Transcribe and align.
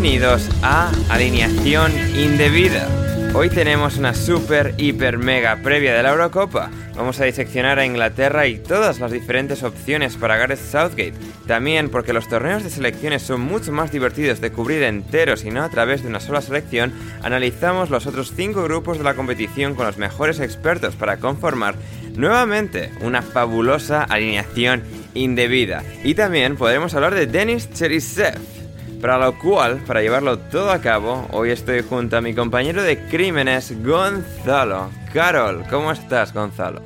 Bienvenidos 0.00 0.48
a 0.62 0.90
Alineación 1.10 1.92
Indebida. 2.16 2.88
Hoy 3.34 3.50
tenemos 3.50 3.98
una 3.98 4.14
super, 4.14 4.72
hiper, 4.78 5.18
mega 5.18 5.58
previa 5.62 5.94
de 5.94 6.02
la 6.02 6.12
Eurocopa. 6.12 6.70
Vamos 6.96 7.20
a 7.20 7.26
diseccionar 7.26 7.78
a 7.78 7.84
Inglaterra 7.84 8.46
y 8.46 8.56
todas 8.56 8.98
las 8.98 9.12
diferentes 9.12 9.62
opciones 9.62 10.16
para 10.16 10.38
Gareth 10.38 10.58
Southgate. 10.58 11.12
También 11.46 11.90
porque 11.90 12.14
los 12.14 12.30
torneos 12.30 12.64
de 12.64 12.70
selecciones 12.70 13.20
son 13.20 13.42
mucho 13.42 13.72
más 13.72 13.92
divertidos 13.92 14.40
de 14.40 14.50
cubrir 14.50 14.84
enteros 14.84 15.44
y 15.44 15.50
no 15.50 15.62
a 15.62 15.68
través 15.68 16.02
de 16.02 16.08
una 16.08 16.20
sola 16.20 16.40
selección, 16.40 16.94
analizamos 17.22 17.90
los 17.90 18.06
otros 18.06 18.32
5 18.34 18.62
grupos 18.62 18.96
de 18.96 19.04
la 19.04 19.12
competición 19.12 19.74
con 19.74 19.84
los 19.84 19.98
mejores 19.98 20.40
expertos 20.40 20.94
para 20.94 21.18
conformar 21.18 21.74
nuevamente 22.16 22.90
una 23.02 23.20
fabulosa 23.20 24.02
alineación 24.04 24.82
indebida. 25.12 25.84
Y 26.04 26.14
también 26.14 26.56
podremos 26.56 26.94
hablar 26.94 27.14
de 27.14 27.26
Denis 27.26 27.70
Cherisev 27.74 28.59
para 29.00 29.18
lo 29.18 29.38
cual, 29.38 29.78
para 29.86 30.02
llevarlo 30.02 30.38
todo 30.38 30.70
a 30.70 30.80
cabo, 30.80 31.26
hoy 31.32 31.50
estoy 31.50 31.82
junto 31.82 32.18
a 32.18 32.20
mi 32.20 32.34
compañero 32.34 32.82
de 32.82 33.06
crímenes, 33.06 33.72
Gonzalo. 33.82 34.90
Carol, 35.12 35.64
¿cómo 35.70 35.90
estás, 35.90 36.34
Gonzalo? 36.34 36.82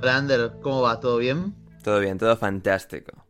Hola, 0.00 0.16
Ander, 0.16 0.52
¿cómo 0.62 0.82
va? 0.82 1.00
¿Todo 1.00 1.18
bien? 1.18 1.54
Todo 1.82 1.98
bien, 1.98 2.18
todo 2.18 2.36
fantástico. 2.36 3.26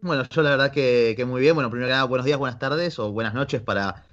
Bueno, 0.00 0.24
yo 0.28 0.42
la 0.42 0.50
verdad 0.50 0.72
que, 0.72 1.24
muy 1.26 1.40
bien. 1.40 1.54
Bueno, 1.54 1.70
primero 1.70 1.88
que 1.88 1.92
nada, 1.92 2.04
buenos 2.04 2.24
días, 2.24 2.38
buenas 2.38 2.58
tardes 2.58 2.98
o 2.98 3.12
buenas 3.12 3.34
noches 3.34 3.62
para 3.62 4.04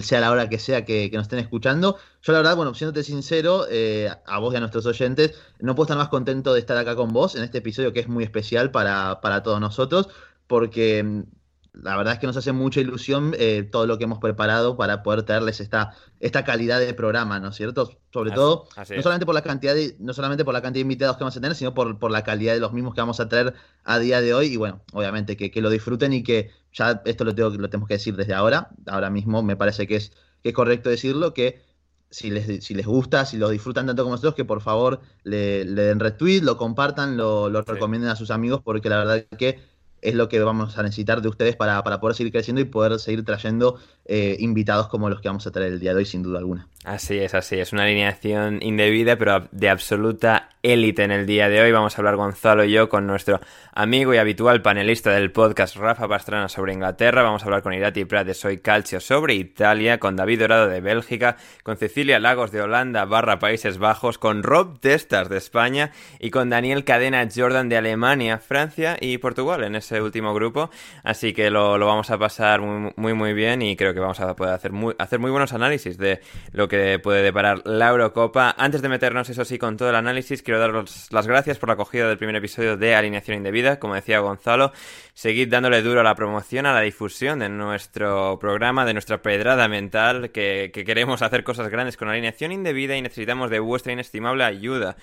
sea 0.00 0.20
la 0.20 0.30
hora 0.30 0.48
que 0.48 0.58
sea 0.58 0.84
que, 0.84 1.08
nos 1.12 1.22
estén 1.22 1.38
escuchando. 1.38 1.98
Yo 2.22 2.32
la 2.32 2.38
verdad, 2.40 2.56
bueno, 2.56 2.74
siéndote 2.74 3.04
sincero, 3.04 3.66
eh, 3.70 4.10
a 4.26 4.38
vos 4.38 4.54
y 4.54 4.56
a 4.56 4.60
nuestros 4.60 4.86
oyentes, 4.86 5.38
no 5.60 5.74
puedo 5.74 5.84
estar 5.84 5.98
más 5.98 6.08
contento 6.08 6.52
de 6.52 6.60
estar 6.60 6.76
acá 6.76 6.96
con 6.96 7.12
vos 7.12 7.36
en 7.36 7.44
este 7.44 7.58
episodio 7.58 7.92
que 7.92 8.00
es 8.00 8.08
muy 8.08 8.24
especial 8.24 8.70
para, 8.70 9.20
para 9.20 9.42
todos 9.42 9.60
nosotros, 9.60 10.08
porque 10.46 11.24
la 11.72 11.96
verdad 11.96 12.14
es 12.14 12.20
que 12.20 12.26
nos 12.26 12.36
hace 12.36 12.52
mucha 12.52 12.80
ilusión 12.80 13.34
eh, 13.38 13.62
todo 13.62 13.86
lo 13.86 13.96
que 13.96 14.04
hemos 14.04 14.18
preparado 14.18 14.76
para 14.76 15.02
poder 15.02 15.22
traerles 15.22 15.60
esta, 15.60 15.94
esta 16.20 16.44
calidad 16.44 16.78
de 16.78 16.92
programa, 16.92 17.40
¿no 17.40 17.48
es 17.48 17.56
cierto? 17.56 17.98
Sobre 18.12 18.30
todo, 18.30 18.66
no 18.76 19.02
solamente 19.02 19.24
por 19.24 19.34
la 19.34 19.42
cantidad 19.42 19.74
de, 19.74 19.96
no 19.98 20.12
solamente 20.12 20.44
por 20.44 20.52
la 20.52 20.60
cantidad 20.60 20.80
de 20.80 20.92
invitados 20.92 21.16
que 21.16 21.24
vamos 21.24 21.36
a 21.36 21.40
tener, 21.40 21.56
sino 21.56 21.72
por, 21.72 21.98
por 21.98 22.10
la 22.10 22.24
calidad 22.24 22.52
de 22.52 22.60
los 22.60 22.74
mismos 22.74 22.94
que 22.94 23.00
vamos 23.00 23.20
a 23.20 23.28
traer 23.28 23.54
a 23.84 23.98
día 23.98 24.20
de 24.20 24.34
hoy. 24.34 24.48
Y 24.48 24.56
bueno, 24.56 24.82
obviamente 24.92 25.36
que, 25.36 25.62
lo 25.62 25.70
disfruten 25.70 26.12
y 26.12 26.22
que 26.22 26.50
ya 26.72 27.00
esto 27.06 27.24
lo, 27.24 27.34
tengo, 27.34 27.48
lo 27.50 27.70
tenemos 27.70 27.88
que 27.88 27.94
decir 27.94 28.16
desde 28.16 28.34
ahora. 28.34 28.68
Ahora 28.86 29.08
mismo 29.08 29.42
me 29.42 29.56
parece 29.56 29.86
que 29.86 29.96
es, 29.96 30.12
que 30.42 30.50
es 30.50 30.54
correcto 30.54 30.90
decirlo, 30.90 31.32
que 31.32 31.62
si 32.10 32.30
les, 32.30 32.62
si 32.62 32.74
les 32.74 32.86
gusta, 32.86 33.24
si 33.24 33.38
lo 33.38 33.48
disfrutan 33.48 33.86
tanto 33.86 34.02
como 34.02 34.14
nosotros, 34.14 34.34
que 34.34 34.44
por 34.44 34.60
favor 34.60 35.00
le, 35.24 35.64
den 35.64 36.00
retweet, 36.00 36.42
lo 36.42 36.58
compartan, 36.58 37.16
lo, 37.16 37.48
lo 37.48 37.62
recomienden 37.62 38.10
a 38.10 38.16
sus 38.16 38.30
amigos, 38.30 38.60
porque 38.62 38.90
la 38.90 38.98
verdad 38.98 39.24
que 39.38 39.71
es 40.02 40.14
lo 40.14 40.28
que 40.28 40.40
vamos 40.40 40.76
a 40.76 40.82
necesitar 40.82 41.22
de 41.22 41.28
ustedes 41.28 41.56
para, 41.56 41.82
para 41.82 42.00
poder 42.00 42.16
seguir 42.16 42.32
creciendo 42.32 42.60
y 42.60 42.64
poder 42.66 42.98
seguir 42.98 43.24
trayendo 43.24 43.78
eh, 44.04 44.36
invitados 44.40 44.88
como 44.88 45.08
los 45.08 45.20
que 45.20 45.28
vamos 45.28 45.46
a 45.46 45.50
traer 45.50 45.72
el 45.72 45.80
día 45.80 45.92
de 45.92 45.98
hoy, 45.98 46.06
sin 46.06 46.22
duda 46.22 46.38
alguna. 46.38 46.68
Así 46.84 47.18
es, 47.18 47.34
así 47.34 47.60
es. 47.60 47.72
Una 47.72 47.84
alineación 47.84 48.58
indebida, 48.60 49.16
pero 49.16 49.46
de 49.52 49.68
absoluta 49.68 50.48
élite 50.62 51.04
en 51.04 51.12
el 51.12 51.26
día 51.26 51.48
de 51.48 51.60
hoy. 51.60 51.70
Vamos 51.70 51.94
a 51.94 52.00
hablar 52.00 52.16
Gonzalo 52.16 52.64
y 52.64 52.72
yo 52.72 52.88
con 52.88 53.06
nuestro 53.06 53.40
amigo 53.72 54.14
y 54.14 54.18
habitual 54.18 54.62
panelista 54.62 55.10
del 55.10 55.30
podcast 55.30 55.76
Rafa 55.76 56.08
Pastrana 56.08 56.48
sobre 56.48 56.72
Inglaterra. 56.72 57.22
Vamos 57.22 57.42
a 57.42 57.44
hablar 57.46 57.62
con 57.62 57.72
Irati 57.72 58.04
Prat 58.04 58.26
de 58.26 58.34
Soy 58.34 58.58
Calcio 58.58 58.98
sobre 59.00 59.34
Italia, 59.34 59.98
con 59.98 60.16
David 60.16 60.40
Dorado 60.40 60.68
de 60.68 60.80
Bélgica, 60.80 61.36
con 61.62 61.76
Cecilia 61.76 62.18
Lagos 62.18 62.50
de 62.50 62.62
Holanda 62.62 63.04
barra 63.04 63.38
Países 63.38 63.78
Bajos, 63.78 64.18
con 64.18 64.42
Rob 64.42 64.80
Testas 64.80 65.28
de 65.28 65.38
España 65.38 65.92
y 66.18 66.30
con 66.30 66.50
Daniel 66.50 66.84
Cadena 66.84 67.28
Jordan 67.32 67.68
de 67.68 67.76
Alemania, 67.76 68.38
Francia 68.38 68.96
y 69.00 69.18
Portugal 69.18 69.62
en 69.62 69.76
ese 69.76 70.00
último 70.00 70.34
grupo. 70.34 70.70
Así 71.04 71.32
que 71.32 71.50
lo, 71.50 71.78
vamos 71.78 72.10
a 72.10 72.18
pasar 72.18 72.60
muy, 72.60 72.92
muy, 72.96 73.14
muy 73.14 73.34
bien 73.34 73.62
y 73.62 73.76
creo 73.76 73.91
que 73.94 74.00
vamos 74.00 74.20
a 74.20 74.34
poder 74.34 74.54
hacer 74.54 74.72
muy, 74.72 74.94
hacer 74.98 75.18
muy 75.18 75.30
buenos 75.30 75.52
análisis 75.52 75.98
de 75.98 76.20
lo 76.52 76.68
que 76.68 76.98
puede 76.98 77.22
deparar 77.22 77.62
la 77.64 77.88
Eurocopa. 77.88 78.54
Antes 78.56 78.82
de 78.82 78.88
meternos, 78.88 79.28
eso 79.28 79.44
sí, 79.44 79.58
con 79.58 79.76
todo 79.76 79.90
el 79.90 79.96
análisis, 79.96 80.42
quiero 80.42 80.60
daros 80.60 81.08
las 81.10 81.26
gracias 81.26 81.58
por 81.58 81.68
la 81.68 81.74
acogida 81.74 82.08
del 82.08 82.18
primer 82.18 82.36
episodio 82.36 82.76
de 82.76 82.94
Alineación 82.94 83.36
Indebida. 83.36 83.78
Como 83.78 83.94
decía 83.94 84.20
Gonzalo, 84.20 84.72
seguid 85.14 85.48
dándole 85.48 85.82
duro 85.82 86.00
a 86.00 86.04
la 86.04 86.14
promoción, 86.14 86.66
a 86.66 86.72
la 86.72 86.80
difusión 86.80 87.40
de 87.40 87.48
nuestro 87.48 88.38
programa, 88.38 88.84
de 88.84 88.92
nuestra 88.94 89.22
pedrada 89.22 89.68
mental, 89.68 90.30
que, 90.30 90.70
que 90.72 90.84
queremos 90.84 91.22
hacer 91.22 91.44
cosas 91.44 91.68
grandes 91.68 91.96
con 91.96 92.08
Alineación 92.08 92.52
Indebida 92.52 92.96
y 92.96 93.02
necesitamos 93.02 93.50
de 93.50 93.60
vuestra 93.60 93.92
inestimable 93.92 94.44
ayuda 94.44 94.96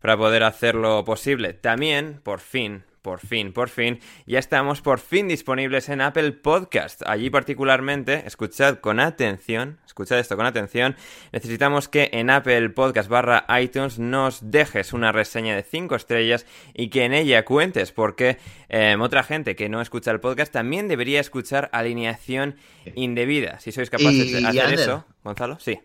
para 0.00 0.16
poder 0.16 0.42
hacerlo 0.42 1.04
posible. 1.04 1.54
También, 1.54 2.20
por 2.22 2.40
fin, 2.40 2.82
por 3.02 3.18
fin, 3.18 3.52
por 3.52 3.68
fin, 3.68 3.98
ya 4.26 4.38
estamos 4.38 4.80
por 4.80 5.00
fin 5.00 5.26
disponibles 5.26 5.88
en 5.88 6.00
Apple 6.00 6.32
Podcast. 6.32 7.02
Allí 7.04 7.30
particularmente, 7.30 8.22
escuchad 8.26 8.78
con 8.78 9.00
atención, 9.00 9.78
escuchad 9.84 10.20
esto 10.20 10.36
con 10.36 10.46
atención, 10.46 10.96
necesitamos 11.32 11.88
que 11.88 12.10
en 12.12 12.30
Apple 12.30 12.70
Podcast 12.70 13.08
barra 13.08 13.44
iTunes 13.60 13.98
nos 13.98 14.52
dejes 14.52 14.92
una 14.92 15.10
reseña 15.10 15.56
de 15.56 15.64
5 15.64 15.96
estrellas 15.96 16.46
y 16.74 16.88
que 16.88 17.04
en 17.04 17.12
ella 17.12 17.44
cuentes 17.44 17.90
porque 17.90 18.38
em, 18.68 19.00
otra 19.00 19.24
gente 19.24 19.56
que 19.56 19.68
no 19.68 19.80
escucha 19.80 20.12
el 20.12 20.20
podcast 20.20 20.52
también 20.52 20.86
debería 20.86 21.20
escuchar 21.20 21.70
alineación 21.72 22.54
indebida. 22.94 23.58
Si 23.58 23.72
sois 23.72 23.90
capaces 23.90 24.32
de 24.32 24.46
hacer 24.46 24.74
eso, 24.74 25.04
Gonzalo? 25.22 25.58
Sí. 25.60 25.78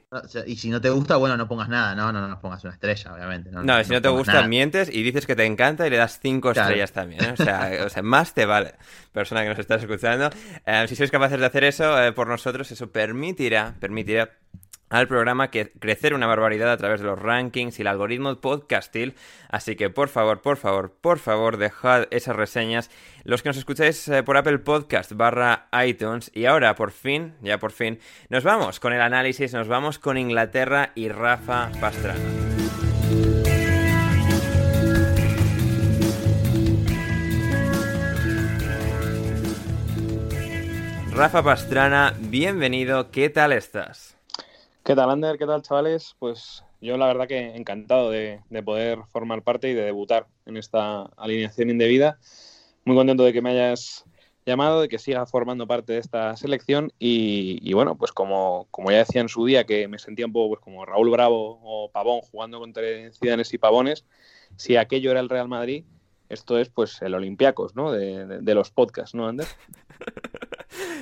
Y 0.48 0.56
si 0.56 0.70
no 0.70 0.82
te 0.82 0.90
gusta, 0.90 1.18
bueno, 1.18 1.38
no 1.38 1.48
pongas 1.48 1.70
nada, 1.70 1.94
no, 1.94 2.12
no, 2.12 2.28
no, 2.28 2.40
pongas 2.40 2.64
una 2.64 2.74
estrella, 2.74 3.14
obviamente. 3.14 3.52
No, 3.52 3.84
si 3.84 3.92
no, 3.92 4.02
te 4.02 4.10
gusta, 4.10 4.48
mientes 4.48 4.90
y 4.92 5.04
dices 5.04 5.28
que 5.28 5.36
te 5.36 5.46
encanta 5.46 5.86
y 5.86 5.90
le 5.92 5.98
das 5.98 6.20
cinco 6.20 6.52
estrellas 6.52 6.92
también. 6.92 7.24
¿eh? 7.24 7.34
O, 7.34 7.44
sea, 7.44 7.72
o, 7.86 7.90
sea, 7.90 8.02
más 8.02 8.34
te 8.34 8.46
vale, 8.46 8.76
persona 9.12 9.44
que 9.44 9.50
nos 9.50 9.60
estás 9.60 9.82
escuchando. 9.82 10.30
Eh, 10.66 10.86
si 10.88 10.96
sois 10.96 11.12
capaces 11.12 11.40
de 11.40 11.46
hacer 11.46 11.64
eso 11.66 12.02
eh, 12.02 12.14
por 12.14 12.28
nosotros, 12.28 12.72
eso 12.72 12.92
permitirá, 12.92 13.76
permitirá 13.80 14.38
al 14.90 15.08
programa 15.08 15.52
que 15.52 15.72
crecer 15.72 16.14
una 16.14 16.28
barbaridad 16.28 16.72
a 16.72 16.78
través 16.78 17.02
de 17.02 17.08
los 17.08 17.20
rankings 17.20 17.78
y 17.78 17.82
el 17.82 17.88
algoritmo 17.88 18.36
podcastil. 18.36 19.16
Así 19.50 19.76
que 19.76 19.90
por 19.90 20.10
favor, 20.10 20.42
por 20.42 20.58
favor, 20.58 20.94
por 21.02 21.20
favor, 21.20 21.58
dejad 21.58 22.06
esas 22.12 22.36
reseñas. 22.36 22.90
Los 23.24 23.44
que 23.44 23.50
nos 23.50 23.58
escucháis 23.58 24.08
eh, 24.08 24.24
por 24.24 24.38
Apple 24.38 24.60
Podcast 24.60 25.12
barra 25.14 25.68
iTunes. 25.86 26.32
Y 26.34 26.46
ahora, 26.46 26.76
por 26.76 26.92
fin, 26.92 27.34
ya 27.42 27.58
por 27.58 27.72
fin, 27.72 28.00
nos 28.30 28.44
vamos 28.44 28.80
con 28.80 28.94
el 28.94 29.02
análisis, 29.02 29.54
nos 29.54 29.68
vamos 29.68 30.00
con 30.00 30.18
Inglaterra 30.18 30.92
y 30.96 31.10
Rafa 31.10 31.70
Pastrana. 31.80 32.20
Rafa 41.12 41.42
Pastrana, 41.42 42.14
bienvenido, 42.20 43.10
¿qué 43.10 43.32
tal 43.32 43.52
estás? 43.52 44.17
¿Qué 44.88 44.96
tal, 44.96 45.10
Ander? 45.10 45.38
¿Qué 45.38 45.46
tal, 45.46 45.64
chavales? 45.64 46.16
Pues 46.18 46.64
yo 46.80 46.96
la 46.96 47.08
verdad 47.08 47.28
que 47.28 47.58
encantado 47.58 48.10
de, 48.10 48.40
poder 48.64 49.00
formar 49.12 49.42
parte 49.42 49.70
y 49.70 49.74
de 49.74 49.84
debutar 49.84 50.28
en 50.46 50.56
esta 50.56 51.02
alineación 51.18 51.70
indebida. 51.70 52.20
Muy 52.86 52.96
contento 52.96 53.26
de 53.26 53.34
que 53.34 53.42
me 53.42 53.50
hayas 53.50 54.06
llamado, 54.46 54.80
de 54.80 54.88
que 54.88 54.98
siga 54.98 55.26
formando 55.26 55.68
parte 55.68 55.92
de 55.92 56.00
esta 56.00 56.38
selección 56.38 56.94
y, 57.00 57.74
bueno, 57.74 57.98
pues 57.98 58.14
como, 58.14 58.70
como, 58.72 58.90
ya 58.90 59.00
decía 59.00 59.20
en 59.20 59.28
su 59.28 59.44
día 59.44 59.66
que 59.66 59.90
me 59.90 60.00
sentía 60.00 60.26
un 60.26 60.32
poco 60.32 60.56
pues 60.56 60.62
como 60.62 60.86
Raúl 60.86 61.10
Bravo 61.10 61.60
o 61.62 61.92
Pavón 61.92 62.22
jugando 62.22 62.58
contra 62.58 62.84
Cidanes 63.12 63.54
y 63.54 63.58
Pavones, 63.58 64.06
si 64.56 64.78
aquello 64.78 65.12
era 65.12 65.20
el 65.20 65.28
Real 65.28 65.50
Madrid, 65.50 65.84
esto 66.30 66.58
es 66.58 66.70
pues 66.70 67.02
el 67.02 67.14
Olympiacos, 67.14 67.76
¿no? 67.76 67.92
De, 67.92 68.40
de 68.40 68.56
los 68.56 68.72
podcasts, 68.72 69.14
¿no, 69.14 69.28
Ander? 69.28 69.48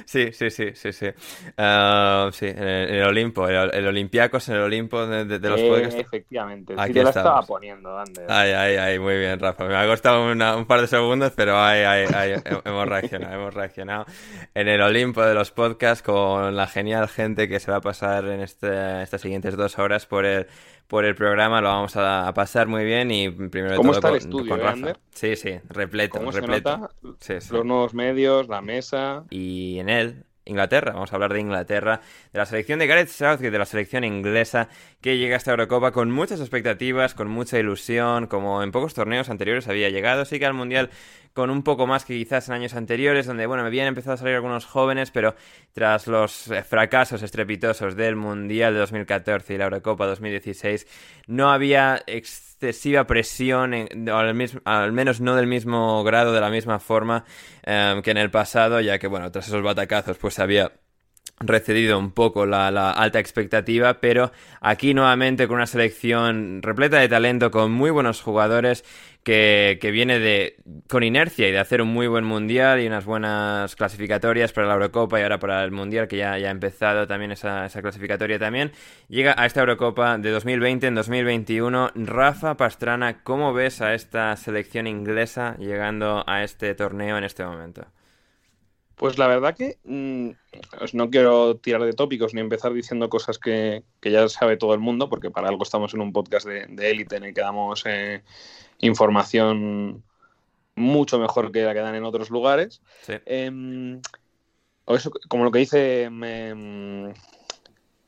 Sí, 0.05 0.31
sí, 0.31 0.49
sí, 0.49 0.71
sí, 0.73 0.91
sí. 0.91 1.07
Uh, 1.07 2.31
sí, 2.31 2.47
en 2.47 2.57
el, 2.57 3.03
Olimpo, 3.03 3.47
el, 3.47 3.73
el, 3.73 3.87
Olympiacos 3.87 4.49
en 4.49 4.55
el 4.55 4.61
Olimpo 4.61 5.05
de, 5.05 5.39
los 5.39 5.59
eh, 5.59 5.99
Efectivamente, 5.99 6.73
Aquí 6.77 6.93
te 6.93 7.03
lo 7.03 7.09
estaba 7.09 7.41
poniendo, 7.41 7.97
Ander. 7.97 8.25
Ay, 8.29 8.51
ay, 8.51 8.75
ay, 8.77 8.99
muy 8.99 9.17
bien, 9.17 9.39
Rafa. 9.39 9.65
Me 9.65 9.75
ha 9.75 9.85
costado 9.85 10.31
un 10.31 10.65
par 10.65 10.81
de 10.81 10.87
segundos, 10.87 11.33
pero 11.35 11.59
ay, 11.59 11.81
ay, 11.81 12.05
ay, 12.13 12.33
hemos 12.65 12.87
reaccionado, 12.87 13.33
hemos 13.33 13.53
reaccionado. 13.53 14.05
En 14.53 14.67
el 14.67 14.81
Olimpo 14.81 15.21
de 15.21 15.33
los 15.33 15.51
podcasts 15.51 16.03
con 16.03 16.55
la 16.55 16.67
genial 16.67 17.07
gente 17.07 17.47
que 17.47 17.59
se 17.59 17.71
va 17.71 17.77
a 17.77 17.81
pasar 17.81 18.25
en 18.25 18.41
este, 18.41 19.01
estas 19.01 19.21
siguientes 19.21 19.55
dos 19.55 19.79
horas 19.79 20.05
por 20.05 20.25
el 20.25 20.47
por 20.87 21.05
el 21.05 21.15
programa, 21.15 21.61
lo 21.61 21.69
vamos 21.69 21.95
a, 21.95 22.31
pasar 22.33 22.67
muy 22.67 22.83
bien 22.83 23.11
y 23.11 23.29
primero 23.29 23.75
¿Cómo 23.75 23.91
todo 23.91 23.97
está 23.97 24.09
el 24.09 24.15
estudio, 24.17 24.59
con 24.59 24.87
eh, 24.87 24.93
Sí, 25.11 25.35
sí, 25.35 25.59
repleto, 25.69 26.19
¿Cómo 26.19 26.31
repleto. 26.31 26.91
Se 27.19 27.35
nota? 27.35 27.55
Los 27.55 27.65
nuevos 27.65 27.93
medios, 27.93 28.47
la 28.47 28.61
mesa. 28.61 29.25
Y 29.29 29.79
en 29.79 29.89
él, 29.89 30.25
Inglaterra, 30.45 30.93
vamos 30.93 31.11
a 31.11 31.15
hablar 31.15 31.33
de 31.33 31.41
Inglaterra, 31.41 32.01
de 32.31 32.39
la 32.39 32.45
selección 32.45 32.79
de 32.79 32.87
Gareth 32.87 33.09
Southgate, 33.09 33.51
de 33.51 33.57
la 33.57 33.65
selección 33.65 34.03
inglesa 34.03 34.69
que 35.01 35.17
llega 35.17 35.35
a 35.35 35.37
esta 35.37 35.51
Eurocopa 35.51 35.91
con 35.91 36.11
muchas 36.11 36.39
expectativas, 36.39 37.13
con 37.13 37.27
mucha 37.27 37.59
ilusión, 37.59 38.27
como 38.27 38.63
en 38.63 38.71
pocos 38.71 38.93
torneos 38.93 39.29
anteriores 39.29 39.67
había 39.67 39.89
llegado, 39.89 40.25
sí 40.25 40.39
que 40.39 40.45
al 40.45 40.53
Mundial 40.53 40.89
con 41.33 41.49
un 41.49 41.63
poco 41.63 41.85
más 41.85 42.05
que 42.05 42.13
quizás 42.13 42.47
en 42.47 42.53
años 42.53 42.75
anteriores, 42.75 43.25
donde, 43.25 43.45
bueno, 43.45 43.63
me 43.63 43.67
habían 43.67 43.87
empezado 43.87 44.13
a 44.13 44.17
salir 44.17 44.35
algunos 44.35 44.65
jóvenes, 44.65 45.11
pero 45.11 45.35
tras 45.73 46.07
los 46.07 46.49
eh, 46.49 46.63
fracasos 46.63 47.21
estrepitosos 47.23 47.97
del 47.97 48.15
Mundial 48.15 48.73
de 48.73 48.79
2014 48.79 49.53
y 49.53 49.57
la 49.57 49.65
Eurocopa 49.65 50.05
2016, 50.05 50.87
no 51.27 51.51
había 51.51 52.01
excesiva 52.59 53.05
presión, 53.05 53.73
al, 54.65 54.91
menos 54.93 55.21
no 55.21 55.35
del 55.35 55.47
mismo 55.47 56.03
grado, 56.03 56.33
de 56.33 56.41
la 56.41 56.49
misma 56.49 56.79
forma 56.79 57.25
em, 57.63 58.01
que 58.01 58.11
en 58.11 58.17
el 58.17 58.31
pasado, 58.31 58.79
ya 58.81 58.97
que, 58.97 59.07
bueno, 59.07 59.31
tras 59.31 59.47
esos 59.47 59.61
batacazos, 59.61 60.17
pues 60.17 60.39
había 60.39 60.71
recedido 61.39 61.99
un 61.99 62.11
poco 62.11 62.45
la, 62.45 62.71
la, 62.71 62.91
alta 62.91 63.19
expectativa, 63.19 63.99
pero 63.99 64.31
aquí 64.61 64.93
nuevamente 64.93 65.47
con 65.47 65.57
una 65.57 65.67
selección 65.67 66.61
repleta 66.61 66.97
de 66.99 67.09
talento, 67.09 67.51
con 67.51 67.71
muy 67.71 67.89
buenos 67.89 68.21
jugadores 68.21 68.83
que, 69.25 69.89
viene 69.91 70.19
de 70.19 70.55
con 70.87 71.03
inercia 71.03 71.49
y 71.49 71.51
de 71.51 71.59
hacer 71.59 71.81
un 71.81 71.87
muy 71.89 72.07
buen 72.07 72.23
mundial 72.23 72.79
y 72.79 72.87
unas 72.87 73.05
buenas 73.05 73.75
clasificatorias 73.75 74.53
para 74.53 74.67
la 74.67 74.75
Eurocopa 74.75 75.19
y 75.19 75.23
ahora 75.23 75.39
para 75.39 75.63
el 75.63 75.71
mundial 75.71 76.07
que 76.07 76.17
ya, 76.17 76.37
ya 76.37 76.49
ha 76.49 76.51
empezado 76.51 77.07
también 77.07 77.31
esa, 77.31 77.65
esa 77.65 77.81
clasificatoria 77.81 78.37
también 78.37 78.71
llega 79.09 79.33
a 79.35 79.47
esta 79.47 79.61
Eurocopa 79.61 80.19
de 80.19 80.29
2020 80.29 80.87
en 80.87 80.95
2021 80.95 81.91
Rafa 81.95 82.55
Pastrana 82.55 83.23
¿cómo 83.23 83.51
ves 83.53 83.81
a 83.81 83.95
esta 83.95 84.35
selección 84.35 84.85
inglesa 84.85 85.57
llegando 85.57 86.23
a 86.27 86.43
este 86.43 86.75
torneo 86.75 87.17
en 87.17 87.23
este 87.23 87.43
momento? 87.43 87.87
Pues 88.95 89.17
la 89.17 89.27
verdad 89.27 89.55
que 89.55 89.77
mm, 89.83 90.29
no 90.93 91.09
quiero 91.09 91.57
tirar 91.57 91.83
de 91.83 91.93
tópicos 91.93 92.33
ni 92.33 92.41
empezar 92.41 92.73
diciendo 92.73 93.09
cosas 93.09 93.37
que, 93.37 93.83
ya 94.01 94.29
sabe 94.29 94.57
todo 94.57 94.73
el 94.73 94.79
mundo, 94.79 95.09
porque 95.09 95.31
para 95.31 95.49
algo 95.49 95.63
estamos 95.63 95.93
en 95.93 96.01
un 96.01 96.13
podcast 96.13 96.47
de 96.47 96.89
élite 96.91 97.17
en 97.17 97.25
el 97.25 97.33
que 97.33 97.41
damos 97.41 97.83
eh, 97.85 98.23
información 98.79 100.03
mucho 100.75 101.19
mejor 101.19 101.51
que 101.51 101.63
la 101.63 101.73
que 101.73 101.79
dan 101.79 101.95
en 101.95 102.03
otros 102.03 102.29
lugares. 102.29 102.81
Em, 103.25 104.01
o 104.85 104.95
eso, 104.95 105.11
como 105.27 105.43
lo 105.43 105.51
que 105.51 105.59
dice 105.59 106.03
em, 106.03 107.13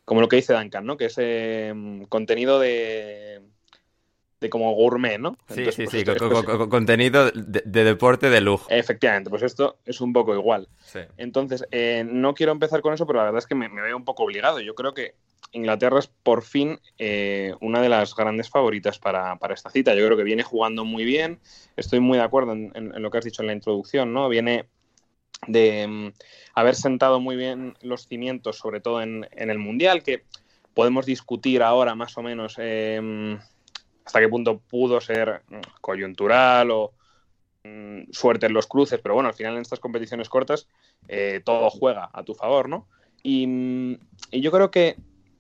como 0.06 0.22
lo 0.22 0.28
que 0.28 0.38
dice 0.38 0.54
Duncan, 0.54 0.86
¿no? 0.86 0.98
Que 0.98 1.06
es 1.06 1.16
em, 1.18 2.06
contenido 2.06 2.60
de 2.60 3.42
de 4.40 4.50
como 4.50 4.72
gourmet, 4.74 5.18
¿no? 5.20 5.36
sí, 5.50 5.66
sí, 5.72 5.88
sí, 5.88 6.04
contenido 6.70 7.32
de, 7.32 7.84
deporte 7.84 8.30
de 8.30 8.42
lujo. 8.42 8.68
Efectivamente, 8.70 9.32
pues 9.32 9.42
esto 9.42 9.78
es 9.84 10.00
un 10.00 10.14
poco 10.14 10.36
igual. 10.36 10.68
Entonces, 11.18 11.66
eh, 11.72 12.06
no 12.08 12.36
quiero 12.36 12.52
empezar 12.52 12.82
con 12.82 12.94
eso, 12.94 13.08
pero 13.08 13.18
la 13.18 13.26
verdad 13.26 13.40
es 13.40 13.48
que 13.48 13.56
me, 13.56 13.68
veo 13.68 13.98
un 13.98 14.06
poco 14.06 14.24
obligado. 14.24 14.60
Yo 14.60 14.76
creo 14.76 14.94
que 14.94 15.16
Inglaterra 15.54 15.98
es 15.98 16.08
por 16.08 16.44
fin 16.44 16.80
eh, 17.00 17.56
una 17.62 17.82
de 17.82 17.90
las 17.90 18.16
grandes 18.16 18.50
favoritas 18.50 19.00
para, 19.00 19.40
esta 19.50 19.72
cita. 19.72 19.96
Yo 19.96 20.06
creo 20.06 20.18
que 20.18 20.24
viene 20.24 20.44
jugando 20.44 20.86
muy 20.86 21.04
bien. 21.04 21.40
Estoy 21.76 22.00
muy 22.00 22.20
de 22.20 22.24
acuerdo 22.24 22.54
en, 22.54 22.94
lo 23.02 23.10
que 23.10 23.18
has 23.18 23.26
dicho 23.26 23.42
en 23.42 23.48
la 23.48 23.54
introducción, 23.54 24.14
¿no? 24.14 24.30
Viene 24.30 24.68
de 25.48 25.88
mm, 25.88 26.14
haber 26.54 26.76
sentado 26.76 27.20
muy 27.20 27.36
bien 27.36 27.76
los 27.82 28.08
cimientos, 28.08 28.58
sobre 28.58 28.82
todo 28.82 29.02
en, 29.02 29.28
el 29.32 29.58
Mundial, 29.58 30.04
que 30.04 30.26
podemos 30.76 31.08
discutir 31.08 31.64
ahora 31.64 31.96
más 31.96 32.16
o 32.20 32.22
menos. 32.22 32.56
Eh, 32.60 33.40
hasta 34.08 34.22
qué 34.22 34.30
punto 34.30 34.60
pudo 34.60 35.02
ser 35.02 35.44
mm, 35.50 35.60
coyuntural 35.82 36.72
o 36.72 36.94
mm, 37.66 38.04
suerte 38.12 38.46
en 38.46 38.54
los 38.54 38.66
cruces, 38.66 39.02
pero 39.04 39.16
bueno, 39.16 39.28
al 39.28 39.36
final 39.36 39.56
en 39.56 39.62
estas 39.62 39.82
competiciones 39.82 40.30
cortas 40.30 40.70
eh, 41.10 41.42
todo 41.44 41.70
juega 41.70 42.10
a 42.14 42.24
tu 42.24 42.34
favor, 42.34 42.70
¿no? 42.70 42.88
Mm, 43.26 43.94
y, 44.32 44.42
yo 44.42 44.50
creo 44.52 44.72
que 44.72 44.96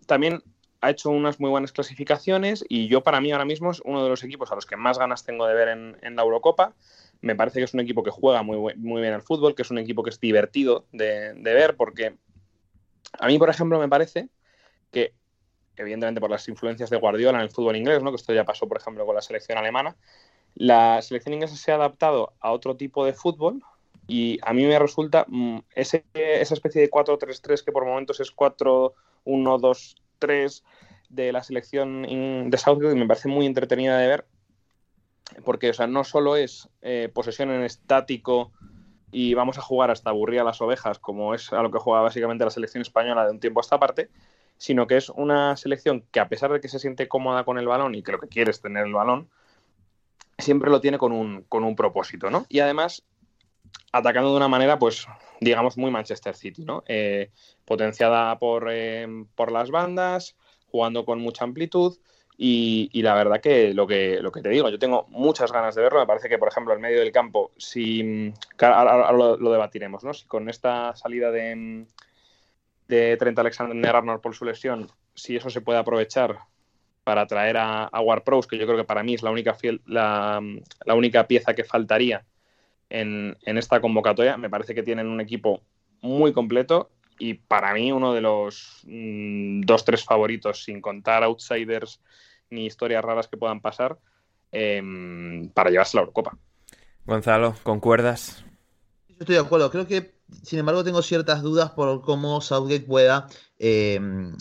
también 0.05 0.43
ha 0.81 0.89
hecho 0.89 1.09
unas 1.09 1.39
muy 1.39 1.49
buenas 1.49 1.71
clasificaciones 1.71 2.65
y 2.67 2.89
yo 2.89 3.03
para 3.03 3.21
mí 3.21 3.31
ahora 3.31 3.45
mismo 3.45 3.71
es 3.71 3.81
uno 3.85 4.03
de 4.03 4.09
los 4.09 4.25
equipos 4.25 4.51
a 4.51 4.55
los 4.55 4.65
que 4.65 4.75
más 4.75 4.99
ganas 4.99 5.23
tengo 5.23 5.47
de 5.47 5.55
ver 5.55 5.69
en, 5.69 6.15
la 6.17 6.23
Eurocopa. 6.23 6.75
Me 7.21 7.35
parece 7.35 7.59
que 7.59 7.65
es 7.65 7.73
un 7.73 7.79
equipo 7.79 8.03
que 8.03 8.11
juega 8.11 8.43
muy, 8.43 8.75
muy 8.75 9.01
bien 9.01 9.13
al 9.13 9.21
fútbol, 9.21 9.55
que 9.55 9.61
es 9.61 9.71
un 9.71 9.77
equipo 9.77 10.03
que 10.03 10.09
es 10.09 10.19
divertido 10.19 10.85
de 10.91 11.33
ver 11.41 11.77
porque 11.77 12.17
a 13.17 13.27
mí, 13.27 13.39
por 13.39 13.49
ejemplo, 13.49 13.79
me 13.79 13.87
parece 13.87 14.27
que 14.91 15.13
evidentemente 15.77 16.19
por 16.19 16.29
las 16.29 16.47
influencias 16.47 16.89
de 16.89 16.97
Guardiola 16.97 17.37
en 17.37 17.43
el 17.43 17.51
fútbol 17.51 17.75
inglés, 17.75 18.03
¿no? 18.03 18.11
que 18.11 18.17
esto 18.17 18.33
ya 18.33 18.43
pasó, 18.43 18.67
por 18.67 18.77
ejemplo, 18.77 19.05
con 19.05 19.15
la 19.15 19.21
selección 19.21 19.57
alemana, 19.57 19.95
la 20.55 21.01
selección 21.01 21.33
inglesa 21.33 21.55
se 21.55 21.71
ha 21.71 21.75
adaptado 21.75 22.33
a 22.39 22.51
otro 22.51 22.75
tipo 22.75 23.05
de 23.05 23.13
fútbol 23.13 23.61
y 24.07 24.39
a 24.41 24.53
mí 24.53 24.65
me 24.65 24.79
resulta 24.79 25.25
mm, 25.27 25.59
esa 25.75 26.01
especie 26.13 26.81
de 26.81 26.89
4-3-3 26.89 27.63
que 27.63 27.71
por 27.71 27.85
momentos 27.85 28.19
es 28.19 28.35
4-1-2-3 28.35 30.63
de 31.09 31.31
la 31.31 31.43
selección 31.43 32.01
de 32.49 32.57
Southgate 32.57 32.95
me 32.95 33.05
parece 33.05 33.29
muy 33.29 33.45
entretenida 33.45 33.97
de 33.97 34.07
ver 34.07 34.25
porque 35.43 35.69
o 35.69 35.73
sea, 35.73 35.87
no 35.87 36.03
solo 36.03 36.35
es 36.35 36.69
eh, 36.81 37.09
posesión 37.13 37.51
en 37.51 37.63
estático 37.63 38.51
y 39.11 39.33
vamos 39.33 39.57
a 39.57 39.61
jugar 39.61 39.91
hasta 39.91 40.09
aburrir 40.09 40.39
a 40.39 40.43
las 40.43 40.61
ovejas 40.61 40.99
como 40.99 41.33
es 41.33 41.51
a 41.53 41.61
lo 41.61 41.71
que 41.71 41.79
juega 41.79 42.01
básicamente 42.01 42.45
la 42.45 42.51
selección 42.51 42.81
española 42.81 43.25
de 43.25 43.31
un 43.31 43.39
tiempo 43.39 43.59
a 43.59 43.61
esta 43.61 43.79
parte, 43.79 44.09
sino 44.57 44.87
que 44.87 44.97
es 44.97 45.09
una 45.09 45.55
selección 45.55 46.03
que 46.11 46.19
a 46.19 46.29
pesar 46.29 46.51
de 46.51 46.59
que 46.59 46.67
se 46.67 46.79
siente 46.79 47.07
cómoda 47.07 47.43
con 47.43 47.57
el 47.57 47.67
balón 47.67 47.95
y 47.95 48.03
que 48.03 48.11
lo 48.11 48.19
que 48.19 48.27
quiere 48.27 48.51
es 48.51 48.61
tener 48.61 48.85
el 48.85 48.93
balón, 48.93 49.29
siempre 50.37 50.69
lo 50.69 50.81
tiene 50.81 50.97
con 50.97 51.11
un, 51.11 51.43
con 51.43 51.63
un 51.63 51.75
propósito, 51.75 52.29
¿no? 52.29 52.45
Y 52.49 52.59
además 52.59 53.03
atacando 53.91 54.31
de 54.31 54.37
una 54.37 54.47
manera, 54.47 54.79
pues, 54.79 55.07
digamos, 55.39 55.77
muy 55.77 55.91
Manchester 55.91 56.35
City, 56.35 56.63
¿no? 56.63 56.83
Eh, 56.87 57.31
potenciada 57.65 58.37
por, 58.39 58.67
eh, 58.71 59.07
por, 59.35 59.51
las 59.51 59.71
bandas, 59.71 60.35
jugando 60.71 61.05
con 61.05 61.19
mucha 61.19 61.43
amplitud. 61.43 61.97
Y, 62.39 63.01
la 63.01 63.15
verdad 63.15 63.41
que 63.41 63.73
lo, 63.73 63.87
que 63.87 64.19
lo 64.21 64.31
que 64.31 64.41
te 64.41 64.49
digo, 64.49 64.69
yo 64.69 64.77
tengo 64.77 65.07
muchas 65.09 65.51
ganas 65.51 65.73
de 65.73 65.81
verlo. 65.81 65.99
Me 65.99 66.05
parece 66.05 66.29
que, 66.29 66.37
por 66.37 66.49
ejemplo, 66.49 66.71
el 66.73 66.79
medio 66.79 66.99
del 66.99 67.11
campo, 67.11 67.51
si 67.57 68.31
ahora, 68.59 69.11
lo, 69.11 69.37
lo, 69.37 69.51
debatiremos, 69.51 70.03
¿no? 70.03 70.13
Si 70.13 70.27
con 70.27 70.47
esta 70.47 70.95
salida 70.95 71.31
de, 71.31 71.87
de 72.87 73.17
Trent 73.17 73.37
Alexander-Arnold 73.37 74.21
por 74.21 74.35
su 74.35 74.45
lesión, 74.45 74.89
si 75.13 75.35
eso 75.35 75.49
se 75.49 75.61
puede 75.61 75.79
aprovechar 75.79 76.39
para 77.07 77.25
traer 77.25 77.55
a, 77.55 77.85
a 77.85 78.01
War 78.01 78.23
Pros, 78.25 78.47
que 78.47 78.57
yo 78.57 78.65
creo 78.65 78.77
que 78.77 78.83
para 78.83 79.01
mí 79.01 79.13
es 79.13 79.23
la 79.23 79.31
única, 79.31 79.53
fiel, 79.53 79.81
la, 79.85 80.41
única 80.87 81.25
pieza 81.25 81.53
que 81.53 81.63
faltaría 81.63 82.25
en, 82.89 83.37
esta 83.45 83.79
convocatoria. 83.79 84.35
Me 84.35 84.49
parece 84.49 84.75
que 84.75 84.83
tienen 84.83 85.07
un 85.07 85.21
equipo 85.21 85.61
muy 86.01 86.33
completo 86.33 86.89
y 87.17 87.35
para 87.35 87.73
mí 87.73 87.93
uno 87.93 88.13
de 88.13 88.19
los 88.19 88.81
mm, 88.83 89.61
dos, 89.61 89.85
tres 89.85 90.03
favoritos, 90.03 90.65
sin 90.65 90.81
contar 90.81 91.23
outsiders 91.23 92.01
ni 92.49 92.65
historias 92.65 93.05
raras 93.05 93.29
que 93.29 93.37
puedan 93.37 93.61
pasar, 93.61 93.97
em, 94.51 95.49
para 95.49 95.69
llevarse 95.69 95.95
la 95.95 96.01
Eurocopa. 96.01 96.37
Gonzalo, 97.05 97.55
¿concuerdas? 97.63 98.43
Yo 99.07 99.15
estoy 99.21 99.35
de 99.35 99.41
acuerdo. 99.41 99.71
Creo 99.71 99.87
que, 99.87 100.16
sin 100.43 100.59
embargo, 100.59 100.83
tengo 100.83 101.01
ciertas 101.01 101.41
dudas 101.41 101.71
por 101.71 102.01
cómo 102.01 102.41
Southgate 102.41 102.85
pueda, 102.85 103.27
em, 103.59 104.35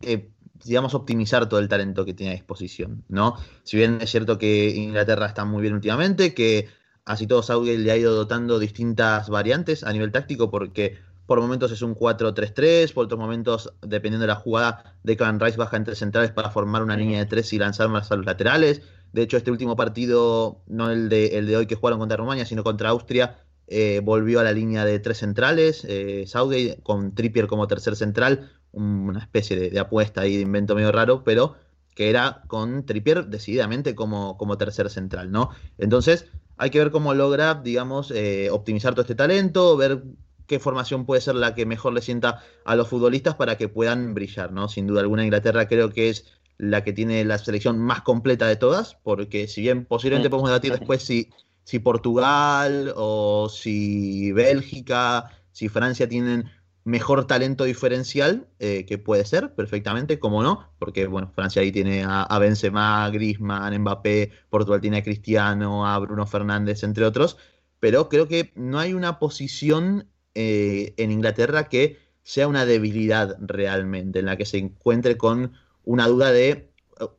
eh, 0.00 0.30
digamos, 0.64 0.94
optimizar 0.94 1.48
todo 1.48 1.60
el 1.60 1.68
talento 1.68 2.04
que 2.04 2.14
tiene 2.14 2.32
a 2.32 2.34
disposición, 2.34 3.04
¿no? 3.08 3.36
Si 3.62 3.76
bien 3.76 3.98
es 4.00 4.10
cierto 4.10 4.38
que 4.38 4.68
Inglaterra 4.70 5.26
está 5.26 5.44
muy 5.44 5.62
bien 5.62 5.74
últimamente, 5.74 6.34
que 6.34 6.68
así 7.04 7.26
todo 7.26 7.42
Southgate 7.42 7.78
le 7.78 7.90
ha 7.90 7.96
ido 7.96 8.14
dotando 8.14 8.58
distintas 8.58 9.28
variantes 9.28 9.84
a 9.84 9.92
nivel 9.92 10.12
táctico, 10.12 10.50
porque 10.50 10.98
por 11.26 11.40
momentos 11.40 11.72
es 11.72 11.82
un 11.82 11.94
4-3-3, 11.94 12.92
por 12.92 13.06
otros 13.06 13.18
momentos, 13.18 13.72
dependiendo 13.82 14.22
de 14.22 14.28
la 14.28 14.36
jugada, 14.36 14.96
Declan 15.02 15.40
Rice 15.40 15.56
baja 15.56 15.76
entre 15.76 15.96
centrales 15.96 16.30
para 16.30 16.50
formar 16.50 16.82
una 16.82 16.96
línea 16.96 17.18
de 17.18 17.26
tres 17.26 17.52
y 17.52 17.58
lanzar 17.58 17.88
más 17.88 18.10
a 18.10 18.16
los 18.16 18.24
laterales. 18.24 18.82
De 19.12 19.22
hecho, 19.22 19.36
este 19.36 19.50
último 19.50 19.76
partido, 19.76 20.62
no 20.66 20.90
el 20.90 21.08
de, 21.08 21.38
el 21.38 21.46
de 21.46 21.56
hoy 21.56 21.66
que 21.66 21.74
jugaron 21.74 21.98
contra 21.98 22.16
Rumania, 22.16 22.46
sino 22.46 22.62
contra 22.62 22.90
Austria, 22.90 23.38
eh, 23.68 24.00
volvió 24.02 24.40
a 24.40 24.44
la 24.44 24.52
línea 24.52 24.84
de 24.84 24.98
tres 25.00 25.18
centrales, 25.18 25.84
eh, 25.88 26.26
con 26.82 27.14
Trippier 27.14 27.46
como 27.46 27.66
tercer 27.66 27.96
central, 27.96 28.52
una 28.72 29.20
especie 29.20 29.56
de, 29.56 29.78
apuesta 29.78 30.20
ahí 30.20 30.36
de 30.36 30.42
invento 30.42 30.74
medio 30.74 30.92
raro, 30.92 31.24
pero 31.24 31.56
que 31.94 32.10
era 32.10 32.42
con 32.46 32.84
Trippier 32.84 33.26
decididamente 33.26 33.94
como, 33.94 34.36
como 34.36 34.58
tercer 34.58 34.90
central, 34.90 35.32
¿no? 35.32 35.50
Entonces, 35.78 36.26
hay 36.58 36.70
que 36.70 36.78
ver 36.78 36.90
cómo 36.90 37.14
logra, 37.14 37.54
digamos, 37.54 38.10
eh, 38.10 38.50
optimizar 38.50 38.94
todo 38.94 39.02
este 39.02 39.14
talento, 39.14 39.76
ver 39.76 40.02
qué 40.46 40.58
formación 40.58 41.06
puede 41.06 41.20
ser 41.20 41.34
la 41.34 41.54
que 41.54 41.66
mejor 41.66 41.92
le 41.92 42.02
sienta 42.02 42.42
a 42.64 42.76
los 42.76 42.88
futbolistas 42.88 43.34
para 43.34 43.56
que 43.56 43.68
puedan 43.68 44.14
brillar, 44.14 44.52
¿no? 44.52 44.68
Sin 44.68 44.86
duda 44.86 45.00
alguna, 45.00 45.24
Inglaterra 45.24 45.66
creo 45.66 45.90
que 45.90 46.10
es 46.10 46.26
la 46.58 46.84
que 46.84 46.92
tiene 46.92 47.24
la 47.24 47.38
selección 47.38 47.78
más 47.78 48.02
completa 48.02 48.46
de 48.46 48.56
todas, 48.56 48.96
porque 49.02 49.48
si 49.48 49.62
bien 49.62 49.84
posiblemente 49.84 50.30
podemos 50.30 50.50
debatir 50.50 50.72
después 50.72 51.02
si, 51.02 51.30
si 51.66 51.80
Portugal 51.80 52.92
o 52.94 53.48
si 53.48 54.30
Bélgica, 54.30 55.30
si 55.50 55.68
Francia 55.68 56.08
tienen 56.08 56.48
mejor 56.84 57.26
talento 57.26 57.64
diferencial, 57.64 58.46
eh, 58.60 58.86
que 58.86 58.98
puede 58.98 59.24
ser 59.24 59.52
perfectamente, 59.56 60.20
como 60.20 60.44
no, 60.44 60.72
porque 60.78 61.08
bueno, 61.08 61.32
Francia 61.34 61.62
ahí 61.62 61.72
tiene 61.72 62.04
a, 62.04 62.22
a, 62.22 62.38
Benzema, 62.38 63.10
Griezmann, 63.10 63.76
Mbappé, 63.80 64.30
Portugal 64.48 64.80
tiene 64.80 64.98
a 64.98 65.02
Cristiano, 65.02 65.84
a 65.84 65.98
Bruno 65.98 66.24
Fernández, 66.24 66.84
entre 66.84 67.04
otros, 67.04 67.36
pero 67.80 68.08
creo 68.08 68.28
que 68.28 68.52
no 68.54 68.78
hay 68.78 68.94
una 68.94 69.18
posición 69.18 70.08
eh, 70.34 70.94
en 70.98 71.10
Inglaterra 71.10 71.68
que 71.68 71.98
sea 72.22 72.46
una 72.46 72.64
debilidad 72.64 73.36
realmente, 73.40 74.20
en 74.20 74.26
la 74.26 74.36
que 74.36 74.46
se 74.46 74.58
encuentre 74.58 75.16
con 75.16 75.54
una 75.82 76.06
duda 76.06 76.30
de 76.30 76.70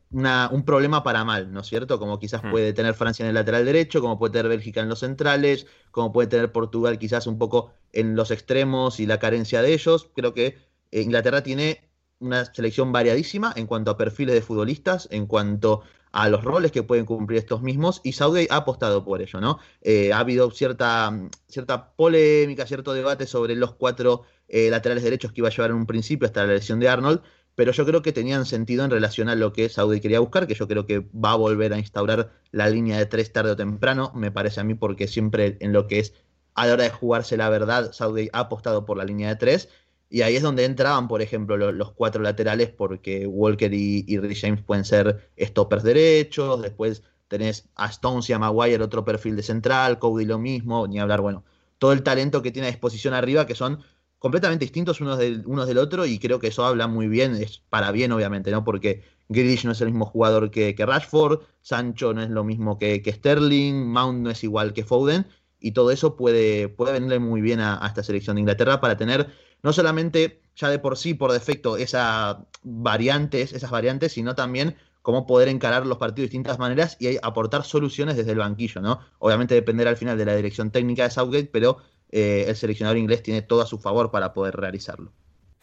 un 0.09 0.63
problema 0.65 1.03
para 1.03 1.23
mal, 1.25 1.51
¿no 1.51 1.61
es 1.61 1.67
cierto? 1.67 1.99
Como 1.99 2.19
quizás 2.19 2.43
hmm. 2.43 2.51
puede 2.51 2.73
tener 2.73 2.93
Francia 2.93 3.23
en 3.23 3.29
el 3.29 3.35
lateral 3.35 3.65
derecho, 3.65 4.01
como 4.01 4.17
puede 4.17 4.33
tener 4.33 4.47
Bélgica 4.47 4.81
en 4.81 4.89
los 4.89 4.99
centrales, 4.99 5.67
como 5.91 6.11
puede 6.11 6.27
tener 6.27 6.51
Portugal 6.51 6.97
quizás 6.97 7.27
un 7.27 7.37
poco 7.37 7.71
en 7.93 8.15
los 8.15 8.31
extremos 8.31 8.99
y 8.99 9.05
la 9.05 9.19
carencia 9.19 9.61
de 9.61 9.73
ellos. 9.73 10.09
Creo 10.15 10.33
que 10.33 10.57
eh, 10.91 11.01
Inglaterra 11.01 11.43
tiene 11.43 11.89
una 12.19 12.45
selección 12.45 12.91
variadísima 12.91 13.53
en 13.55 13.67
cuanto 13.67 13.91
a 13.91 13.97
perfiles 13.97 14.35
de 14.35 14.41
futbolistas, 14.41 15.07
en 15.11 15.27
cuanto 15.27 15.81
a 16.11 16.29
los 16.29 16.43
roles 16.43 16.71
que 16.71 16.83
pueden 16.83 17.05
cumplir 17.05 17.39
estos 17.39 17.61
mismos 17.61 18.01
y 18.03 18.13
Saudi 18.13 18.47
ha 18.49 18.57
apostado 18.57 19.03
por 19.03 19.21
ello, 19.21 19.39
¿no? 19.39 19.59
Eh, 19.81 20.13
ha 20.13 20.19
habido 20.19 20.49
cierta, 20.51 21.11
cierta 21.47 21.91
polémica, 21.91 22.65
cierto 22.65 22.93
debate 22.93 23.27
sobre 23.27 23.55
los 23.55 23.75
cuatro 23.75 24.23
eh, 24.47 24.69
laterales 24.69 25.03
derechos 25.03 25.31
que 25.31 25.41
iba 25.41 25.49
a 25.49 25.51
llevar 25.51 25.71
en 25.71 25.75
un 25.75 25.85
principio 25.85 26.25
hasta 26.25 26.45
la 26.45 26.53
lesión 26.53 26.79
de 26.79 26.89
Arnold, 26.89 27.21
pero 27.57 27.71
yo 27.71 27.87
creo 27.87 28.03
que 28.03 28.13
tenían 28.13 28.45
sentido 28.45 28.85
en 28.85 28.91
relación 28.91 29.29
a 29.29 29.35
lo 29.35 29.51
que 29.51 29.67
Saudi 29.67 29.99
quería 29.99 30.19
buscar, 30.19 30.45
que 30.45 30.53
yo 30.53 30.67
creo 30.67 30.85
que 30.85 30.99
va 30.99 31.31
a 31.31 31.35
volver 31.35 31.73
a 31.73 31.79
instaurar 31.79 32.31
la 32.51 32.69
línea 32.69 32.99
de 32.99 33.07
tres 33.07 33.33
tarde 33.33 33.49
o 33.49 33.55
temprano, 33.55 34.11
me 34.13 34.29
parece 34.29 34.59
a 34.59 34.63
mí, 34.63 34.75
porque 34.75 35.07
siempre 35.07 35.57
en 35.59 35.73
lo 35.73 35.87
que 35.87 35.97
es 35.97 36.13
a 36.53 36.67
la 36.67 36.73
hora 36.73 36.83
de 36.83 36.91
jugarse 36.91 37.35
la 37.35 37.49
verdad, 37.49 37.93
Saudi 37.93 38.29
ha 38.31 38.41
apostado 38.41 38.85
por 38.85 38.95
la 38.97 39.05
línea 39.05 39.29
de 39.29 39.37
tres 39.37 39.69
y 40.07 40.21
ahí 40.21 40.35
es 40.35 40.43
donde 40.43 40.65
entraban, 40.65 41.07
por 41.07 41.23
ejemplo, 41.23 41.57
los, 41.57 41.91
cuatro 41.93 42.21
laterales, 42.21 42.69
porque 42.69 43.25
Walker 43.25 43.73
y, 43.73 44.05
y 44.07 44.35
James 44.35 44.61
pueden 44.61 44.85
ser 44.85 45.31
stoppers 45.39 45.81
derechos. 45.81 46.61
Después 46.61 47.01
tenés 47.27 47.67
a 47.75 47.87
Stones 47.87 48.29
y 48.29 48.33
a 48.33 48.39
Maguire, 48.39 48.83
otro 48.83 49.03
perfil 49.03 49.35
de 49.35 49.41
central. 49.41 49.97
Cody 49.97 50.25
lo 50.25 50.37
mismo, 50.37 50.87
ni 50.87 50.99
hablar, 50.99 51.21
bueno, 51.21 51.43
todo 51.79 51.91
el 51.91 52.03
talento 52.03 52.43
que 52.43 52.51
tiene 52.51 52.67
a 52.67 52.71
disposición 52.71 53.15
arriba, 53.15 53.47
que 53.47 53.55
son 53.55 53.79
completamente 54.19 54.65
distintos 54.65 55.01
unos 55.01 55.17
del, 55.17 55.43
unos 55.45 55.67
del 55.67 55.77
otro. 55.77 56.05
Y 56.05 56.19
creo 56.19 56.39
que 56.39 56.47
eso 56.47 56.65
habla 56.65 56.87
muy 56.87 57.07
bien, 57.07 57.35
es 57.35 57.63
para 57.69 57.91
bien, 57.91 58.11
obviamente, 58.11 58.51
¿no? 58.51 58.63
Porque 58.63 59.03
Grealish 59.29 59.65
no 59.65 59.71
es 59.71 59.81
el 59.81 59.87
mismo 59.87 60.05
jugador 60.05 60.51
que, 60.51 60.75
que 60.75 60.85
Rashford, 60.85 61.41
Sancho 61.61 62.13
no 62.13 62.21
es 62.21 62.29
lo 62.29 62.43
mismo 62.43 62.77
que, 62.77 63.01
que, 63.01 63.13
Sterling, 63.13 63.85
Mount 63.87 64.19
no 64.19 64.29
es 64.29 64.43
igual 64.43 64.73
que 64.73 64.83
Foden. 64.83 65.27
Y 65.59 65.71
todo 65.71 65.91
eso 65.91 66.15
puede, 66.15 66.69
puede 66.69 66.93
venirle 66.93 67.19
muy 67.19 67.41
bien 67.41 67.59
a 67.59 67.83
esta 67.85 68.03
selección 68.03 68.35
de 68.35 68.41
Inglaterra 68.41 68.79
para 68.79 68.95
tener 68.95 69.31
no 69.63 69.73
solamente 69.73 70.41
ya 70.55 70.69
de 70.69 70.79
por 70.79 70.97
sí, 70.97 71.13
por 71.13 71.31
defecto, 71.31 71.77
esas 71.77 72.37
variantes, 72.63 73.53
esas 73.53 73.69
variantes, 73.69 74.13
sino 74.13 74.35
también 74.35 74.75
cómo 75.01 75.25
poder 75.25 75.47
encarar 75.47 75.85
los 75.85 75.99
partidos 75.99 76.17
de 76.17 76.23
distintas 76.23 76.59
maneras 76.59 76.97
y 76.99 77.17
aportar 77.21 77.63
soluciones 77.63 78.17
desde 78.17 78.31
el 78.31 78.39
banquillo, 78.39 78.81
¿no? 78.81 78.99
Obviamente 79.19 79.55
dependerá 79.55 79.91
al 79.91 79.97
final 79.97 80.17
de 80.17 80.25
la 80.25 80.35
dirección 80.35 80.71
técnica 80.71 81.03
de 81.03 81.11
Southgate, 81.11 81.49
pero 81.51 81.77
eh, 82.11 82.45
el 82.47 82.55
seleccionador 82.55 82.97
inglés 82.97 83.23
tiene 83.23 83.41
todo 83.41 83.61
a 83.61 83.65
su 83.65 83.77
favor 83.79 84.11
para 84.11 84.33
poder 84.33 84.55
realizarlo. 84.55 85.11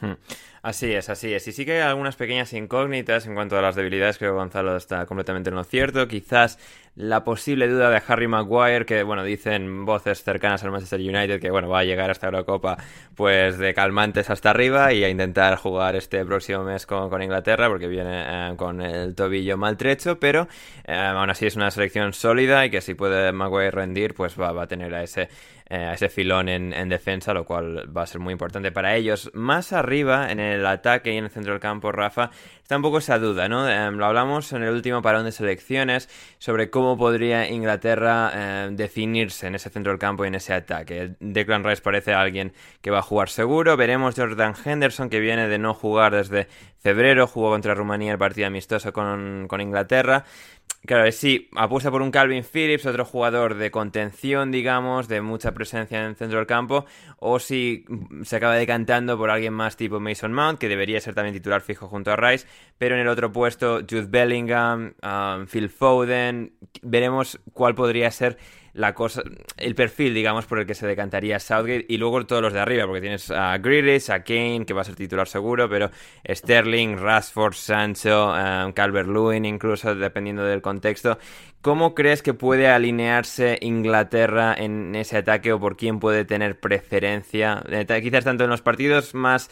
Hmm. 0.01 0.15
Así 0.63 0.93
es, 0.93 1.11
así 1.11 1.33
es. 1.33 1.47
Y 1.47 1.53
sí 1.53 1.67
que 1.67 1.75
hay 1.75 1.81
algunas 1.81 2.17
pequeñas 2.17 2.53
incógnitas 2.55 3.27
en 3.27 3.35
cuanto 3.35 3.59
a 3.59 3.63
las 3.63 3.77
debilidades. 3.77 4.17
Creo 4.17 4.33
que 4.33 4.39
Gonzalo 4.39 4.77
está 4.77 5.05
completamente 5.05 5.51
en 5.51 5.57
lo 5.57 5.65
cierto. 5.65 6.09
Quizás 6.09 6.59
la 6.97 7.23
posible 7.23 7.69
duda 7.69 7.91
de 7.91 8.01
Harry 8.07 8.29
Maguire, 8.29 8.87
que 8.87 9.03
bueno, 9.03 9.25
dicen 9.25 9.85
voces 9.85 10.23
cercanas 10.23 10.65
al 10.65 10.71
Manchester 10.71 11.01
United 11.01 11.39
que 11.39 11.51
bueno, 11.51 11.69
va 11.69 11.81
a 11.81 11.85
llegar 11.85 12.11
hasta 12.11 12.29
Eurocopa 12.29 12.79
pues 13.15 13.59
de 13.59 13.75
calmantes 13.75 14.31
hasta 14.31 14.51
arriba 14.51 14.93
y 14.93 15.05
a 15.05 15.11
intentar 15.11 15.57
jugar 15.57 15.97
este 15.97 16.25
próximo 16.25 16.65
mes 16.65 16.87
con, 16.87 17.23
Inglaterra 17.23 17.69
porque 17.69 17.87
viene 17.87 18.25
eh, 18.27 18.55
con 18.57 18.81
el 18.81 19.15
tobillo 19.15 19.59
maltrecho, 19.59 20.19
pero 20.19 20.49
eh, 20.87 20.95
aún 20.95 21.29
así 21.29 21.47
es 21.47 21.57
una 21.57 21.71
selección 21.71 22.13
sólida 22.15 22.65
y 22.65 22.71
que 22.71 22.81
si 22.81 22.95
puede 22.95 23.33
Maguire 23.33 23.71
rendir, 23.71 24.15
pues 24.15 24.41
va, 24.41 24.53
va 24.53 24.63
a 24.63 24.67
tener 24.67 24.95
a 24.95 25.03
ese 25.03 25.29
eh, 25.66 25.92
ese 25.94 26.11
filón 26.11 26.50
en, 26.50 26.88
defensa, 26.90 27.33
lo 27.33 27.47
cual 27.47 27.97
va 27.97 28.02
a 28.02 28.06
ser 28.06 28.21
muy 28.21 28.33
importante 28.33 28.71
para 28.71 28.97
ellos. 28.97 29.30
Más 29.33 29.73
arriba, 29.73 30.30
en 30.30 30.38
el 30.38 30.66
ataque 30.66 31.14
y 31.14 31.16
en 31.16 31.25
el 31.25 31.30
centro 31.30 31.52
del 31.52 31.61
campo, 31.61 31.90
Rafa, 31.90 32.30
está 32.61 32.76
un 32.76 32.83
poco 32.83 32.99
esa 32.99 33.18
duda, 33.18 33.49
¿no? 33.49 33.66
Em, 33.68 33.97
lo 33.97 34.04
hablamos 34.04 34.52
en 34.52 34.62
el 34.62 34.75
último 34.75 35.00
parón 35.00 35.25
de 35.25 35.33
selecciones 35.33 36.11
sobre 36.38 36.68
cómo 36.68 36.99
podría 36.99 37.49
Inglaterra 37.49 38.66
em, 38.66 38.76
definirse 38.76 39.47
en 39.47 39.54
ese 39.54 39.71
centro 39.71 39.92
del 39.92 39.99
campo 39.99 40.25
y 40.25 40.28
en 40.28 40.35
ese 40.35 40.52
ataque. 40.52 41.14
Declan 41.21 41.64
Rice 41.64 41.80
parece 41.80 42.12
alguien 42.12 42.52
que 42.83 42.90
va 42.90 42.99
a 42.99 43.02
jugar 43.02 43.30
seguro. 43.30 43.76
Veremos 43.78 44.14
Jordan 44.16 44.54
Henderson, 44.62 45.09
que 45.09 45.21
viene 45.21 45.49
de 45.49 45.59
no 45.59 45.73
jugar 45.73 46.14
desde 46.14 46.47
febrero, 46.85 47.26
jugó 47.26 47.49
contra 47.49 47.75
Rumanía 47.75 48.12
el 48.12 48.19
partido 48.19 48.47
amistoso 48.47 48.93
con, 48.93 49.47
con 49.49 49.62
Inglaterra. 49.62 50.25
Claro, 50.87 51.11
sí, 51.12 51.49
apuesta 51.57 51.91
por 51.91 52.03
un 52.03 52.11
Calvin 52.11 52.45
Phillips, 52.45 52.85
otro 52.85 53.07
jugador 53.07 53.55
de 53.55 53.71
contención, 53.71 54.53
digamos, 54.53 55.09
de 55.09 55.23
mucha 55.23 55.53
presencia 55.53 55.99
en 55.99 56.11
el 56.11 56.17
centro 56.17 56.37
del 56.37 56.47
campo, 56.47 56.85
o 57.19 57.38
si 57.38 57.87
se 58.23 58.37
acaba 58.37 58.55
decantando 58.57 59.17
por 59.17 59.31
alguien 59.31 59.55
más 59.55 59.79
tipo 59.79 59.99
Mason 59.99 60.35
Mount, 60.35 60.59
que 60.59 60.69
debería 60.69 61.00
ser 61.00 61.14
también 61.14 61.35
titular 61.35 61.62
fijo 61.62 61.88
junto 61.88 62.12
a 62.12 62.17
Rice, 62.17 62.47
pero 62.76 62.97
en 62.97 63.00
el 63.00 63.09
otro 63.09 63.33
puesto 63.33 63.81
Jude 63.88 64.09
Bellingham, 64.11 64.93
um, 65.03 65.47
Phil 65.47 65.71
Foden, 65.71 66.53
veremos 66.83 67.41
cuál 67.55 67.75
podría 67.75 68.11
ser 68.11 68.37
la 68.75 68.93
cosa, 68.93 69.23
el 69.57 69.75
perfil, 69.76 70.12
digamos, 70.12 70.47
por 70.47 70.59
el 70.59 70.66
que 70.66 70.75
se 70.75 70.87
decantaría 70.87 71.38
Southgate 71.38 71.87
y 71.88 71.97
luego 71.97 72.26
todos 72.26 72.43
los 72.43 72.52
de 72.52 72.61
arriba, 72.61 72.87
porque 72.87 73.00
tienes 73.00 73.31
a 73.31 73.57
Grealish, 73.59 74.11
a 74.11 74.25
Kane, 74.25 74.64
que 74.66 74.75
va 74.75 74.83
a 74.83 74.85
ser 74.85 74.97
titular 74.97 75.28
seguro, 75.28 75.69
pero 75.69 75.90
Sterling, 76.28 76.97
Rashford, 76.97 77.54
Sancho, 77.54 78.31
um, 78.31 78.73
Calvert-Lewin, 78.73 79.45
incluso 79.45 79.95
dependiendo 79.95 80.45
del 80.45 80.61
contexto. 80.61 81.19
¿Cómo 81.62 81.95
crees 81.95 82.23
que 82.23 82.35
puede 82.35 82.69
alinearse 82.69 83.59
Inglaterra 83.62 84.54
en 84.59 84.95
ese 84.97 85.19
ataque 85.19 85.52
o 85.52 85.61
por 85.61 85.76
quién 85.76 86.00
puede 86.00 86.25
tener 86.25 86.59
preferencia? 86.59 87.62
Eh, 87.69 87.87
quizás 88.02 88.25
tanto 88.25 88.45
en 88.45 88.50
los 88.50 88.61
partidos 88.61 89.14
más 89.14 89.50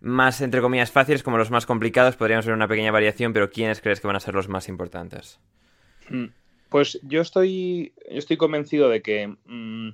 más, 0.00 0.42
entre 0.42 0.60
comillas, 0.60 0.92
fáciles 0.92 1.22
como 1.22 1.38
los 1.38 1.50
más 1.50 1.64
complicados, 1.64 2.16
podríamos 2.16 2.44
ver 2.44 2.54
una 2.54 2.68
pequeña 2.68 2.92
variación, 2.92 3.32
pero 3.32 3.48
¿quiénes 3.48 3.80
crees 3.80 4.00
que 4.00 4.06
van 4.06 4.16
a 4.16 4.20
ser 4.20 4.34
los 4.34 4.50
más 4.50 4.68
importantes? 4.68 5.40
Hmm. 6.10 6.26
Pues 6.74 6.98
yo 7.04 7.20
estoy, 7.20 7.92
yo 8.10 8.18
estoy 8.18 8.36
convencido 8.36 8.88
de 8.88 9.00
que 9.00 9.28
mm, 9.28 9.90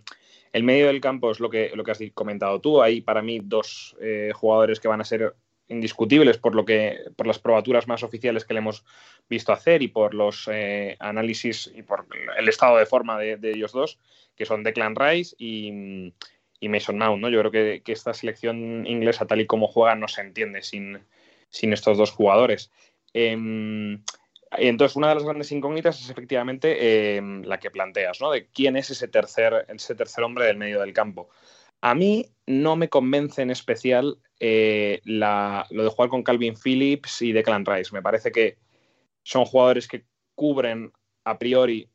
El 0.55 0.63
medio 0.63 0.87
del 0.87 1.03
campo 1.03 1.31
es 1.31 1.39
lo 1.39 1.51
que, 1.51 1.73
lo 1.75 1.85
que 1.85 1.91
has 1.91 2.01
comentado 2.15 2.59
tú. 2.63 2.81
Hay 2.81 3.03
para 3.03 3.21
mí 3.21 3.39
dos 3.43 3.95
eh, 4.01 4.31
jugadores 4.35 4.81
que 4.81 4.89
van 4.89 5.03
a 5.03 5.05
ser 5.05 5.37
indiscutibles 5.69 6.39
por 6.39 6.55
lo 6.55 6.65
que 6.65 7.01
por 7.17 7.27
las 7.27 7.39
probaturas 7.39 7.87
más 7.87 8.03
oficiales 8.03 8.47
que 8.47 8.55
le 8.55 8.61
hemos 8.61 8.87
visto 9.29 9.53
hacer 9.53 9.83
y 9.83 9.89
por 9.89 10.15
los 10.15 10.49
eh, 10.51 10.97
análisis 11.01 11.71
y 11.77 11.83
por 11.83 12.07
el 12.39 12.49
estado 12.49 12.79
de 12.79 12.87
forma 12.87 13.19
de, 13.19 13.39
ellos 13.43 13.73
dos, 13.73 13.99
que 14.35 14.47
son 14.47 14.63
Declan 14.63 14.97
Rice 14.97 15.37
y, 15.37 16.15
Mason 16.63 16.97
Mount. 16.97 17.21
¿no? 17.21 17.29
Yo 17.29 17.41
creo 17.41 17.83
que, 17.85 17.93
esta 17.93 18.15
selección 18.15 18.87
inglesa, 18.87 19.27
tal 19.27 19.43
y 19.43 19.47
como 19.47 19.69
juega, 19.69 19.97
no 19.97 20.09
se 20.09 20.23
entiende 20.23 20.63
sin, 20.63 20.99
sin 21.51 21.75
estos 21.75 21.99
dos 21.99 22.11
jugadores. 22.11 22.71
Em, 23.13 24.03
entonces, 24.53 24.97
una 24.97 25.09
de 25.11 25.15
las 25.15 25.25
grandes 25.25 25.53
incógnitas 25.53 26.01
es 26.01 26.11
efectivamente 26.11 27.17
em, 27.17 27.43
la 27.43 27.59
que 27.59 27.71
planteas, 27.71 28.21
¿no? 28.21 28.31
De 28.31 28.49
quién 28.49 28.77
es 28.77 28.91
ese 28.91 29.07
tercer, 29.07 29.67
ese 29.69 29.95
tercer 29.95 30.25
hombre 30.25 30.47
del 30.47 30.57
medio 30.57 30.81
del 30.81 30.93
campo. 30.93 31.29
A 31.81 31.95
mí 31.95 32.27
no 32.47 32.77
me 32.77 32.89
convence 32.89 33.43
en 33.43 33.51
especial 33.51 34.19
eh, 34.41 35.01
lo 35.05 35.85
de 35.85 35.89
jugar 35.89 36.11
con 36.11 36.23
Calvin 36.23 36.57
Phillips 36.57 37.23
y 37.23 37.33
Declan 37.33 37.65
Rice. 37.65 37.93
Me 37.93 38.03
parece 38.03 38.33
que 38.33 38.59
son 39.23 39.45
jugadores 39.45 39.87
que 39.87 40.05
cubren 40.35 40.93
a 41.25 41.39
priori 41.39 41.89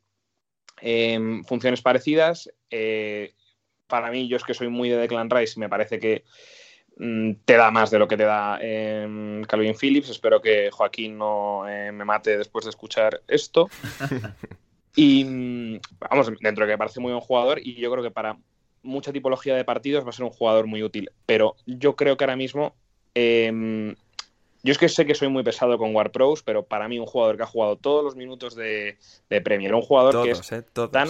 em, 0.80 1.44
funciones 1.44 1.82
parecidas. 1.82 2.50
Eh, 2.70 3.34
para 3.86 4.10
mí, 4.10 4.28
yo 4.28 4.36
es 4.36 4.44
que 4.44 4.54
soy 4.54 4.68
muy 4.68 4.88
de 4.88 4.96
Declan 4.96 5.30
Rice, 5.30 5.60
me 5.60 5.68
parece 5.68 6.00
que 6.00 6.24
te 6.96 7.56
da 7.56 7.70
más 7.70 7.90
de 7.90 7.98
lo 7.98 8.08
que 8.08 8.16
te 8.16 8.24
da 8.24 8.58
em, 8.60 9.42
Calvin 9.44 9.74
Phillips. 9.74 10.08
Espero 10.08 10.40
que 10.40 10.70
Joaquín 10.70 11.18
no 11.18 11.68
eh, 11.68 11.92
me 11.92 12.04
mate 12.04 12.38
después 12.38 12.64
de 12.64 12.70
escuchar 12.70 13.20
esto. 13.28 13.68
y 14.96 15.24
mm, 15.24 15.80
vamos, 15.98 16.32
dentro 16.40 16.64
de 16.64 16.70
que 16.70 16.74
me 16.74 16.78
parece 16.78 17.00
muy 17.00 17.12
buen 17.12 17.22
jugador, 17.22 17.60
y 17.62 17.74
yo 17.74 17.90
creo 17.90 18.02
que 18.02 18.10
para 18.10 18.38
mucha 18.82 19.12
tipología 19.12 19.54
de 19.54 19.64
partidos 19.64 20.04
va 20.04 20.10
a 20.10 20.12
ser 20.12 20.24
un 20.24 20.30
jugador 20.30 20.66
muy 20.66 20.82
útil. 20.82 21.10
Pero 21.26 21.56
yo 21.66 21.96
creo 21.96 22.16
que 22.16 22.24
ahora 22.24 22.36
mismo. 22.36 22.74
Em, 23.14 23.94
yo 24.62 24.72
es 24.72 24.78
que 24.78 24.88
sé 24.88 25.06
que 25.06 25.14
soy 25.14 25.28
muy 25.28 25.44
pesado 25.44 25.78
con 25.78 25.94
War 25.94 26.10
Pros, 26.10 26.42
pero 26.42 26.64
para 26.64 26.88
mí 26.88 26.98
un 26.98 27.06
jugador 27.06 27.36
que 27.36 27.44
ha 27.44 27.46
jugado 27.46 27.76
todos 27.76 28.02
los 28.02 28.16
minutos 28.16 28.56
de, 28.56 28.98
de 29.30 29.40
Premier, 29.40 29.72
un 29.74 29.82
jugador 29.82 30.24
que 30.24 30.32
es 30.32 30.52
eh, 30.52 30.62
todos. 30.62 30.90
Tan, 30.90 31.08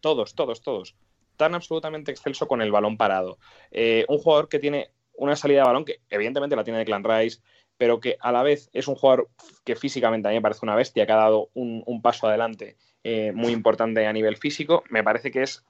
todos, 0.00 0.34
todos, 0.34 0.62
todos, 0.62 0.96
tan 1.36 1.54
absolutamente 1.54 2.10
excelso 2.10 2.48
con 2.48 2.60
el 2.60 2.72
balón 2.72 2.96
parado. 2.96 3.38
Eh, 3.70 4.04
un 4.08 4.18
jugador 4.18 4.48
que 4.48 4.58
tiene 4.58 4.90
una 5.18 5.36
salida 5.36 5.60
de 5.60 5.66
balón 5.66 5.84
que 5.84 6.00
evidentemente 6.08 6.56
la 6.56 6.64
tiene 6.64 6.78
de 6.78 6.84
Clan 6.84 7.04
Rice, 7.04 7.40
pero 7.78 8.00
que 8.00 8.16
a 8.20 8.32
la 8.32 8.42
vez 8.42 8.68
es 8.72 8.88
un 8.88 8.96
jugador 8.96 9.30
que 9.64 9.76
físicamente 9.76 10.28
a 10.28 10.30
mí 10.30 10.36
me 10.36 10.42
parece 10.42 10.60
una 10.64 10.74
bestia, 10.74 11.06
que 11.06 11.12
ha 11.12 11.16
dado 11.16 11.50
un, 11.54 12.02
paso 12.02 12.26
adelante 12.26 12.76
eh, 13.04 13.32
muy 13.32 13.52
importante 13.52 14.06
a 14.06 14.12
nivel 14.12 14.36
físico. 14.36 14.82
Me 14.90 15.04
parece 15.04 15.30
que 15.30 15.42
es 15.42 15.64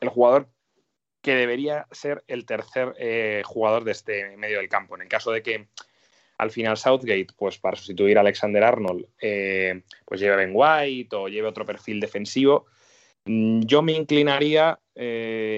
el 0.00 0.08
jugador 0.08 0.48
que 1.20 1.34
debería 1.34 1.86
ser 1.90 2.22
el 2.28 2.46
tercer 2.46 2.94
eh, 2.98 3.42
jugador 3.44 3.84
de 3.84 3.92
este 3.92 4.36
medio 4.36 4.58
del 4.58 4.68
campo. 4.68 4.94
En 4.94 5.02
el 5.02 5.08
caso 5.08 5.32
de 5.32 5.42
que 5.42 5.68
al 6.38 6.50
final 6.50 6.76
Southgate, 6.76 7.28
pues 7.36 7.58
para 7.58 7.76
sustituir 7.76 8.16
a 8.16 8.20
Alexander 8.20 8.62
Arnold, 8.62 9.06
eh, 9.20 9.82
pues 10.04 10.20
lleve 10.20 10.34
a 10.34 10.36
Ben 10.36 10.52
White 10.52 11.16
o 11.16 11.28
lleve 11.28 11.48
otro 11.48 11.64
perfil 11.64 11.98
defensivo, 11.98 12.66
mm, 13.24 13.62
yo 13.62 13.82
me 13.82 13.92
inclinaría 13.92 14.78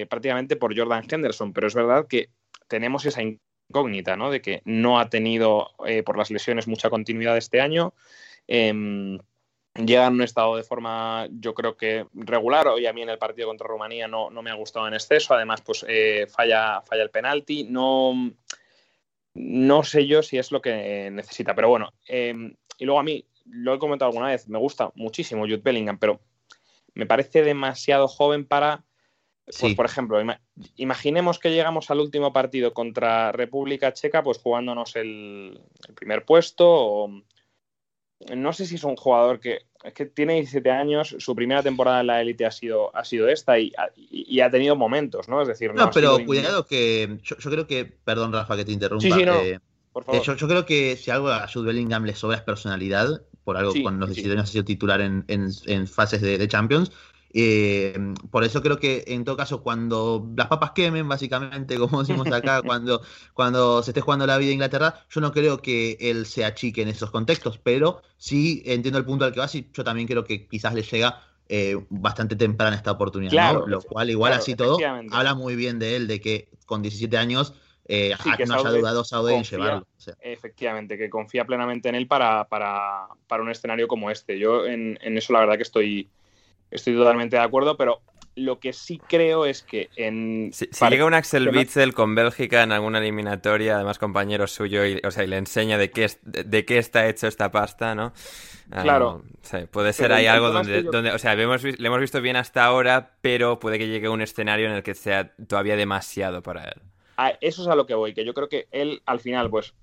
prácticamente 0.08 0.56
por 0.56 0.74
Jordan 0.74 1.04
Henderson, 1.10 1.52
pero 1.52 1.66
es 1.66 1.74
verdad 1.74 2.06
que 2.08 2.30
tenemos 2.68 3.04
esa 3.06 3.22
incógnita, 3.22 4.16
¿no? 4.16 4.30
De 4.30 4.40
que 4.40 4.62
no 4.64 4.98
ha 4.98 5.08
tenido 5.08 5.70
por 6.04 6.16
las 6.18 6.30
lesiones 6.30 6.68
mucha 6.68 6.90
continuidad 6.90 7.36
este 7.36 7.60
año. 7.60 7.94
Em, 8.46 9.18
llega 9.74 10.06
en 10.06 10.14
un 10.14 10.22
estado 10.22 10.56
de 10.56 10.62
forma, 10.62 11.28
yo 11.30 11.54
creo 11.54 11.76
que 11.76 12.06
regular. 12.14 12.68
Hoy 12.68 12.86
a 12.86 12.92
mí 12.92 13.02
en 13.02 13.10
el 13.10 13.18
partido 13.18 13.48
contra 13.48 13.66
Rumanía 13.66 14.08
no, 14.08 14.30
me 14.30 14.50
ha 14.50 14.54
gustado 14.54 14.86
en 14.88 14.94
exceso. 14.94 15.34
Además, 15.34 15.60
pues 15.62 15.84
eh, 15.88 16.26
falla, 16.28 16.80
falla 16.82 17.02
el 17.02 17.10
penalti. 17.10 17.64
No, 17.64 18.32
no 19.34 19.82
sé 19.82 20.06
yo 20.06 20.22
si 20.22 20.38
es 20.38 20.50
lo 20.52 20.62
que 20.62 21.10
necesita, 21.10 21.54
pero 21.54 21.68
bueno. 21.68 21.92
Em, 22.06 22.54
y 22.78 22.84
luego 22.84 23.00
a 23.00 23.04
mí, 23.04 23.24
lo 23.44 23.74
he 23.74 23.78
comentado 23.78 24.10
alguna 24.10 24.28
vez, 24.28 24.48
me 24.48 24.58
gusta 24.58 24.90
muchísimo 24.94 25.42
Jude 25.42 25.58
Bellingham, 25.58 25.98
pero 25.98 26.20
me 26.94 27.06
parece 27.06 27.42
demasiado 27.42 28.08
joven 28.08 28.46
para. 28.46 28.84
Pues, 29.60 29.74
por 29.74 29.86
ejemplo, 29.86 30.18
imaginemos 30.76 31.38
que 31.38 31.50
llegamos 31.50 31.90
al 31.90 32.00
último 32.00 32.32
partido 32.32 32.74
contra 32.74 33.30
República 33.30 33.92
Checa, 33.92 34.22
pues 34.22 34.38
jugándonos 34.38 34.96
el, 34.96 35.60
el 35.86 35.94
primer 35.94 36.24
puesto 36.24 36.66
o 36.68 37.22
no 38.34 38.52
sé 38.52 38.66
si 38.66 38.76
es 38.76 38.84
un 38.84 38.96
jugador 38.96 39.40
que, 39.40 39.66
es 39.84 39.92
que 39.92 40.06
tiene 40.06 40.34
17 40.34 40.70
años, 40.70 41.14
su 41.18 41.34
primera 41.34 41.62
temporada 41.62 42.00
en 42.00 42.06
la 42.08 42.20
élite 42.20 42.46
ha 42.46 42.50
sido, 42.50 42.94
ha 42.96 43.04
sido 43.04 43.28
esta 43.28 43.58
y, 43.58 43.72
ha 44.40 44.50
tenido 44.50 44.74
momentos, 44.74 45.28
¿no? 45.28 45.42
Es 45.42 45.48
decir, 45.48 45.74
no. 45.74 45.90
pero 45.90 46.18
cuidado 46.24 46.66
que 46.66 47.18
yo, 47.22 47.36
creo 47.36 47.66
que, 47.66 47.84
perdón 47.84 48.32
Rafa 48.32 48.56
que 48.56 48.64
te 48.64 48.72
interrumpa. 48.72 49.02
Sí, 49.02 49.12
sí, 49.12 49.24
no. 49.24 49.40
Eh, 49.40 49.60
por 49.92 50.04
favor. 50.04 50.20
Eh, 50.20 50.24
yo, 50.24 50.48
creo 50.48 50.66
que 50.66 50.96
si 50.96 51.10
algo 51.10 51.28
a 51.28 51.46
Jude 51.46 51.68
Bellingham 51.68 52.04
le 52.04 52.14
sobra 52.14 52.38
es 52.38 52.42
personalidad, 52.42 53.22
por 53.44 53.56
algo 53.56 53.72
cuando 53.82 54.00
los 54.00 54.08
17 54.08 54.32
años 54.32 54.48
ha 54.48 54.52
sido 54.52 54.64
titular 54.64 55.00
en, 55.00 55.86
fases 55.86 56.20
de, 56.20 56.48
Champions, 56.48 56.90
eh, 57.38 57.94
por 58.30 58.44
eso 58.44 58.62
creo 58.62 58.78
que 58.78 59.04
en 59.08 59.24
todo 59.24 59.36
caso, 59.36 59.62
cuando 59.62 60.32
las 60.34 60.46
papas 60.46 60.70
quemen, 60.70 61.06
básicamente, 61.06 61.76
como 61.78 62.00
decimos 62.00 62.26
acá, 62.32 62.62
cuando, 62.64 63.02
cuando 63.34 63.82
se 63.82 63.90
esté 63.90 64.00
jugando 64.00 64.26
la 64.26 64.38
vida 64.38 64.48
de 64.48 64.54
Inglaterra, 64.54 65.04
yo 65.10 65.20
no 65.20 65.32
creo 65.32 65.60
que 65.60 65.98
él 66.00 66.24
se 66.24 66.46
achique 66.46 66.80
en 66.80 66.88
esos 66.88 67.10
contextos, 67.10 67.58
pero 67.58 68.00
sí 68.16 68.62
entiendo 68.64 68.98
el 68.98 69.04
punto 69.04 69.26
al 69.26 69.32
que 69.32 69.40
vas 69.40 69.54
y 69.54 69.68
yo 69.70 69.84
también 69.84 70.08
creo 70.08 70.24
que 70.24 70.46
quizás 70.48 70.72
le 70.72 70.82
llega 70.82 71.20
eh, 71.48 71.76
bastante 71.90 72.36
temprana 72.36 72.74
esta 72.74 72.92
oportunidad, 72.92 73.66
lo 73.66 73.82
cual 73.82 74.08
igual 74.08 74.32
así 74.32 74.56
todo 74.56 74.78
habla 75.10 75.34
muy 75.34 75.56
bien 75.56 75.78
de 75.78 75.96
él, 75.96 76.06
de 76.06 76.20
que 76.20 76.48
con 76.64 76.80
17 76.80 77.18
años 77.18 77.52
eh, 77.86 78.14
no 78.46 78.54
haya 78.54 78.70
dudado 78.70 79.04
Saudi 79.04 79.34
en 79.34 79.44
llevarlo. 79.44 79.86
Efectivamente, 80.20 80.96
que 80.96 81.10
confía 81.10 81.44
plenamente 81.44 81.90
en 81.90 81.96
él 81.96 82.06
para, 82.06 82.44
para, 82.48 83.08
para 83.28 83.42
un 83.42 83.50
escenario 83.50 83.86
como 83.86 84.10
este. 84.10 84.38
Yo 84.38 84.64
en, 84.64 84.98
en, 85.02 85.18
eso 85.18 85.34
la 85.34 85.40
verdad 85.40 85.56
que 85.56 85.62
estoy, 85.62 86.08
Estoy 86.70 86.94
totalmente 86.94 87.36
de 87.36 87.42
acuerdo, 87.42 87.76
pero 87.76 88.02
lo 88.36 88.60
que 88.60 88.74
sí 88.74 88.98
creo 88.98 89.46
es 89.46 89.62
que 89.62 89.88
en... 89.96 90.50
Si, 90.52 90.68
llega 90.90 91.06
un 91.06 91.14
Axel 91.14 91.48
Witzel 91.48 91.94
con 91.94 92.14
Bélgica 92.14 92.62
en 92.62 92.70
alguna 92.70 92.98
eliminatoria, 92.98 93.76
además 93.76 93.98
compañero 93.98 94.46
suyo, 94.46 94.84
y, 94.84 95.00
o 95.04 95.10
sea, 95.10 95.24
y 95.24 95.26
le 95.26 95.38
enseña 95.38 95.78
de 95.78 95.90
qué, 95.90 96.10
de, 96.22 96.64
qué 96.66 96.76
está 96.76 97.08
hecho 97.08 97.26
esta 97.28 97.50
pasta, 97.50 97.94
¿no? 97.94 98.12
Ah, 98.70 98.82
claro. 98.82 99.22
puede 99.70 99.92
ser 99.94 100.12
ahí 100.12 100.26
algo 100.26 100.50
donde, 100.50 100.82
donde, 100.82 101.12
o 101.12 101.18
sea, 101.18 101.34
le 101.34 101.44
hemos, 101.44 101.62
le 101.62 101.86
hemos 101.86 102.00
visto 102.00 102.20
bien 102.20 102.36
hasta 102.36 102.64
ahora, 102.64 103.12
pero 103.22 103.58
puede 103.58 103.78
que 103.78 103.88
llegue 103.88 104.08
un 104.08 104.20
escenario 104.20 104.66
en 104.66 104.72
el 104.72 104.82
que 104.82 104.94
sea 104.94 105.34
todavía 105.48 105.76
demasiado 105.76 106.42
para 106.42 106.64
él. 106.64 106.82
eso 107.40 107.62
es 107.62 107.68
a 107.68 107.74
lo 107.74 107.86
que 107.86 107.94
voy, 107.94 108.12
que 108.12 108.24
yo 108.26 108.34
creo 108.34 108.50
que 108.50 108.68
él 108.70 109.02
al 109.06 109.20
final, 109.20 109.48
pues, 109.48 109.74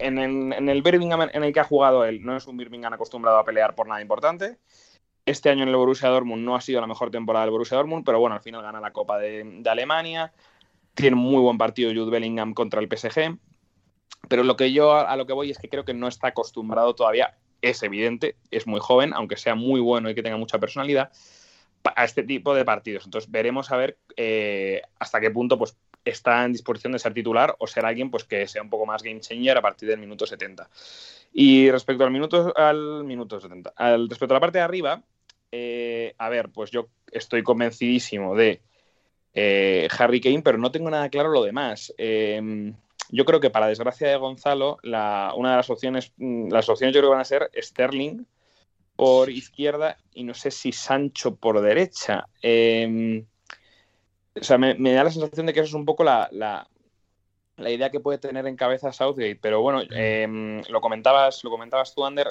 en, 0.00 0.18
en 0.18 0.68
el 0.68 0.82
Birmingham 0.82 1.28
en 1.32 1.44
el 1.44 1.52
que 1.52 1.60
ha 1.60 1.64
jugado 1.64 2.04
él, 2.04 2.24
no 2.24 2.36
es 2.36 2.46
un 2.48 2.56
Birmingham 2.56 2.92
acostumbrado 2.92 3.38
a 3.38 3.44
pelear 3.44 3.76
por 3.76 3.86
nada 3.86 4.00
importante 4.00 4.58
este 5.30 5.50
año 5.50 5.62
en 5.62 5.68
el 5.68 5.76
Borussia 5.76 6.08
Dortmund 6.08 6.44
no 6.44 6.56
ha 6.56 6.60
sido 6.60 6.80
la 6.80 6.86
mejor 6.86 7.10
temporada 7.10 7.44
del 7.44 7.52
Borussia 7.52 7.76
Dortmund, 7.76 8.04
pero 8.04 8.18
bueno, 8.18 8.36
al 8.36 8.42
final 8.42 8.62
gana 8.62 8.80
la 8.80 8.92
Copa 8.92 9.18
de, 9.18 9.62
Alemania. 9.66 10.32
Tiene 10.94 11.16
muy 11.16 11.40
buen 11.40 11.58
partido 11.58 11.92
Jude 11.92 12.10
Bellingham 12.10 12.54
contra 12.54 12.80
el 12.80 12.88
PSG. 12.88 13.38
Pero 14.28 14.42
lo 14.42 14.56
que 14.56 14.72
yo 14.72 14.94
a, 14.94 15.14
lo 15.16 15.26
que 15.26 15.32
voy 15.32 15.50
es 15.50 15.58
que 15.58 15.68
creo 15.68 15.84
que 15.84 15.94
no 15.94 16.08
está 16.08 16.28
acostumbrado 16.28 16.94
todavía, 16.94 17.36
es 17.62 17.82
evidente, 17.82 18.36
es 18.50 18.66
muy 18.66 18.80
joven, 18.80 19.12
aunque 19.14 19.36
sea 19.36 19.54
muy 19.54 19.80
bueno 19.80 20.10
y 20.10 20.14
que 20.14 20.22
tenga 20.22 20.36
mucha 20.36 20.58
personalidad, 20.58 21.12
a 21.84 22.04
este 22.04 22.22
tipo 22.22 22.54
de 22.54 22.64
partidos. 22.64 23.04
Entonces 23.04 23.30
veremos 23.30 23.70
a 23.70 23.76
ver 23.76 23.98
eh, 24.16 24.82
hasta 24.98 25.20
qué 25.20 25.30
punto 25.30 25.58
pues, 25.58 25.76
está 26.04 26.44
en 26.44 26.52
disposición 26.52 26.92
de 26.92 26.98
ser 26.98 27.14
titular 27.14 27.54
o 27.58 27.66
ser 27.66 27.84
alguien 27.84 28.10
pues, 28.10 28.24
que 28.24 28.46
sea 28.46 28.62
un 28.62 28.70
poco 28.70 28.86
más 28.86 29.02
game 29.02 29.20
changer 29.20 29.56
a 29.58 29.62
partir 29.62 29.88
del 29.88 29.98
minuto 29.98 30.26
70. 30.26 30.68
Y 31.32 31.70
respecto 31.70 32.04
al 32.04 32.10
minuto, 32.10 32.52
al 32.56 33.04
minuto 33.04 33.40
70, 33.40 33.72
al, 33.76 34.08
respecto 34.08 34.34
a 34.34 34.36
la 34.36 34.40
parte 34.40 34.58
de 34.58 34.64
arriba, 34.64 35.02
eh, 35.52 36.14
a 36.18 36.28
ver, 36.28 36.50
pues 36.50 36.70
yo 36.70 36.88
estoy 37.12 37.42
convencidísimo 37.42 38.34
de 38.34 38.62
eh, 39.34 39.88
Harry 39.98 40.20
Kane, 40.20 40.42
pero 40.42 40.58
no 40.58 40.70
tengo 40.70 40.90
nada 40.90 41.08
claro 41.08 41.30
lo 41.30 41.44
demás. 41.44 41.94
Em, 41.96 42.74
yo 43.10 43.24
creo 43.24 43.40
que 43.40 43.50
para 43.50 43.68
desgracia 43.68 44.08
de 44.08 44.16
Gonzalo, 44.16 44.78
una 44.82 45.50
de 45.50 45.56
las 45.56 45.70
opciones, 45.70 46.12
mm, 46.16 46.50
las 46.50 46.68
opciones 46.68 46.94
yo 46.94 47.00
creo 47.00 47.10
que 47.10 47.14
van 47.14 47.20
a 47.20 47.24
ser 47.24 47.50
Sterling 47.56 48.24
por 48.96 49.30
izquierda 49.30 49.96
y 50.12 50.24
no 50.24 50.34
sé 50.34 50.50
si 50.50 50.72
Sancho 50.72 51.36
por 51.36 51.60
derecha. 51.60 52.26
Em, 52.42 53.24
o 54.34 54.44
sea, 54.44 54.58
me, 54.58 54.74
da 54.74 55.04
la 55.04 55.10
sensación 55.10 55.46
de 55.46 55.52
que 55.52 55.60
eso 55.60 55.68
es 55.68 55.74
un 55.74 55.84
poco 55.84 56.04
la, 56.04 56.28
idea 57.58 57.90
que 57.90 58.00
puede 58.00 58.18
tener 58.18 58.46
en 58.46 58.56
cabeza 58.56 58.92
Southgate, 58.92 59.38
pero 59.40 59.62
bueno, 59.62 59.82
em, 59.90 60.62
lo 60.68 60.80
comentabas, 60.80 61.42
lo 61.44 61.50
comentabas 61.50 61.94
tú, 61.94 62.04
Ander, 62.04 62.28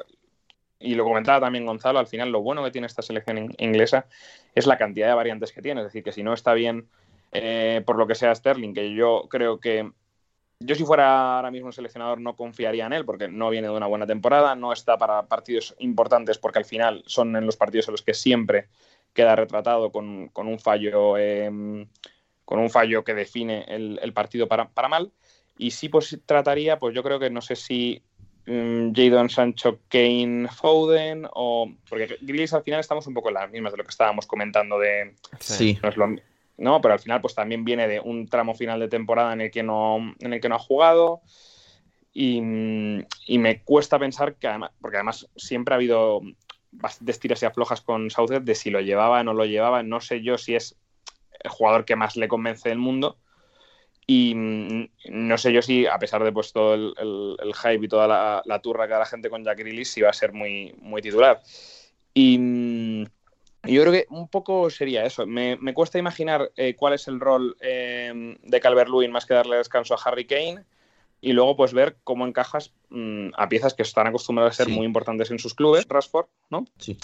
y 0.80 0.96
lo 0.96 1.04
comentaba 1.04 1.40
también 1.40 1.66
Gonzalo, 1.66 2.00
al 2.00 2.08
final 2.08 2.32
lo 2.32 2.42
bueno 2.42 2.64
que 2.64 2.72
tiene 2.72 2.88
esta 2.88 3.02
selección 3.02 3.54
inglesa 3.58 4.06
es 4.54 4.68
la 4.68 4.78
cantidad 4.78 5.08
de 5.08 5.14
variantes 5.14 5.52
que 5.52 5.62
tiene. 5.62 5.82
Es 5.82 5.88
decir, 5.88 6.04
que 6.04 6.12
si 6.12 6.24
no 6.24 6.34
está 6.34 6.54
bien 6.54 6.88
eh, 7.32 7.82
por 7.86 7.98
lo 7.98 8.08
que 8.08 8.16
sea 8.16 8.34
Sterling, 8.34 8.74
que 8.74 8.94
yo 8.94 9.28
creo 9.30 9.60
que 9.60 9.92
yo 10.60 10.76
si 10.76 10.84
fuera 10.86 11.36
ahora 11.36 11.52
mismo 11.52 11.72
seleccionador 11.72 12.20
no 12.20 12.36
confiaría 12.36 12.88
en 12.88 12.94
él 12.94 13.06
porque 13.06 13.28
no 13.28 13.50
viene 13.50 13.68
de 13.68 13.76
una 13.76 13.86
buena 13.86 14.08
temporada, 14.08 14.56
no 14.56 14.74
está 14.74 14.98
para 14.98 15.28
partidos 15.28 15.76
importantes 15.80 16.40
porque 16.40 16.60
al 16.60 16.66
final 16.66 17.04
son 17.06 17.36
en 17.36 17.46
los 17.46 17.58
partidos 17.58 17.88
en 17.88 17.92
los 17.92 18.02
que 18.02 18.16
siempre 18.16 18.68
queda 19.14 19.36
retratado 19.36 19.92
con, 19.92 20.32
un 20.34 20.60
fallo 20.60 21.18
em, 21.18 21.88
con 22.44 22.60
un 22.60 22.70
fallo 22.70 23.04
que 23.04 23.14
define 23.14 23.66
el, 23.68 24.14
partido 24.14 24.48
para, 24.48 24.70
mal. 24.90 25.12
Y 25.58 25.72
sí 25.72 25.90
pues 25.90 26.20
trataría, 26.26 26.80
pues 26.80 26.96
yo 26.96 27.04
creo 27.04 27.20
que 27.20 27.30
no 27.30 27.42
sé 27.42 27.56
si 27.56 28.02
um, 28.48 28.94
Jadon 28.94 29.30
Sancho, 29.30 29.80
Kane, 29.90 30.48
Foden 30.50 31.28
o... 31.34 31.72
Porque 31.90 32.18
Grillis 32.22 32.54
al 32.54 32.64
final 32.64 32.80
estamos 32.80 33.06
un 33.08 33.14
poco 33.14 33.30
en 33.30 33.36
las 33.36 33.52
mismas 33.52 33.74
de 33.74 33.78
lo 33.78 33.84
que 33.84 33.92
estábamos 33.92 34.26
comentando 34.26 34.80
de... 34.80 35.16
Sí. 35.40 35.80
No, 36.58 36.82
pero 36.82 36.96
al 36.96 37.00
final 37.00 37.22
pues 37.22 37.36
también 37.36 37.64
viene 37.64 37.88
de 37.88 38.00
un 38.00 38.28
tramo 38.28 38.56
final 38.56 38.80
de 38.80 38.88
temporada 38.88 39.34
en 39.34 39.42
el 39.42 39.52
que 39.52 39.64
no, 39.64 40.16
en 40.20 40.34
el 40.34 40.42
que 40.42 40.50
no 40.50 40.56
ha 40.56 40.60
jugado. 40.60 41.22
Y, 42.20 42.42
me 42.42 43.62
cuesta 43.64 44.00
pensar 44.00 44.36
que 44.36 44.48
además, 44.48 44.72
porque 44.82 44.98
además 44.98 45.30
siempre 45.36 45.76
ha 45.76 45.78
habido 45.78 46.22
bastantes 46.72 47.20
tiras 47.20 47.44
y 47.44 47.46
aflojas 47.46 47.82
con 47.82 48.10
Southgate 48.10 48.44
de 48.44 48.56
si 48.56 48.72
lo 48.72 48.82
llevaba 48.82 49.22
o 49.22 49.24
no 49.24 49.36
lo 49.36 49.46
llevaba. 49.46 49.84
No 49.84 50.02
sé 50.02 50.24
yo 50.24 50.40
si 50.40 50.56
es 50.56 50.76
el 51.44 51.52
jugador 51.52 51.86
que 51.86 51.96
más 51.96 52.16
le 52.16 52.28
convence 52.28 52.70
del 52.70 52.80
mundo. 52.80 53.20
Y 54.10 54.34
no 55.10 55.38
sé 55.38 55.52
yo 55.52 55.62
si, 55.62 55.86
a 55.86 56.00
pesar 56.00 56.24
de 56.24 56.32
pues, 56.32 56.54
todo 56.54 56.74
el, 56.74 57.54
hype 57.54 57.86
y 57.86 57.90
toda 57.90 58.42
la, 58.46 58.60
turra 58.62 58.88
que 58.88 58.94
da 58.94 59.00
la 59.00 59.06
gente 59.06 59.30
con 59.30 59.44
Jack 59.44 59.60
Grealish, 59.60 59.88
si 59.88 60.02
va 60.02 60.10
a 60.10 60.14
ser 60.14 60.32
muy, 60.32 60.74
muy 60.80 61.02
titular. 61.02 61.42
Y 62.14 63.04
yo 63.64 63.82
creo 63.82 63.92
que 63.92 64.06
un 64.10 64.30
poco 64.30 64.70
sería 64.70 65.04
eso. 65.04 65.28
Me, 65.28 65.58
cuesta 65.74 66.00
imaginar 66.00 66.52
eh, 66.56 66.76
cuál 66.76 66.94
es 66.94 67.08
el 67.08 67.20
rol 67.20 67.58
eh, 67.60 68.38
de 68.42 68.62
Calvert-Lewin 68.62 69.12
más 69.12 69.26
que 69.26 69.34
darle 69.34 69.58
descanso 69.58 69.94
a 69.94 70.00
Harry 70.04 70.26
Kane 70.26 70.64
y 71.20 71.34
luego 71.34 71.58
pues 71.58 71.74
ver 71.74 71.98
cómo 72.04 72.28
encajas 72.28 72.74
mm, 72.90 73.30
a 73.36 73.50
piezas 73.50 73.74
que 73.74 73.84
están 73.84 74.08
acostumbradas 74.08 74.60
a 74.60 74.64
ser 74.64 74.74
muy 74.74 74.86
importantes 74.86 75.32
en 75.32 75.40
sus 75.40 75.54
clubes, 75.54 75.86
Rashford, 75.88 76.28
¿no? 76.50 76.66
Sí. 76.78 76.98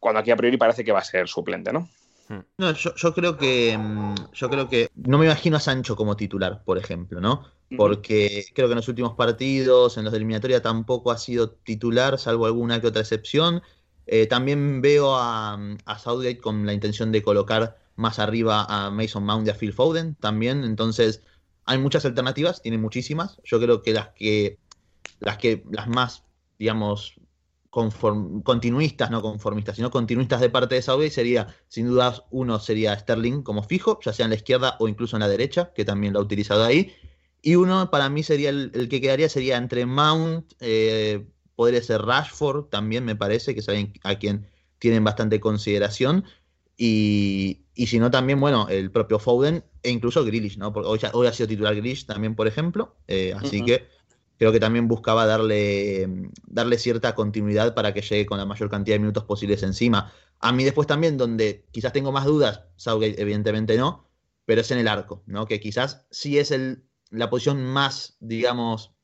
Cuando 0.00 0.20
aquí 0.20 0.30
a 0.30 0.36
priori 0.36 0.56
parece 0.56 0.84
que 0.84 0.92
va 0.92 0.98
a 0.98 1.04
ser 1.04 1.28
suplente, 1.28 1.72
¿no? 1.72 1.88
Hmm. 2.28 2.40
No, 2.58 2.72
yo, 2.72 3.14
creo 3.14 3.36
que 3.36 3.76
mm, 3.76 4.14
yo 4.32 4.50
creo 4.50 4.68
que 4.68 4.90
no 4.94 5.18
me 5.18 5.26
imagino 5.26 5.56
a 5.56 5.60
Sancho 5.60 5.96
como 5.96 6.16
titular, 6.16 6.62
por 6.64 6.78
ejemplo, 6.78 7.20
¿no? 7.20 7.44
Porque 7.76 8.46
creo 8.54 8.66
que 8.66 8.72
en 8.72 8.76
los 8.76 8.88
últimos 8.88 9.14
partidos, 9.14 9.98
en 9.98 10.04
los 10.04 10.12
de 10.12 10.16
eliminatoria, 10.16 10.62
tampoco 10.62 11.10
ha 11.10 11.18
sido 11.18 11.50
titular, 11.50 12.18
salvo 12.18 12.46
alguna 12.46 12.80
que 12.80 12.86
otra 12.86 13.02
excepción. 13.02 13.62
Eh, 14.06 14.26
también 14.26 14.80
veo 14.80 15.16
a, 15.16 15.58
a 15.84 15.98
Southgate 15.98 16.38
con 16.38 16.64
la 16.64 16.72
intención 16.72 17.12
de 17.12 17.22
colocar 17.22 17.78
más 17.96 18.18
arriba 18.18 18.64
a 18.68 18.90
Mason 18.90 19.24
Mount 19.24 19.46
y 19.46 19.50
a 19.50 19.54
Phil 19.54 19.74
Foden 19.74 20.14
también. 20.14 20.64
Entonces, 20.64 21.22
hay 21.66 21.76
muchas 21.76 22.06
alternativas, 22.06 22.62
tiene 22.62 22.78
muchísimas. 22.78 23.38
Yo 23.44 23.60
creo 23.60 23.82
que 23.82 23.92
las 23.92 24.08
que 24.08 24.58
las 25.20 25.36
que 25.36 25.64
las 25.70 25.88
más, 25.88 26.24
digamos, 26.58 27.17
continuistas, 28.42 29.10
no 29.10 29.22
conformistas, 29.22 29.76
sino 29.76 29.90
continuistas 29.90 30.40
de 30.40 30.50
parte 30.50 30.74
de 30.74 30.82
Saudi 30.82 31.10
sería, 31.10 31.48
sin 31.68 31.86
dudas, 31.88 32.22
uno 32.30 32.58
sería 32.58 32.98
Sterling 32.98 33.42
como 33.42 33.62
fijo, 33.62 33.98
ya 34.04 34.12
sea 34.12 34.24
en 34.24 34.30
la 34.30 34.36
izquierda 34.36 34.76
o 34.80 34.88
incluso 34.88 35.16
en 35.16 35.20
la 35.20 35.28
derecha, 35.28 35.72
que 35.74 35.84
también 35.84 36.12
lo 36.12 36.20
ha 36.20 36.22
utilizado 36.22 36.64
ahí. 36.64 36.94
Y 37.42 37.56
uno 37.56 37.90
para 37.90 38.08
mí 38.08 38.22
sería 38.22 38.50
el, 38.50 38.88
que 38.88 39.00
quedaría 39.00 39.28
sería 39.28 39.56
entre 39.56 39.86
Mount, 39.86 40.52
eh, 40.60 41.26
podría 41.54 41.82
ser 41.82 42.02
Rashford 42.02 42.66
también 42.66 43.04
me 43.04 43.16
parece, 43.16 43.54
que 43.54 43.62
alguien 43.68 43.92
a 44.02 44.18
quien 44.18 44.46
tienen 44.78 45.04
bastante 45.04 45.40
consideración. 45.40 46.24
Y, 46.76 47.62
y 47.74 47.88
si 47.88 47.98
no, 47.98 48.10
también, 48.10 48.40
bueno, 48.40 48.68
el 48.68 48.90
propio 48.90 49.18
Foden 49.18 49.64
e 49.82 49.90
incluso 49.90 50.24
Grealish, 50.24 50.58
¿no? 50.58 50.72
Porque 50.72 50.88
hoy, 51.12 51.26
ha 51.26 51.32
sido 51.32 51.48
titular 51.48 51.74
Grealish 51.74 52.06
también, 52.06 52.34
por 52.34 52.46
ejemplo. 52.46 52.96
Eh, 53.06 53.34
así 53.36 53.64
que 53.64 53.88
creo 54.38 54.52
que 54.52 54.60
también 54.60 54.88
buscaba 54.88 55.26
darle, 55.26 56.30
darle 56.46 56.78
cierta 56.78 57.14
continuidad 57.14 57.74
para 57.74 57.92
que 57.92 58.00
llegue 58.00 58.24
con 58.24 58.38
la 58.38 58.46
mayor 58.46 58.70
cantidad 58.70 58.94
de 58.94 59.00
minutos 59.00 59.24
posibles 59.24 59.62
encima. 59.62 60.12
A 60.38 60.52
mí 60.52 60.64
después 60.64 60.86
también, 60.86 61.18
donde 61.18 61.66
quizás 61.72 61.92
tengo 61.92 62.12
más 62.12 62.24
dudas, 62.24 62.62
Southgate 62.76 63.20
evidentemente 63.20 63.76
no, 63.76 64.08
pero 64.44 64.60
es 64.60 64.70
en 64.70 64.78
el 64.78 64.88
arco, 64.88 65.22
¿no? 65.26 65.46
Que 65.46 65.60
quizás 65.60 66.06
sí 66.10 66.38
es 66.38 66.52
el, 66.52 66.84
la 67.10 67.28
posición 67.28 67.64
más, 67.64 68.16
digamos, 68.20 68.94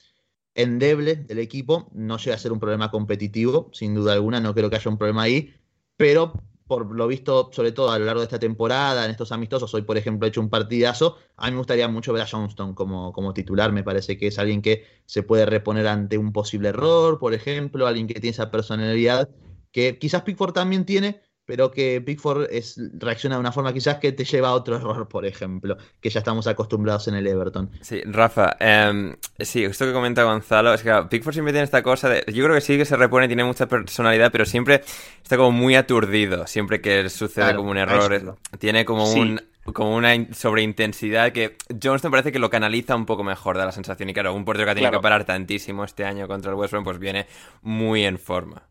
endeble 0.54 1.16
del 1.16 1.38
equipo. 1.40 1.90
No 1.92 2.16
llega 2.18 2.36
a 2.36 2.38
ser 2.38 2.52
un 2.52 2.60
problema 2.60 2.90
competitivo, 2.90 3.70
sin 3.72 3.94
duda 3.94 4.12
alguna, 4.12 4.40
no 4.40 4.54
creo 4.54 4.70
que 4.70 4.76
haya 4.76 4.90
un 4.90 4.98
problema 4.98 5.22
ahí, 5.22 5.54
pero 5.96 6.44
por 6.66 6.94
lo 6.94 7.06
visto, 7.06 7.50
sobre 7.52 7.72
todo 7.72 7.90
a 7.90 7.98
lo 7.98 8.06
largo 8.06 8.20
de 8.20 8.24
esta 8.24 8.38
temporada, 8.38 9.04
en 9.04 9.10
estos 9.10 9.32
amistosos, 9.32 9.72
hoy 9.74 9.82
por 9.82 9.96
ejemplo 9.96 10.26
he 10.26 10.30
hecho 10.30 10.40
un 10.40 10.50
partidazo, 10.50 11.18
a 11.36 11.46
mí 11.46 11.52
me 11.52 11.58
gustaría 11.58 11.88
mucho 11.88 12.12
ver 12.12 12.22
a 12.22 12.26
Johnston 12.26 12.74
como, 12.74 13.12
como 13.12 13.34
titular, 13.34 13.72
me 13.72 13.82
parece 13.82 14.16
que 14.16 14.28
es 14.28 14.38
alguien 14.38 14.62
que 14.62 14.84
se 15.06 15.22
puede 15.22 15.46
reponer 15.46 15.86
ante 15.86 16.18
un 16.18 16.32
posible 16.32 16.70
error, 16.70 17.18
por 17.18 17.34
ejemplo, 17.34 17.86
alguien 17.86 18.06
que 18.06 18.14
tiene 18.14 18.30
esa 18.30 18.50
personalidad 18.50 19.28
que 19.74 19.98
quizás 19.98 20.22
Pickford 20.22 20.52
también 20.52 20.86
tiene, 20.86 21.20
pero 21.46 21.70
que 21.70 22.00
Pickford 22.00 22.48
es, 22.50 22.80
reacciona 22.94 23.36
de 23.36 23.40
una 23.40 23.52
forma 23.52 23.72
quizás 23.72 23.98
que 23.98 24.12
te 24.12 24.24
lleva 24.24 24.48
a 24.48 24.52
otro 24.54 24.76
error, 24.76 25.08
por 25.08 25.26
ejemplo, 25.26 25.76
que 26.00 26.10
ya 26.10 26.20
estamos 26.20 26.46
acostumbrados 26.46 27.08
en 27.08 27.14
el 27.14 27.26
Everton. 27.26 27.70
Sí, 27.80 28.02
Rafa, 28.04 28.56
em, 28.58 29.16
sí, 29.38 29.64
esto 29.64 29.84
que 29.84 29.92
comenta 29.92 30.24
Gonzalo, 30.24 30.74
es 30.74 30.82
que 30.82 30.92
Pickford 31.10 31.34
siempre 31.34 31.52
tiene 31.52 31.64
esta 31.64 31.82
cosa 31.82 32.08
de, 32.08 32.24
yo 32.32 32.44
creo 32.44 32.54
que 32.54 32.60
sí 32.60 32.76
que 32.76 32.84
se 32.84 32.96
repone, 32.96 33.26
tiene 33.26 33.44
mucha 33.44 33.66
personalidad, 33.66 34.32
pero 34.32 34.46
siempre 34.46 34.82
está 35.22 35.36
como 35.36 35.52
muy 35.52 35.74
aturdido, 35.74 36.46
siempre 36.46 36.80
que 36.80 37.08
sucede 37.08 37.54
como 37.54 37.70
un 37.70 37.78
error, 37.78 38.38
tiene 38.58 38.84
como 38.84 39.10
un 39.12 39.40
como 39.72 39.96
una 39.96 40.14
sobreintensidad 40.34 41.32
que 41.32 41.56
Johnston 41.82 42.10
parece 42.10 42.32
que 42.32 42.38
lo 42.38 42.50
canaliza 42.50 42.94
un 42.94 43.06
poco 43.06 43.24
mejor, 43.24 43.56
da 43.56 43.64
la 43.64 43.72
sensación. 43.72 44.10
Y 44.10 44.12
claro, 44.12 44.34
un 44.34 44.44
portero 44.44 44.66
que 44.66 44.72
ha 44.72 44.74
tenido 44.74 44.92
que 44.92 45.00
parar 45.00 45.24
tantísimo 45.24 45.84
este 45.84 46.04
año 46.04 46.28
contra 46.28 46.50
el 46.50 46.58
West 46.58 46.72
Brom, 46.72 46.84
pues 46.84 46.98
viene 46.98 47.26
muy 47.62 48.04
en 48.04 48.18
forma. 48.18 48.62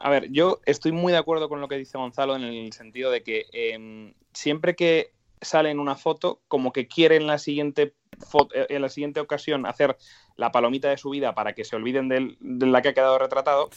A 0.00 0.10
ver, 0.10 0.30
yo 0.30 0.60
estoy 0.64 0.92
muy 0.92 1.12
de 1.12 1.18
acuerdo 1.18 1.48
con 1.48 1.60
lo 1.60 1.68
que 1.68 1.76
dice 1.76 1.98
Gonzalo 1.98 2.36
en 2.36 2.44
el 2.44 2.72
sentido 2.72 3.10
de 3.10 3.22
que 3.22 3.46
em, 3.52 4.14
siempre 4.32 4.76
que 4.76 5.12
sale 5.40 5.70
en 5.70 5.80
una 5.80 5.96
foto, 5.96 6.40
como 6.48 6.72
que 6.72 6.88
quiere 6.88 7.16
en 7.16 7.26
la 7.26 7.38
siguiente 7.38 7.94
eh, 8.54 8.66
en 8.70 8.82
la 8.82 8.88
siguiente 8.88 9.20
ocasión 9.20 9.66
hacer 9.66 9.96
la 10.36 10.52
palomita 10.52 10.88
de 10.88 10.98
su 10.98 11.10
vida 11.10 11.34
para 11.34 11.54
que 11.54 11.64
se 11.64 11.76
olviden 11.76 12.08
de, 12.08 12.36
la 12.66 12.82
que 12.82 12.88
ha 12.88 12.94
quedado 12.94 13.18
retratado. 13.18 13.70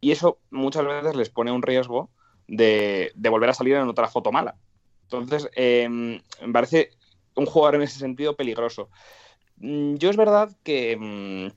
Y 0.00 0.12
eso 0.12 0.38
muchas 0.50 0.84
veces 0.84 1.14
les 1.14 1.28
pone 1.30 1.52
un 1.52 1.62
riesgo 1.62 2.10
de, 2.46 3.12
volver 3.16 3.50
a 3.50 3.54
salir 3.54 3.76
en 3.76 3.88
otra 3.88 4.08
foto 4.08 4.32
mala. 4.32 4.56
Entonces, 5.04 5.48
em, 5.54 6.20
me 6.40 6.52
parece 6.52 6.90
un 7.34 7.46
jugador 7.46 7.76
en 7.76 7.82
ese 7.82 7.98
sentido 7.98 8.34
peligroso. 8.34 8.88
Mm, 9.56 9.96
yo 9.96 10.10
es 10.10 10.16
verdad 10.16 10.56
que, 10.62 10.96
mm, 10.96 11.48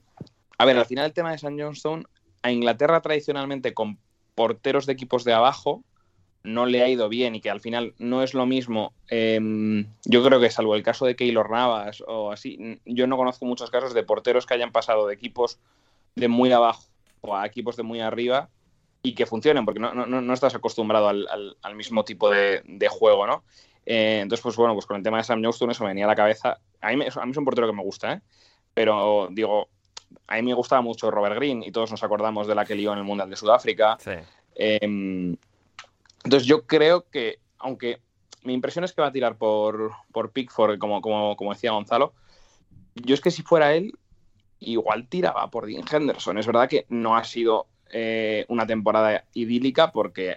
a 0.58 0.64
ver, 0.64 0.76
al 0.76 0.86
final 0.86 1.06
el 1.06 1.12
tema 1.12 1.32
de 1.32 1.38
San 1.38 1.58
Johnstone, 1.58 2.04
a 2.44 2.52
Inglaterra 2.52 3.00
tradicionalmente 3.00 3.72
con 3.72 3.98
porteros 4.34 4.84
de 4.84 4.92
equipos 4.92 5.24
de 5.24 5.32
abajo 5.32 5.82
no 6.42 6.66
le 6.66 6.82
ha 6.82 6.88
ido 6.90 7.08
bien 7.08 7.34
y 7.34 7.40
que 7.40 7.48
al 7.48 7.62
final 7.62 7.94
no 7.98 8.22
es 8.22 8.34
lo 8.34 8.44
mismo. 8.44 8.92
Em, 9.08 9.86
yo 10.04 10.22
creo 10.22 10.38
que 10.38 10.50
salvo 10.50 10.74
el 10.76 10.82
caso 10.82 11.06
de 11.06 11.16
Keylor 11.16 11.50
Navas 11.50 12.04
o 12.06 12.30
así, 12.30 12.78
yo 12.84 13.06
no 13.06 13.16
conozco 13.16 13.46
muchos 13.46 13.70
casos 13.70 13.94
de 13.94 14.02
porteros 14.02 14.44
que 14.44 14.52
hayan 14.52 14.72
pasado 14.72 15.06
de 15.06 15.14
equipos 15.14 15.58
de 16.16 16.28
muy 16.28 16.52
abajo 16.52 16.84
o 17.22 17.34
a 17.34 17.46
equipos 17.46 17.76
de 17.76 17.82
muy 17.82 18.00
arriba 18.00 18.50
y 19.02 19.14
que 19.14 19.24
funcionen, 19.24 19.64
porque 19.64 19.80
no, 19.80 20.32
estás 20.34 20.54
acostumbrado 20.54 21.08
al, 21.08 21.74
mismo 21.74 22.04
tipo 22.04 22.28
de, 22.28 22.88
juego, 22.90 23.26
¿no? 23.26 23.42
Eh, 23.86 24.20
entonces, 24.20 24.42
pues 24.42 24.56
bueno, 24.56 24.74
pues 24.74 24.84
con 24.84 24.98
el 24.98 25.02
tema 25.02 25.16
de 25.16 25.24
Sam 25.24 25.42
Johnston 25.42 25.70
eso 25.70 25.84
me 25.84 25.90
venía 25.90 26.04
a 26.04 26.08
la 26.08 26.14
cabeza. 26.14 26.58
A 26.82 26.88
mí, 26.88 26.94
a 26.94 26.96
mí 26.96 27.30
es 27.30 27.36
un 27.38 27.44
portero 27.44 27.66
que 27.66 27.72
me 27.72 27.82
gusta, 27.82 28.12
¿eh? 28.12 28.20
Pero 28.74 29.28
digo, 29.30 29.68
a 30.26 30.36
mí 30.36 30.42
me 30.42 30.54
gustaba 30.54 30.82
mucho 30.82 31.10
Robert 31.10 31.36
Green 31.36 31.62
y 31.62 31.70
todos 31.70 31.90
nos 31.90 32.02
acordamos 32.02 32.46
de 32.46 32.54
la 32.54 32.64
que 32.64 32.74
lió 32.74 32.92
en 32.92 32.98
el 32.98 33.04
Mundial 33.04 33.30
de 33.30 33.36
Sudáfrica. 33.36 33.98
Em, 34.54 35.36
entonces 36.24 36.46
yo 36.46 36.66
creo 36.66 37.08
que, 37.10 37.38
aunque 37.58 38.00
mi 38.42 38.54
impresión 38.54 38.84
es 38.84 38.92
que 38.92 39.02
va 39.02 39.08
a 39.08 39.12
tirar 39.12 39.36
por, 39.36 39.92
por 40.12 40.30
Pickford, 40.30 40.78
como, 40.78 41.00
como, 41.00 41.36
como 41.36 41.52
decía 41.52 41.72
Gonzalo, 41.72 42.14
yo 42.94 43.14
es 43.14 43.20
que 43.20 43.30
si 43.30 43.42
fuera 43.42 43.74
él, 43.74 43.92
igual 44.60 45.08
tiraba 45.08 45.50
por 45.50 45.66
Dean 45.66 45.84
Henderson. 45.90 46.38
Es 46.38 46.46
verdad 46.46 46.68
que 46.68 46.86
no 46.88 47.16
ha 47.16 47.24
sido 47.24 47.66
eh, 47.90 48.44
una 48.48 48.66
temporada 48.66 49.24
idílica 49.34 49.92
porque 49.92 50.36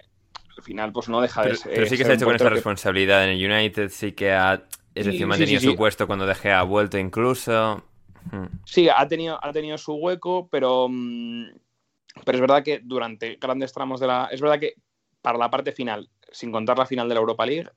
al 0.56 0.62
final 0.62 0.92
pues 0.92 1.08
no 1.08 1.20
deja 1.20 1.44
de 1.44 1.56
ser... 1.56 1.72
Pero 1.72 1.86
sí 1.86 1.96
que 1.96 2.04
se 2.04 2.10
ha 2.12 2.14
hecho 2.14 2.24
con 2.24 2.34
esa 2.34 2.50
responsabilidad 2.50 3.24
en 3.24 3.30
el 3.30 3.50
United, 3.50 3.90
sí 3.90 4.12
que 4.12 4.32
ha... 4.32 4.64
Es 4.94 5.06
decir, 5.06 5.26
mantenido 5.26 5.60
su 5.60 5.76
puesto 5.76 6.08
cuando 6.08 6.26
dejé 6.26 6.50
ha 6.50 6.62
vuelto 6.64 6.98
incluso. 6.98 7.84
Hmm. 8.30 8.46
Sí, 8.64 8.88
ha 8.88 9.06
tenido, 9.08 9.38
ha 9.42 9.52
tenido 9.52 9.78
su 9.78 9.94
hueco, 9.94 10.48
pero, 10.50 10.88
mm, 10.88 11.46
pero 12.24 12.36
es 12.36 12.40
verdad 12.40 12.62
que 12.62 12.80
durante 12.82 13.36
grandes 13.36 13.72
tramos 13.72 14.00
de 14.00 14.06
la. 14.06 14.28
Es 14.30 14.40
verdad 14.40 14.58
que 14.58 14.74
para 15.22 15.38
la 15.38 15.50
parte 15.50 15.72
final, 15.72 16.10
sin 16.30 16.52
contar 16.52 16.78
la 16.78 16.86
final 16.86 17.08
de 17.08 17.14
la 17.14 17.20
Europa 17.20 17.46
League, 17.46 17.68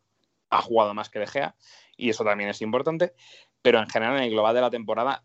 ha 0.49 0.61
jugado 0.61 0.93
más 0.93 1.09
que 1.09 1.19
De 1.19 1.27
Gea, 1.27 1.55
y 1.97 2.09
eso 2.09 2.23
también 2.23 2.49
es 2.49 2.61
importante, 2.61 3.13
pero 3.61 3.79
en 3.79 3.87
general 3.87 4.17
en 4.17 4.23
el 4.23 4.31
global 4.31 4.55
de 4.55 4.61
la 4.61 4.69
temporada 4.69 5.23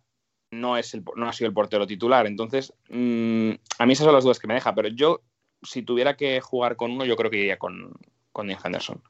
no, 0.51 0.77
es 0.77 0.95
el, 0.95 1.05
no 1.17 1.29
ha 1.29 1.33
sido 1.33 1.49
el 1.49 1.55
portero 1.55 1.87
titular. 1.87 2.27
Entonces, 2.27 2.73
mm, 2.89 3.51
a 3.79 3.87
mí 3.87 3.93
esas 3.93 4.05
son 4.05 4.15
las 4.15 4.25
dudas 4.25 4.39
que 4.39 4.47
me 4.47 4.55
deja, 4.55 4.75
pero 4.75 4.89
yo, 4.89 5.23
si 5.63 5.83
tuviera 5.83 6.17
que 6.17 6.41
jugar 6.41 6.77
con 6.77 6.93
uno, 6.93 7.05
yo 7.05 7.17
creo 7.17 7.31
que 7.31 7.39
iría 7.39 7.59
con, 7.59 7.93
con 8.33 8.47
Dean 8.47 8.61
Henderson. 8.63 9.03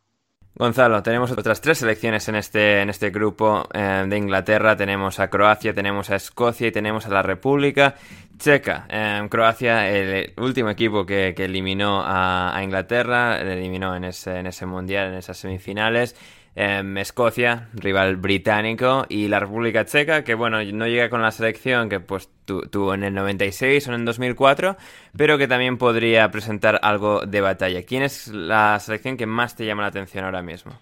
Gonzalo, 0.58 1.02
tenemos 1.02 1.30
otras 1.32 1.60
tres 1.60 1.76
selecciones 1.76 2.28
en 2.28 2.34
este, 2.36 2.80
en 2.80 2.88
este 2.88 3.10
grupo 3.10 3.68
eh, 3.74 4.06
de 4.08 4.16
Inglaterra. 4.16 4.74
Tenemos 4.74 5.20
a 5.20 5.28
Croacia, 5.28 5.74
tenemos 5.74 6.08
a 6.08 6.16
Escocia 6.16 6.68
y 6.68 6.72
tenemos 6.72 7.04
a 7.04 7.10
la 7.10 7.20
República 7.20 7.96
Checa. 8.38 8.86
Eh, 8.88 9.26
Croacia, 9.28 9.90
el 9.90 10.32
último 10.38 10.70
equipo 10.70 11.04
que, 11.04 11.34
eliminó 11.36 12.02
a, 12.02 12.58
Inglaterra, 12.62 13.38
eliminó 13.38 13.94
en 13.94 14.04
ese, 14.04 14.38
en 14.38 14.46
ese 14.46 14.64
mundial, 14.64 15.08
en 15.08 15.18
esas 15.18 15.36
semifinales. 15.36 16.16
Em, 16.58 16.96
Escocia, 16.96 17.68
rival 17.74 18.16
británico, 18.16 19.04
y 19.10 19.28
la 19.28 19.40
República 19.40 19.84
Checa, 19.84 20.24
que 20.24 20.34
bueno, 20.34 20.64
no 20.64 20.86
llega 20.86 21.10
con 21.10 21.20
la 21.20 21.30
selección 21.30 21.90
que 21.90 22.00
pues 22.00 22.30
tuvo 22.46 22.94
en 22.94 23.04
el 23.04 23.12
96 23.12 23.86
o 23.86 23.92
en 23.92 24.00
el 24.00 24.06
2004, 24.06 24.78
pero 25.14 25.36
que 25.36 25.48
también 25.48 25.76
podría 25.76 26.30
presentar 26.30 26.80
algo 26.82 27.26
de 27.26 27.42
batalla. 27.42 27.82
¿Quién 27.82 28.04
es 28.04 28.28
la 28.28 28.80
selección 28.80 29.18
que 29.18 29.26
más 29.26 29.54
te 29.54 29.66
llama 29.66 29.82
la 29.82 29.88
atención 29.88 30.24
ahora 30.24 30.40
mismo? 30.40 30.72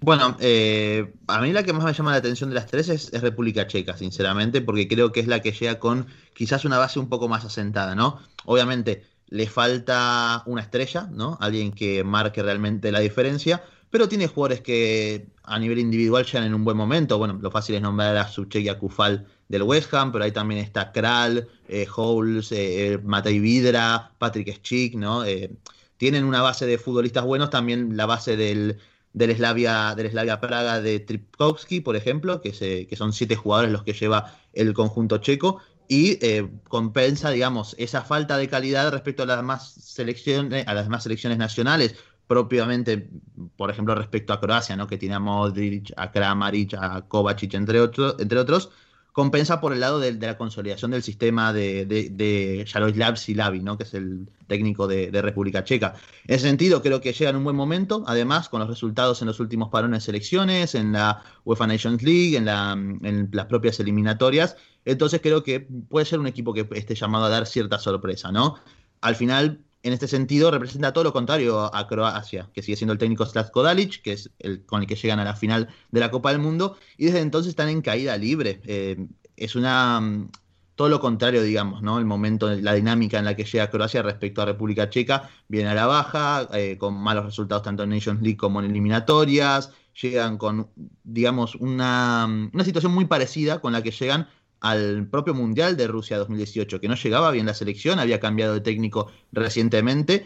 Bueno, 0.00 0.38
eh, 0.40 1.12
a 1.26 1.42
mí 1.42 1.52
la 1.52 1.64
que 1.64 1.74
más 1.74 1.84
me 1.84 1.92
llama 1.92 2.12
la 2.12 2.16
atención 2.16 2.48
de 2.48 2.54
las 2.54 2.66
tres 2.66 2.88
es, 2.88 3.12
República 3.20 3.66
Checa, 3.66 3.94
sinceramente, 3.98 4.62
porque 4.62 4.88
creo 4.88 5.12
que 5.12 5.20
es 5.20 5.26
la 5.26 5.40
que 5.40 5.52
llega 5.52 5.78
con 5.78 6.06
quizás 6.32 6.64
una 6.64 6.78
base 6.78 6.98
un 6.98 7.10
poco 7.10 7.28
más 7.28 7.44
asentada, 7.44 7.94
¿no? 7.94 8.20
Obviamente 8.46 9.04
le 9.28 9.46
falta 9.46 10.42
una 10.46 10.62
estrella, 10.62 11.08
¿no? 11.12 11.36
Alguien 11.42 11.72
que 11.72 12.04
marque 12.04 12.42
realmente 12.42 12.90
la 12.90 13.00
diferencia, 13.00 13.62
pero 13.92 14.08
tiene 14.08 14.26
jugadores 14.26 14.62
que 14.62 15.26
a 15.42 15.58
nivel 15.58 15.78
individual 15.78 16.24
llegan 16.24 16.44
en 16.44 16.54
un 16.54 16.64
buen 16.64 16.78
momento. 16.78 17.18
Bueno, 17.18 17.38
lo 17.40 17.50
fácil 17.50 17.74
es 17.74 17.82
nombrar 17.82 18.16
a 18.16 18.26
Suchek 18.26 18.64
y 18.64 18.68
a 18.70 18.78
Kufal 18.78 19.26
del 19.48 19.64
West 19.64 19.92
Ham, 19.92 20.10
pero 20.10 20.24
ahí 20.24 20.32
también 20.32 20.62
está 20.62 20.92
Kral, 20.92 21.46
eh, 21.68 21.86
Holes, 21.94 22.50
eh, 22.52 22.98
Matei 23.04 23.38
Vidra, 23.38 24.12
Patrick 24.16 24.60
Schick, 24.62 24.94
¿no? 24.94 25.26
Eh, 25.26 25.50
tienen 25.98 26.24
una 26.24 26.40
base 26.40 26.64
de 26.64 26.78
futbolistas 26.78 27.24
buenos, 27.24 27.50
también 27.50 27.94
la 27.94 28.06
base 28.06 28.34
del, 28.38 28.78
del, 29.12 29.36
Slavia, 29.36 29.94
del 29.94 30.10
Slavia 30.10 30.40
Praga 30.40 30.80
de 30.80 30.98
Tripkowski, 30.98 31.82
por 31.82 31.94
ejemplo, 31.94 32.40
que, 32.40 32.54
se, 32.54 32.86
que 32.86 32.96
son 32.96 33.12
siete 33.12 33.36
jugadores 33.36 33.72
los 33.72 33.82
que 33.82 33.92
lleva 33.92 34.34
el 34.54 34.72
conjunto 34.72 35.18
checo 35.18 35.60
y 35.92 36.18
eh, 36.24 36.48
compensa, 36.68 37.30
digamos, 37.30 37.74
esa 37.78 38.00
falta 38.00 38.38
de 38.38 38.48
calidad 38.48 38.90
respecto 38.90 39.24
a 39.24 39.26
las 39.26 39.36
demás 39.36 39.74
selecciones, 39.74 40.66
a 40.66 40.72
las 40.72 40.84
demás 40.84 41.02
selecciones 41.02 41.36
nacionales 41.36 41.96
propiamente, 42.32 43.10
por 43.58 43.68
ejemplo, 43.68 43.94
respecto 43.94 44.32
a 44.32 44.40
Croacia, 44.40 44.74
¿no? 44.74 44.86
que 44.86 44.96
tiene 44.96 45.16
a 45.16 45.18
Modric, 45.20 45.92
a 45.98 46.10
Kramaric, 46.10 46.72
a 46.80 47.02
Kovacic, 47.02 47.52
entre, 47.52 47.78
otros 47.78 48.16
entre 48.18 48.38
otros, 48.38 48.70
compensa 49.12 49.60
por 49.60 49.74
el 49.74 49.80
lado 49.80 50.00
de, 50.00 50.14
la 50.14 50.38
consolidación 50.38 50.92
del 50.92 51.02
sistema 51.02 51.52
de, 51.52 51.84
de, 51.84 52.08
de 52.08 52.64
Jaroslav 52.66 53.18
Silavi, 53.18 53.60
¿no? 53.60 53.76
que 53.76 53.84
es 53.84 53.92
el 53.92 54.30
técnico 54.46 54.86
de, 54.86 55.10
República 55.20 55.62
Checa. 55.62 55.94
En 56.26 56.36
ese 56.36 56.48
sentido, 56.48 56.80
creo 56.80 57.02
que 57.02 57.12
llega 57.12 57.28
en 57.28 57.36
un 57.36 57.44
buen 57.44 57.54
momento, 57.54 58.02
además, 58.06 58.48
con 58.48 58.60
los 58.60 58.68
resultados 58.70 59.20
en 59.20 59.26
los 59.26 59.38
últimos 59.38 59.68
parones 59.68 59.98
de 59.98 60.06
selecciones, 60.06 60.74
en 60.74 60.92
la 60.92 61.22
UEFA 61.44 61.66
Nations 61.66 62.02
League, 62.02 62.34
en, 62.34 62.48
en 62.48 63.28
las 63.30 63.44
propias 63.44 63.78
eliminatorias. 63.78 64.56
Entonces 64.86 65.20
creo 65.22 65.44
que 65.44 65.60
puede 65.60 66.06
ser 66.06 66.18
un 66.18 66.28
equipo 66.28 66.54
que 66.54 66.66
esté 66.72 66.94
llamado 66.94 67.26
a 67.26 67.28
dar 67.28 67.46
cierta 67.46 67.78
sorpresa, 67.78 68.32
¿no? 68.32 68.56
Al 69.02 69.16
final, 69.16 69.58
en 69.82 69.92
este 69.92 70.06
sentido 70.08 70.50
representa 70.50 70.92
todo 70.92 71.04
lo 71.04 71.12
contrario 71.12 71.74
a 71.74 71.86
Croacia, 71.88 72.48
que 72.52 72.62
sigue 72.62 72.76
siendo 72.76 72.92
el 72.92 72.98
técnico 72.98 73.26
Slatko 73.26 73.62
Dalic, 73.62 74.02
que 74.02 74.12
es 74.12 74.30
el 74.38 74.64
con 74.64 74.80
el 74.80 74.86
que 74.86 74.94
llegan 74.94 75.18
a 75.18 75.24
la 75.24 75.34
final 75.34 75.68
de 75.90 76.00
la 76.00 76.10
Copa 76.10 76.30
del 76.30 76.38
Mundo, 76.40 76.76
y 76.96 77.06
desde 77.06 77.20
entonces 77.20 77.50
están 77.50 77.68
en 77.68 77.82
caída 77.82 78.16
libre. 78.16 78.60
Eh, 78.64 79.06
es 79.36 79.56
una 79.56 80.00
mm, 80.00 80.30
todo 80.74 80.88
lo 80.88 81.00
contrario, 81.00 81.42
digamos, 81.42 81.82
¿no? 81.82 81.98
El 81.98 82.04
momento, 82.04 82.50
la 82.54 82.74
dinámica 82.74 83.18
en 83.18 83.24
la 83.24 83.36
que 83.36 83.44
llega 83.44 83.70
Croacia 83.70 84.02
respecto 84.02 84.40
a 84.40 84.46
República 84.46 84.88
Checa 84.88 85.30
viene 85.48 85.68
a 85.68 85.74
la 85.74 85.86
baja, 85.86 86.48
eh, 86.54 86.78
con 86.78 86.94
malos 86.94 87.24
resultados 87.26 87.62
tanto 87.62 87.82
en 87.82 87.90
Nations 87.90 88.22
League 88.22 88.36
como 88.36 88.60
en 88.60 88.70
eliminatorias, 88.70 89.72
llegan 90.00 90.38
con, 90.38 90.70
digamos, 91.04 91.56
una, 91.56 92.26
mm, 92.26 92.50
una 92.54 92.64
situación 92.64 92.92
muy 92.92 93.04
parecida 93.04 93.60
con 93.60 93.72
la 93.72 93.82
que 93.82 93.90
llegan 93.90 94.28
al 94.62 95.08
propio 95.08 95.34
Mundial 95.34 95.76
de 95.76 95.88
Rusia 95.88 96.18
2018, 96.18 96.80
que 96.80 96.88
no 96.88 96.94
llegaba 96.94 97.32
bien 97.32 97.46
la 97.46 97.54
selección, 97.54 97.98
había 97.98 98.20
cambiado 98.20 98.54
de 98.54 98.60
técnico 98.60 99.10
recientemente 99.32 100.24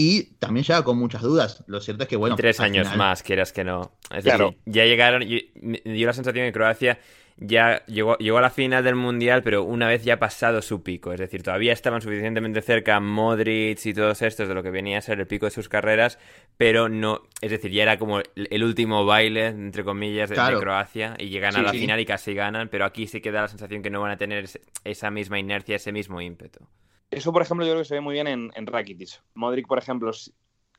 y 0.00 0.34
también 0.38 0.62
llega 0.62 0.84
con 0.84 0.96
muchas 0.96 1.22
dudas. 1.22 1.64
Lo 1.66 1.80
cierto 1.80 2.04
es 2.04 2.08
que, 2.08 2.14
bueno. 2.14 2.36
tres 2.36 2.60
años 2.60 2.94
más, 2.94 3.24
quieras 3.24 3.52
que 3.52 3.64
no. 3.64 3.90
Es 4.14 4.22
claro. 4.22 4.54
ya 4.64 4.84
llegaron. 4.84 5.26
Me 5.60 5.82
dio 5.84 6.06
la 6.06 6.12
sensación 6.12 6.46
que 6.46 6.52
Croacia 6.52 7.00
ya 7.36 7.84
llegó, 7.86 8.16
llegó 8.18 8.38
a 8.38 8.40
la 8.40 8.50
final 8.50 8.84
del 8.84 8.94
Mundial, 8.94 9.42
pero 9.42 9.64
una 9.64 9.88
vez 9.88 10.04
ya 10.04 10.20
pasado 10.20 10.62
su 10.62 10.84
pico. 10.84 11.12
Es 11.12 11.18
decir, 11.18 11.42
todavía 11.42 11.72
estaban 11.72 12.00
suficientemente 12.00 12.62
cerca 12.62 13.00
Modric 13.00 13.84
y 13.86 13.92
todos 13.92 14.22
estos 14.22 14.46
de 14.46 14.54
lo 14.54 14.62
que 14.62 14.70
venía 14.70 14.98
a 14.98 15.00
ser 15.00 15.18
el 15.18 15.26
pico 15.26 15.46
de 15.46 15.50
sus 15.50 15.68
carreras, 15.68 16.20
pero 16.56 16.88
no. 16.88 17.22
Es 17.40 17.50
decir, 17.50 17.72
ya 17.72 17.82
era 17.82 17.98
como 17.98 18.20
el 18.36 18.62
último 18.62 19.04
baile, 19.04 19.46
entre 19.46 19.82
comillas, 19.82 20.30
de, 20.30 20.36
Croacia 20.36 21.16
y 21.18 21.28
llegan 21.28 21.56
a 21.56 21.62
la 21.62 21.72
final 21.72 21.98
y 21.98 22.06
casi 22.06 22.34
ganan, 22.34 22.68
pero 22.68 22.84
aquí 22.84 23.08
sí 23.08 23.20
queda 23.20 23.42
la 23.42 23.48
sensación 23.48 23.82
que 23.82 23.90
no 23.90 24.00
van 24.00 24.12
a 24.12 24.16
tener 24.16 24.48
esa 24.84 25.10
misma 25.10 25.40
inercia, 25.40 25.74
ese 25.74 25.90
mismo 25.90 26.20
ímpetu. 26.20 26.60
Eso, 27.10 27.32
por 27.32 27.42
ejemplo, 27.42 27.64
yo 27.64 27.72
creo 27.72 27.82
que 27.82 27.88
se 27.88 27.94
ve 27.94 28.00
muy 28.00 28.14
bien 28.14 28.26
en, 28.26 28.66
Rakitic. 28.66 29.22
Modric, 29.34 29.66
por 29.66 29.78
ejemplo, 29.78 30.10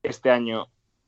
este 0.03 0.29
año 0.29 0.67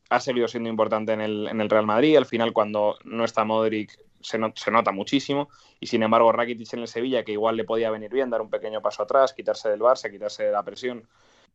ha 0.10 0.20
seguido 0.20 0.48
siendo 0.48 0.70
importante 0.70 1.14
en 1.14 1.22
el, 1.22 1.48
en 1.48 1.62
el 1.62 1.70
Real 1.70 1.86
Madrid. 1.86 2.18
Al 2.18 2.26
final, 2.26 2.54
cuando 2.54 2.98
no 3.04 3.24
está 3.24 3.44
Modric, 3.44 3.98
se, 4.22 4.38
nota 4.72 4.92
muchísimo. 4.92 5.50
Y 5.80 5.88
sin 5.88 6.04
embargo, 6.04 6.32
Rakitic 6.32 6.74
en 6.74 6.80
el 6.80 6.88
Sevilla, 6.88 7.24
que 7.24 7.32
igual 7.34 7.58
le 7.58 7.64
podía 7.64 7.92
venir 7.92 8.12
bien, 8.12 8.30
dar 8.30 8.42
un 8.42 8.50
pequeño 8.50 8.82
paso 8.82 9.04
atrás, 9.04 9.34
quitarse 9.34 9.70
del 9.70 9.80
Barça, 9.80 10.12
quitarse 10.12 10.44
de 10.46 10.52
la 10.52 10.64
presión. 10.64 11.08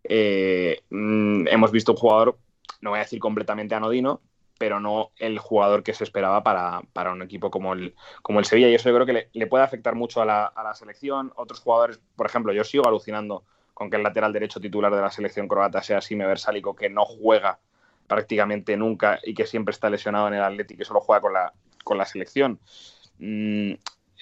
Eh, 0.05 0.83
mm, 0.91 1.49
hemos 1.49 1.71
visto 1.71 1.93
un 1.93 1.99
jugador, 1.99 2.39
no 2.81 2.91
voy 2.91 2.99
a 2.99 3.03
decir 3.03 3.19
completamente 3.19 3.75
anodino, 3.75 4.21
pero 4.59 4.81
no 4.81 5.13
el 5.17 5.39
jugador 5.39 5.83
que 5.83 5.95
se 5.95 6.05
esperaba 6.05 6.43
para, 6.43 7.11
un 7.13 7.23
equipo 7.23 7.51
como 7.51 7.75
el, 7.75 7.95
como 8.23 8.39
el 8.39 8.45
Sevilla. 8.45 8.69
Y 8.69 8.75
eso 8.75 8.89
yo 8.89 8.95
creo 8.95 9.07
que 9.07 9.29
le, 9.33 9.47
puede 9.47 9.65
afectar 9.65 9.95
mucho 9.95 10.23
a 10.23 10.25
la, 10.25 10.75
selección. 10.75 11.33
Otros 11.37 11.61
jugadores, 11.61 12.01
por 12.17 12.27
ejemplo, 12.27 12.53
yo 12.53 12.65
sigo 12.65 12.87
alucinando 12.87 13.45
con 13.77 13.91
que 13.91 13.97
el 13.97 14.03
lateral 14.03 14.33
derecho 14.33 14.59
titular 14.59 14.91
de 14.95 15.03
la 15.03 15.11
selección 15.11 15.47
croata 15.47 15.83
sea 15.83 16.01
Sime 16.01 16.27
Versálico, 16.27 16.75
que 16.75 16.89
no 16.89 17.05
juega 17.05 17.59
prácticamente 18.07 18.75
nunca 18.75 19.21
y 19.23 19.35
que 19.35 19.47
siempre 19.47 19.73
está 19.73 19.91
lesionado 19.91 20.29
en 20.29 20.35
el 20.35 20.43
Atlético 20.43 20.81
y 20.81 20.87
solo 20.87 21.01
juega 21.01 21.21
con 21.21 21.35
la, 21.35 21.53
con 21.85 21.99
la 21.99 22.07
selección. 22.07 22.59
Mm, 23.19 23.73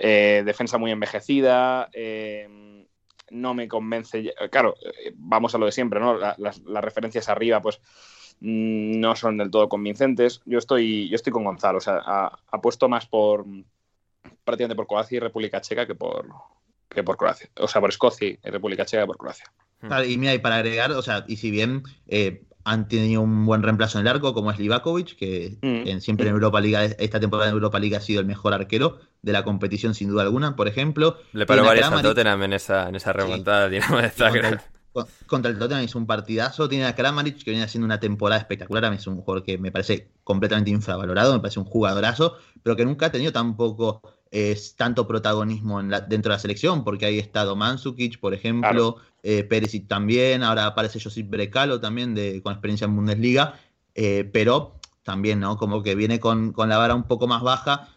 eh, 0.01 0.43
defensa 0.45 0.77
muy 0.77 0.91
envejecida, 0.91 1.89
eh, 1.93 2.85
no 3.31 3.55
me 3.55 3.69
convence. 3.69 4.35
Claro, 4.51 4.75
eh, 4.83 5.13
vamos 5.15 5.55
a 5.55 5.59
lo 5.59 5.67
de 5.67 5.73
siempre, 5.73 6.01
¿no? 6.01 6.19
las, 6.19 6.61
referencias 6.65 7.29
arriba, 7.29 7.63
pues 7.63 7.81
mm, 8.41 8.99
no 8.99 9.15
son 9.15 9.39
del 9.39 9.53
todo 9.53 9.69
convincentes. 9.69 10.43
Yo 10.47 10.59
estoy, 10.59 11.09
yo 11.09 11.15
estoy 11.15 11.33
con 11.33 11.45
Gonzalo, 11.45 11.79
o 11.79 11.81
sea, 11.81 12.33
apuesto 12.51 12.89
más 12.89 13.07
por 13.07 13.47
prácticamente 14.43 14.75
por 14.75 14.89
Croacia 14.89 15.15
y 15.15 15.21
República 15.21 15.61
Checa 15.61 15.87
que 15.87 15.95
por, 15.95 16.27
que 16.89 17.03
por 17.03 17.17
Croacia. 17.17 17.49
O 17.59 17.69
sea, 17.69 17.81
por 17.81 17.91
Escocia 17.91 18.29
y 18.29 18.39
República 18.43 18.85
Checa 18.85 19.03
que 19.03 19.07
por 19.07 19.19
Croacia. 19.19 19.47
y 20.07 20.17
mira, 20.19 20.35
y 20.35 20.39
para 20.39 20.57
agregar, 20.57 20.93
o 20.93 21.03
sea, 21.03 21.25
y 21.29 21.37
si 21.37 21.51
bien 21.51 21.83
han 22.65 22.89
tenido 22.89 23.21
un 23.21 23.45
buen 23.45 23.63
reemplazo 23.63 23.99
en 23.99 24.07
el 24.07 24.15
arco, 24.15 24.33
como 24.33 24.51
es 24.51 24.59
Livakovic, 24.59 25.17
que 25.17 25.59
mm. 25.61 25.89
en, 25.89 26.01
siempre 26.01 26.27
en 26.27 26.35
Europa 26.35 26.61
Liga, 26.61 26.85
esta 26.85 27.21
temporada 27.21 27.51
en 27.51 27.55
Europa 27.55 27.79
Liga 27.79 27.99
ha 27.99 28.01
sido 28.01 28.21
el 28.21 28.27
mejor 28.27 28.55
arquero 28.55 29.01
de 29.23 29.33
la 29.33 29.45
competición, 29.45 29.95
sin 29.95 30.09
duda 30.09 30.23
alguna, 30.23 30.57
por 30.57 30.67
ejemplo. 30.67 31.19
Le 31.33 31.47
paró 31.47 31.65
varias 31.65 31.93
a 31.93 32.03
Tottenham 32.03 32.43
en 32.43 32.53
esa, 32.55 32.89
en 32.89 32.97
esa 32.97 33.13
remontada, 33.13 33.71
contra, 35.27 35.51
el, 35.51 35.59
Tottenham 35.59 35.83
hizo 35.83 35.99
un 35.99 36.07
partidazo. 36.07 36.69
Tiene 36.69 36.87
a 36.87 36.95
Kramaric, 36.95 37.43
que 37.43 37.51
viene 37.51 37.65
haciendo 37.65 37.85
una 37.85 37.99
temporada 37.99 38.41
espectacular. 38.41 38.85
A 38.85 38.91
mí 38.91 38.97
es 38.97 39.07
un 39.07 39.21
jugador 39.21 39.43
que 39.43 39.59
me 39.59 39.73
parece 39.73 40.09
completamente 40.23 40.71
infravalorado, 40.71 41.35
me 41.35 41.41
parece 41.41 41.59
un 41.59 41.67
jugadorazo, 41.67 42.37
pero 42.63 42.77
que 42.77 42.85
nunca 42.85 43.07
ha 43.07 43.11
tenido 43.11 43.33
tampoco 43.33 44.01
es 44.35 44.75
tanto 44.75 45.07
protagonismo 45.07 45.81
dentro 45.81 46.31
de 46.31 46.37
la 46.37 46.39
selección, 46.41 46.83
porque 46.83 47.07
ahí 47.07 47.21
está 47.21 47.55
Mansukic, 47.55 48.19
por 48.19 48.35
ejemplo, 48.35 48.97
eh, 49.23 49.45
Perisic 49.45 49.87
también, 49.87 50.43
ahora 50.43 50.67
aparece 50.67 50.99
Josip 51.01 51.31
Brecalo 51.31 51.81
también 51.81 52.17
de, 52.17 52.43
con 52.43 52.53
experiencia 52.53 52.87
en 52.87 52.97
Bundesliga, 52.97 53.61
eh, 53.95 54.29
pero 54.33 54.81
también, 55.05 55.39
¿no? 55.39 55.57
Como 55.57 55.85
que 55.85 55.95
viene 55.95 56.19
con, 56.19 56.53
la 56.57 56.79
vara 56.79 56.97
un 56.97 57.05
poco 57.05 57.29
más 57.29 57.43
baja. 57.43 57.89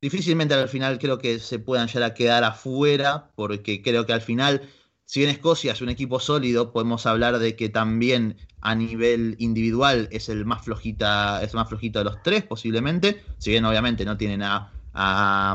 Difícilmente 0.00 0.54
al 0.54 0.68
final 0.68 1.00
creo 1.00 1.18
que 1.18 1.40
se 1.40 1.58
puedan 1.58 1.88
llegar 1.88 2.04
a 2.04 2.14
quedar 2.14 2.44
afuera, 2.44 3.32
porque 3.34 3.82
creo 3.82 4.06
que 4.06 4.12
al 4.12 4.20
final, 4.20 4.62
si 5.06 5.18
bien 5.18 5.30
Escocia 5.32 5.72
es 5.72 5.80
un 5.80 5.88
equipo 5.88 6.20
sólido, 6.20 6.72
podemos 6.72 7.04
hablar 7.04 7.40
de 7.40 7.56
que 7.56 7.68
también 7.68 8.36
a 8.60 8.76
nivel 8.76 9.34
individual 9.40 10.08
es 10.12 10.28
el 10.28 10.44
más 10.44 10.64
flojita, 10.64 11.42
es 11.42 11.50
el 11.50 11.56
más 11.56 11.68
flojito 11.68 11.98
de 11.98 12.04
los 12.04 12.22
tres, 12.22 12.44
posiblemente. 12.44 13.24
Si 13.38 13.50
bien 13.50 13.64
obviamente 13.64 14.04
no 14.04 14.16
tienen 14.16 14.44
a 14.44 14.70
a, 14.92 15.52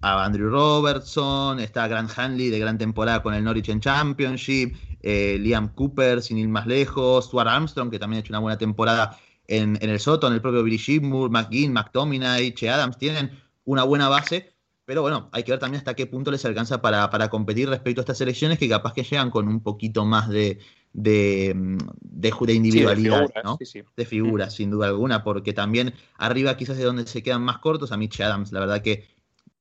Andrew 0.00 0.50
Robertson, 0.50 1.60
está 1.60 1.88
Grant 1.88 2.10
Hanley 2.16 2.50
de 2.50 2.58
gran 2.58 2.78
temporada 2.78 3.22
con 3.22 3.34
el 3.34 3.44
Norwich 3.44 3.68
en 3.68 3.80
Championship, 3.80 4.74
eh, 5.02 5.38
Liam 5.40 5.68
Cooper 5.74 6.22
sin 6.22 6.38
ir 6.38 6.48
más 6.48 6.66
lejos, 6.66 7.26
Stuart 7.26 7.48
Armstrong 7.48 7.90
que 7.90 7.98
también 7.98 8.18
ha 8.18 8.20
hecho 8.20 8.32
una 8.32 8.40
buena 8.40 8.58
temporada 8.58 9.18
en, 9.46 9.78
el 9.80 9.98
Soto, 9.98 10.28
en 10.28 10.34
el 10.34 10.40
propio 10.40 10.62
Billy 10.62 10.76
Shipmoor, 10.76 11.30
McGinn, 11.30 11.72
McTominay, 11.72 12.52
Che 12.52 12.70
Adams, 12.70 12.96
tienen 12.98 13.30
una 13.64 13.82
buena 13.82 14.08
base, 14.08 14.54
pero 14.84 15.02
bueno, 15.02 15.28
hay 15.32 15.42
que 15.42 15.52
ver 15.52 15.60
también 15.60 15.78
hasta 15.78 15.94
qué 15.94 16.06
punto 16.06 16.30
les 16.30 16.44
alcanza 16.44 16.80
para, 16.80 17.30
competir 17.30 17.68
respecto 17.68 18.00
a 18.00 18.02
estas 18.02 18.20
elecciones 18.20 18.58
que 18.58 18.68
capaz 18.68 18.92
que 18.92 19.02
llegan 19.02 19.30
con 19.30 19.48
un 19.48 19.60
poquito 19.60 20.04
más 20.04 20.28
de, 20.28 20.58
de, 20.92 21.54
de, 22.00 22.52
individualidad, 22.52 23.28
de 23.28 23.42
¿no? 23.44 23.58
De 23.96 24.04
figuras, 24.04 24.54
sin 24.54 24.70
duda 24.70 24.88
alguna, 24.88 25.22
porque 25.22 25.52
también 25.52 25.94
arriba 26.16 26.56
quizás 26.56 26.78
es 26.78 26.84
donde 26.84 27.06
se 27.06 27.22
quedan 27.22 27.42
más 27.42 27.58
cortos. 27.58 27.92
A 27.92 27.96
Mitch 27.96 28.20
Adams, 28.20 28.52
la 28.52 28.60
verdad 28.60 28.82
que 28.82 29.08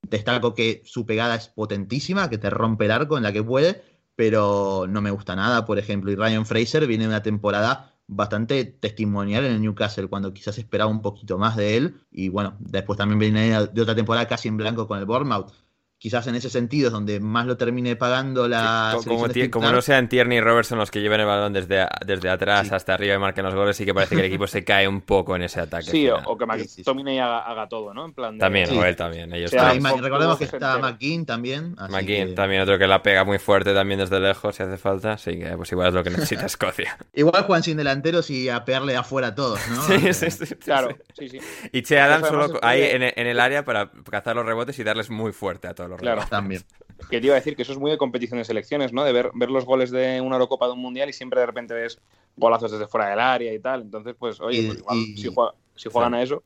destaco 0.01 0.53
que 0.53 0.81
su 0.85 1.05
pegada 1.05 1.35
es 1.35 1.47
potentísima, 1.47 2.29
que 2.29 2.37
te 2.37 2.49
rompe 2.49 2.85
el 2.85 2.91
arco 2.91 3.17
en 3.17 3.23
la 3.23 3.33
que 3.33 3.43
puede, 3.43 3.83
pero 4.15 4.85
no 4.89 5.01
me 5.01 5.11
gusta 5.11 5.35
nada, 5.35 5.65
por 5.65 5.77
ejemplo. 5.79 6.11
Y 6.11 6.15
Ryan 6.15 6.45
Fraser 6.45 6.87
viene 6.87 7.03
de 7.03 7.09
una 7.09 7.23
temporada 7.23 7.95
bastante 8.07 8.65
testimonial 8.65 9.45
en 9.45 9.53
el 9.53 9.61
Newcastle, 9.61 10.07
cuando 10.07 10.33
quizás 10.33 10.57
esperaba 10.57 10.89
un 10.89 11.01
poquito 11.01 11.37
más 11.37 11.55
de 11.55 11.77
él. 11.77 12.01
Y 12.11 12.29
bueno, 12.29 12.55
después 12.59 12.97
también 12.97 13.19
viene 13.19 13.67
de 13.67 13.81
otra 13.81 13.95
temporada 13.95 14.27
casi 14.27 14.47
en 14.47 14.57
blanco 14.57 14.87
con 14.87 14.97
el 14.97 15.05
Bournemouth 15.05 15.51
quizás 15.99 16.25
en 16.27 16.35
ese 16.35 16.49
sentido 16.49 16.87
es 16.87 16.93
donde 16.93 17.19
más 17.19 17.45
lo 17.45 17.57
termine 17.57 17.97
pagando 17.97 18.47
la 18.47 18.97
como, 19.05 19.27
como, 19.51 19.71
no 19.71 19.81
sean 19.81 20.07
Tierney 20.07 20.37
y 20.37 20.41
Robertson 20.41 20.79
los 20.79 20.89
que 20.89 21.01
lleven 21.01 21.19
el 21.19 21.25
balón 21.25 21.51
desde, 21.51 21.85
desde 22.05 22.29
atrás 22.29 22.71
hasta 22.71 22.93
arriba 22.93 23.15
y 23.15 23.17
marquen 23.19 23.43
los 23.43 23.53
goles, 23.53 23.75
sí 23.75 23.83
que 23.83 23.93
parece 23.93 24.15
que 24.15 24.21
el 24.21 24.27
equipo 24.27 24.47
se 24.47 24.63
cae 24.63 24.87
un 24.87 25.01
poco 25.01 25.35
en 25.35 25.43
ese 25.43 25.59
ataque. 25.59 25.91
Sí, 25.91 26.09
o, 26.09 26.37
que 26.37 26.45
McTominay 26.45 27.19
haga, 27.19 27.67
todo, 27.67 27.93
¿no? 27.93 28.05
En 28.05 28.13
plan 28.13 28.37
También, 28.37 28.69
o 28.77 28.85
él 28.85 28.95
también. 28.95 29.33
Ellos 29.33 29.51
recordemos 29.51 30.37
que 30.37 30.45
está 30.45 30.77
McGinn 30.77 31.25
también. 31.25 31.75
McGinn 31.89 32.33
también, 32.33 32.61
otro 32.61 32.79
que 32.79 32.87
la 32.87 33.03
pega 33.03 33.25
muy 33.25 33.37
fuerte 33.37 33.73
también 33.73 33.99
desde 33.99 34.21
lejos 34.21 34.55
si 34.55 34.63
hace 34.63 34.77
falta. 34.77 35.13
Así 35.13 35.37
que 35.37 35.49
pues 35.57 35.69
igual 35.73 35.89
es 35.89 35.93
lo 35.93 36.03
que 36.03 36.11
necesita 36.11 36.45
Escocia. 36.49 36.97
igual 37.13 37.43
juegan 37.43 37.63
sin 37.63 37.75
delanteros 37.75 38.29
y 38.29 38.47
a 38.47 38.63
pegarle 38.63 38.95
afuera 38.95 39.27
a 39.27 39.35
todos, 39.35 39.59
¿no? 39.69 39.81
sí, 39.87 40.13
sí, 40.13 40.31
sí, 40.31 40.55
Claro, 40.55 40.97
sí, 41.17 41.27
sí. 41.27 41.39
Y 41.73 41.81
Che 41.81 41.99
Adams 41.99 42.27
solo 42.27 42.57
ahí 42.61 42.83
en, 42.83 43.03
en, 43.03 43.27
el 43.27 43.39
área 43.39 43.65
para 43.65 43.91
cazar 44.09 44.37
los 44.37 44.45
rebotes 44.45 44.79
y 44.79 44.83
darles 44.83 45.09
muy 45.09 45.33
fuerte 45.33 45.67
a 45.67 45.75
todos 45.75 45.88
los 45.89 45.99
claro. 45.99 46.23
También. 46.29 46.63
Que 47.09 47.19
te 47.19 47.27
iba 47.27 47.35
a 47.35 47.39
decir 47.39 47.55
que 47.55 47.61
eso 47.61 47.71
es 47.71 47.79
muy 47.79 47.91
de 47.91 47.97
competición 47.97 48.39
de 48.39 48.45
selecciones, 48.45 48.91
¿no? 48.91 49.03
De 49.03 49.13
ver, 49.13 49.31
ver 49.33 49.49
los 49.49 49.65
goles 49.65 49.89
de 49.91 50.19
una 50.21 50.35
Eurocopa 50.35 50.67
de 50.67 50.73
un 50.73 50.79
Mundial 50.79 51.09
y 51.09 51.13
siempre 51.13 51.39
de 51.39 51.45
repente 51.45 51.73
ves 51.73 51.99
golazos 52.35 52.71
desde 52.71 52.87
fuera 52.87 53.09
del 53.09 53.19
área 53.19 53.53
y 53.53 53.59
tal. 53.59 53.81
Entonces, 53.81 54.15
pues, 54.17 54.39
oye, 54.41 54.67
pues 54.67 54.79
igual, 55.23 55.53
si, 55.75 55.89
juegan 55.89 56.13
a 56.13 56.21
eso. 56.21 56.43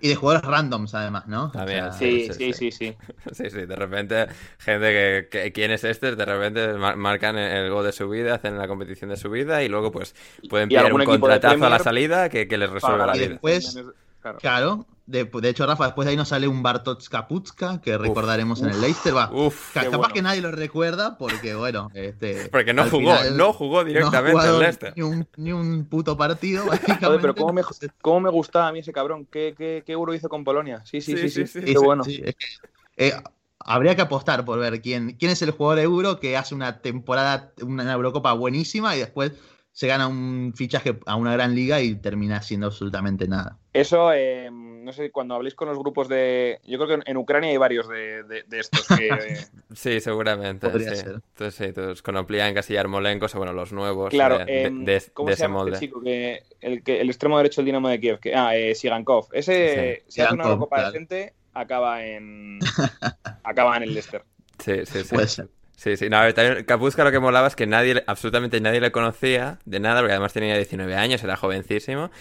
Y 0.00 0.08
de 0.08 0.14
jugadores 0.14 0.48
randoms, 0.48 0.94
además, 0.94 1.26
¿no? 1.26 1.50
También. 1.50 1.92
sí, 1.92 2.28
sí, 2.32 2.52
sí, 2.52 2.70
sí, 2.70 2.96
sí, 3.32 3.50
sí. 3.50 3.66
de 3.66 3.76
repente, 3.76 4.28
gente 4.58 5.28
que, 5.28 5.52
¿quién 5.52 5.72
es 5.72 5.82
este? 5.84 6.14
De 6.14 6.24
repente 6.24 6.74
marcan 6.74 7.36
el 7.36 7.70
gol 7.70 7.84
de 7.84 7.92
su 7.92 8.08
vida, 8.08 8.36
hacen 8.36 8.56
la 8.58 8.68
competición 8.68 9.10
de 9.10 9.16
su 9.16 9.28
vida 9.30 9.62
y 9.62 9.68
luego, 9.68 9.90
pues, 9.90 10.14
pueden 10.48 10.68
pillar 10.68 10.92
un 10.92 11.04
contratazo 11.04 11.66
a 11.66 11.70
la 11.70 11.80
salida 11.80 12.28
que, 12.28 12.46
les 12.46 12.70
resuelve 12.70 13.06
la 13.06 13.12
vida. 13.12 13.28
Después, 13.28 13.76
claro 14.38 14.86
de, 15.06 15.48
hecho, 15.48 15.66
Rafa, 15.66 15.86
después 15.86 16.06
de 16.06 16.12
ahí 16.12 16.16
nos 16.16 16.28
sale 16.28 16.46
un 16.46 16.62
Bartosz 16.62 17.08
Kaputska, 17.08 17.80
que 17.80 17.98
recordaremos 17.98 18.62
en 18.62 18.70
el 18.70 18.80
Leicester. 18.80 19.16
Va, 19.16 19.30
capaz 19.72 20.12
que 20.12 20.22
nadie 20.22 20.40
lo 20.40 20.50
recuerda, 20.52 21.18
porque 21.18 21.54
bueno, 21.54 21.90
este, 21.94 22.48
porque 22.50 22.72
no 22.72 22.88
jugó, 22.88 23.14
no 23.34 23.52
jugó 23.52 23.84
directamente 23.84 24.40
en 24.40 24.48
el 24.48 24.58
Leicester. 24.58 24.92
Ni 24.96 25.02
un, 25.02 25.28
ni 25.36 25.52
un 25.52 25.86
puto 25.86 26.16
partido, 26.16 26.66
básicamente. 26.68 27.20
pero 27.20 27.34
cómo 27.34 27.52
me, 27.52 27.62
cómo 28.00 28.20
me, 28.20 28.30
gustaba 28.30 28.68
a 28.68 28.72
mí 28.72 28.78
ese 28.78 28.92
cabrón. 28.92 29.26
¿Qué, 29.30 29.54
qué, 29.56 29.82
qué 29.84 29.92
euro 29.92 30.14
hizo 30.14 30.28
con 30.28 30.44
Polonia? 30.44 30.82
Sí, 30.84 31.00
sí, 31.00 31.16
sí, 31.28 31.46
sí. 31.46 31.60
Qué 31.60 31.78
bueno. 31.78 32.04
Eh, 32.96 33.12
habría 33.58 33.96
que 33.96 34.02
apostar 34.02 34.44
por 34.44 34.58
ver 34.58 34.80
quién, 34.80 35.16
quién 35.18 35.30
es 35.30 35.42
el 35.42 35.50
jugador 35.50 35.78
de 35.78 35.84
euro 35.84 36.20
que 36.20 36.36
hace 36.36 36.54
una 36.54 36.80
temporada, 36.80 37.52
una 37.62 37.92
Eurocopa 37.92 38.32
buenísima 38.32 38.94
y 38.96 39.00
después 39.00 39.32
se 39.72 39.86
gana 39.86 40.06
un 40.06 40.52
fichaje 40.54 40.98
a 41.06 41.16
una 41.16 41.32
gran 41.32 41.54
liga 41.54 41.80
y 41.80 41.94
termina 41.94 42.36
haciendo 42.36 42.66
absolutamente 42.66 43.26
nada. 43.26 43.58
Eso, 43.72 44.12
eh, 44.12 44.50
no 44.82 44.92
sé, 44.92 45.10
cuando 45.10 45.34
habléis 45.34 45.54
con 45.54 45.68
los 45.68 45.78
grupos 45.78 46.08
de... 46.08 46.60
Yo 46.64 46.78
creo 46.78 46.98
que 46.98 47.10
en 47.10 47.16
Ucrania 47.16 47.50
hay 47.50 47.56
varios 47.56 47.88
de, 47.88 48.44
estos 48.50 48.86
que... 48.86 49.10
sí, 49.74 50.00
seguramente. 50.00 50.66
Sí. 50.70 51.04
Entonces, 51.06 51.54
sí, 51.54 51.72
todos 51.72 52.02
con 52.02 52.16
Opliankas 52.16 52.68
y 52.70 52.74
Yarmolenkos, 52.74 53.34
o 53.34 53.38
bueno, 53.38 53.52
los 53.52 53.72
nuevos 53.72 54.10
claro, 54.10 54.38
de, 54.38 55.02
¿cómo 55.14 55.30
se 55.30 55.36
llama 55.36 55.64
Este 55.66 55.86
chico 55.86 56.02
que, 56.02 56.42
el, 56.60 56.82
que, 56.82 57.00
el 57.00 57.08
extremo 57.08 57.36
derecho 57.38 57.60
del 57.60 57.66
Dinamo 57.66 57.88
de 57.88 58.00
Kiev? 58.00 58.20
Que, 58.20 58.34
ah, 58.34 58.56
eh, 58.56 58.74
Sigankov. 58.74 59.28
Ese, 59.32 60.04
si 60.08 60.20
hace 60.20 60.34
una 60.34 60.56
copa 60.56 60.86
decente, 60.86 61.34
acaba 61.54 62.04
en... 62.04 62.58
acaba 63.44 63.76
en 63.76 63.84
el 63.84 63.94
Leicester. 63.94 64.22
Sí, 64.58 64.84
sí, 64.84 65.02
sí. 65.04 65.14
Puede 65.14 65.28
ser. 65.28 65.48
Sí, 65.82 65.96
sí. 65.96 66.08
No, 66.08 66.18
a 66.18 66.22
ver, 66.22 66.32
también 66.32 66.64
Capuzca 66.64 67.02
lo 67.02 67.10
que 67.10 67.18
molaba 67.18 67.48
es 67.48 67.56
que 67.56 67.66
nadie, 67.66 68.04
absolutamente 68.06 68.60
nadie 68.60 68.80
le 68.80 68.92
conocía 68.92 69.58
de 69.64 69.80
nada, 69.80 70.00
porque 70.00 70.12
además 70.12 70.32
tenía 70.32 70.54
19 70.54 70.94
años, 70.94 71.24
era 71.24 71.36
jovencísimo. 71.36 72.12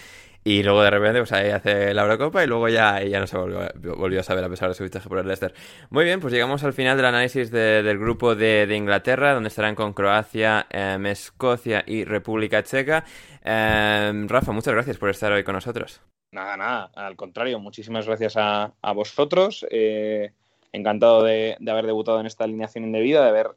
Y 0.43 0.63
luego 0.63 0.81
de 0.81 0.89
repente, 0.89 1.19
pues 1.19 1.31
ahí 1.33 1.51
hace 1.51 1.93
la 1.93 2.01
Eurocopa 2.01 2.43
y 2.43 2.47
luego 2.47 2.67
ya, 2.67 3.03
ya 3.03 3.19
no 3.19 3.27
se 3.27 3.37
volvió, 3.37 4.19
a 4.19 4.23
saber 4.23 4.43
a 4.43 4.49
pesar 4.49 4.69
de 4.69 4.75
su 4.75 4.83
fichaje 4.83 5.07
por 5.07 5.19
el 5.19 5.27
Leicester. 5.27 5.53
Muy 5.91 6.03
bien, 6.03 6.19
pues 6.19 6.33
llegamos 6.33 6.63
al 6.63 6.73
final 6.73 6.97
del 6.97 7.05
análisis 7.05 7.51
del 7.51 7.99
grupo 7.99 8.33
de, 8.33 8.67
Inglaterra, 8.75 9.33
donde 9.33 9.49
estarán 9.49 9.75
con 9.75 9.93
Croacia, 9.93 10.65
em, 10.71 11.05
Escocia 11.05 11.83
y 11.85 12.05
República 12.05 12.63
Checa. 12.63 13.05
Em, 13.43 14.27
Rafa, 14.27 14.51
muchas 14.51 14.73
gracias 14.73 14.97
por 14.97 15.09
estar 15.09 15.31
hoy 15.31 15.43
con 15.43 15.53
nosotros. 15.53 16.01
Nada, 16.31 16.57
nada, 16.57 16.91
al 16.95 17.15
contrario, 17.15 17.59
muchísimas 17.59 18.07
gracias 18.07 18.33
a, 18.37 18.73
vosotros. 18.95 19.65
Eh, 19.69 20.31
encantado 20.71 21.23
de, 21.23 21.55
haber 21.67 21.85
debutado 21.85 22.19
en 22.19 22.25
esta 22.25 22.45
alineación 22.45 22.85
indebida, 22.85 23.21
de 23.21 23.29
haber 23.29 23.47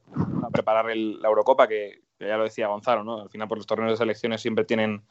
a 0.43 0.51
preparar 0.51 0.95
la 0.95 1.29
Eurocopa, 1.29 1.67
que, 1.67 2.03
ya 2.19 2.37
lo 2.37 2.45
decía 2.45 2.69
Gonzalo, 2.69 3.05
¿no? 3.05 3.23
Al 3.23 3.31
final, 3.31 3.49
por 3.49 3.59
los 3.59 3.67
torneos 3.67 3.93
de 3.93 3.97
selecciones 3.97 4.43
siempre 4.43 4.65
tienen 4.65 5.03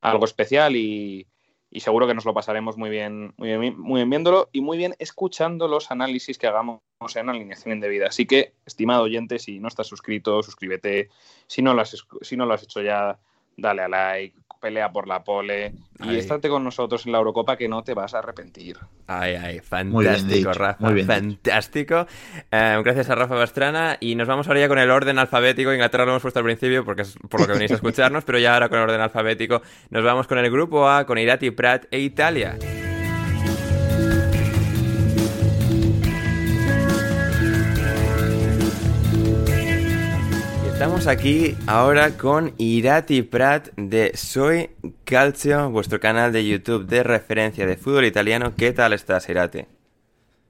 algo 0.00 0.24
especial 0.24 0.76
y, 0.76 1.26
seguro 1.72 2.06
que 2.06 2.14
nos 2.14 2.24
lo 2.24 2.32
pasaremos 2.32 2.78
muy 2.78 2.88
bien, 2.88 3.34
muy 3.36 3.48
bien, 3.48 3.78
muy 3.78 4.04
viéndolo 4.04 4.48
y 4.52 4.62
muy 4.62 4.78
bien 4.78 4.94
escuchando 4.98 5.68
los 5.68 5.90
análisis 5.90 6.38
que 6.38 6.46
hagamos 6.46 6.80
en 7.14 7.28
alineación 7.28 7.74
indebida. 7.74 8.08
Así 8.08 8.26
que, 8.26 8.54
estimado 8.64 9.02
oyente, 9.02 9.38
si 9.38 9.60
no 9.60 9.68
estás 9.68 9.86
suscrito, 9.86 10.42
suscríbete. 10.42 11.10
Si 11.46 11.60
no 11.60 11.74
lo 11.74 11.82
has, 11.82 11.96
si 12.22 12.36
no 12.36 12.46
lo 12.46 12.54
has 12.54 12.62
hecho 12.62 12.80
ya, 12.80 13.18
dale 13.56 13.82
a 13.82 13.88
like, 13.88 14.38
pelea 14.66 14.90
por 14.90 15.06
la 15.06 15.22
pole 15.22 15.74
y 16.02 16.16
estate 16.16 16.48
con 16.48 16.64
nosotros 16.64 17.06
en 17.06 17.12
la 17.12 17.18
Eurocopa 17.18 17.56
que 17.56 17.68
no 17.68 17.84
te 17.84 17.94
vas 17.94 18.14
a 18.14 18.18
arrepentir. 18.18 18.76
Ay, 19.06 19.36
ay, 19.36 19.60
fantástico, 19.60 20.52
Rafa. 20.52 20.90
fantástico. 21.06 22.06
Eh, 22.50 22.80
gracias 22.82 23.08
a 23.10 23.14
Rafa 23.14 23.36
Bastrana 23.36 23.96
y 24.00 24.16
nos 24.16 24.26
vamos 24.26 24.48
ahora 24.48 24.60
ya 24.60 24.68
con 24.68 24.80
el 24.80 24.90
orden 24.90 25.20
alfabético. 25.20 25.72
Inglaterra 25.72 26.04
lo 26.04 26.10
hemos 26.10 26.22
puesto 26.22 26.40
al 26.40 26.44
principio 26.44 26.84
porque 26.84 27.02
es 27.02 27.16
por 27.28 27.40
lo 27.40 27.46
que 27.46 27.52
venís 27.52 27.70
a 27.70 27.74
escucharnos, 27.74 28.24
pero 28.26 28.40
ya 28.40 28.54
ahora 28.54 28.68
con 28.68 28.78
el 28.78 28.84
orden 28.84 29.00
alfabético 29.00 29.62
nos 29.90 30.02
vamos 30.02 30.26
con 30.26 30.38
el 30.38 30.50
grupo 30.50 30.88
A, 30.88 31.06
con 31.06 31.16
Irati, 31.16 31.52
Prat 31.52 31.84
e 31.92 32.00
Italia. 32.00 32.58
Estamos 40.76 41.06
aquí 41.06 41.56
ahora 41.66 42.18
con 42.18 42.52
Irati 42.58 43.22
Prat 43.22 43.68
de 43.78 44.14
Soy 44.14 44.68
Calcio, 45.04 45.70
vuestro 45.70 45.98
canal 46.00 46.32
de 46.32 46.46
YouTube 46.46 46.84
de 46.84 47.02
referencia 47.02 47.64
de 47.66 47.78
fútbol 47.78 48.04
italiano. 48.04 48.52
¿Qué 48.54 48.74
tal 48.74 48.92
estás, 48.92 49.26
Irati? 49.30 49.64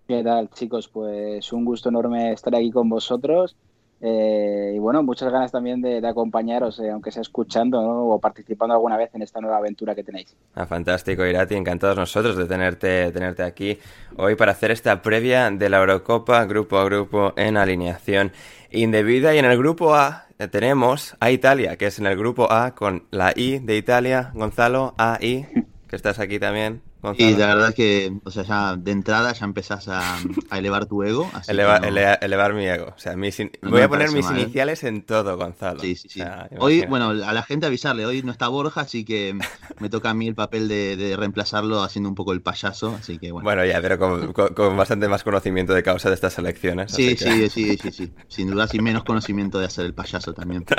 ¿Qué 0.09 0.25
tal, 0.25 0.51
chicos? 0.51 0.89
Pues 0.89 1.53
un 1.53 1.65
gusto 1.65 1.91
enorme 1.91 2.33
estar 2.33 2.53
aquí 2.57 2.73
con 2.73 2.89
vosotros. 2.89 3.55
Eh, 4.01 4.73
y 4.75 4.79
bueno, 4.79 5.03
muchas 5.03 5.33
ganas 5.33 5.53
también 5.53 5.81
de, 5.81 6.07
acompañaros, 6.07 6.79
eh, 6.81 6.91
aunque 6.91 7.11
sea 7.11 7.23
escuchando 7.23 7.81
o 7.81 8.21
participando 8.21 8.75
alguna 8.75 8.97
vez 8.97 9.15
en 9.15 9.23
esta 9.23 9.41
nueva 9.41 9.57
aventura 9.59 9.95
que 9.95 10.03
tenéis. 10.03 10.37
Ah, 10.55 10.67
fantástico, 10.67 11.25
Irati. 11.25 11.55
Encantados 11.55 11.97
nosotros 11.97 12.37
de 12.37 12.47
tenerte, 12.47 13.11
tenerte 13.13 13.45
aquí 13.45 13.79
hoy 14.17 14.35
para 14.35 14.53
hacer 14.53 14.71
esta 14.73 15.01
previa 15.03 15.51
de 15.51 15.71
la 15.71 15.79
Eurocopa, 15.79 16.45
grupo 16.45 16.79
a 16.79 16.85
grupo, 16.85 17.33
en 17.37 17.57
alineación 17.57 18.33
indebida. 18.77 19.35
Y 19.35 19.39
en 19.39 19.45
el 19.45 19.59
grupo 19.59 19.95
A 19.95 20.27
tenemos 20.51 21.17
a 21.21 21.31
Italia, 21.31 21.77
que 21.77 21.87
es 21.87 21.99
en 21.99 22.07
el 22.07 22.17
grupo 22.17 22.53
A 22.53 22.75
con 22.75 23.07
la 23.11 23.33
I 23.35 23.59
de 23.59 23.77
Italia, 23.77 24.31
Gonzalo, 24.35 24.95
A, 24.99 25.19
I, 25.21 25.47
que 25.89 25.97
estás 25.97 26.19
aquí 26.19 26.39
también. 26.39 26.86
Y 27.17 27.37
la 27.37 27.47
verdad 27.47 27.69
es 27.69 27.75
que, 27.75 28.13
o 28.25 28.31
sea, 28.31 28.43
ya 28.43 28.77
de 28.77 28.91
entrada 28.91 29.33
ya 29.33 29.45
empezás 29.45 29.89
a, 29.89 30.19
elevar 30.53 30.87
tu 30.87 31.03
ego. 31.03 31.31
elevar 31.49 32.55
mi 32.55 32.67
ego. 32.67 32.93
O 32.97 32.99
sea, 32.99 33.15
voy 33.15 33.81
a 33.81 33.89
poner 33.89 34.11
mis 34.11 34.29
iniciales 34.31 34.83
en 34.85 35.03
todo, 35.03 35.37
Gonzalo. 35.37 35.81
Sí, 35.81 35.95
sí, 35.95 36.09
sí. 36.09 36.23
hoy, 36.59 36.85
bueno, 36.87 37.11
a 37.11 37.33
la 37.33 37.43
gente 37.43 37.67
avisarle, 37.67 38.07
hoy 38.07 38.23
no 38.23 38.33
está 38.33 38.49
Borja, 38.49 38.83
así 38.83 39.05
que 39.05 39.39
me 39.79 39.89
toca 39.89 40.11
a 40.11 40.15
mí 40.15 40.27
el 40.27 40.35
papel 40.35 40.69
de, 40.69 41.15
reemplazarlo 41.17 41.83
haciendo 41.83 42.09
un 42.09 42.15
poco 42.15 42.33
el 42.33 42.43
payaso, 42.43 42.97
así 42.99 43.19
que 43.19 43.33
bueno. 43.33 43.45
Bueno, 43.45 43.65
ya, 43.65 43.81
pero 43.81 43.99
con, 44.33 44.77
bastante 44.77 45.09
más 45.09 45.23
conocimiento 45.23 45.75
de 45.75 45.83
causa 45.83 46.09
de 46.09 46.15
estas 46.15 46.39
elecciones. 46.39 46.93
Sí, 46.93 47.17
sí, 47.17 47.49
sí, 47.51 47.77
sí, 47.77 47.93
sí. 47.93 48.13
Sin 48.29 48.51
duda, 48.51 48.67
sin 48.67 48.83
menos 48.83 49.05
conocimiento 49.05 49.59
de 49.59 49.67
hacer 49.67 49.87
el 49.87 49.95
payaso 49.95 50.33
también. 50.33 50.65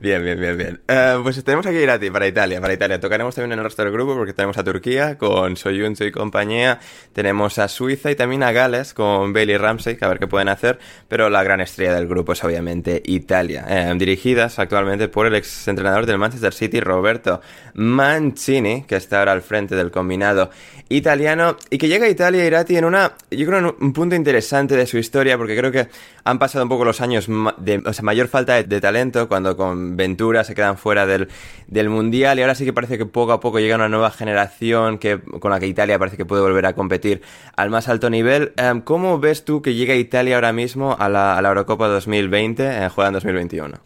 bien, 0.00 0.22
bien, 0.22 0.38
bien, 0.38 0.56
bien. 0.56 0.80
Eh, 0.88 1.18
pues 1.22 1.42
tenemos 1.44 1.66
aquí 1.66 1.82
a 1.84 1.98
ti 1.98 2.10
para 2.10 2.26
Italia, 2.26 2.60
para 2.60 2.72
Italia. 2.72 3.00
Tocaremos 3.00 3.34
también 3.34 3.52
en 3.52 3.58
el 3.58 3.64
resto 3.64 3.82
del 3.82 3.92
grupo 3.92 4.14
porque 4.14 4.32
tenemos 4.32 4.58
a 4.58 4.64
Turquía 4.64 5.18
con 5.18 5.56
Soyuncu 5.56 6.04
y 6.04 6.12
compañía. 6.12 6.80
Tenemos 7.12 7.58
a 7.58 7.68
Suiza 7.68 8.10
y 8.10 8.14
también 8.14 8.42
a 8.42 8.52
Gales 8.52 8.94
con 8.94 9.32
Bailey 9.32 9.56
Ramsey, 9.56 9.96
a 10.00 10.08
ver 10.08 10.18
qué 10.18 10.26
pueden 10.26 10.48
hacer. 10.48 10.78
Pero 11.08 11.30
la 11.30 11.42
gran 11.42 11.60
estrella 11.60 11.94
del 11.94 12.06
grupo 12.06 12.32
es 12.32 12.44
obviamente 12.44 13.02
Italia, 13.04 13.64
eh, 13.68 13.94
dirigidas 13.96 14.58
actualmente 14.58 15.08
por 15.08 15.26
el 15.26 15.34
ex 15.34 15.68
entrenador 15.68 16.06
del 16.06 16.18
Manchester 16.18 16.52
City, 16.52 16.80
Roberto 16.80 17.40
Mancini, 17.74 18.84
que 18.84 18.96
está 18.96 19.20
ahora 19.20 19.32
al 19.32 19.42
frente 19.42 19.76
del 19.76 19.90
combinado 19.90 20.50
italiano 20.88 21.56
y 21.70 21.78
que 21.78 21.88
llega 21.88 22.06
a 22.06 22.08
Italia, 22.08 22.44
Irati, 22.44 22.76
en 22.76 22.84
una, 22.84 23.12
yo 23.30 23.46
creo, 23.46 23.58
en 23.58 23.74
un 23.80 23.92
punto 23.92 24.14
interesante 24.14 24.76
de 24.76 24.86
su 24.86 24.98
historia, 24.98 25.36
porque 25.36 25.56
creo 25.56 25.70
que 25.70 25.88
han 26.24 26.38
pasado 26.38 26.64
un 26.64 26.68
poco 26.68 26.84
los 26.84 27.00
años 27.00 27.28
de 27.58 27.82
o 27.84 27.92
sea, 27.92 28.02
mayor 28.02 28.28
falta 28.28 28.62
de, 28.62 28.80
talento 28.80 29.28
cuando 29.28 29.56
con 29.56 29.77
Ventura, 29.96 30.44
se 30.44 30.54
quedan 30.54 30.76
fuera 30.78 31.06
del, 31.06 31.28
del, 31.66 31.88
Mundial 31.88 32.38
y 32.38 32.42
ahora 32.42 32.54
sí 32.54 32.64
que 32.64 32.72
parece 32.72 32.98
que 32.98 33.06
poco 33.06 33.32
a 33.32 33.40
poco 33.40 33.58
llega 33.58 33.76
una 33.76 33.88
nueva 33.88 34.10
generación 34.10 34.98
que, 34.98 35.20
con 35.20 35.50
la 35.50 35.60
que 35.60 35.66
Italia 35.66 35.98
parece 35.98 36.16
que 36.16 36.24
puede 36.24 36.42
volver 36.42 36.66
a 36.66 36.74
competir 36.74 37.22
al 37.56 37.70
más 37.70 37.88
alto 37.88 38.10
nivel. 38.10 38.52
Em, 38.56 38.80
¿Cómo 38.80 39.18
ves 39.18 39.44
tú 39.44 39.62
que 39.62 39.74
llega 39.74 39.94
Italia 39.94 40.36
ahora 40.36 40.52
mismo 40.52 40.96
a 40.98 41.08
la, 41.08 41.38
Eurocopa 41.42 41.88
2020, 41.88 42.84
eh, 42.84 42.88
juega 42.88 43.08
en 43.08 43.14
2021? 43.14 43.76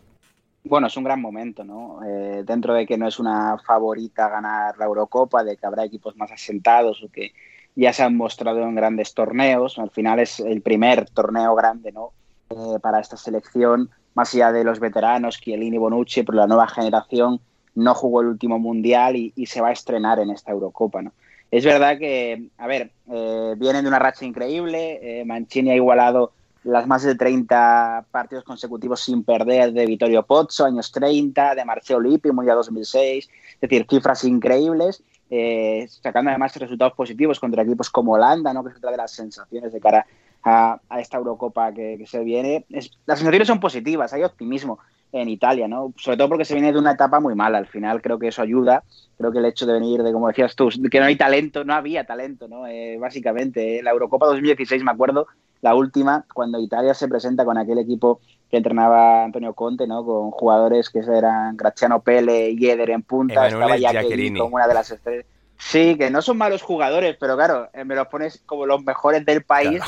Bueno, 0.64 0.86
es 0.86 0.96
un 0.96 1.04
gran 1.04 1.20
momento, 1.20 1.64
¿no? 1.64 2.00
Eh, 2.04 2.44
dentro 2.46 2.74
de 2.74 2.86
que 2.86 2.96
no 2.96 3.08
es 3.08 3.18
una 3.18 3.58
favorita 3.58 4.28
ganar 4.28 4.78
la 4.78 4.84
Eurocopa, 4.84 5.42
de 5.42 5.56
que 5.56 5.66
habrá 5.66 5.84
equipos 5.84 6.16
más 6.16 6.30
asentados 6.30 7.02
o 7.02 7.10
que 7.10 7.32
ya 7.74 7.92
se 7.92 8.02
han 8.02 8.16
mostrado 8.16 8.62
en 8.62 8.74
grandes 8.74 9.14
torneos, 9.14 9.78
al 9.78 9.90
final 9.90 10.20
es 10.20 10.40
el 10.40 10.62
primer 10.62 11.08
torneo 11.10 11.54
grande, 11.54 11.90
¿no? 11.92 12.12
Eh, 12.50 12.78
para 12.80 13.00
esta 13.00 13.16
selección, 13.16 13.90
más 14.14 14.34
allá 14.34 14.52
de 14.52 14.64
los 14.64 14.80
veteranos, 14.80 15.40
Chiellini, 15.40 15.78
Bonucci, 15.78 16.22
pero 16.22 16.38
la 16.38 16.46
nueva 16.46 16.68
generación 16.68 17.40
no 17.74 17.94
jugó 17.94 18.20
el 18.20 18.28
último 18.28 18.58
mundial 18.58 19.16
y, 19.16 19.46
se 19.46 19.60
va 19.60 19.68
a 19.68 19.72
estrenar 19.72 20.18
en 20.18 20.30
esta 20.30 20.52
Eurocopa, 20.52 21.02
¿no? 21.02 21.12
Es 21.50 21.64
verdad 21.64 21.98
que, 21.98 22.48
a 22.56 22.66
ver, 22.66 22.90
eh, 23.10 23.54
vienen 23.58 23.82
de 23.82 23.88
una 23.88 23.98
racha 23.98 24.24
increíble, 24.24 25.22
Mancini 25.26 25.70
ha 25.70 25.74
igualado 25.74 26.32
las 26.64 26.86
más 26.86 27.02
de 27.02 27.14
30 27.14 28.06
partidos 28.10 28.44
consecutivos 28.44 29.00
sin 29.00 29.24
perder 29.24 29.72
de 29.72 29.86
Vittorio 29.86 30.22
Pozzo, 30.24 30.64
años 30.64 30.92
30, 30.92 31.54
de 31.54 31.64
Marcelo 31.64 32.00
Lippi, 32.00 32.30
Mundial 32.30 32.56
2006, 32.56 33.28
es 33.54 33.60
decir, 33.60 33.86
cifras 33.88 34.24
increíbles, 34.24 35.02
eh, 35.30 35.86
sacando 35.88 36.30
además 36.30 36.54
resultados 36.56 36.94
positivos 36.94 37.40
contra 37.40 37.62
equipos 37.62 37.90
como 37.90 38.12
Holanda, 38.12 38.52
¿no? 38.52 38.62
que 38.62 38.70
es 38.70 38.76
otra 38.76 38.90
de 38.92 38.98
las 38.98 39.10
sensaciones 39.12 39.72
de 39.72 39.80
cara 39.80 39.98
a, 40.00 40.06
esta 40.44 41.16
Eurocopa 41.16 41.72
que, 41.72 42.04
se 42.06 42.24
viene. 42.24 42.64
las 43.06 43.18
sensaciones 43.18 43.48
son 43.48 43.60
positivas, 43.60 44.12
hay 44.12 44.24
optimismo 44.24 44.78
en 45.12 45.28
Italia, 45.28 45.68
¿no? 45.68 45.92
Sobre 45.96 46.16
todo 46.16 46.30
porque 46.30 46.44
se 46.44 46.54
viene 46.54 46.72
de 46.72 46.78
una 46.78 46.92
etapa 46.92 47.20
muy 47.20 47.34
mala. 47.34 47.58
Al 47.58 47.66
final 47.66 48.00
creo 48.00 48.18
que 48.18 48.28
eso 48.28 48.40
ayuda. 48.40 48.82
Creo 49.18 49.30
que 49.30 49.38
el 49.38 49.44
hecho 49.44 49.66
de 49.66 49.74
venir 49.74 50.02
de, 50.02 50.12
como 50.12 50.28
decías 50.28 50.56
tú, 50.56 50.70
que 50.90 51.00
no 51.00 51.06
hay 51.06 51.16
talento, 51.16 51.64
no 51.64 51.74
había 51.74 52.04
talento, 52.04 52.48
¿no? 52.48 52.66
Eh, 52.66 52.96
básicamente, 52.98 53.82
la 53.82 53.90
Eurocopa 53.90 54.26
2016, 54.26 54.82
me 54.82 54.90
acuerdo, 54.90 55.26
la 55.60 55.74
última, 55.74 56.24
cuando 56.32 56.58
Italia 56.58 56.94
se 56.94 57.08
presenta 57.08 57.44
con 57.44 57.58
aquel 57.58 57.78
equipo 57.78 58.20
que 58.50 58.56
entrenaba 58.56 59.24
Antonio 59.24 59.52
Conte, 59.54 59.86
¿no? 59.86 60.04
Con 60.04 60.30
jugadores 60.30 60.90
que 60.90 61.00
eran 61.00 61.56
Graziano 61.56 62.00
Pele 62.00 62.50
y 62.50 62.68
Eder 62.68 62.90
en 62.90 63.02
punta, 63.02 63.46
estaba 63.46 63.76
Jacqueline 63.76 64.38
como 64.38 64.56
una 64.56 64.66
de 64.66 64.74
las 64.74 64.90
estrellas. 64.90 65.26
Sí, 65.56 65.96
que 65.96 66.10
no 66.10 66.22
son 66.22 66.38
malos 66.38 66.62
jugadores, 66.62 67.16
pero 67.20 67.36
claro, 67.36 67.68
eh, 67.72 67.84
me 67.84 67.94
los 67.94 68.08
pones 68.08 68.42
como 68.44 68.66
los 68.66 68.82
mejores 68.82 69.24
del 69.24 69.44
país 69.44 69.80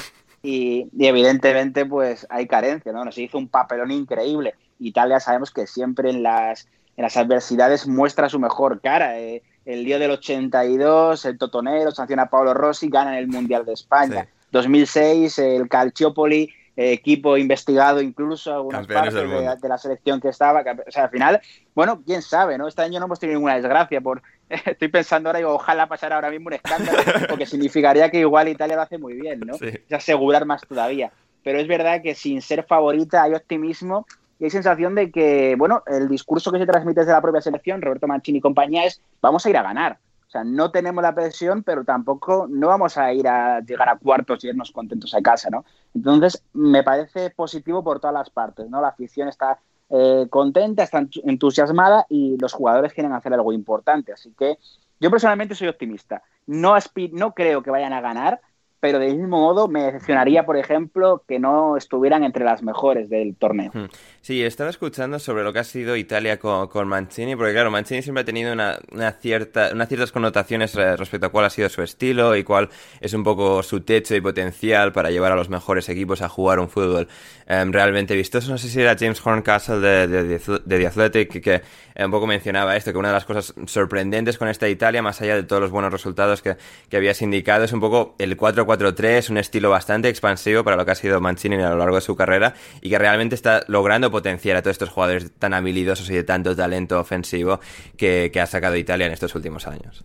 y, 0.44 0.90
evidentemente 0.98 1.86
pues 1.86 2.26
hay 2.28 2.46
carencia, 2.46 2.92
¿no? 2.92 3.04
Nos 3.04 3.16
hizo 3.16 3.38
un 3.38 3.48
papelón 3.48 3.90
increíble. 3.90 4.54
Italia 4.78 5.18
sabemos 5.18 5.50
que 5.50 5.66
siempre 5.66 6.10
en 6.10 6.22
las, 6.22 6.68
en 6.96 7.02
las 7.02 7.16
adversidades 7.16 7.88
muestra 7.88 8.28
su 8.28 8.38
mejor 8.38 8.82
cara. 8.82 9.18
Eh. 9.18 9.42
El 9.64 9.86
día 9.86 9.98
del 9.98 10.10
82, 10.10 11.24
el 11.24 11.38
Totonero 11.38 11.90
sanciona 11.92 12.24
a 12.24 12.30
Paolo 12.30 12.52
Rossi, 12.52 12.90
gana 12.90 13.18
el 13.18 13.26
Mundial 13.26 13.64
de 13.64 13.72
España. 13.72 14.28
2006, 14.50 15.38
el 15.38 15.68
Calciopoli, 15.68 16.52
equipo 16.76 17.36
investigado 17.36 18.02
incluso 18.02 18.52
algunas 18.52 18.86
partes 18.86 19.14
de, 19.14 19.68
la 19.68 19.78
selección 19.78 20.20
que 20.20 20.28
estaba. 20.28 20.62
O 20.86 20.90
sea, 20.90 21.04
al 21.04 21.10
final, 21.10 21.40
bueno, 21.74 22.02
quién 22.04 22.20
sabe, 22.20 22.58
¿no? 22.58 22.68
Este 22.68 22.82
año 22.82 22.98
no 22.98 23.06
hemos 23.06 23.18
tenido 23.18 23.38
ninguna 23.38 23.54
desgracia. 23.54 24.02
por 24.02 24.22
Estoy 24.66 24.88
pensando 24.88 25.28
ahora 25.28 25.40
y 25.40 25.44
ojalá 25.44 25.86
pasara 25.86 26.16
ahora 26.16 26.30
mismo 26.30 26.48
un 26.48 26.54
escándalo, 26.54 26.98
porque 27.28 27.46
significaría 27.46 28.10
que 28.10 28.20
igual 28.20 28.48
Italia 28.48 28.76
lo 28.76 28.82
hace 28.82 28.98
muy 28.98 29.14
bien, 29.14 29.40
¿no? 29.40 29.56
asegurar 29.94 30.44
más 30.44 30.62
todavía. 30.62 31.12
Pero 31.42 31.58
es 31.58 31.68
verdad 31.68 32.02
que 32.02 32.14
sin 32.14 32.40
ser 32.40 32.64
favorita 32.64 33.22
hay 33.22 33.34
optimismo 33.34 34.06
y 34.38 34.44
hay 34.44 34.50
sensación 34.50 34.94
de 34.94 35.10
que, 35.10 35.54
bueno, 35.56 35.82
el 35.86 36.08
discurso 36.08 36.50
que 36.50 36.58
se 36.58 36.66
transmite 36.66 37.00
desde 37.00 37.12
la 37.12 37.20
propia 37.20 37.40
selección, 37.40 37.82
Roberto 37.82 38.06
Mancini 38.06 38.38
y 38.38 38.40
compañía, 38.40 38.84
es 38.84 39.00
vamos 39.20 39.44
a 39.44 39.50
ir 39.50 39.56
a 39.56 39.62
ganar. 39.62 39.98
O 40.26 40.30
sea, 40.30 40.42
no 40.42 40.70
tenemos 40.72 41.02
la 41.02 41.14
presión, 41.14 41.62
pero 41.62 41.84
tampoco 41.84 42.46
no 42.48 42.68
vamos 42.68 42.98
a 42.98 43.12
ir 43.12 43.28
a 43.28 43.60
llegar 43.60 43.88
a 43.88 43.96
cuartos 43.96 44.42
y 44.42 44.48
irnos 44.48 44.72
contentos 44.72 45.14
a 45.14 45.22
casa, 45.22 45.48
¿no? 45.50 45.64
Entonces, 45.94 46.42
me 46.52 46.82
parece 46.82 47.30
positivo 47.30 47.84
por 47.84 48.00
todas 48.00 48.14
las 48.14 48.30
partes, 48.30 48.68
¿no? 48.68 48.80
La 48.80 48.88
afición 48.88 49.28
está 49.28 49.60
eh, 49.90 50.26
contenta, 50.30 50.82
está 50.82 51.06
entusiasmada 51.24 52.06
y 52.08 52.36
los 52.38 52.52
jugadores 52.52 52.92
quieren 52.92 53.12
hacer 53.12 53.32
algo 53.34 53.52
importante. 53.52 54.12
Así 54.12 54.32
que 54.38 54.58
yo 55.00 55.10
personalmente 55.10 55.54
soy 55.54 55.68
optimista. 55.68 56.22
No, 56.46 56.74
no 57.12 57.34
creo 57.34 57.62
que 57.62 57.70
vayan 57.70 57.92
a 57.92 58.00
ganar, 58.00 58.40
pero 58.84 58.98
del 58.98 59.16
mismo 59.16 59.40
modo 59.40 59.66
me 59.66 59.82
decepcionaría, 59.82 60.44
por 60.44 60.58
ejemplo, 60.58 61.24
que 61.26 61.38
no 61.38 61.78
estuvieran 61.78 62.22
entre 62.22 62.44
las 62.44 62.62
mejores 62.62 63.08
del 63.08 63.34
torneo. 63.34 63.72
Sí, 64.20 64.42
estaba 64.42 64.68
escuchando 64.68 65.18
sobre 65.18 65.42
lo 65.42 65.54
que 65.54 65.60
ha 65.60 65.64
sido 65.64 65.96
Italia 65.96 66.38
con, 66.38 66.86
Mancini, 66.86 67.34
porque 67.34 67.54
claro, 67.54 67.70
Mancini 67.70 68.02
siempre 68.02 68.20
ha 68.20 68.24
tenido 68.26 68.52
una, 68.52 68.78
cierta, 69.22 69.70
unas 69.72 69.88
ciertas 69.88 70.12
connotaciones 70.12 70.74
respecto 70.74 71.28
a 71.28 71.30
cuál 71.30 71.46
ha 71.46 71.50
sido 71.50 71.70
su 71.70 71.80
estilo 71.80 72.36
y 72.36 72.44
cuál 72.44 72.68
es 73.00 73.14
un 73.14 73.24
poco 73.24 73.62
su 73.62 73.80
techo 73.80 74.14
y 74.14 74.20
potencial 74.20 74.92
para 74.92 75.10
llevar 75.10 75.32
a 75.32 75.36
los 75.36 75.48
mejores 75.48 75.88
equipos 75.88 76.20
a 76.20 76.28
jugar 76.28 76.58
un 76.58 76.68
fútbol 76.68 77.08
em, 77.46 77.72
realmente 77.72 78.14
vistoso. 78.14 78.50
No 78.50 78.58
sé 78.58 78.68
si 78.68 78.82
era 78.82 78.96
James 78.98 79.24
Horncastle 79.24 79.78
de, 79.78 80.06
de, 80.06 80.24
de, 80.24 80.38
The 80.66 80.86
Athletic 80.86 81.42
que 81.42 81.62
un 82.04 82.10
poco 82.10 82.26
mencionaba 82.26 82.76
esto, 82.76 82.92
que 82.92 82.98
una 82.98 83.08
de 83.08 83.14
las 83.14 83.24
cosas 83.24 83.54
sorprendentes 83.66 84.36
con 84.36 84.48
esta 84.48 84.68
Italia, 84.68 85.00
más 85.00 85.22
allá 85.22 85.36
de 85.36 85.44
todos 85.44 85.62
los 85.62 85.70
buenos 85.70 85.92
resultados 85.92 86.42
que, 86.42 86.56
que 86.90 86.96
habías 86.98 87.22
indicado, 87.22 87.64
es 87.64 87.72
un 87.72 87.80
poco 87.80 88.14
el 88.18 88.36
4 88.36 88.66
4-3, 88.78 89.30
un 89.30 89.38
estilo 89.38 89.70
bastante 89.70 90.08
expansivo 90.08 90.64
para 90.64 90.76
lo 90.76 90.84
que 90.84 90.90
ha 90.90 90.94
sido 90.94 91.20
Mancini 91.20 91.56
a 91.56 91.70
lo 91.70 91.78
largo 91.78 91.96
de 91.96 92.00
su 92.00 92.16
carrera 92.16 92.54
y 92.80 92.90
que 92.90 92.98
realmente 92.98 93.34
está 93.34 93.62
logrando 93.68 94.10
potenciar 94.10 94.56
a 94.56 94.62
todos 94.62 94.74
estos 94.74 94.90
jugadores 94.90 95.32
tan 95.38 95.54
habilidosos 95.54 96.08
y 96.10 96.14
de 96.14 96.24
tanto 96.24 96.54
talento 96.54 96.98
ofensivo 96.98 97.60
que, 97.96 98.30
ha 98.34 98.46
sacado 98.46 98.76
Italia 98.76 99.06
en 99.06 99.12
estos 99.12 99.34
últimos 99.34 99.66
años. 99.66 100.04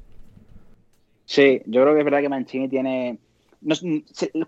Sí, 1.25 1.61
yo 1.65 1.81
creo 1.81 1.93
que 1.93 1.99
es 1.99 2.05
verdad 2.05 2.21
que 2.21 2.29
Mancini 2.29 2.69
tiene... 2.69 3.17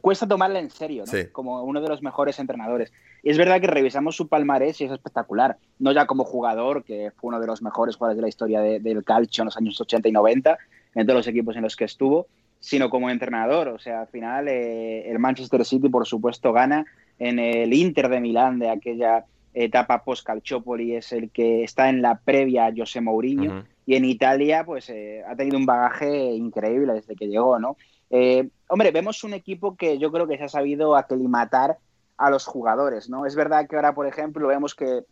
cuesta 0.01 0.27
tomarla 0.27 0.59
en 0.59 0.69
serio, 0.69 1.03
¿no? 1.05 1.19
Como 1.31 1.63
uno 1.63 1.81
de 1.81 1.89
los 1.89 2.01
mejores 2.01 2.39
entrenadores. 2.39 2.93
Y 3.23 3.29
es 3.29 3.37
verdad 3.37 3.61
que 3.61 3.67
revisamos 3.67 4.15
su 4.15 4.27
palmarés 4.27 4.81
y 4.81 4.85
es 4.85 4.91
espectacular. 4.91 5.57
No 5.79 5.91
ya 5.91 6.05
como 6.05 6.23
jugador, 6.23 6.83
que 6.83 7.11
fue 7.15 7.29
uno 7.29 7.39
de 7.39 7.47
los 7.47 7.61
mejores 7.61 7.95
jugadores 7.95 8.17
de 8.17 8.21
la 8.21 8.29
historia 8.29 8.61
del 8.61 9.03
calcio 9.03 9.43
en 9.43 9.45
los 9.45 9.57
años 9.57 9.79
80 9.79 10.09
y 10.09 10.11
90, 10.11 10.57
en 10.95 11.05
todos 11.05 11.17
los 11.17 11.27
equipos 11.27 11.55
en 11.55 11.63
los 11.63 11.75
que 11.75 11.85
estuvo, 11.85 12.27
sino 12.61 12.89
como 12.89 13.09
entrenador. 13.09 13.67
O 13.67 13.79
sea, 13.79 14.01
al 14.01 14.07
final 14.07 14.47
eh, 14.47 15.09
el 15.09 15.19
Manchester 15.19 15.65
City, 15.65 15.89
por 15.89 16.07
supuesto, 16.07 16.53
gana. 16.53 16.85
En 17.19 17.37
el 17.37 17.73
Inter 17.73 18.07
de 18.07 18.21
Milán 18.21 18.57
de 18.57 18.69
aquella 18.69 19.25
etapa 19.53 20.03
post-Calciopoli 20.03 20.95
es 20.95 21.11
el 21.11 21.29
que 21.29 21.63
está 21.63 21.89
en 21.89 22.01
la 22.01 22.19
previa 22.19 22.67
a 22.67 22.73
José 22.75 23.01
Mourinho. 23.01 23.65
Y 23.85 23.95
en 23.95 24.05
Italia, 24.05 24.63
pues 24.63 24.89
eh, 24.89 25.23
ha 25.27 25.35
tenido 25.35 25.57
un 25.57 25.65
bagaje 25.65 26.31
increíble 26.31 26.93
desde 26.93 27.15
que 27.15 27.27
llegó, 27.27 27.59
¿no? 27.59 27.75
Eh, 28.09 28.47
hombre, 28.67 28.91
vemos 28.91 29.23
un 29.23 29.33
equipo 29.33 29.75
que 29.75 29.97
yo 29.97 30.11
creo 30.11 30.27
que 30.27 30.37
se 30.37 30.43
ha 30.43 30.49
sabido 30.49 30.95
aclimatar 30.95 31.77
a 32.17 32.29
los 32.29 32.45
jugadores, 32.45 33.09
¿no? 33.09 33.25
Es 33.25 33.35
verdad 33.35 33.67
que 33.67 33.75
ahora, 33.75 33.93
por 33.93 34.05
ejemplo, 34.05 34.47
vemos 34.47 34.75
que 34.75 35.03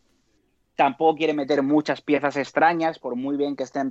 tampoco 0.76 1.18
quiere 1.18 1.34
meter 1.34 1.62
muchas 1.64 2.02
piezas 2.02 2.38
extrañas, 2.38 3.00
por 3.00 3.16
muy 3.16 3.36
bien 3.36 3.56
que 3.56 3.64
estén 3.64 3.90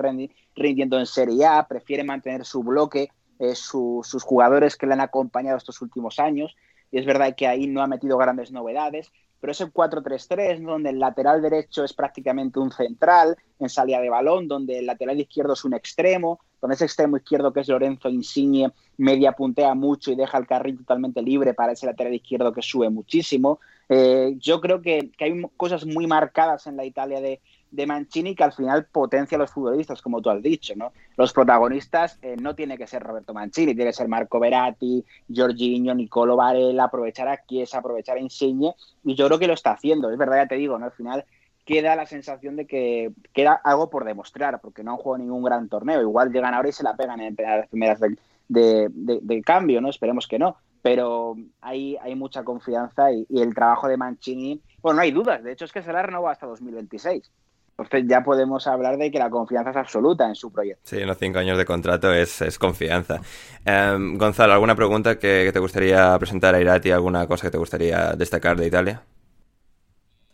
rindiendo 0.55 0.99
en 0.99 1.07
Serie 1.07 1.45
A, 1.45 1.67
prefiere 1.67 2.05
mantener 2.05 2.45
su 2.45 2.63
bloque, 2.63 3.11
eh, 3.39 3.55
sus 3.55 4.23
jugadores 4.23 4.77
que 4.77 4.87
le 4.87 4.95
han 4.95 5.01
acompañado 5.01 5.57
estos 5.57 5.81
últimos 5.83 6.19
años. 6.19 6.57
Y 6.91 6.99
es 6.99 7.07
verdad 7.07 7.35
que 7.37 7.47
ahí 7.47 7.67
no 7.67 7.83
ha 7.83 7.87
metido 7.87 8.17
grandes 8.17 8.51
novedades, 8.51 9.13
pero 9.41 9.53
es 9.53 9.61
el 9.61 9.73
4-3-3, 9.73 10.65
donde 10.65 10.91
el 10.91 10.99
lateral 10.99 11.41
derecho 11.43 11.85
es 11.85 11.93
prácticamente 11.93 12.59
un 12.59 12.73
central 12.73 13.37
en 13.59 13.69
salida 13.69 14.01
de 14.01 14.11
balón, 14.11 14.49
donde 14.49 14.79
el 14.79 14.87
lateral 14.87 15.21
izquierdo 15.21 15.53
es 15.53 15.65
un 15.65 15.75
extremo, 15.75 16.41
donde 16.61 16.75
ese 16.75 16.87
extremo 16.87 17.17
izquierdo 17.17 17.53
que 17.53 17.61
es 17.61 17.69
Lorenzo 17.69 18.09
Insigne 18.09 18.73
media 18.97 19.33
puntea 19.33 19.75
mucho 19.75 20.11
y 20.11 20.17
deja 20.17 20.39
el 20.39 20.47
carril 20.47 20.79
totalmente 20.79 21.23
libre 21.23 21.55
para 21.55 21.73
ese 21.73 21.87
lateral 21.87 22.15
izquierdo 22.15 22.53
que 22.53 22.63
sube 22.63 22.91
muchísimo. 22.91 23.61
Eh, 23.89 24.35
yo 24.39 24.61
creo 24.61 24.83
que, 24.83 25.13
que, 25.17 25.25
hay 25.25 25.43
cosas 25.57 25.87
muy 25.87 26.07
marcadas 26.07 26.67
en 26.67 26.77
la 26.77 26.85
Italia 26.85 27.21
de, 27.21 27.41
de 27.71 27.87
Mancini 27.87 28.35
que 28.35 28.45
al 28.45 28.53
final 28.53 28.87
potencia 28.87 29.37
a 29.37 29.39
los 29.39 29.51
futbolistas, 29.51 30.03
como 30.03 30.23
tú 30.23 30.31
has 30.31 30.43
dicho, 30.43 30.75
¿no? 30.77 30.93
Los 31.17 31.33
protagonistas 31.33 32.19
eh, 32.23 32.37
no 32.41 32.55
tiene 32.55 32.79
que 32.79 32.87
ser 32.87 33.03
Roberto 33.03 33.35
Mancini, 33.35 33.75
tiene 33.75 33.91
que 33.91 33.97
ser 33.97 34.09
Marco 34.09 34.41
Verratti, 34.41 35.05
Jorginho, 35.35 35.95
Nicolo 35.95 36.37
Varela, 36.37 36.85
aprovechar 36.85 37.29
a 37.29 37.45
Chiesa, 37.45 37.79
aprovechar 37.79 38.17
a 38.17 38.21
Insigne, 38.21 38.75
y 39.05 39.15
yo 39.15 39.27
creo 39.27 39.39
que 39.39 39.47
lo 39.47 39.55
está 39.55 39.73
haciendo, 39.73 40.11
es 40.11 40.19
verdad, 40.19 40.39
ya 40.39 40.49
te 40.49 40.55
digo, 40.57 40.79
¿no? 40.79 40.87
Al 40.87 40.93
final 40.93 41.25
queda 41.69 41.97
la 41.97 42.07
sensación 42.07 42.57
de 42.57 42.67
que 42.67 43.13
queda 43.35 43.61
algo 43.63 43.91
por 43.91 44.07
demostrar, 44.07 44.59
porque 44.63 44.83
no 44.83 44.93
han 44.93 44.97
jugado 44.97 45.23
ningún 45.23 45.43
gran 45.43 45.69
torneo, 45.69 46.01
igual 46.01 46.33
llegan 46.33 46.55
ahora 46.55 46.71
y 46.71 46.73
se 46.73 46.83
la 46.83 46.97
pegan 46.97 47.21
en 47.21 47.37
las 47.37 47.69
primeras 47.69 48.01
de, 48.49 49.43
cambio, 49.45 49.83
¿no? 49.83 49.91
Esperemos 49.91 50.27
que 50.27 50.39
no, 50.39 50.57
pero 50.81 51.37
hay, 51.61 51.97
hay 52.01 52.15
mucha 52.15 52.43
confianza 52.43 53.13
y, 53.13 53.27
el 53.31 53.55
trabajo 53.55 53.87
de 53.87 53.99
Mancini, 53.99 54.63
bueno, 54.81 54.97
no 54.97 55.03
hay 55.03 55.11
dudas, 55.11 55.45
de 55.45 55.53
hecho 55.53 55.67
es 55.67 55.73
que 55.73 55.83
se 55.83 55.93
la 55.93 56.03
renovó 56.03 56.31
hasta 56.31 56.47
2026. 56.47 57.31
Entonces 57.79 58.09
ya 58.09 58.25
podemos 58.25 58.67
hablar 58.67 58.99
de 58.99 59.09
que 59.11 59.21
la 59.21 59.31
confianza 59.31 59.71
es 59.71 59.77
absoluta 59.77 60.27
en 60.27 60.35
su 60.35 60.51
proyecto. 60.51 60.83
Sí, 60.83 60.97
en 60.97 61.07
los 61.07 61.17
cinco 61.17 61.39
años 61.39 61.57
de 61.57 61.65
contrato 61.65 62.13
es, 62.13 62.59
confianza. 62.59 63.21
Em, 63.65 64.19
Gonzalo, 64.19 64.53
¿alguna 64.53 64.75
pregunta 64.75 65.17
que, 65.19 65.51
te 65.53 65.59
gustaría 65.61 66.19
presentar 66.19 66.57
a 66.57 66.61
Irati? 66.61 66.91
¿Alguna 66.91 67.29
cosa 67.29 67.47
que 67.47 67.53
te 67.53 67.59
gustaría 67.59 68.15
destacar 68.15 68.57
de 68.57 68.67
Italia? 68.67 69.03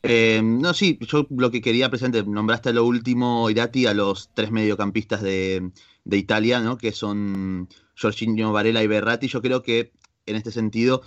Eh, 0.03 0.41
no, 0.43 0.73
sí, 0.73 0.99
yo 1.03 1.27
lo 1.31 1.51
que 1.51 1.61
quería 1.61 1.91
presentar, 1.91 2.27
nombraste 2.27 2.73
lo 2.73 2.87
último, 2.87 3.51
Irati, 3.51 3.87
a 3.87 3.93
los 3.93 4.31
tres 4.33 4.51
mediocampistas 4.51 5.21
de, 5.21 5.71
de 6.05 6.17
Italia, 6.17 6.61
¿no? 6.61 6.79
que 6.79 6.93
son 6.93 7.69
Jorginho, 8.01 8.53
Varela 8.53 8.83
y 8.83 8.87
Berratti. 8.87 9.29
Yo 9.29 9.43
creo 9.43 9.63
que 9.63 9.93
en 10.25 10.37
este 10.37 10.51
sentido, 10.51 11.03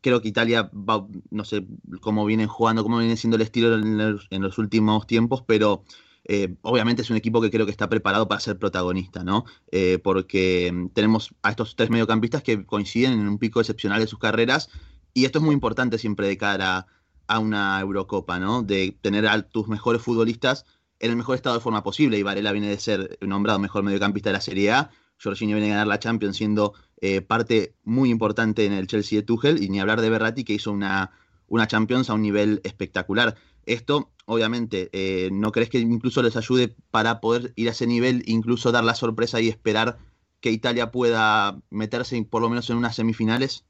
creo 0.00 0.20
que 0.20 0.28
Italia 0.28 0.70
va, 0.72 1.06
no 1.30 1.44
sé 1.44 1.66
cómo 2.00 2.24
vienen 2.24 2.48
jugando, 2.48 2.82
cómo 2.82 2.98
viene 2.98 3.16
siendo 3.16 3.36
el 3.36 3.42
estilo 3.42 3.74
en 3.74 4.42
los, 4.42 4.58
últimos 4.58 5.06
tiempos, 5.06 5.42
pero 5.46 5.84
eh, 6.24 6.56
obviamente 6.62 7.02
es 7.02 7.10
un 7.10 7.16
equipo 7.16 7.40
que 7.40 7.50
creo 7.50 7.66
que 7.66 7.72
está 7.72 7.88
preparado 7.88 8.28
para 8.28 8.40
ser 8.40 8.58
protagonista, 8.58 9.24
¿no? 9.24 9.44
Eh, 9.72 9.98
porque 9.98 10.72
tenemos 10.94 11.34
a 11.42 11.50
estos 11.50 11.76
tres 11.76 11.90
mediocampistas 11.90 12.42
que 12.42 12.64
coinciden 12.66 13.12
en 13.12 13.28
un 13.28 13.38
pico 13.38 13.60
excepcional 13.60 14.00
de 14.00 14.06
sus 14.06 14.18
carreras 14.18 14.68
y 15.14 15.24
esto 15.24 15.38
es 15.38 15.44
muy 15.44 15.54
importante 15.54 15.98
siempre 15.98 16.28
de 16.28 16.36
cara 16.36 16.86
a 17.26 17.38
una 17.38 17.80
Eurocopa, 17.80 18.38
¿no? 18.38 18.62
De 18.62 18.96
tener 19.00 19.26
a 19.26 19.42
tus 19.42 19.68
mejores 19.68 20.02
futbolistas 20.02 20.64
en 21.00 21.10
el 21.10 21.16
mejor 21.16 21.36
estado 21.36 21.56
de 21.56 21.62
forma 21.62 21.82
posible. 21.82 22.18
Y 22.18 22.22
Varela 22.22 22.52
viene 22.52 22.68
de 22.68 22.78
ser 22.78 23.18
nombrado 23.20 23.58
mejor 23.58 23.82
mediocampista 23.82 24.30
de 24.30 24.34
la 24.34 24.40
Serie 24.40 24.72
A. 24.72 24.90
Jorginho 25.22 25.56
viene 25.56 25.72
a 25.72 25.74
ganar 25.74 25.86
la 25.86 25.98
Champions 25.98 26.36
siendo 26.36 26.74
eh, 27.00 27.20
parte 27.20 27.74
muy 27.84 28.10
importante 28.10 28.64
en 28.64 28.72
el 28.72 28.86
Chelsea 28.86 29.18
de 29.18 29.22
Tuchel. 29.24 29.62
Y 29.62 29.68
ni 29.68 29.80
hablar 29.80 30.00
de 30.00 30.10
Berratti 30.10 30.44
que 30.44 30.54
hizo 30.54 30.72
una, 30.72 31.12
una 31.48 31.66
Champions 31.66 32.10
a 32.10 32.14
un 32.14 32.22
nivel 32.22 32.60
espectacular. 32.64 33.36
Esto, 33.66 34.10
obviamente, 34.26 34.88
eh, 34.92 35.28
¿no 35.32 35.52
crees 35.52 35.68
que 35.68 35.78
incluso 35.78 36.22
les 36.22 36.36
ayude 36.36 36.74
para 36.90 37.20
poder 37.20 37.52
ir 37.56 37.68
a 37.68 37.72
ese 37.72 37.86
nivel, 37.86 38.22
incluso 38.26 38.72
dar 38.72 38.84
la 38.84 38.94
sorpresa 38.94 39.40
y 39.40 39.48
esperar 39.48 39.98
que 40.40 40.50
Italia 40.50 40.90
pueda 40.90 41.60
meterse 41.70 42.22
por 42.24 42.42
lo 42.42 42.48
menos 42.48 42.70
en 42.70 42.76
unas 42.76 42.96
semifinales? 42.96 43.64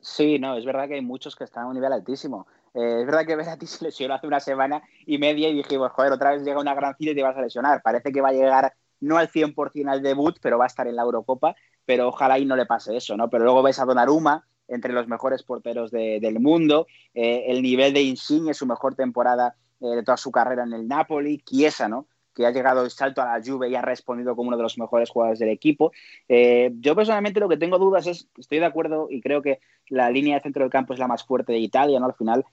Sí, 0.00 0.38
no, 0.38 0.56
es 0.56 0.64
verdad 0.64 0.86
que 0.86 0.94
hay 0.94 1.02
muchos 1.02 1.34
que 1.34 1.44
están 1.44 1.64
a 1.64 1.66
un 1.68 1.74
nivel 1.74 1.92
altísimo. 1.92 2.46
Eh, 2.74 3.00
es 3.00 3.06
verdad 3.06 3.26
que 3.26 3.36
Verratti 3.36 3.66
se 3.66 3.84
lesionó 3.84 4.14
hace 4.14 4.26
una 4.26 4.40
semana 4.40 4.82
y 5.06 5.18
media 5.18 5.48
y 5.48 5.54
dijimos, 5.54 5.90
joder, 5.92 6.12
otra 6.12 6.32
vez 6.32 6.44
llega 6.44 6.60
una 6.60 6.74
gran 6.74 6.94
cita 6.96 7.12
y 7.12 7.14
te 7.14 7.22
vas 7.22 7.36
a 7.36 7.42
lesionar. 7.42 7.82
Parece 7.82 8.12
que 8.12 8.20
va 8.20 8.28
a 8.28 8.32
llegar 8.32 8.72
no 9.00 9.18
al 9.18 9.30
100% 9.30 9.88
al 9.88 10.02
debut, 10.02 10.38
pero 10.40 10.58
va 10.58 10.64
a 10.64 10.68
estar 10.68 10.86
en 10.86 10.96
la 10.96 11.02
Eurocopa, 11.02 11.54
pero 11.84 12.08
ojalá 12.08 12.38
y 12.38 12.44
no 12.44 12.56
le 12.56 12.66
pase 12.66 12.96
eso, 12.96 13.16
¿no? 13.16 13.30
Pero 13.30 13.44
luego 13.44 13.62
ves 13.62 13.78
a 13.78 13.84
Donnarumma, 13.84 14.46
entre 14.68 14.92
los 14.92 15.08
mejores 15.08 15.42
porteros 15.42 15.90
del 15.90 16.40
mundo, 16.40 16.86
eh, 17.14 17.46
el 17.48 17.62
nivel 17.62 17.94
de 17.94 18.02
Insigne, 18.02 18.52
su 18.52 18.66
mejor 18.66 18.94
temporada 18.94 19.56
eh, 19.80 19.86
de 19.86 20.02
toda 20.02 20.18
su 20.18 20.30
carrera 20.30 20.64
en 20.64 20.74
el 20.74 20.86
Napoli, 20.86 21.38
Chiesa, 21.38 21.88
¿no? 21.88 22.06
que 22.38 22.46
ha 22.46 22.52
llegado 22.52 22.84
el 22.84 22.90
salto 22.92 23.20
a 23.20 23.24
la 23.24 23.44
Juve 23.44 23.68
y 23.68 23.74
ha 23.74 23.82
respondido 23.82 24.36
como 24.36 24.48
uno 24.48 24.56
de 24.56 24.62
los 24.62 24.78
mejores 24.78 25.10
jugadores 25.10 25.40
del 25.40 25.48
equipo. 25.48 25.90
Eh, 26.28 26.70
yo 26.78 26.94
personalmente 26.94 27.40
lo 27.40 27.48
que 27.48 27.56
tengo 27.56 27.78
dudas 27.78 28.06
es, 28.06 28.28
estoy 28.36 28.60
de 28.60 28.64
acuerdo 28.64 29.08
y 29.10 29.20
creo 29.20 29.42
que 29.42 29.58
la 29.88 30.08
línea 30.08 30.36
de 30.36 30.42
centro 30.42 30.62
del 30.62 30.70
campo 30.70 30.92
es 30.92 31.00
la 31.00 31.08
más 31.08 31.24
fuerte 31.24 31.52
de 31.52 31.58
Italia, 31.58 31.98
¿no? 31.98 32.06
Al 32.06 32.14
final 32.14 32.44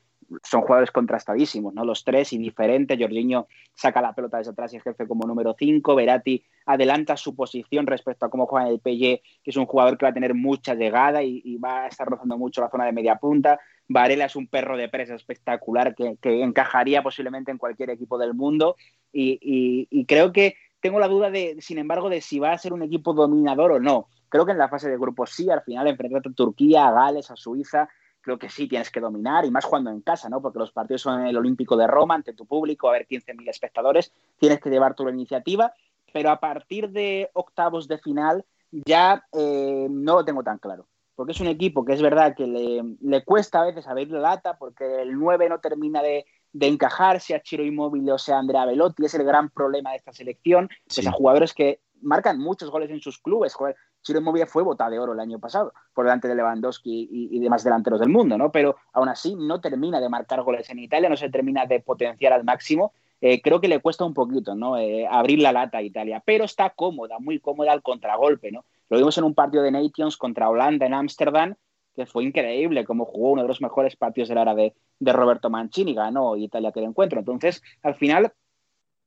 son 0.44 0.62
jugadores 0.62 0.92
contrastadísimos, 0.92 1.74
¿no? 1.74 1.86
Los 1.86 2.04
tres 2.04 2.34
indiferentes. 2.34 2.98
Jorginho 3.00 3.48
saca 3.74 4.02
la 4.02 4.14
pelota 4.14 4.38
desde 4.38 4.52
atrás 4.52 4.74
y 4.74 4.78
ejerce 4.78 5.08
como 5.08 5.28
número 5.28 5.56
5. 5.58 5.96
Verati 5.96 6.44
adelanta 6.66 7.18
su 7.18 7.36
posición 7.36 7.88
respecto 7.88 8.26
a 8.26 8.30
cómo 8.30 8.48
juega 8.48 8.68
en 8.68 8.74
el 8.74 8.80
PSG, 8.80 9.22
que 9.44 9.52
es 9.52 9.58
un 9.58 9.66
jugador 9.66 9.98
que 9.98 10.06
va 10.06 10.10
a 10.10 10.14
tener 10.14 10.34
mucha 10.34 10.74
llegada 10.74 11.24
y, 11.24 11.58
va 11.58 11.84
a 11.84 11.88
estar 11.88 12.08
rozando 12.08 12.38
mucho 12.38 12.62
la 12.62 12.70
zona 12.70 12.86
de 12.86 12.92
media 12.92 13.16
punta. 13.18 13.60
Varela 13.88 14.26
es 14.26 14.36
un 14.36 14.48
perro 14.48 14.78
de 14.78 14.90
presa 14.90 15.16
espectacular 15.16 15.96
que, 15.96 16.18
encajaría 16.24 17.04
posiblemente 17.04 17.52
en 17.52 17.58
cualquier 17.58 17.92
equipo 17.92 18.18
del 18.18 18.34
mundo. 18.34 18.76
Y, 19.12 20.06
creo 20.06 20.32
que 20.32 20.56
tengo 20.82 21.00
la 21.00 21.08
duda 21.08 21.30
de, 21.30 21.58
sin 21.60 21.78
embargo, 21.78 22.10
de 22.10 22.22
si 22.22 22.40
va 22.40 22.52
a 22.52 22.58
ser 22.58 22.74
un 22.74 22.84
equipo 22.84 23.14
dominador 23.14 23.72
o 23.74 23.80
no. 23.80 24.08
Creo 24.30 24.46
que 24.46 24.52
en 24.52 24.58
la 24.58 24.70
fase 24.70 24.90
de 24.90 24.98
grupos 24.98 25.32
sí, 25.32 25.50
al 25.50 25.62
final 25.62 25.88
enfrentarte 25.88 26.30
a 26.30 26.34
Turquía, 26.34 26.88
a 26.88 26.92
Gales, 26.92 27.32
a 27.32 27.36
Suiza, 27.36 27.88
creo 28.26 28.40
que 28.40 28.50
sí 28.50 28.68
tienes 28.68 28.90
que 28.90 29.00
dominar, 29.00 29.46
y 29.46 29.52
más 29.52 29.68
cuando 29.68 29.92
en 29.92 30.02
casa, 30.02 30.30
¿no? 30.30 30.42
Porque 30.42 30.58
los 30.58 30.72
partidos 30.72 31.04
son 31.04 31.22
en 31.22 31.28
el 31.28 31.38
Olímpico 31.38 31.78
de 31.78 31.86
Roma, 31.86 32.16
ante 32.16 32.34
tu 32.34 32.48
público, 32.48 32.90
a 32.90 32.94
ver 32.94 33.08
15.000 33.08 33.48
espectadores, 33.48 34.12
tienes 34.40 34.60
que 34.60 34.72
llevar 34.72 34.96
tu 34.96 35.08
iniciativa, 35.08 35.72
pero 36.12 36.32
a 36.32 36.40
partir 36.40 36.90
de 36.90 37.30
octavos 37.34 37.88
de 37.88 38.00
final 38.00 38.44
ya 38.72 39.24
eh, 39.32 39.88
no 39.92 40.16
lo 40.16 40.26
tengo 40.26 40.44
tan 40.44 40.58
claro. 40.58 40.88
Porque 41.16 41.34
es 41.34 41.40
un 41.40 41.48
equipo 41.48 41.86
que 41.86 41.94
es 41.94 42.02
verdad 42.02 42.36
que 42.36 42.48
le, 42.48 43.24
cuesta 43.24 43.62
a 43.62 43.66
veces 43.66 43.88
abrir 43.88 44.10
la 44.10 44.20
lata, 44.20 44.58
porque 44.58 45.04
el 45.04 45.18
9 45.18 45.48
no 45.48 45.60
termina 45.60 46.02
de, 46.02 46.26
encajar, 46.60 47.22
sea 47.22 47.44
Chiro 47.44 47.64
Inmóvil 47.64 48.10
o 48.10 48.18
sea 48.18 48.40
Andrea 48.40 48.66
Velotti, 48.66 49.06
es 49.06 49.14
el 49.14 49.24
gran 49.24 49.50
problema 49.50 49.92
de 49.92 49.98
esta 49.98 50.12
selección, 50.14 50.68
sí. 50.88 51.08
a 51.08 51.12
jugadores 51.12 51.54
que 51.54 51.80
marcan 52.02 52.40
muchos 52.40 52.72
goles 52.72 52.90
en 52.90 53.02
sus 53.02 53.20
clubes. 53.20 53.56
Chiro 54.06 54.20
Inmóvil 54.20 54.46
fue 54.46 54.62
bota 54.62 54.88
de 54.90 55.00
oro 55.00 55.14
el 55.14 55.20
año 55.20 55.40
pasado, 55.40 55.74
por 55.94 56.06
delante 56.06 56.28
de 56.28 56.36
Lewandowski 56.36 57.10
y, 57.12 57.40
demás 57.40 57.64
delanteros 57.64 58.00
del 58.00 58.10
mundo, 58.10 58.38
¿no? 58.38 58.52
Pero 58.52 58.78
aún 58.94 59.10
así 59.10 59.36
no 59.36 59.60
termina 59.60 60.00
de 60.00 60.10
marcar 60.10 60.44
goles 60.44 60.70
en 60.70 60.80
Italia, 60.80 61.10
no 61.10 61.18
se 61.18 61.30
termina 61.30 61.66
de 61.66 61.80
potenciar 61.80 62.32
al 62.32 62.44
máximo. 62.44 62.94
Eh, 63.20 63.42
creo 63.42 63.60
que 63.60 63.68
le 63.68 63.80
cuesta 63.80 64.06
un 64.06 64.14
poquito, 64.14 64.54
¿no? 64.54 64.78
Eh, 64.78 65.08
abrir 65.10 65.40
la 65.40 65.52
lata 65.52 65.80
a 65.80 65.82
Italia, 65.82 66.22
pero 66.24 66.44
está 66.44 66.70
cómoda, 66.70 67.18
muy 67.18 67.40
cómoda 67.40 67.72
al 67.72 67.82
contragolpe, 67.82 68.52
¿no? 68.52 68.64
Lo 68.90 68.98
vimos 68.98 69.18
en 69.18 69.24
un 69.24 69.34
partido 69.34 69.64
de 69.64 69.72
Nations 69.72 70.18
contra 70.18 70.50
Holanda 70.50 70.86
en 70.86 70.94
Ámsterdam, 70.94 71.56
que 71.96 72.06
fue 72.06 72.26
increíble, 72.26 72.86
como 72.86 73.06
jugó 73.06 73.32
uno 73.32 73.42
de 73.42 73.48
los 73.48 73.62
mejores 73.62 73.96
partidos 73.96 74.30
de 74.30 74.36
la 74.36 74.42
era 74.44 74.54
de, 74.54 74.74
Roberto 75.00 75.50
Mancini, 75.50 75.96
ganó 75.96 76.36
Italia 76.36 76.70
aquel 76.70 76.84
encuentro. 76.84 77.20
Entonces, 77.20 77.64
al 77.82 77.96
final, 77.96 78.34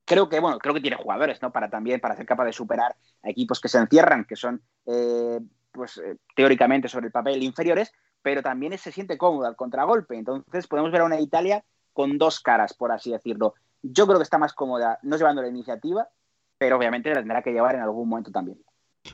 creo 0.09 0.27
que, 0.27 0.39
bueno, 0.39 0.57
creo 0.57 0.73
que 0.73 0.81
tiene 0.81 0.97
jugadores, 0.97 1.39
¿no? 1.39 1.51
Para 1.51 1.69
también, 1.69 1.99
para 1.99 2.15
ser 2.15 2.25
capaz 2.25 2.45
de 2.45 2.53
superar 2.53 2.95
a 3.23 3.29
equipos 3.29 3.59
que 3.59 3.69
se 3.69 3.77
encierran, 3.77 4.25
que 4.25 4.35
son, 4.35 4.59
eh, 4.87 5.39
pues, 5.71 5.99
eh, 5.99 6.17
teóricamente 6.35 6.89
sobre 6.89 7.05
el 7.05 7.11
papel 7.11 7.43
inferiores, 7.43 7.91
pero 8.23 8.41
también 8.41 8.75
se 8.79 8.91
siente 8.91 9.19
cómodo 9.19 9.45
al 9.45 9.55
contragolpe. 9.55 10.17
Entonces 10.17 10.65
podemos 10.65 10.91
ver 10.91 11.01
a 11.01 11.05
una 11.05 11.19
Italia 11.19 11.63
con 11.93 12.17
dos 12.17 12.39
caras, 12.39 12.73
por 12.73 12.91
así 12.91 13.11
decirlo. 13.11 13.53
Yo 13.83 14.07
creo 14.07 14.17
que 14.17 14.23
está 14.23 14.39
más 14.39 14.53
cómoda 14.53 14.97
no 15.03 15.15
llevando 15.15 15.43
la 15.43 15.47
iniciativa, 15.47 16.09
pero 16.57 16.77
obviamente 16.77 17.09
la 17.09 17.17
tendrá 17.17 17.43
que 17.43 17.51
llevar 17.51 17.75
en 17.75 17.81
algún 17.81 18.09
momento 18.09 18.31
también. 18.31 18.57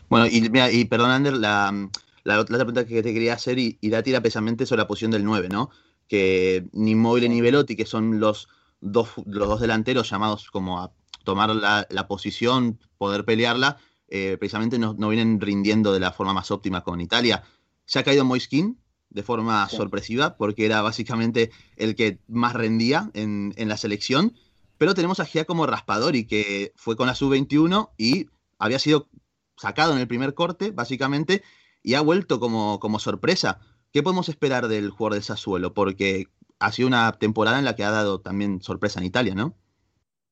Bueno, 0.07 0.27
y, 0.27 0.49
y 0.71 0.85
perdón, 0.85 1.11
Ander, 1.11 1.33
la, 1.33 1.73
la, 2.23 2.39
otra 2.39 2.55
pregunta 2.55 2.85
que 2.85 3.03
te 3.03 3.13
quería 3.13 3.33
hacer, 3.33 3.59
y, 3.59 3.77
y 3.81 3.91
tira 4.01 4.21
precisamente 4.21 4.65
sobre 4.65 4.83
la 4.83 4.87
posición 4.87 5.11
del 5.11 5.25
9, 5.25 5.49
¿no? 5.49 5.71
Que 6.07 6.65
ni 6.71 6.95
Móvil 6.95 7.29
ni 7.29 7.41
Velotti, 7.41 7.75
que 7.75 7.85
son 7.85 8.21
los 8.21 8.47
dos, 8.85 9.09
los 9.25 9.47
dos 9.47 9.59
delanteros 9.59 10.09
llamados 10.09 10.49
como 10.51 10.79
a 10.79 10.93
tomar 11.23 11.49
la, 11.55 12.07
posición, 12.07 12.79
poder 12.97 13.25
pelearla, 13.25 13.77
eh, 14.07 14.37
precisamente 14.39 14.77
no, 14.77 14.93
vienen 14.95 15.41
rindiendo 15.41 15.91
de 15.91 15.99
la 15.99 16.11
forma 16.11 16.33
más 16.33 16.51
óptima 16.51 16.83
con 16.83 17.01
Italia. 17.01 17.43
Se 17.85 17.99
ha 17.99 18.03
caído 18.03 18.23
Moiskin 18.23 18.79
de 19.09 19.23
forma 19.23 19.67
sorpresiva, 19.69 20.37
porque 20.37 20.65
era 20.65 20.81
básicamente 20.81 21.51
el 21.77 21.95
que 21.95 22.19
más 22.27 22.53
rendía 22.53 23.09
en, 23.13 23.53
la 23.57 23.77
selección, 23.77 24.35
pero 24.77 24.93
tenemos 24.93 25.19
a 25.19 25.25
Giacomo 25.25 25.65
Raspadori, 25.65 26.25
que 26.25 26.73
fue 26.75 26.95
con 26.95 27.07
la 27.07 27.15
sub-21 27.15 27.91
y 27.97 28.27
había 28.59 28.77
sido 28.77 29.09
sacado 29.57 29.93
en 29.93 29.99
el 29.99 30.07
primer 30.07 30.33
corte, 30.33 30.71
básicamente, 30.71 31.43
y 31.81 31.93
ha 31.93 32.01
vuelto 32.01 32.39
como, 32.39 32.79
como 32.79 32.99
sorpresa. 32.99 33.59
¿Qué 33.93 34.03
podemos 34.03 34.27
esperar 34.27 34.67
del 34.67 34.89
jugador 34.89 35.13
del 35.13 35.23
Sassuolo? 35.23 35.73
Porque 35.73 36.27
ha 36.59 36.71
sido 36.71 36.87
una 36.87 37.11
temporada 37.13 37.59
en 37.59 37.65
la 37.65 37.75
que 37.75 37.83
ha 37.83 37.91
dado 37.91 38.21
también 38.21 38.61
sorpresa 38.61 38.99
en 38.99 39.05
Italia, 39.05 39.35
¿no? 39.35 39.55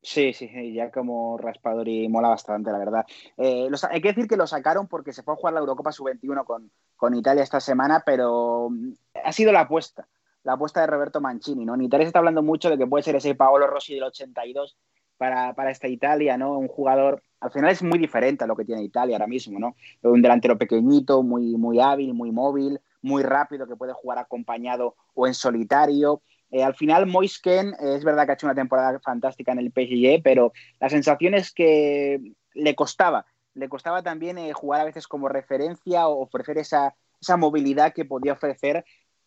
Sí, 0.01 0.33
sí, 0.33 0.49
ya 0.73 0.91
como 0.91 1.37
Raspadori 1.37 2.09
mola 2.09 2.27
bastante, 2.27 2.71
la 2.71 2.77
verdad. 2.77 3.05
Eh, 3.37 3.69
hay 3.89 4.01
que 4.01 4.09
decir 4.09 4.27
que 4.27 4.35
lo 4.35 4.45
sacaron 4.45 4.87
porque 4.87 5.13
se 5.13 5.23
fue 5.23 5.33
a 5.33 5.37
jugar 5.37 5.53
la 5.53 5.61
Eurocopa 5.61 5.93
Sub-21 5.93 6.43
con, 6.43 6.69
con 6.97 7.15
Italia 7.15 7.41
esta 7.41 7.61
semana, 7.61 8.03
pero 8.05 8.69
mm, 8.69 8.91
ha 9.23 9.31
sido 9.31 9.53
la 9.53 9.61
apuesta, 9.61 10.05
la 10.43 10.53
apuesta 10.53 10.81
de 10.81 10.87
Roberto 10.87 11.21
Mancini, 11.21 11.63
¿no? 11.63 11.75
En 11.75 11.83
Italia 11.83 12.05
se 12.05 12.07
está 12.09 12.19
hablando 12.19 12.43
mucho 12.43 12.69
de 12.69 12.77
que 12.77 12.85
puede 12.85 13.03
ser 13.03 13.15
ese 13.15 13.33
Paolo 13.35 13.65
Rossi 13.65 13.93
del 13.93 14.03
82 14.03 14.75
para, 15.17 15.53
para 15.53 15.71
esta 15.71 15.87
Italia, 15.87 16.37
¿no? 16.37 16.57
Un 16.57 16.67
jugador, 16.67 17.23
al 17.39 17.51
final 17.51 17.71
es 17.71 17.81
muy 17.81 17.97
diferente 17.97 18.43
a 18.43 18.47
lo 18.47 18.57
que 18.57 18.65
tiene 18.65 18.83
Italia 18.83 19.15
ahora 19.15 19.27
mismo, 19.27 19.57
¿no? 19.57 19.77
Un 20.01 20.21
delantero 20.21 20.57
pequeñito, 20.57 21.23
muy, 21.23 21.55
muy 21.55 21.79
hábil, 21.79 22.13
muy 22.13 22.33
móvil, 22.33 22.81
muy 23.03 23.21
rápido, 23.21 23.67
que 23.67 23.75
puede 23.75 23.93
jugar 23.93 24.17
acompañado 24.17 24.95
o 25.13 25.27
en 25.27 25.35
solitario. 25.35 26.23
Eh, 26.49 26.63
al 26.63 26.73
final, 26.73 27.05
Moisken 27.05 27.69
eh, 27.79 27.95
es 27.95 28.03
verdad 28.03 28.25
que 28.25 28.31
ha 28.31 28.33
hecho 28.35 28.47
una 28.47 28.55
temporada 28.55 28.99
fantástica 28.99 29.51
en 29.51 29.59
el 29.59 29.71
PSG, 29.71 30.23
pero 30.23 30.53
la 30.79 30.89
sensación 30.89 31.35
es 31.35 31.51
que 31.51 32.33
le 32.53 32.75
costaba. 32.75 33.25
Le 33.53 33.69
costaba 33.69 34.01
también 34.01 34.37
eh, 34.37 34.53
jugar 34.53 34.81
a 34.81 34.85
veces 34.85 35.07
como 35.07 35.29
referencia 35.29 36.07
o 36.07 36.21
ofrecer 36.21 36.57
esa, 36.57 36.95
esa 37.21 37.37
movilidad 37.37 37.93
que 37.93 38.05
podía 38.05 38.33
ofrecer 38.33 38.85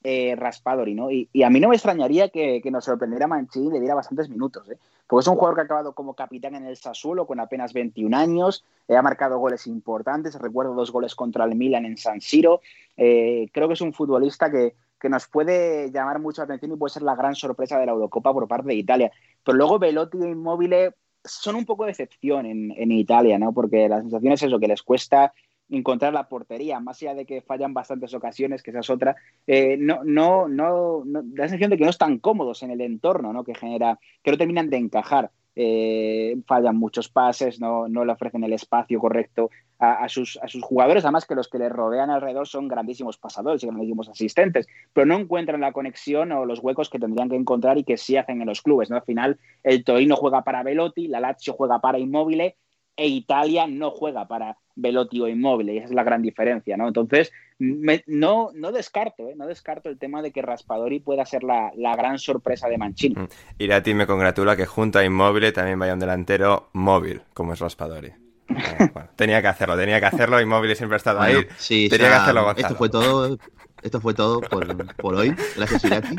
eh, 0.08 0.36
Raspadori, 0.36 0.94
¿no? 0.94 1.10
Y, 1.10 1.28
a 1.42 1.50
mí 1.50 1.58
no 1.58 1.68
me 1.68 1.74
extrañaría 1.74 2.28
que, 2.28 2.62
nos 2.70 2.84
sorprendiera 2.84 3.26
Mancini 3.26 3.66
y 3.66 3.72
le 3.72 3.80
diera 3.80 3.96
bastantes 3.96 4.28
minutos, 4.28 4.68
¿eh? 4.70 4.78
Porque 5.04 5.22
es 5.22 5.26
un 5.26 5.34
jugador 5.34 5.56
que 5.56 5.60
ha 5.62 5.64
acabado 5.64 5.94
como 5.94 6.14
capitán 6.14 6.54
en 6.54 6.64
el 6.64 6.76
Sassuolo 6.76 7.26
con 7.26 7.40
apenas 7.40 7.72
21 7.72 8.16
años, 8.16 8.64
eh, 8.86 8.96
ha 8.96 9.02
marcado 9.02 9.38
goles 9.38 9.66
importantes, 9.66 10.38
recuerdo 10.38 10.74
dos 10.74 10.92
goles 10.92 11.16
contra 11.16 11.44
el 11.44 11.56
Milan 11.56 11.86
en 11.86 11.96
San 11.96 12.20
Siro, 12.20 12.60
eh, 12.96 13.48
creo 13.52 13.68
que 13.68 13.74
es 13.74 13.80
un 13.80 13.92
futbolista 13.92 14.50
que, 14.50 14.74
nos 15.08 15.28
puede 15.28 15.92
llamar 15.92 16.18
mucho 16.18 16.40
la 16.40 16.46
atención 16.46 16.72
y 16.72 16.76
puede 16.76 16.92
ser 16.92 17.04
la 17.04 17.14
gran 17.14 17.36
sorpresa 17.36 17.78
de 17.78 17.86
la 17.86 17.92
Eurocopa 17.92 18.32
por 18.32 18.48
parte 18.48 18.66
de 18.66 18.74
Italia. 18.74 19.12
Pero 19.44 19.56
luego 19.56 19.78
Velotti 19.78 20.18
e 20.18 20.30
Immobile 20.30 20.94
son 21.22 21.54
un 21.54 21.64
poco 21.64 21.84
de 21.84 21.92
excepción 21.92 22.44
en, 22.44 22.72
en 22.76 22.90
Italia, 22.90 23.38
¿no? 23.38 23.52
Porque 23.52 23.88
la 23.88 24.00
sensación 24.00 24.32
es 24.32 24.42
eso, 24.42 24.58
que 24.58 24.66
les 24.66 24.82
cuesta 24.82 25.32
encontrar 25.68 26.12
la 26.12 26.28
portería, 26.28 26.80
más 26.80 27.02
allá 27.02 27.14
de 27.14 27.26
que 27.26 27.40
fallan 27.40 27.74
bastantes 27.74 28.14
ocasiones, 28.14 28.62
que 28.62 28.70
esa 28.70 28.80
es 28.80 28.90
otra, 28.90 29.16
eh, 29.46 29.76
no, 29.78 30.02
no, 30.04 30.48
no, 30.48 31.02
no, 31.04 31.22
da 31.22 31.44
la 31.44 31.48
sensación 31.48 31.70
de 31.70 31.78
que 31.78 31.84
no 31.84 31.90
están 31.90 32.18
cómodos 32.18 32.62
en 32.62 32.70
el 32.70 32.80
entorno, 32.80 33.32
¿no? 33.32 33.44
Que 33.44 33.54
genera, 33.54 33.98
que 34.22 34.30
no 34.30 34.38
terminan 34.38 34.70
de 34.70 34.76
encajar. 34.76 35.30
Eh, 35.58 36.36
fallan 36.46 36.76
muchos 36.76 37.08
pases, 37.08 37.58
no, 37.60 37.88
no, 37.88 38.04
le 38.04 38.12
ofrecen 38.12 38.44
el 38.44 38.52
espacio 38.52 39.00
correcto 39.00 39.50
a, 39.78 40.06
sus, 40.08 40.38
a, 40.42 40.48
sus, 40.48 40.62
jugadores, 40.62 41.04
además 41.04 41.24
que 41.24 41.34
los 41.34 41.48
que 41.48 41.58
les 41.58 41.72
rodean 41.72 42.10
alrededor 42.10 42.46
son 42.46 42.68
grandísimos 42.68 43.16
pasadores 43.16 43.62
y 43.62 43.66
grandísimos 43.66 44.08
asistentes, 44.08 44.66
pero 44.92 45.06
no 45.06 45.16
encuentran 45.16 45.62
la 45.62 45.72
conexión 45.72 46.32
o 46.32 46.44
los 46.44 46.60
huecos 46.60 46.90
que 46.90 46.98
tendrían 46.98 47.30
que 47.30 47.36
encontrar 47.36 47.78
y 47.78 47.84
que 47.84 47.96
sí 47.96 48.18
hacen 48.18 48.40
en 48.42 48.46
los 48.46 48.60
clubes. 48.60 48.90
¿no? 48.90 48.96
Al 48.96 49.02
final, 49.02 49.38
el 49.62 49.82
Torino 49.82 50.16
juega 50.16 50.44
para 50.44 50.62
Velotti, 50.62 51.08
la 51.08 51.20
Lazio 51.20 51.54
juega 51.54 51.78
para 51.80 51.98
Immobile 51.98 52.56
e 52.96 53.08
Italia 53.08 53.66
no 53.66 53.90
juega 53.90 54.26
para 54.26 54.56
Velotti 54.74 55.20
o 55.20 55.28
Inmóvil, 55.28 55.70
y 55.70 55.78
esa 55.78 55.86
es 55.86 55.94
la 55.94 56.04
gran 56.04 56.22
diferencia, 56.22 56.76
¿no? 56.76 56.88
Entonces, 56.88 57.32
no, 57.58 58.50
no 58.54 58.72
descarto, 58.72 59.28
¿eh? 59.28 59.34
no 59.36 59.46
descarto 59.46 59.88
el 59.88 59.98
tema 59.98 60.22
de 60.22 60.30
que 60.30 60.42
Raspadori 60.42 61.00
pueda 61.00 61.24
ser 61.24 61.42
la, 61.42 61.72
gran 61.96 62.18
sorpresa 62.18 62.68
de 62.68 62.78
Mancini. 62.78 63.14
Mm. 63.14 63.28
Irati 63.58 63.94
me 63.94 64.06
congratula 64.06 64.56
que 64.56 64.66
junto 64.66 64.98
a 64.98 65.04
Inmóvil 65.04 65.52
también 65.52 65.78
vaya 65.78 65.94
un 65.94 66.00
delantero 66.00 66.68
móvil, 66.72 67.22
como 67.34 67.52
es 67.52 67.60
Raspadori. 67.60 68.12
Eh, 68.48 68.88
tenía 69.16 69.42
que 69.42 69.48
hacerlo, 69.48 69.76
tenía 69.76 69.98
que 69.98 70.06
hacerlo, 70.06 70.40
Inmóvil 70.40 70.74
siempre 70.76 70.94
ha 70.94 70.98
estado 70.98 71.20
ahí. 71.20 71.46
Sí, 71.56 71.88
tenía 71.88 72.08
que 72.08 72.14
hacerlo, 72.14 72.54
Esto 72.56 72.76
fue 72.76 72.88
todo, 72.88 73.36
esto 73.82 74.00
fue 74.00 74.14
todo 74.14 74.40
por, 74.40 75.14
hoy. 75.14 75.34
Gracias, 75.56 75.84
Irati. 75.84 76.16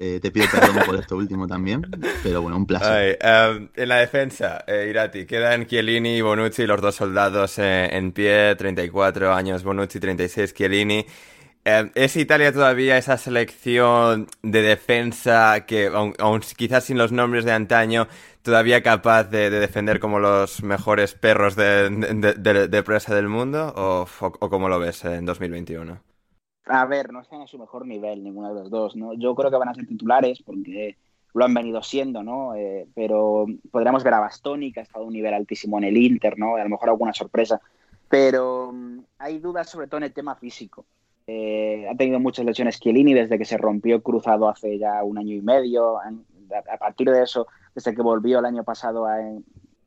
Eh, 0.00 0.18
te 0.20 0.30
pido 0.30 0.46
perdón 0.50 0.76
por 0.84 0.96
esto 0.96 1.16
último 1.16 1.46
también, 1.46 1.82
pero 2.22 2.42
bueno, 2.42 2.56
un 2.56 2.66
placer. 2.66 3.18
Em, 3.20 3.68
en 3.76 3.88
la 3.88 3.96
defensa, 3.96 4.64
eh, 4.66 4.88
Irati, 4.90 5.24
quedan 5.24 5.66
Chiellini 5.66 6.16
y 6.16 6.20
Bonucci, 6.20 6.66
los 6.66 6.80
dos 6.80 6.96
soldados 6.96 7.58
eh, 7.58 7.88
en 7.92 8.10
pie, 8.12 8.56
34 8.56 9.32
años 9.32 9.62
Bonucci, 9.62 10.00
36 10.00 10.52
Chiellini. 10.54 11.06
Em, 11.64 11.90
¿Es 11.94 12.16
Italia 12.16 12.52
todavía 12.52 12.98
esa 12.98 13.16
selección 13.16 14.26
de 14.42 14.62
defensa 14.62 15.64
que, 15.66 15.86
aun, 15.86 16.40
quizás 16.56 16.84
sin 16.84 16.98
los 16.98 17.12
nombres 17.12 17.44
de 17.44 17.52
antaño, 17.52 18.08
todavía 18.42 18.82
capaz 18.82 19.24
de, 19.24 19.48
defender 19.48 20.00
como 20.00 20.18
los 20.18 20.62
mejores 20.62 21.14
perros 21.14 21.56
de, 21.56 22.82
presa 22.84 23.14
del 23.14 23.28
mundo? 23.28 23.72
¿O, 23.76 24.06
o 24.20 24.50
cómo 24.50 24.68
lo 24.68 24.78
ves 24.78 25.04
en 25.04 25.24
2021? 25.24 26.13
A 26.66 26.86
ver, 26.86 27.12
no 27.12 27.20
están 27.20 27.42
a 27.42 27.46
su 27.46 27.58
mejor 27.58 27.86
nivel 27.86 28.24
ninguno 28.24 28.48
de 28.48 28.60
los 28.60 28.70
dos, 28.70 28.96
¿no? 28.96 29.12
Yo 29.14 29.34
creo 29.34 29.50
que 29.50 29.58
van 29.58 29.68
a 29.68 29.74
ser 29.74 29.86
titulares 29.86 30.42
porque 30.42 30.96
lo 31.34 31.44
han 31.44 31.52
venido 31.52 31.82
siendo, 31.82 32.22
¿no? 32.22 32.54
Eh, 32.54 32.86
pero 32.94 33.46
podríamos 33.70 34.04
ver 34.04 34.14
a 34.14 34.20
Bastoni, 34.20 34.72
que 34.72 34.80
ha 34.80 34.82
estado 34.84 35.04
a 35.04 35.08
un 35.08 35.12
nivel 35.12 35.34
altísimo 35.34 35.78
en 35.78 35.84
el 35.84 35.96
Inter, 35.96 36.38
¿no? 36.38 36.56
A 36.56 36.62
lo 36.62 36.70
mejor 36.70 36.88
alguna 36.88 37.12
sorpresa. 37.12 37.60
Pero 38.08 38.70
mm, 38.72 39.00
hay 39.18 39.38
dudas 39.38 39.68
sobre 39.68 39.88
todo 39.88 39.98
en 39.98 40.04
el 40.04 40.12
tema 40.12 40.36
físico. 40.36 40.86
Eh, 41.26 41.86
ha 41.90 41.96
tenido 41.96 42.20
muchas 42.20 42.44
lesiones 42.44 42.78
Chiellini 42.78 43.14
desde 43.14 43.38
que 43.38 43.44
se 43.44 43.56
rompió 43.56 44.02
cruzado 44.02 44.48
hace 44.48 44.78
ya 44.78 45.02
un 45.02 45.18
año 45.18 45.34
y 45.34 45.42
medio. 45.42 45.98
A 45.98 46.76
partir 46.78 47.10
de 47.10 47.22
eso, 47.22 47.46
desde 47.74 47.94
que 47.94 48.02
volvió 48.02 48.38
el 48.38 48.44
año 48.44 48.62
pasado 48.62 49.06
a, 49.06 49.18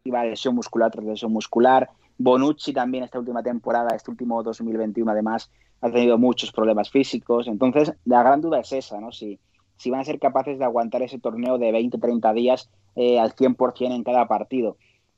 iba 0.04 0.22
a 0.22 0.26
lesión 0.26 0.56
muscular 0.56 0.92
tras 0.92 1.06
lesión 1.06 1.32
muscular. 1.32 1.90
Bonucci 2.18 2.74
también 2.74 3.04
esta 3.04 3.20
última 3.20 3.44
temporada, 3.44 3.96
este 3.96 4.12
último 4.12 4.42
2021 4.44 5.12
además, 5.12 5.52
ha 5.82 5.92
tenido 5.92 6.18
muchos 6.18 6.52
problemas 6.52 6.90
físicos. 6.90 7.48
Entonces, 7.48 7.94
la 8.06 8.24
gran 8.24 8.42
duda 8.42 8.60
es 8.60 8.72
esa, 8.72 9.00
¿no? 9.00 9.12
Si, 9.12 9.40
si 9.78 9.92
van 9.92 10.02
a 10.02 10.06
ser 10.06 10.20
capaces 10.20 10.58
de 10.58 10.66
aguantar 10.66 11.02
ese 11.04 11.20
torneo 11.20 11.58
de 11.58 11.72
20-30 11.72 12.34
días 12.34 12.70
eh, 12.96 13.20
al 13.20 13.36
100% 13.36 13.94
en 13.94 14.04
cada 14.04 14.28
partido. 14.28 14.78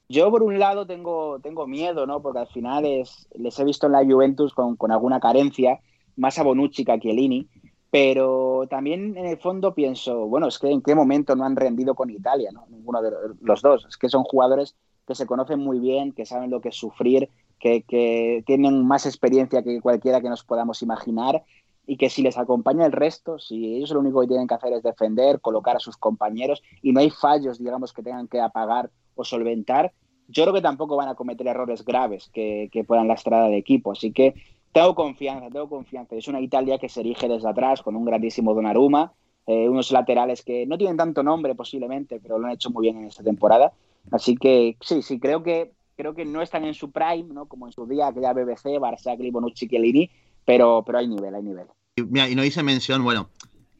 Yo, 0.09 0.29
por 0.31 0.43
un 0.43 0.59
lado, 0.59 0.85
tengo, 0.87 1.39
tengo 1.39 1.67
miedo, 1.67 2.07
¿no? 2.07 2.21
Porque 2.21 2.39
al 2.39 2.47
final 2.47 2.85
es, 2.85 3.27
les 3.35 3.57
he 3.59 3.63
visto 3.63 3.85
en 3.85 3.93
la 3.93 4.03
Juventus 4.03 4.53
con, 4.53 4.75
con 4.75 4.91
alguna 4.91 5.19
carencia, 5.19 5.79
más 6.17 6.37
a 6.39 6.43
Bonucci 6.43 6.83
que 6.83 6.91
a 6.91 6.99
Chiellini, 6.99 7.47
pero 7.91 8.67
también 8.69 9.17
en 9.17 9.25
el 9.25 9.37
fondo 9.37 9.73
pienso, 9.73 10.27
bueno, 10.27 10.47
es 10.47 10.59
que 10.59 10.69
en 10.69 10.81
qué 10.81 10.93
momento 10.93 11.35
no 11.35 11.45
han 11.45 11.55
rendido 11.55 11.95
con 11.95 12.09
Italia, 12.09 12.51
¿no? 12.51 12.65
Ninguno 12.69 13.01
de 13.01 13.11
los 13.41 13.61
dos. 13.61 13.85
Es 13.87 13.97
que 13.97 14.09
son 14.09 14.23
jugadores 14.23 14.75
que 15.09 15.15
se 15.15 15.25
conocen 15.25 15.59
muy 15.59 15.79
bien, 15.79 16.11
que 16.11 16.27
saben 16.27 16.51
lo 16.51 16.61
que 16.61 16.69
es 16.69 16.75
sufrir, 16.75 17.29
que, 17.59 18.43
tienen 18.45 18.85
más 18.85 19.07
experiencia 19.07 19.63
que 19.63 19.81
cualquiera 19.81 20.21
que 20.21 20.29
nos 20.29 20.43
podamos 20.43 20.83
imaginar 20.83 21.43
y 21.87 21.97
que 21.97 22.11
si 22.11 22.21
les 22.21 22.37
acompaña 22.37 22.85
el 22.85 22.91
resto, 22.91 23.39
si 23.39 23.75
ellos 23.75 23.89
lo 23.89 24.01
único 24.01 24.21
que 24.21 24.27
tienen 24.27 24.47
que 24.47 24.53
hacer 24.53 24.71
es 24.73 24.83
defender, 24.83 25.41
colocar 25.41 25.75
a 25.75 25.79
sus 25.79 25.97
compañeros 25.97 26.61
y 26.83 26.93
no 26.93 26.99
hay 26.99 27.09
fallos, 27.09 27.57
digamos, 27.57 27.91
que 27.91 28.03
tengan 28.03 28.27
que 28.27 28.39
apagar 28.39 28.91
o 29.15 29.23
solventar, 29.23 29.91
yo 30.27 30.43
creo 30.43 30.53
que 30.53 30.61
tampoco 30.61 30.95
van 30.95 31.09
a 31.09 31.15
cometer 31.15 31.47
errores 31.47 31.83
graves 31.83 32.29
que, 32.31 32.69
puedan 32.87 33.07
lastrar 33.07 33.41
al 33.41 33.55
equipo. 33.55 33.93
Así 33.93 34.11
que 34.11 34.35
tengo 34.71 34.93
confianza, 34.93 35.49
tengo 35.49 35.67
confianza. 35.67 36.15
Es 36.15 36.27
una 36.27 36.39
Italia 36.39 36.77
que 36.77 36.87
se 36.87 36.99
erige 36.99 37.27
desde 37.27 37.49
atrás 37.49 37.81
con 37.81 37.95
un 37.95 38.05
grandísimo 38.05 38.53
Donnarumma, 38.53 39.11
eh, 39.47 39.67
unos 39.67 39.91
laterales 39.91 40.43
que 40.43 40.67
no 40.67 40.77
tienen 40.77 40.97
tanto 40.97 41.23
nombre 41.23 41.55
posiblemente, 41.55 42.19
pero 42.19 42.37
lo 42.37 42.45
han 42.45 42.53
hecho 42.53 42.69
muy 42.69 42.83
bien 42.83 42.97
en 42.97 43.05
esta 43.05 43.23
temporada. 43.23 43.73
Así 44.11 44.35
que 44.35 44.77
sí, 44.81 45.01
sí, 45.01 45.19
creo 45.19 45.43
que 45.43 45.71
creo 45.99 46.15
que 46.15 46.23
no 46.23 46.41
están 46.41 46.63
en 46.63 46.73
su 46.73 46.91
prime, 46.91 47.25
¿no? 47.33 47.45
Como 47.45 47.67
en 47.67 47.73
su 47.73 47.85
día 47.85 48.07
aquella 48.07 48.31
BBC, 48.31 48.79
Barzagli, 48.79 49.31
Bonucci, 49.31 49.67
Chiellini, 49.67 50.09
pero, 50.45 50.81
pero 50.85 50.99
hay 50.99 51.09
nivel, 51.09 51.35
hay 51.35 51.43
nivel. 51.43 51.67
Y, 51.97 52.03
mira, 52.03 52.29
y 52.29 52.35
no 52.35 52.45
hice 52.45 52.63
mención, 52.63 53.03
bueno, 53.03 53.29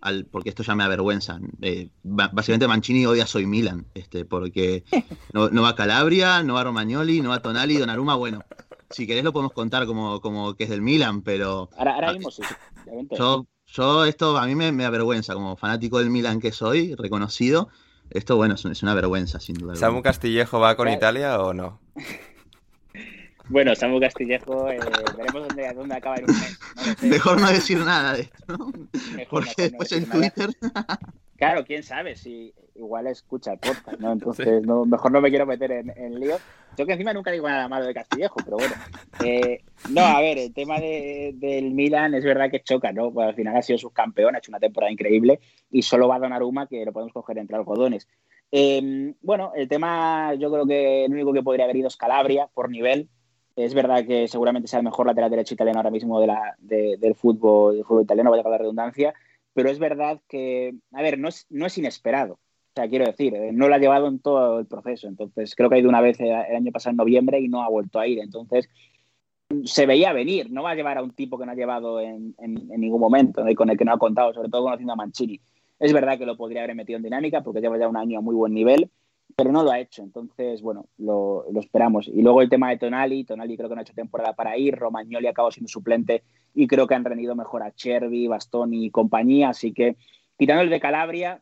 al, 0.02 0.26
porque 0.26 0.50
esto 0.50 0.62
ya 0.62 0.76
me 0.76 0.84
avergüenza. 0.84 1.40
Eh, 1.62 1.90
básicamente 2.04 2.68
Mancini 2.68 3.06
odia 3.06 3.26
Soy 3.26 3.46
Milan, 3.46 3.86
este, 3.94 4.26
porque 4.26 4.84
no, 5.34 5.62
va 5.62 5.76
Calabria, 5.76 6.44
no 6.44 6.56
va 6.56 6.66
Romagnoli, 6.66 7.22
no 7.22 7.30
va 7.30 7.42
Tonali, 7.42 7.78
Donnarumma, 7.78 8.16
bueno, 8.16 8.44
si 8.90 9.08
querés 9.08 9.24
lo 9.24 9.32
podemos 9.32 9.54
contar 9.54 9.86
como, 9.86 10.20
como 10.20 10.56
que 10.56 10.66
es 10.66 10.70
del 10.70 10.82
Milan, 10.82 11.22
pero... 11.22 11.70
Ahora, 11.78 11.96
ahora 11.96 12.12
mismo 12.12 12.32
sí. 12.32 12.42
Yo, 13.18 13.48
yo 13.66 14.04
esto 14.04 14.38
a 14.38 14.46
mí 14.46 14.56
me, 14.56 14.74
me 14.74 14.84
avergüenza, 14.84 15.34
como 15.36 15.56
fanático 15.56 16.00
del 16.00 16.10
Milan 16.10 16.42
que 16.42 16.52
soy, 16.52 16.96
reconocido, 16.96 17.70
esto, 18.12 18.36
bueno, 18.36 18.56
es 18.56 18.84
una 18.84 18.94
vergüenza, 18.94 19.40
sin 19.40 19.56
duda. 19.56 19.76
¿Samu 19.76 20.02
Castillejo 20.02 20.60
va 20.60 20.76
con 20.76 20.90
Italia 20.90 21.40
o 21.40 21.54
no? 21.54 21.80
Bueno, 23.50 23.76
Samu 23.76 24.00
Castillejo, 24.00 24.70
eh, 24.70 24.80
veremos 25.18 25.48
dónde, 25.48 25.74
dónde, 25.74 25.96
acaba 25.96 26.18
en 26.18 26.30
un 26.30 26.40
mes. 26.40 26.60
Mejor 27.02 27.42
no 27.42 27.50
decir 27.50 27.80
nada 27.80 28.14
de 28.14 28.22
esto, 28.22 28.58
¿no? 28.58 28.72
Porque 29.30 29.54
después 29.58 29.92
en 29.92 30.10
Twitter. 30.10 30.50
Claro, 31.40 31.64
quién 31.64 31.84
sabe 31.84 32.18
si 32.18 32.54
igual 32.76 33.08
escucha 33.08 33.54
el 33.54 33.60
podcast, 33.60 33.98
¿no? 34.00 34.12
Entonces, 34.12 34.62
no, 34.62 34.86
mejor 34.86 35.14
no 35.14 35.22
me 35.22 35.30
quiero 35.30 35.46
meter 35.46 35.72
en, 35.72 35.90
en, 35.96 36.20
lío. 36.20 36.36
Yo 36.78 36.86
que 36.86 36.92
encima 36.92 37.14
nunca 37.14 37.32
digo 37.32 37.48
nada 37.48 37.70
malo 37.70 37.86
de 37.86 37.94
Castillejo, 37.94 38.36
pero 38.44 38.58
bueno. 38.58 38.76
Eh, 39.24 39.64
no, 39.90 40.02
a 40.02 40.20
ver, 40.20 40.38
el 40.38 40.54
tema 40.54 40.82
de, 40.82 41.34
del 41.36 41.72
Milan 41.72 42.14
es 42.14 42.26
verdad 42.26 42.52
que 42.52 42.62
choca, 42.62 42.92
¿no? 42.92 43.12
Pues 43.12 43.30
al 43.30 43.36
final 43.36 43.56
ha 43.56 43.62
sido 43.62 43.80
subcampeón, 43.80 44.36
ha 44.36 44.40
hecho 44.40 44.52
una 44.52 44.60
temporada 44.60 44.92
increíble 44.92 45.40
y 45.72 45.82
solo 45.82 46.10
va 46.10 46.18
a 46.18 46.20
Donnarumma 46.20 46.68
que 46.68 46.84
lo 46.84 46.92
podemos 46.92 47.14
coger 47.14 47.38
entre 47.38 47.56
algodones. 47.56 48.06
Eh, 48.52 49.14
bueno, 49.22 49.54
el 49.56 49.70
tema, 49.70 50.34
yo 50.34 50.52
creo 50.52 50.68
que 50.68 51.06
el 51.06 51.14
único 51.14 51.32
que 51.32 51.44
podría 51.44 51.64
haber 51.64 51.78
ido 51.78 51.88
es 51.88 51.96
Calabria 51.96 52.50
por 52.54 52.70
nivel. 52.70 53.08
Es 53.56 53.74
verdad 53.74 54.06
que 54.06 54.28
seguramente 54.28 54.68
sea 54.68 54.80
el 54.80 54.86
mejor 54.86 55.06
lateral 55.06 55.30
derecho 55.30 55.54
italiano 55.54 55.80
ahora 55.80 55.92
mismo 55.92 56.20
de 56.20 56.28
la, 56.28 56.56
del, 56.60 57.16
fútbol, 57.16 57.76
del 57.76 57.86
fútbol 57.86 58.04
italiano, 58.04 58.30
vaya 58.30 58.44
con 58.44 58.52
la 58.52 58.58
redundancia 58.58 59.14
pero 59.54 59.70
es 59.70 59.80
verdad 59.80 60.22
que, 60.28 60.76
a 60.92 61.02
ver, 61.02 61.20
no 61.20 61.28
es, 61.28 61.46
no 61.50 61.66
es 61.66 61.78
inesperado. 61.78 62.34
O 62.34 62.72
sea, 62.76 62.88
quiero 62.88 63.06
decir, 63.06 63.34
eh, 63.36 63.52
no 63.52 63.68
lo 63.68 63.76
ha 63.76 63.80
llevado 63.80 64.08
en 64.08 64.20
todo 64.20 64.60
el 64.60 64.68
proceso. 64.68 65.08
Entonces, 65.08 65.56
creo 65.56 65.70
que 65.70 65.76
ha 65.76 65.80
ido 65.80 65.90
una 65.90 66.02
vez 66.02 66.20
el 66.20 66.32
año 66.32 66.72
pasado 66.72 66.92
en 66.92 66.98
noviembre 66.98 67.40
y 67.40 67.50
no 67.50 67.64
ha 67.64 67.70
vuelto 67.70 68.00
a 68.00 68.08
ir. 68.08 68.20
Entonces, 68.20 68.70
se 69.66 69.86
veía 69.86 70.14
venir. 70.14 70.52
No 70.52 70.64
va 70.64 70.72
a 70.72 70.76
llevar 70.76 70.98
a 70.98 71.04
un 71.04 71.12
tipo 71.12 71.38
que 71.38 71.46
no 71.46 71.52
ha 71.52 71.56
llevado 71.56 72.00
en, 72.00 72.36
ningún 72.38 73.02
momento 73.02 73.48
y 73.50 73.56
con 73.56 73.70
el 73.70 73.78
que 73.78 73.86
no 73.86 73.94
ha 73.94 73.98
contado, 73.98 74.34
sobre 74.34 74.50
todo 74.50 74.64
conociendo 74.64 74.94
a 74.94 74.98
Mancini. 74.98 75.42
Es 75.80 75.94
verdad 75.94 76.18
que 76.18 76.26
lo 76.26 76.38
podría 76.38 76.64
haber 76.64 76.76
metido 76.76 76.98
en 76.98 77.04
dinámica 77.04 77.42
porque 77.42 77.62
lleva 77.62 77.78
ya 77.78 77.88
un 77.88 77.98
año 77.98 78.20
a 78.20 78.22
muy 78.22 78.36
buen 78.36 78.54
nivel, 78.54 78.92
pero 79.36 79.52
no 79.52 79.64
lo 79.64 79.72
ha 79.72 79.80
hecho. 79.80 80.04
Entonces, 80.04 80.62
bueno, 80.62 80.88
lo, 80.98 81.46
esperamos. 81.60 82.08
Y 82.08 82.22
luego 82.22 82.42
el 82.42 82.50
tema 82.50 82.70
de 82.70 82.78
Tonali. 82.78 83.24
Tonali 83.24 83.56
creo 83.56 83.70
que 83.70 83.76
no 83.76 83.80
ha 83.80 83.84
hecho 83.84 83.94
temporada 83.94 84.34
para 84.34 84.58
ir. 84.58 84.76
Romagnoli 84.76 85.28
acabó 85.28 85.52
siendo 85.52 85.70
suplente 85.70 86.24
y 86.54 86.68
creo 86.68 86.88
que 86.88 86.96
han 86.96 87.06
rendido 87.06 87.36
mejor 87.36 87.64
a 87.64 87.72
Chervi, 87.72 88.28
Bastoni 88.28 88.86
y 88.86 88.92
compañía. 88.92 89.50
Así 89.50 89.74
que, 89.74 89.98
quitando 90.38 90.64
el 90.64 90.70
de 90.70 90.80
Calabria, 90.80 91.42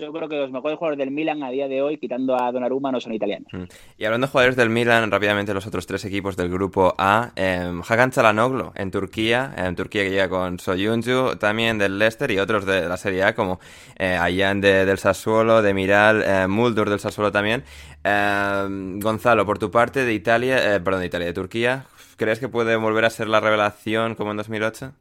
yo 0.00 0.12
creo 0.12 0.28
que 0.28 0.36
los 0.36 0.50
mejores 0.50 0.78
jugadores 0.78 0.98
del 0.98 1.10
Milan 1.10 1.42
a 1.42 1.50
día 1.50 1.68
de 1.68 1.82
hoy, 1.82 1.98
quitando 1.98 2.40
a 2.40 2.50
Donnarumma, 2.50 2.90
no 2.90 3.00
son 3.00 3.12
italianos. 3.12 3.52
Mm. 3.52 3.64
Y 3.98 4.04
hablando 4.04 4.26
de 4.26 4.30
jugadores 4.30 4.56
del 4.56 4.70
Milan, 4.70 5.10
rápidamente 5.10 5.54
los 5.54 5.66
otros 5.66 5.86
tres 5.86 6.04
equipos 6.04 6.36
del 6.36 6.48
grupo 6.48 6.94
A. 6.98 7.32
Eh, 7.36 7.80
Hakan 7.88 8.10
Çalhanoğlu 8.10 8.72
en 8.74 8.90
Turquía, 8.90 9.52
en 9.56 9.76
Turquía 9.76 10.04
que 10.04 10.10
llega 10.10 10.28
con 10.28 10.58
Soyuncu, 10.58 11.36
también 11.38 11.78
del 11.78 11.98
Leicester 11.98 12.30
y 12.30 12.38
otros 12.38 12.66
de 12.66 12.88
la 12.88 12.96
Serie 12.96 13.24
A 13.24 13.34
como 13.34 13.60
eh, 13.98 14.16
Ayan 14.20 14.60
del 14.60 14.98
Sassuolo, 14.98 15.62
de 15.62 15.74
Miral, 15.74 16.22
eh, 16.26 16.46
Muldur 16.48 16.90
del 16.90 17.00
Sassuolo 17.00 17.30
también. 17.30 17.64
Eh, 18.04 18.66
Gonzalo, 19.00 19.44
por 19.44 19.58
tu 19.58 19.70
parte, 19.70 20.04
de 20.04 20.14
Italia, 20.14 20.74
eh, 20.74 20.80
perdón, 20.80 21.00
de 21.00 21.06
Italia, 21.06 21.26
de 21.26 21.32
Turquía, 21.32 21.84
¿crees 22.16 22.38
que 22.38 22.48
puede 22.48 22.76
volver 22.76 23.04
a 23.04 23.10
ser 23.10 23.28
la 23.28 23.40
revelación 23.40 24.14
como 24.14 24.30
en 24.30 24.38
2008? 24.38 24.92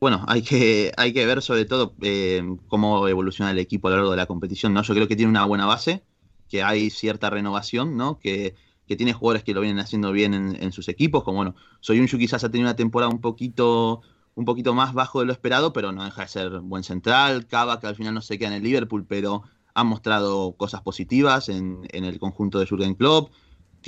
Bueno, 0.00 0.24
hay 0.28 0.42
que, 0.42 0.92
hay 0.96 1.12
que 1.12 1.26
ver 1.26 1.42
sobre 1.42 1.64
todo 1.64 1.94
eh, 2.02 2.42
cómo 2.68 3.08
evoluciona 3.08 3.50
el 3.50 3.58
equipo 3.58 3.88
a 3.88 3.90
lo 3.92 3.96
largo 3.98 4.10
de 4.12 4.16
la 4.18 4.26
competición, 4.26 4.74
¿no? 4.74 4.82
Yo 4.82 4.94
creo 4.94 5.08
que 5.08 5.16
tiene 5.16 5.30
una 5.30 5.44
buena 5.44 5.66
base, 5.66 6.04
que 6.48 6.62
hay 6.62 6.90
cierta 6.90 7.30
renovación, 7.30 7.96
¿no? 7.96 8.18
Que 8.18 8.54
que 8.86 8.96
tiene 8.96 9.12
jugadores 9.12 9.42
que 9.42 9.52
lo 9.52 9.60
vienen 9.60 9.80
haciendo 9.80 10.12
bien 10.12 10.34
en, 10.34 10.72
sus 10.72 10.88
equipos, 10.88 11.24
como 11.24 11.38
bueno, 11.38 11.54
Soyuncu 11.80 12.18
quizás 12.18 12.44
ha 12.44 12.50
tenido 12.50 12.68
una 12.68 12.76
temporada 12.76 13.12
un 13.12 13.20
poquito, 13.20 14.02
un 14.34 14.44
poquito 14.44 14.74
más 14.74 14.94
bajo 14.94 15.20
de 15.20 15.26
lo 15.26 15.32
esperado, 15.32 15.72
pero 15.72 15.92
no 15.92 16.04
deja 16.04 16.22
de 16.22 16.28
ser 16.28 16.60
buen 16.60 16.84
central, 16.84 17.46
Cava 17.46 17.80
que 17.80 17.88
al 17.88 17.96
final 17.96 18.14
no 18.14 18.22
se 18.22 18.38
queda 18.38 18.48
en 18.48 18.54
el 18.54 18.62
Liverpool, 18.62 19.04
pero 19.06 19.42
ha 19.74 19.84
mostrado 19.84 20.52
cosas 20.52 20.82
positivas 20.82 21.48
en, 21.48 21.86
en 21.90 22.04
el 22.04 22.18
conjunto 22.18 22.58
de 22.58 22.66
Jurgen 22.66 22.94
Klopp, 22.94 23.32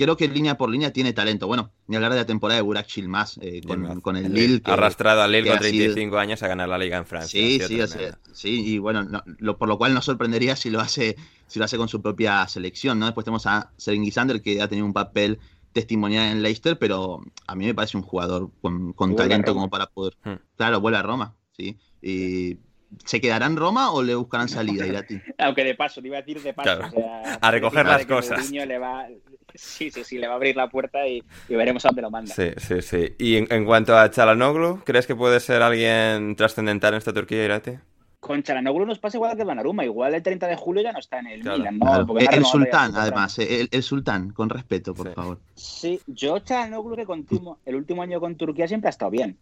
creo 0.05 0.15
que 0.15 0.27
línea 0.29 0.57
por 0.57 0.69
línea 0.69 0.93
tiene 0.93 1.11
talento. 1.11 1.45
Bueno, 1.45 1.71
ni 1.87 1.97
hablar 1.97 2.13
de 2.13 2.19
la 2.19 2.25
temporada 2.25 2.57
de 2.57 2.61
Burak 2.61 2.87
más 3.07 3.37
eh, 3.41 3.61
con, 4.01 4.15
el 4.15 4.33
Lille. 4.33 4.61
Ha 4.63 4.73
arrastrado 4.73 5.21
al 5.21 5.31
Lille 5.31 5.49
con 5.49 5.59
35 5.59 6.17
años 6.17 6.41
a 6.41 6.47
ganar 6.47 6.69
la 6.69 6.77
liga 6.77 6.97
en 6.97 7.05
Francia. 7.05 7.39
Sí, 7.39 7.59
sí, 7.59 7.79
sí, 8.31 8.73
y 8.73 8.77
bueno, 8.77 9.05
por 9.57 9.67
lo 9.67 9.77
cual 9.77 9.93
no 9.93 10.01
sorprendería 10.01 10.55
si 10.55 10.69
lo 10.69 10.79
hace 10.79 11.17
si 11.47 11.59
lo 11.59 11.65
hace 11.65 11.77
con 11.77 11.89
su 11.89 12.01
propia 12.01 12.47
selección, 12.47 12.99
¿no? 12.99 13.07
Después 13.07 13.25
tenemos 13.25 13.45
a 13.45 13.71
Seren 13.75 14.09
Sander 14.11 14.41
que 14.41 14.61
ha 14.61 14.67
tenido 14.67 14.85
un 14.85 14.93
papel 14.93 15.39
testimonial 15.73 16.31
en 16.31 16.43
Leicester, 16.43 16.77
pero 16.77 17.21
a 17.47 17.55
mí 17.55 17.65
me 17.65 17.73
parece 17.73 17.97
un 17.97 18.03
jugador 18.03 18.51
con, 18.61 19.15
talento 19.15 19.53
como 19.53 19.69
para 19.69 19.87
poder... 19.87 20.15
Hmm. 20.23 20.35
Claro, 20.55 20.79
vuelve 20.79 20.99
a 20.99 21.03
Roma, 21.03 21.35
sí. 21.51 21.77
Y 22.01 22.57
¿Se 23.05 23.21
quedará 23.21 23.45
en 23.45 23.55
Roma 23.55 23.91
o 23.91 24.01
le 24.01 24.15
buscarán 24.15 24.49
salida, 24.49 24.87
Irati? 24.87 25.21
Aunque 25.37 25.63
de 25.63 25.75
paso, 25.75 26.01
te 26.01 26.07
iba 26.07 26.17
a 26.17 26.21
decir 26.21 26.41
de 26.41 26.53
paso. 26.53 26.81
a 27.41 27.51
recoger 27.51 27.85
las 27.85 28.05
cosas. 28.05 28.49
Le 28.51 28.77
va... 28.77 29.07
Sí, 29.59 29.91
sí, 29.91 30.05
sí, 30.05 30.17
le 30.17 30.27
va 30.27 30.33
a 30.33 30.35
abrir 30.37 30.55
la 30.55 30.69
puerta 30.69 31.05
y, 31.05 31.21
veremos 31.49 31.83
a 31.83 31.89
dónde 31.89 32.01
lo 32.01 32.09
manda. 32.09 32.33
Sí, 32.33 32.51
sí, 32.57 32.81
sí. 32.81 33.15
Y 33.17 33.35
en, 33.35 33.65
cuanto 33.65 33.97
a 33.97 34.09
Chalanoglu, 34.09 34.81
¿crees 34.85 35.05
que 35.05 35.15
puede 35.15 35.41
ser 35.41 35.61
alguien 35.61 36.35
trascendental 36.37 36.93
en 36.93 36.97
esta 36.97 37.13
Turquía, 37.13 37.43
Irati? 37.43 37.71
con 38.19 38.43
Chalanoglu 38.43 38.85
nos 38.85 38.99
pasa 38.99 39.17
igual 39.17 39.35
que 39.37 39.43
Vanaruma. 39.43 39.85
Igual 39.85 40.13
el 40.13 40.21
30 40.21 40.47
de 40.47 40.55
julio 40.55 40.83
ya 40.83 40.91
no 40.91 40.99
está 40.99 41.19
en 41.19 41.27
el 41.27 41.39
Milan, 41.39 41.79
El, 42.31 42.45
sultán, 42.45 42.91
además. 42.95 43.39
El, 43.39 43.83
sultán, 43.83 44.31
con 44.31 44.49
respeto, 44.49 44.93
por 44.93 45.13
favor. 45.13 45.39
Sí, 45.55 45.99
yo 46.05 46.39
Chalanoglu 46.39 46.95
que 46.95 47.05
continuo, 47.05 47.59
el 47.65 47.75
último 47.75 48.01
año 48.01 48.19
con 48.19 48.35
Turquía 48.35 48.67
siempre 48.67 48.89
ha 48.89 48.91
estado 48.91 49.11
bien. 49.11 49.37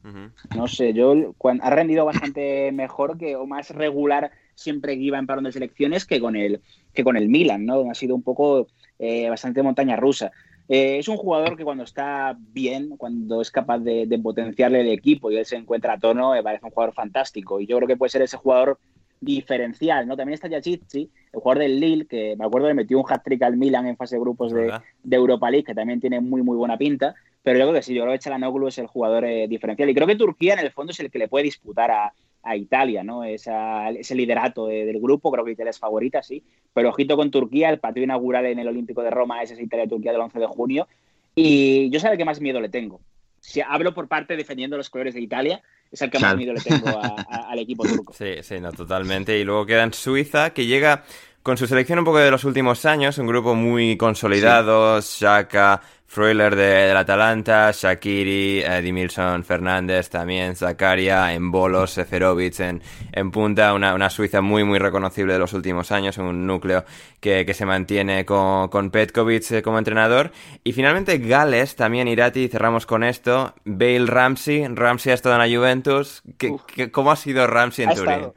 No 0.56 0.68
sé, 0.68 0.94
yo 0.94 1.34
ha 1.62 1.70
rendido 1.70 2.06
bastante 2.06 2.72
mejor 2.72 3.18
que 3.18 3.36
o 3.36 3.46
más 3.46 3.72
regular 3.72 4.32
siempre 4.54 4.96
que 4.96 5.02
iba 5.02 5.20
en 5.20 5.28
parón 5.28 5.44
de 5.44 5.52
selecciones 5.52 6.06
que 6.06 6.20
con 6.20 6.36
el 6.36 6.62
que 6.94 7.04
con 7.04 7.18
el 7.18 7.30
Milan, 7.30 7.66
¿no? 7.66 7.90
Ha 7.92 7.96
sido 7.96 8.16
un 8.16 8.24
poco 8.24 8.68
eh, 9.00 9.30
bastante 9.30 9.64
montaña 9.64 9.96
rusa. 9.96 10.32
Eh, 10.70 10.98
es 10.98 11.08
un 11.08 11.18
jugador 11.18 11.56
que 11.56 11.64
cuando 11.64 11.84
está 11.84 12.36
bien, 12.38 12.98
cuando 12.98 13.42
es 13.42 13.52
capaz 13.52 13.80
de, 13.80 14.20
potenciarle 14.22 14.82
el 14.82 14.90
equipo 14.90 15.32
y 15.32 15.38
él 15.38 15.46
se 15.46 15.56
encuentra 15.56 15.94
a 15.94 16.00
tono, 16.00 16.32
me 16.32 16.44
parece 16.44 16.66
un 16.66 16.72
jugador 16.72 16.94
fantástico. 16.94 17.60
Y 17.60 17.68
yo 17.68 17.78
creo 17.78 17.88
que 17.88 17.98
puede 17.98 18.10
ser 18.10 18.22
ese 18.22 18.38
jugador 18.38 18.78
diferencial, 19.20 20.08
¿no? 20.08 20.16
También 20.16 20.36
está 20.36 20.48
Yachitsi, 20.48 21.10
el 21.34 21.40
jugador 21.40 21.64
del 21.64 21.80
Lille, 21.80 22.06
que 22.06 22.36
me 22.38 22.46
acuerdo 22.46 22.68
que 22.68 22.74
metió 22.74 23.00
un 23.00 23.06
hat-trick 23.08 23.42
al 23.42 23.58
Milan 23.58 23.88
en 23.88 23.98
fase 23.98 24.16
de 24.16 24.22
grupos 24.22 24.52
de, 24.54 24.72
Europa 25.10 25.50
League, 25.50 25.66
que 25.66 25.74
también 25.74 26.00
tiene 26.00 26.20
muy, 26.20 26.44
muy 26.44 26.58
buena 26.58 26.78
pinta. 26.78 27.16
Pero 27.42 27.58
yo 27.60 27.66
creo 27.66 27.76
que 27.76 27.82
sí, 27.82 27.94
yo 27.94 28.04
creo 28.04 28.14
que 28.14 28.20
Chalanoglu 28.20 28.68
es 28.68 28.78
el 28.78 28.88
jugador 28.88 29.24
eh, 29.26 29.48
diferencial. 29.48 29.90
Y 29.90 29.96
creo 29.96 30.06
que 30.06 30.16
Turquía, 30.16 30.54
en 30.54 30.60
el 30.60 30.72
fondo, 30.72 30.92
es 30.92 31.00
el 31.00 31.10
que 31.10 31.18
le 31.18 31.30
puede 31.30 31.46
disputar 31.46 31.90
a, 31.92 32.14
a 32.48 32.56
Italia, 32.56 33.04
¿no? 33.04 33.24
ese 33.24 34.16
liderato 34.16 34.68
del 34.68 35.00
grupo, 35.00 35.32
creo 35.32 35.44
que 35.44 35.52
Italia 35.52 35.72
es 35.72 35.80
favorita, 35.80 36.24
sí. 36.24 36.44
Pero 36.74 36.90
ojito 36.90 37.18
con 37.18 37.32
Turquía, 37.32 37.70
el 37.70 37.80
partido 37.80 38.04
inaugural 38.04 38.46
en 38.46 38.60
el 38.60 38.68
Olímpico 38.68 39.02
de 39.04 39.10
Roma 39.10 39.42
es 39.42 39.60
Italia-Turquía 39.60 40.12
del 40.12 40.22
11 40.22 40.40
de 40.40 40.48
junio. 40.48 40.88
Y 41.36 41.90
yo 41.90 42.00
sé 42.00 42.16
que 42.18 42.26
más 42.26 42.42
miedo 42.42 42.62
le 42.62 42.70
tengo. 42.70 43.02
Si 43.40 43.62
hablo 43.62 43.94
por 43.94 44.08
parte 44.08 44.36
defendiendo 44.36 44.78
los 44.78 44.90
colores 44.90 45.14
de 45.14 45.22
Italia, 45.22 45.62
es 45.92 46.02
el 46.02 46.10
que 46.10 46.20
más 46.20 46.36
miedo 46.36 46.54
le 46.54 46.62
tengo 46.62 46.88
al 47.30 47.60
equipo 47.60 47.84
turco. 47.84 48.14
Sí, 48.18 48.36
sí, 48.42 48.60
no, 48.60 48.72
totalmente. 48.72 49.38
Y 49.38 49.44
luego 49.44 49.66
queda 49.66 49.84
en 49.84 49.94
Suiza, 49.94 50.52
que 50.52 50.66
llega 50.66 51.04
con 51.48 51.56
su 51.56 51.66
selección 51.66 52.00
un 52.00 52.04
poco 52.04 52.18
de 52.18 52.30
los 52.30 52.44
últimos 52.44 52.84
años, 52.84 53.18
un 53.20 53.26
grupo 53.26 53.56
muy 53.56 53.96
consolidado, 53.96 55.00
Shaka, 55.00 55.80
Freuler 56.06 56.54
de, 56.54 56.88
del 56.88 56.98
Atalanta, 56.98 57.72
Shakiri, 57.72 58.64
Edimilson 58.64 59.46
Fernández 59.46 60.10
también, 60.10 60.58
Zakaria, 60.58 61.34
en 61.34 61.50
bolos, 61.50 61.92
Seferovic 61.92 62.60
en, 62.60 62.82
en 63.14 63.32
punta, 63.32 63.74
una, 63.74 63.94
una, 63.94 64.10
Suiza 64.10 64.42
muy 64.42 64.66
muy 64.66 64.78
reconocible 64.78 65.32
de 65.32 65.40
los 65.40 65.54
últimos 65.54 65.90
años, 65.94 66.18
un 66.18 66.46
núcleo 66.46 66.84
que, 67.22 67.46
que 67.46 67.54
se 67.54 67.66
mantiene 67.66 68.26
con, 68.26 68.68
con 68.68 68.92
Petkovic 68.92 69.50
eh, 69.52 69.62
como 69.62 69.78
entrenador. 69.78 70.34
Y 70.66 70.74
finalmente 70.74 71.18
Gales, 71.18 71.78
también 71.78 72.10
Irati, 72.10 72.50
cerramos 72.50 72.86
con 72.86 73.06
esto, 73.06 73.56
Bale 73.64 74.06
Ramsey, 74.06 74.68
Ramsey 74.68 75.14
ha 75.14 75.16
estado 75.16 75.42
en 75.42 75.50
la 75.50 75.58
Juventus, 75.58 76.24
¿Qué, 76.38 76.92
cómo 76.92 77.10
ha 77.10 77.16
sido 77.16 77.48
Ramsey 77.48 77.86
en 77.86 77.96
Turín? 77.96 78.34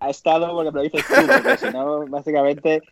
Ha 0.00 0.10
estado 0.10 0.52
porque 0.54 0.70
me 0.70 0.76
lo 0.76 0.82
dices 0.82 1.04
tú, 1.06 1.26
porque 1.26 1.56
si 1.58 1.70
no, 1.70 2.06
básicamente 2.08 2.82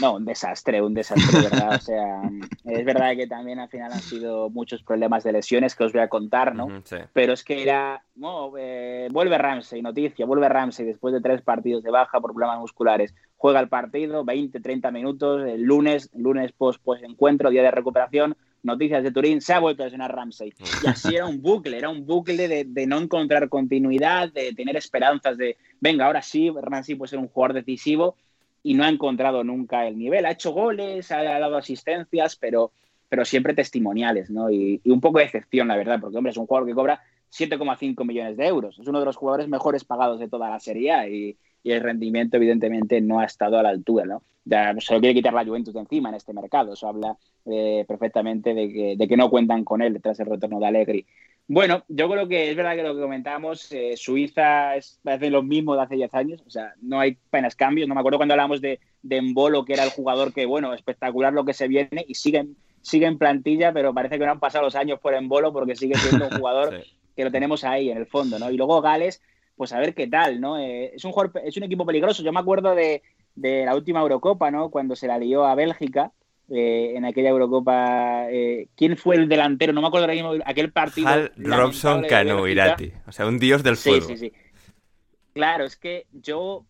no, 0.00 0.16
un 0.16 0.24
desastre, 0.24 0.82
un 0.82 0.94
desastre, 0.94 1.42
¿verdad? 1.42 1.76
O 1.76 1.80
sea, 1.80 2.22
es 2.64 2.84
verdad 2.84 3.16
que 3.16 3.26
también 3.26 3.58
al 3.58 3.68
final 3.68 3.92
han 3.92 4.00
sido 4.00 4.50
muchos 4.50 4.82
problemas 4.82 5.24
de 5.24 5.32
lesiones 5.32 5.74
que 5.74 5.84
os 5.84 5.92
voy 5.92 6.02
a 6.02 6.08
contar, 6.08 6.54
¿no? 6.54 6.82
Pero 7.12 7.32
es 7.32 7.42
que 7.42 7.62
era, 7.62 8.02
no, 8.14 8.52
eh, 8.58 9.08
vuelve 9.10 9.38
Ramsey, 9.38 9.82
noticia, 9.82 10.26
vuelve 10.26 10.48
Ramsey 10.48 10.84
después 10.84 11.14
de 11.14 11.20
tres 11.20 11.42
partidos 11.42 11.82
de 11.82 11.90
baja 11.90 12.20
por 12.20 12.32
problemas 12.32 12.60
musculares. 12.60 13.14
Juega 13.36 13.60
el 13.60 13.68
partido, 13.68 14.24
20, 14.24 14.60
30 14.60 14.90
minutos, 14.90 15.46
el 15.46 15.62
lunes, 15.62 16.10
lunes 16.14 16.52
post 16.52 16.80
pues 16.82 17.02
encuentro, 17.02 17.50
día 17.50 17.62
de 17.62 17.70
recuperación, 17.70 18.36
noticias 18.64 19.02
de 19.02 19.12
Turín, 19.12 19.40
se 19.40 19.52
ha 19.52 19.60
vuelto 19.60 19.82
a 19.82 19.86
lesionar 19.86 20.14
Ramsey. 20.14 20.52
Y 20.82 20.86
así 20.86 21.14
era 21.14 21.26
un 21.26 21.40
bucle, 21.40 21.76
era 21.76 21.88
un 21.88 22.06
bucle 22.06 22.48
de, 22.48 22.64
de, 22.64 22.86
no 22.86 22.98
encontrar 22.98 23.48
continuidad, 23.48 24.32
de 24.32 24.52
tener 24.52 24.76
esperanzas 24.76 25.36
de, 25.36 25.56
venga, 25.80 26.06
ahora 26.06 26.22
sí, 26.22 26.50
Ramsey 26.50 26.94
puede 26.94 27.10
ser 27.10 27.18
un 27.18 27.28
jugador 27.28 27.54
decisivo 27.54 28.16
y 28.64 28.74
no 28.74 28.82
ha 28.82 28.88
encontrado 28.88 29.44
nunca 29.44 29.86
el 29.86 29.96
nivel. 29.96 30.24
Ha 30.24 30.32
hecho 30.32 30.50
goles, 30.52 31.12
ha 31.12 31.22
dado 31.22 31.56
asistencias, 31.56 32.34
pero, 32.34 32.72
pero 33.08 33.24
siempre 33.24 33.54
testimoniales, 33.54 34.30
¿no? 34.30 34.50
Y, 34.50 34.80
un 34.86 35.00
poco 35.00 35.18
de 35.18 35.26
excepción, 35.26 35.68
la 35.68 35.76
verdad, 35.76 36.00
porque, 36.00 36.16
hombre, 36.16 36.30
es 36.30 36.38
un 36.38 36.46
jugador 36.46 36.66
que 36.66 36.74
cobra 36.74 37.02
7,5 37.30 38.04
millones 38.06 38.36
de 38.38 38.46
euros. 38.46 38.78
Es 38.78 38.88
uno 38.88 39.00
de 39.00 39.04
los 39.04 39.16
jugadores 39.16 39.48
mejores 39.48 39.84
pagados 39.84 40.18
de 40.18 40.28
toda 40.28 40.48
la 40.48 40.58
Serie 40.60 41.10
y, 41.10 41.36
y, 41.64 41.72
el 41.72 41.80
rendimiento, 41.80 42.36
evidentemente, 42.36 43.00
no 43.00 43.18
ha 43.18 43.24
estado 43.24 43.58
a 43.58 43.62
la 43.62 43.70
altura, 43.70 44.04
¿no? 44.04 44.22
Ya 44.44 44.74
se 44.78 44.94
lo 44.94 45.00
quiere 45.00 45.14
quitar 45.14 45.32
la 45.32 45.44
Juventus 45.44 45.74
de 45.74 45.80
encima 45.80 46.10
en 46.10 46.16
este 46.16 46.32
mercado. 46.32 46.74
Eso 46.74 46.86
habla 46.86 47.16
eh, 47.46 47.84
perfectamente 47.88 48.54
de 48.54 48.72
que, 48.72 48.94
de 48.96 49.08
que 49.08 49.16
no 49.16 49.30
cuentan 49.30 49.64
con 49.64 49.80
él 49.80 50.00
tras 50.02 50.20
el 50.20 50.26
retorno 50.26 50.60
de 50.60 50.66
Allegri. 50.66 51.06
Bueno, 51.46 51.84
yo 51.88 52.08
creo 52.08 52.26
que 52.26 52.50
es 52.50 52.56
verdad 52.56 52.74
que 52.74 52.82
lo 52.82 52.94
que 52.94 53.02
comentábamos, 53.02 53.70
eh, 53.72 53.96
Suiza 53.96 54.76
es, 54.76 54.98
parece 55.02 55.28
lo 55.28 55.42
mismo 55.42 55.76
de 55.76 55.82
hace 55.82 55.96
10 55.96 56.14
años, 56.14 56.42
o 56.46 56.50
sea, 56.50 56.72
no 56.80 57.00
hay 57.00 57.18
apenas 57.28 57.54
cambios. 57.54 57.86
No 57.86 57.94
me 57.94 58.00
acuerdo 58.00 58.18
cuando 58.18 58.32
hablamos 58.32 58.62
de, 58.62 58.80
de 59.02 59.16
Embolo, 59.16 59.64
que 59.64 59.74
era 59.74 59.84
el 59.84 59.90
jugador 59.90 60.32
que, 60.32 60.46
bueno, 60.46 60.72
espectacular 60.72 61.34
lo 61.34 61.44
que 61.44 61.52
se 61.52 61.68
viene 61.68 62.04
y 62.08 62.14
sigue, 62.14 62.46
sigue 62.80 63.06
en 63.06 63.18
plantilla, 63.18 63.72
pero 63.72 63.92
parece 63.92 64.18
que 64.18 64.24
no 64.24 64.32
han 64.32 64.40
pasado 64.40 64.64
los 64.64 64.74
años 64.74 65.00
por 65.00 65.12
Embolo 65.12 65.52
porque 65.52 65.76
sigue 65.76 65.96
siendo 65.96 66.28
un 66.28 66.38
jugador 66.38 66.82
que 67.14 67.24
lo 67.24 67.30
tenemos 67.30 67.62
ahí 67.64 67.90
en 67.90 67.98
el 67.98 68.06
fondo, 68.06 68.38
¿no? 68.38 68.50
Y 68.50 68.56
luego 68.56 68.80
Gales, 68.80 69.20
pues 69.56 69.72
a 69.72 69.78
ver 69.78 69.94
qué 69.94 70.06
tal, 70.06 70.40
¿no? 70.40 70.58
Eh, 70.58 70.92
es, 70.94 71.04
un 71.04 71.12
jugador, 71.12 71.42
es 71.44 71.56
un 71.56 71.62
equipo 71.64 71.86
peligroso. 71.86 72.22
Yo 72.22 72.32
me 72.32 72.40
acuerdo 72.40 72.74
de, 72.74 73.02
de 73.34 73.64
la 73.64 73.74
última 73.74 74.00
Eurocopa, 74.00 74.50
¿no? 74.50 74.70
Cuando 74.70 74.96
se 74.96 75.06
la 75.06 75.18
lió 75.18 75.44
a 75.44 75.54
Bélgica 75.54 76.12
eh, 76.50 76.92
en 76.96 77.04
aquella 77.04 77.30
Eurocopa. 77.30 78.30
Eh, 78.30 78.68
¿Quién 78.76 78.96
fue 78.96 79.16
el 79.16 79.28
delantero? 79.28 79.72
No 79.72 79.80
me 79.80 79.88
acuerdo 79.88 80.04
ahora 80.04 80.14
mismo. 80.14 80.32
Aquel 80.44 80.72
partido. 80.72 81.08
Hal 81.08 81.32
Robson 81.36 82.04
Canu, 82.08 82.46
Irati. 82.46 82.92
O 83.06 83.12
sea, 83.12 83.26
un 83.26 83.38
dios 83.38 83.62
del 83.62 83.76
fútbol. 83.76 84.02
Sí, 84.02 84.16
sí, 84.16 84.28
sí. 84.28 84.32
Claro, 85.32 85.64
es 85.64 85.76
que 85.76 86.06
yo, 86.12 86.64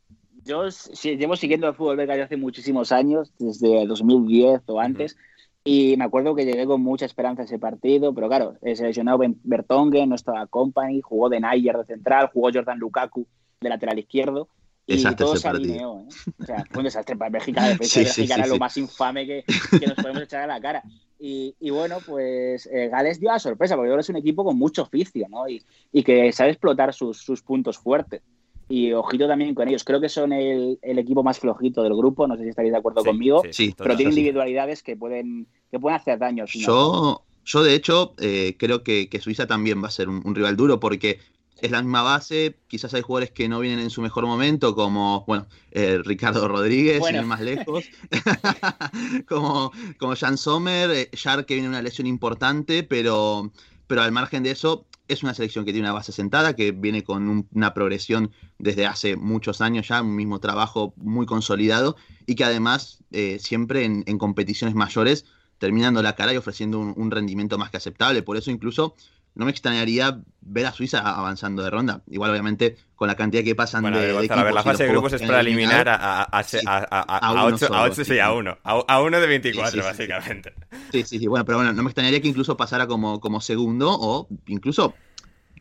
yo 0.44 0.68
llevo 1.02 1.36
siguiendo 1.36 1.68
el 1.68 1.74
fútbol 1.74 1.96
belga 1.96 2.22
hace 2.22 2.36
muchísimos 2.36 2.92
años, 2.92 3.32
desde 3.38 3.86
2010 3.86 4.62
o 4.66 4.80
antes. 4.80 5.16
Y 5.64 5.96
me 5.96 6.04
acuerdo 6.04 6.34
que 6.34 6.44
llegué 6.44 6.66
con 6.66 6.82
mucha 6.82 7.06
esperanza 7.06 7.42
a 7.42 7.44
ese 7.46 7.58
partido, 7.58 8.14
pero 8.14 8.28
claro, 8.28 8.56
seleccionado 8.62 9.18
Bertongen, 9.42 10.10
no 10.10 10.14
estaba 10.14 10.46
Company, 10.46 11.00
jugó 11.00 11.30
de 11.30 11.40
Nayer 11.40 11.78
de 11.78 11.84
central, 11.84 12.30
jugó 12.32 12.50
Jordan 12.52 12.78
Lukaku 12.78 13.26
de 13.60 13.68
lateral 13.70 13.98
izquierdo 13.98 14.48
y 14.86 15.02
todo 15.16 15.36
se 15.36 15.48
alineó. 15.48 16.00
¿eh? 16.00 16.32
O 16.38 16.44
sea, 16.44 16.64
fue 16.70 16.80
un 16.80 16.84
desastre 16.84 17.16
para 17.16 17.30
Bélgica. 17.30 17.76
Era 18.18 18.46
lo 18.46 18.58
más 18.58 18.76
infame 18.76 19.26
que, 19.26 19.44
que, 19.78 19.86
nos 19.86 19.96
podemos 19.96 20.22
echar 20.22 20.42
a 20.42 20.46
la 20.46 20.60
cara. 20.60 20.82
Y, 21.18 21.54
y 21.58 21.70
bueno, 21.70 21.98
pues 22.04 22.66
eh, 22.66 22.88
Gales 22.88 23.18
dio 23.18 23.30
la 23.30 23.38
sorpresa, 23.38 23.76
porque 23.76 23.90
ahora 23.90 24.02
es 24.02 24.08
un 24.10 24.16
equipo 24.16 24.44
con 24.44 24.58
mucho 24.58 24.82
oficio, 24.82 25.26
¿no? 25.30 25.48
Y, 25.48 25.62
y 25.92 26.02
que 26.02 26.32
sabe 26.32 26.50
explotar 26.50 26.92
sus, 26.92 27.18
sus, 27.18 27.42
puntos 27.42 27.78
fuertes. 27.78 28.20
Y 28.68 28.92
ojito 28.92 29.28
también 29.28 29.54
con 29.54 29.68
ellos. 29.68 29.84
Creo 29.84 30.00
que 30.00 30.08
son 30.08 30.32
el, 30.32 30.78
el 30.82 30.98
equipo 30.98 31.22
más 31.22 31.38
flojito 31.38 31.82
del 31.82 31.94
grupo, 31.94 32.26
no 32.26 32.36
sé 32.36 32.44
si 32.44 32.48
estaréis 32.48 32.72
de 32.72 32.78
acuerdo 32.78 33.04
conmigo, 33.04 33.42
pero 33.76 33.96
tienen 33.96 34.16
individualidades 34.16 34.82
que 34.82 34.96
pueden, 34.96 35.46
que 35.70 35.78
pueden 35.78 35.96
hacer 35.96 36.18
daño. 36.18 36.44
Yo, 36.46 37.22
yo, 37.44 37.62
de 37.62 37.74
hecho, 37.74 38.14
eh, 38.18 38.56
creo 38.58 38.82
que, 38.82 39.08
que, 39.08 39.20
Suiza 39.20 39.46
también 39.46 39.82
va 39.82 39.88
a 39.88 39.90
ser 39.90 40.08
un, 40.08 40.22
un 40.24 40.34
rival 40.34 40.56
duro, 40.56 40.80
porque 40.80 41.18
es 41.60 41.70
la 41.70 41.82
misma 41.82 42.02
base. 42.02 42.56
Quizás 42.68 42.92
hay 42.94 43.02
jugadores 43.02 43.30
que 43.30 43.48
no 43.48 43.60
vienen 43.60 43.80
en 43.80 43.90
su 43.90 44.02
mejor 44.02 44.26
momento, 44.26 44.74
como, 44.74 45.24
bueno, 45.26 45.46
eh, 45.70 45.98
Ricardo 46.04 46.46
Rodríguez, 46.48 47.02
sin 47.04 47.16
ir 47.16 47.22
más 47.22 47.40
lejos, 47.40 47.84
como, 49.28 49.72
como 49.98 50.16
Jan 50.16 50.36
Sommer, 50.36 50.90
eh, 50.90 51.10
que 51.46 51.54
viene 51.54 51.68
una 51.68 51.82
lesión 51.82 52.06
importante, 52.06 52.82
pero, 52.82 53.50
pero 53.86 54.02
al 54.02 54.12
margen 54.12 54.42
de 54.42 54.50
eso, 54.50 54.86
es 55.08 55.22
una 55.22 55.34
selección 55.34 55.64
que 55.64 55.72
tiene 55.72 55.86
una 55.86 55.94
base 55.94 56.12
sentada, 56.12 56.54
que 56.56 56.72
viene 56.72 57.04
con 57.04 57.46
una 57.52 57.74
progresión 57.74 58.30
desde 58.58 58.86
hace 58.86 59.16
muchos 59.16 59.60
años 59.60 59.88
ya, 59.88 60.02
un 60.02 60.16
mismo 60.16 60.40
trabajo 60.40 60.94
muy 60.96 61.26
consolidado 61.26 61.96
y 62.26 62.34
que 62.34 62.44
además 62.44 63.02
eh, 63.10 63.38
siempre 63.38 63.84
en, 63.84 64.18
competiciones 64.18 64.74
mayores 64.74 65.26
terminando 65.58 66.02
la 66.02 66.14
cara 66.14 66.32
y 66.32 66.36
ofreciendo 66.36 66.80
un, 66.80 67.10
rendimiento 67.10 67.58
más 67.58 67.70
que 67.70 67.76
aceptable. 67.76 68.22
Por 68.22 68.36
eso 68.36 68.50
incluso 68.50 68.96
no 69.34 69.44
me 69.44 69.50
extrañaría 69.50 70.20
ver 70.40 70.66
a 70.66 70.72
Suiza 70.72 71.00
avanzando 71.00 71.62
de 71.62 71.70
ronda. 71.70 72.02
Igual, 72.08 72.30
obviamente, 72.30 72.76
con 72.94 73.08
la 73.08 73.16
cantidad 73.16 73.42
que 73.42 73.54
pasan 73.54 73.82
de, 73.84 73.90
de 73.90 74.32
a 74.32 74.42
ver, 74.44 74.54
la 74.54 74.62
fase 74.62 74.84
de 74.84 74.90
grupos 74.90 75.12
es 75.14 75.22
para 75.22 75.40
eliminar 75.40 75.88
a, 75.88 76.22
a, 76.22 76.26
a, 76.30 77.18
a, 77.18 77.44
8, 77.44 77.74
a 77.74 77.82
8, 77.82 78.04
sí, 78.04 78.18
a 78.18 78.32
1. 78.32 78.58
A 78.62 79.02
1 79.02 79.20
de 79.20 79.26
24, 79.26 79.82
básicamente. 79.82 80.54
Sí, 80.92 81.02
sí, 81.02 81.18
sí. 81.18 81.26
Bueno, 81.26 81.44
pero 81.44 81.58
bueno, 81.58 81.72
no 81.72 81.82
me 81.82 81.88
extrañaría 81.88 82.20
que 82.20 82.28
incluso 82.28 82.56
pasara 82.56 82.86
como, 82.86 83.20
como 83.20 83.40
segundo 83.40 83.90
o 83.90 84.28
incluso... 84.46 84.94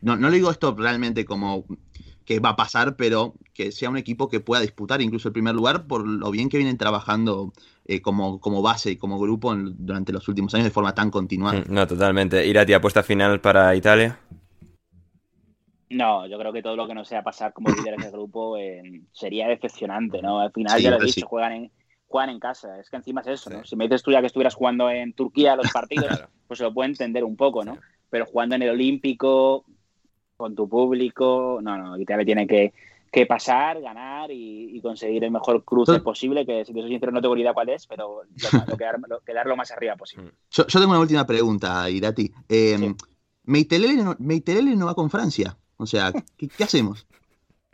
No, 0.02 0.16
no 0.16 0.28
le 0.28 0.36
digo 0.36 0.50
esto 0.50 0.74
realmente 0.76 1.24
como 1.24 1.64
que 2.24 2.38
va 2.38 2.50
a 2.50 2.56
pasar, 2.56 2.96
pero 2.96 3.34
que 3.54 3.72
sea 3.72 3.90
un 3.90 3.96
equipo 3.96 4.28
que 4.28 4.40
pueda 4.40 4.60
disputar 4.62 5.00
incluso 5.02 5.28
el 5.28 5.32
primer 5.32 5.54
lugar 5.54 5.86
por 5.86 6.06
lo 6.06 6.30
bien 6.30 6.48
que 6.48 6.58
vienen 6.58 6.76
trabajando 6.76 7.52
eh, 7.84 8.00
como, 8.00 8.40
como 8.40 8.62
base 8.62 8.92
y 8.92 8.96
como 8.96 9.18
grupo 9.18 9.54
durante 9.54 10.12
los 10.12 10.26
últimos 10.28 10.54
años 10.54 10.64
de 10.64 10.70
forma 10.70 10.94
tan 10.94 11.10
continuada. 11.10 11.60
Mm, 11.60 11.64
no, 11.74 11.86
totalmente. 11.86 12.46
Irati, 12.46 12.72
apuesta 12.72 13.02
final 13.02 13.40
para 13.40 13.74
Italia. 13.74 14.18
No, 15.90 16.26
yo 16.26 16.38
creo 16.38 16.52
que 16.52 16.62
todo 16.62 16.76
lo 16.76 16.86
que 16.86 16.94
no 16.94 17.04
sea 17.04 17.22
pasar 17.22 17.52
como 17.52 17.68
líder 17.70 17.96
de 17.96 18.10
grupo 18.10 18.56
eh, 18.56 19.02
sería 19.12 19.48
decepcionante, 19.48 20.20
¿no? 20.22 20.40
Al 20.40 20.50
final, 20.50 20.80
ya 20.80 20.90
lo 20.90 21.00
he 21.00 21.04
dicho, 21.04 21.26
juegan 21.26 21.52
en, 21.52 21.70
juegan 22.08 22.30
en 22.30 22.40
casa. 22.40 22.80
Es 22.80 22.90
que 22.90 22.96
encima 22.96 23.20
es 23.20 23.28
eso, 23.28 23.50
¿no? 23.50 23.64
Si 23.64 23.76
me 23.76 23.84
dices 23.84 24.02
tú 24.02 24.10
ya 24.10 24.20
que 24.20 24.26
estuvieras 24.26 24.54
jugando 24.54 24.90
en 24.90 25.12
Turquía 25.12 25.54
los 25.54 25.70
partidos, 25.72 26.24
pues 26.48 26.58
se 26.58 26.64
lo 26.64 26.74
puedo 26.74 26.88
entender 26.88 27.22
un 27.22 27.36
poco, 27.36 27.64
¿no? 27.64 27.78
Pero 28.10 28.26
jugando 28.26 28.54
en 28.56 28.62
el 28.62 28.70
Olímpico, 28.70 29.64
con 30.36 30.54
tu 30.54 30.68
público. 30.68 31.60
No, 31.62 31.76
no, 31.76 31.98
Italia 31.98 32.24
tiene 32.24 32.46
que, 32.46 32.72
que 33.14 33.26
pasar, 33.26 33.80
ganar 33.80 34.28
y, 34.32 34.80
conseguir 34.82 35.22
el 35.22 35.30
mejor 35.30 35.64
cruce 35.64 36.00
posible, 36.00 36.44
que 36.44 36.64
si 36.64 36.74
te 36.74 36.80
soy 36.80 36.90
sincero 36.90 37.12
no 37.12 37.22
tengo 37.22 37.36
ni 37.36 37.42
idea 37.42 37.54
cuál 37.54 37.68
es, 37.68 37.86
pero 37.86 38.22
lo, 38.24 38.76
quedar, 39.24 39.46
lo 39.46 39.56
más 39.56 39.70
arriba 39.70 39.94
posible. 39.94 40.32
Yo, 40.50 40.64
tengo 40.66 40.90
una 40.90 40.98
última 40.98 41.24
pregunta, 41.24 41.88
Irati. 41.88 42.30
Eh, 42.48 42.92
Meitelele, 43.44 44.74
no, 44.76 44.86
va 44.86 44.94
con 44.94 45.10
Francia. 45.10 45.56
O 45.76 45.86
sea, 45.86 46.12
¿qué, 46.36 46.64
hacemos? 46.64 47.06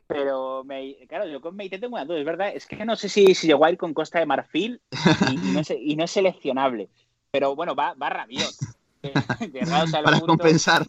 Pero, 0.07 0.65
claro, 1.09 1.27
yo 1.29 1.41
con 1.41 1.55
Meite 1.55 1.79
tengo 1.79 1.95
una 1.95 2.05
duda, 2.05 2.19
es 2.19 2.25
verdad, 2.25 2.51
es 2.55 2.67
que 2.67 2.85
no 2.85 2.97
sé 2.97 3.09
si, 3.09 3.35
si 3.35 3.47
llegó 3.47 3.65
a 3.65 3.71
ir 3.71 3.79
con 3.79 3.95
Costa 3.95 4.19
de 4.19 4.27
Marfil 4.27 4.81
y, 5.31 5.37
no, 5.37 5.61
es, 5.61 5.71
y 5.71 5.97
no, 5.97 6.05
es, 6.05 6.11
seleccionable. 6.11 6.89
Pero 7.31 7.55
bueno, 7.55 7.75
va, 7.75 7.95
va 7.95 8.11
Rabiot. 8.11 8.55
Para 10.05 10.21
compensar. 10.21 10.87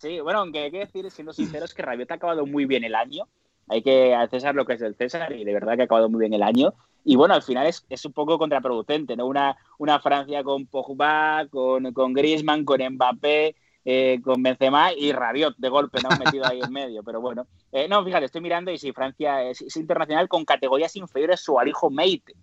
Sí, 0.00 0.20
bueno, 0.20 0.40
aunque 0.40 0.60
hay 0.60 0.70
que 0.70 0.78
decir, 0.80 1.10
siendo 1.10 1.32
sinceros, 1.32 1.74
que 1.74 1.82
Rabiot 1.82 2.10
ha 2.10 2.14
acabado 2.14 2.46
muy 2.46 2.64
bien 2.64 2.84
el 2.84 2.94
año. 2.94 3.26
Hay 3.68 3.82
que 3.82 4.14
al 4.14 4.30
César 4.30 4.54
lo 4.54 4.64
que 4.64 4.74
es 4.74 4.80
del 4.80 4.96
César 4.96 5.32
y 5.32 5.44
de 5.44 5.52
verdad 5.52 5.76
que 5.76 5.82
ha 5.82 5.84
acabado 5.84 6.08
muy 6.08 6.20
bien 6.20 6.34
el 6.34 6.42
año. 6.42 6.74
Y 7.04 7.16
bueno, 7.16 7.34
al 7.34 7.42
final 7.42 7.66
es, 7.66 7.86
es 7.88 8.04
un 8.04 8.12
poco 8.12 8.38
contraproducente, 8.38 9.16
¿no? 9.16 9.26
Una, 9.26 9.56
una 9.78 10.00
Francia 10.00 10.42
con 10.42 10.66
Pogba, 10.66 11.46
con, 11.48 11.92
con 11.92 12.12
Griezmann, 12.12 12.64
con 12.64 12.80
Mbappé, 12.82 13.56
eh, 13.84 14.20
con 14.22 14.42
Benzema 14.42 14.92
y 14.92 15.12
Rabiot 15.12 15.56
de 15.56 15.68
golpe, 15.70 16.00
¿no? 16.02 16.10
Metido 16.18 16.46
ahí 16.46 16.60
en 16.60 16.72
medio. 16.72 17.02
Pero 17.02 17.20
bueno, 17.20 17.46
eh, 17.72 17.88
no, 17.88 18.04
fíjate, 18.04 18.26
estoy 18.26 18.42
mirando 18.42 18.70
y 18.70 18.78
si 18.78 18.92
Francia 18.92 19.42
es, 19.42 19.76
internacional 19.76 20.28
con 20.28 20.44
categorías 20.44 20.94
inferiores 20.96 21.40
su 21.40 21.58
alijo 21.58 21.90
Mate. 21.90 22.34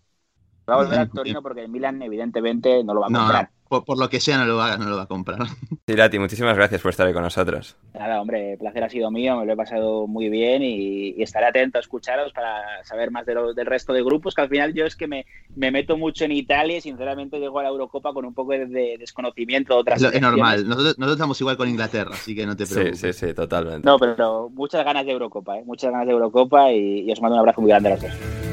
Va 0.70 0.76
a 0.76 0.84
volver 0.84 1.00
al 1.00 1.10
Torino 1.10 1.42
porque 1.42 1.62
el 1.62 1.70
Milan 1.70 2.02
evidentemente 2.02 2.84
no 2.84 2.94
lo 2.94 3.02
va 3.02 3.08
a 3.08 3.12
comprar 3.12 3.50
por, 3.68 3.98
lo 3.98 4.10
que 4.10 4.20
sea, 4.20 4.38
no 4.38 4.46
lo 4.46 4.58
va, 4.58 4.78
no 4.78 4.90
lo 4.90 4.98
va 4.98 5.04
a 5.04 5.08
comprar. 5.08 5.40
Tirati, 5.86 6.20
muchísimas 6.20 6.56
gracias 6.56 6.82
por 6.82 6.92
estar 6.92 7.06
ahí 7.06 7.14
con 7.14 7.24
nosotros. 7.24 7.76
Nada, 7.94 8.22
hombre, 8.22 8.54
el 8.54 8.58
placer 8.58 8.84
ha 8.84 8.90
sido 8.90 9.12
mío, 9.12 9.38
me 9.38 9.46
lo 9.46 9.54
he 9.54 9.56
pasado 9.56 10.08
muy 10.08 10.30
bien 10.30 10.64
y, 10.64 11.22
estaré 11.22 11.48
atento 11.48 11.78
a 11.78 11.82
escucharos 11.82 12.32
para 12.32 12.84
saber 12.84 13.12
más 13.12 13.26
de 13.26 13.36
del 13.56 13.66
resto 13.66 13.94
de 13.94 14.04
grupos, 14.04 14.34
que 14.34 14.42
al 14.42 14.50
final 14.50 14.74
yo 14.74 14.86
es 14.86 14.96
que 14.96 15.08
me, 15.08 15.26
me, 15.56 15.72
meto 15.72 15.98
mucho 15.98 16.26
en 16.26 16.32
Italia 16.32 16.78
y 16.78 16.82
sinceramente 16.82 17.40
llego 17.40 17.60
a 17.60 17.64
la 17.64 17.70
Eurocopa 17.70 18.14
con 18.14 18.26
un 18.26 18.34
poco 18.34 18.52
de, 18.52 18.98
desconocimiento 18.98 19.74
de 19.74 19.80
otras 19.80 20.02
Es 20.02 20.22
normal, 20.22 20.68
nosotros, 20.68 20.96
estamos 21.12 21.40
igual 21.42 21.58
con 21.58 21.70
Inglaterra, 21.70 22.12
así 22.14 22.36
que 22.36 22.46
no 22.46 22.56
te 22.56 22.66
preocupes. 22.66 23.00
Sí, 23.00 23.14
sí, 23.14 23.28
sí, 23.28 23.34
totalmente. 23.34 23.86
No, 23.86 23.98
pero, 24.00 24.50
muchas 24.50 24.84
ganas 24.84 25.06
de 25.06 25.12
Eurocopa, 25.12 25.58
¿eh? 25.58 25.64
muchas 25.66 25.92
ganas 25.92 26.08
de 26.08 26.14
Eurocopa 26.14 26.72
y, 26.72 27.02
y 27.02 27.12
os 27.12 27.22
mando 27.22 27.36
un 27.36 27.40
abrazo 27.40 27.62
muy 27.62 27.70
grande 27.70 27.90
a 27.90 27.92
los 27.94 28.02
dos. 28.02 28.47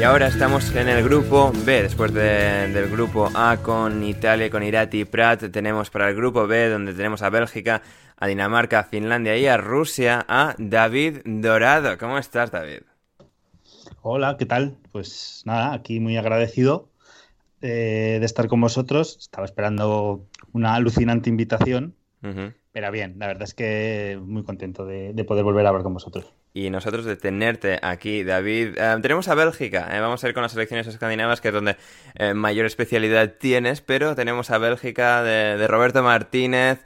Y 0.00 0.02
ahora 0.02 0.28
estamos 0.28 0.74
en 0.74 0.88
el 0.88 1.04
grupo 1.04 1.52
B, 1.66 1.82
después 1.82 2.14
del 2.14 2.88
grupo 2.88 3.28
A 3.34 3.58
con 3.62 4.02
Italia, 4.02 4.48
con 4.48 4.62
Irati 4.62 5.00
y 5.00 5.04
Prat, 5.04 5.50
tenemos 5.52 5.90
para 5.90 6.08
el 6.08 6.16
grupo 6.16 6.46
B 6.46 6.70
donde 6.70 6.94
tenemos 6.94 7.20
a 7.20 7.28
Bélgica, 7.28 7.82
a 8.16 8.26
Dinamarca, 8.26 8.78
a 8.78 8.84
Finlandia 8.84 9.36
y 9.36 9.46
a 9.46 9.58
Rusia, 9.58 10.24
a 10.26 10.54
David 10.56 11.18
Dorado. 11.26 11.98
¿Cómo 11.98 12.16
estás, 12.16 12.50
David? 12.50 12.80
Hola, 14.00 14.38
¿qué 14.38 14.46
tal? 14.46 14.78
Pues 14.90 15.42
nada, 15.44 15.74
aquí 15.74 16.00
muy 16.00 16.16
agradecido 16.16 16.88
eh, 17.60 18.16
de 18.20 18.24
estar 18.24 18.48
con 18.48 18.62
vosotros. 18.62 19.18
Estaba 19.20 19.44
esperando 19.44 20.24
una 20.54 20.76
alucinante 20.76 21.28
invitación, 21.28 21.94
pero 22.72 22.90
bien, 22.90 23.16
la 23.18 23.26
verdad 23.26 23.42
es 23.42 23.52
que 23.52 24.18
muy 24.18 24.44
contento 24.44 24.86
de 24.86 25.24
poder 25.24 25.44
volver 25.44 25.66
a 25.66 25.68
hablar 25.68 25.82
con 25.82 25.92
vosotros 25.92 26.39
y 26.52 26.70
nosotros 26.70 27.04
de 27.04 27.16
tenerte 27.16 27.78
aquí, 27.80 28.24
David. 28.24 28.76
Eh, 28.76 28.96
tenemos 29.02 29.28
a 29.28 29.34
Bélgica, 29.34 29.88
eh, 29.92 30.00
vamos 30.00 30.24
a 30.24 30.28
ir 30.28 30.34
con 30.34 30.42
las 30.42 30.52
selecciones 30.52 30.86
escandinavas, 30.86 31.40
que 31.40 31.48
es 31.48 31.54
donde 31.54 31.76
eh, 32.16 32.34
mayor 32.34 32.66
especialidad 32.66 33.34
tienes, 33.38 33.80
pero 33.80 34.16
tenemos 34.16 34.50
a 34.50 34.58
Bélgica 34.58 35.22
de, 35.22 35.66
Roberto 35.68 36.02
Martínez, 36.02 36.80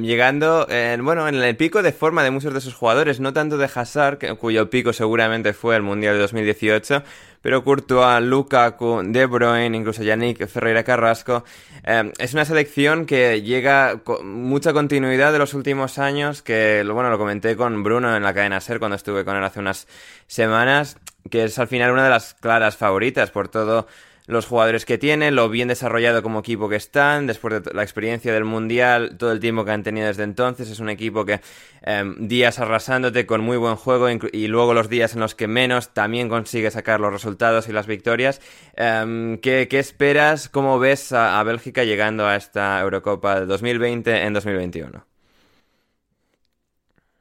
llegando 0.00 0.66
en, 0.68 1.04
bueno, 1.04 1.28
en 1.28 1.36
el 1.36 1.56
pico 1.56 1.82
de 1.82 1.92
forma 1.92 2.22
de 2.24 2.30
muchos 2.30 2.52
de 2.52 2.60
sus 2.60 2.74
jugadores, 2.74 3.20
no 3.20 3.32
tanto 3.32 3.56
de 3.56 3.68
Hazard, 3.72 4.18
cuyo 4.38 4.68
pico 4.68 4.92
seguramente 4.92 5.52
fue 5.52 5.76
el 5.76 5.82
Mundial 5.82 6.14
de 6.14 6.20
2018, 6.20 7.02
pero 7.42 7.62
Courtois, 7.64 8.22
Lukaku, 8.22 9.02
De 9.04 9.26
Bruyne, 9.26 9.76
incluso 9.76 10.02
Yannick 10.02 10.46
Ferreira 10.46 10.82
Carrasco. 10.84 11.44
Eh, 11.84 12.12
es 12.18 12.34
una 12.34 12.44
selección 12.44 13.06
que 13.06 13.42
llega 13.42 13.98
con 14.04 14.28
mucha 14.28 14.72
continuidad 14.72 15.32
de 15.32 15.38
los 15.38 15.54
últimos 15.54 15.98
años, 15.98 16.42
que 16.42 16.84
bueno, 16.90 17.10
lo 17.10 17.18
comenté 17.18 17.56
con 17.56 17.82
Bruno 17.82 18.16
en 18.16 18.22
la 18.22 18.34
cadena 18.34 18.60
SER 18.60 18.78
cuando 18.78 18.96
estuve 18.96 19.24
con 19.24 19.36
él 19.36 19.44
hace 19.44 19.60
unas 19.60 19.86
semanas, 20.26 20.98
que 21.30 21.44
es 21.44 21.58
al 21.58 21.68
final 21.68 21.92
una 21.92 22.04
de 22.04 22.10
las 22.10 22.34
claras 22.34 22.76
favoritas 22.76 23.30
por 23.30 23.48
todo 23.48 23.86
los 24.26 24.46
jugadores 24.46 24.84
que 24.84 24.98
tienen, 24.98 25.36
lo 25.36 25.48
bien 25.48 25.68
desarrollado 25.68 26.22
como 26.22 26.40
equipo 26.40 26.68
que 26.68 26.76
están, 26.76 27.26
después 27.26 27.62
de 27.62 27.74
la 27.74 27.82
experiencia 27.82 28.32
del 28.32 28.44
Mundial, 28.44 29.16
todo 29.18 29.32
el 29.32 29.40
tiempo 29.40 29.64
que 29.64 29.70
han 29.70 29.82
tenido 29.82 30.06
desde 30.06 30.24
entonces, 30.24 30.70
es 30.70 30.80
un 30.80 30.90
equipo 30.90 31.24
que 31.24 31.40
em, 31.82 32.28
días 32.28 32.58
arrasándote 32.58 33.26
con 33.26 33.40
muy 33.40 33.56
buen 33.56 33.76
juego 33.76 34.08
y 34.10 34.48
luego 34.48 34.74
los 34.74 34.88
días 34.88 35.14
en 35.14 35.20
los 35.20 35.34
que 35.34 35.46
menos 35.46 35.94
también 35.94 36.28
consigue 36.28 36.70
sacar 36.70 37.00
los 37.00 37.12
resultados 37.12 37.68
y 37.68 37.72
las 37.72 37.86
victorias. 37.86 38.40
Em, 38.74 39.38
¿qué, 39.38 39.68
esperas? 39.70 40.48
¿Cómo 40.48 40.78
ves 40.78 41.12
a, 41.12 41.38
a 41.38 41.42
Bélgica 41.44 41.84
llegando 41.84 42.26
a 42.26 42.36
esta 42.36 42.80
Eurocopa 42.80 43.40
2020 43.40 44.24
en 44.24 44.32
2021? 44.32 45.06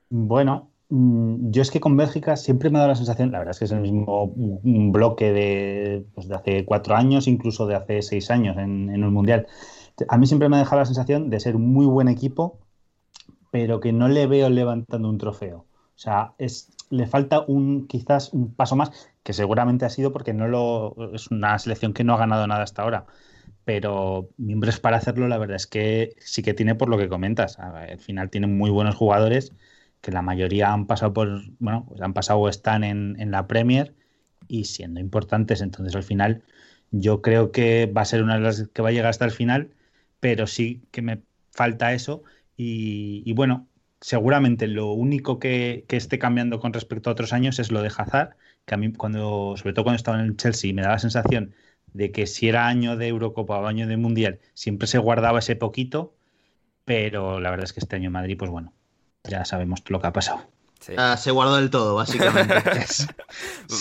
Bueno, 0.09 0.71
yo 0.89 1.61
es 1.61 1.71
que 1.71 1.79
con 1.79 1.97
Bélgica 1.97 2.35
siempre 2.35 2.69
me 2.69 2.77
ha 2.77 2.81
dado 2.81 2.91
la 2.91 2.95
sensación, 2.95 3.31
la 3.31 3.39
verdad 3.39 3.51
es 3.51 3.59
que 3.59 3.65
es 3.65 3.71
el 3.71 3.81
mismo 3.81 4.33
bloque 4.35 5.31
de, 5.31 6.05
pues 6.13 6.27
de 6.27 6.35
hace 6.35 6.65
cuatro 6.65 6.95
años, 6.95 7.27
incluso 7.27 7.65
de 7.65 7.75
hace 7.75 8.01
seis 8.01 8.29
años 8.29 8.57
en, 8.57 8.89
en 8.89 9.03
un 9.03 9.13
mundial. 9.13 9.47
A 10.07 10.17
mí 10.17 10.27
siempre 10.27 10.49
me 10.49 10.57
ha 10.57 10.59
dejado 10.59 10.81
la 10.81 10.85
sensación 10.85 11.29
de 11.29 11.39
ser 11.39 11.55
un 11.55 11.73
muy 11.73 11.85
buen 11.85 12.07
equipo, 12.07 12.59
pero 13.51 13.79
que 13.79 13.93
no 13.93 14.07
le 14.07 14.27
veo 14.27 14.49
levantando 14.49 15.09
un 15.09 15.17
trofeo. 15.17 15.59
O 15.59 15.97
sea, 15.97 16.33
es, 16.37 16.71
le 16.89 17.07
falta 17.07 17.45
un 17.47 17.87
quizás 17.87 18.33
un 18.33 18.53
paso 18.53 18.75
más, 18.75 18.91
que 19.23 19.33
seguramente 19.33 19.85
ha 19.85 19.89
sido 19.89 20.11
porque 20.11 20.33
no 20.33 20.47
lo 20.47 20.95
es 21.13 21.31
una 21.31 21.57
selección 21.57 21.93
que 21.93 22.03
no 22.03 22.13
ha 22.13 22.17
ganado 22.17 22.45
nada 22.47 22.63
hasta 22.63 22.83
ahora. 22.83 23.05
Pero 23.63 24.29
miembros 24.37 24.79
para 24.79 24.97
hacerlo, 24.97 25.27
la 25.27 25.39
verdad 25.39 25.55
es 25.55 25.65
que 25.65 26.15
sí 26.19 26.43
que 26.43 26.53
tiene 26.53 26.75
por 26.75 26.89
lo 26.89 26.97
que 26.97 27.09
comentas. 27.09 27.57
Al 27.57 27.97
final 27.99 28.29
tiene 28.29 28.45
muy 28.47 28.69
buenos 28.69 28.95
jugadores 28.95 29.53
que 30.05 30.11
la 30.11 30.21
mayoría 30.21 30.71
han 30.71 30.85
pasado 30.85 31.13
por, 31.13 31.41
bueno, 31.57 31.85
pues 31.87 31.99
han 31.99 32.13
pasado 32.13 32.39
o 32.39 32.47
están 32.47 32.83
en, 32.83 33.31
la 33.31 33.47
Premier 33.47 33.95
y 34.47 34.65
siendo 34.65 34.99
importantes. 34.99 35.61
Entonces, 35.61 35.95
al 35.95 36.03
final, 36.03 36.43
yo 36.91 37.23
creo 37.23 37.51
que 37.51 37.87
va 37.87 38.01
a 38.01 38.05
ser 38.05 38.21
una 38.21 38.35
de 38.35 38.41
las 38.41 38.67
que 38.69 38.83
va 38.83 38.89
a 38.89 38.91
llegar 38.91 39.09
hasta 39.09 39.25
el 39.25 39.31
final, 39.31 39.71
pero 40.19 40.45
sí 40.45 40.83
que 40.91 41.01
me 41.01 41.23
falta 41.51 41.93
eso. 41.93 42.23
Y, 42.55 43.33
bueno, 43.33 43.67
seguramente 43.99 44.67
lo 44.67 44.91
único 44.93 45.39
que, 45.39 45.85
esté 45.89 46.19
cambiando 46.19 46.59
con 46.59 46.71
respecto 46.73 47.09
a 47.09 47.13
otros 47.13 47.33
años 47.33 47.57
es 47.57 47.71
lo 47.71 47.81
de 47.81 47.91
Hazard, 47.97 48.35
que 48.65 48.75
a 48.75 48.77
mí, 48.77 48.93
cuando, 48.93 49.55
sobre 49.57 49.73
todo 49.73 49.85
cuando 49.85 49.97
estaba 49.97 50.19
en 50.19 50.25
el 50.27 50.37
Chelsea, 50.37 50.71
me 50.73 50.83
da 50.83 50.89
la 50.89 50.99
sensación 50.99 51.55
de 51.93 52.11
que 52.11 52.27
si 52.27 52.47
era 52.47 52.67
año 52.67 52.95
de 52.95 53.07
Eurocopa 53.07 53.57
o 53.59 53.65
año 53.65 53.87
de 53.87 53.97
Mundial, 53.97 54.39
siempre 54.53 54.87
se 54.87 54.99
guardaba 54.99 55.39
ese 55.39 55.55
poquito, 55.55 56.15
pero 56.85 57.39
la 57.39 57.49
verdad 57.49 57.65
es 57.65 57.73
que 57.73 57.79
este 57.79 57.95
año 57.95 58.07
en 58.07 58.13
Madrid, 58.13 58.37
pues 58.37 58.51
bueno, 58.51 58.73
ya 59.27 59.45
sabemos 59.45 59.83
lo 59.87 59.99
que 59.99 60.07
ha 60.07 60.13
pasado. 60.13 60.55
Ah, 60.97 61.17
se 61.17 61.31
guardó 61.31 61.55
del 61.55 61.69
todo, 61.69 61.95
básicamente. 61.95 62.53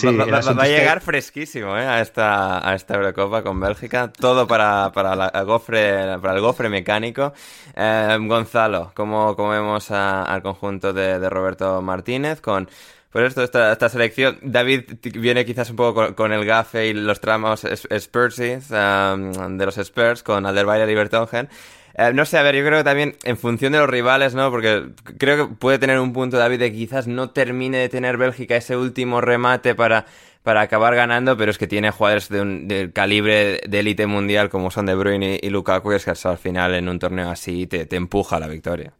va, 0.03 0.63
a 0.63 0.67
llegar 0.67 1.01
fresquísimo 1.01 1.77
¿eh? 1.77 1.85
a, 1.85 2.01
esta, 2.01 2.67
a 2.67 2.75
esta 2.75 2.95
Eurocopa 2.95 3.43
con 3.43 3.59
Bélgica. 3.59 4.11
Todo 4.11 4.47
para, 4.47 4.91
para, 4.91 5.29
el, 5.33 5.45
gofre, 5.45 6.17
para 6.19 6.35
el 6.35 6.41
gofre 6.41 6.69
mecánico. 6.69 7.33
Eh, 7.75 8.17
Gonzalo, 8.21 8.91
¿cómo, 8.95 9.35
cómo 9.35 9.49
vemos 9.49 9.91
al 9.91 10.41
conjunto 10.41 10.93
de, 10.93 11.29
Roberto 11.29 11.81
Martínez 11.81 12.41
con... 12.41 12.69
Pues 13.11 13.29
esto, 13.29 13.43
esta, 13.43 13.71
esta, 13.71 13.87
selección, 13.87 14.39
David 14.41 14.95
viene 15.01 15.45
quizás 15.45 15.69
un 15.69 15.77
poco 15.77 16.13
con, 16.15 16.33
el 16.33 16.43
gafe 16.43 16.87
y 16.87 16.93
los 16.93 17.21
tramos 17.21 17.65
Spursies 17.97 18.69
um, 18.71 19.57
de 19.57 19.65
los 19.65 19.77
Spurs 19.77 20.21
con 20.21 20.45
Alderweireld 20.45 20.91
y 20.91 20.95
Bertongen. 20.95 21.49
Eh, 21.97 22.11
no 22.13 22.25
sé, 22.25 22.37
a 22.37 22.43
ver, 22.43 22.55
yo 22.55 22.65
creo 22.65 22.79
que 22.79 22.83
también 22.83 23.15
en 23.23 23.37
función 23.37 23.71
de 23.71 23.79
los 23.79 23.89
rivales, 23.89 24.35
¿no? 24.35 24.51
Porque 24.51 24.89
creo 25.17 25.47
que 25.47 25.55
puede 25.55 25.79
tener 25.79 25.99
un 25.99 26.11
punto, 26.11 26.37
David, 26.37 26.59
de 26.59 26.71
que 26.71 26.77
quizás 26.77 27.07
no 27.07 27.29
termine 27.29 27.77
de 27.77 27.89
tener 27.89 28.17
Bélgica 28.17 28.57
ese 28.57 28.75
último 28.75 29.21
remate 29.21 29.75
para, 29.75 30.05
para 30.43 30.61
acabar 30.61 30.93
ganando, 30.95 31.37
pero 31.37 31.51
es 31.51 31.57
que 31.57 31.67
tiene 31.67 31.91
jugadores 31.91 32.27
de 32.27 32.41
un 32.41 32.67
del 32.67 32.91
calibre 32.91 33.61
de 33.65 33.79
élite 33.79 34.07
mundial 34.07 34.49
como 34.49 34.71
son 34.71 34.85
De 34.85 34.95
Bruyne 34.95 35.39
y, 35.41 35.49
Lukaku, 35.49 35.93
y 35.93 35.95
es 35.95 36.05
que 36.05 36.11
al 36.11 36.37
final 36.37 36.75
en 36.75 36.89
un 36.89 36.99
torneo 36.99 37.29
así 37.29 37.65
te, 37.65 37.85
te 37.85 37.95
empuja 37.95 38.35
a 38.35 38.39
la 38.41 38.47
victoria. 38.47 38.93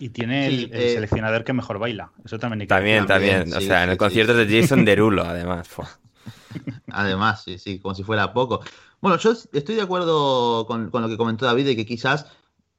Y 0.00 0.10
tiene 0.10 0.46
el, 0.46 0.70
eh, 0.72 0.94
seleccionador 0.94 1.44
que 1.44 1.52
mejor 1.52 1.78
baila. 1.78 2.10
Eso 2.24 2.38
también 2.38 2.60
hay 2.60 2.66
que 2.66 2.74
También, 2.74 3.06
también. 3.06 3.52
o 3.52 3.60
sea, 3.60 3.84
en 3.84 3.90
el 3.90 3.96
concierto 3.96 4.34
de 4.34 4.60
Jason 4.60 4.84
Derulo, 4.84 5.24
además. 5.24 5.68
además, 6.92 7.42
sí, 7.44 7.58
sí, 7.58 7.78
como 7.78 7.94
si 7.94 8.04
fuera 8.04 8.32
poco. 8.32 8.60
Bueno, 9.00 9.16
yo 9.18 9.32
estoy 9.52 9.76
de 9.76 9.82
acuerdo 9.82 10.66
con, 10.66 10.90
lo 10.92 11.08
que 11.08 11.16
comentó 11.16 11.46
David 11.46 11.66
de 11.66 11.76
que 11.76 11.86
quizás 11.86 12.26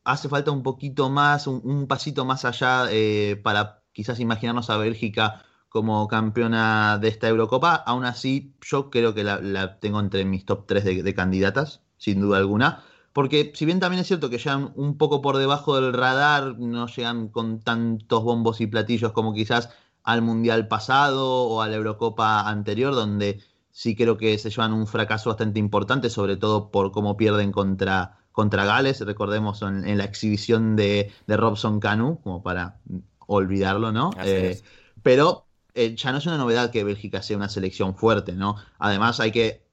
hace 0.04 0.28
falta 0.28 0.52
un 0.52 0.64
poquito 0.64 1.10
más, 1.10 1.48
un, 1.48 1.88
pasito 1.88 2.26
más 2.26 2.44
allá 2.46 2.88
eh, 2.92 3.40
para 3.42 3.84
quizás 3.94 4.20
imaginarnos 4.20 4.70
a 4.70 4.78
Bélgica 4.78 5.46
como 5.70 6.08
campeona 6.08 6.98
de 6.98 7.08
esta 7.08 7.30
Eurocopa. 7.30 7.76
Aún 7.76 8.06
así, 8.06 8.54
yo 8.62 8.90
creo 8.90 9.14
que 9.14 9.24
la, 9.24 9.80
tengo 9.80 10.00
entre 10.00 10.26
mis 10.26 10.46
top 10.46 10.66
3 10.68 11.04
de, 11.04 11.14
candidatas, 11.14 11.84
sin 11.98 12.20
duda 12.20 12.38
alguna. 12.38 12.84
Porque 13.14 13.52
si 13.56 13.66
bien 13.66 13.80
también 13.80 14.02
es 14.02 14.08
cierto 14.08 14.30
que 14.30 14.38
llegan 14.40 14.74
un 14.76 14.98
poco 14.98 15.22
por 15.22 15.38
debajo 15.38 15.80
del 15.80 15.94
radar, 15.94 16.58
no 16.60 16.88
llegan 16.88 17.30
con 17.30 17.62
tantos 17.62 18.24
bombos 18.24 18.62
y 18.62 18.68
platillos 18.68 19.14
como 19.14 19.34
quizás 19.34 19.70
al 20.04 20.22
Mundial 20.22 20.68
pasado 20.68 21.44
o 21.44 21.62
a 21.62 21.68
la 21.68 21.76
Eurocopa 21.78 22.42
anterior, 22.50 22.94
donde 22.96 23.42
sí 23.72 23.96
creo 23.96 24.18
que 24.18 24.38
se 24.38 24.50
llevan 24.50 24.74
un 24.74 24.88
fracaso 24.88 25.30
bastante 25.30 25.60
importante, 25.60 26.10
sobre 26.10 26.38
todo 26.38 26.72
por 26.72 26.92
cómo 26.92 27.18
pierden 27.18 27.52
contra, 27.52 28.20
contra 28.32 28.66
Gales, 28.66 29.02
recordemos 29.02 29.62
en, 29.62 29.98
la 29.98 30.04
exhibición 30.04 30.76
de, 30.76 31.12
Robson 31.28 31.80
Canu, 31.80 32.20
como 32.22 32.44
para 32.44 32.80
olvidarlo, 33.28 33.92
¿no? 33.92 34.12
Eh, 34.24 34.62
pero 35.04 35.46
eh, 35.74 35.96
ya 35.96 36.12
no 36.12 36.18
es 36.18 36.26
una 36.26 36.38
novedad 36.38 36.72
que 36.72 36.84
Bélgica 36.84 37.22
sea 37.22 37.38
una 37.38 37.50
selección 37.50 37.96
fuerte, 37.96 38.34
¿no? 38.34 38.56
Además 38.80 39.20
hay 39.20 39.32
que, 39.32 39.66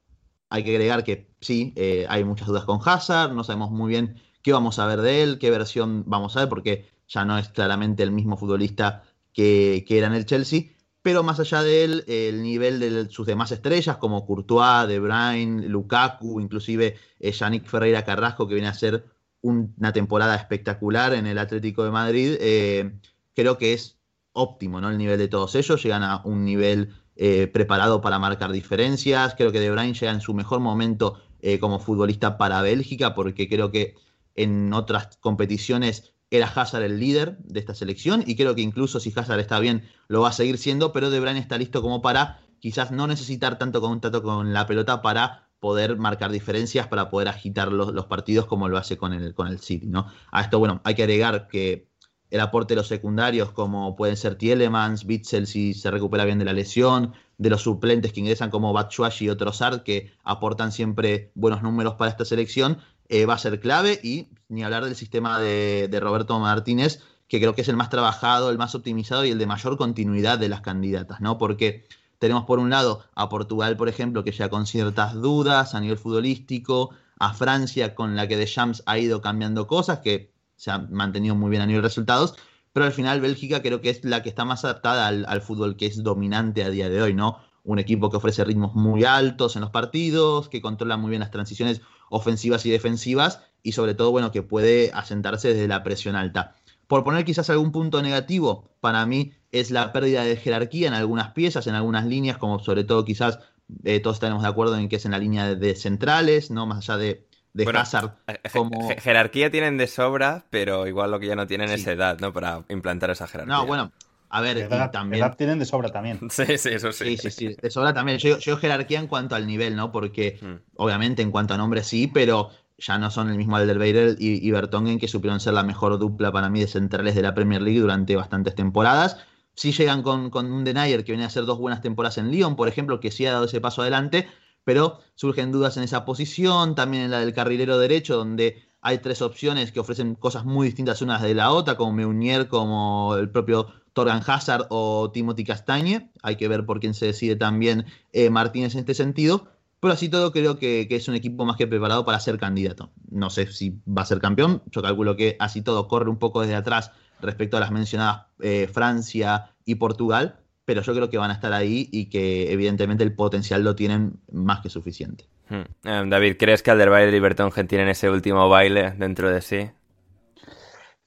hay 0.49 0.63
que 0.63 0.71
agregar 0.71 1.03
que 1.03 1.29
sí, 1.41 1.73
eh, 1.75 2.05
hay 2.09 2.23
muchas 2.23 2.47
dudas 2.47 2.65
con 2.65 2.79
Hazard, 2.83 3.33
no 3.33 3.43
sabemos 3.43 3.71
muy 3.71 3.89
bien 3.89 4.21
qué 4.41 4.53
vamos 4.53 4.79
a 4.79 4.85
ver 4.85 5.01
de 5.01 5.23
él, 5.23 5.39
qué 5.39 5.49
versión 5.51 6.03
vamos 6.05 6.37
a 6.37 6.41
ver, 6.41 6.49
porque 6.49 6.89
ya 7.07 7.25
no 7.25 7.37
es 7.37 7.49
claramente 7.49 8.03
el 8.03 8.11
mismo 8.11 8.37
futbolista 8.37 9.03
que, 9.33 9.83
que 9.87 9.97
era 9.97 10.07
en 10.07 10.13
el 10.13 10.25
Chelsea 10.25 10.76
pero 11.07 11.23
más 11.23 11.39
allá 11.39 11.63
de 11.63 11.85
él, 11.85 12.03
el 12.05 12.43
nivel 12.43 12.81
de 12.81 13.09
sus 13.09 13.25
demás 13.25 13.53
estrellas, 13.53 13.95
como 13.95 14.25
Courtois, 14.25 14.89
De 14.89 14.99
Bruyne, 14.99 15.69
Lukaku, 15.69 16.41
inclusive 16.41 16.97
eh, 17.21 17.31
Yannick 17.31 17.65
Ferreira 17.65 18.03
Carrasco, 18.03 18.45
que 18.45 18.55
viene 18.55 18.67
a 18.67 18.73
ser 18.73 19.05
una 19.39 19.93
temporada 19.93 20.35
espectacular 20.35 21.13
en 21.13 21.25
el 21.25 21.37
Atlético 21.37 21.85
de 21.85 21.91
Madrid, 21.91 22.35
eh, 22.41 22.99
creo 23.33 23.57
que 23.57 23.71
es 23.71 24.01
óptimo, 24.33 24.81
¿no? 24.81 24.89
El 24.89 24.97
nivel 24.97 25.17
de 25.17 25.29
todos 25.29 25.55
ellos, 25.55 25.81
llegan 25.81 26.03
a 26.03 26.21
un 26.25 26.43
nivel 26.43 26.93
eh, 27.15 27.47
preparado 27.47 28.01
para 28.01 28.19
marcar 28.19 28.51
diferencias, 28.51 29.33
creo 29.35 29.53
que 29.53 29.61
De 29.61 29.71
Bruyne 29.71 29.93
llega 29.93 30.11
en 30.11 30.19
su 30.19 30.33
mejor 30.33 30.59
momento 30.59 31.21
como 31.61 31.79
futbolista 31.79 32.37
para 32.37 32.61
Bélgica, 32.61 33.15
porque 33.15 33.47
creo 33.47 33.71
que 33.71 33.95
en 34.35 34.73
otras 34.73 35.15
competiciones 35.21 36.16
era 36.29 36.47
Hazard 36.47 36.83
el 36.83 36.99
líder 36.99 37.37
de 37.39 37.59
esta 37.59 37.73
selección 37.73 38.23
y 38.25 38.35
creo 38.35 38.55
que 38.55 38.61
incluso 38.61 38.99
si 38.99 39.13
Hazard 39.15 39.39
está 39.39 39.59
bien 39.59 39.83
lo 40.07 40.21
va 40.21 40.29
a 40.29 40.33
seguir 40.33 40.57
siendo, 40.57 40.91
pero 40.91 41.09
De 41.09 41.19
Bruyne 41.19 41.39
está 41.39 41.57
listo 41.57 41.81
como 41.81 42.01
para 42.01 42.41
quizás 42.59 42.91
no 42.91 43.07
necesitar 43.07 43.57
tanto 43.57 43.81
contacto 43.81 44.23
con 44.23 44.53
la 44.53 44.65
pelota 44.65 45.01
para 45.01 45.49
poder 45.59 45.97
marcar 45.97 46.31
diferencias, 46.31 46.87
para 46.87 47.09
poder 47.09 47.29
agitar 47.29 47.71
los, 47.71 48.05
partidos 48.05 48.45
como 48.45 48.69
lo 48.69 48.77
hace 48.77 48.97
con 48.97 49.13
el, 49.13 49.33
con 49.33 49.47
el 49.47 49.59
City, 49.59 49.87
¿no? 49.87 50.07
A 50.31 50.41
esto, 50.41 50.59
bueno, 50.59 50.81
hay 50.83 50.95
que 50.95 51.03
agregar 51.03 51.47
que 51.47 51.87
el 52.29 52.41
aporte 52.41 52.73
de 52.73 52.77
los 52.77 52.87
secundarios 52.87 53.51
como 53.51 53.95
pueden 53.95 54.17
ser 54.17 54.35
Tielemans, 54.35 55.05
Bitzel 55.05 55.47
si 55.47 55.73
se 55.73 55.89
recupera 55.89 56.25
bien 56.25 56.39
de 56.39 56.45
la 56.45 56.53
lesión, 56.53 57.13
de 57.37 57.49
los 57.49 57.61
suplentes 57.61 58.11
que 58.11 58.19
ingresan 58.19 58.49
como 58.49 58.73
Batshuayi 58.73 59.25
y 59.25 59.29
otros 59.29 59.61
Art 59.61 59.83
que 59.83 60.11
aportan 60.23 60.71
siempre 60.71 61.31
buenos 61.35 61.63
números 61.63 61.95
para 61.95 62.11
esta 62.11 62.25
selección, 62.25 62.79
eh, 63.09 63.25
va 63.25 63.35
a 63.35 63.37
ser 63.37 63.59
clave 63.59 63.99
y 64.03 64.27
ni 64.49 64.63
hablar 64.63 64.85
del 64.85 64.95
sistema 64.95 65.39
de, 65.39 65.99
Roberto 66.01 66.39
Martínez, 66.39 67.01
que 67.27 67.39
creo 67.39 67.55
que 67.55 67.61
es 67.61 67.67
el 67.67 67.75
más 67.75 67.89
trabajado, 67.89 68.49
el 68.49 68.57
más 68.57 68.75
optimizado 68.75 69.25
y 69.25 69.31
el 69.31 69.37
de 69.37 69.45
mayor 69.45 69.77
continuidad 69.77 70.39
de 70.39 70.49
las 70.49 70.61
candidatas, 70.61 71.19
¿no? 71.19 71.37
Porque 71.37 71.85
tenemos 72.19 72.45
por 72.45 72.59
un 72.59 72.69
lado 72.69 73.03
a 73.15 73.29
Portugal, 73.29 73.77
por 73.77 73.89
ejemplo, 73.89 74.23
que 74.23 74.31
ya 74.31 74.49
con 74.49 74.65
ciertas 74.65 75.13
dudas 75.13 75.75
a 75.75 75.79
nivel 75.79 75.97
futbolístico, 75.97 76.91
a 77.19 77.33
Francia 77.33 77.95
con 77.95 78.15
la 78.15 78.27
que 78.27 78.43
Champs 78.45 78.83
ha 78.85 78.97
ido 78.97 79.21
cambiando 79.21 79.67
cosas, 79.67 79.99
que 79.99 80.31
se 80.55 80.71
ha 80.71 80.79
mantenido 80.79 81.35
muy 81.35 81.49
bien 81.49 81.61
a 81.61 81.65
nivel 81.65 81.83
resultados, 81.83 82.35
pero 82.73 82.85
al 82.85 82.91
final 82.91 83.21
Bélgica 83.21 83.61
creo 83.61 83.81
que 83.81 83.89
es 83.89 84.03
la 84.03 84.23
que 84.23 84.29
está 84.29 84.45
más 84.45 84.63
adaptada 84.63 85.07
al, 85.07 85.25
al 85.27 85.41
fútbol 85.41 85.75
que 85.77 85.87
es 85.87 86.03
dominante 86.03 86.63
a 86.63 86.69
día 86.69 86.89
de 86.89 87.01
hoy, 87.01 87.13
¿no? 87.13 87.39
Un 87.63 87.79
equipo 87.79 88.09
que 88.09 88.17
ofrece 88.17 88.43
ritmos 88.45 88.75
muy 88.75 89.03
altos 89.03 89.55
en 89.55 89.61
los 89.61 89.71
partidos, 89.71 90.47
que 90.47 90.61
controla 90.61 90.95
muy 90.95 91.09
bien 91.09 91.19
las 91.19 91.31
transiciones 91.31 91.81
ofensivas 92.09 92.65
y 92.65 92.71
defensivas 92.71 93.41
y 93.63 93.73
sobre 93.73 93.95
todo, 93.95 94.11
bueno, 94.11 94.31
que 94.31 94.43
puede 94.43 94.91
asentarse 94.93 95.49
desde 95.49 95.67
la 95.67 95.83
presión 95.83 96.15
alta. 96.15 96.55
Por 96.87 97.03
poner 97.03 97.25
quizás 97.25 97.49
algún 97.49 97.71
punto 97.71 98.01
negativo, 98.01 98.69
para 98.79 99.05
mí 99.05 99.33
es 99.51 99.71
la 99.71 99.91
pérdida 99.91 100.23
de 100.23 100.37
jerarquía 100.37 100.87
en 100.87 100.93
algunas 100.93 101.33
piezas, 101.33 101.67
en 101.67 101.75
algunas 101.75 102.05
líneas, 102.05 102.37
como 102.37 102.59
sobre 102.59 102.85
todo 102.85 103.03
quizás 103.03 103.39
eh, 103.83 103.99
todos 103.99 104.17
estaremos 104.17 104.43
de 104.43 104.49
acuerdo 104.49 104.77
en 104.77 104.87
que 104.87 104.95
es 104.95 105.05
en 105.05 105.11
la 105.11 105.19
línea 105.19 105.55
de, 105.55 105.75
centrales, 105.75 106.51
¿no? 106.51 106.65
Más 106.65 106.77
allá 106.77 106.97
de, 106.97 107.27
de 107.53 107.69
Hazard. 107.69 108.13
Eh, 108.27 108.39
como... 108.53 108.89
Jerarquía 108.99 109.51
tienen 109.51 109.77
de 109.77 109.87
sobra, 109.87 110.45
pero 110.49 110.87
igual 110.87 111.11
lo 111.11 111.19
que 111.19 111.27
ya 111.27 111.35
no 111.35 111.47
tienen 111.47 111.69
es 111.69 111.85
edad, 111.85 112.19
¿no? 112.19 112.31
Para 112.31 112.63
implantar 112.69 113.09
esa 113.09 113.27
jerarquía. 113.27 113.53
No, 113.53 113.65
bueno, 113.65 113.91
a 114.29 114.41
ver, 114.41 114.67
también. 114.91 115.31
tienen 115.37 115.59
de 115.59 115.65
sobra 115.65 115.89
también. 115.89 116.19
Sí, 116.29 116.57
sí, 116.57 116.69
eso 116.69 116.91
sí. 116.91 117.17
Sí, 117.17 117.29
sí, 117.29 117.31
sí. 117.31 117.55
De 117.61 117.69
sobra 117.69 117.93
también. 117.93 118.17
Yo, 118.17 118.57
jerarquía 118.57 118.99
en 118.99 119.07
cuanto 119.07 119.35
al 119.35 119.47
nivel, 119.47 119.75
¿no? 119.75 119.91
Porque, 119.91 120.39
hmm. 120.41 120.73
obviamente, 120.75 121.21
en 121.21 121.31
cuanto 121.31 121.53
a 121.53 121.57
nombre 121.57 121.83
sí, 121.83 122.07
pero 122.07 122.49
ya 122.77 122.97
no 122.97 123.09
son 123.09 123.29
el 123.29 123.37
mismo 123.37 123.55
Alderweireld 123.55 124.21
y, 124.21 124.45
y 124.45 124.51
Bertongen, 124.51 124.99
que 124.99 125.07
supieron 125.07 125.39
ser 125.39 125.53
la 125.53 125.63
mejor 125.63 125.97
dupla 125.97 126.31
para 126.31 126.49
mí 126.49 126.59
de 126.59 126.67
centrales 126.67 127.15
de 127.15 127.21
la 127.21 127.33
Premier 127.33 127.61
League 127.61 127.79
durante 127.79 128.15
bastantes 128.15 128.53
temporadas. 128.55 129.17
Sí 129.55 129.71
llegan 129.71 130.03
con, 130.03 130.29
con 130.29 130.51
un 130.51 130.63
Denayer 130.63 131.03
que 131.03 131.13
viene 131.13 131.23
a 131.23 131.27
hacer 131.27 131.45
dos 131.45 131.57
buenas 131.57 131.81
temporadas 131.81 132.19
en 132.19 132.29
Lyon, 132.29 132.55
por 132.55 132.67
ejemplo, 132.67 132.99
que 132.99 133.09
sí 133.09 133.25
ha 133.25 133.31
dado 133.31 133.45
ese 133.45 133.59
paso 133.59 133.81
adelante, 133.81 134.27
pero 134.63 134.99
surgen 135.15 135.51
dudas 135.51 135.77
en 135.77 135.83
esa 135.83 136.05
posición, 136.05 136.75
también 136.75 137.03
en 137.05 137.11
la 137.11 137.21
del 137.21 137.33
carrilero 137.33 137.79
derecho, 137.79 138.17
donde 138.17 138.66
hay 138.81 138.99
tres 138.99 139.21
opciones 139.21 139.71
que 139.71 139.79
ofrecen 139.79 140.15
cosas 140.15 140.45
muy 140.45 140.67
distintas 140.67 141.01
unas 141.01 141.21
de 141.21 141.33
la 141.33 141.51
otra, 141.51 141.75
como 141.75 141.93
Meunier, 141.93 142.47
como 142.47 143.15
el 143.15 143.29
propio 143.29 143.67
Torgan 143.93 144.21
Hazard 144.25 144.67
o 144.69 145.11
Timothy 145.11 145.43
Castañe. 145.43 146.11
Hay 146.21 146.35
que 146.35 146.47
ver 146.47 146.65
por 146.65 146.79
quién 146.79 146.93
se 146.93 147.07
decide 147.07 147.35
también 147.35 147.85
eh, 148.13 148.29
Martínez 148.29 148.75
en 148.75 148.81
este 148.81 148.93
sentido. 148.93 149.47
Pero 149.79 149.93
así 149.93 150.09
todo 150.09 150.31
creo 150.31 150.57
que, 150.57 150.87
es 150.89 151.07
un 151.07 151.15
equipo 151.15 151.45
más 151.45 151.55
que 151.55 151.67
preparado 151.67 152.05
para 152.05 152.19
ser 152.19 152.37
candidato. 152.37 152.91
No 153.09 153.29
sé 153.29 153.51
si 153.51 153.79
va 153.87 154.03
a 154.03 154.05
ser 154.05 154.19
campeón. 154.19 154.63
Yo 154.71 154.81
calculo 154.81 155.15
que 155.15 155.35
así 155.39 155.61
todo 155.61 155.87
corre 155.87 156.09
un 156.09 156.17
poco 156.17 156.41
desde 156.41 156.55
atrás 156.55 156.91
respecto 157.21 157.57
a 157.57 157.59
las 157.59 157.71
mencionadas 157.71 158.25
eh, 158.39 158.69
Francia 158.71 159.51
y 159.65 159.75
Portugal. 159.75 160.39
Pero 160.67 160.81
yo 160.81 160.93
creo 160.93 161.09
que 161.09 161.17
van 161.17 161.31
a 161.31 161.33
estar 161.33 161.53
ahí 161.53 161.87
y 161.93 162.07
que 162.09 162.51
evidentemente 162.51 163.01
el 163.05 163.13
potencial 163.13 163.63
lo 163.63 163.73
tienen 163.73 164.19
más 164.29 164.59
que 164.59 164.69
suficiente. 164.69 165.23
Hmm. 165.47 165.61
Eh, 165.85 166.03
David, 166.07 166.35
¿crees 166.37 166.61
que 166.61 166.71
Alderweireld 166.71 167.15
y 167.15 167.19
Bertongen 167.21 167.69
tienen 167.69 167.87
ese 167.87 168.09
último 168.09 168.49
baile 168.49 168.91
dentro 168.91 169.31
de 169.31 169.41
sí? 169.41 169.69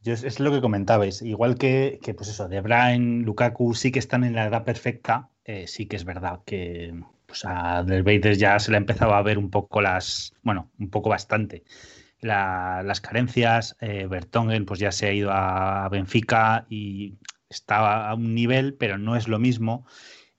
es 0.02 0.40
lo 0.40 0.50
que 0.50 0.62
comentabais, 0.62 1.20
igual 1.20 1.58
que, 1.58 1.98
que, 2.02 2.14
pues 2.14 2.30
eso, 2.30 2.48
De 2.48 2.62
Bruyne, 2.62 3.22
Lukaku 3.22 3.74
sí 3.74 3.92
que 3.92 3.98
están 3.98 4.24
en 4.24 4.34
la 4.34 4.46
edad 4.46 4.64
perfecta, 4.64 5.28
eh, 5.44 5.66
sí 5.66 5.84
que 5.84 5.96
es 5.96 6.06
verdad 6.06 6.40
que 6.46 6.94
pues 7.26 7.44
a 7.44 7.82
Del 7.82 8.02
Vader 8.02 8.38
ya 8.38 8.58
se 8.58 8.70
le 8.70 8.78
ha 8.78 8.80
empezado 8.80 9.12
a 9.12 9.22
ver 9.22 9.36
un 9.36 9.50
poco 9.50 9.82
las, 9.82 10.32
bueno, 10.42 10.70
un 10.78 10.88
poco 10.88 11.11
bastante 11.11 11.64
las 12.22 13.00
carencias. 13.00 13.76
Eh, 13.80 14.06
Bertongen 14.08 14.64
pues 14.64 14.80
ya 14.80 14.92
se 14.92 15.06
ha 15.06 15.12
ido 15.12 15.30
a 15.30 15.88
Benfica 15.90 16.66
y 16.68 17.14
está 17.51 18.09
a 18.09 18.14
un 18.14 18.34
nivel, 18.34 18.74
pero 18.74 18.96
no 18.96 19.16
es 19.16 19.28
lo 19.28 19.38
mismo 19.38 19.84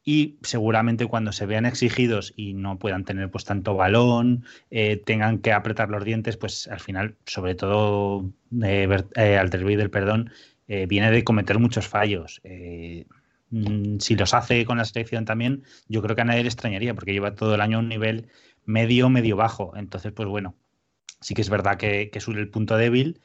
y 0.03 0.39
seguramente 0.41 1.05
cuando 1.05 1.31
se 1.31 1.45
vean 1.45 1.65
exigidos 1.65 2.33
y 2.35 2.53
no 2.53 2.79
puedan 2.79 3.05
tener 3.05 3.29
pues 3.29 3.45
tanto 3.45 3.75
balón, 3.75 4.45
eh, 4.71 4.97
tengan 4.97 5.39
que 5.39 5.51
apretar 5.51 5.89
los 5.89 6.03
dientes, 6.03 6.37
pues 6.37 6.67
al 6.67 6.79
final, 6.79 7.17
sobre 7.25 7.55
todo 7.55 8.31
eh, 8.63 8.87
eh, 9.15 9.89
perdón, 9.91 10.31
eh, 10.67 10.87
viene 10.87 11.11
de 11.11 11.23
cometer 11.23 11.59
muchos 11.59 11.87
fallos. 11.87 12.41
mm, 13.49 13.99
si 13.99 14.15
los 14.15 14.33
hace 14.33 14.65
con 14.65 14.77
la 14.77 14.85
selección 14.85 15.25
también, 15.25 15.63
yo 15.87 16.01
creo 16.01 16.15
que 16.15 16.21
a 16.21 16.25
nadie 16.25 16.43
le 16.43 16.49
extrañaría, 16.49 16.93
porque 16.95 17.13
lleva 17.13 17.35
todo 17.35 17.55
el 17.55 17.61
año 17.61 17.79
un 17.79 17.89
nivel 17.89 18.29
medio, 18.65 19.09
medio 19.09 19.35
bajo. 19.35 19.73
Entonces, 19.75 20.11
pues 20.13 20.27
bueno, 20.29 20.55
sí 21.19 21.33
que 21.35 21.41
es 21.41 21.49
verdad 21.49 21.77
que, 21.77 22.09
que 22.09 22.19
es 22.19 22.27
el 22.27 22.49
punto 22.49 22.77
débil. 22.77 23.21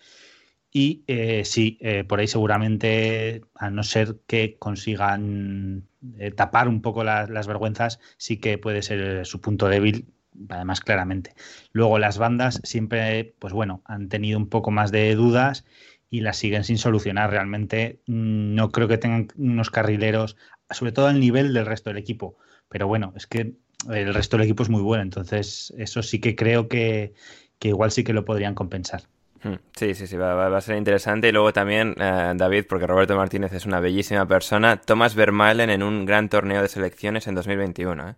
Y 0.70 1.04
eh, 1.06 1.44
sí, 1.44 1.78
eh, 1.80 2.04
por 2.04 2.20
ahí 2.20 2.26
seguramente, 2.26 3.42
a 3.54 3.70
no 3.70 3.82
ser 3.82 4.18
que 4.26 4.56
consigan 4.58 5.88
eh, 6.18 6.30
tapar 6.30 6.68
un 6.68 6.82
poco 6.82 7.04
las 7.04 7.46
vergüenzas, 7.46 8.00
sí 8.18 8.38
que 8.38 8.58
puede 8.58 8.82
ser 8.82 9.24
su 9.24 9.40
punto 9.40 9.68
débil, 9.68 10.12
además 10.48 10.80
claramente. 10.80 11.34
Luego 11.72 11.98
las 11.98 12.18
bandas 12.18 12.60
siempre, 12.64 13.34
pues 13.38 13.52
bueno, 13.52 13.82
han 13.86 14.08
tenido 14.08 14.38
un 14.38 14.48
poco 14.48 14.70
más 14.70 14.92
de 14.92 15.14
dudas 15.14 15.64
y 16.10 16.20
las 16.20 16.36
siguen 16.36 16.64
sin 16.64 16.78
solucionar. 16.78 17.30
Realmente 17.30 18.02
no 18.06 18.70
creo 18.70 18.88
que 18.88 18.98
tengan 18.98 19.28
unos 19.36 19.70
carrileros, 19.70 20.36
sobre 20.70 20.92
todo 20.92 21.06
al 21.06 21.20
nivel 21.20 21.52
del 21.54 21.66
resto 21.66 21.90
del 21.90 21.98
equipo. 21.98 22.36
Pero 22.68 22.86
bueno, 22.86 23.12
es 23.16 23.26
que 23.26 23.56
el 23.90 24.14
resto 24.14 24.36
del 24.36 24.46
equipo 24.46 24.62
es 24.62 24.68
muy 24.68 24.82
bueno, 24.82 25.02
entonces 25.02 25.72
eso 25.76 26.02
sí 26.02 26.20
que 26.20 26.34
creo 26.34 26.68
que, 26.68 27.14
igual 27.60 27.90
sí 27.90 28.04
que 28.04 28.12
lo 28.12 28.24
podrían 28.24 28.54
compensar. 28.54 29.02
Hmm, 29.42 29.54
sí, 29.76 29.94
sí, 29.94 30.06
sí, 30.06 30.16
va, 30.16 30.56
a 30.56 30.60
ser 30.60 30.76
interesante. 30.76 31.28
Y 31.28 31.32
luego 31.32 31.52
también, 31.52 31.94
eh, 31.98 32.32
David, 32.34 32.64
porque 32.68 32.86
Roberto 32.86 33.16
Martínez 33.16 33.52
es 33.52 33.66
una 33.66 33.80
bellísima 33.80 34.26
persona, 34.26 34.80
Thomas 34.80 35.14
Vermaelen 35.14 35.70
en 35.70 35.82
un 35.82 36.06
gran 36.06 36.28
torneo 36.28 36.62
de 36.62 36.68
selecciones 36.68 37.26
en 37.26 37.34
2021. 37.34 38.10
¿eh? 38.10 38.14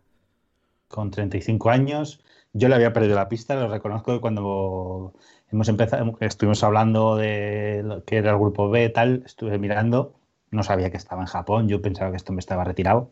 Con 0.89 1.11
35 1.11 1.71
años, 1.71 2.21
yo 2.53 2.69
le 2.69 2.75
había 2.75 2.93
perdido 2.93 3.17
la 3.17 3.29
pista, 3.29 3.55
lo 3.55 3.69
reconozco 3.69 4.21
cuando 4.21 5.15
hemos 5.51 5.69
empezado, 5.69 6.17
estuvimos 6.21 6.63
hablando 6.63 7.17
de 7.17 8.03
que 8.07 8.17
era 8.17 8.31
el 8.31 8.39
grupo 8.39 8.71
B, 8.71 8.89
tal, 8.89 9.23
estuve 9.27 9.59
mirando, 9.59 10.15
no 10.51 10.63
sabía 10.63 10.91
que 10.91 10.97
estaba 10.97 11.23
en 11.23 11.27
Japón, 11.27 11.69
yo 11.69 11.83
pensaba 11.83 12.11
que 12.11 12.17
esto 12.17 12.33
me 12.33 12.41
estaba 12.41 12.65
retirado. 12.65 13.11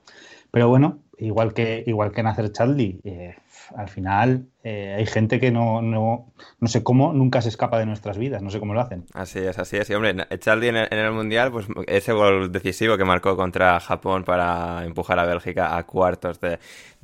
Pero 0.51 0.69
bueno, 0.69 1.01
igual 1.19 1.53
que, 1.55 1.85
igual 1.87 2.13
que 2.13 2.23
Nacer 2.23 2.53
Chadli, 2.53 3.01
eh, 3.05 3.37
al 3.75 3.89
final 3.89 4.47
eh, 4.69 4.97
hay 4.99 5.07
gente 5.07 5.39
que 5.39 5.53
no, 5.53 5.81
no, 5.81 6.33
no, 6.59 6.69
sé 6.69 6.83
cómo 6.83 7.13
nunca 7.13 7.41
se 7.41 7.49
escapa 7.49 7.79
de 7.79 7.87
nuestras 7.87 8.19
vidas, 8.19 8.43
no 8.43 8.51
sé 8.51 8.59
cómo 8.59 8.75
lo 8.75 8.81
hacen. 8.81 9.05
Así 9.15 9.39
es, 9.39 9.57
así 9.61 9.77
es. 9.77 9.89
Y 9.91 9.95
hombre, 9.95 10.27
Charlie 10.41 10.71
en 10.71 10.77
el, 10.77 11.13
Mundial, 11.13 11.53
pues 11.53 11.67
ese 11.87 12.13
gol 12.13 12.51
decisivo 12.51 12.97
que 12.97 13.05
marcó 13.05 13.37
contra 13.37 13.79
Japón 13.79 14.25
para 14.25 14.85
empujar 14.85 15.21
a 15.21 15.25
Bélgica 15.25 15.77
a 15.77 15.85
cuartos 15.85 16.41
de, 16.41 16.59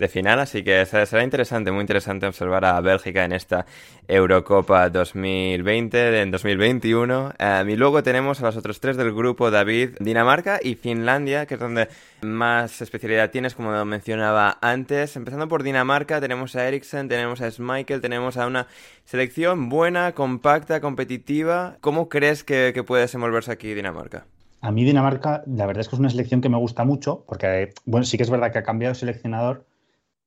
final, 0.09 0.41
así 0.41 0.65
que 0.65 0.85
será 0.85 1.23
interesante, 1.23 1.71
muy 1.71 1.83
interesante 1.83 2.27
observar 2.27 2.65
a 2.65 2.81
Bélgica 2.81 3.25
en 3.25 3.31
esta 3.31 3.65
Eurocopa 4.09 4.91
2020, 4.91 6.23
en 6.23 6.33
2021. 6.33 7.35
Em, 7.39 7.71
y 7.71 7.77
luego 7.77 8.03
tenemos 8.03 8.41
a 8.41 8.47
los 8.47 8.57
otros 8.57 8.81
tres 8.81 8.97
del 8.97 9.13
grupo, 9.13 9.53
David, 9.53 9.91
Dinamarca 10.01 10.59
y 10.61 10.75
Finlandia, 10.75 11.47
que 11.47 11.55
es 11.55 11.61
donde 11.61 11.87
más 12.23 12.83
especialidad 12.83 13.31
tienes, 13.31 13.55
como 13.55 13.85
mencionaba 13.85 14.59
antes. 14.61 15.15
Empezando 15.15 15.47
por 15.47 15.63
Dinamarca, 15.63 16.21
tenemos 16.21 16.52
a 16.57 16.67
Eriksen, 16.67 17.09
tenemos 17.09 17.41
a 17.41 17.51
Michael, 17.59 18.01
tenemos 18.01 18.37
a 18.37 18.47
una 18.47 18.67
selección 19.05 19.69
buena, 19.69 20.13
compacta, 20.13 20.81
competitiva. 20.81 21.77
¿Cómo 21.81 22.09
crees 22.09 22.45
que, 22.45 22.83
puede 22.87 23.03
desenvolverse 23.03 23.53
aquí 23.53 23.75
Dinamarca? 23.75 24.27
A 24.61 24.71
mí 24.71 24.85
Dinamarca, 24.85 25.43
la 25.47 25.67
verdad 25.67 25.81
es 25.81 25.89
que 25.89 25.97
es 25.97 26.01
una 26.01 26.11
selección 26.11 26.41
que 26.41 26.49
me 26.49 26.57
gusta 26.57 26.85
mucho, 26.85 27.25
porque, 27.27 27.73
bueno, 27.85 28.05
sí 28.05 28.17
que 28.17 28.23
es 28.23 28.31
verdad 28.31 28.53
que 28.53 28.59
ha 28.59 28.63
cambiado 28.63 28.95
seleccionador, 28.95 29.67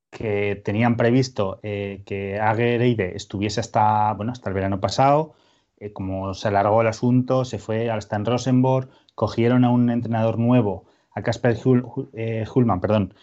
que 0.10 0.62
tenían 0.64 0.98
previsto 0.98 1.60
eh, 1.64 2.02
que 2.06 2.40
Agereide 2.40 3.16
estuviese 3.16 3.60
hasta, 3.60 4.14
bueno, 4.14 4.32
hasta 4.32 4.50
el 4.50 4.56
verano 4.56 4.80
pasado, 4.80 5.34
eh, 5.80 5.92
como 5.92 6.34
se 6.34 6.48
alargó 6.48 6.82
el 6.82 6.88
asunto, 6.88 7.46
se 7.46 7.60
fue 7.60 7.90
hasta 7.90 8.16
en 8.16 8.26
Rosenborg, 8.26 8.90
cogieron 9.14 9.66
a 9.66 9.70
un 9.70 9.90
entrenador 9.90 10.40
nuevo, 10.40 10.86
a 11.12 11.22
Casper 11.22 11.58
eh, 12.14 12.46
Hulman, 12.54 12.82
perdón, 12.82 13.14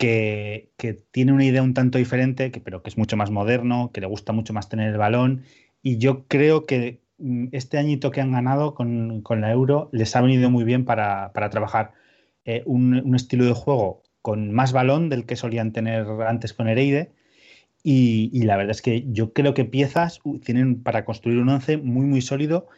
que, 0.00 1.04
tiene 1.12 1.32
una 1.32 1.44
idea 1.44 1.62
un 1.62 1.74
tanto 1.74 1.98
diferente, 1.98 2.50
que, 2.50 2.60
pero 2.60 2.82
que 2.82 2.88
es 2.88 2.96
mucho 2.96 3.16
más 3.18 3.30
moderno, 3.30 3.90
que 3.92 4.00
le 4.00 4.06
gusta 4.06 4.32
mucho 4.32 4.54
más 4.54 4.68
tener 4.68 4.88
el 4.88 4.96
balón. 4.98 5.44
Y 5.82 5.98
yo 5.98 6.26
creo 6.26 6.64
que 6.66 7.00
mm, 7.18 7.48
este 7.52 7.78
añito 7.78 8.10
que 8.10 8.22
han 8.22 8.32
ganado 8.32 8.74
con, 8.74 9.22
la 9.28 9.52
Euro 9.52 9.90
les 9.92 10.16
ha 10.16 10.22
venido 10.22 10.50
muy 10.50 10.64
bien 10.64 10.86
para, 10.86 11.30
trabajar 11.50 11.92
eh, 12.46 12.62
un, 12.64 13.14
estilo 13.14 13.44
de 13.44 13.52
juego 13.52 14.02
con 14.22 14.52
más 14.52 14.72
balón 14.72 15.10
del 15.10 15.26
que 15.26 15.36
solían 15.36 15.72
tener 15.72 16.06
antes 16.26 16.54
con 16.54 16.68
Ereide. 16.68 17.12
Y, 17.82 18.30
y, 18.32 18.42
la 18.44 18.56
verdad 18.56 18.72
es 18.72 18.82
que 18.82 19.04
yo 19.08 19.32
creo 19.34 19.54
que 19.54 19.64
piezas 19.64 20.20
tienen 20.44 20.82
para 20.82 21.04
construir 21.04 21.38
un 21.38 21.48
once 21.50 21.76
muy, 21.76 22.06
muy 22.06 22.22
sólido 22.22 22.68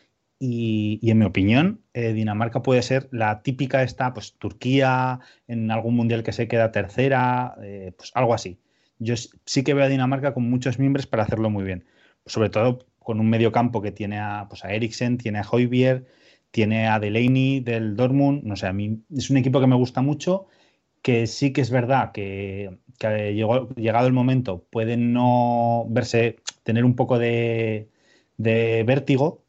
y, 0.45 0.99
en 1.09 1.18
mi 1.18 1.24
opinión, 1.24 1.82
eh, 1.95 2.12
Dinamarca 2.12 2.64
puede 2.64 2.82
ser 2.82 3.09
la 3.12 3.43
típica 3.43 3.84
esta, 3.84 4.12
pues 4.12 4.34
Turquía 4.34 5.20
en 5.47 5.70
algún 5.70 5.95
mundial 5.95 6.24
que 6.24 6.32
se 6.32 6.49
queda 6.49 6.72
tercera, 6.72 7.55
eh, 7.62 7.93
pues 7.97 8.11
algo 8.14 8.34
así. 8.34 8.59
Yo 8.99 9.14
sí 9.16 9.62
que 9.62 9.72
veo 9.72 9.84
a 9.84 9.88
Dinamarca 9.88 10.34
con 10.34 10.51
muchos 10.51 10.80
miembros 10.80 11.07
para 11.07 11.22
hacerlo 11.22 11.49
muy 11.49 11.62
bien. 11.62 11.84
Sobre 12.26 12.51
todo 12.51 12.80
con 12.99 13.20
un 13.20 13.30
medio 13.30 13.53
campo 13.53 13.80
que 13.82 13.93
tiene 13.93 14.18
a, 14.18 14.47
pues 14.49 14.64
a 14.64 14.72
Eriksen, 14.72 15.16
tiene 15.16 15.38
a 15.38 15.47
Hoybier, 15.49 16.07
tiene 16.51 16.88
a 16.88 16.99
Delaney 16.99 17.61
del 17.61 17.95
Dortmund. 17.95 18.43
No 18.43 18.57
sé, 18.57 18.66
a 18.66 18.72
mí 18.72 18.99
es 19.16 19.30
un 19.30 19.36
equipo 19.36 19.61
que 19.61 19.68
me 19.68 19.76
gusta 19.76 20.03
mucho, 20.03 20.49
que 21.03 21.28
sí 21.28 21.53
que 21.53 21.61
es 21.61 21.70
verdad 21.70 22.11
que, 22.11 22.78
llegó, 23.01 23.68
llegado 23.76 24.09
el 24.09 24.12
momento 24.12 24.66
puede 24.70 24.97
no 24.97 25.86
verse, 25.88 26.40
tener 26.64 26.84
un 26.84 26.97
poco 26.97 27.20
de, 27.20 27.90
de 28.38 28.82
vértigo, 28.84 29.41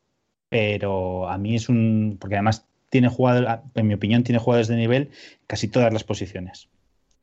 pero 0.53 1.27
a 1.27 1.39
mí 1.39 1.55
es 1.55 1.67
un. 1.67 2.17
Porque 2.21 2.35
además 2.35 2.67
tiene 2.91 3.07
jugadores, 3.07 3.49
en 3.73 3.87
mi 3.87 3.95
opinión, 3.95 4.23
tiene 4.23 4.37
jugadores 4.37 4.67
de 4.67 4.75
nivel 4.75 5.09
casi 5.47 5.67
todas 5.67 5.91
las 5.91 6.03
posiciones. 6.03 6.69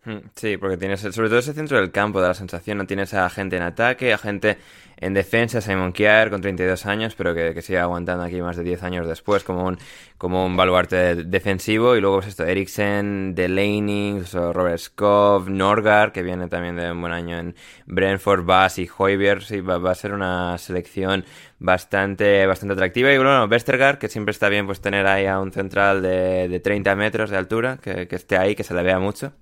Hmm, 0.04 0.18
sí, 0.34 0.56
porque 0.56 0.78
tienes 0.78 1.00
sobre 1.00 1.28
todo 1.28 1.38
ese 1.38 1.52
centro 1.52 1.76
del 1.78 1.90
campo, 1.92 2.22
de 2.22 2.28
la 2.28 2.34
sensación, 2.34 2.78
no 2.78 2.86
tienes 2.86 3.12
a 3.12 3.28
gente 3.28 3.56
en 3.58 3.62
ataque, 3.62 4.14
a 4.14 4.18
gente 4.18 4.56
en 5.00 5.14
defensa, 5.14 5.60
Simon 5.60 5.92
Kier 5.92 6.30
con 6.30 6.42
32 6.42 6.84
años, 6.86 7.14
pero 7.14 7.34
que, 7.34 7.60
sigue 7.62 7.78
aguantando 7.78 8.22
aquí 8.24 8.40
más 8.42 8.56
de 8.56 8.62
10 8.62 8.82
años 8.82 9.08
después 9.08 9.44
como 9.44 9.64
un, 9.64 9.78
como 10.18 10.44
un 10.44 10.56
baluarte 10.56 11.16
defensivo. 11.24 11.96
Y 11.96 12.00
luego 12.00 12.16
pues 12.16 12.28
esto, 12.28 12.44
Eriksen, 12.44 13.34
Delaney, 13.34 14.22
Robert 14.32 14.78
Skov, 14.78 15.48
Norgar, 15.48 16.12
que 16.12 16.22
viene 16.22 16.48
también 16.48 16.76
de 16.76 16.92
un 16.92 17.00
buen 17.00 17.14
año 17.14 17.38
en 17.38 17.54
Brentford, 17.86 18.44
Bass 18.44 18.78
y 18.78 18.88
Hoybier. 18.94 19.42
Sí, 19.42 19.60
va, 19.60 19.90
a 19.90 19.94
ser 19.94 20.12
una 20.12 20.58
selección 20.58 21.24
bastante, 21.58 22.46
bastante 22.46 22.74
atractiva. 22.74 23.10
Y 23.12 23.16
bueno, 23.16 23.46
Westergaard, 23.46 23.98
que 23.98 24.08
siempre 24.08 24.32
está 24.32 24.50
bien 24.50 24.66
pues 24.66 24.82
tener 24.82 25.06
ahí 25.06 25.24
a 25.26 25.40
un 25.40 25.50
central 25.50 26.02
de, 26.02 26.48
de 26.48 26.60
30 26.60 26.94
metros 26.96 27.30
de 27.30 27.38
altura, 27.38 27.78
que, 27.82 28.06
que 28.06 28.16
esté 28.16 28.36
ahí, 28.36 28.54
que 28.54 28.64
se 28.64 28.74
le 28.74 28.82
vea 28.82 28.98
mucho. 28.98 29.32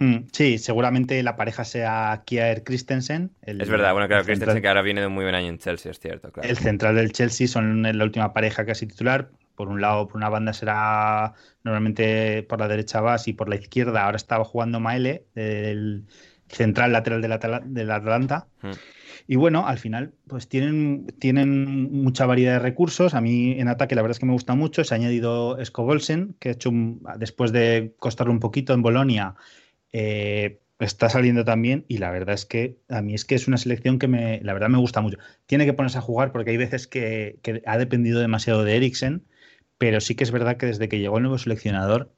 Hmm, 0.00 0.28
sí, 0.32 0.56
seguramente 0.56 1.22
la 1.22 1.36
pareja 1.36 1.62
sea 1.62 2.22
Kier 2.24 2.64
Christensen. 2.64 3.32
es 3.42 3.68
verdad, 3.68 3.92
bueno, 3.92 4.08
claro, 4.08 4.24
Christensen 4.24 4.62
que 4.62 4.68
ahora 4.68 4.80
viene 4.80 5.02
de 5.02 5.08
un 5.08 5.12
muy 5.12 5.24
buen 5.24 5.34
año 5.34 5.48
en 5.48 5.58
Chelsea, 5.58 5.92
es 5.92 6.00
cierto. 6.00 6.32
El 6.42 6.56
central 6.56 6.96
del 6.96 7.12
Chelsea 7.12 7.46
son 7.46 7.82
la 7.82 8.04
última 8.04 8.32
pareja 8.32 8.64
casi 8.64 8.86
titular. 8.86 9.28
Por 9.54 9.68
un 9.68 9.82
lado, 9.82 10.08
por 10.08 10.16
una 10.16 10.30
banda 10.30 10.54
será 10.54 11.34
normalmente 11.64 12.42
por 12.44 12.58
la 12.60 12.66
derecha 12.66 13.02
Vas 13.02 13.28
y 13.28 13.34
por 13.34 13.50
la 13.50 13.56
izquierda. 13.56 14.06
Ahora 14.06 14.16
estaba 14.16 14.42
jugando 14.42 14.80
Maele, 14.80 15.26
el 15.34 16.06
central 16.48 16.92
lateral 16.92 17.20
del, 17.20 17.90
Atlanta. 17.90 18.46
Hmm. 18.62 18.70
Y 19.26 19.36
bueno, 19.36 19.66
al 19.66 19.76
final, 19.76 20.14
pues 20.26 20.48
tienen, 20.48 21.08
tienen 21.18 21.92
mucha 21.92 22.24
variedad 22.24 22.54
de 22.54 22.58
recursos. 22.60 23.12
A 23.12 23.20
mí 23.20 23.60
en 23.60 23.68
ataque 23.68 23.94
la 23.94 24.00
verdad 24.00 24.16
es 24.16 24.18
que 24.18 24.24
me 24.24 24.32
gusta 24.32 24.54
mucho. 24.54 24.82
Se 24.82 24.94
ha 24.94 24.96
añadido 24.96 25.62
Scobolsen, 25.62 26.36
que 26.40 26.48
ha 26.48 26.52
hecho 26.52 26.72
después 27.18 27.52
de 27.52 27.92
costarle 27.98 28.32
un 28.32 28.40
poquito 28.40 28.72
en 28.72 28.80
Bolonia, 28.80 29.34
eh, 29.92 30.60
está 30.80 31.08
saliendo 31.10 31.44
también 31.44 31.84
y 31.88 31.98
la 31.98 32.10
verdad 32.10 32.34
es 32.34 32.46
que 32.46 32.78
a 32.88 33.02
mí 33.02 33.14
es 33.14 33.24
que 33.24 33.34
es 33.34 33.48
una 33.48 33.58
selección 33.58 33.98
que 33.98 34.08
me, 34.08 34.40
la 34.42 34.54
verdad 34.54 34.68
me 34.68 34.78
gusta 34.78 35.00
mucho. 35.00 35.18
Tiene 35.46 35.66
que 35.66 35.72
ponerse 35.72 35.98
a 35.98 36.02
jugar 36.02 36.32
porque 36.32 36.50
hay 36.50 36.56
veces 36.56 36.86
que, 36.86 37.38
ha 37.66 37.78
dependido 37.78 38.20
demasiado 38.20 38.64
de 38.64 38.76
Eriksen, 38.76 39.26
pero 39.78 40.00
sí 40.00 40.14
que 40.14 40.24
es 40.24 40.30
verdad 40.30 40.56
que 40.56 40.66
desde 40.66 40.88
que 40.88 40.98
llegó 40.98 41.18
el 41.18 41.24
nuevo 41.24 41.38
seleccionador 41.38 42.12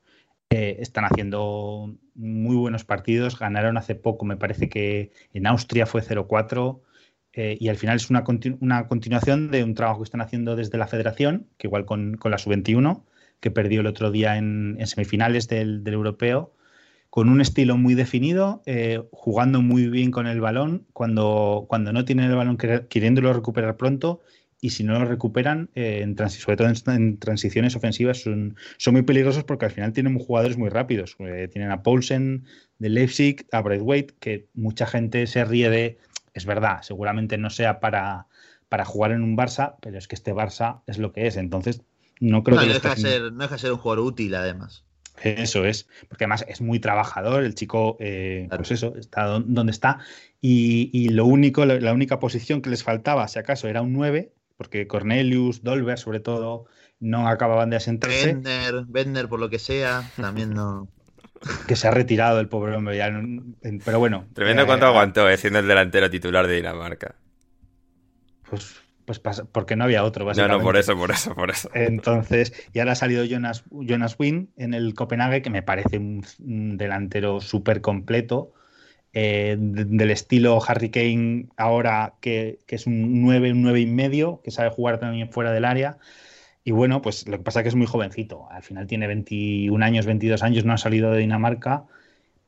eh, 0.51 0.77
están 0.81 1.05
haciendo 1.05 1.97
muy 2.15 2.57
buenos 2.57 2.85
partidos. 2.85 3.39
Ganaron 3.39 3.77
hace 3.77 3.95
poco, 3.95 4.25
me 4.25 4.37
parece 4.37 4.69
que 4.69 5.13
en 5.33 5.47
Austria 5.47 5.87
fue 5.87 6.03
0-4. 6.03 6.81
Eh, 7.35 7.57
y 7.59 7.69
al 7.69 7.77
final 7.77 7.97
es 7.97 8.11
una, 8.11 8.25
una, 8.61 8.89
continuación 8.89 9.51
de 9.51 9.65
un 9.65 9.75
trabajo 9.75 10.01
que 10.01 10.05
están 10.05 10.21
haciendo 10.21 10.55
desde 10.55 10.77
la 10.77 10.87
federación, 10.87 11.49
que 11.57 11.67
igual 11.67 11.87
con, 11.87 12.19
con 12.19 12.31
la 12.31 12.37
sub-21, 12.37 13.05
que 13.41 13.51
perdió 13.51 13.81
el 13.81 13.87
otro 13.87 14.11
día 14.11 14.37
en, 14.37 14.79
semifinales 14.85 15.49
del, 15.49 15.83
del 15.83 15.95
europeo, 15.95 16.53
con 17.13 17.29
un 17.29 17.43
estilo 17.43 17.77
muy 17.77 17.95
definido, 17.95 18.63
eh, 18.65 19.03
jugando 19.13 19.61
muy 19.61 19.91
bien 19.91 20.11
con 20.11 20.27
el 20.27 20.41
balón, 20.41 20.87
cuando, 20.95 21.67
cuando 21.69 21.93
no 21.93 22.07
tienen 22.07 22.31
el 22.31 22.37
balón 22.37 22.57
queriéndolo 22.57 23.35
recuperar 23.35 23.77
pronto 23.77 24.23
y 24.63 24.71
si 24.71 24.83
no 24.83 24.99
lo 24.99 25.05
recuperan, 25.05 25.69
eh, 25.75 26.01
en 26.01 26.17
sobre 26.31 26.57
todo 26.57 26.73
en, 26.91 27.19
transiciones 27.19 27.77
ofensivas, 27.77 28.23
son, 28.23 28.57
son, 28.79 28.95
muy 28.95 29.03
peligrosos 29.03 29.45
porque 29.45 29.67
al 29.67 29.73
final 29.73 29.93
tienen 29.93 30.19
jugadores 30.19 30.57
muy 30.57 30.71
rápidos. 30.71 31.17
Eh, 31.19 31.49
tienen 31.53 31.71
a 31.71 31.83
Paulsen 31.83 32.47
de 32.79 32.89
Leipzig, 32.89 33.47
a 33.53 33.61
Braithwaite, 33.61 34.15
que 34.19 34.47
mucha 34.55 34.87
gente 34.87 35.27
se 35.27 35.45
ríe 35.45 35.69
de, 35.69 35.99
es 36.33 36.47
verdad, 36.47 36.81
seguramente 36.81 37.37
no 37.37 37.51
sea 37.51 37.79
para, 37.79 38.27
para 38.71 38.87
jugar 38.87 39.13
en 39.13 39.21
un 39.21 39.37
Barça, 39.37 39.75
pero 39.83 39.99
es 39.99 40.09
que 40.09 40.15
este 40.15 40.33
Barça 40.33 40.81
es 40.87 40.97
lo 40.97 41.13
que 41.13 41.27
es. 41.27 41.37
Entonces, 41.37 41.83
no 42.21 42.43
creo 42.43 42.59
que... 42.59 42.69
No 42.69 42.73
deja, 42.73 42.97
ser, 42.97 43.35
no 43.35 43.43
deja 43.43 43.59
ser 43.59 43.73
un 43.73 43.79
jugador 43.79 44.03
útil, 44.03 44.35
además. 44.35 44.87
Eso 45.23 45.65
es, 45.65 45.89
porque 46.09 46.25
además 46.25 46.45
es 46.49 46.61
muy 46.61 46.81
trabajador, 46.81 47.45
el 47.45 47.55
chico, 47.55 47.97
eh, 48.01 48.49
pues 48.57 48.73
eso, 48.73 48.95
está 48.97 49.27
donde 49.27 49.71
está. 49.71 49.99
Y, 50.41 51.09
lo 51.11 51.27
único, 51.27 51.65
la 51.65 51.93
única 51.93 52.19
posición 52.19 52.63
que 52.63 52.71
les 52.71 52.83
faltaba, 52.83 53.29
si 53.29 53.39
acaso, 53.39 53.69
era 53.69 53.83
un 53.83 53.93
9, 53.93 54.33
porque 54.57 54.87
Cornelius, 54.87 55.63
Dolber, 55.63 55.99
sobre 55.99 56.21
todo, 56.21 56.67
no 56.99 57.29
acababan 57.29 57.71
de 57.71 57.77
asentarse. 57.77 58.35
Bender, 58.89 59.29
por 59.29 59.39
lo 59.39 59.51
que 59.51 59.59
sea, 59.59 60.11
también 60.17 60.55
no. 60.55 60.89
que 61.69 61.77
se 61.77 61.89
ha 61.89 61.91
retirado 61.91 62.41
el 62.41 62.49
pobre 62.49 62.77
hombre 62.77 62.97
ya. 62.97 63.11
Pero 63.85 63.99
bueno. 63.99 64.27
Tremendo 64.35 64.67
cuánto 64.67 64.87
aguantó, 64.87 65.29
eh, 65.29 65.37
siendo 65.37 65.59
el 65.59 65.69
delantero 65.69 66.11
titular 66.11 66.47
de 66.47 66.57
Dinamarca. 66.57 67.17
Pues 68.49 68.77
pues 69.05 69.21
porque 69.53 69.77
no 69.77 69.85
había 69.85 70.05
otro, 70.05 70.25
básicamente. 70.25 70.53
No, 70.53 70.59
no, 70.59 70.65
por 70.65 70.77
eso, 70.77 70.97
por 70.97 71.11
eso, 71.11 71.35
por 71.35 71.51
eso. 71.51 71.71
Entonces, 71.75 72.53
y 72.73 72.79
ahora 72.79 72.93
ha 72.93 72.97
salido 72.97 73.25
Jonas, 73.25 73.65
Jonas 73.71 74.17
Wynn 74.19 74.51
en 74.57 74.75
el 74.75 74.95
Copenhague, 74.95 75.43
que 75.43 75.51
me 75.51 75.63
parece 75.63 75.99
un, 75.99 76.77
delantero 76.77 77.41
súper 77.41 77.81
completo, 77.81 78.53
eh, 79.13 79.57
del 79.59 80.11
estilo 80.11 80.59
Harry 80.67 80.91
Kane 80.91 81.47
ahora, 81.57 82.15
que, 82.21 82.61
es 82.69 82.87
un 82.87 83.23
9, 83.23 83.53
un 83.53 83.63
9 83.63 83.81
y 83.81 83.87
medio, 83.87 84.41
que 84.43 84.51
sabe 84.51 84.71
jugar 84.71 84.99
también 84.99 85.31
fuera 85.31 85.53
del 85.53 85.65
área. 85.65 85.99
Y 86.65 86.71
bueno, 86.71 87.03
pues 87.03 87.27
lo 87.27 87.39
que 87.39 87.43
pasa 87.43 87.61
es 87.61 87.65
que 87.65 87.69
es 87.71 87.75
muy 87.75 87.87
jovencito. 87.87 88.49
Al 88.51 88.63
final 88.63 88.87
tiene 88.87 89.09
21 89.09 89.85
años, 89.85 90.07
22 90.07 90.43
años, 90.43 90.65
no 90.65 90.73
ha 90.73 90.79
salido 90.79 91.11
de 91.11 91.19
Dinamarca 91.19 91.85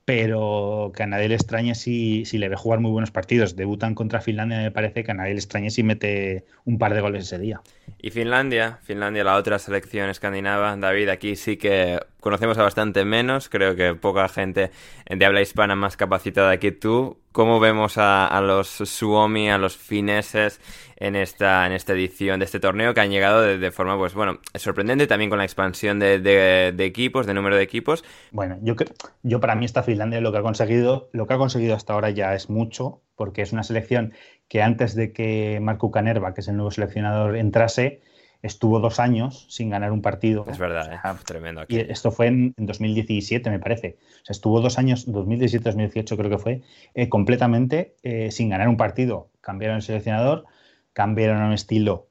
pero 0.05 0.93
que 0.95 1.03
a 1.03 1.07
nadie 1.07 1.29
le 1.29 1.35
extrañe 1.35 1.75
si, 1.75 2.25
si, 2.25 2.39
le 2.39 2.49
ve 2.49 2.57
jugar 2.57 2.81
muy 2.81 2.91
buenos 2.91 3.11
partidos. 3.11 3.57
Debutan 3.57 3.95
contra 3.95 4.21
Finlandia, 4.21 4.59
me 4.59 4.71
parece 4.71 5.03
que 5.03 5.11
a 5.11 5.15
nadie 5.15 5.33
le 5.33 5.39
extrañe 5.39 5.71
si 5.71 5.83
mete 5.83 6.45
un 6.65 6.79
par 6.79 6.95
de 6.95 7.01
goles 7.01 7.25
ese 7.25 7.39
día. 7.39 7.63
Y 8.01 8.11
Finlandia, 8.11 8.79
Finlandia, 8.83 9.25
la 9.25 9.37
otra 9.37 9.59
selección 9.59 10.11
escandinava, 10.11 10.77
David, 10.77 11.09
aquí 11.09 11.37
sí 11.37 11.57
que 11.57 12.01
conocemos 12.25 12.57
a 12.57 12.63
bastante 12.63 13.05
menos, 13.05 13.51
creo 13.51 13.77
que 13.77 13.95
poca 13.95 14.27
gente 14.31 14.71
de 15.07 15.27
habla 15.27 15.43
hispana 15.43 15.77
más 15.77 15.99
capacitada 15.99 16.57
que 16.57 16.73
tú. 16.73 17.19
¿Cómo 17.33 17.61
vemos 17.61 17.99
a, 17.99 18.41
los 18.41 18.69
Suomi, 18.69 19.51
a 19.51 19.59
los 19.59 19.77
fineses 19.77 20.59
en 20.97 21.17
esta, 21.17 21.67
en 21.67 21.73
esta 21.73 21.93
edición 21.93 22.39
de 22.39 22.47
este 22.47 22.61
torneo 22.61 22.95
que 22.95 23.01
han 23.01 23.11
llegado 23.11 23.43
de, 23.43 23.71
forma, 23.71 23.99
pues 23.99 24.15
bueno, 24.15 24.39
sorprendente 24.55 25.07
también 25.07 25.29
con 25.29 25.39
la 25.39 25.45
expansión 25.45 25.99
de, 25.99 26.75
equipos, 26.79 27.27
de 27.27 27.35
número 27.35 27.57
de 27.57 27.63
equipos? 27.63 28.05
Bueno, 28.33 28.57
yo, 28.63 28.75
yo 29.23 29.41
para 29.41 29.55
mí 29.55 29.67
esta 29.67 29.83
Finlandia 29.83 30.23
lo 30.23 30.33
que 30.33 30.39
ha 30.39 30.43
conseguido, 30.43 31.11
lo 31.13 31.27
que 31.27 31.35
ha 31.35 31.39
conseguido 31.39 31.75
hasta 31.75 31.93
ahora 31.93 32.09
ya 32.09 32.35
es 32.35 32.49
mucho, 32.49 33.03
porque 33.17 33.43
es 33.43 33.53
una 33.53 33.65
selección 33.65 34.15
que 34.49 34.63
antes 34.63 34.95
de 34.95 35.13
que 35.13 35.59
Marco 35.61 35.91
Canerva, 35.91 36.33
que 36.33 36.41
es 36.41 36.49
el 36.49 36.57
nuevo 36.57 36.71
seleccionador, 36.71 37.37
entrase, 37.37 38.01
estuvo 38.45 38.79
dos 38.79 39.01
años 39.01 39.47
sin 39.49 39.71
ganar 39.71 39.91
un 39.91 40.03
partido. 40.03 40.45
Es 40.49 40.59
verdad, 40.59 40.93
¿eh? 40.93 40.99
tremendo. 41.25 41.63
Y 41.67 41.79
esto 41.79 42.13
fue 42.13 42.27
en, 42.27 42.55
2017, 42.59 43.51
me 43.51 43.59
parece. 43.59 43.97
O 44.23 44.25
sea, 44.25 44.35
estuvo 44.35 44.61
dos 44.61 44.79
años, 44.79 45.09
2017-2018 45.09 46.17
creo 46.17 46.31
que 46.31 46.39
fue, 46.39 46.63
eh, 46.95 47.09
completamente 47.09 47.97
eh, 48.03 48.31
sin 48.31 48.51
ganar 48.51 48.69
un 48.69 48.77
partido. 48.77 49.31
Cambiaron 49.41 49.77
el 49.77 49.83
seleccionador, 49.83 50.45
cambiaron 50.93 51.43
un 51.43 51.53
estilo. 51.53 52.09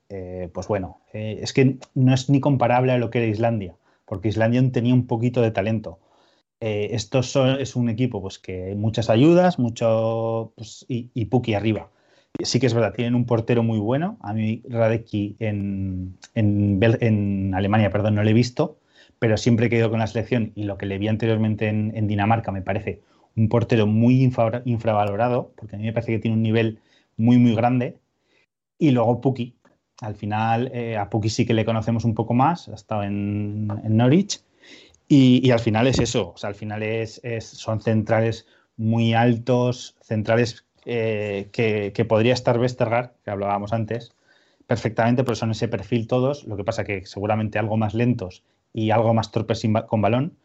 pues 0.53 0.67
bueno, 0.67 1.01
es 1.13 1.53
que 1.53 1.77
no 1.95 2.13
es 2.13 2.29
ni 2.29 2.39
comparable 2.39 2.91
a 2.91 2.97
lo 2.97 3.09
que 3.09 3.19
era 3.19 3.27
Islandia, 3.27 3.75
porque 4.05 4.27
Islandia 4.27 4.61
tenía 4.71 4.93
un 4.93 5.07
poquito 5.07 5.41
de 5.41 5.51
talento. 5.51 5.99
esto 6.59 7.19
es 7.19 7.75
un 7.75 7.89
equipo 7.89 8.21
pues, 8.21 8.39
que 8.39 8.75
muchas 8.75 9.09
ayudas, 9.09 9.57
mucho 9.57 10.53
pues, 10.55 10.85
y, 10.87 11.09
y 11.13 11.25
Puki 11.25 11.53
arriba 11.53 11.89
sí 12.41 12.59
que 12.59 12.65
es 12.65 12.73
verdad, 12.73 12.93
tienen 12.93 13.15
un 13.15 13.25
portero 13.25 13.63
muy 13.63 13.79
bueno. 13.79 14.17
A 14.21 14.33
mí 14.33 14.63
Radecki 14.67 15.35
en, 15.39 16.17
en, 16.33 17.53
Alemania, 17.53 17.91
perdón, 17.91 18.15
no 18.15 18.23
lo 18.23 18.29
he 18.29 18.33
visto, 18.33 18.79
pero 19.19 19.37
siempre 19.37 19.67
he 19.67 19.69
quedado 19.69 19.91
con 19.91 19.99
la 19.99 20.07
selección 20.07 20.51
y 20.55 20.63
lo 20.63 20.77
que 20.77 20.85
le 20.85 20.97
vi 20.97 21.07
anteriormente 21.07 21.67
en, 21.67 22.07
Dinamarca 22.07 22.51
me 22.51 22.61
parece 22.61 23.01
un 23.35 23.49
portero 23.49 23.87
muy 23.87 24.21
infravalorado, 24.23 25.53
porque 25.55 25.75
a 25.75 25.79
mí 25.79 25.85
me 25.85 25.93
parece 25.93 26.13
que 26.13 26.19
tiene 26.19 26.37
un 26.37 26.43
nivel 26.43 26.79
muy, 27.17 27.37
muy 27.37 27.55
grande. 27.55 27.97
Y 28.77 28.91
luego 28.91 29.21
Puki. 29.21 29.55
Al 30.01 30.15
final, 30.15 30.71
eh, 30.73 30.97
a 30.97 31.09
Puki 31.09 31.29
sí 31.29 31.45
que 31.45 31.53
le 31.53 31.65
conocemos 31.65 32.03
un 32.03 32.15
poco 32.15 32.33
más, 32.33 32.67
ha 32.67 32.75
estado 32.75 33.03
en, 33.03 33.67
Norwich. 33.67 34.41
Y, 35.07 35.51
al 35.51 35.59
final 35.59 35.87
es 35.87 35.99
eso, 35.99 36.31
o 36.33 36.37
sea, 36.37 36.49
al 36.49 36.55
final 36.55 36.81
es, 36.81 37.21
son 37.39 37.81
centrales 37.81 38.47
muy 38.77 39.13
altos, 39.13 39.95
centrales 40.01 40.65
eh, 40.85 41.49
que, 41.51 42.05
podría 42.05 42.33
estar 42.33 42.59
Westergaard, 42.59 43.11
que 43.23 43.31
hablábamos 43.31 43.73
antes, 43.73 44.13
perfectamente, 44.67 45.23
pero 45.23 45.35
son 45.35 45.51
ese 45.51 45.67
perfil 45.67 46.07
todos. 46.07 46.45
Lo 46.45 46.57
que 46.57 46.63
pasa 46.63 46.83
que 46.83 47.05
seguramente 47.05 47.59
algo 47.59 47.77
más 47.77 47.93
lentos 47.93 48.43
y 48.73 48.91
algo 48.91 49.13
más 49.13 49.31
torpes 49.31 49.63
con 49.87 50.01
balón. 50.01 50.37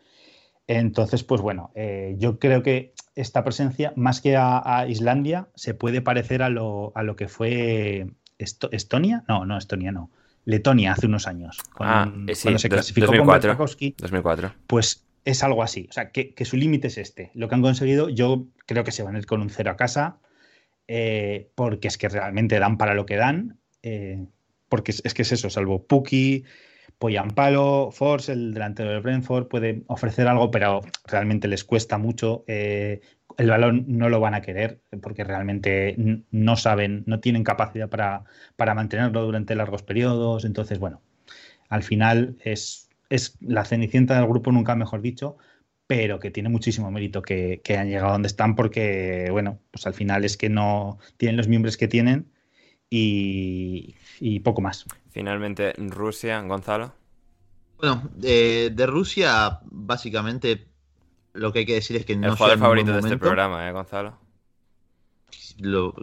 Entonces, 0.66 1.24
pues 1.24 1.40
bueno, 1.40 1.70
eh, 1.74 2.15
yo 2.19 2.39
creo 2.39 2.62
que 2.62 2.93
esta 3.15 3.43
presencia, 3.43 3.93
más 3.97 4.20
que 4.20 4.36
a, 4.36 4.86
Islandia, 4.89 5.48
se 5.55 5.74
puede 5.74 6.02
parecer 6.02 6.43
a 6.43 6.51
lo, 6.51 6.93
a 6.94 7.02
lo 7.02 7.16
que 7.16 7.27
fue 7.28 8.10
Estonia. 8.39 9.24
No, 9.28 9.47
no, 9.47 9.56
Estonia 9.56 9.93
no. 9.93 10.10
Letonia 10.44 10.93
hace 10.93 11.06
unos 11.06 11.27
años. 11.27 11.59
ah, 11.78 12.10
eh, 12.27 12.35
sí, 12.35 12.44
cuando 12.44 12.59
se 12.59 12.69
clasificó 12.69 13.06
2004, 13.06 13.56
2004. 13.98 14.52
Pues 14.66 15.05
es 15.27 15.43
algo 15.43 15.62
así. 15.62 15.86
O 15.90 15.93
sea, 15.93 16.10
que, 16.10 16.32
que 16.32 16.44
su 16.47 16.56
límite 16.56 16.89
es 16.89 16.97
este. 16.97 17.31
Lo 17.35 17.48
que 17.48 17.55
han 17.55 17.62
conseguido, 17.62 18.09
yo 18.09 18.47
creo 18.65 18.82
que 18.82 18.93
se 18.93 19.02
van 19.02 19.16
a 19.16 19.19
ir 19.19 19.27
con 19.27 19.43
un 19.43 19.51
cero 19.51 19.73
a 19.73 19.77
casa. 19.77 20.16
Eh, 20.90 21.51
porque 21.55 21.89
es 21.89 21.98
que 21.98 22.09
realmente 22.09 22.59
dan 22.59 22.78
para 22.78 22.94
lo 22.94 23.05
que 23.05 23.16
dan, 23.16 23.59
eh, 23.82 24.27
porque 24.70 24.93
es, 24.93 25.15
que 25.15 25.20
es 25.20 25.32
eso, 25.32 25.51
salvo 25.51 25.86
Puki, 25.86 26.44
Poyampalo, 26.98 27.90
Force, 27.93 28.32
el 28.32 28.55
delantero 28.55 28.90
del 28.90 29.02
Brentford, 29.02 29.48
puede 29.48 29.82
ofrecer 29.86 30.27
algo, 30.27 30.51
pero 30.51 30.81
realmente 31.05 31.47
les 31.47 31.62
cuesta 31.62 31.98
mucho. 31.98 32.43
Eh, 32.47 33.02
el 33.36 33.51
balón 33.51 33.85
no 33.86 34.09
lo 34.09 34.19
van 34.19 34.35
a 34.35 34.40
querer 34.40 34.81
porque 35.02 35.24
realmente 35.24 35.94
no 36.31 36.56
saben, 36.56 37.05
no 37.06 37.20
tienen 37.20 37.44
capacidad 37.44 37.89
para, 37.90 38.24
para 38.56 38.74
mantenerlo 38.74 39.24
durante 39.24 39.55
largos 39.55 39.82
periodos. 39.82 40.47
Entonces, 40.47 40.78
bueno, 40.78 41.02
al 41.69 41.82
final 41.82 42.36
es, 42.43 42.89
es 43.10 43.36
la 43.40 43.66
cenicienta 43.66 44.16
del 44.16 44.27
grupo, 44.27 44.51
nunca 44.52 44.74
mejor 44.74 45.02
dicho, 45.02 45.36
pero 45.89 46.20
que 46.20 46.31
tiene 46.31 46.51
muchísimo 46.51 46.90
mérito 46.90 47.23
que, 47.23 47.62
que, 47.65 47.78
han 47.78 47.89
llegado 47.89 48.12
donde 48.12 48.28
están 48.28 48.55
porque, 48.55 49.28
bueno, 49.31 49.59
pues 49.70 49.86
al 49.86 49.94
final 49.94 50.23
es 50.24 50.36
que 50.36 50.51
no 50.51 50.98
tienen 51.16 51.39
los 51.39 51.48
miembros 51.48 51.78
que 51.78 51.89
tienen 51.89 52.31
y, 52.90 54.40
poco 54.44 54.60
más. 54.60 54.85
Finalmente, 55.10 55.73
Rusia, 55.78 56.40
Gonzalo. 56.43 56.93
Bueno, 57.78 58.02
de, 58.15 58.86
Rusia, 58.86 59.60
básicamente, 59.65 60.69
lo 61.32 61.52
que 61.52 61.60
hay 61.60 61.66
que 61.66 61.74
decir 61.74 61.97
es 61.97 62.05
que 62.05 62.16
no 62.16 62.28
El 62.28 62.36
jugador 62.36 62.59
favorito 62.59 62.93
de 62.93 63.01
este 63.01 63.16
programa, 63.16 63.66
¿eh, 63.66 63.73
Gonzalo? 63.73 64.19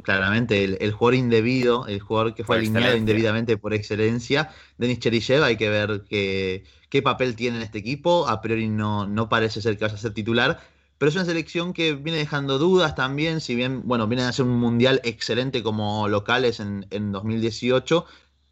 claramente, 0.04 0.64
el, 0.64 0.92
jugador 0.92 1.16
indebido, 1.16 1.88
el 1.88 2.00
jugador 2.02 2.36
que 2.36 2.44
fue 2.44 2.58
alineado 2.58 2.98
indebidamente 2.98 3.56
por 3.58 3.74
excelencia, 3.74 4.50
Denis 4.78 5.00
Cherichev, 5.00 5.44
hay 5.44 5.56
que 5.56 5.70
ver 5.70 6.04
que 6.10 6.66
qué 6.96 7.02
papel 7.02 7.36
tiene 7.36 7.58
en 7.58 7.64
este 7.64 7.80
equipo. 7.80 8.26
A 8.30 8.40
priori 8.40 8.70
no, 8.70 9.06
no 9.06 9.28
parece 9.28 9.62
ser 9.62 9.78
que 9.78 9.84
vaya 9.84 9.96
a 9.96 9.98
ser 9.98 10.14
titular, 10.14 10.62
pero 10.98 11.10
es 11.10 11.16
una 11.16 11.26
selección 11.26 11.74
que 11.74 11.94
viene 11.94 12.20
dejando 12.20 12.58
dudas 12.58 12.96
también, 12.96 13.42
si 13.42 13.54
bien, 13.54 13.82
bueno, 13.86 14.08
vienen 14.08 14.28
a 14.28 14.32
ser 14.32 14.46
un 14.46 14.58
mundial 14.58 15.02
excelente 15.04 15.62
como 15.62 16.08
locales 16.08 16.62
en, 16.62 17.12
2018. 17.12 18.06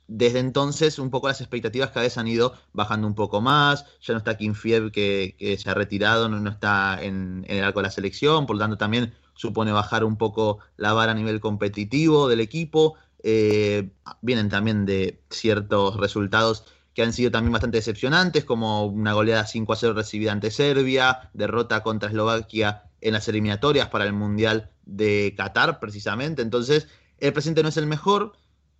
Desde 0.09 0.39
entonces, 0.39 0.99
un 0.99 1.09
poco 1.09 1.29
las 1.29 1.39
expectativas 1.39 1.91
cada 1.91 2.01
vez 2.01 2.17
han 2.17 2.27
ido 2.27 2.53
bajando 2.73 3.07
un 3.07 3.15
poco 3.15 3.39
más. 3.39 3.85
Ya 4.01 4.13
no 4.13 4.17
está 4.17 4.35
Kim 4.35 4.55
Fiev, 4.55 4.91
que, 4.91 5.57
se 5.57 5.69
ha 5.69 5.73
retirado, 5.73 6.27
no, 6.27 6.41
no 6.41 6.49
está 6.49 7.01
en, 7.01 7.45
el 7.47 7.63
arco 7.63 7.79
de 7.79 7.83
la 7.83 7.91
selección, 7.91 8.45
por 8.45 8.57
lo 8.57 8.59
tanto, 8.59 8.77
también 8.77 9.13
supone 9.35 9.71
bajar 9.71 10.03
un 10.03 10.17
poco 10.17 10.59
la 10.75 10.91
vara 10.91 11.13
a 11.13 11.15
nivel 11.15 11.39
competitivo 11.39 12.27
del 12.27 12.41
equipo. 12.41 12.95
Eh, 13.23 13.89
vienen 14.21 14.49
también 14.49 14.85
de 14.85 15.21
ciertos 15.29 15.95
resultados 15.95 16.65
que 16.93 17.03
han 17.03 17.13
sido 17.13 17.31
también 17.31 17.53
bastante 17.53 17.77
decepcionantes, 17.77 18.45
como 18.45 18.85
una 18.85 19.13
goleada 19.13 19.45
5 19.45 19.73
a 19.73 19.75
0 19.75 19.93
recibida 19.93 20.31
ante 20.31 20.51
Serbia, 20.51 21.29
derrota 21.33 21.81
contra 21.81 22.09
Eslovaquia 22.09 22.83
en 23.01 23.13
las 23.13 23.27
eliminatorias 23.27 23.89
para 23.89 24.05
el 24.05 24.13
Mundial 24.13 24.69
de 24.85 25.33
Qatar, 25.35 25.79
precisamente. 25.79 26.41
Entonces, 26.41 26.87
el 27.19 27.33
presente 27.33 27.63
no 27.63 27.69
es 27.69 27.77
el 27.77 27.87
mejor. 27.87 28.33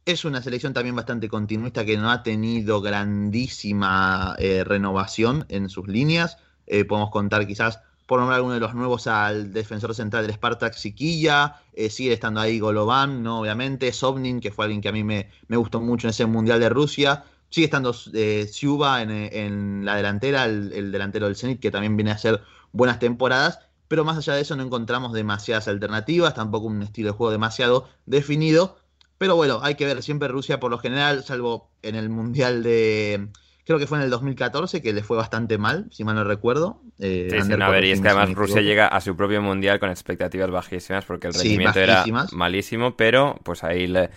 Es 0.05 0.25
una 0.25 0.41
selección 0.41 0.73
también 0.73 0.95
bastante 0.95 1.29
continuista 1.29 1.85
que 1.85 1.97
no 1.97 2.11
ha 2.11 2.23
tenido 2.23 2.81
grandísima 2.81 4.35
eh, 4.37 4.63
renovación 4.63 5.45
en 5.49 5.69
sus 5.69 5.87
líneas. 5.87 6.37
Eh, 6.67 6.85
podemos 6.85 7.09
contar 7.09 7.47
quizás, 7.47 7.79
por 8.05 8.19
nombrar 8.19 8.41
uno 8.41 8.53
de 8.53 8.59
los 8.59 8.75
nuevos, 8.75 9.07
al 9.07 9.53
defensor 9.53 9.95
central 9.95 10.25
del 10.25 10.35
Spartak, 10.35 10.73
Siquilla. 10.73 11.61
Eh, 11.73 11.89
sigue 11.89 12.13
estando 12.13 12.41
ahí 12.41 12.59
Golovan, 12.59 13.23
¿no? 13.23 13.39
obviamente. 13.39 13.91
Sobnin, 13.91 14.39
que 14.39 14.51
fue 14.51 14.65
alguien 14.65 14.81
que 14.81 14.89
a 14.89 14.93
mí 14.93 15.03
me, 15.03 15.29
me 15.47 15.57
gustó 15.57 15.79
mucho 15.79 16.07
en 16.07 16.11
ese 16.11 16.25
Mundial 16.25 16.59
de 16.59 16.69
Rusia. 16.69 17.23
Sigue 17.53 17.65
estando 17.65 17.93
eh, 18.15 18.49
en, 18.63 19.85
la 19.85 19.95
delantera, 19.95 20.45
el, 20.45 20.91
delantero 20.91 21.27
del 21.27 21.35
Zenit, 21.35 21.59
que 21.59 21.69
también 21.69 21.95
viene 21.95 22.09
a 22.09 22.15
hacer 22.15 22.41
buenas 22.71 22.97
temporadas. 22.97 23.59
Pero 23.87 24.03
más 24.03 24.17
allá 24.17 24.33
de 24.33 24.41
eso 24.41 24.55
no 24.55 24.63
encontramos 24.63 25.13
demasiadas 25.13 25.67
alternativas, 25.67 26.33
tampoco 26.33 26.65
un 26.65 26.81
estilo 26.81 27.09
de 27.09 27.13
juego 27.15 27.31
demasiado 27.31 27.87
definido. 28.07 28.79
Pero 29.19 29.35
bueno, 29.35 29.59
hay 29.61 29.75
que 29.75 29.85
ver, 29.85 30.01
siempre 30.01 30.29
Rusia 30.29 30.59
por 30.59 30.71
lo 30.71 30.79
general, 30.79 31.23
salvo 31.23 31.69
en 31.83 31.93
el 31.93 32.09
Mundial 32.09 32.63
de 32.63 33.27
creo 33.65 33.77
que 33.77 33.85
fue 33.85 33.99
en 33.99 34.05
el 34.05 34.09
2014 34.09 34.81
que 34.81 34.91
le 34.91 35.03
fue 35.03 35.15
bastante 35.15 35.59
mal, 35.59 35.85
si 35.91 36.03
mal 36.03 36.15
no 36.15 36.23
recuerdo. 36.23 36.81
Eh, 36.97 37.27
sí, 37.29 37.39
sí, 37.39 37.49
no, 37.55 37.65
a 37.65 37.69
ver, 37.69 37.85
y 37.85 37.91
es 37.91 38.01
que 38.01 38.09
además 38.09 38.33
Rusia 38.33 38.61
llega 38.61 38.87
a 38.87 38.99
su 38.99 39.15
propio 39.15 39.43
mundial 39.43 39.79
con 39.79 39.91
expectativas 39.91 40.49
bajísimas 40.49 41.05
porque 41.05 41.27
el 41.27 41.33
rendimiento 41.33 41.79
era 41.79 42.03
malísimo, 42.31 42.97
pero 42.97 43.39
pues 43.43 43.63
ahí 43.63 43.85
le, 43.85 44.09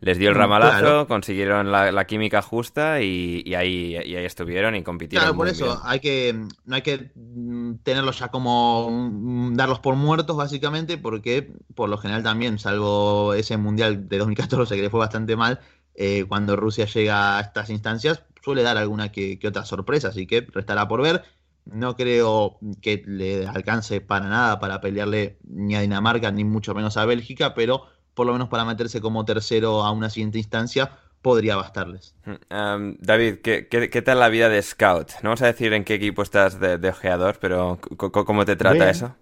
les 0.00 0.18
dio 0.18 0.28
el 0.28 0.34
mm, 0.34 0.38
ramalazo, 0.38 1.06
consiguieron 1.06 1.70
la, 1.70 2.06
química 2.06 2.42
justa 2.42 3.00
y, 3.00 3.54
ahí, 3.54 3.96
ahí 3.96 4.16
estuvieron 4.16 4.74
y 4.74 4.82
compitieron. 4.82 5.24
Claro, 5.24 5.36
por 5.36 5.48
eso 5.48 5.80
hay 5.84 6.00
que 6.00 6.34
no 6.64 6.76
hay 6.76 6.82
que 6.82 7.10
mm, 7.14 7.76
tenerlos 7.82 8.18
ya 8.18 8.28
como 8.28 8.90
mm, 8.90 9.54
darlos 9.54 9.80
por 9.80 9.96
muertos 9.96 10.36
básicamente, 10.36 10.98
porque 10.98 11.52
por 11.74 11.88
lo 11.88 11.98
general 11.98 12.22
también, 12.22 12.58
salvo 12.58 13.34
ese 13.34 13.56
mundial 13.56 14.08
de 14.08 14.18
2014 14.18 14.76
que 14.76 14.82
le 14.82 14.90
fue 14.90 15.00
bastante 15.00 15.36
mal, 15.36 15.60
eh, 15.94 16.24
cuando 16.28 16.56
Rusia 16.56 16.86
llega 16.86 17.38
a 17.38 17.40
estas 17.40 17.70
instancias 17.70 18.22
suele 18.44 18.62
dar 18.62 18.76
alguna 18.76 19.10
que, 19.10 19.38
que 19.38 19.48
otra 19.48 19.64
sorpresa, 19.64 20.08
así 20.08 20.26
que 20.26 20.42
restará 20.42 20.86
por 20.86 21.02
ver. 21.02 21.24
No 21.64 21.96
creo 21.96 22.58
que 22.82 23.02
le 23.06 23.46
alcance 23.46 24.02
para 24.02 24.28
nada 24.28 24.60
para 24.60 24.82
pelearle 24.82 25.38
ni 25.44 25.74
a 25.74 25.80
Dinamarca 25.80 26.30
ni 26.30 26.44
mucho 26.44 26.74
menos 26.74 26.98
a 26.98 27.06
Bélgica, 27.06 27.54
pero 27.54 27.86
por 28.14 28.26
lo 28.26 28.32
menos 28.32 28.48
para 28.48 28.64
meterse 28.64 29.00
como 29.00 29.24
tercero 29.24 29.82
a 29.82 29.90
una 29.90 30.10
siguiente 30.10 30.38
instancia, 30.38 30.90
podría 31.22 31.56
bastarles. 31.56 32.14
Um, 32.50 32.96
David, 33.00 33.36
¿qué, 33.42 33.66
¿qué, 33.68 34.02
tal 34.02 34.20
la 34.20 34.28
vida 34.28 34.48
de 34.48 34.60
scout? 34.62 35.12
No 35.22 35.30
vamos 35.30 35.42
a 35.42 35.46
decir 35.46 35.72
en 35.72 35.84
qué 35.84 35.94
equipo 35.94 36.22
estás 36.22 36.60
de, 36.60 36.88
ojeador, 36.88 37.38
pero 37.40 37.78
¿cómo 37.96 38.44
te 38.44 38.56
trata 38.56 38.90
eso? 38.90 39.14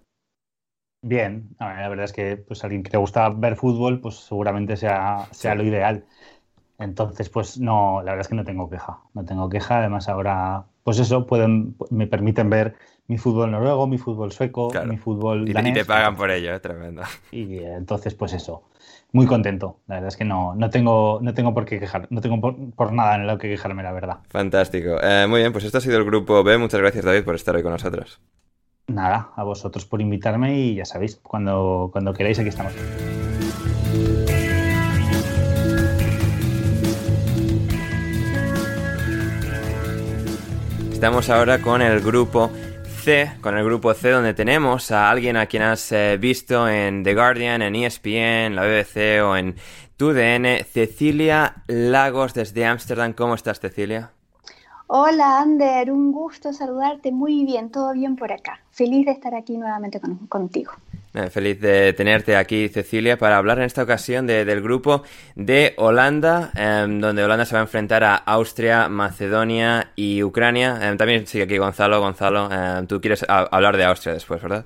Bien, 1.01 1.49
la 1.59 1.89
verdad 1.89 2.05
es 2.05 2.13
que 2.13 2.37
pues 2.37 2.63
alguien 2.63 2.83
que 2.83 2.91
te 2.91 2.97
gusta 2.97 3.29
ver 3.29 3.55
fútbol, 3.55 3.99
pues 3.99 4.15
seguramente 4.15 4.77
sea, 4.77 5.27
sea 5.31 5.55
lo 5.55 5.63
ideal. 5.63 6.05
Entonces, 6.79 7.29
pues 7.29 7.59
no, 7.59 8.01
la 8.01 8.11
verdad 8.11 8.21
es 8.21 8.27
que 8.27 8.35
no 8.35 8.43
tengo 8.43 8.69
queja, 8.69 8.99
no 9.13 9.23
tengo 9.23 9.49
queja. 9.49 9.79
Además, 9.79 10.09
ahora, 10.09 10.65
pues 10.83 10.99
eso, 10.99 11.25
pueden, 11.25 11.75
me 11.89 12.07
permiten 12.07 12.49
ver 12.49 12.75
mi 13.07 13.17
fútbol 13.17 13.51
noruego, 13.51 13.87
mi 13.87 13.97
fútbol 13.97 14.31
sueco, 14.31 14.71
mi 14.85 14.97
fútbol 14.97 15.45
danés. 15.51 15.71
Y 15.71 15.73
te 15.73 15.85
pagan 15.85 16.15
por 16.15 16.31
ello, 16.31 16.53
es 16.53 16.61
tremendo. 16.61 17.03
Y 17.31 17.59
entonces, 17.59 18.15
pues 18.15 18.33
eso, 18.33 18.63
muy 19.13 19.27
contento. 19.27 19.79
La 19.87 19.95
verdad 19.95 20.09
es 20.09 20.17
que 20.17 20.25
no, 20.25 20.55
no, 20.55 20.69
tengo, 20.69 21.19
no 21.21 21.33
tengo 21.33 21.53
por 21.53 21.65
qué 21.65 21.79
quejar, 21.79 22.07
no 22.09 22.19
tengo 22.19 22.41
por, 22.75 22.91
nada 22.91 23.15
en 23.15 23.27
lo 23.27 23.37
que 23.37 23.47
quejarme, 23.47 23.83
la 23.83 23.93
verdad. 23.93 24.17
Fantástico. 24.27 24.97
Eh, 25.01 25.27
muy 25.29 25.39
bien, 25.39 25.53
pues 25.53 25.63
esto 25.63 25.77
ha 25.77 25.81
sido 25.81 25.97
el 25.97 26.03
grupo 26.03 26.43
B. 26.43 26.57
Muchas 26.57 26.81
gracias, 26.81 27.05
David, 27.05 27.23
por 27.23 27.35
estar 27.35 27.55
hoy 27.55 27.61
con 27.61 27.71
nosotros. 27.71 28.19
Nada, 28.87 29.29
a 29.35 29.43
vosotros 29.43 29.85
por 29.85 30.01
invitarme 30.01 30.57
y 30.59 30.75
ya 30.75 30.85
sabéis, 30.85 31.15
cuando, 31.17 31.89
cuando 31.93 32.11
queráis 32.11 32.39
aquí 32.39 32.49
estamos. 32.49 32.73
Estamos 40.91 41.29
ahora 41.29 41.61
con 41.61 41.81
el 41.81 42.01
grupo 42.01 42.49
con 43.41 43.57
el 43.57 43.65
grupo 43.65 43.93
C, 43.93 44.11
donde 44.11 44.33
tenemos 44.33 44.89
a 44.91 45.09
alguien 45.09 45.35
a 45.35 45.47
quien 45.47 45.63
has 45.63 45.91
eh, 45.91 46.15
visto 46.17 46.69
en 46.69 47.03
The 47.03 47.13
Guardian, 47.13 47.61
en 47.61 47.75
ESPN, 47.75 48.55
la 48.55 48.63
BBC 48.63 49.21
o 49.21 49.35
en 49.35 49.55
TUDN, 49.97 50.63
Cecilia 50.63 51.63
Lagos 51.67 52.33
desde 52.33 52.65
Ámsterdam. 52.65 53.11
¿Cómo 53.11 53.35
estás, 53.35 53.59
Cecilia? 53.59 54.11
Hola, 54.87 55.41
Ander, 55.41 55.91
un 55.91 56.13
gusto 56.13 56.53
saludarte. 56.53 57.11
Muy 57.11 57.43
bien, 57.43 57.71
todo 57.71 57.91
bien 57.91 58.15
por 58.15 58.31
acá. 58.31 58.61
Feliz 58.71 59.05
de 59.05 59.11
estar 59.11 59.35
aquí 59.35 59.57
nuevamente 59.57 59.99
contigo. 60.29 60.71
Eh, 61.15 61.29
feliz 61.29 61.59
de 61.61 61.93
tenerte 61.93 62.35
aquí, 62.35 62.69
Cecilia, 62.69 63.19
para 63.19 63.37
hablar 63.37 63.59
en 63.59 63.65
esta 63.65 63.83
ocasión 63.83 64.25
del 64.25 64.61
grupo 64.61 65.03
de 65.35 65.75
Holanda, 65.77 66.51
em, 66.55 66.99
donde 66.99 67.23
Holanda 67.23 67.45
se 67.45 67.53
va 67.53 67.59
a 67.59 67.63
enfrentar 67.63 68.03
a 68.03 68.15
Austria, 68.15 68.89
Macedonia 68.89 69.91
y 69.95 70.23
Ucrania. 70.23 70.79
Em, 70.81 70.97
también 70.97 71.27
sigue 71.27 71.43
aquí 71.43 71.57
Gonzalo. 71.59 71.99
Gonzalo, 71.99 72.49
em, 72.51 72.87
tú 72.87 72.99
quieres 72.99 73.23
hablar 73.27 73.77
de 73.77 73.83
Austria 73.85 74.13
después, 74.13 74.41
¿verdad? 74.41 74.65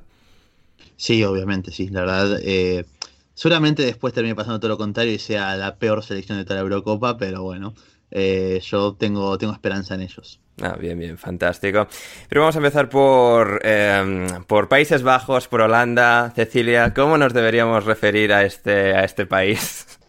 Sí, 0.96 1.24
obviamente, 1.24 1.72
sí. 1.72 1.90
La 1.90 2.02
verdad, 2.02 2.40
eh, 2.42 2.86
seguramente 3.34 3.84
después 3.84 4.14
termine 4.14 4.36
pasando 4.36 4.60
todo 4.60 4.70
lo 4.70 4.78
contrario 4.78 5.14
y 5.14 5.20
sea 5.20 5.56
la 5.58 5.76
peor 5.78 6.04
selección 6.04 6.38
de 6.38 6.46
toda 6.46 6.56
la 6.56 6.62
Eurocopa, 6.62 7.18
pero 7.18 7.44
bueno, 7.44 7.74
eh, 8.12 8.62
yo 8.64 8.96
tengo, 8.96 9.38
tengo 9.38 9.54
esperanza 9.54 9.96
en 9.96 10.02
ellos. 10.02 10.40
Ah, 10.62 10.76
bien, 10.80 10.98
bien, 10.98 11.18
fantástico. 11.18 11.88
Pero 12.30 12.42
vamos 12.42 12.56
a 12.56 12.60
empezar 12.60 12.90
por, 12.90 13.62
em, 13.64 14.28
por 14.46 14.68
Países 14.68 15.04
Bajos, 15.04 15.48
por 15.48 15.62
Holanda. 15.62 16.32
Cecilia, 16.36 16.94
¿cómo 16.94 17.18
nos 17.18 17.34
deberíamos 17.34 17.86
referir 17.86 18.34
a 18.34 18.44
este, 18.44 18.96
a 18.96 19.04
este 19.04 19.28
país? 19.28 20.00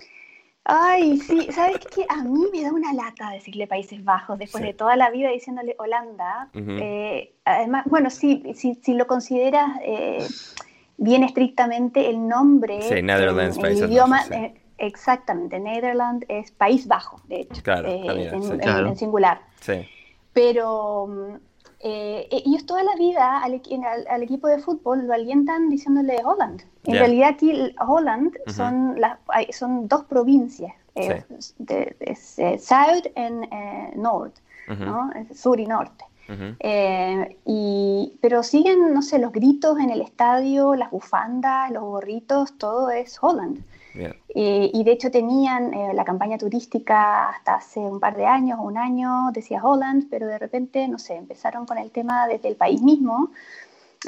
Ay, 0.70 1.18
sí, 1.18 1.48
¿sabes 1.50 1.78
qué? 1.94 2.04
A 2.10 2.22
mí 2.24 2.44
me 2.52 2.62
da 2.62 2.72
una 2.72 2.92
lata 2.92 3.30
decirle 3.30 3.66
Países 3.66 4.04
Bajos, 4.04 4.38
después 4.38 4.62
de 4.62 4.74
toda 4.74 4.96
la 4.96 5.10
vida 5.10 5.30
diciéndole 5.30 5.74
Holanda. 5.78 6.50
Eh, 6.54 7.32
además, 7.46 7.84
bueno, 7.86 8.10
sí, 8.10 8.42
si, 8.54 8.94
lo 8.94 9.06
consideras 9.06 9.70
eh, 9.82 10.26
bien 10.98 11.24
estrictamente, 11.24 12.10
el 12.10 12.28
nombre... 12.28 12.82
Sí, 12.82 13.02
Netherlands, 13.02 13.58
Países 13.58 13.88
idioma, 13.88 14.18
Bajos, 14.18 14.30
eh, 14.30 14.54
exactamente, 14.76 15.58
Netherlands 15.58 16.26
es 16.28 16.50
País 16.50 16.86
Bajo, 16.86 17.22
de 17.28 17.40
hecho, 17.40 17.62
claro, 17.62 17.88
en, 17.88 18.44
en, 18.86 18.96
singular. 18.96 19.40
Sí. 19.60 19.88
Pero 20.38 21.08
eh, 21.80 22.28
ellos 22.30 22.64
toda 22.64 22.84
la 22.84 22.94
vida 22.94 23.42
al, 23.42 24.22
equipo 24.22 24.46
de 24.46 24.58
fútbol 24.58 25.04
lo 25.08 25.12
alientan 25.12 25.68
diciéndole 25.68 26.16
Holland. 26.24 26.62
En 26.84 26.94
realidad 26.94 27.30
aquí 27.30 27.74
Holland 27.80 28.36
son, 28.46 28.96
son 29.50 29.88
dos 29.88 30.04
provincias, 30.04 30.72
eh, 30.94 31.24
de, 31.58 31.96
eh, 32.00 32.58
South 32.58 33.06
y 33.16 33.98
North, 33.98 34.36
sur 35.34 35.58
y 35.58 35.66
norte. 35.66 36.04
y, 37.44 38.16
pero 38.20 38.44
siguen, 38.44 38.94
no 38.94 39.02
sé, 39.02 39.18
los 39.18 39.32
gritos 39.32 39.80
en 39.80 39.90
el 39.90 40.02
estadio, 40.02 40.76
las 40.76 40.92
bufandas, 40.92 41.72
los 41.72 41.82
gorritos, 41.82 42.56
todo 42.58 42.90
es 42.90 43.18
Holland. 43.20 43.58
Eh, 44.40 44.70
y 44.72 44.84
de 44.84 44.92
hecho 44.92 45.10
tenían 45.10 45.74
eh, 45.74 45.92
la 45.94 46.04
campaña 46.04 46.38
turística 46.38 47.28
hasta 47.28 47.56
hace 47.56 47.80
un 47.80 47.98
par 47.98 48.16
de 48.16 48.24
años, 48.24 48.60
un 48.62 48.78
año, 48.78 49.32
decía 49.32 49.60
Holland, 49.60 50.04
pero 50.08 50.28
de 50.28 50.38
repente, 50.38 50.86
no 50.86 51.00
sé, 51.00 51.16
empezaron 51.16 51.66
con 51.66 51.76
el 51.76 51.90
tema 51.90 52.28
desde 52.28 52.46
el 52.46 52.54
país 52.54 52.80
mismo, 52.80 53.32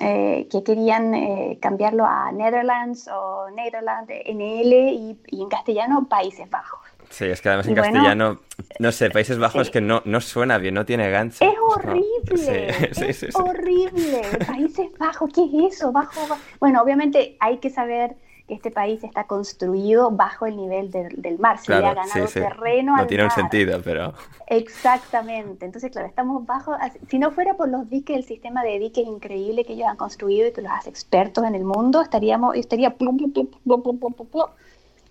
eh, 0.01 0.47
que 0.49 0.63
querían 0.63 1.57
cambiarlo 1.59 2.07
a 2.07 2.31
Netherlands 2.31 3.09
o 3.13 3.51
Netherlands, 3.51 4.09
NL, 4.09 4.73
y, 4.73 5.19
y, 5.27 5.43
en 5.43 5.49
castellano 5.49 6.07
Países 6.09 6.49
Bajos. 6.49 6.79
Sí, 7.09 7.25
es 7.25 7.41
que 7.41 7.49
además 7.49 7.67
en 7.67 7.75
castellano, 7.75 8.39
no 8.79 8.93
sé, 8.93 9.11
Países 9.11 9.37
Bajos 9.37 9.63
es 9.63 9.71
que 9.71 9.81
no, 9.81 10.01
no 10.05 10.21
suena 10.21 10.59
bien, 10.59 10.75
no 10.75 10.87
tiene 10.87 11.11
gancho. 11.11 11.45
Es 11.45 11.59
horrible, 11.61 12.69
es 12.93 13.35
horrible. 13.35 14.23
Países 14.47 14.97
Bajos, 14.97 15.29
¿qué 15.35 15.43
es 15.43 15.75
eso? 15.75 15.91
Bajo, 15.91 16.21
bajo. 16.29 16.41
Bueno, 16.61 16.81
obviamente 16.83 17.37
hay 17.41 17.59
que 17.59 17.69
saber 17.69 18.15
este 18.51 18.71
país 18.71 19.03
está 19.05 19.25
construido 19.25 20.11
bajo 20.11 20.47
el 20.47 20.57
nivel 20.57 20.91
del 20.91 21.39
mar, 21.39 21.59
se 21.59 21.73
le 21.73 21.87
ha 21.87 21.95
ganado 21.95 22.27
terreno 22.27 22.97
no 22.97 23.07
tiene 23.07 23.25
un 23.25 23.31
sentido, 23.31 23.81
pero... 23.83 24.15
Exactamente, 24.47 25.65
entonces 25.65 25.91
claro, 25.91 26.09
estamos 26.09 26.45
bajo, 26.45 26.75
si 27.09 27.19
no 27.19 27.31
fuera 27.31 27.55
por 27.55 27.69
los 27.69 27.89
diques, 27.89 28.17
el 28.17 28.25
sistema 28.25 28.63
de 28.63 28.79
diques 28.79 29.07
increíble 29.07 29.65
que 29.65 29.75
ellos 29.75 29.89
han 29.89 29.97
construido 29.97 30.49
y 30.49 30.53
que 30.53 30.63
los 30.63 30.73
hace 30.73 30.91
expertos 30.91 31.45
en 31.45 31.55
el 31.55 31.65
mundo, 31.65 32.03
estaríamos, 32.03 32.57
estaría 32.57 32.95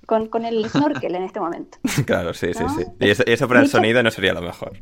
con, 0.05 0.27
con 0.27 0.45
el 0.45 0.69
snorkel 0.69 1.15
en 1.15 1.23
este 1.23 1.39
momento. 1.39 1.77
Claro, 2.05 2.33
sí, 2.33 2.53
sí, 2.53 2.63
sí. 2.75 2.83
Y 2.99 3.09
eso, 3.09 3.23
eso 3.25 3.47
para 3.47 3.61
el 3.61 3.67
sonido 3.67 4.01
no 4.01 4.11
sería 4.11 4.33
lo 4.33 4.41
mejor. 4.41 4.81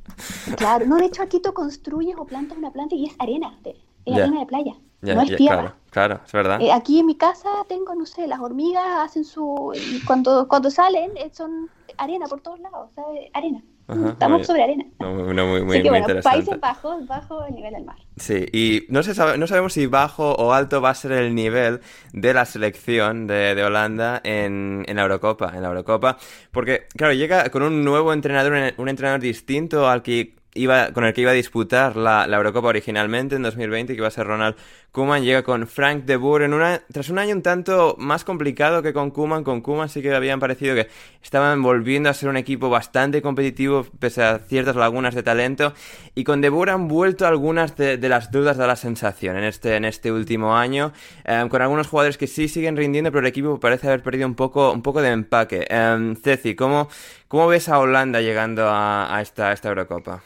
Claro, 0.56 0.86
no, 0.86 0.98
de 0.98 1.06
hecho 1.06 1.22
aquí 1.22 1.42
tú 1.42 1.54
construyes 1.54 2.16
o 2.18 2.26
plantas 2.26 2.58
una 2.58 2.72
planta 2.72 2.96
y 2.96 3.06
es 3.06 3.16
arena, 3.20 3.58
es 4.06 4.16
arena 4.16 4.40
de 4.40 4.46
playa 4.46 4.74
no 5.02 5.22
es 5.22 5.36
tierra. 5.36 5.56
Claro, 5.56 5.74
claro, 5.90 6.22
es 6.26 6.32
verdad. 6.32 6.62
Eh, 6.62 6.72
aquí 6.72 7.00
en 7.00 7.06
mi 7.06 7.16
casa 7.16 7.50
tengo, 7.68 7.96
no 7.96 8.06
sé, 8.06 8.28
las 8.28 8.40
hormigas 8.40 8.86
hacen 9.00 9.26
su... 9.26 9.74
Cuando, 10.06 10.48
cuando 10.48 10.70
salen 10.70 11.12
eh, 11.18 11.30
son 11.32 11.70
arena 11.98 12.28
por 12.28 12.42
todos 12.42 12.60
lados, 12.60 12.90
¿sabes? 12.96 13.30
Arena. 13.34 13.62
Estamos 13.88 14.46
sobre 14.46 14.64
arena. 14.64 14.86
No, 15.00 15.14
muy, 15.14 15.34
muy, 15.34 15.64
muy, 15.64 15.82
que, 15.82 15.90
bueno, 15.90 16.08
Países 16.22 16.60
bajos, 16.60 17.08
bajo 17.08 17.46
el 17.46 17.56
nivel 17.56 17.74
del 17.74 17.86
mar. 17.86 17.96
Sí, 18.18 18.46
y 18.52 18.86
no, 18.90 19.02
se 19.02 19.16
sabe, 19.16 19.38
no 19.38 19.48
sabemos 19.48 19.74
si 19.74 19.86
bajo 19.86 20.34
o 20.34 20.52
alto 20.52 20.82
va 20.82 20.90
a 20.90 20.94
ser 20.94 21.14
el 21.14 21.34
nivel 21.34 21.80
de 22.12 22.34
la 22.34 22.44
selección 22.44 23.28
de, 23.28 23.56
de 23.56 23.64
Holanda 23.64 24.20
en, 24.26 24.84
en, 24.88 24.96
la 24.98 25.04
Eurocopa, 25.04 25.54
en 25.56 25.62
la 25.62 25.70
Eurocopa, 25.70 26.18
porque, 26.52 26.88
claro, 26.98 27.14
llega 27.14 27.50
con 27.50 27.64
un 27.64 27.86
nuevo 27.86 28.12
entrenador, 28.12 28.74
un 28.76 28.90
entrenador 28.90 29.22
distinto 29.22 29.88
al 29.88 30.02
que 30.04 30.36
iba, 30.58 30.92
con 30.92 31.06
el 31.06 31.14
que 31.14 31.22
iba 31.22 31.32
a 31.32 31.34
disputar 31.34 31.96
la, 31.96 32.26
Eurocopa 32.26 32.68
originalmente 32.68 33.36
en 33.36 33.44
2020, 33.44 33.94
que 33.94 33.98
iba 33.98 34.08
a 34.08 34.12
ser 34.12 34.28
Ronald 34.28 34.56
Koeman, 34.92 35.24
llega 35.24 35.44
con 35.44 35.68
Frank 35.68 36.06
de 36.06 36.16
Boer 36.16 36.44
en 36.44 36.54
una, 36.54 36.82
tras 36.92 37.10
un 37.10 37.20
año 37.20 37.36
un 37.36 37.44
tanto 37.44 37.96
más 38.00 38.24
complicado 38.24 38.82
que 38.82 38.94
con 38.94 39.12
Koeman. 39.12 39.44
Con 39.44 39.62
Koeman 39.62 39.90
sí 39.90 40.02
que 40.02 40.14
habían 40.16 40.40
parecido 40.40 40.74
que 40.74 40.88
estaban 41.22 41.62
volviendo 41.62 42.10
a 42.10 42.14
ser 42.14 42.30
un 42.30 42.38
equipo 42.38 42.70
bastante 42.70 43.22
competitivo 43.22 43.86
pese 44.00 44.24
a 44.24 44.40
ciertas 44.40 44.76
lagunas 44.76 45.14
de 45.14 45.22
talento. 45.22 45.74
Y 46.16 46.24
con 46.24 46.42
de 46.42 46.50
Boer 46.50 46.72
han 46.72 46.88
vuelto 46.88 47.28
algunas 47.28 47.76
de, 47.76 47.98
las 48.10 48.32
dudas 48.32 48.58
de 48.58 48.66
la 48.66 48.76
sensación 48.76 49.38
en 49.38 49.44
este, 49.44 49.76
en 49.76 49.86
este 49.86 50.12
último 50.12 50.58
año, 50.58 50.94
em, 51.26 51.48
con 51.48 51.62
algunos 51.62 51.88
jugadores 51.88 52.18
que 52.18 52.26
sí 52.26 52.48
siguen 52.48 52.76
rindiendo, 52.76 53.12
pero 53.12 53.22
el 53.22 53.28
equipo 53.28 53.60
parece 53.60 53.88
haber 53.88 54.02
perdido 54.02 54.28
un 54.28 54.36
poco, 54.36 54.72
un 54.72 54.82
poco 54.82 55.02
de 55.02 55.12
empaque. 55.12 55.68
Um, 55.70 56.16
Ceci, 56.16 56.56
¿cómo, 56.56 56.90
¿cómo 57.28 57.48
ves 57.48 57.70
a 57.70 57.78
Holanda 57.80 58.22
llegando 58.22 58.68
a, 58.68 59.20
esta, 59.22 59.50
a 59.50 59.54
esta 59.54 59.70
Eurocopa? 59.70 60.24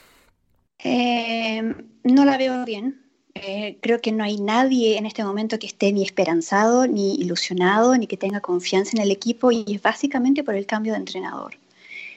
Eh, 0.84 1.62
no 2.04 2.26
la 2.26 2.38
veo 2.38 2.66
bien. 2.66 3.02
Eh, 3.34 3.78
creo 3.82 4.02
que 4.02 4.12
no 4.12 4.24
hay 4.24 4.38
nadie 4.38 4.98
en 4.98 5.06
este 5.06 5.24
momento 5.24 5.58
que 5.58 5.68
esté 5.68 5.92
ni 5.94 6.04
esperanzado, 6.04 6.86
ni 6.88 7.16
ilusionado, 7.16 7.96
ni 7.98 8.08
que 8.08 8.18
tenga 8.18 8.42
confianza 8.42 8.92
en 8.96 9.04
el 9.04 9.12
equipo 9.12 9.52
y 9.52 9.64
es 9.68 9.82
básicamente 9.82 10.44
por 10.44 10.56
el 10.56 10.66
cambio 10.66 10.94
de 10.94 11.00
entrenador. 11.00 11.58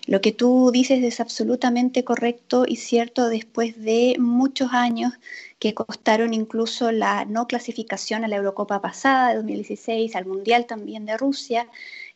Lo 0.07 0.20
que 0.20 0.32
tú 0.32 0.70
dices 0.70 1.03
es 1.03 1.20
absolutamente 1.20 2.05
correcto 2.05 2.65
y 2.69 2.77
cierto 2.77 3.28
después 3.28 3.81
de 3.82 4.16
muchos 4.19 4.73
años 4.73 5.15
que 5.59 5.73
costaron 5.73 6.35
incluso 6.35 6.93
la 6.93 7.24
no 7.24 7.47
clasificación 7.47 8.23
a 8.23 8.28
la 8.28 8.36
Eurocopa 8.36 8.82
pasada 8.82 9.31
de 9.31 9.36
2016, 9.36 10.15
al 10.15 10.27
Mundial 10.27 10.66
también 10.66 11.07
de 11.07 11.16
Rusia, 11.16 11.69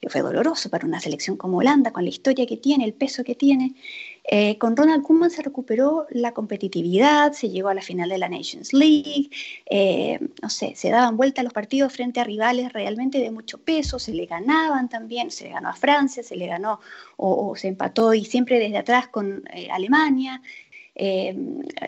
que 0.03 0.11
fue 0.11 0.21
doloroso 0.21 0.69
para 0.69 0.87
una 0.87 1.01
selección 1.01 1.39
como 1.39 1.59
Holanda, 1.59 1.93
con 1.93 2.05
la 2.05 2.11
historia 2.11 2.45
que 2.45 2.59
tiene, 2.59 2.85
el 2.85 2.93
peso 2.93 3.25
que 3.25 3.35
tiene. 3.35 3.75
Eh, 4.25 4.59
con 4.59 4.77
Ronald 4.77 5.03
Koeman 5.03 5.31
se 5.31 5.43
recuperó 5.43 6.07
la 6.11 6.33
competitividad, 6.33 7.33
se 7.33 7.49
llegó 7.49 7.71
a 7.71 7.75
la 7.75 7.81
final 7.81 8.11
de 8.11 8.19
la 8.19 8.29
Nations 8.29 8.73
League, 8.75 9.31
eh, 9.67 10.19
no 10.43 10.51
sé, 10.51 10.75
se 10.77 10.91
daban 10.91 11.17
vuelta 11.17 11.43
los 11.43 11.53
partidos 11.53 11.93
frente 11.93 12.21
a 12.21 12.25
rivales 12.25 12.73
realmente 12.73 13.19
de 13.19 13.31
mucho 13.31 13.59
peso, 13.59 13.99
se 13.99 14.13
le 14.13 14.27
ganaban 14.27 14.89
también, 14.89 15.31
se 15.31 15.45
le 15.45 15.51
ganó 15.51 15.71
a 15.71 15.75
Francia, 15.75 16.23
se 16.23 16.37
le 16.37 16.47
ganó 16.47 16.81
o, 17.17 17.57
se 17.57 17.69
empató 17.69 18.13
y 18.13 18.25
siempre 18.25 18.59
desde 18.59 18.79
atrás 18.79 19.09
con 19.09 19.45
eh, 19.55 19.69
Alemania, 19.71 20.43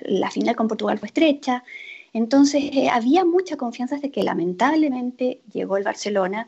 la 0.02 0.31
final 0.31 0.55
con 0.55 0.69
Portugal 0.69 0.98
fue 0.98 1.09
estrecha. 1.09 1.65
Entonces 2.12 2.70
había 2.93 3.24
mucha 3.24 3.57
confianza 3.57 3.97
de 3.97 4.11
que 4.11 4.23
lamentablemente 4.23 5.40
llegó 5.52 5.77
el 5.77 5.85
Barcelona 5.85 6.47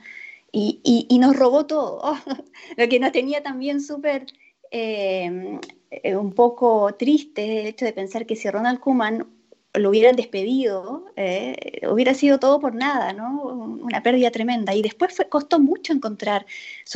y, 0.53 1.19
nos 1.19 1.35
robó 1.37 1.67
todo, 1.67 2.03
lo 2.77 2.89
que 2.89 3.01
nos 3.01 3.13
tenía 3.13 3.43
también 3.43 3.81
súper 3.81 4.27
eh, 4.73 6.17
un 6.17 6.33
poco 6.33 6.95
triste 6.99 7.61
el 7.61 7.67
hecho 7.67 7.85
de 7.85 7.93
pensar 7.93 8.27
que 8.27 8.37
si 8.37 8.49
Ronald 8.51 8.81
Koeman 8.81 9.27
lo 9.75 9.91
hubieran 9.91 10.17
despedido, 10.17 11.07
eh, 11.17 11.81
hubiera 11.91 12.15
sido 12.15 12.39
todo 12.39 12.61
por 12.61 12.75
nada, 12.75 13.13
¿no? 13.13 13.43
Una 13.43 14.03
pérdida 14.03 14.31
tremenda. 14.31 14.75
Y 14.75 14.83
después 14.83 15.15
fue, 15.15 15.29
costó 15.29 15.61
mucho 15.61 15.93
encontrar 15.93 16.47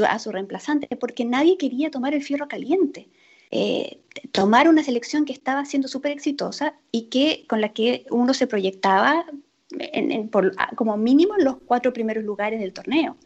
a 0.08 0.18
su 0.18 0.32
reemplazante, 0.32 0.88
porque 0.96 1.24
nadie 1.24 1.56
quería 1.56 1.90
tomar 1.90 2.14
el 2.14 2.22
fierro 2.22 2.48
caliente. 2.48 3.08
Eh, 3.50 4.00
tomar 4.32 4.68
una 4.68 4.82
selección 4.82 5.24
que 5.24 5.32
estaba 5.32 5.64
siendo 5.64 5.88
súper 5.88 6.12
exitosa 6.12 6.74
y 6.90 7.02
que, 7.02 7.44
con 7.48 7.60
la 7.60 7.70
que 7.70 8.04
uno 8.10 8.34
se 8.34 8.46
proyectaba 8.46 9.24
como 10.76 10.96
mínimo 10.96 11.34
en 11.38 11.44
los 11.44 11.56
cuatro 11.64 11.92
primeros 11.92 12.24
lugares 12.24 12.60
del 12.60 12.72
torneo. 12.72 13.16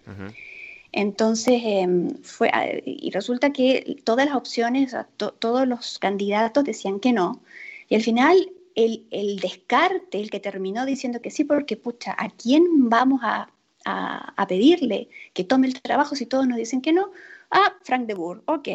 Entonces, 0.93 1.63
em, 1.65 2.15
fue, 2.23 2.51
ah, 2.53 2.67
y 2.85 3.11
resulta 3.11 3.53
que 3.53 3.97
todas 4.05 4.27
las 4.27 4.37
opciones, 4.37 4.95
todos 5.17 5.67
los 5.69 5.99
candidatos 5.99 6.65
decían 6.65 7.01
que 7.01 7.13
no. 7.13 7.43
Y 7.89 7.95
al 7.97 8.03
final, 8.03 8.51
el, 8.75 9.41
descarte, 9.41 10.21
el 10.21 10.31
que 10.31 10.41
terminó 10.41 10.87
diciendo 10.87 11.21
que 11.21 11.31
sí, 11.31 11.45
porque, 11.45 11.77
pucha, 11.77 12.15
¿a 12.19 12.31
quién 12.31 12.89
vamos 12.89 13.21
a, 13.23 13.49
pedirle 14.49 15.09
que 15.33 15.45
tome 15.45 15.67
el 15.69 15.81
trabajo 15.81 16.17
si 16.17 16.27
todos 16.27 16.47
nos 16.47 16.59
dicen 16.59 16.81
que 16.83 16.93
no? 16.93 17.13
Ah, 17.51 17.77
Frank 17.83 18.07
de 18.07 18.15
Boer, 18.15 18.43
ok. 18.47 18.69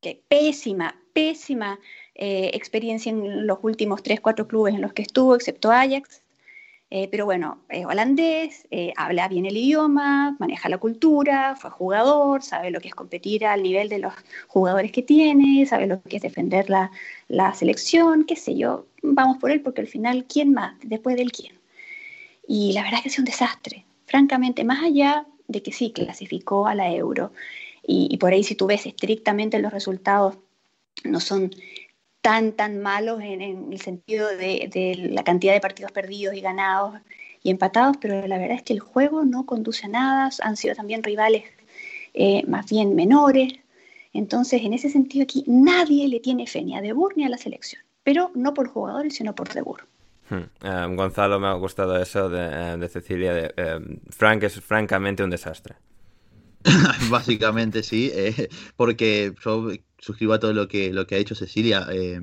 Que 0.00 0.22
pésima, 0.28 1.00
pésima 1.12 1.78
eh, 2.14 2.50
experiencia 2.54 3.10
en 3.10 3.46
los 3.46 3.58
últimos 3.62 4.02
tres, 4.02 4.20
cuatro 4.20 4.46
clubes 4.48 4.74
en 4.74 4.82
los 4.82 4.92
que 4.92 5.02
estuvo, 5.02 5.34
excepto 5.34 5.70
Ajax. 5.70 6.23
Eh, 6.90 7.08
pero 7.10 7.24
bueno, 7.24 7.58
es 7.70 7.84
holandés, 7.86 8.68
eh, 8.70 8.92
habla 8.96 9.26
bien 9.26 9.46
el 9.46 9.56
idioma, 9.56 10.36
maneja 10.38 10.68
la 10.68 10.78
cultura, 10.78 11.56
fue 11.56 11.70
jugador, 11.70 12.42
sabe 12.42 12.70
lo 12.70 12.80
que 12.80 12.88
es 12.88 12.94
competir 12.94 13.46
al 13.46 13.62
nivel 13.62 13.88
de 13.88 13.98
los 13.98 14.12
jugadores 14.46 14.92
que 14.92 15.02
tiene, 15.02 15.66
sabe 15.66 15.86
lo 15.86 16.00
que 16.02 16.16
es 16.16 16.22
defender 16.22 16.70
la, 16.70 16.92
la 17.26 17.52
selección, 17.54 18.24
qué 18.24 18.36
sé 18.36 18.54
yo. 18.56 18.86
Vamos 19.02 19.38
por 19.38 19.50
él 19.50 19.60
porque 19.60 19.80
al 19.80 19.88
final, 19.88 20.24
¿quién 20.26 20.52
más? 20.52 20.76
Después 20.84 21.16
del 21.16 21.32
quién. 21.32 21.58
Y 22.46 22.72
la 22.74 22.82
verdad 22.82 22.98
es 22.98 23.02
que 23.02 23.08
es 23.08 23.18
un 23.18 23.24
desastre. 23.24 23.84
Francamente, 24.06 24.62
más 24.64 24.84
allá 24.84 25.26
de 25.48 25.62
que 25.62 25.72
sí 25.72 25.90
clasificó 25.90 26.66
a 26.66 26.74
la 26.74 26.92
euro, 26.92 27.32
y, 27.82 28.08
y 28.10 28.18
por 28.18 28.32
ahí 28.32 28.44
si 28.44 28.54
tú 28.54 28.66
ves 28.66 28.86
estrictamente 28.86 29.58
los 29.58 29.72
resultados, 29.72 30.36
no 31.02 31.20
son 31.20 31.50
tan, 32.24 32.52
tan 32.52 32.80
malos 32.80 33.20
en, 33.20 33.70
el 33.70 33.80
sentido 33.82 34.26
de, 34.28 35.10
la 35.10 35.24
cantidad 35.24 35.52
de 35.52 35.60
partidos 35.60 35.92
perdidos 35.92 36.34
y 36.34 36.40
ganados 36.40 36.98
y 37.42 37.50
empatados, 37.50 37.98
pero 38.00 38.26
la 38.26 38.38
verdad 38.38 38.56
es 38.56 38.62
que 38.62 38.72
el 38.72 38.80
juego 38.80 39.26
no 39.26 39.44
conduce 39.44 39.84
a 39.84 39.90
nada, 39.90 40.30
han 40.40 40.56
sido 40.56 40.74
también 40.74 41.02
rivales 41.02 41.44
eh, 42.14 42.42
más 42.46 42.64
bien 42.70 42.94
menores, 42.94 43.52
entonces 44.14 44.62
en 44.62 44.72
ese 44.72 44.88
sentido 44.88 45.24
aquí 45.24 45.44
nadie 45.46 46.08
le 46.08 46.18
tiene 46.18 46.46
fe 46.46 46.62
ni 46.62 46.74
a 46.74 46.80
De 46.80 46.94
ni 47.14 47.24
a 47.26 47.28
la 47.28 47.36
selección, 47.36 47.82
pero 48.02 48.30
no 48.34 48.54
por 48.54 48.68
jugadores, 48.68 49.16
sino 49.16 49.34
por 49.34 49.52
De 49.52 49.60
hmm. 49.60 50.34
eh, 50.62 50.96
Gonzalo, 50.96 51.38
me 51.38 51.48
ha 51.48 51.52
gustado 51.52 52.00
eso 52.00 52.30
de, 52.30 52.78
de 52.78 52.88
Cecilia. 52.88 53.34
De, 53.34 53.52
eh, 53.54 53.80
Frank 54.08 54.44
es 54.44 54.58
francamente 54.62 55.22
un 55.22 55.28
desastre. 55.28 55.74
Básicamente 57.10 57.82
sí, 57.82 58.10
porque 58.76 59.34
yo 59.44 59.68
suscribo 60.04 60.34
a 60.34 60.38
todo 60.38 60.52
lo 60.52 60.68
que, 60.68 60.92
lo 60.92 61.06
que 61.06 61.14
ha 61.14 61.18
dicho 61.18 61.34
Cecilia. 61.34 61.86
Eh, 61.90 62.20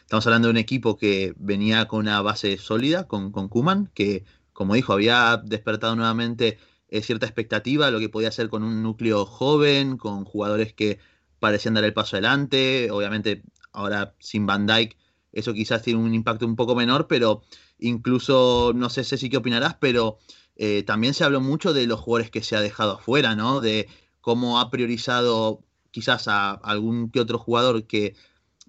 estamos 0.00 0.26
hablando 0.26 0.48
de 0.48 0.52
un 0.52 0.56
equipo 0.56 0.96
que 0.96 1.32
venía 1.38 1.86
con 1.86 2.00
una 2.00 2.20
base 2.22 2.58
sólida, 2.58 3.06
con, 3.06 3.30
con 3.30 3.48
Kuman, 3.48 3.90
que, 3.94 4.24
como 4.52 4.74
dijo, 4.74 4.92
había 4.92 5.40
despertado 5.44 5.94
nuevamente 5.94 6.58
eh, 6.88 7.02
cierta 7.02 7.26
expectativa 7.26 7.90
lo 7.92 8.00
que 8.00 8.08
podía 8.08 8.28
hacer 8.28 8.48
con 8.48 8.64
un 8.64 8.82
núcleo 8.82 9.24
joven, 9.26 9.96
con 9.96 10.24
jugadores 10.24 10.72
que 10.74 10.98
parecían 11.38 11.74
dar 11.74 11.84
el 11.84 11.94
paso 11.94 12.16
adelante. 12.16 12.90
Obviamente, 12.90 13.42
ahora 13.72 14.16
sin 14.18 14.44
Van 14.46 14.66
Dyke, 14.66 14.96
eso 15.32 15.54
quizás 15.54 15.82
tiene 15.82 16.00
un 16.00 16.12
impacto 16.14 16.46
un 16.46 16.56
poco 16.56 16.74
menor, 16.74 17.06
pero 17.06 17.42
incluso, 17.78 18.72
no 18.74 18.90
sé, 18.90 19.04
si 19.04 19.30
qué 19.30 19.36
opinarás, 19.36 19.76
pero 19.76 20.18
eh, 20.56 20.82
también 20.82 21.14
se 21.14 21.22
habló 21.22 21.40
mucho 21.40 21.72
de 21.72 21.86
los 21.86 22.00
jugadores 22.00 22.32
que 22.32 22.42
se 22.42 22.56
ha 22.56 22.60
dejado 22.60 22.94
afuera, 22.94 23.36
¿no? 23.36 23.60
De 23.60 23.88
cómo 24.20 24.58
ha 24.58 24.68
priorizado 24.70 25.62
quizás 25.90 26.28
a 26.28 26.52
algún 26.52 27.10
que 27.10 27.20
otro 27.20 27.38
jugador 27.38 27.86
que 27.86 28.14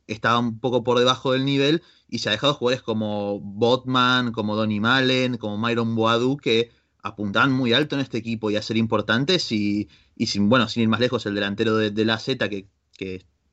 estaba 0.08 0.40
un 0.40 0.60
poco 0.60 0.84
por 0.84 1.00
debajo 1.00 1.32
del 1.32 1.46
nivel 1.46 1.84
y 2.10 2.20
se 2.20 2.30
ha 2.30 2.34
dejado 2.34 2.54
jugadores 2.54 2.84
como 2.84 3.40
Botman, 3.40 4.32
como 4.32 4.56
Donny 4.56 4.80
Malen, 4.80 5.38
como 5.38 5.58
Myron 5.58 5.96
Boadu 5.96 6.38
que 6.38 6.72
apuntan 7.04 7.52
muy 7.52 7.74
alto 7.74 7.96
en 7.96 8.02
este 8.02 8.18
equipo 8.18 8.52
y 8.52 8.56
a 8.56 8.62
ser 8.62 8.78
importantes 8.78 9.52
y, 9.52 9.88
sin, 10.18 10.50
bueno, 10.50 10.68
sin 10.68 10.84
ir 10.84 10.90
más 10.90 11.00
lejos, 11.00 11.26
el 11.26 11.36
delantero 11.36 11.78
de, 11.78 12.06
la 12.06 12.20
Z 12.20 12.48
que, 12.50 12.68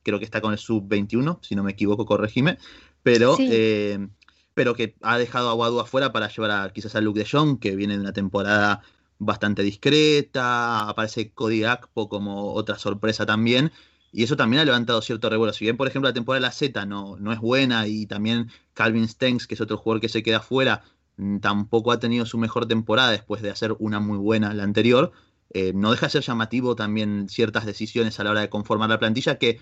creo 0.03 0.19
que 0.19 0.25
está 0.25 0.41
con 0.41 0.53
el 0.53 0.59
sub-21, 0.59 1.39
si 1.43 1.55
no 1.55 1.63
me 1.63 1.73
equivoco, 1.73 2.05
corregime, 2.05 2.59
pero, 3.03 3.37
eh, 3.39 4.07
pero 4.55 4.75
que 4.75 4.97
ha 5.01 5.19
dejado 5.19 5.51
a 5.51 5.55
Boadu 5.55 5.81
afuera 5.81 6.13
para 6.13 6.29
llevar 6.29 6.51
a, 6.51 6.73
quizás 6.73 6.95
a 6.95 7.01
Luke 7.01 7.19
de 7.19 7.29
Jong, 7.31 7.59
que 7.59 7.77
viene 7.77 7.95
de 7.95 8.01
una 8.01 8.13
temporada 8.13 8.83
bastante 9.19 9.63
discreta, 9.63 10.89
aparece 10.89 11.33
Cody 11.33 11.65
Akpo 11.65 12.09
como 12.09 12.53
otra 12.55 12.79
sorpresa 12.79 13.27
también, 13.27 13.73
y 14.13 14.23
eso 14.25 14.37
también 14.37 14.63
ha 14.63 14.65
levantado 14.65 15.03
cierto 15.03 15.29
revuelo. 15.29 15.53
Si 15.53 15.65
bien, 15.65 15.77
por 15.77 15.89
ejemplo, 15.89 16.09
la 16.09 16.15
temporada 16.15 16.41
de 16.41 16.47
la 16.47 16.53
Z 16.53 16.87
no, 16.87 17.17
no 17.19 17.33
es 17.33 17.41
buena 17.41 17.87
y 17.87 18.07
también 18.07 18.51
Calvin 18.75 19.09
Stengs, 19.09 19.47
que 19.47 19.55
es 19.55 19.61
otro 19.61 19.77
jugador 19.77 20.01
que 20.01 20.09
se 20.09 20.23
queda 20.23 20.41
fuera, 20.41 20.83
mm, 21.17 21.39
tampoco 21.39 21.93
ha 21.93 21.99
tenido 22.01 22.27
su 22.27 22.39
mejor 22.39 22.67
temporada 22.67 23.11
después 23.11 23.43
de 23.43 23.51
hacer 23.51 23.75
una 23.79 24.01
muy 24.01 24.19
buena 24.19 24.55
la 24.55 24.63
anterior, 24.65 25.13
eh, 25.51 25.73
no 25.75 25.91
deja 25.91 26.07
de 26.07 26.11
ser 26.11 26.23
llamativo 26.23 26.77
también 26.77 27.29
ciertas 27.29 27.65
decisiones 27.67 28.21
a 28.21 28.25
la 28.25 28.31
hora 28.31 28.41
de 28.43 28.51
conformar 28.51 28.91
la 28.91 28.99
plantilla 28.99 29.39
que 29.39 29.61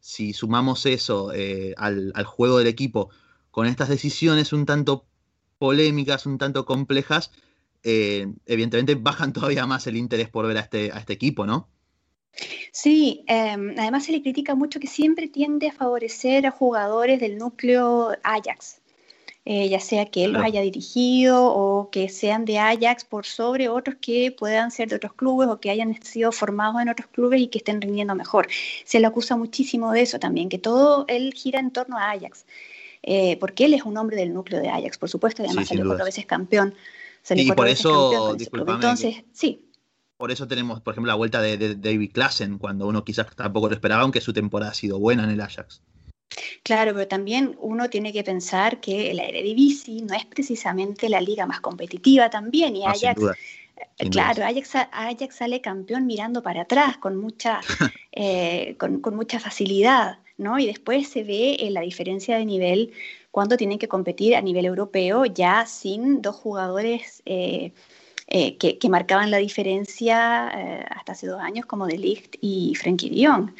si 0.00 0.32
sumamos 0.32 0.86
eso 0.86 1.32
eh, 1.32 1.74
al, 1.76 2.12
al 2.14 2.24
juego 2.24 2.58
del 2.58 2.66
equipo 2.66 3.10
con 3.50 3.66
estas 3.66 3.88
decisiones 3.88 4.52
un 4.52 4.66
tanto 4.66 5.06
polémicas, 5.58 6.26
un 6.26 6.38
tanto 6.38 6.64
complejas, 6.64 7.32
eh, 7.82 8.26
evidentemente 8.46 8.94
bajan 8.94 9.32
todavía 9.34 9.66
más 9.66 9.86
el 9.86 9.96
interés 9.96 10.28
por 10.28 10.46
ver 10.46 10.58
a 10.58 10.60
este, 10.60 10.92
a 10.92 10.98
este 10.98 11.12
equipo, 11.12 11.46
¿no? 11.46 11.68
Sí, 12.72 13.24
em, 13.26 13.74
además 13.78 14.04
se 14.04 14.12
le 14.12 14.22
critica 14.22 14.54
mucho 14.54 14.78
que 14.80 14.86
siempre 14.86 15.28
tiende 15.28 15.68
a 15.68 15.72
favorecer 15.72 16.46
a 16.46 16.50
jugadores 16.50 17.20
del 17.20 17.36
núcleo 17.38 18.12
Ajax, 18.22 18.80
eh, 19.44 19.68
ya 19.68 19.80
sea 19.80 20.06
que 20.06 20.24
él 20.24 20.32
los 20.32 20.42
haya 20.42 20.60
dirigido 20.60 21.42
o 21.42 21.90
que 21.90 22.08
sean 22.08 22.44
de 22.44 22.58
Ajax 22.58 23.04
por 23.04 23.24
sobre 23.24 23.68
otros 23.68 23.96
que 24.00 24.30
puedan 24.30 24.70
ser 24.70 24.88
de 24.88 24.96
otros 24.96 25.14
clubes 25.14 25.48
o 25.48 25.58
que 25.58 25.70
hayan 25.70 26.00
sido 26.02 26.32
formados 26.32 26.80
en 26.82 26.90
otros 26.90 27.08
clubes 27.08 27.40
y 27.40 27.48
que 27.48 27.58
estén 27.58 27.80
rindiendo 27.80 28.14
mejor. 28.14 28.46
Se 28.84 29.00
le 29.00 29.06
acusa 29.06 29.36
muchísimo 29.36 29.90
de 29.92 30.02
eso 30.02 30.18
también, 30.18 30.48
que 30.48 30.58
todo 30.58 31.06
él 31.08 31.32
gira 31.34 31.60
en 31.60 31.70
torno 31.70 31.96
a 31.96 32.10
Ajax, 32.10 32.44
eh, 33.02 33.38
porque 33.38 33.64
él 33.64 33.74
es 33.74 33.84
un 33.84 33.96
hombre 33.96 34.16
del 34.16 34.34
núcleo 34.34 34.60
de 34.60 34.68
Ajax, 34.68 34.98
por 34.98 35.08
supuesto, 35.08 35.42
y 35.42 35.46
además 35.46 35.68
salió 35.68 35.86
cuatro 35.86 36.04
veces 36.04 36.26
campeón 36.26 36.74
y 37.30 37.52
por 37.52 37.68
eso, 37.68 38.36
Entonces, 38.38 39.24
sí. 39.32 39.64
Por 40.16 40.32
eso 40.32 40.48
tenemos, 40.48 40.80
por 40.80 40.94
ejemplo, 40.94 41.10
la 41.12 41.14
vuelta 41.14 41.40
de, 41.40 41.76
David 41.76 42.10
Klassen, 42.12 42.58
cuando 42.58 42.88
uno 42.88 43.04
quizás 43.04 43.26
tampoco 43.36 43.68
lo 43.68 43.74
esperaba, 43.74 44.02
aunque 44.02 44.20
su 44.20 44.32
temporada 44.32 44.72
ha 44.72 44.74
sido 44.74 44.98
buena 44.98 45.24
en 45.24 45.30
el 45.30 45.40
Ajax. 45.40 45.80
Claro, 46.62 46.92
pero 46.92 47.06
también 47.06 47.56
uno 47.60 47.88
tiene 47.88 48.12
que 48.12 48.24
pensar 48.24 48.80
que 48.80 49.14
la 49.14 49.24
Eredivisie 49.24 50.02
no 50.02 50.14
es 50.14 50.26
precisamente 50.26 51.08
la 51.08 51.20
liga 51.20 51.46
más 51.46 51.60
competitiva 51.60 52.30
también, 52.30 52.74
y 52.74 52.84
Ajax, 52.84 53.22
eh, 53.98 54.10
claro, 54.10 54.44
Ajax, 54.44 55.34
sale 55.36 55.60
campeón 55.60 56.06
mirando 56.06 56.42
para 56.42 56.62
atrás 56.62 56.98
con 56.98 57.16
mucha, 57.16 57.60
eh, 58.12 58.76
con, 58.78 59.00
mucha 59.14 59.38
facilidad. 59.38 60.18
¿no? 60.36 60.58
Y 60.58 60.66
después 60.66 61.08
se 61.08 61.24
ve 61.24 61.56
eh, 61.58 61.70
la 61.70 61.80
diferencia 61.80 62.38
de 62.38 62.44
nivel 62.44 62.92
cuando 63.30 63.56
tienen 63.56 63.78
que 63.78 63.88
competir 63.88 64.36
a 64.36 64.42
nivel 64.42 64.66
europeo 64.66 65.24
ya 65.26 65.66
sin 65.66 66.22
dos 66.22 66.36
jugadores 66.36 67.22
eh, 67.26 67.72
eh, 68.26 68.56
que, 68.58 68.88
marcaban 68.88 69.30
la 69.30 69.38
diferencia 69.38 70.48
hasta 70.88 71.12
hace 71.12 71.26
dos 71.26 71.40
años 71.40 71.66
como 71.66 71.86
De 71.86 71.98
Ligt 71.98 72.36
y 72.40 72.74
Frenkie 72.74 73.10
de 73.10 73.26
Jong. 73.26 73.50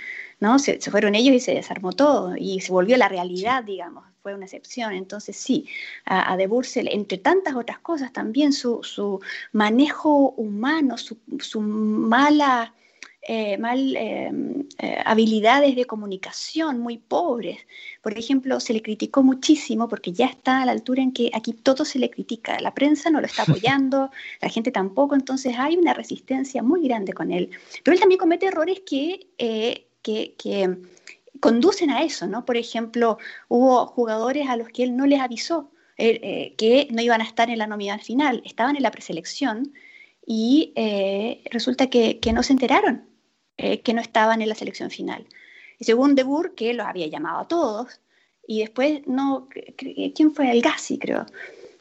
¿no? 0.40 0.58
Se, 0.58 0.78
fueron 0.80 1.14
ellos 1.14 1.34
y 1.34 1.40
se 1.40 1.54
desarmó 1.54 1.92
todo 1.92 2.34
y 2.36 2.60
se 2.60 2.72
volvió 2.72 2.96
la 2.96 3.08
realidad, 3.08 3.64
digamos, 3.64 4.04
fue 4.22 4.34
una 4.34 4.44
excepción. 4.44 4.92
Entonces 4.92 5.36
sí, 5.36 5.66
a, 6.04 6.36
De 6.36 6.48
entre 6.92 7.18
tantas 7.18 7.54
otras 7.54 7.78
cosas, 7.78 8.12
también 8.12 8.52
su, 8.52 9.20
manejo 9.52 10.30
humano, 10.30 10.96
su 10.98 11.60
mala 11.60 12.74
eh, 13.22 13.58
mal 13.58 13.96
eh, 13.96 14.30
eh, 14.78 15.02
habilidades 15.04 15.74
de 15.76 15.84
comunicación 15.86 16.78
muy 16.78 16.98
pobres. 16.98 17.58
Por 18.00 18.16
ejemplo, 18.16 18.60
se 18.60 18.72
le 18.72 18.80
criticó 18.80 19.22
muchísimo 19.22 19.88
porque 19.88 20.12
ya 20.12 20.26
está 20.26 20.62
a 20.62 20.64
la 20.64 20.72
altura 20.72 21.02
en 21.02 21.12
que 21.12 21.30
aquí 21.34 21.52
todo 21.52 21.84
se 21.84 21.98
le 21.98 22.10
critica. 22.10 22.58
La 22.60 22.74
prensa 22.74 23.10
no 23.10 23.20
lo 23.20 23.26
está 23.26 23.42
apoyando, 23.48 24.10
la 24.40 24.48
gente 24.48 24.70
tampoco, 24.70 25.14
entonces 25.14 25.54
hay 25.58 25.76
una 25.76 25.94
resistencia 25.94 26.62
muy 26.62 26.86
grande 26.86 27.12
con 27.12 27.32
él. 27.32 27.50
Pero 27.82 27.94
él 27.94 28.00
también 28.00 28.18
comete 28.18 28.46
errores 28.46 28.80
que, 28.86 29.26
que, 29.36 30.78
conducen 31.40 31.90
a 31.90 32.02
eso, 32.02 32.26
¿no? 32.26 32.44
Por 32.44 32.56
ejemplo, 32.56 33.18
hubo 33.48 33.86
jugadores 33.86 34.48
a 34.48 34.56
los 34.56 34.68
que 34.68 34.84
él 34.84 34.96
no 34.96 35.06
les 35.06 35.20
avisó 35.20 35.70
que 35.96 36.88
no 36.92 37.02
iban 37.02 37.20
a 37.20 37.24
estar 37.24 37.50
en 37.50 37.58
la 37.58 37.66
nominal 37.66 38.00
final, 38.00 38.40
estaban 38.44 38.76
en 38.76 38.82
la 38.84 38.92
preselección 38.92 39.72
y 40.24 40.72
resulta 41.50 41.88
que, 41.90 42.20
no 42.32 42.42
se 42.42 42.52
enteraron. 42.52 43.07
Eh, 43.60 43.80
que 43.80 43.92
no 43.92 44.00
estaban 44.00 44.40
en 44.40 44.48
la 44.48 44.54
selección 44.54 44.88
final. 44.88 45.26
Y 45.80 45.84
según 45.84 46.14
De 46.14 46.22
Boer, 46.22 46.52
que 46.52 46.72
los 46.74 46.86
había 46.86 47.08
llamado 47.08 47.40
a 47.40 47.48
todos, 47.48 48.00
y 48.46 48.60
después, 48.60 49.04
no, 49.06 49.48
¿quién 50.14 50.32
fue? 50.32 50.52
El 50.52 50.62
Gassi, 50.62 50.96
creo. 50.96 51.26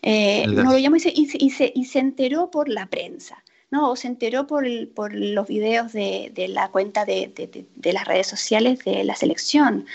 Eh, 0.02 0.48
no 0.48 0.72
lo 0.72 0.80
llamó 0.80 0.95
y 0.95 1.02
se, 1.02 1.14
y, 1.16 1.28
se, 1.28 1.72
y 1.74 1.86
se, 1.86 1.99
enteró 1.99 2.49
por 2.49 2.68
la 2.68 2.88
prensa, 2.88 3.44
¿no? 3.70 3.91
O 3.91 3.95
se 3.95 4.08
enteró 4.08 4.48
por, 4.48 4.66
por 4.95 5.14
los 5.14 5.48
videos 5.48 5.94
de, 5.94 6.32
de 6.34 6.48
la 6.48 6.70
cuenta 6.70 7.06
de, 7.06 7.32
de, 7.76 7.94
las 7.94 8.06
redes 8.06 8.26
sociales 8.26 8.80
de 8.84 9.04
la 9.04 9.16
selección, 9.16 9.86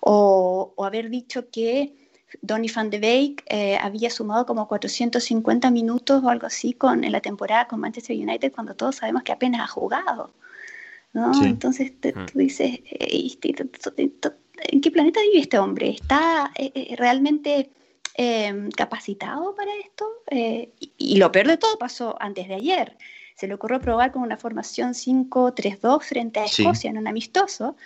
o, 0.00 0.72
o 0.76 0.84
haber 0.84 1.10
dicho 1.10 1.50
que 1.50 1.92
Donny 2.40 2.68
van 2.68 2.90
de 2.90 2.98
Beek 2.98 3.44
eh, 3.48 3.76
había 3.78 4.10
sumado 4.10 4.46
como 4.46 4.68
450 4.68 5.70
minutos 5.72 6.22
o 6.22 6.28
algo 6.28 6.46
así 6.46 6.72
con, 6.72 7.02
en 7.02 7.10
la 7.10 7.20
temporada 7.20 7.66
con 7.66 7.80
Manchester 7.80 8.16
United 8.16 8.52
cuando 8.52 8.74
todos 8.74 8.96
sabemos 8.96 9.24
que 9.24 9.32
apenas 9.32 9.62
ha 9.62 9.66
jugado. 9.66 10.30
¿No? 11.12 11.44
Entonces 11.44 11.92
tú 12.00 12.38
dices, 12.38 12.80
¿en 12.88 14.80
qué 14.80 14.90
planeta 14.90 15.20
vive 15.20 15.40
este 15.40 15.58
hombre? 15.58 15.90
¿Está 15.90 16.52
eh, 16.56 16.72
eh, 16.74 16.96
realmente 16.96 17.70
em, 18.14 18.70
capacitado 18.70 19.54
para 19.54 19.70
esto? 19.84 20.06
Eh, 20.30 20.72
y, 20.78 21.16
lo 21.16 21.30
peor 21.32 21.48
de 21.48 21.56
todo 21.56 21.78
pasó 21.78 22.16
antes 22.20 22.48
de 22.48 22.54
ayer. 22.54 22.96
Se 23.36 23.46
le 23.46 23.54
ocurrió 23.54 23.80
probar 23.80 24.12
con 24.12 24.22
una 24.22 24.36
formación 24.36 24.92
5-3-2 24.92 26.02
frente 26.02 26.40
a 26.40 26.44
Escocia 26.44 26.90
en 26.90 26.98
un 26.98 27.08
amistoso. 27.08 27.76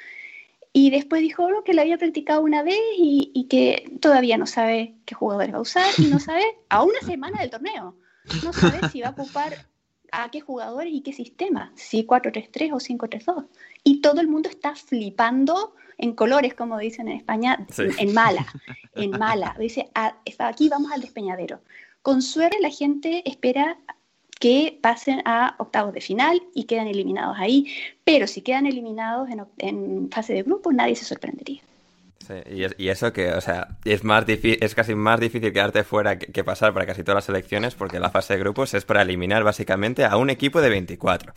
Y 0.73 0.91
después 0.91 1.23
dijo 1.23 1.49
que 1.65 1.73
lo 1.73 1.81
había 1.81 1.97
practicado 1.97 2.43
una 2.43 2.63
vez 2.63 2.79
y, 2.99 3.31
y, 3.33 3.45
que 3.45 3.91
todavía 4.01 4.37
no 4.37 4.47
sabe 4.47 4.95
qué 5.07 5.15
jugadores 5.15 5.55
va 5.55 5.59
a 5.59 5.63
usar 5.63 5.87
y 5.97 6.03
no 6.07 6.21
sabe 6.21 6.45
a 6.69 6.83
una 6.83 7.01
semana 7.01 7.41
del 7.41 7.51
torneo. 7.51 7.97
No 8.45 8.53
sabe 8.53 8.89
si 8.91 9.01
va 9.01 9.09
a 9.09 9.13
ocupar 9.13 9.67
a 10.13 10.31
qué 10.31 10.41
jugadores 10.41 10.93
y 10.93 11.01
qué 11.01 11.13
sistema, 11.13 11.73
si 11.75 12.07
4-3-3 12.07 12.73
o 12.73 12.77
5-3-2. 12.77 13.47
Y 13.85 14.01
todo 14.01 14.21
el 14.21 14.29
mundo 14.29 14.49
está 14.49 14.75
flipando 14.75 15.75
en 15.99 16.15
colores, 16.15 16.55
como 16.55 16.79
dicen 16.79 17.09
en 17.09 17.19
España, 17.19 17.67
en 17.77 18.13
mala, 18.13 18.47
en 18.95 19.11
mala. 19.11 19.57
Dice, 19.59 19.91
ah, 19.95 20.17
aquí 20.39 20.69
vamos 20.69 20.93
al 20.93 21.01
despeñadero. 21.01 21.61
Con 22.03 22.23
suerte 22.23 22.59
la 22.61 22.71
gente 22.71 23.29
espera 23.29 23.79
que 24.39 24.79
pasen 24.83 25.23
a 25.25 25.57
octavos 25.59 25.95
de 25.95 26.01
final 26.01 26.43
y 26.55 26.65
quedan 26.65 26.89
eliminados 26.89 27.37
ahí, 27.39 27.67
pero 28.05 28.27
si 28.27 28.43
quedan 28.43 28.67
eliminados 28.67 29.29
en, 29.31 29.47
en 29.59 30.11
fase 30.11 30.35
de 30.35 30.43
grupo, 30.43 30.73
nadie 30.73 30.95
se 30.95 31.07
sorprendería 31.07 31.63
y, 32.51 32.89
eso 32.89 33.13
que, 33.13 33.33
o 33.33 33.41
sea, 33.41 33.69
es, 33.85 34.05
más 34.05 34.25
es 34.29 34.75
casi 34.75 34.95
más 34.95 35.21
difícil 35.21 35.53
quedarte 35.53 35.85
fuera 35.85 36.19
que, 36.19 36.45
pasar 36.45 36.73
para 36.73 36.87
casi 36.87 37.03
todas 37.03 37.17
las 37.17 37.29
elecciones 37.29 37.75
porque 37.75 37.99
la 38.01 38.11
fase 38.11 38.35
de 38.35 38.41
grupos 38.41 38.75
es 38.75 38.85
para 38.85 39.03
eliminar 39.03 39.45
básicamente 39.45 40.05
a 40.05 40.17
un 40.17 40.31
equipo 40.31 40.61
de 40.61 40.69
24. 40.69 41.33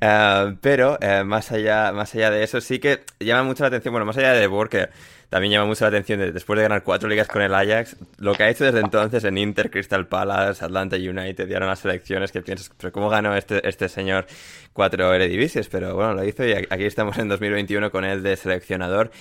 Eh, 0.00 0.56
pero 0.60 0.98
eh, 1.00 1.24
más, 1.24 1.52
allá, 1.52 1.92
más 1.92 2.14
allá 2.14 2.30
de 2.30 2.42
eso 2.42 2.60
sí 2.60 2.78
que 2.78 3.00
llama 3.18 3.42
mucho 3.42 3.64
la 3.64 3.68
atención, 3.68 3.92
bueno, 3.92 4.06
más 4.06 4.16
allá 4.16 4.32
de 4.32 4.40
De 4.40 4.68
que 4.68 4.88
también 5.30 5.52
llama 5.52 5.66
mucho 5.66 5.84
la 5.84 5.88
atención 5.88 6.18
después 6.34 6.56
de 6.56 6.64
ganar 6.64 6.82
cuatro 6.82 7.08
ligas 7.08 7.28
con 7.28 7.40
el 7.40 7.54
Ajax, 7.54 7.96
lo 8.18 8.34
que 8.34 8.42
ha 8.42 8.50
hecho 8.50 8.64
desde 8.64 8.80
entonces 8.80 9.22
en 9.22 9.38
Inter, 9.38 9.70
Crystal 9.70 10.08
Palace, 10.08 10.64
Atlanta 10.64 10.96
United 10.96 11.48
y 11.48 11.54
ahora 11.54 11.66
las 11.66 11.78
selecciones 11.78 12.32
que 12.32 12.42
piensas, 12.42 12.72
pero 12.76 12.92
¿cómo 12.92 13.08
ganó 13.08 13.36
este, 13.36 13.66
este 13.66 13.88
señor 13.88 14.26
cuatro 14.72 15.14
Eredivises? 15.14 15.68
Pero 15.68 15.94
bueno, 15.94 16.14
lo 16.14 16.24
hizo 16.24 16.44
y 16.44 16.52
aquí 16.52 16.84
estamos 16.84 17.16
en 17.18 17.28
2021 17.28 17.92
con 17.92 18.04
él 18.04 18.24
de 18.24 18.36
seleccionador. 18.36 19.12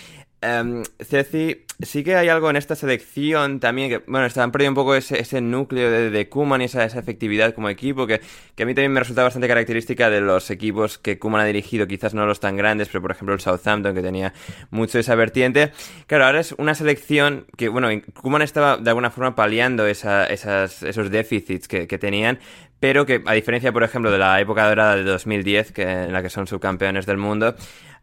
Um, 0.41 0.83
Ceci, 1.01 1.65
sí 1.81 2.01
que 2.01 2.15
hay 2.15 2.29
algo 2.29 2.49
en 2.49 2.55
esta 2.55 2.73
selección 2.73 3.59
también 3.59 3.89
que, 3.89 3.97
bueno, 4.07 4.25
están 4.25 4.53
perdiendo 4.53 4.79
un 4.79 4.85
poco 4.85 4.95
ese, 4.95 5.19
ese 5.19 5.41
núcleo 5.41 5.91
de, 5.91 6.09
de 6.09 6.29
Kuman 6.29 6.61
y 6.61 6.65
esa, 6.65 6.85
esa, 6.85 6.97
efectividad 6.99 7.53
como 7.53 7.67
equipo 7.67 8.07
que, 8.07 8.21
que, 8.55 8.63
a 8.63 8.65
mí 8.65 8.73
también 8.73 8.93
me 8.93 9.01
resulta 9.01 9.23
bastante 9.23 9.49
característica 9.49 10.09
de 10.09 10.21
los 10.21 10.49
equipos 10.49 10.97
que 10.97 11.19
Kuman 11.19 11.41
ha 11.41 11.45
dirigido, 11.45 11.87
quizás 11.87 12.13
no 12.13 12.25
los 12.25 12.39
tan 12.39 12.55
grandes, 12.55 12.87
pero 12.87 13.01
por 13.01 13.11
ejemplo 13.11 13.33
el 13.33 13.41
Southampton 13.41 13.93
que 13.93 14.01
tenía 14.01 14.33
mucho 14.71 14.97
esa 14.97 15.13
vertiente. 15.15 15.73
Claro, 16.07 16.25
ahora 16.25 16.39
es 16.39 16.53
una 16.57 16.73
selección 16.73 17.45
que, 17.57 17.67
bueno, 17.67 17.89
Kuman 18.13 18.41
estaba 18.41 18.77
de 18.77 18.89
alguna 18.89 19.11
forma 19.11 19.35
paliando 19.35 19.87
esa, 19.87 20.25
esas, 20.25 20.83
esos 20.83 21.11
déficits 21.11 21.67
que, 21.67 21.85
que 21.85 21.97
tenían, 21.97 22.39
pero 22.79 23.05
que 23.05 23.21
a 23.25 23.33
diferencia, 23.33 23.73
por 23.73 23.83
ejemplo, 23.83 24.09
de 24.09 24.17
la 24.17 24.39
época 24.39 24.67
dorada 24.67 24.95
de 24.95 25.03
2010, 25.03 25.73
que, 25.73 25.81
en 25.81 26.13
la 26.13 26.21
que 26.21 26.29
son 26.29 26.47
subcampeones 26.47 27.05
del 27.05 27.17
mundo, 27.17 27.55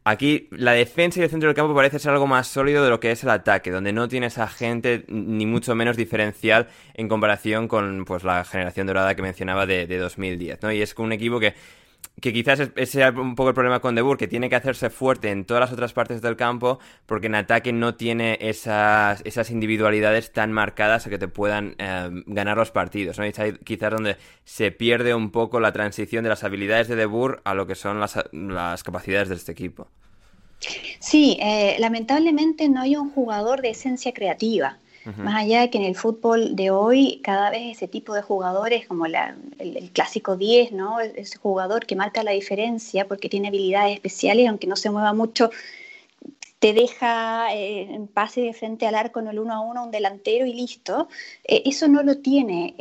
Aquí 0.09 0.47
la 0.53 0.71
defensa 0.71 1.19
y 1.19 1.25
el 1.25 1.31
centro 1.31 1.49
del 1.49 1.57
campo 1.57 1.75
parece 1.75 1.99
ser 1.99 2.13
algo 2.13 2.29
más 2.29 2.47
sólido 2.47 2.85
de 2.85 2.91
lo 2.91 3.01
que 3.01 3.11
es 3.11 3.25
el 3.25 3.31
ataque, 3.31 3.73
donde 3.73 3.93
no 3.93 4.07
tiene 4.07 4.27
esa 4.27 4.47
gente 4.47 5.05
ni 5.09 5.47
mucho 5.47 5.75
menos 5.75 5.97
diferencial 5.97 6.69
en 6.95 7.09
comparación 7.09 7.67
con 7.67 8.05
pues 8.05 8.23
la 8.23 8.45
generación 8.45 8.87
dorada 8.87 9.17
que 9.17 9.23
mencionaba 9.23 9.67
de, 9.67 9.89
de 9.89 9.99
2010, 9.99 10.63
¿no? 10.63 10.71
Y 10.71 10.81
es 10.81 10.95
un 10.97 11.11
equipo 11.11 11.41
que 11.41 11.55
que 12.21 12.33
quizás 12.33 12.61
ese 12.61 12.87
sea 12.87 13.11
un 13.11 13.35
poco 13.35 13.51
el 13.51 13.55
problema 13.55 13.81
con 13.81 13.95
De 13.95 14.17
que 14.19 14.29
tiene 14.29 14.49
que 14.49 14.57
hacerse 14.57 14.89
fuerte 14.89 15.31
en 15.31 15.45
todas 15.45 15.61
las 15.61 15.73
otras 15.73 15.93
partes 15.93 16.23
del 16.23 16.37
campo, 16.37 16.79
porque 17.05 17.27
en 17.27 17.35
ataque 17.35 17.73
no 17.73 17.95
tiene 17.95 18.39
esas, 18.41 19.21
esas 19.25 19.51
individualidades 19.51 20.33
tan 20.33 20.53
marcadas 20.53 21.07
a 21.07 21.11
que 21.11 21.19
te 21.19 21.29
puedan 21.29 21.75
eh, 21.79 22.09
ganar 22.27 22.57
los 22.57 22.71
partidos. 22.71 23.19
¿no? 23.19 23.27
Y 23.27 23.33
quizás 23.65 23.91
donde 23.91 24.17
se 24.45 24.71
pierde 24.71 25.15
un 25.15 25.31
poco 25.31 25.61
la 25.61 25.73
transición 25.73 26.23
de 26.23 26.31
las 26.31 26.45
habilidades 26.45 26.89
de 26.89 26.97
De 26.97 27.07
a 27.45 27.55
lo 27.55 27.67
que 27.67 27.75
son 27.75 28.01
las, 28.01 28.19
las 28.33 28.83
capacidades 28.83 29.29
de 29.29 29.35
este 29.35 29.53
equipo. 29.53 29.89
Sí, 31.01 31.37
eh, 31.41 31.77
lamentablemente 31.79 32.69
no 32.69 32.81
hay 32.81 32.97
un 32.97 33.11
jugador 33.11 33.61
de 33.61 33.71
esencia 33.71 34.13
creativa. 34.13 34.79
Más 35.19 35.45
allá 35.45 35.61
de 35.61 35.71
que 35.71 35.79
en 35.79 35.85
el 35.85 35.95
fútbol 35.95 36.57
de 36.57 36.71
hoy 36.71 37.21
cada 37.23 37.51
vez 37.51 37.77
ese 37.77 37.87
tipo 37.87 38.15
de 38.15 38.23
jugadores, 38.23 38.87
como 38.87 39.07
el, 39.07 39.91
clásico 39.93 40.37
10, 40.37 40.73
¿no? 40.73 40.99
ese 41.01 41.39
jugador 41.39 41.87
que 41.87 41.95
marca 41.95 42.25
la 42.25 42.33
diferencia 42.33 43.07
porque 43.07 43.29
tiene 43.29 43.49
habilidades 43.49 43.95
especiales, 43.95 44.49
aunque 44.49 44.67
no 44.67 44.75
se 44.75 44.91
mueva 44.91 45.13
mucho, 45.13 45.51
te 46.59 46.73
deja 46.73 47.55
eh, 47.55 47.83
en 47.83 48.09
pase 48.09 48.41
de 48.41 48.53
frente 48.53 48.87
al 48.87 48.95
arco 48.95 49.21
en 49.21 49.29
el 49.29 49.39
uno 49.39 49.53
a 49.53 49.61
uno 49.61 49.85
un 49.85 49.91
delantero 49.91 50.47
y 50.47 50.55
listo. 50.55 51.09
Eh, 51.45 51.63
eso 51.67 51.87
no 51.87 52.03
lo 52.03 52.19
tiene 52.19 52.75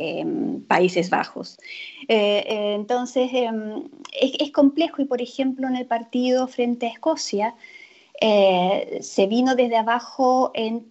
Países 0.66 1.10
Bajos. 1.10 1.58
Eh, 2.08 2.74
entonces 2.74 3.30
em, 3.32 3.84
es, 4.20 4.32
es, 4.40 4.50
complejo 4.50 5.02
y 5.02 5.04
por 5.04 5.20
ejemplo 5.20 5.68
en 5.68 5.76
el 5.76 5.86
partido 5.86 6.48
frente 6.48 6.86
a 6.86 6.90
Escocia, 6.90 7.54
eh, 8.20 8.98
se 9.02 9.26
vino 9.26 9.54
desde 9.56 9.76
abajo 9.76 10.50
en, 10.54 10.86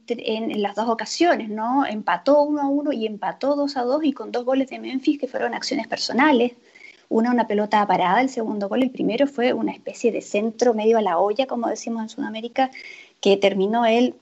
las 0.62 0.76
dos 0.76 0.90
ocasiones, 0.90 1.50
¿no? 1.50 1.86
Empató 1.86 2.42
uno 2.44 2.62
a 2.62 2.68
uno 2.68 2.92
y 2.92 3.06
empató 3.08 3.56
dos 3.56 3.78
a 3.78 3.84
dos 3.84 4.04
y 4.04 4.14
con 4.14 4.32
dos 4.32 4.46
goles 4.46 4.70
de 4.70 4.80
Memphis 4.80 5.20
que 5.20 5.28
fueron 5.28 5.54
acciones 5.54 5.88
personales. 5.88 6.54
Una, 7.10 7.32
una 7.32 7.48
pelota 7.48 7.86
parada, 7.88 8.22
el 8.22 8.30
segundo 8.30 8.70
gol, 8.70 8.84
el 8.84 8.92
primero 8.92 9.28
fue 9.28 9.54
una 9.54 9.72
especie 9.72 10.12
de 10.12 10.22
centro 10.22 10.74
medio 10.74 10.98
a 10.98 11.02
la 11.02 11.20
olla, 11.20 11.48
como 11.48 11.68
decimos 11.70 12.04
en 12.04 12.10
Sudamérica, 12.10 12.72
que 13.22 13.38
terminó 13.38 13.86
él 13.86 14.16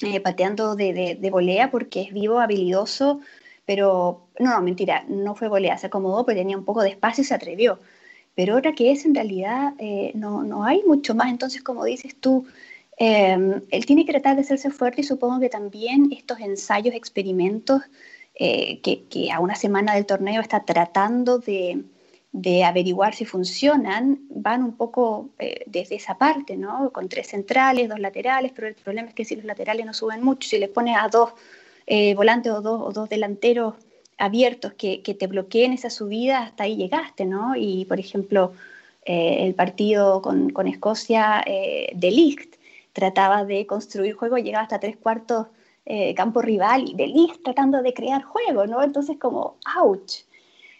eh, 0.00 0.20
pateando 0.20 0.76
de, 0.76 1.18
de, 1.20 1.30
volea 1.30 1.70
porque 1.70 2.02
es 2.02 2.12
vivo, 2.12 2.38
habilidoso, 2.40 3.20
pero 3.66 4.28
no, 4.38 4.52
no, 4.52 4.62
mentira, 4.62 5.04
no 5.08 5.34
fue 5.34 5.48
volea, 5.48 5.76
se 5.78 5.88
acomodó, 5.88 6.24
pero 6.24 6.38
tenía 6.40 6.56
un 6.56 6.64
poco 6.64 6.82
de 6.82 6.90
espacio 6.90 7.22
y 7.22 7.24
se 7.24 7.34
atrevió 7.34 7.78
pero 8.38 8.56
otra 8.56 8.72
que 8.72 8.92
es 8.92 9.04
en 9.04 9.16
realidad 9.16 9.74
eh, 9.80 10.12
no, 10.14 10.44
no, 10.44 10.62
hay 10.62 10.84
mucho 10.86 11.12
más. 11.12 11.28
Entonces, 11.28 11.60
como 11.60 11.84
dices 11.84 12.14
tú, 12.20 12.46
em, 12.96 13.62
él 13.68 13.84
tiene 13.84 14.06
que 14.06 14.12
tratar 14.12 14.36
de 14.36 14.42
hacerse 14.42 14.70
fuerte 14.70 15.00
y 15.00 15.04
supongo 15.04 15.40
que 15.40 15.48
también 15.48 16.12
estos 16.12 16.38
ensayos, 16.38 16.94
experimentos, 16.94 17.82
eh, 18.36 18.80
que, 18.80 19.08
que, 19.08 19.32
a 19.32 19.40
una 19.40 19.56
semana 19.56 19.96
del 19.96 20.06
torneo 20.06 20.40
está 20.40 20.64
tratando 20.64 21.40
de, 21.40 21.82
de 22.30 22.62
averiguar 22.62 23.12
si 23.12 23.24
funcionan 23.24 24.20
van 24.30 24.62
un 24.62 24.76
poco 24.76 25.30
eh, 25.40 25.64
desde 25.66 25.96
esa 25.96 26.16
parte, 26.16 26.56
¿no? 26.56 26.92
Con 26.92 27.08
tres 27.08 27.26
centrales, 27.26 27.88
dos 27.88 27.98
laterales, 27.98 28.52
pero 28.54 28.68
el 28.68 28.76
problema 28.76 29.08
es 29.08 29.14
que 29.14 29.24
si 29.24 29.34
los 29.34 29.46
laterales 29.46 29.84
no 29.84 29.92
suben 29.92 30.22
mucho, 30.22 30.48
si 30.48 30.58
le 30.58 30.68
pones 30.68 30.96
a 30.96 31.08
dos 31.08 31.32
eh, 31.88 32.14
volantes 32.14 32.52
o 32.52 32.60
dos, 32.60 32.80
o 32.84 32.92
dos 32.92 33.08
delanteros 33.08 33.74
abiertos 34.18 34.74
que, 34.74 34.98
te 34.98 35.26
bloqueen 35.26 35.72
esa 35.72 35.90
subida, 35.90 36.42
hasta 36.42 36.64
ahí 36.64 36.76
llegaste, 36.76 37.24
¿no? 37.24 37.56
Y, 37.56 37.84
por 37.86 38.00
ejemplo, 38.00 38.52
eh, 39.04 39.46
el 39.46 39.54
partido 39.54 40.20
con, 40.22 40.52
Escocia 40.66 41.44
de 41.46 42.10
Ligt 42.10 42.56
trataba 42.92 43.44
de 43.44 43.66
construir 43.66 44.14
juego, 44.14 44.38
llegaba 44.38 44.64
hasta 44.64 44.80
tres 44.80 44.96
cuartos 44.96 45.46
campo 46.16 46.42
rival 46.42 46.84
y 46.86 46.94
de 46.94 47.06
Ligt 47.06 47.42
tratando 47.42 47.80
de 47.80 47.94
crear 47.94 48.22
juego, 48.22 48.66
¿no? 48.66 48.82
Entonces 48.82 49.16
como, 49.18 49.56
ouch, 49.80 50.24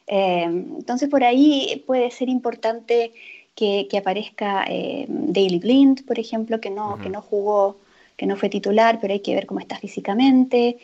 Em, 0.08 0.76
entonces 0.78 1.08
por 1.08 1.22
ahí 1.22 1.84
puede 1.86 2.10
ser 2.10 2.28
importante 2.30 3.12
que, 3.54 3.86
aparezca 3.98 4.64
eh, 4.68 5.04
Daley 5.08 5.58
Blind, 5.58 6.06
por 6.06 6.18
ejemplo, 6.18 6.60
que 6.60 6.70
no, 6.70 6.98
que 6.98 7.10
no 7.10 7.20
jugó, 7.20 7.76
que 8.16 8.26
no 8.26 8.36
fue 8.36 8.48
titular, 8.48 8.98
pero 9.00 9.12
hay 9.12 9.20
que 9.20 9.34
ver 9.34 9.46
cómo 9.46 9.60
está 9.60 9.76
físicamente. 9.78 10.78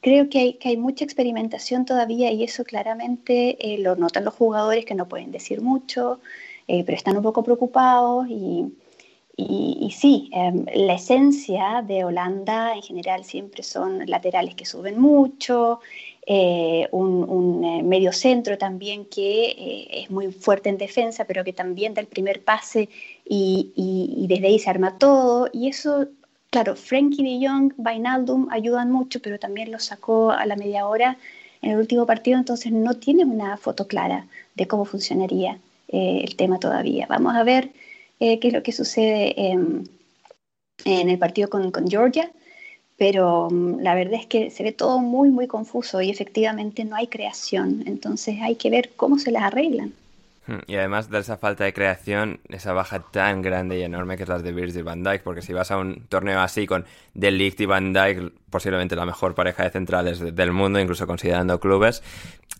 Creo 0.00 0.28
que 0.28 0.38
hay, 0.38 0.54
que 0.54 0.70
hay 0.70 0.76
mucha 0.76 1.04
experimentación 1.04 1.84
todavía 1.84 2.30
y 2.32 2.44
eso 2.44 2.64
claramente 2.64 3.56
eh, 3.60 3.78
lo 3.78 3.96
notan 3.96 4.24
los 4.24 4.34
jugadores 4.34 4.84
que 4.84 4.94
no 4.94 5.08
pueden 5.08 5.32
decir 5.32 5.60
mucho, 5.60 6.20
eh, 6.66 6.84
pero 6.84 6.96
están 6.96 7.16
un 7.16 7.22
poco 7.22 7.42
preocupados 7.42 8.26
y, 8.28 8.72
y, 9.36 9.78
y 9.80 9.90
sí, 9.92 10.30
em, 10.32 10.64
la 10.74 10.94
esencia 10.94 11.82
de 11.86 12.04
Holanda 12.04 12.74
en 12.74 12.82
general 12.82 13.24
siempre 13.24 13.62
son 13.62 14.04
laterales 14.06 14.54
que 14.54 14.66
suben 14.66 15.00
mucho, 15.00 15.80
eh, 16.30 16.86
un, 16.92 17.64
eh, 17.64 17.82
medio 17.82 18.12
centro 18.12 18.58
también 18.58 19.06
que 19.06 19.46
eh, 19.46 20.02
es 20.02 20.10
muy 20.10 20.30
fuerte 20.30 20.68
en 20.68 20.76
defensa, 20.76 21.24
pero 21.24 21.42
que 21.42 21.54
también 21.54 21.94
da 21.94 22.02
el 22.02 22.06
primer 22.06 22.44
pase 22.44 22.90
y, 23.24 24.26
desde 24.28 24.48
ahí 24.48 24.58
se 24.58 24.68
arma 24.68 24.98
todo. 24.98 25.48
Y 25.54 25.68
eso, 25.68 26.08
claro, 26.50 26.76
Frankie 26.76 27.22
de 27.22 27.46
Jong, 27.46 27.72
Vainaldum 27.76 28.48
ayudan 28.50 28.90
mucho, 28.90 29.20
pero 29.20 29.38
también 29.38 29.70
lo 29.70 29.78
sacó 29.78 30.30
a 30.30 30.46
la 30.46 30.56
media 30.56 30.86
hora 30.86 31.18
en 31.62 31.72
el 31.72 31.78
último 31.78 32.06
partido, 32.06 32.38
entonces 32.38 32.72
no 32.72 32.94
tiene 32.94 33.24
una 33.24 33.56
foto 33.56 33.86
clara 33.86 34.26
de 34.54 34.66
cómo 34.66 34.84
funcionaría 34.84 35.58
el 35.88 36.36
tema 36.36 36.58
todavía. 36.58 37.06
Vamos 37.08 37.34
a 37.34 37.42
ver 37.42 37.70
qué 38.18 38.38
es 38.40 38.52
lo 38.52 38.62
que 38.62 38.72
sucede 38.72 39.34
en 39.50 39.88
el 40.84 41.18
partido 41.18 41.48
con, 41.48 41.70
con 41.70 41.88
Georgia 41.88 42.30
pero 42.98 43.48
mm, 43.50 43.80
la 43.80 43.94
verdad 43.94 44.20
es 44.20 44.26
que 44.26 44.50
se 44.50 44.62
ve 44.62 44.72
todo 44.72 44.98
muy, 44.98 45.30
muy 45.30 45.46
confuso 45.46 46.02
y 46.02 46.10
efectivamente 46.10 46.84
no 46.84 46.96
hay 46.96 47.06
creación, 47.06 47.84
entonces 47.86 48.38
hay 48.42 48.56
que 48.56 48.68
ver 48.68 48.90
cómo 48.96 49.18
se 49.18 49.30
las 49.30 49.44
arreglan. 49.44 49.94
Hmm, 50.48 50.60
y 50.66 50.76
además 50.76 51.10
de 51.10 51.18
esa 51.18 51.36
falta 51.36 51.64
de 51.64 51.74
creación, 51.74 52.40
esa 52.48 52.72
baja 52.72 53.00
tan 53.00 53.42
grande 53.42 53.78
y 53.78 53.82
enorme 53.82 54.16
que 54.16 54.22
es 54.22 54.28
la 54.30 54.38
de 54.38 54.50
Virgil 54.50 54.82
van 54.82 55.04
Dijk, 55.04 55.22
porque 55.22 55.42
si 55.42 55.52
vas 55.52 55.70
a 55.70 55.76
un 55.76 56.06
torneo 56.08 56.40
así 56.40 56.66
con 56.66 56.86
De 57.12 57.30
Ligt 57.30 57.60
y 57.60 57.66
Van 57.66 57.92
Dijk, 57.92 58.32
posiblemente 58.48 58.96
la 58.96 59.04
mejor 59.04 59.34
pareja 59.34 59.64
de 59.64 59.70
centrales 59.70 60.34
del 60.34 60.52
mundo, 60.52 60.80
incluso 60.80 61.06
considerando 61.06 61.60
clubes, 61.60 62.02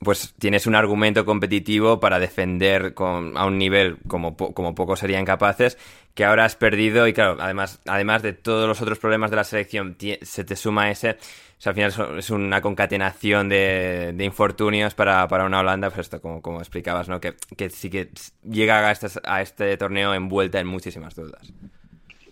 pues 0.01 0.35
tienes 0.39 0.67
un 0.67 0.75
argumento 0.75 1.25
competitivo 1.25 1.99
para 1.99 2.19
defender 2.19 2.93
con, 2.93 3.39
a 3.39 3.47
un 3.47 3.57
nivel 3.57 3.97
como, 4.07 4.37
como 4.37 4.75
pocos 4.75 4.99
serían 4.99 5.25
capaces, 5.25 5.79
que 6.13 6.27
ahora 6.27 6.45
has 6.45 6.57
perdido 6.57 7.09
y 7.09 7.15
claro, 7.15 7.39
además, 7.41 7.81
además 7.87 8.21
de 8.21 8.35
todos 8.35 8.69
los 8.69 8.83
otros 8.83 8.99
problemas 8.99 9.31
de 9.31 9.37
la 9.37 9.45
selección, 9.45 9.97
se 10.21 10.45
te 10.45 10.57
suma 10.57 10.91
ese 10.91 11.17
o 11.59 11.61
sea, 11.61 11.71
al 11.71 11.75
final 11.75 12.19
es 12.19 12.31
una 12.31 12.61
concatenación 12.61 13.49
de, 13.49 14.15
infortunios 14.21 14.95
para, 14.95 15.27
una 15.45 15.59
Holanda, 15.59 15.91
pues 15.91 16.07
esto, 16.07 16.21
como, 16.21 16.41
como 16.41 16.61
explicabas, 16.61 17.09
¿no? 17.09 17.21
Que, 17.21 17.35
sí 17.71 17.91
que 17.91 18.11
llega 18.49 18.87
a 18.87 18.93
este, 18.93 19.09
a 19.25 19.43
este 19.43 19.77
torneo 19.77 20.15
envuelta 20.15 20.61
en 20.61 20.69
muchísimas 20.69 21.17
dudas. 21.17 21.53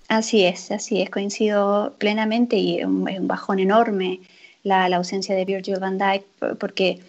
Así 0.06 0.44
es, 0.44 0.70
así 0.70 1.02
es, 1.02 1.10
coincido 1.10 1.96
plenamente 1.98 2.56
y 2.56 2.78
es 2.78 2.86
un, 2.86 3.26
bajón 3.26 3.58
enorme 3.58 4.20
la, 4.62 4.86
ausencia 4.86 5.34
de 5.34 5.44
Virgil 5.44 5.80
van 5.80 5.98
Dijk 5.98 6.24
porque, 6.60 7.00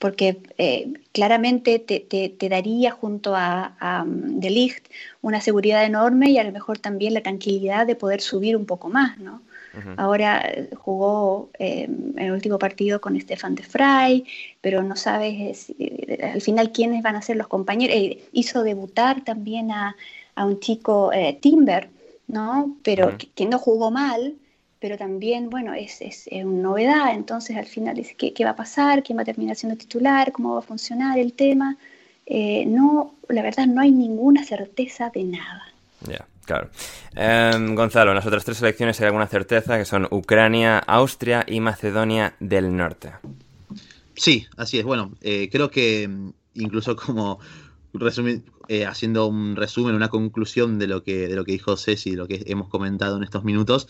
porque 0.00 0.38
eh, 0.58 0.92
claramente 1.12 1.78
te, 1.78 2.48
daría 2.48 2.90
junto 2.90 3.36
a, 3.36 3.76
a 3.78 4.02
um, 4.02 4.40
De 4.40 4.50
Ligt 4.50 4.88
una 5.22 5.40
seguridad 5.40 5.84
enorme 5.84 6.30
y 6.30 6.38
a 6.38 6.44
lo 6.44 6.50
mejor 6.50 6.80
también 6.80 7.14
la 7.14 7.20
tranquilidad 7.20 7.86
de 7.86 7.94
poder 7.94 8.20
subir 8.20 8.56
un 8.56 8.66
poco 8.66 8.88
más, 8.88 9.18
¿no? 9.18 9.40
Ahora 9.96 10.42
eh, 10.44 10.70
jugó 10.76 11.50
eh, 11.58 11.84
en 11.84 12.18
el 12.18 12.32
último 12.32 12.58
partido 12.58 13.00
con 13.00 13.20
Stefan 13.20 13.54
de 13.54 13.62
Frey, 13.62 14.24
pero 14.60 14.82
no 14.82 14.96
sabes 14.96 15.72
eh, 15.78 16.18
al 16.34 16.40
final 16.40 16.72
quiénes 16.72 17.02
van 17.02 17.16
a 17.16 17.22
ser 17.22 17.36
los 17.36 17.46
compañeros. 17.46 17.96
hizo 18.32 18.62
debutar 18.62 19.22
también 19.22 19.70
a, 19.70 19.96
un 20.36 20.58
chico 20.58 21.10
Timber, 21.40 21.90
¿no? 22.26 22.74
Pero 22.82 23.18
que, 23.34 23.44
no 23.44 23.58
jugó 23.58 23.90
mal, 23.90 24.36
pero 24.78 24.96
también, 24.96 25.50
bueno, 25.50 25.74
es, 25.74 26.00
es, 26.00 26.26
una 26.32 26.62
novedad. 26.62 27.14
Entonces 27.14 27.58
al 27.58 27.66
final 27.66 27.94
dice, 27.94 28.14
¿qué, 28.16 28.32
¿qué, 28.32 28.44
va 28.44 28.50
a 28.50 28.56
pasar? 28.56 29.02
¿Quién 29.02 29.18
va 29.18 29.22
a 29.22 29.26
terminar 29.26 29.56
siendo 29.56 29.76
titular? 29.76 30.32
¿Cómo 30.32 30.54
va 30.54 30.60
a 30.60 30.62
funcionar 30.62 31.18
el 31.18 31.34
tema? 31.34 31.76
no, 32.26 33.14
la 33.28 33.42
verdad 33.42 33.66
no 33.66 33.80
hay 33.80 33.90
ninguna 33.90 34.44
certeza 34.44 35.10
de 35.10 35.24
nada. 35.24 35.64
Claro. 36.50 36.68
Em, 37.14 37.76
Gonzalo, 37.76 38.12
las 38.12 38.26
otras 38.26 38.44
tres 38.44 38.56
selecciones 38.56 39.00
hay 39.00 39.06
alguna 39.06 39.28
certeza 39.28 39.78
que 39.78 39.84
son 39.84 40.08
Ucrania, 40.10 40.80
Austria 40.80 41.44
y 41.46 41.60
Macedonia 41.60 42.34
del 42.40 42.76
Norte. 42.76 43.12
Sí, 44.16 44.48
así 44.56 44.80
es. 44.80 44.84
Bueno, 44.84 45.12
eh, 45.20 45.48
creo 45.48 45.70
que 45.70 46.08
mm, 46.08 46.30
incluso 46.54 46.96
como 46.96 47.38
eh, 48.66 48.84
haciendo 48.84 49.28
un 49.28 49.54
resumen, 49.54 49.94
una 49.94 50.08
conclusión 50.08 50.80
de 50.80 50.88
lo 50.88 51.04
que, 51.04 51.28
de 51.28 51.36
lo 51.36 51.44
que 51.44 51.52
dijo 51.52 51.76
Ceci, 51.76 52.16
lo 52.16 52.26
que 52.26 52.42
hemos 52.46 52.68
comentado 52.68 53.16
en 53.16 53.22
estos 53.22 53.44
minutos, 53.44 53.86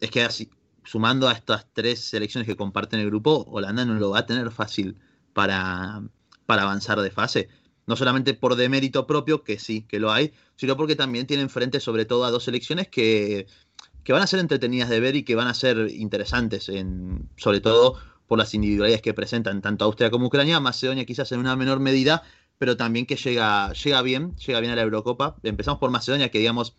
es 0.00 0.10
que 0.10 0.24
así, 0.24 0.50
sumando 0.82 1.28
a 1.28 1.32
estas 1.32 1.72
tres 1.72 2.00
selecciones 2.00 2.48
que 2.48 2.56
comparten 2.56 2.98
el 2.98 3.06
grupo, 3.06 3.46
Holanda 3.52 3.84
no 3.84 3.94
lo 3.94 4.10
va 4.10 4.18
a 4.18 4.26
tener 4.26 4.50
fácil 4.50 4.96
para, 5.32 6.02
para 6.44 6.62
avanzar 6.62 7.00
de 7.00 7.12
fase 7.12 7.48
no 7.86 7.96
solamente 7.96 8.34
por 8.34 8.56
demérito 8.56 9.06
propio, 9.06 9.42
que 9.44 9.58
sí, 9.58 9.82
que 9.82 9.98
lo 9.98 10.12
hay, 10.12 10.32
sino 10.56 10.76
porque 10.76 10.96
también 10.96 11.26
tienen 11.26 11.50
frente 11.50 11.80
sobre 11.80 12.04
todo 12.04 12.24
a 12.24 12.30
dos 12.30 12.44
selecciones 12.44 12.88
que, 12.88 13.46
van 14.08 14.22
a 14.22 14.26
ser 14.26 14.40
entretenidas 14.40 14.88
de 14.88 15.00
ver 15.00 15.16
y 15.16 15.22
que 15.22 15.34
van 15.34 15.48
a 15.48 15.54
ser 15.54 15.90
interesantes, 15.90 16.68
en, 16.68 17.28
sobre 17.36 17.60
todo 17.60 17.96
por 18.26 18.38
las 18.38 18.54
individualidades 18.54 19.02
que 19.02 19.14
presentan 19.14 19.60
tanto 19.60 19.84
Austria 19.84 20.10
como 20.10 20.26
Ucrania, 20.26 20.60
Macedonia 20.60 21.04
quizás 21.04 21.30
en 21.32 21.40
una 21.40 21.56
menor 21.56 21.80
medida, 21.80 22.22
pero 22.58 22.76
también 22.76 23.06
que 23.06 23.16
llega, 23.16 23.72
llega 23.72 24.02
bien, 24.02 24.36
llega 24.36 24.60
bien 24.60 24.72
a 24.72 24.76
la 24.76 24.82
Eurocopa. 24.82 25.36
Empezamos 25.42 25.80
por 25.80 25.90
Macedonia, 25.90 26.30
que 26.30 26.38
digamos 26.38 26.74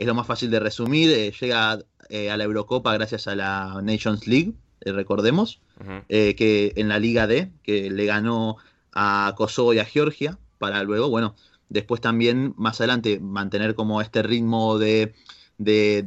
es 0.00 0.06
lo 0.06 0.14
más 0.14 0.26
fácil 0.26 0.50
de 0.50 0.60
resumir, 0.60 1.10
eh, 1.10 1.32
llega 1.38 1.78
eh, 2.08 2.30
a 2.30 2.36
la 2.38 2.44
Eurocopa 2.44 2.94
gracias 2.94 3.26
a 3.26 3.34
la 3.34 3.80
Nations 3.82 4.26
League, 4.26 4.54
eh, 4.80 4.92
recordemos, 4.92 5.60
que 6.08 6.72
en 6.76 6.88
la 6.88 6.98
Liga 6.98 7.26
D, 7.26 7.52
que 7.62 7.90
le 7.90 8.06
ganó 8.06 8.56
a 8.92 9.34
Kosovo 9.36 9.74
y 9.74 9.78
a 9.78 9.84
Georgia, 9.84 10.38
para 10.58 10.82
luego, 10.82 11.08
bueno, 11.08 11.34
después 11.68 12.00
también 12.00 12.54
más 12.56 12.80
adelante 12.80 13.20
mantener 13.20 13.74
como 13.74 14.00
este 14.02 14.22
ritmo 14.22 14.78
de, 14.78 15.14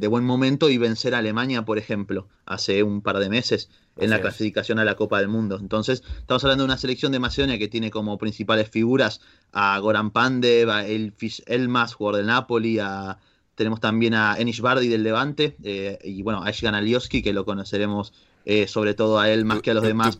buen 0.08 0.24
momento 0.24 0.68
y 0.68 0.78
vencer 0.78 1.14
a 1.14 1.18
Alemania, 1.18 1.64
por 1.64 1.78
ejemplo, 1.78 2.28
hace 2.46 2.82
un 2.82 3.00
par 3.00 3.18
de 3.18 3.28
meses 3.28 3.70
en 3.96 4.10
la 4.10 4.20
clasificación 4.20 4.78
a 4.78 4.84
la 4.84 4.96
Copa 4.96 5.18
del 5.18 5.28
Mundo. 5.28 5.58
Entonces, 5.60 6.02
estamos 6.18 6.42
hablando 6.44 6.64
de 6.64 6.66
una 6.66 6.78
selección 6.78 7.12
de 7.12 7.20
Macedonia 7.20 7.58
que 7.58 7.68
tiene 7.68 7.90
como 7.90 8.18
principales 8.18 8.68
figuras 8.68 9.20
a 9.52 9.78
Goran 9.78 10.10
Pandev, 10.10 10.70
a 10.70 10.86
Elfis 10.86 11.42
Elmas, 11.46 11.94
jugador 11.94 12.18
del 12.18 12.26
Napoli, 12.26 12.78
a, 12.80 13.18
tenemos 13.54 13.80
también 13.80 14.14
a 14.14 14.36
Enish 14.38 14.60
Bardi 14.60 14.88
del 14.88 15.04
Levante, 15.04 15.56
eh, 15.62 15.98
y 16.02 16.22
bueno, 16.22 16.42
a 16.42 16.50
Eshgan 16.50 16.74
Alioski, 16.74 17.22
que 17.22 17.32
lo 17.32 17.44
conoceremos 17.44 18.12
eh, 18.44 18.66
sobre 18.66 18.94
todo 18.94 19.18
a 19.18 19.30
él 19.30 19.44
más 19.44 19.62
que 19.62 19.70
a 19.70 19.74
los 19.74 19.84
demás. 19.84 20.16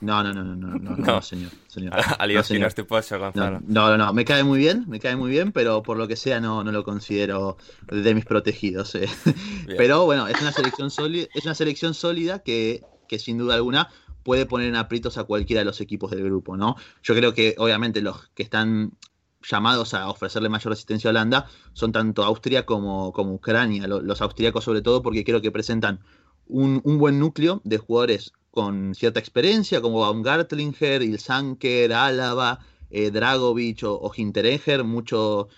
No, 0.00 0.22
no, 0.22 0.32
no, 0.32 0.44
no, 0.44 0.54
no, 0.54 0.78
no, 0.78 0.96
no, 0.96 1.22
señor. 1.22 1.50
señor. 1.66 1.94
No 1.94 2.66
Gonzalo. 3.18 3.60
No, 3.66 3.88
no, 3.88 3.98
no, 3.98 4.12
me 4.12 4.24
cae 4.24 4.44
muy 4.44 4.58
bien, 4.58 4.84
me 4.88 5.00
cae 5.00 5.16
muy 5.16 5.30
bien, 5.30 5.52
pero 5.52 5.82
por 5.82 5.96
lo 5.96 6.06
que 6.06 6.16
sea 6.16 6.40
no, 6.40 6.62
no 6.62 6.72
lo 6.72 6.84
considero 6.84 7.56
de 7.90 8.14
mis 8.14 8.24
protegidos. 8.24 8.94
Eh. 8.94 9.08
Pero 9.76 10.04
bueno, 10.04 10.28
es 10.28 10.40
una 10.40 10.52
selección 10.52 10.90
sólida, 10.90 11.26
es 11.34 11.44
una 11.44 11.54
selección 11.54 11.94
sólida 11.94 12.40
que, 12.40 12.82
que 13.08 13.18
sin 13.18 13.38
duda 13.38 13.54
alguna 13.54 13.88
puede 14.22 14.46
poner 14.46 14.68
en 14.68 14.76
aprietos 14.76 15.18
a 15.18 15.24
cualquiera 15.24 15.60
de 15.60 15.64
los 15.64 15.80
equipos 15.80 16.10
del 16.10 16.22
grupo, 16.24 16.56
¿no? 16.56 16.76
Yo 17.02 17.14
creo 17.14 17.32
que 17.32 17.54
obviamente 17.58 18.02
los 18.02 18.28
que 18.34 18.42
están 18.42 18.92
llamados 19.42 19.94
a 19.94 20.08
ofrecerle 20.08 20.48
mayor 20.48 20.72
resistencia 20.72 21.08
a 21.08 21.12
Holanda 21.12 21.46
son 21.72 21.92
tanto 21.92 22.24
Austria 22.24 22.66
como, 22.66 23.12
como 23.12 23.34
Ucrania, 23.34 23.86
los, 23.86 24.20
austríacos 24.20 24.64
sobre 24.64 24.82
todo 24.82 25.02
porque 25.02 25.24
creo 25.24 25.40
que 25.40 25.50
presentan 25.50 26.00
un, 26.48 26.80
un, 26.84 26.98
buen 26.98 27.18
núcleo 27.18 27.60
de 27.64 27.78
jugadores 27.78 28.32
con 28.50 28.94
cierta 28.94 29.20
experiencia, 29.20 29.80
como 29.80 30.00
Baumgartlinger, 30.00 31.02
Ilsanker, 31.02 31.92
Álava, 31.92 32.60
eh, 32.90 33.10
Dragovic 33.10 33.84
o, 33.84 33.98
o 34.00 34.12
Hinteregger, 34.14 34.84
mucho, 34.84 35.48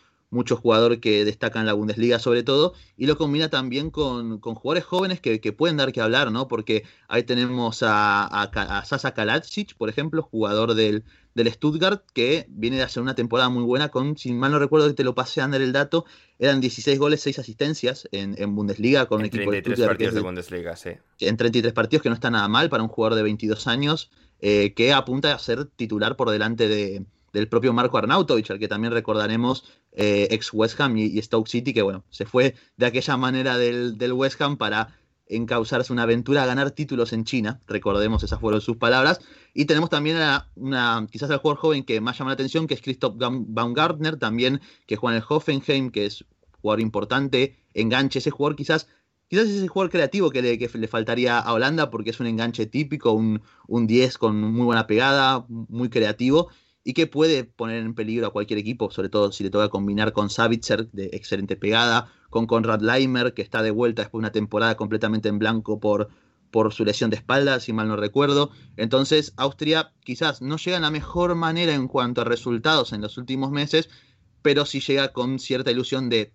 jugador 0.57 1.01
que 1.01 1.25
destaca 1.25 1.61
en 1.61 1.67
la 1.67 1.73
Bundesliga 1.73 2.19
sobre 2.19 2.43
todo, 2.43 2.75
y 2.97 3.07
lo 3.07 3.17
combina 3.17 3.49
también 3.49 3.91
con, 3.91 4.41
jugadores 4.41 4.85
jóvenes 4.85 5.21
que, 5.21 5.39
pueden 5.53 5.77
dar 5.77 5.93
que 5.93 6.01
hablar, 6.01 6.31
¿no? 6.33 6.49
Porque 6.49 6.85
ahí 7.09 7.23
tenemos 7.23 7.83
a, 7.83 8.27
a, 8.27 8.85
Sasa 8.85 9.15
Kalacic, 9.15 9.77
por 9.77 9.89
ejemplo, 9.89 10.23
jugador 10.23 10.75
del, 10.75 11.05
del 11.35 11.53
Stuttgart, 11.53 12.03
que 12.13 12.47
viene 12.49 12.77
de 12.77 12.83
hacer 12.83 13.03
una 13.03 13.15
temporada 13.15 13.49
muy 13.49 13.63
buena 13.63 13.89
con, 13.89 14.17
si 14.17 14.33
mal 14.33 14.51
no 14.51 14.59
recuerdo 14.59 14.89
que 14.89 14.95
te 14.95 15.05
lo 15.05 15.15
pasé 15.15 15.41
a 15.41 15.45
andar 15.45 15.63
el 15.63 15.73
dato, 15.73 16.05
eran 16.39 16.61
16 16.61 16.99
goles, 16.99 17.21
6 17.21 17.39
asistencias 17.39 18.09
en, 18.13 18.55
Bundesliga 18.55 19.07
con 19.07 19.21
un 19.21 19.27
equipo 19.27 19.51
de 19.51 19.61
Stuttgart. 19.61 19.91
partidos 19.91 20.15
de, 20.15 20.21
Bundesliga, 20.21 20.77
sí. 20.77 20.91
En 21.21 21.37
33 21.37 21.73
partidos, 21.73 22.03
que 22.03 22.09
no 22.09 22.15
está 22.15 22.31
nada 22.31 22.49
mal 22.49 22.69
para 22.69 22.83
un 22.83 22.89
jugador 22.89 23.17
de 23.17 23.23
22 23.23 23.67
años, 23.67 24.11
eh, 24.41 24.73
que 24.75 24.93
apunta 24.93 25.35
a 25.35 25.39
ser 25.39 25.67
titular 25.67 26.17
por 26.17 26.31
delante 26.31 26.69
de, 26.69 27.05
del 27.33 27.49
propio 27.49 27.73
Marco 27.73 27.99
Arnautovic, 27.99 28.51
al 28.51 28.59
que 28.59 28.69
también 28.69 28.93
recordaremos 28.93 29.65
eh, 29.93 30.29
ex 30.31 30.53
West 30.53 30.81
Ham 30.81 30.97
y, 30.97 31.21
Stoke 31.23 31.49
City, 31.49 31.73
que 31.73 31.83
bueno, 31.83 32.05
se 32.11 32.27
fue 32.27 32.55
de 32.77 32.87
aquella 32.87 33.17
manera 33.17 33.59
del, 33.59 33.99
del 33.99 34.13
West 34.13 34.41
Ham 34.41 34.57
para 34.57 35.00
encauzarse 35.31 35.93
una 35.93 36.03
aventura 36.03 36.43
a 36.43 36.47
ganar 36.47 36.73
títulos 36.73 37.13
en 37.13 37.25
China, 37.25 37.61
recordemos, 37.67 38.23
esas 38.23 38.41
fueron 38.41 38.61
sus 38.61 38.77
palabras. 38.77 39.21
Y 39.55 39.65
tenemos 39.65 39.91
también 39.91 40.17
a 40.19 40.49
una, 40.57 41.07
quizás 41.11 41.31
al 41.31 41.39
jugador 41.39 41.59
joven 41.61 41.85
que 41.85 42.01
más 42.01 42.19
llama 42.19 42.31
la 42.31 42.35
atención, 42.35 42.67
que 42.67 42.75
es 42.75 42.83
Christoph 42.83 43.17
Baumgartner, 43.19 44.17
también 44.17 44.61
que 44.87 44.97
juega 44.97 45.17
en 45.17 45.23
el 45.23 45.27
Hoffenheim, 45.29 45.91
que 45.91 46.07
es 46.07 46.25
jugador 46.61 46.81
importante, 46.81 47.57
enganche, 47.75 48.19
ese 48.19 48.31
jugador 48.31 48.57
quizás, 48.57 48.89
quizás 49.29 49.47
es 49.47 49.57
ese 49.57 49.69
jugador 49.69 49.91
creativo 49.91 50.31
que 50.31 50.43
le, 50.43 50.59
que 50.59 50.69
le 50.79 50.89
faltaría 50.89 51.39
a 51.39 51.53
Holanda, 51.53 51.91
porque 51.91 52.11
es 52.11 52.21
un 52.21 52.27
enganche 52.27 52.67
típico, 52.67 53.13
un, 53.13 53.43
un 53.67 53.87
10 53.87 54.19
con 54.19 54.41
muy 54.41 54.65
buena 54.65 54.87
pegada, 54.87 55.47
muy 55.49 55.89
creativo, 55.89 56.51
y 56.83 56.95
que 56.95 57.07
puede 57.07 57.45
poner 57.45 57.79
en 57.79 57.95
peligro 57.95 58.27
a 58.27 58.33
cualquier 58.33 58.59
equipo, 58.59 58.91
sobre 58.91 59.09
todo 59.09 59.33
si 59.33 59.45
le 59.45 59.51
toca 59.51 59.69
combinar 59.69 60.13
con 60.13 60.31
Savitzer, 60.31 60.91
de 60.91 61.11
excelente 61.13 61.57
pegada, 61.57 62.11
con 62.31 62.47
Conrad 62.47 62.81
Leimer, 62.81 63.35
que 63.35 63.43
está 63.43 63.63
de 63.63 63.71
vuelta 63.71 64.03
después 64.03 64.21
de 64.21 64.27
una 64.27 64.33
temporada 64.33 64.77
completamente 64.77 65.29
en 65.29 65.39
blanco 65.39 65.81
por, 65.81 66.09
por 66.51 66.73
su 66.73 66.85
lesión 66.85 67.11
de 67.11 67.17
espalda, 67.17 67.61
si 67.61 67.73
mal 67.73 67.89
no 67.89 67.97
recuerdo. 67.97 68.51
Entonces, 68.77 69.35
Austria 69.37 69.93
quizás 70.05 70.41
no 70.41 70.57
llega 70.57 70.77
en 70.77 70.83
la 70.83 70.91
mejor 70.91 71.35
manera 71.35 71.75
en 71.75 71.89
cuanto 71.89 72.21
a 72.21 72.25
resultados 72.25 72.93
en 72.93 73.03
los 73.03 73.19
últimos 73.19 73.51
meses, 73.51 73.91
pero 74.43 74.65
sí 74.65 74.81
llega 74.81 75.13
con 75.13 75.39
cierta 75.39 75.71
ilusión 75.71 76.09
de 76.09 76.33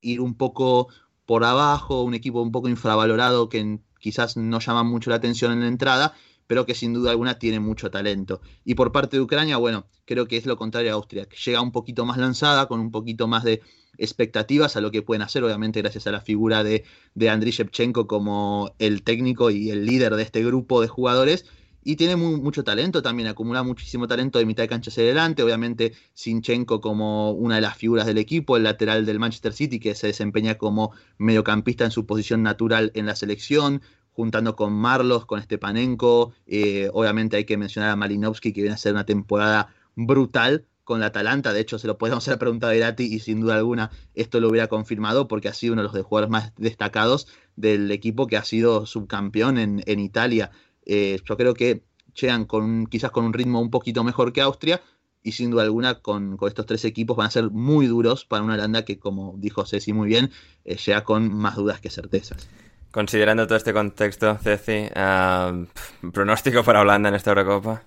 ir 0.00 0.20
un 0.20 0.34
poco 0.34 0.88
por 1.26 1.44
abajo, 1.44 2.02
un 2.02 2.14
equipo 2.14 2.42
un 2.42 2.52
poco 2.52 2.68
infravalorado 2.68 3.48
que 3.48 3.80
quizás 3.98 4.36
no 4.36 4.60
llama 4.60 4.82
mucho 4.82 5.10
la 5.10 5.16
atención 5.16 5.52
en 5.52 5.60
la 5.60 5.68
entrada 5.68 6.14
pero 6.50 6.66
que 6.66 6.74
sin 6.74 6.92
duda 6.92 7.12
alguna 7.12 7.38
tiene 7.38 7.60
mucho 7.60 7.92
talento. 7.92 8.40
Y 8.64 8.74
por 8.74 8.90
parte 8.90 9.16
de 9.16 9.22
Ucrania, 9.22 9.56
bueno, 9.56 9.86
creo 10.04 10.26
que 10.26 10.36
es 10.36 10.46
lo 10.46 10.56
contrario 10.56 10.90
a 10.90 10.94
Austria, 10.94 11.26
que 11.26 11.36
llega 11.36 11.60
un 11.60 11.70
poquito 11.70 12.04
más 12.04 12.18
lanzada, 12.18 12.66
con 12.66 12.80
un 12.80 12.90
poquito 12.90 13.28
más 13.28 13.44
de 13.44 13.62
expectativas 13.98 14.74
a 14.74 14.80
lo 14.80 14.90
que 14.90 15.02
pueden 15.02 15.22
hacer, 15.22 15.44
obviamente 15.44 15.80
gracias 15.80 16.08
a 16.08 16.10
la 16.10 16.20
figura 16.20 16.64
de, 16.64 16.82
de 17.14 17.30
Andriy 17.30 17.52
Shevchenko 17.52 18.08
como 18.08 18.74
el 18.80 19.04
técnico 19.04 19.52
y 19.52 19.70
el 19.70 19.86
líder 19.86 20.16
de 20.16 20.24
este 20.24 20.42
grupo 20.42 20.80
de 20.80 20.88
jugadores. 20.88 21.46
Y 21.84 21.94
tiene 21.94 22.16
mucho 22.16 22.64
talento 22.64 23.00
también, 23.00 23.28
acumula 23.28 23.62
muchísimo 23.62 24.08
talento 24.08 24.40
de 24.40 24.44
mitad 24.44 24.64
de 24.64 24.68
cancha 24.68 24.90
hacia 24.90 25.04
adelante. 25.04 25.44
Obviamente, 25.44 25.92
Sinchenko 26.14 26.80
como 26.80 27.30
una 27.30 27.54
de 27.54 27.60
las 27.60 27.76
figuras 27.76 28.06
del 28.06 28.18
equipo, 28.18 28.56
el 28.56 28.64
lateral 28.64 29.06
del 29.06 29.20
Manchester 29.20 29.52
City, 29.52 29.78
que 29.78 29.94
se 29.94 30.08
desempeña 30.08 30.58
como 30.58 30.90
mediocampista 31.16 31.84
en 31.84 31.92
su 31.92 32.06
posición 32.06 32.42
natural 32.42 32.90
en 32.96 33.06
la 33.06 33.14
selección 33.14 33.82
juntando 34.12 34.56
con 34.56 34.72
Marlos, 34.72 35.26
con 35.26 35.42
Stepanenko. 35.42 36.32
Eh, 36.46 36.90
obviamente 36.92 37.36
hay 37.36 37.44
que 37.44 37.56
mencionar 37.56 37.90
a 37.90 37.96
Malinowski, 37.96 38.52
que 38.52 38.62
viene 38.62 38.74
a 38.74 38.78
ser 38.78 38.92
una 38.92 39.06
temporada 39.06 39.74
brutal 39.96 40.66
con 40.84 41.00
la 41.00 41.06
Atalanta. 41.06 41.52
De 41.52 41.60
hecho, 41.60 41.78
se 41.78 41.86
lo 41.86 41.98
podemos 41.98 42.26
hacer 42.26 42.38
preguntar 42.38 42.70
a 42.70 42.76
Irati 42.76 43.04
y 43.04 43.20
sin 43.20 43.40
duda 43.40 43.56
alguna 43.56 43.90
esto 44.14 44.40
lo 44.40 44.48
hubiera 44.48 44.66
confirmado 44.66 45.28
porque 45.28 45.48
ha 45.48 45.54
sido 45.54 45.74
uno 45.74 45.82
de 45.82 45.88
los 45.88 46.04
jugadores 46.04 46.30
más 46.30 46.52
destacados 46.56 47.28
del 47.56 47.90
equipo 47.90 48.26
que 48.26 48.36
ha 48.36 48.44
sido 48.44 48.86
subcampeón 48.86 49.58
en, 49.58 50.00
Italia. 50.00 50.50
Eh, 50.86 51.20
yo 51.24 51.36
creo 51.36 51.54
que 51.54 51.84
llegan 52.20 52.44
con, 52.44 52.86
quizás 52.86 53.10
con 53.10 53.24
un 53.24 53.32
ritmo 53.32 53.60
un 53.60 53.70
poquito 53.70 54.02
mejor 54.02 54.32
que 54.32 54.40
Austria, 54.40 54.80
y 55.22 55.32
sin 55.32 55.50
duda 55.50 55.64
alguna 55.64 56.00
con, 56.00 56.38
estos 56.46 56.66
tres 56.66 56.84
equipos 56.84 57.16
van 57.16 57.26
a 57.26 57.30
ser 57.30 57.50
muy 57.50 57.86
duros 57.86 58.24
para 58.24 58.42
una 58.42 58.54
Holanda 58.54 58.84
que, 58.84 58.98
como 58.98 59.34
dijo 59.38 59.66
Ceci 59.66 59.92
muy 59.92 60.08
bien, 60.08 60.30
eh, 60.64 60.76
llega 60.76 61.04
con 61.04 61.32
más 61.32 61.56
dudas 61.56 61.80
que 61.80 61.90
certezas. 61.90 62.48
Considerando 62.90 63.46
todo 63.46 63.56
este 63.56 63.72
contexto, 63.72 64.36
Ceci, 64.38 64.88
uh, 64.96 66.10
¿pronóstico 66.10 66.64
para 66.64 66.80
Holanda 66.80 67.08
en 67.08 67.14
esta 67.14 67.30
Eurocopa? 67.30 67.82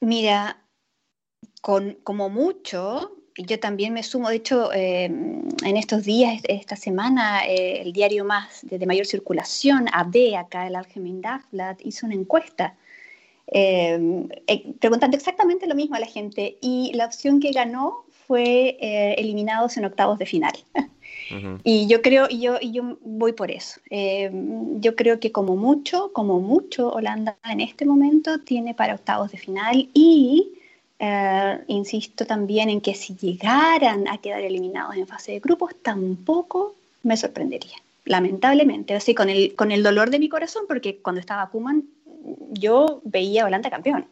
Mira, 0.00 0.64
con, 1.60 1.98
como 2.02 2.30
mucho, 2.30 3.20
yo 3.36 3.60
también 3.60 3.92
me 3.92 4.02
sumo, 4.02 4.30
de 4.30 4.36
hecho, 4.36 4.72
em, 4.72 5.42
en 5.64 5.76
estos 5.76 6.04
días, 6.04 6.40
esta 6.48 6.76
semana, 6.76 7.46
eh, 7.46 7.82
el 7.82 7.92
diario 7.92 8.24
más 8.24 8.60
de, 8.62 8.86
mayor 8.86 9.06
circulación, 9.06 9.86
AD, 9.92 10.36
acá 10.38 10.66
el 10.66 10.76
Algemein 10.76 11.20
Dagblad, 11.20 11.76
hizo 11.80 12.06
una 12.06 12.14
encuesta 12.14 12.76
em, 13.46 14.28
eh, 14.46 14.74
preguntando 14.80 15.16
exactamente 15.16 15.66
lo 15.66 15.74
mismo 15.74 15.96
a 15.96 16.00
la 16.00 16.06
gente 16.06 16.56
y 16.60 16.92
la 16.94 17.06
opción 17.06 17.40
que 17.40 17.52
ganó 17.52 18.04
fue 18.26 18.76
eh, 18.80 19.14
eliminados 19.18 19.76
en 19.76 19.84
octavos 19.84 20.18
de 20.18 20.26
final. 20.26 20.52
Y 21.64 21.86
yo 21.86 22.02
creo, 22.02 22.26
y 22.28 22.40
yo, 22.40 22.56
y 22.60 22.72
yo 22.72 22.98
voy 23.02 23.32
por 23.32 23.50
eso. 23.50 23.80
Eh, 23.90 24.30
yo 24.80 24.96
creo 24.96 25.20
que 25.20 25.32
como 25.32 25.56
mucho, 25.56 26.12
como 26.12 26.40
mucho, 26.40 26.90
Holanda 26.90 27.36
en 27.44 27.60
este 27.60 27.84
momento 27.84 28.40
tiene 28.40 28.74
para 28.74 28.94
octavos 28.94 29.30
de 29.30 29.38
final 29.38 29.88
y 29.94 30.52
eh, 30.98 31.58
insisto 31.68 32.26
también 32.26 32.68
en 32.68 32.80
que 32.80 32.94
si 32.94 33.14
llegaran 33.16 34.08
a 34.08 34.18
quedar 34.18 34.42
eliminados 34.42 34.96
en 34.96 35.06
fase 35.06 35.32
de 35.32 35.40
grupos, 35.40 35.74
tampoco 35.82 36.74
me 37.02 37.16
sorprendería, 37.16 37.76
lamentablemente. 38.04 38.94
Así 38.94 39.14
con 39.14 39.30
el, 39.30 39.54
con 39.54 39.72
el 39.72 39.82
dolor 39.82 40.10
de 40.10 40.18
mi 40.18 40.28
corazón, 40.28 40.64
porque 40.68 40.98
cuando 40.98 41.20
estaba 41.20 41.48
Kuman, 41.48 41.84
yo 42.50 43.00
veía 43.04 43.44
a 43.44 43.46
Holanda 43.46 43.70
campeón. 43.70 44.06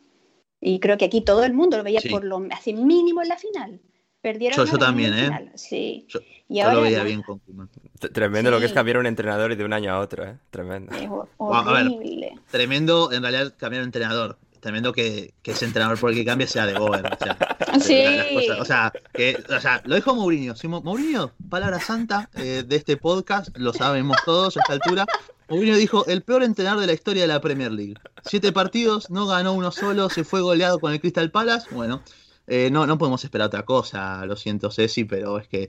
Y 0.60 0.80
creo 0.80 0.98
que 0.98 1.04
aquí 1.04 1.20
todo 1.20 1.44
el 1.44 1.52
mundo 1.52 1.76
lo 1.76 1.84
veía 1.84 2.00
por 2.10 2.24
lo 2.24 2.42
así 2.50 2.72
mínimo 2.72 3.22
en 3.22 3.28
la 3.28 3.36
final. 3.36 3.80
Perdieron 4.20 4.66
yo, 4.66 4.78
también, 4.78 5.14
¿eh? 5.14 5.52
Sí. 5.54 6.06
y 6.48 6.60
ahora, 6.60 6.74
lo 6.74 6.82
veía 6.82 7.04
bien 7.04 7.22
con 7.22 7.38
Kuman. 7.38 7.68
Tremendo 8.12 8.50
lo 8.50 8.58
que 8.58 8.66
es 8.66 8.72
cambiar 8.72 8.98
un 8.98 9.06
entrenador 9.06 9.52
y 9.52 9.56
de 9.56 9.64
un 9.64 9.72
año 9.72 9.92
a 9.92 10.00
otro, 10.00 10.24
¿eh? 10.24 10.36
Tremendo. 10.50 10.92
Es 10.94 11.08
horrible. 11.36 12.32
tremendo, 12.50 13.12
en 13.12 13.22
realidad, 13.22 13.54
cambiar 13.56 13.82
un 13.82 13.88
entrenador. 13.88 14.38
Tremendo 14.58 14.92
que, 14.92 15.34
que 15.42 15.52
ese 15.52 15.66
entrenador 15.66 16.00
por 16.00 16.10
el 16.10 16.16
que 16.16 16.24
cambie 16.24 16.48
sea 16.48 16.66
de 16.66 16.76
Boer. 16.76 17.06
O 17.06 17.16
sea, 17.16 17.38
sí. 17.80 18.50
o, 18.58 18.64
sea, 18.64 18.92
que, 19.12 19.40
o 19.56 19.60
sea, 19.60 19.80
lo 19.84 19.94
dijo 19.94 20.16
Mourinho. 20.16 20.54
Mourinho, 20.82 21.30
palabra 21.48 21.78
santa 21.78 22.28
eh, 22.34 22.64
de 22.66 22.76
este 22.76 22.96
podcast, 22.96 23.56
lo 23.56 23.72
sabemos 23.72 24.16
todos 24.24 24.56
a 24.56 24.60
esta 24.60 24.72
altura. 24.72 25.06
Mourinho 25.48 25.76
dijo, 25.76 26.04
el 26.06 26.22
peor 26.22 26.42
entrenador 26.42 26.80
de 26.80 26.88
la 26.88 26.92
historia 26.92 27.22
de 27.22 27.28
la 27.28 27.40
Premier 27.40 27.70
League. 27.70 27.94
Siete 28.24 28.50
partidos, 28.50 29.10
no 29.10 29.28
ganó 29.28 29.52
uno 29.52 29.70
solo, 29.70 30.10
se 30.10 30.24
fue 30.24 30.40
goleado 30.40 30.80
con 30.80 30.92
el 30.92 31.00
Crystal 31.00 31.30
Palace. 31.30 31.68
Bueno, 31.70 32.02
eh, 32.48 32.70
no, 32.70 32.86
no 32.86 32.96
podemos 32.96 33.22
esperar 33.22 33.48
otra 33.48 33.64
cosa, 33.64 34.24
lo 34.24 34.34
siento 34.34 34.70
Ceci, 34.70 35.04
pero 35.04 35.38
es 35.38 35.48
que, 35.48 35.68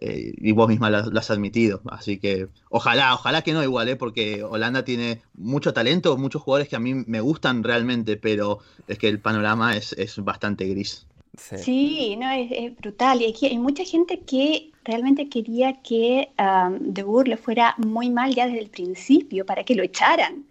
eh, 0.00 0.32
y 0.36 0.52
vos 0.52 0.68
misma 0.68 0.88
lo, 0.88 1.18
has 1.18 1.30
admitido, 1.30 1.82
así 1.90 2.18
que 2.18 2.48
ojalá, 2.68 3.14
ojalá 3.14 3.42
que 3.42 3.52
no 3.52 3.64
igual, 3.64 3.88
¿eh? 3.88 3.96
porque 3.96 4.44
Holanda 4.44 4.84
tiene 4.84 5.22
mucho 5.34 5.72
talento, 5.72 6.16
muchos 6.16 6.42
jugadores 6.42 6.68
que 6.68 6.76
a 6.76 6.80
mí 6.80 6.94
me 6.94 7.20
gustan 7.20 7.64
realmente, 7.64 8.16
pero 8.16 8.60
es 8.86 8.96
que 8.96 9.08
el 9.08 9.18
panorama 9.18 9.76
es, 9.76 9.96
bastante 10.18 10.66
gris. 10.68 11.06
Sí, 11.36 12.16
no, 12.16 12.30
es, 12.30 12.76
brutal. 12.76 13.22
Y 13.22 13.30
aquí 13.30 13.46
hay 13.46 13.58
mucha 13.58 13.84
gente 13.84 14.20
que 14.20 14.70
realmente 14.84 15.28
quería 15.28 15.80
que 15.80 16.28
um, 16.38 16.92
De 16.92 17.02
Boer 17.02 17.28
le 17.28 17.36
fuera 17.36 17.74
muy 17.78 18.10
mal 18.10 18.34
ya 18.34 18.46
desde 18.46 18.60
el 18.60 18.68
principio 18.68 19.46
para 19.46 19.64
que 19.64 19.74
lo 19.74 19.82
echaran. 19.82 20.44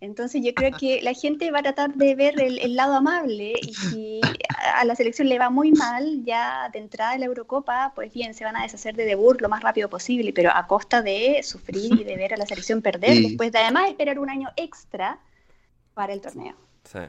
Entonces 0.00 0.42
yo 0.44 0.54
creo 0.54 0.76
que 0.78 1.02
la 1.02 1.12
gente 1.12 1.50
va 1.50 1.58
a 1.58 1.62
tratar 1.62 1.94
de 1.94 2.14
ver 2.14 2.40
el, 2.40 2.76
lado 2.76 2.94
amable 2.94 3.54
y 3.60 3.74
si 3.74 4.20
a 4.72 4.84
la 4.84 4.94
selección 4.94 5.28
le 5.28 5.40
va 5.40 5.50
muy 5.50 5.72
mal 5.72 6.22
ya 6.24 6.68
de 6.72 6.78
entrada 6.78 7.14
en 7.14 7.20
la 7.20 7.26
Eurocopa, 7.26 7.92
pues 7.96 8.12
bien, 8.12 8.32
se 8.32 8.44
van 8.44 8.56
a 8.56 8.62
deshacer 8.62 8.94
de 8.94 9.04
Debur 9.04 9.42
lo 9.42 9.48
más 9.48 9.62
rápido 9.62 9.90
posible, 9.90 10.32
pero 10.32 10.50
a 10.54 10.68
costa 10.68 11.02
de 11.02 11.40
sufrir 11.42 12.00
y 12.00 12.04
de 12.04 12.16
ver 12.16 12.34
a 12.34 12.36
la 12.36 12.46
selección 12.46 12.80
perder, 12.80 13.22
después 13.22 13.50
de 13.50 13.58
además 13.58 13.88
esperar 13.88 14.20
un 14.20 14.30
año 14.30 14.50
extra 14.56 15.18
para 15.94 16.12
el 16.12 16.20
torneo. 16.20 16.54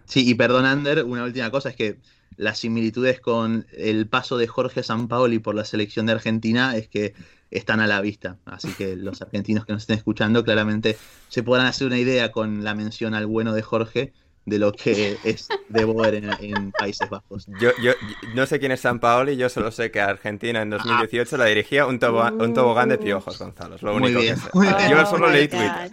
Sí, 0.06 0.28
y 0.28 0.34
perdón 0.34 0.66
Ander, 0.66 1.04
una 1.04 1.24
última 1.24 1.52
cosa 1.52 1.70
es 1.70 1.76
que 1.76 1.98
las 2.38 2.58
similitudes 2.58 3.20
con 3.20 3.68
el 3.72 4.08
paso 4.08 4.38
de 4.38 4.48
Jorge 4.48 4.82
Sampaoli 4.82 5.40
por 5.40 5.56
la 5.56 5.64
selección 5.64 6.06
de 6.06 6.14
Argentina 6.14 6.76
es 6.76 6.88
que 6.88 7.14
están 7.52 7.80
a 7.80 7.88
la 7.88 8.02
vista. 8.02 8.38
Así 8.46 8.72
que 8.74 8.96
los 8.96 9.22
argentinos 9.22 9.66
que 9.66 9.74
nos 9.74 9.84
estén 9.84 9.98
escuchando 9.98 10.44
claramente 10.44 10.98
se 11.28 11.44
podrán 11.44 11.68
hacer 11.68 11.88
una 11.88 11.98
idea 11.98 12.32
con 12.32 12.64
la 12.64 12.76
mención 12.76 13.14
al 13.14 13.26
bueno 13.26 13.54
de 13.54 13.62
Jorge 13.62 14.14
de 14.50 14.60
lo 14.60 14.72
que 14.72 15.18
es 15.24 15.48
de 15.70 15.86
Boer 15.86 16.16
en, 16.16 16.72
Países 16.72 17.10
Bajos. 17.10 17.46
Yo, 17.60 17.72
yo, 17.82 17.94
no 18.34 18.46
sé 18.46 18.60
quién 18.60 18.72
es 18.72 18.82
San 18.82 19.00
Paoli, 19.00 19.38
yo 19.38 19.48
solo 19.48 19.72
sé 19.72 19.92
que 19.92 20.02
Argentina 20.02 20.62
en 20.62 20.72
2018 20.72 21.38
la 21.38 21.46
dirigía 21.46 21.86
un, 21.86 22.00
un 22.40 22.54
tobogán 22.54 22.90
de 22.90 22.98
piojos, 22.98 23.38
Gonzalo. 23.38 23.76
Lo 23.82 23.96
único 23.96 24.20
que 24.20 24.36
sé. 24.36 24.50
Yo 24.90 25.06
solo 25.06 25.30
leí 25.30 25.48
Twitter. 25.48 25.92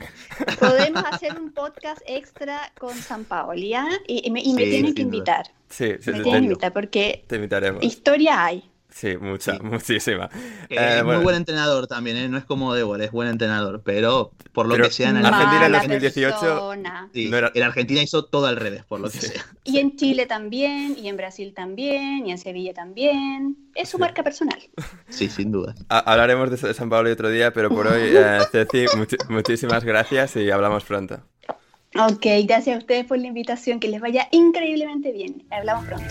Podemos 0.59 1.05
hacer 1.05 1.39
un 1.39 1.53
podcast 1.53 2.01
extra 2.07 2.73
con 2.79 2.95
San 2.95 3.25
Paoli, 3.25 3.75
¿ah? 3.75 3.89
Y, 4.07 4.31
me, 4.31 4.43
tienen 4.43 4.95
que 4.95 5.03
invitar. 5.03 5.47
Sí, 5.69 5.93
sí, 6.01 6.13
me 6.13 6.21
tienen 6.21 6.43
que 6.43 6.47
invitar 6.47 6.73
porque 6.73 7.25
historia 7.83 8.45
hay. 8.45 8.71
Sí, 8.97 9.19
mucha, 9.19 9.59
muchísima. 9.59 10.31
es 10.71 11.05
muy 11.05 11.17
buen 11.17 11.37
entrenador 11.37 11.87
también, 11.87 12.17
¿eh? 12.17 12.29
no 12.31 12.39
es 12.39 12.47
como 12.47 12.73
Débora, 12.73 13.05
es 13.05 13.13
buen 13.13 13.29
entrenador, 13.29 13.83
pero 13.85 14.33
por 14.55 14.67
lo 14.67 14.75
que 14.75 14.91
sea 14.91 15.11
en 15.11 15.19
Argentina 15.19 15.67
en 15.67 15.73
2018 15.73 16.73
en 17.13 17.63
Argentina 17.63 18.01
hizo 18.01 18.25
todo 18.25 18.47
al 18.47 18.57
revés, 18.57 18.85
por 18.85 19.01
lo 19.01 19.11
que 19.11 19.21
sea. 19.21 19.45
Y 19.65 19.81
en 19.81 19.97
Chile 19.97 20.25
también, 20.25 20.97
y 20.99 21.09
en 21.09 21.19
Brasil 21.19 21.53
también, 21.55 22.27
y 22.27 22.31
en 22.31 22.39
Sevilla 22.39 22.73
también. 22.73 23.59
Es 23.75 23.91
su 23.91 23.99
marca 23.99 24.23
personal. 24.23 24.63
Sí, 25.11 25.29
sin 25.29 25.53
duda. 25.53 25.75
hablaremos 25.91 26.51
de 26.51 26.73
San 26.73 26.89
Pablo 26.89 27.13
otro 27.13 27.29
día, 27.29 27.53
pero 27.53 27.69
por 27.69 27.89
hoy, 27.89 28.01
eh, 28.15 28.39
Ceci, 28.51 28.87
muchísimas 29.29 29.85
gracias 29.85 30.37
y 30.37 30.51
hablamos 30.51 30.85
pronto. 30.85 31.21
Ok, 31.99 32.27
gracias 32.45 32.77
a 32.77 32.79
ustedes 32.79 33.05
por 33.05 33.19
la 33.19 33.27
invitación, 33.27 33.79
que 33.79 33.89
les 33.89 34.01
vaya 34.01 34.29
increíblemente 34.31 35.13
bien. 35.13 35.45
Hablamos 35.51 35.85
pronto. 35.85 36.07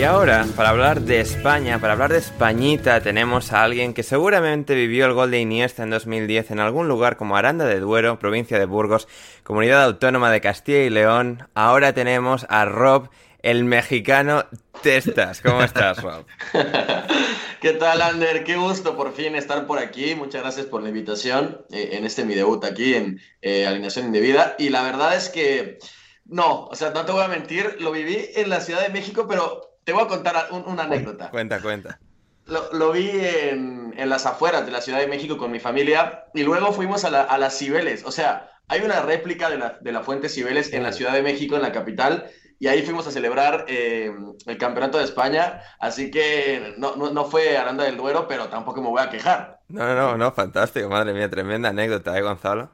Y 0.00 0.04
ahora, 0.04 0.46
para 0.56 0.70
hablar 0.70 1.02
de 1.02 1.20
España, 1.20 1.78
para 1.78 1.92
hablar 1.92 2.10
de 2.10 2.16
Españita, 2.16 3.02
tenemos 3.02 3.52
a 3.52 3.62
alguien 3.62 3.92
que 3.92 4.02
seguramente 4.02 4.74
vivió 4.74 5.04
el 5.04 5.12
gol 5.12 5.30
de 5.30 5.40
Iniesta 5.40 5.82
en 5.82 5.90
2010 5.90 6.52
en 6.52 6.58
algún 6.58 6.88
lugar 6.88 7.18
como 7.18 7.36
Aranda 7.36 7.66
de 7.66 7.80
Duero, 7.80 8.18
provincia 8.18 8.58
de 8.58 8.64
Burgos, 8.64 9.08
comunidad 9.42 9.84
autónoma 9.84 10.30
de 10.30 10.40
Castilla 10.40 10.84
y 10.84 10.88
León. 10.88 11.46
Ahora 11.52 11.92
tenemos 11.92 12.46
a 12.48 12.64
Rob, 12.64 13.10
el 13.42 13.64
mexicano 13.64 14.46
Testas. 14.82 15.42
¿Cómo 15.42 15.62
estás, 15.62 16.02
Rob? 16.02 16.24
¿Qué 17.60 17.72
tal, 17.74 18.00
Ander? 18.00 18.42
Qué 18.42 18.56
gusto 18.56 18.96
por 18.96 19.12
fin 19.12 19.34
estar 19.34 19.66
por 19.66 19.78
aquí. 19.78 20.14
Muchas 20.14 20.40
gracias 20.40 20.64
por 20.64 20.82
la 20.82 20.88
invitación 20.88 21.60
eh, 21.70 21.90
en 21.92 22.06
este 22.06 22.24
mi 22.24 22.34
debut 22.34 22.64
aquí 22.64 22.94
en 22.94 23.20
eh, 23.42 23.66
Alineación 23.66 24.06
Indebida. 24.06 24.56
Y 24.58 24.70
la 24.70 24.82
verdad 24.82 25.14
es 25.14 25.28
que, 25.28 25.78
no, 26.24 26.64
o 26.68 26.74
sea, 26.74 26.88
no 26.88 27.04
te 27.04 27.12
voy 27.12 27.22
a 27.22 27.28
mentir, 27.28 27.76
lo 27.80 27.92
viví 27.92 28.30
en 28.34 28.48
la 28.48 28.62
Ciudad 28.62 28.80
de 28.80 28.88
México, 28.88 29.26
pero 29.28 29.69
te 29.84 29.92
voy 29.92 30.04
a 30.04 30.08
contar 30.08 30.48
una 30.50 30.84
anécdota. 30.84 31.30
Cuenta, 31.30 31.60
cuenta. 31.60 31.98
Lo, 32.46 32.90
vi 32.92 33.10
en, 33.12 33.94
las 34.08 34.26
afueras 34.26 34.66
de 34.66 34.72
la 34.72 34.80
Ciudad 34.80 34.98
de 34.98 35.06
México 35.06 35.38
con 35.38 35.52
mi 35.52 35.60
familia 35.60 36.24
y 36.34 36.42
luego 36.42 36.72
fuimos 36.72 37.04
a, 37.04 37.38
las 37.38 37.58
Cibeles. 37.58 38.04
O 38.04 38.10
sea, 38.10 38.50
hay 38.68 38.82
una 38.82 39.00
réplica 39.02 39.48
de 39.50 39.92
la, 39.92 40.02
Fuente 40.02 40.28
Cibeles 40.28 40.72
en 40.72 40.82
la 40.82 40.92
Ciudad 40.92 41.12
de 41.12 41.22
México, 41.22 41.54
en 41.54 41.62
la 41.62 41.72
capital, 41.72 42.30
y 42.58 42.66
ahí 42.66 42.82
fuimos 42.82 43.06
a 43.06 43.10
celebrar 43.12 43.66
eh, 43.68 44.12
el 44.46 44.58
Campeonato 44.58 44.98
de 44.98 45.04
España. 45.04 45.62
Así 45.78 46.10
que 46.10 46.74
no, 46.76 46.96
no, 46.96 47.24
fue 47.24 47.56
Aranda 47.56 47.84
del 47.84 47.96
Duero, 47.96 48.26
pero 48.26 48.48
tampoco 48.48 48.82
me 48.82 48.88
voy 48.88 49.00
a 49.00 49.10
quejar. 49.10 49.60
No, 49.68 49.94
no, 49.94 50.16
no, 50.16 50.32
fantástico, 50.32 50.88
madre 50.88 51.12
mía, 51.12 51.30
tremenda 51.30 51.68
anécdota, 51.68 52.18
¿eh, 52.18 52.22
Gonzalo? 52.22 52.70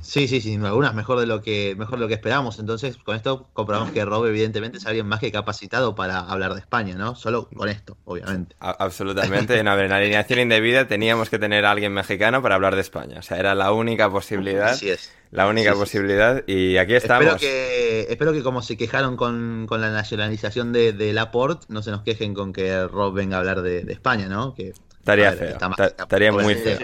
Sí, 0.00 0.28
sí, 0.28 0.40
sin 0.40 0.64
algunas 0.64 0.94
mejor 0.94 1.20
de 1.20 1.26
lo 1.26 1.42
que 1.42 1.74
mejor 1.76 1.98
de 1.98 2.00
lo 2.02 2.08
que 2.08 2.14
esperamos. 2.14 2.58
Entonces, 2.58 2.96
con 2.96 3.16
esto 3.16 3.48
comprobamos 3.52 3.92
que 3.92 4.04
Rob 4.04 4.26
evidentemente 4.26 4.78
es 4.78 4.86
alguien 4.86 5.06
más 5.06 5.20
que 5.20 5.32
capacitado 5.32 5.94
para 5.94 6.20
hablar 6.20 6.54
de 6.54 6.60
España, 6.60 6.94
¿no? 6.94 7.14
Solo 7.14 7.48
con 7.48 7.68
esto, 7.68 7.96
obviamente. 8.04 8.56
absolutamente. 8.60 9.58
En, 9.58 9.68
en 9.68 9.88
la 9.88 9.96
alineación 9.96 10.40
indebida 10.40 10.86
teníamos 10.86 11.30
que 11.30 11.38
tener 11.38 11.64
a 11.64 11.72
alguien 11.72 11.92
mexicano 11.92 12.42
para 12.42 12.54
hablar 12.54 12.74
de 12.74 12.80
España. 12.80 13.18
O 13.18 13.22
sea, 13.22 13.38
era 13.38 13.54
la 13.54 13.72
única 13.72 14.10
posibilidad. 14.10 14.70
Así 14.70 14.90
es. 14.90 15.12
La 15.30 15.46
única 15.46 15.74
posibilidad. 15.74 16.42
Y 16.46 16.78
aquí 16.78 16.94
estamos. 16.94 17.34
Espero 17.34 17.38
que, 17.38 18.06
espero 18.08 18.32
que 18.32 18.42
como 18.42 18.62
se 18.62 18.76
quejaron 18.76 19.16
con, 19.16 19.66
la 19.70 19.90
nacionalización 19.90 20.72
de, 20.72 20.92
de 20.92 21.12
Laporte, 21.12 21.66
no 21.68 21.82
se 21.82 21.90
nos 21.90 22.02
quejen 22.02 22.34
con 22.34 22.52
que 22.52 22.86
Rob 22.86 23.12
venga 23.12 23.36
a 23.36 23.40
hablar 23.40 23.60
de, 23.62 23.80
España, 23.92 24.28
¿no? 24.28 24.54
Que, 24.54 24.72
estaría 24.98 25.32
feo. 25.32 25.58
estaría 25.98 26.32
muy 26.32 26.54
feo 26.54 26.78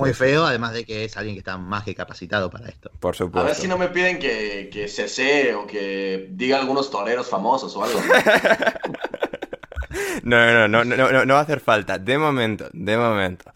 muy 0.00 0.14
feo, 0.14 0.44
además 0.44 0.72
de 0.72 0.84
que 0.84 1.04
es 1.04 1.16
alguien 1.16 1.34
que 1.36 1.40
está 1.40 1.56
más 1.58 1.84
que 1.84 1.94
capacitado 1.94 2.50
para 2.50 2.68
esto. 2.68 2.90
Por 2.98 3.14
supuesto. 3.14 3.40
A 3.40 3.44
ver 3.44 3.54
si 3.54 3.68
no 3.68 3.78
me 3.78 3.88
piden 3.88 4.18
que, 4.18 4.68
que 4.72 4.88
cese 4.88 5.54
o 5.54 5.66
que 5.66 6.28
diga 6.30 6.58
algunos 6.58 6.90
toreros 6.90 7.28
famosos 7.28 7.76
o 7.76 7.84
algo. 7.84 8.00
No, 10.22 10.36
no, 10.52 10.68
no, 10.68 10.84
no, 10.84 10.96
no, 10.96 11.24
no, 11.24 11.34
va 11.34 11.40
a 11.40 11.42
hacer 11.42 11.60
falta. 11.60 11.98
De 11.98 12.18
momento, 12.18 12.68
de 12.72 12.96
momento. 12.96 13.50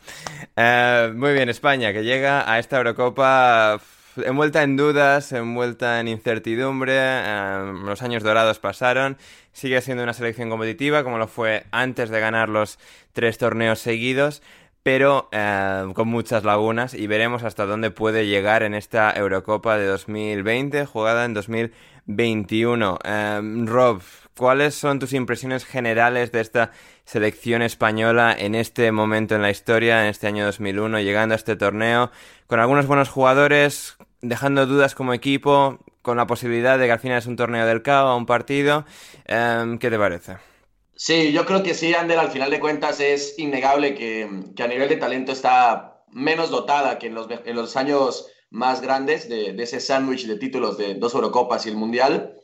Eh, 0.56 1.12
muy 1.14 1.32
bien, 1.32 1.48
España, 1.48 1.92
que 1.92 2.02
llega 2.02 2.50
a 2.50 2.58
esta 2.58 2.78
Eurocopa 2.78 3.80
envuelta 4.16 4.62
en 4.62 4.76
dudas, 4.76 5.32
envuelta 5.32 6.00
en 6.00 6.08
incertidumbre. 6.08 6.94
Eh, 6.96 7.72
los 7.84 8.02
años 8.02 8.22
dorados 8.22 8.58
pasaron. 8.58 9.16
Sigue 9.52 9.80
siendo 9.82 10.02
una 10.02 10.12
selección 10.12 10.50
competitiva, 10.50 11.04
como 11.04 11.18
lo 11.18 11.28
fue 11.28 11.66
antes 11.70 12.10
de 12.10 12.20
ganar 12.20 12.48
los 12.48 12.78
tres 13.12 13.38
torneos 13.38 13.78
seguidos 13.78 14.42
pero 14.84 15.30
eh, 15.32 15.90
con 15.94 16.08
muchas 16.08 16.44
lagunas 16.44 16.92
y 16.92 17.06
veremos 17.06 17.42
hasta 17.42 17.64
dónde 17.64 17.90
puede 17.90 18.26
llegar 18.26 18.62
en 18.62 18.74
esta 18.74 19.10
Eurocopa 19.16 19.78
de 19.78 19.86
2020 19.86 20.84
jugada 20.84 21.24
en 21.24 21.32
2021. 21.32 22.98
Eh, 23.02 23.40
Rob, 23.64 24.02
¿cuáles 24.36 24.74
son 24.74 24.98
tus 24.98 25.14
impresiones 25.14 25.64
generales 25.64 26.32
de 26.32 26.42
esta 26.42 26.70
selección 27.06 27.62
española 27.62 28.36
en 28.38 28.54
este 28.54 28.92
momento 28.92 29.34
en 29.34 29.40
la 29.40 29.50
historia, 29.50 30.02
en 30.02 30.10
este 30.10 30.26
año 30.26 30.44
2001, 30.44 31.00
llegando 31.00 31.32
a 31.32 31.36
este 31.36 31.56
torneo, 31.56 32.10
con 32.46 32.60
algunos 32.60 32.86
buenos 32.86 33.08
jugadores, 33.08 33.96
dejando 34.20 34.66
dudas 34.66 34.94
como 34.94 35.14
equipo, 35.14 35.78
con 36.02 36.18
la 36.18 36.26
posibilidad 36.26 36.78
de 36.78 36.84
que 36.84 36.92
al 36.92 37.00
final 37.00 37.16
es 37.16 37.26
un 37.26 37.36
torneo 37.36 37.64
del 37.64 37.80
CAO, 37.80 38.18
un 38.18 38.26
partido? 38.26 38.84
Eh, 39.24 39.78
¿Qué 39.80 39.88
te 39.88 39.98
parece? 39.98 40.53
Sí, 40.96 41.32
yo 41.32 41.44
creo 41.44 41.62
que 41.62 41.74
sí, 41.74 41.92
Ander, 41.92 42.18
al 42.18 42.30
final 42.30 42.50
de 42.50 42.60
cuentas 42.60 43.00
es 43.00 43.36
innegable 43.38 43.94
que, 43.94 44.24
a 44.62 44.66
nivel 44.68 44.88
de 44.88 44.96
talento 44.96 45.32
está 45.32 46.04
menos 46.12 46.50
dotada 46.50 46.98
que 46.98 47.08
en 47.08 47.14
los, 47.56 47.76
años 47.76 48.28
más 48.50 48.80
grandes 48.80 49.28
de, 49.28 49.60
ese 49.60 49.80
sándwich 49.80 50.26
de 50.26 50.38
títulos 50.38 50.78
de 50.78 50.94
dos 50.94 51.14
Eurocopas 51.14 51.66
y 51.66 51.70
el 51.70 51.76
Mundial. 51.76 52.36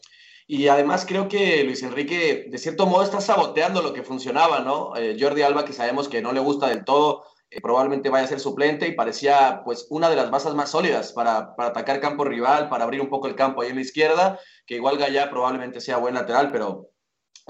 Y 0.48 0.66
además 0.66 1.06
creo 1.06 1.28
que 1.28 1.62
Luis 1.62 1.84
Enrique, 1.84 2.46
de 2.48 2.58
cierto 2.58 2.86
modo, 2.86 3.04
está 3.04 3.20
saboteando 3.20 3.82
lo 3.82 3.92
que 3.92 4.02
funcionaba, 4.02 4.60
¿no? 4.60 4.96
Eh, 4.96 5.16
Jordi 5.18 5.42
Alba, 5.42 5.64
que 5.64 5.72
sabemos 5.72 6.08
que 6.08 6.20
no 6.20 6.32
le 6.32 6.40
gusta 6.40 6.66
del 6.68 6.84
todo, 6.84 7.24
eh, 7.50 7.60
probablemente 7.60 8.10
vaya 8.10 8.24
a 8.24 8.28
ser 8.28 8.40
suplente 8.40 8.88
y 8.88 8.92
parecía 8.92 9.62
pues 9.64 9.86
una 9.90 10.10
de 10.10 10.16
las 10.16 10.30
bases 10.30 10.54
más 10.54 10.70
sólidas 10.70 11.12
para, 11.12 11.54
para, 11.54 11.68
atacar 11.68 12.00
campo 12.00 12.24
rival, 12.24 12.68
para 12.68 12.82
abrir 12.82 13.00
un 13.00 13.08
poco 13.10 13.28
el 13.28 13.36
campo 13.36 13.62
ahí 13.62 13.68
en 13.68 13.76
la 13.76 13.82
izquierda, 13.82 14.40
que 14.66 14.74
igual 14.74 14.98
Gaya 14.98 15.30
probablemente 15.30 15.80
sea 15.80 15.98
buen 15.98 16.14
lateral, 16.14 16.50
pero 16.50 16.89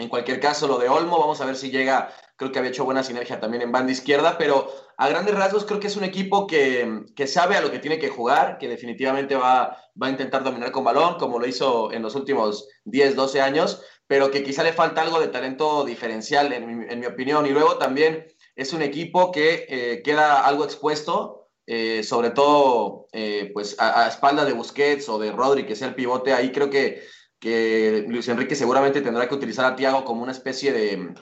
en 0.00 0.08
cualquier 0.08 0.40
caso, 0.40 0.66
lo 0.66 0.78
de 0.78 0.88
Olmo, 0.88 1.18
vamos 1.18 1.40
a 1.40 1.46
ver 1.46 1.56
si 1.56 1.70
llega, 1.70 2.12
creo 2.36 2.50
que 2.50 2.58
había 2.58 2.70
hecho 2.70 2.84
buena 2.84 3.02
sinergia 3.02 3.40
también 3.40 3.62
en 3.62 3.72
banda 3.72 3.92
izquierda, 3.92 4.38
pero 4.38 4.70
a 4.96 5.08
grandes 5.08 5.34
rasgos 5.34 5.64
creo 5.64 5.80
que 5.80 5.86
es 5.86 5.96
un 5.96 6.04
equipo 6.04 6.46
que, 6.46 7.04
sabe 7.26 7.56
a 7.56 7.60
lo 7.60 7.70
que 7.70 7.78
tiene 7.78 7.98
que 7.98 8.08
jugar, 8.08 8.58
que 8.58 8.68
definitivamente 8.68 9.34
va, 9.36 9.78
va 10.00 10.06
a 10.06 10.10
intentar 10.10 10.42
dominar 10.44 10.72
con 10.72 10.84
balón, 10.84 11.18
como 11.18 11.38
lo 11.38 11.46
hizo 11.46 11.92
en 11.92 12.02
los 12.02 12.14
últimos 12.14 12.68
10, 12.84 13.16
12 13.16 13.40
años, 13.40 13.82
pero 14.06 14.30
que 14.30 14.42
quizá 14.42 14.62
le 14.62 14.72
falta 14.72 15.02
algo 15.02 15.20
de 15.20 15.28
talento 15.28 15.84
diferencial, 15.84 16.52
en 16.52 16.98
mi, 16.98 17.06
opinión. 17.06 17.46
Y 17.46 17.50
luego 17.50 17.76
también 17.76 18.26
es 18.56 18.72
un 18.72 18.82
equipo 18.82 19.30
que 19.30 19.66
eh, 19.68 20.02
queda 20.02 20.44
algo 20.44 20.64
expuesto, 20.64 21.48
eh, 21.66 22.02
sobre 22.02 22.30
todo 22.30 23.06
eh, 23.12 23.50
pues 23.54 23.78
a, 23.78 24.04
a 24.04 24.08
espalda 24.08 24.44
de 24.44 24.52
Busquets 24.52 25.08
o 25.08 25.18
de 25.18 25.30
Rodri, 25.30 25.64
que 25.64 25.76
sea 25.76 25.88
el 25.88 25.94
pivote. 25.94 26.32
Ahí 26.32 26.50
creo 26.50 26.70
que 26.70 27.02
que 27.40 28.04
Luis 28.06 28.28
Enrique 28.28 28.54
seguramente 28.54 29.00
tendrá 29.00 29.28
que 29.28 29.34
utilizar 29.34 29.64
a 29.64 29.74
Tiago 29.74 30.04
como 30.04 30.22
una 30.22 30.32
especie 30.32 30.72
de, 30.72 31.14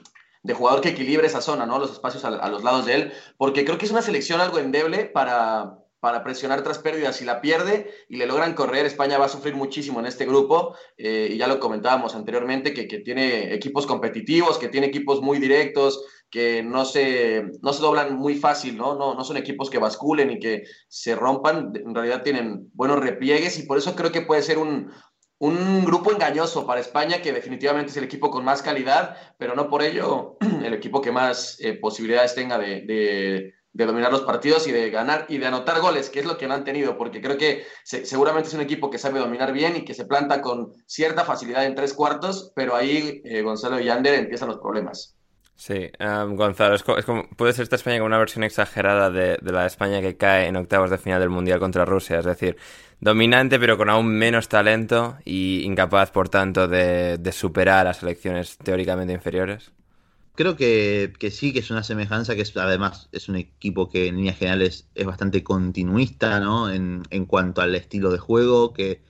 jugador 0.53 0.81
que 0.81 0.91
equilibre 0.91 1.27
esa 1.27 1.41
zona, 1.41 1.65
¿no? 1.65 1.79
Los 1.79 1.93
espacios 1.93 2.25
a, 2.25 2.49
los 2.49 2.65
lados 2.65 2.87
de 2.87 2.95
él, 2.95 3.13
porque 3.37 3.65
creo 3.65 3.79
que 3.79 3.87
es 3.87 3.93
una 3.93 4.03
selección 4.03 4.41
algo 4.41 4.59
endeble 4.59 5.05
para, 5.05 5.79
para 6.01 6.25
presionar 6.25 6.63
tras 6.63 6.79
pérdidas. 6.79 7.17
Si 7.17 7.25
la 7.25 7.41
pierde 7.41 7.91
y 8.09 8.17
le 8.17 8.27
logran 8.27 8.55
correr, 8.55 8.85
España 8.85 9.19
va 9.19 9.27
a 9.27 9.31
sufrir 9.31 9.55
muchísimo 9.55 10.01
en 10.01 10.07
este 10.07 10.27
grupo. 10.27 10.75
Eh, 10.97 11.29
y 11.31 11.37
ya 11.37 11.47
lo 11.47 11.61
comentábamos 11.61 12.15
anteriormente, 12.15 12.73
que, 12.73 12.87
tiene 12.99 13.55
equipos 13.55 13.87
competitivos, 13.87 14.59
que 14.59 14.69
tiene 14.69 14.89
equipos 14.89 15.21
muy 15.21 15.39
directos, 15.39 16.05
que 16.31 16.63
no 16.63 16.85
se, 16.85 17.45
no 17.63 17.73
se 17.73 17.83
doblan 17.83 18.17
muy 18.17 18.35
fácil, 18.35 18.77
¿no? 18.77 18.95
¿no? 18.97 19.15
No 19.15 19.25
son 19.25 19.37
equipos 19.37 19.71
que 19.71 19.79
basculen 19.79 20.31
y 20.31 20.39
que 20.39 20.65
se 20.89 21.15
rompan. 21.15 21.73
En 21.75 21.95
realidad 21.95 22.23
tienen 22.23 22.71
buenos 22.75 22.99
repliegues 23.01 23.59
y 23.59 23.63
por 23.65 23.79
eso 23.79 23.95
creo 23.95 24.13
que 24.13 24.23
puede 24.23 24.43
ser 24.43 24.59
un, 24.59 24.93
un 25.39 25.85
grupo 25.85 26.11
engañoso 26.13 26.67
para 26.67 26.81
España, 26.81 27.23
que 27.23 27.33
definitivamente 27.33 27.91
es 27.91 27.97
el 27.97 28.05
equipo 28.05 28.31
con 28.31 28.45
más 28.45 28.63
calidad, 28.63 29.17
pero 29.39 29.55
no 29.55 29.69
por 29.69 29.83
ello 29.83 30.37
el 30.65 30.75
equipo 30.75 31.01
que 31.01 31.13
más 31.13 31.59
eh, 31.61 31.75
posibilidades 31.75 32.35
tenga 32.35 32.59
de, 32.59 33.55
dominar 33.73 34.11
los 34.11 34.23
partidos 34.23 34.67
y 34.67 34.73
de 34.73 34.91
ganar 34.91 35.27
y 35.29 35.39
de 35.39 35.47
anotar 35.47 35.81
goles, 35.81 36.11
que 36.11 36.19
es 36.19 36.27
lo 36.27 36.37
que 36.37 36.49
no 36.49 36.55
han 36.55 36.65
tenido, 36.65 36.99
porque 36.99 37.21
creo 37.21 37.39
que 37.39 37.65
seguramente 37.85 38.49
es 38.49 38.55
un 38.55 38.61
equipo 38.61 38.91
que 38.91 38.99
sabe 38.99 39.21
dominar 39.21 39.53
bien 39.53 39.77
y 39.77 39.85
que 39.85 39.95
se 39.95 40.05
planta 40.05 40.43
con 40.43 40.73
cierta 40.87 41.25
facilidad 41.25 41.65
en 41.65 41.77
tres 41.77 41.95
cuartos, 41.95 42.51
pero 42.57 42.75
ahí 42.75 43.23
eh, 43.25 43.43
Gonzalo 43.43 43.79
y 43.79 43.89
Ander 43.89 44.15
empiezan 44.15 44.49
los 44.49 44.59
problemas. 44.59 45.15
Sí, 45.55 45.91
um, 46.01 46.37
Gonzalo, 46.37 46.75
es 46.75 46.83
como, 46.83 47.29
puede 47.37 47.53
ser 47.53 47.65
esta 47.65 47.77
España 47.77 47.99
como 47.99 48.07
una 48.07 48.19
versión 48.19 48.45
exagerada 48.45 49.11
de 49.11 49.39
la 49.43 49.67
España 49.67 50.01
que 50.01 50.17
cae 50.17 50.47
en 50.47 50.57
octavos 50.57 50.91
de 50.91 50.99
final 50.99 51.21
del 51.21 51.31
Mundial 51.31 51.61
contra 51.61 51.85
Rusia, 51.85 52.19
es 52.19 52.25
decir, 52.25 52.57
dominante 53.01 53.59
pero 53.59 53.77
con 53.77 53.91
aún 53.91 54.07
menos 54.09 54.49
talento 54.49 55.17
y 55.25 55.63
incapaz, 55.65 56.11
por 56.11 56.29
tanto, 56.29 56.69
de, 56.69 57.19
superar 57.33 57.87
a 57.87 57.95
selecciones 57.95 58.59
teóricamente 58.59 59.13
inferiores? 59.13 59.73
Creo 60.35 60.57
que, 60.57 61.13
sí, 61.33 61.53
que 61.53 61.59
es 61.59 61.71
una 61.71 61.83
semejanza, 61.83 62.37
que 62.37 62.45
además 62.57 63.09
es 63.11 63.29
un 63.29 63.37
equipo 63.37 63.89
que 63.89 64.07
en 64.07 64.17
líneas 64.17 64.39
generales 64.39 64.89
es 64.95 65.05
bastante 65.05 65.43
continuista, 65.43 66.39
¿no? 66.39 66.71
En, 66.71 67.03
cuanto 67.27 67.61
al 67.61 67.75
estilo 67.75 68.13
de 68.13 68.19
juego, 68.19 68.73
que 68.73 69.03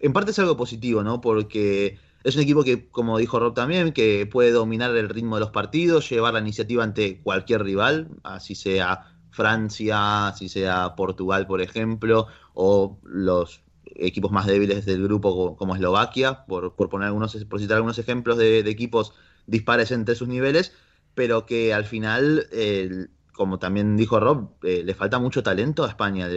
en 0.00 0.12
parte 0.12 0.32
es 0.32 0.38
algo 0.40 0.56
positivo, 0.56 1.04
¿no? 1.04 1.20
Porque 1.20 1.98
es 2.24 2.34
un 2.34 2.42
equipo 2.42 2.64
que, 2.64 2.88
como 2.88 3.18
dijo 3.18 3.38
Rob 3.38 3.54
también, 3.54 3.92
que 3.92 4.26
puede 4.26 4.50
dominar 4.50 4.94
el 4.96 5.08
ritmo 5.08 5.36
de 5.36 5.40
los 5.40 5.50
partidos, 5.50 6.10
llevar 6.10 6.34
la 6.34 6.40
iniciativa 6.40 6.82
ante 6.82 7.20
cualquier 7.20 7.62
rival, 7.62 8.08
así 8.24 8.56
sea 8.56 9.06
Francia, 9.30 10.28
así 10.28 10.48
sea 10.48 10.94
Portugal, 10.96 11.46
por 11.46 11.60
ejemplo, 11.60 12.26
o 12.54 12.98
los 13.02 13.62
equipos 13.96 14.30
más 14.30 14.46
débiles 14.46 14.84
del 14.86 15.02
grupo 15.02 15.56
como 15.56 15.74
Eslovaquia, 15.74 16.44
por, 16.46 16.74
poner 16.74 17.06
algunos, 17.06 17.34
por 17.44 17.60
citar 17.60 17.76
algunos 17.76 17.98
ejemplos 17.98 18.38
de, 18.38 18.60
equipos 18.60 19.12
dispares 19.46 19.90
entre 19.90 20.14
sus 20.14 20.28
niveles, 20.28 20.72
pero 21.14 21.46
que 21.46 21.74
al 21.74 21.84
final, 21.84 22.46
como 23.32 23.58
también 23.58 23.96
dijo 23.96 24.20
Rob, 24.20 24.50
eh, 24.62 24.82
le 24.84 24.94
falta 24.94 25.18
mucho 25.18 25.42
talento 25.42 25.84
a 25.84 25.88
España, 25.88 26.28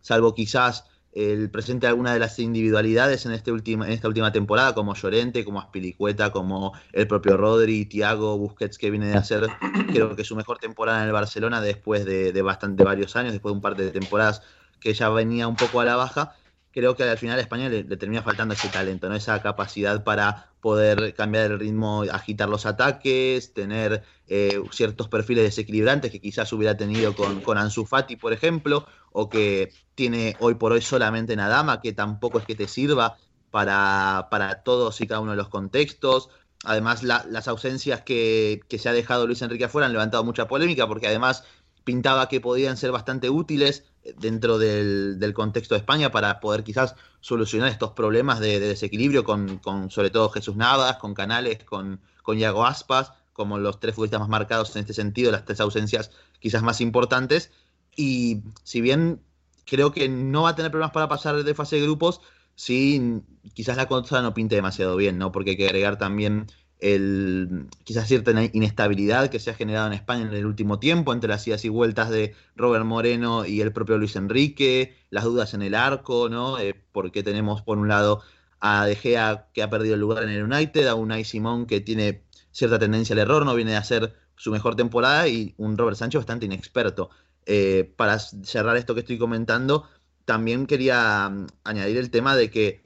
salvo 0.00 0.34
quizás 0.34 0.84
el 1.14 1.48
presente 1.48 1.86
de 1.86 1.90
alguna 1.90 2.12
de 2.12 2.18
las 2.18 2.38
individualidades 2.40 3.24
en, 3.24 3.32
este 3.32 3.52
en 3.52 3.82
esta 3.84 4.08
última 4.08 4.32
temporada, 4.32 4.74
como 4.74 4.94
Llorente, 4.94 5.44
como 5.44 5.60
Aspilicueta, 5.60 6.32
como 6.32 6.72
el 6.92 7.06
propio 7.06 7.36
Rodri, 7.36 7.86
Thiago, 7.86 8.36
Busquets, 8.36 8.78
que 8.78 8.90
viene 8.90 9.06
de 9.06 9.14
hacer, 9.14 9.46
creo 9.92 10.16
que 10.16 10.24
su 10.24 10.34
mejor 10.34 10.58
temporada 10.58 11.00
en 11.00 11.06
el 11.06 11.12
Barcelona 11.12 11.60
después 11.60 12.04
de, 12.04 12.32
de 12.32 12.42
bastante 12.42 12.82
varios 12.82 13.14
años, 13.14 13.32
después 13.32 13.52
de 13.52 13.56
un 13.56 13.62
par 13.62 13.76
de 13.76 13.90
temporadas 13.92 14.42
que 14.84 14.94
ya 14.94 15.08
venía 15.08 15.48
un 15.48 15.56
poco 15.56 15.80
a 15.80 15.84
la 15.84 15.96
baja 15.96 16.36
creo 16.74 16.96
que 16.96 17.04
al 17.04 17.16
final 17.16 17.38
a 17.38 17.42
España 17.42 17.68
le, 17.68 17.84
termina 17.96 18.22
faltando 18.22 18.52
ese 18.52 18.68
talento, 18.68 19.08
¿no? 19.08 19.14
Esa 19.14 19.40
capacidad 19.40 20.02
para 20.02 20.50
poder 20.60 21.14
cambiar 21.14 21.52
el 21.52 21.60
ritmo, 21.60 22.02
agitar 22.10 22.48
los 22.48 22.66
ataques, 22.66 23.54
tener 23.54 24.02
eh, 24.26 24.60
ciertos 24.72 25.08
perfiles 25.08 25.44
desequilibrantes 25.44 26.10
que 26.10 26.20
quizás 26.20 26.52
hubiera 26.52 26.76
tenido 26.76 27.14
con, 27.14 27.42
con 27.42 27.58
Ansu 27.58 27.86
Fati, 27.86 28.16
por 28.16 28.32
ejemplo, 28.32 28.86
o 29.12 29.28
que 29.28 29.72
tiene 29.94 30.36
hoy 30.40 30.56
por 30.56 30.72
hoy 30.72 30.82
solamente 30.82 31.36
Nadama, 31.36 31.80
que 31.80 31.92
tampoco 31.92 32.40
es 32.40 32.44
que 32.44 32.56
te 32.56 32.66
sirva 32.66 33.18
para, 33.52 34.26
para 34.28 34.64
todos 34.64 35.00
y 35.00 35.06
cada 35.06 35.20
uno 35.20 35.30
de 35.30 35.36
los 35.36 35.48
contextos. 35.48 36.28
Además, 36.64 37.04
las 37.04 37.46
ausencias 37.46 38.00
que, 38.00 38.62
que 38.68 38.78
se 38.80 38.88
ha 38.88 38.92
dejado 38.92 39.28
Luis 39.28 39.42
Enrique 39.42 39.66
afuera 39.66 39.86
han 39.86 39.92
levantado 39.92 40.24
mucha 40.24 40.48
polémica 40.48 40.88
porque 40.88 41.06
además 41.06 41.44
pintaba 41.84 42.28
que 42.28 42.40
podían 42.40 42.76
ser 42.76 42.90
bastante 42.90 43.30
útiles 43.30 43.84
dentro 44.18 44.58
del, 44.58 45.32
contexto 45.34 45.74
de 45.74 45.80
España 45.80 46.10
para 46.10 46.40
poder 46.40 46.64
quizás 46.64 46.94
solucionar 47.20 47.70
estos 47.70 47.92
problemas 47.92 48.40
de, 48.40 48.60
desequilibrio 48.60 49.24
con, 49.24 49.60
sobre 49.90 50.10
todo 50.10 50.28
Jesús 50.30 50.56
Navas, 50.56 50.96
con 50.96 51.14
Canales, 51.14 51.64
con, 51.64 52.00
con 52.22 52.38
Iago 52.38 52.66
Aspas, 52.66 53.12
como 53.32 53.58
los 53.58 53.80
tres 53.80 53.94
futbolistas 53.94 54.20
más 54.20 54.28
marcados 54.28 54.74
en 54.76 54.80
este 54.80 54.94
sentido, 54.94 55.32
las 55.32 55.44
tres 55.44 55.60
ausencias 55.60 56.10
quizás 56.38 56.62
más 56.62 56.80
importantes. 56.80 57.50
Y 57.96 58.42
si 58.62 58.80
bien 58.80 59.20
creo 59.64 59.92
que 59.92 60.08
no 60.08 60.42
va 60.42 60.50
a 60.50 60.54
tener 60.54 60.70
problemas 60.70 60.92
para 60.92 61.08
pasar 61.08 61.42
de 61.42 61.54
fase 61.54 61.76
de 61.76 61.82
grupos, 61.82 62.20
sí 62.54 63.22
quizás 63.54 63.76
la 63.76 63.88
cosa 63.88 64.22
no 64.22 64.34
pinte 64.34 64.54
demasiado 64.54 64.96
bien, 64.96 65.18
¿no? 65.18 65.32
Porque 65.32 65.50
hay 65.50 65.56
que 65.56 65.66
agregar 65.66 65.98
también 65.98 66.46
el, 66.84 67.66
quizás 67.82 68.06
cierta 68.06 68.30
inestabilidad 68.52 69.30
que 69.30 69.40
se 69.40 69.48
ha 69.50 69.54
generado 69.54 69.86
en 69.86 69.94
España 69.94 70.22
en 70.22 70.34
el 70.34 70.44
último 70.44 70.78
tiempo 70.78 71.14
entre 71.14 71.30
las 71.30 71.48
idas 71.48 71.64
y 71.64 71.70
vueltas 71.70 72.10
de 72.10 72.34
Robert 72.56 72.84
Moreno 72.84 73.46
y 73.46 73.62
el 73.62 73.72
propio 73.72 73.96
Luis 73.96 74.16
Enrique, 74.16 74.94
las 75.08 75.24
dudas 75.24 75.54
en 75.54 75.62
el 75.62 75.74
arco, 75.74 76.28
¿no? 76.28 76.58
Eh, 76.58 76.74
porque 76.92 77.22
tenemos 77.22 77.62
por 77.62 77.78
un 77.78 77.88
lado 77.88 78.22
a 78.60 78.84
De 78.84 78.96
Gea 78.96 79.48
que 79.54 79.62
ha 79.62 79.70
perdido 79.70 79.94
el 79.94 80.00
lugar 80.00 80.24
en 80.24 80.28
el 80.28 80.42
United, 80.42 80.86
a 80.86 80.94
Unai 80.94 81.24
Simón 81.24 81.64
que 81.64 81.80
tiene 81.80 82.22
cierta 82.50 82.78
tendencia 82.78 83.14
al 83.14 83.20
error, 83.20 83.46
no 83.46 83.54
viene 83.54 83.76
a 83.76 83.78
hacer 83.78 84.14
su 84.36 84.50
mejor 84.50 84.76
temporada 84.76 85.26
y 85.26 85.54
un 85.56 85.78
Robert 85.78 85.96
Sánchez 85.96 86.18
bastante 86.18 86.44
inexperto. 86.44 87.08
Eh, 87.46 87.94
para 87.96 88.18
cerrar 88.18 88.76
esto 88.76 88.92
que 88.92 89.00
estoy 89.00 89.16
comentando, 89.16 89.88
también 90.26 90.66
quería 90.66 91.30
mm, 91.30 91.46
añadir 91.64 91.96
el 91.96 92.10
tema 92.10 92.36
de 92.36 92.50
que 92.50 92.83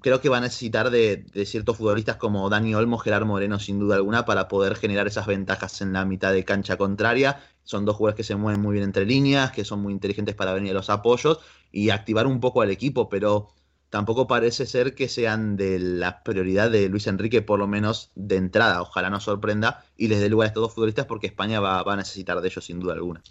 creo 0.00 0.20
que 0.20 0.28
va 0.28 0.38
a 0.38 0.40
necesitar 0.40 0.90
de, 0.90 1.24
ciertos 1.46 1.76
futbolistas 1.76 2.16
como 2.16 2.48
Dani 2.48 2.74
Olmo, 2.74 2.98
Gerard 2.98 3.26
Moreno, 3.26 3.58
sin 3.58 3.78
duda 3.78 3.96
alguna, 3.96 4.24
para 4.24 4.48
poder 4.48 4.76
generar 4.76 5.06
esas 5.06 5.26
ventajas 5.26 5.80
en 5.80 5.92
la 5.92 6.04
mitad 6.04 6.32
de 6.32 6.44
cancha 6.44 6.76
contraria. 6.76 7.40
Son 7.64 7.84
dos 7.84 7.96
jugadores 7.96 8.16
que 8.16 8.24
se 8.24 8.36
mueven 8.36 8.60
muy 8.60 8.74
bien 8.74 8.84
entre 8.84 9.06
líneas, 9.06 9.52
que 9.52 9.64
son 9.64 9.80
muy 9.80 9.92
inteligentes 9.92 10.34
para 10.34 10.52
venir 10.52 10.72
a 10.72 10.74
los 10.74 10.90
apoyos 10.90 11.40
y 11.72 11.90
activar 11.90 12.26
un 12.26 12.40
poco 12.40 12.62
al 12.62 12.70
equipo, 12.70 13.08
pero 13.08 13.48
tampoco 13.90 14.26
parece 14.26 14.66
ser 14.66 14.94
que 14.94 15.08
sean 15.08 15.56
de 15.56 15.78
la 15.78 16.22
prioridad 16.22 16.70
de 16.70 16.88
Luis 16.88 17.06
Enrique, 17.06 17.42
por 17.42 17.58
lo 17.58 17.66
menos 17.66 18.10
de 18.14 18.36
entrada. 18.36 18.82
Ojalá 18.82 19.10
no 19.10 19.20
sorprenda 19.20 19.84
y 19.96 20.08
les 20.08 20.20
dé 20.20 20.28
lugar 20.28 20.46
a 20.46 20.48
estos 20.48 20.62
dos 20.62 20.74
futbolistas 20.74 21.06
porque 21.06 21.26
España 21.28 21.60
va, 21.60 21.80
a 21.80 21.96
necesitar 21.96 22.40
de 22.40 22.48
ellos 22.48 22.64
sin 22.64 22.80
duda 22.80 22.94
alguna. 22.94 23.22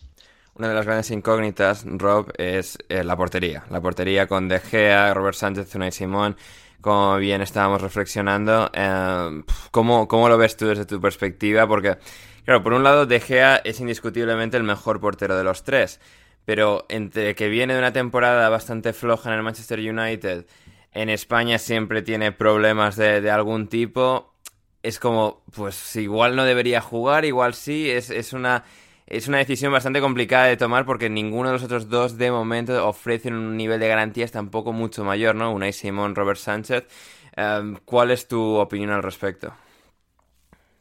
Una 0.58 0.70
de 0.70 0.74
las 0.74 0.86
grandes 0.86 1.12
incógnitas, 1.12 1.84
Rob, 1.86 2.32
es 2.38 2.78
eh, 2.88 3.04
la 3.04 3.18
portería. 3.18 3.66
La 3.70 3.82
portería 3.82 4.26
con 4.26 4.48
De 4.48 4.62
Gea, 4.62 5.14
Robert 5.14 5.36
Sánchez, 5.36 5.76
y 5.76 5.92
Simón. 5.92 6.38
Como 6.80 7.18
bien 7.18 7.42
estábamos 7.42 7.82
reflexionando, 7.82 8.72
eh, 8.74 9.44
¿cómo, 9.72 10.08
¿cómo, 10.08 10.30
lo 10.30 10.38
ves 10.38 10.56
tú 10.56 10.68
desde 10.68 10.86
tu 10.86 11.02
perspectiva? 11.02 11.68
Porque, 11.68 11.98
claro, 12.46 12.64
por 12.64 12.72
un 12.72 12.84
lado, 12.84 13.06
De 13.06 13.20
Gea 13.20 13.58
es 13.66 13.82
indiscutiblemente 13.82 14.56
el 14.56 14.64
mejor 14.64 15.02
portero 15.02 15.36
de 15.36 15.44
los 15.44 15.66
tres. 15.66 16.00
Pero 16.46 16.86
entre 16.88 17.36
que 17.36 17.50
viene 17.50 17.74
de 17.74 17.80
una 17.80 17.92
temporada 17.92 18.48
bastante 18.48 18.94
floja 18.94 19.32
en 19.32 19.36
el 19.36 19.44
Manchester 19.44 19.80
United, 19.80 20.46
en 20.94 21.10
España 21.10 21.58
siempre 21.60 22.02
tiene 22.02 22.32
problemas 22.32 22.96
de, 22.96 23.20
de 23.20 23.30
algún 23.30 23.68
tipo, 23.68 24.34
es 24.84 25.00
como, 25.00 25.44
pues 25.54 25.98
igual 25.98 26.38
no 26.38 26.46
debería 26.46 26.80
jugar, 26.80 27.26
igual 27.26 27.56
sí, 27.56 27.90
es, 27.90 28.10
es 28.10 28.32
una 28.32 28.64
es 29.08 29.28
una 29.28 29.38
decisión 29.38 29.72
bastante 29.72 30.02
complicada 30.02 30.48
de 30.48 30.58
tomar 30.58 30.86
porque 30.86 31.10
ninguno 31.10 31.50
de 31.50 31.54
los 31.54 31.64
otros 31.64 31.90
dos 31.90 32.18
de 32.18 32.32
momento 32.32 32.88
ofrecen 32.88 33.36
un 33.36 33.56
nivel 33.56 33.80
de 33.80 33.88
garantías 33.88 34.32
tampoco 34.32 34.74
mucho 34.74 35.04
mayor, 35.04 35.36
¿no? 35.36 35.54
Unai 35.54 35.74
Simón, 35.74 36.16
Robert 36.16 36.40
Sánchez. 36.40 36.86
Em, 37.36 37.78
¿Cuál 37.86 38.12
es 38.12 38.28
tu 38.28 38.56
opinión 38.56 38.92
al 38.92 39.04
respecto? 39.04 39.54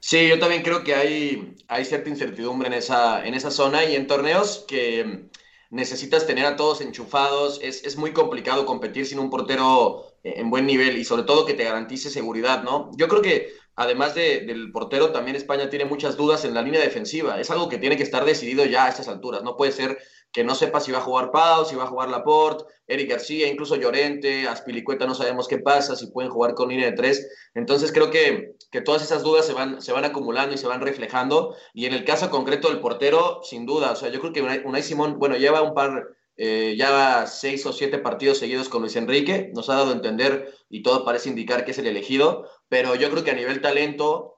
Sí, 0.01 0.29
yo 0.29 0.39
también 0.39 0.63
creo 0.63 0.85
que 0.85 0.95
hay, 0.95 1.57
cierta 1.85 2.09
incertidumbre 2.09 2.69
en 2.69 2.75
esa, 2.75 3.51
zona 3.51 3.85
y 3.85 3.97
en 3.97 4.07
torneos 4.07 4.65
que 4.69 5.29
necesitas 5.71 6.27
tener 6.27 6.47
a 6.47 6.57
todos 6.57 6.81
enchufados. 6.81 7.61
Es 7.63 7.97
muy 7.97 8.13
complicado 8.13 8.67
competir 8.67 9.07
sin 9.07 9.19
un 9.19 9.31
portero 9.31 10.14
en 10.25 10.51
buen 10.51 10.67
nivel 10.67 10.97
y 10.97 11.05
sobre 11.05 11.23
todo 11.23 11.45
que 11.45 11.55
te 11.55 11.65
garantice 11.65 12.11
seguridad, 12.11 12.63
¿no? 12.63 12.91
Yo 12.97 13.09
creo 13.09 13.23
que 13.23 13.53
además 13.77 14.15
del 14.15 14.73
portero, 14.73 15.13
también 15.13 15.37
España 15.37 15.69
tiene 15.69 15.85
muchas 15.85 16.17
dudas 16.17 16.45
en 16.45 16.55
la 16.55 16.63
línea 16.63 16.81
defensiva. 16.81 17.39
Es 17.41 17.51
algo 17.51 17.69
que 17.69 17.79
tiene 17.79 17.97
que 17.97 18.03
estar 18.03 18.25
decidido 18.25 18.65
ya 18.65 18.87
a 18.87 18.89
estas 18.89 19.09
alturas. 19.09 19.43
No 19.43 19.57
puede 19.57 19.73
ser 19.73 19.99
que 20.33 20.43
no 20.43 20.55
sepa 20.55 20.81
si 20.81 20.91
va 20.91 20.99
a 20.99 21.03
jugar 21.03 21.31
Pau, 21.31 21.65
si 21.65 21.77
va 21.77 21.85
a 21.85 21.89
jugar 21.89 22.09
Laporte, 22.09 22.65
Eric 22.87 23.11
García, 23.11 23.49
incluso 23.49 23.77
Llorente, 23.77 24.49
Aspilicueta, 24.49 25.07
no 25.07 25.15
sabemos 25.15 25.47
qué 25.47 25.59
pasa, 25.59 25.95
si 25.95 26.09
pueden 26.09 26.31
jugar 26.31 26.55
con 26.55 26.71
línea 26.71 26.91
de 26.91 26.97
tres. 26.97 27.29
Entonces 27.55 27.93
creo 27.93 28.11
que, 28.11 28.57
que 28.71 28.81
todas 28.81 29.03
esas 29.03 29.23
dudas 29.23 29.47
se 29.47 29.53
van, 29.53 29.81
se 29.81 29.93
van 29.93 30.05
acumulando 30.05 30.55
y 30.55 30.59
se 30.59 30.67
van 30.67 30.81
reflejando. 30.81 31.55
Y 31.73 31.87
en 31.87 31.95
el 31.95 32.05
caso 32.05 32.31
concreto 32.31 32.69
del 32.69 32.81
portero, 32.81 33.41
sin 33.45 33.67
duda, 33.67 33.93
o 33.93 33.97
sea, 33.97 34.09
yo 34.09 34.21
creo 34.21 34.33
que 34.33 34.43
Unai 34.43 34.83
Simón, 34.83 35.19
bueno, 35.19 35.37
lleva 35.37 35.63
un 35.63 35.75
par 35.75 36.09
eh, 36.37 36.75
ya 36.77 37.27
seis 37.27 37.65
o 37.67 37.73
siete 37.73 37.99
partidos 37.99 38.39
seguidos 38.39 38.69
con 38.69 38.83
Luis 38.83 38.97
Enrique, 38.97 39.51
nos 39.55 39.69
ha 39.69 39.75
dado 39.75 39.91
a 39.91 39.95
entender 39.95 40.53
y 40.69 40.83
todo 40.83 41.05
parece 41.05 41.29
indicar 41.29 41.65
que 41.65 41.71
es 41.71 41.79
el 41.79 41.87
elegido, 41.87 42.49
pero 42.69 42.95
yo 42.95 43.11
creo 43.11 43.25
que 43.25 43.31
a 43.31 43.35
nivel 43.35 43.61
talento 43.61 44.34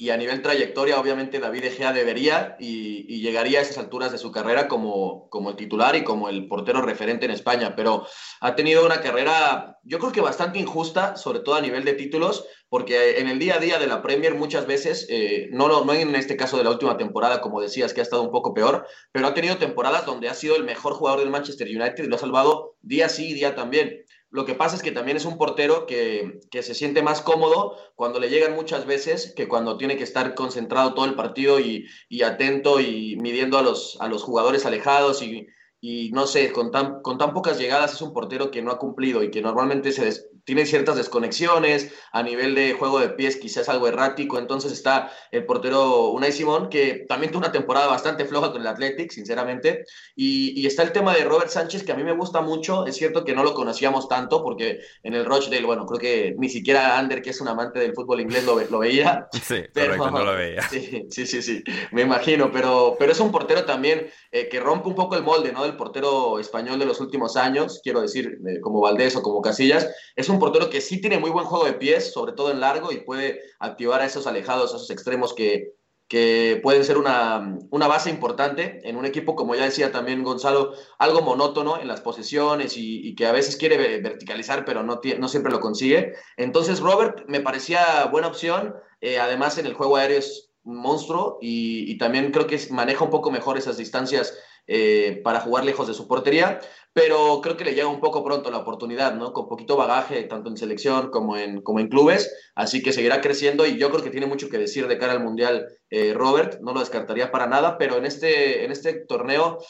y 0.00 0.10
a 0.10 0.16
nivel 0.16 0.42
trayectoria, 0.42 1.00
obviamente 1.00 1.40
David 1.40 1.64
Egea 1.64 1.92
debería 1.92 2.56
y, 2.60 3.18
llegaría 3.20 3.58
a 3.58 3.62
esas 3.62 3.78
alturas 3.78 4.12
de 4.12 4.18
su 4.18 4.30
carrera 4.30 4.68
como, 4.68 5.28
como 5.28 5.50
el 5.50 5.56
titular 5.56 5.96
y 5.96 6.04
como 6.04 6.28
el 6.28 6.46
portero 6.46 6.80
referente 6.82 7.26
en 7.26 7.32
España, 7.32 7.74
pero 7.74 8.06
ha 8.40 8.54
tenido 8.54 8.86
una 8.86 9.00
carrera, 9.00 9.76
yo 9.82 9.98
creo 9.98 10.12
que 10.12 10.20
bastante 10.20 10.60
injusta, 10.60 11.16
sobre 11.16 11.40
todo 11.40 11.56
a 11.56 11.60
nivel 11.60 11.84
de 11.84 11.94
títulos, 11.94 12.46
porque 12.68 13.18
en 13.18 13.28
el 13.28 13.40
día 13.40 13.56
a 13.56 13.58
día 13.58 13.80
de 13.80 13.88
la 13.88 14.00
Premier 14.00 14.36
muchas 14.36 14.68
veces, 14.68 15.04
eh, 15.10 15.48
no, 15.50 15.66
no, 15.66 15.84
no 15.84 15.92
en 15.92 16.14
este 16.14 16.36
caso 16.36 16.56
de 16.56 16.64
la 16.64 16.70
última 16.70 16.96
temporada, 16.96 17.40
como 17.40 17.60
decías, 17.60 17.92
que 17.92 18.00
ha 18.00 18.04
estado 18.04 18.22
un 18.22 18.30
poco 18.30 18.54
peor, 18.54 18.86
pero 19.10 19.26
ha 19.26 19.34
tenido 19.34 19.58
temporadas 19.58 20.06
donde 20.06 20.28
ha 20.28 20.34
sido 20.34 20.54
el 20.54 20.62
mejor 20.62 20.92
jugador 20.92 21.20
del 21.20 21.30
Manchester 21.30 21.66
United 21.66 22.04
y 22.04 22.06
lo 22.06 22.14
ha 22.14 22.20
salvado 22.20 22.76
día 22.82 23.08
sí 23.08 23.30
y 23.30 23.34
día 23.34 23.56
también. 23.56 24.04
Lo 24.30 24.44
que 24.44 24.54
pasa 24.54 24.76
es 24.76 24.82
que 24.82 24.92
también 24.92 25.16
es 25.16 25.24
un 25.24 25.38
portero 25.38 25.86
que, 25.86 26.40
se 26.52 26.74
siente 26.74 27.02
más 27.02 27.22
cómodo 27.22 27.76
cuando 27.94 28.20
le 28.20 28.28
llegan 28.28 28.54
muchas 28.54 28.84
veces 28.84 29.32
que 29.34 29.48
cuando 29.48 29.78
tiene 29.78 29.96
que 29.96 30.04
estar 30.04 30.34
concentrado 30.34 30.92
todo 30.94 31.06
el 31.06 31.14
partido 31.14 31.58
y, 31.60 31.86
atento 32.22 32.80
y 32.80 33.16
midiendo 33.16 33.56
a 33.58 33.62
los, 33.62 33.96
a 34.00 34.08
los 34.08 34.22
jugadores 34.22 34.66
alejados 34.66 35.22
y, 35.22 36.10
no 36.12 36.26
sé, 36.26 36.52
con 36.52 36.70
tan, 36.70 37.00
con 37.00 37.16
tan 37.16 37.32
pocas 37.32 37.58
llegadas 37.58 37.94
es 37.94 38.02
un 38.02 38.12
portero 38.12 38.50
que 38.50 38.60
no 38.60 38.70
ha 38.70 38.78
cumplido 38.78 39.22
y 39.22 39.30
que 39.30 39.40
normalmente 39.40 39.92
se 39.92 40.10
tiene 40.48 40.64
ciertas 40.64 40.96
desconexiones, 40.96 41.92
a 42.10 42.22
nivel 42.22 42.54
de 42.54 42.72
juego 42.72 43.00
de 43.00 43.10
pies 43.10 43.36
quizás 43.36 43.68
algo 43.68 43.86
errático, 43.86 44.38
entonces 44.38 44.72
está 44.72 45.12
el 45.30 45.44
portero 45.44 46.08
Unai 46.08 46.32
Simón, 46.32 46.70
que 46.70 47.04
también 47.06 47.30
tuvo 47.30 47.40
una 47.40 47.52
temporada 47.52 47.86
bastante 47.86 48.24
floja 48.24 48.50
con 48.50 48.62
el 48.62 48.66
Athletic, 48.66 49.10
sinceramente, 49.10 49.84
y, 50.16 50.66
está 50.66 50.84
el 50.84 50.92
tema 50.92 51.14
de 51.14 51.24
Robert 51.24 51.50
Sánchez, 51.50 51.82
que 51.82 51.92
a 51.92 51.96
mí 51.96 52.02
me 52.02 52.14
gusta 52.14 52.40
mucho, 52.40 52.86
es 52.86 52.96
cierto 52.96 53.26
que 53.26 53.34
no 53.34 53.44
lo 53.44 53.52
conocíamos 53.52 54.08
tanto, 54.08 54.42
porque 54.42 54.80
en 55.02 55.12
el 55.12 55.26
Rochdale, 55.26 55.66
bueno, 55.66 55.84
creo 55.84 56.00
que 56.00 56.34
ni 56.38 56.48
siquiera 56.48 56.98
Ander, 56.98 57.20
que 57.20 57.28
es 57.28 57.40
un 57.42 57.48
amante 57.48 57.78
del 57.78 57.92
fútbol 57.92 58.22
inglés, 58.22 58.46
lo, 58.46 58.58
lo 58.58 58.78
veía. 58.78 59.28
Sí, 59.48 59.64
pero, 59.74 59.96
no 59.98 60.24
lo 60.24 60.32
veía. 60.32 60.62
Sí, 60.70 61.26
sí, 61.26 61.42
sí, 61.42 61.62
me 61.92 62.02
imagino, 62.02 62.50
pero, 62.50 62.96
pero 62.98 63.12
es 63.12 63.20
un 63.20 63.30
portero 63.30 63.66
también 63.66 64.08
eh, 64.32 64.48
que 64.48 64.60
rompe 64.60 64.88
un 64.88 64.94
poco 64.94 65.14
el 65.14 65.22
molde, 65.22 65.52
¿no? 65.52 65.64
Del 65.64 65.76
portero 65.76 66.38
español 66.38 66.78
de 66.78 66.86
los 66.86 67.00
últimos 67.00 67.36
años, 67.36 67.80
quiero 67.82 68.00
decir, 68.00 68.38
eh, 68.46 68.60
como 68.60 68.80
Valdés 68.80 69.14
o 69.16 69.22
como 69.22 69.42
Casillas, 69.42 69.90
es 70.16 70.28
un 70.28 70.37
portero 70.38 70.70
que 70.70 70.80
sí 70.80 71.00
tiene 71.00 71.18
muy 71.18 71.30
buen 71.30 71.46
juego 71.46 71.64
de 71.64 71.74
pies, 71.74 72.12
sobre 72.12 72.32
todo 72.32 72.50
en 72.50 72.60
largo, 72.60 72.92
y 72.92 73.00
puede 73.00 73.40
activar 73.58 74.00
a 74.00 74.06
esos 74.06 74.26
alejados, 74.26 74.72
a 74.72 74.76
esos 74.76 74.90
extremos 74.90 75.34
que, 75.34 75.74
que 76.08 76.60
pueden 76.62 76.84
ser 76.84 76.98
una, 76.98 77.58
una, 77.70 77.86
base 77.86 78.10
importante 78.10 78.80
en 78.82 78.96
un 78.96 79.04
equipo, 79.04 79.36
como 79.36 79.54
ya 79.54 79.64
decía 79.64 79.92
también 79.92 80.22
Gonzalo, 80.24 80.72
algo 80.98 81.20
monótono 81.20 81.78
en 81.80 81.86
las 81.86 82.00
posesiones 82.00 82.74
y, 82.76 83.14
que 83.14 83.26
a 83.26 83.32
veces 83.32 83.56
quiere 83.56 84.00
verticalizar, 84.00 84.64
pero 84.64 84.82
no, 84.82 85.00
no 85.18 85.28
siempre 85.28 85.52
lo 85.52 85.60
consigue. 85.60 86.14
Entonces, 86.36 86.80
Robert 86.80 87.24
me 87.28 87.40
parecía 87.40 88.06
buena 88.06 88.28
opción. 88.28 88.74
Eh, 89.00 89.18
además, 89.18 89.58
en 89.58 89.66
el 89.66 89.74
juego 89.74 89.96
aéreo 89.96 90.18
es 90.18 90.50
un 90.62 90.76
monstruo 90.76 91.38
y, 91.40 91.90
y 91.90 91.98
también 91.98 92.32
creo 92.32 92.46
que 92.46 92.58
maneja 92.70 93.04
un 93.04 93.10
poco 93.10 93.30
mejor 93.30 93.58
esas 93.58 93.76
distancias 93.76 94.34
eh, 94.70 95.22
para 95.24 95.40
jugar 95.40 95.64
lejos 95.64 95.88
de 95.88 95.94
su 95.94 96.06
portería, 96.06 96.60
pero 96.98 97.40
creo 97.40 97.56
que 97.56 97.64
le 97.64 97.76
llega 97.76 97.86
un 97.86 98.00
poco 98.00 98.24
pronto 98.24 98.50
la 98.50 98.58
oportunidad, 98.58 99.14
¿no? 99.14 99.32
Con 99.32 99.46
poquito 99.46 99.76
bagaje, 99.76 100.24
tanto 100.24 100.50
en 100.50 100.56
selección 100.56 101.12
como 101.12 101.36
en, 101.36 101.62
como 101.62 101.78
en 101.78 101.86
clubes, 101.86 102.34
así 102.56 102.82
que 102.82 102.92
seguirá 102.92 103.20
creciendo 103.20 103.64
y 103.66 103.78
yo 103.78 103.88
creo 103.90 104.02
que 104.02 104.10
tiene 104.10 104.26
mucho 104.26 104.48
que 104.48 104.58
decir 104.58 104.88
de 104.88 104.98
cara 104.98 105.12
al 105.12 105.22
Mundial 105.22 105.68
eh, 105.90 106.12
Robert, 106.12 106.58
no 106.60 106.72
lo 106.72 106.80
descartaría 106.80 107.30
para 107.30 107.46
nada, 107.46 107.78
pero 107.78 107.98
en 107.98 108.04
este, 108.04 108.64
en 108.64 108.72
este 108.72 108.94
torneo 108.94 109.60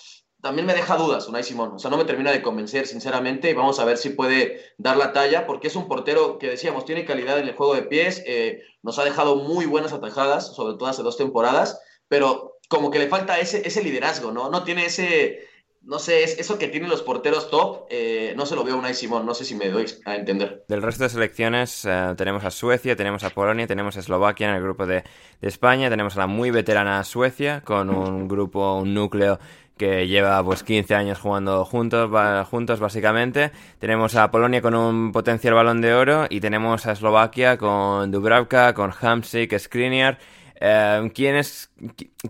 también 0.41 0.67
me 0.67 0.73
deja 0.73 0.97
dudas 0.97 1.29
Unai 1.29 1.45
Simón, 1.45 1.73
o 1.75 1.79
sea, 1.79 1.91
no 1.91 1.99
me 1.99 2.07
termina 2.07 2.33
de 2.33 2.41
convencer 2.41 2.87
sinceramente 2.87 3.51
y 3.51 3.55
vamos 3.55 3.79
a 3.79 3.85
ver 3.85 3.99
si 3.99 4.09
puede 4.09 4.63
dar 4.79 4.97
la 4.97 5.13
talla, 5.13 5.47
porque 5.47 5.67
es 5.67 5.77
un 5.77 5.87
portero 5.87 6.39
que 6.39 6.49
decíamos, 6.49 6.87
tiene 6.87 7.05
calidad 7.05 7.39
en 7.39 7.47
el 7.47 7.57
juego 7.57 7.75
de 7.75 7.83
pies, 7.83 8.23
eh, 8.27 8.63
nos 8.83 8.99
ha 8.99 9.05
dejado 9.05 9.37
muy 9.37 9.67
buenas 9.67 9.93
atajadas, 9.93 10.57
sobre 10.57 10.79
todo 10.79 10.89
hace 10.89 11.03
dos 11.03 11.19
temporadas, 11.19 11.79
pero 12.09 12.55
como 12.71 12.91
que 12.91 12.99
le 12.99 13.09
falta 13.09 13.39
ese, 13.39 13.69
ese 13.69 13.83
liderazgo, 13.83 14.33
¿no? 14.33 14.49
No 14.49 14.65
tiene 14.65 14.87
ese, 14.87 15.48
no 15.89 15.98
sé, 15.98 16.23
es 16.23 16.39
eso 16.39 16.59
que 16.59 16.69
tienen 16.69 16.90
los 16.90 17.01
porteros 17.01 17.48
top, 17.51 17.86
eh, 17.89 18.35
no 18.36 18.44
se 18.44 18.55
lo 18.55 18.62
veo 18.62 18.74
a 18.74 18.78
Unai 18.78 18.94
Simón, 18.94 19.24
no 19.24 19.32
sé 19.32 19.47
si 19.47 19.55
me 19.55 19.70
doy 19.70 19.86
a 20.05 20.16
entender. 20.16 20.62
Del 20.69 20.82
resto 20.82 21.05
de 21.05 21.09
selecciones 21.09 21.86
eh, 21.86 22.15
tenemos 22.15 22.44
a 22.44 22.51
Suecia, 22.51 22.94
tenemos 22.94 23.24
a 23.24 23.31
Polonia, 23.31 23.66
tenemos 23.66 23.97
a 23.97 24.01
Eslovaquia 24.01 24.51
en 24.51 24.55
el 24.55 24.62
grupo 24.62 24.86
de, 24.86 25.02
España, 25.40 25.89
tenemos 25.89 26.15
a 26.16 26.20
la 26.20 26.27
muy 26.27 26.51
veterana 26.51 27.02
Suecia 27.05 27.62
con 27.62 27.89
un 27.89 28.28
grupo, 28.28 28.74
un 28.74 28.93
núcleo 28.93 29.39
que 29.78 30.06
lleva 30.06 30.44
pues 30.44 30.62
15 30.62 30.94
años 30.94 31.20
jugando 31.20 31.65
juntos, 31.65 32.10
juntos 32.51 32.81
básicamente. 32.81 33.51
Tenemos 33.78 34.15
a 34.15 34.31
Polonia 34.31 34.60
con 34.60 34.74
un 34.74 35.10
potencial 35.12 35.55
balón 35.55 35.81
de 35.81 35.94
oro 35.94 36.27
y 36.28 36.40
tenemos 36.40 36.85
a 36.85 36.93
Eslovaquia 36.93 37.56
con 37.56 38.10
Dubravka, 38.10 38.74
con 38.74 38.93
Hamsik, 38.93 39.56
Skriniar 39.59 40.19
Em, 40.61 41.11
¿quién, 41.11 41.37
es, 41.37 41.71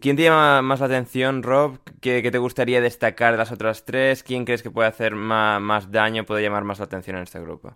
¿Quién 0.00 0.16
te 0.16 0.22
llama 0.22 0.60
más 0.60 0.80
la 0.80 0.86
atención, 0.86 1.42
Rob? 1.42 1.78
¿Qué, 2.00 2.22
te 2.22 2.38
gustaría 2.38 2.80
destacar 2.80 3.32
de 3.32 3.38
las 3.38 3.52
otras 3.52 3.84
tres? 3.84 4.22
¿Quién 4.22 4.44
crees 4.44 4.62
que 4.62 4.70
puede 4.70 4.88
hacer 4.88 5.14
más, 5.14 5.90
daño, 5.90 6.26
puede 6.26 6.42
llamar 6.42 6.64
más 6.64 6.78
la 6.78 6.84
atención 6.84 7.16
en 7.16 7.22
este 7.22 7.40
grupo? 7.40 7.74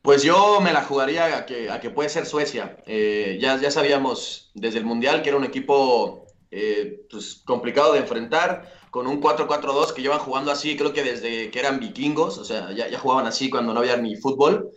Pues 0.00 0.22
yo 0.22 0.60
me 0.62 0.72
la 0.72 0.82
jugaría 0.82 1.36
a 1.36 1.44
que, 1.44 1.70
a 1.70 1.80
que 1.80 1.90
puede 1.90 2.08
ser 2.08 2.24
Suecia. 2.24 2.78
Eh, 2.86 3.38
ya, 3.40 3.60
ya 3.60 3.70
sabíamos 3.70 4.50
desde 4.54 4.78
el 4.78 4.86
Mundial 4.86 5.20
que 5.20 5.28
era 5.28 5.36
un 5.36 5.44
equipo 5.44 6.26
eh, 6.50 7.02
pues, 7.10 7.42
complicado 7.44 7.92
de 7.92 7.98
enfrentar, 7.98 8.72
con 8.90 9.06
un 9.06 9.20
4-4-2 9.20 9.92
que 9.92 10.02
llevan 10.02 10.18
jugando 10.18 10.50
así, 10.50 10.76
creo 10.76 10.92
que 10.92 11.04
desde 11.04 11.50
que 11.50 11.58
eran 11.58 11.78
vikingos, 11.78 12.38
o 12.38 12.44
sea, 12.44 12.72
ya, 12.72 12.88
ya 12.88 12.98
jugaban 12.98 13.26
así 13.26 13.50
cuando 13.50 13.74
no 13.74 13.80
había 13.80 13.96
ni 13.98 14.16
fútbol. 14.16 14.70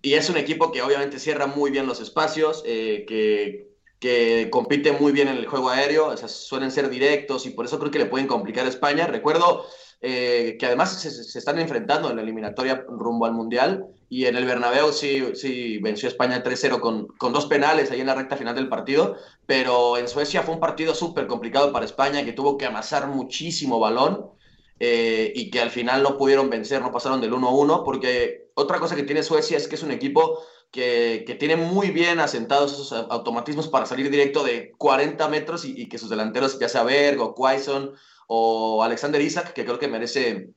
Y 0.00 0.14
es 0.14 0.30
un 0.30 0.36
equipo 0.36 0.70
que 0.70 0.82
obviamente 0.82 1.18
cierra 1.18 1.46
muy 1.46 1.70
bien 1.70 1.86
los 1.86 2.00
espacios, 2.00 2.62
eh, 2.66 3.04
que 3.08 3.67
que 3.98 4.48
compite 4.50 4.92
muy 4.92 5.12
bien 5.12 5.28
en 5.28 5.36
el 5.36 5.46
juego 5.46 5.70
aéreo, 5.70 6.08
o 6.08 6.16
sea, 6.16 6.28
suelen 6.28 6.70
ser 6.70 6.88
directos 6.88 7.46
y 7.46 7.50
por 7.50 7.64
eso 7.64 7.78
creo 7.78 7.90
que 7.90 7.98
le 7.98 8.06
pueden 8.06 8.28
complicar 8.28 8.64
a 8.64 8.68
España. 8.68 9.06
Recuerdo 9.06 9.66
eh, 10.00 10.56
que 10.60 10.66
además 10.66 11.00
se, 11.00 11.38
están 11.38 11.58
enfrentando 11.58 12.08
en 12.08 12.16
la 12.16 12.22
eliminatoria 12.22 12.84
rumbo 12.88 13.26
al 13.26 13.32
Mundial 13.32 13.86
y 14.08 14.26
en 14.26 14.36
el 14.36 14.44
Bernabéu 14.44 14.92
sí, 14.92 15.78
venció 15.82 16.08
España 16.08 16.42
3-0 16.44 16.78
con, 16.78 17.08
con, 17.18 17.32
dos 17.32 17.46
penales 17.46 17.90
ahí 17.90 18.00
en 18.00 18.06
la 18.06 18.14
recta 18.14 18.36
final 18.36 18.54
del 18.54 18.68
partido, 18.68 19.16
pero 19.46 19.98
en 19.98 20.06
Suecia 20.06 20.42
fue 20.42 20.54
un 20.54 20.60
partido 20.60 20.94
súper 20.94 21.26
complicado 21.26 21.72
para 21.72 21.84
España 21.84 22.24
que 22.24 22.32
tuvo 22.32 22.56
que 22.56 22.66
amasar 22.66 23.08
muchísimo 23.08 23.80
balón 23.80 24.30
eh, 24.78 25.32
y 25.34 25.50
que 25.50 25.60
al 25.60 25.70
final 25.70 26.04
no 26.04 26.16
pudieron 26.16 26.48
vencer, 26.48 26.80
no 26.80 26.92
pasaron 26.92 27.20
del 27.20 27.32
1-1 27.32 27.82
porque 27.84 28.50
otra 28.54 28.78
cosa 28.78 28.94
que 28.94 29.02
tiene 29.02 29.24
Suecia 29.24 29.56
es 29.56 29.66
que 29.66 29.74
es 29.74 29.82
un 29.82 29.90
equipo 29.90 30.44
que, 30.70 31.36
tiene 31.38 31.56
muy 31.56 31.90
bien 31.90 32.20
asentados 32.20 32.72
esos 32.72 32.92
automatismos 32.92 33.68
para 33.68 33.86
salir 33.86 34.10
directo 34.10 34.44
de 34.44 34.72
40 34.76 35.28
metros 35.28 35.64
y, 35.64 35.88
que 35.88 35.98
sus 35.98 36.10
delanteros, 36.10 36.58
ya 36.58 36.68
sea 36.68 36.82
Berg 36.82 37.20
o 37.20 37.34
Quaison 37.34 37.94
o 38.26 38.82
Alexander 38.82 39.20
Isaac, 39.20 39.52
que 39.52 39.64
creo 39.64 39.78
que 39.78 39.88
merece 39.88 40.50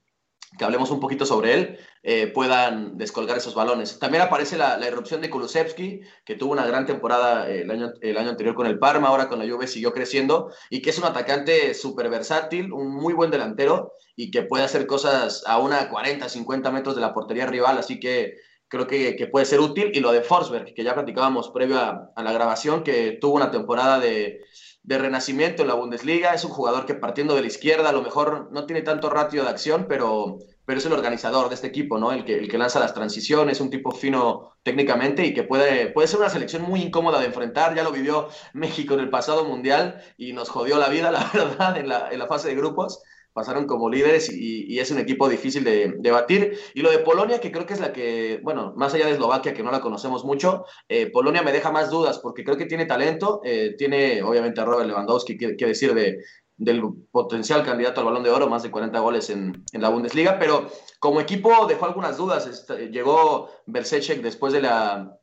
que 0.58 0.66
hablemos 0.66 0.92
un 0.92 1.00
poquito 1.00 1.26
sobre 1.26 1.54
él, 1.54 1.80
eh, 2.04 2.28
puedan 2.28 2.98
descolgar 2.98 3.38
esos 3.38 3.56
balones. 3.56 4.00
También 4.00 4.22
aparece 4.22 4.58
la, 4.58 4.78
la 4.78 4.88
irrupción 4.88 5.22
de 5.22 5.30
Kulusevski, 5.30 6.02
que 6.26 6.36
tuvo 6.36 6.52
una 6.52 6.66
gran 6.66 6.86
temporada 6.86 7.50
el 7.50 7.72
año, 7.72 7.94
el 8.02 8.18
año 8.18 8.32
anterior 8.32 8.54
con 8.54 8.68
el 8.68 8.78
Parma, 8.78 9.08
ahora 9.08 9.30
con 9.30 9.40
la 9.40 9.50
Juve 9.50 9.68
siguió 9.68 9.94
creciendo, 9.94 10.52
y 10.70 10.82
que 10.82 10.90
es 10.90 10.98
un 10.98 11.06
atacante 11.06 11.74
súper 11.74 12.10
versátil, 12.10 12.74
un 12.74 12.94
muy 12.94 13.14
buen 13.14 13.32
delantero, 13.32 13.94
y 14.18 14.30
que 14.30 14.42
puede 14.42 14.66
hacer 14.66 14.88
cosas 14.88 15.44
a 15.46 15.58
una 15.58 15.90
40, 15.90 16.28
50 16.28 16.70
metros 16.72 16.96
de 16.96 17.02
la 17.02 17.14
portería 17.14 17.46
rival, 17.46 17.78
así 17.78 18.02
que 18.02 18.36
creo 18.72 18.88
que, 18.88 19.27
puede 19.30 19.45
ser 19.45 19.60
útil. 19.60 19.91
Y 19.93 19.99
lo 19.99 20.11
de 20.14 20.22
Forsberg, 20.22 20.73
que 20.73 20.84
ya 20.84 20.95
platicábamos 20.95 21.49
previo 21.49 21.77
a, 21.77 22.23
la 22.23 22.31
grabación, 22.31 22.84
que 22.84 23.18
tuvo 23.19 23.35
una 23.35 23.52
temporada 23.52 23.99
de, 23.99 24.41
renacimiento 24.85 25.61
en 25.61 25.68
la 25.68 25.73
Bundesliga. 25.76 26.34
Es 26.34 26.45
un 26.45 26.52
jugador 26.52 26.85
que 26.85 26.95
partiendo 26.95 27.35
de 27.35 27.41
la 27.41 27.48
izquierda, 27.48 27.89
a 27.89 27.91
lo 27.91 28.02
mejor 28.02 28.49
no 28.52 28.65
tiene 28.65 28.81
tanto 28.81 29.10
ratio 29.10 29.43
de 29.43 29.49
acción, 29.49 29.88
pero, 29.89 30.39
pero 30.65 30.80
es 30.80 30.85
el 30.85 30.93
organizador 30.93 31.49
de 31.49 31.56
este 31.56 31.68
equipo, 31.68 31.98
¿no? 31.99 32.14
El 32.14 32.23
que, 32.23 32.38
el 32.38 32.48
que 32.48 32.57
lanza 32.57 32.80
las 32.80 32.93
transiciones, 32.93 33.60
un 33.60 33.69
tipo 33.69 33.91
fino 33.91 34.53
técnicamente 34.64 35.26
y 35.26 35.34
que 35.34 35.43
puede, 35.43 35.88
puede 35.88 36.07
ser 36.07 36.19
una 36.19 36.30
selección 36.30 36.61
muy 36.61 36.81
incómoda 36.81 37.19
de 37.19 37.26
enfrentar. 37.26 37.76
Ya 37.76 37.84
lo 37.84 37.91
vivió 37.91 38.30
México 38.53 38.93
en 38.93 39.02
el 39.02 39.10
pasado 39.10 39.43
mundial 39.43 40.02
y 40.18 40.31
nos 40.31 40.48
jodió 40.48 40.80
la 40.80 40.88
vida, 40.88 41.11
la 41.11 41.30
verdad, 41.34 41.77
en 41.77 41.89
la, 41.89 42.10
en 42.10 42.19
la 42.19 42.27
fase 42.27 42.48
de 42.48 42.56
grupos 42.56 43.03
pasaron 43.34 43.66
como 43.66 43.90
líderes 43.90 44.32
y, 44.32 44.80
es 44.80 44.91
un 44.91 44.99
equipo 44.99 45.30
difícil 45.30 45.64
de, 45.64 46.12
batir. 46.12 46.58
Y 46.74 46.82
lo 46.82 46.91
de 46.91 46.99
Polonia, 46.99 47.40
que 47.40 47.52
creo 47.52 47.66
que 47.66 47.74
es 47.74 47.80
la 47.80 47.94
que, 47.94 48.40
bueno, 48.44 48.74
más 48.76 48.94
allá 48.94 49.06
de 49.06 49.14
Eslovaquia, 49.14 49.53
que 49.53 49.64
no 49.64 49.72
la 49.72 49.82
conocemos 49.82 50.26
mucho, 50.26 50.66
eh, 50.90 51.10
Polonia 51.12 51.44
me 51.44 51.52
deja 51.52 51.72
más 51.72 51.90
dudas 51.90 52.20
porque 52.20 52.44
creo 52.44 52.58
que 52.58 52.66
tiene 52.66 52.86
talento, 52.86 53.41
eh, 53.44 53.76
tiene 53.78 54.22
obviamente 54.24 54.62
a 54.62 54.66
Robert 54.66 54.88
Lewandowski, 54.88 55.38
que, 55.38 55.56
decir 55.56 55.94
de, 55.94 56.24
del 56.58 56.82
potencial 57.12 57.64
candidato 57.64 58.02
al 58.02 58.08
balón 58.08 58.24
de 58.24 58.30
oro, 58.32 58.49
más 58.49 58.64
de 58.64 58.72
40 58.72 58.99
goles 58.99 59.30
en, 59.30 59.64
la 59.74 59.90
Bundesliga, 59.90 60.38
pero 60.40 60.70
como 60.99 61.22
equipo 61.22 61.66
dejó 61.68 61.86
algunas 61.86 62.18
dudas. 62.18 62.48
Este, 62.48 62.90
llegó 62.90 63.49
Bersechek 63.66 64.22
después 64.22 64.53
de 64.53 64.62
la, 64.62 65.20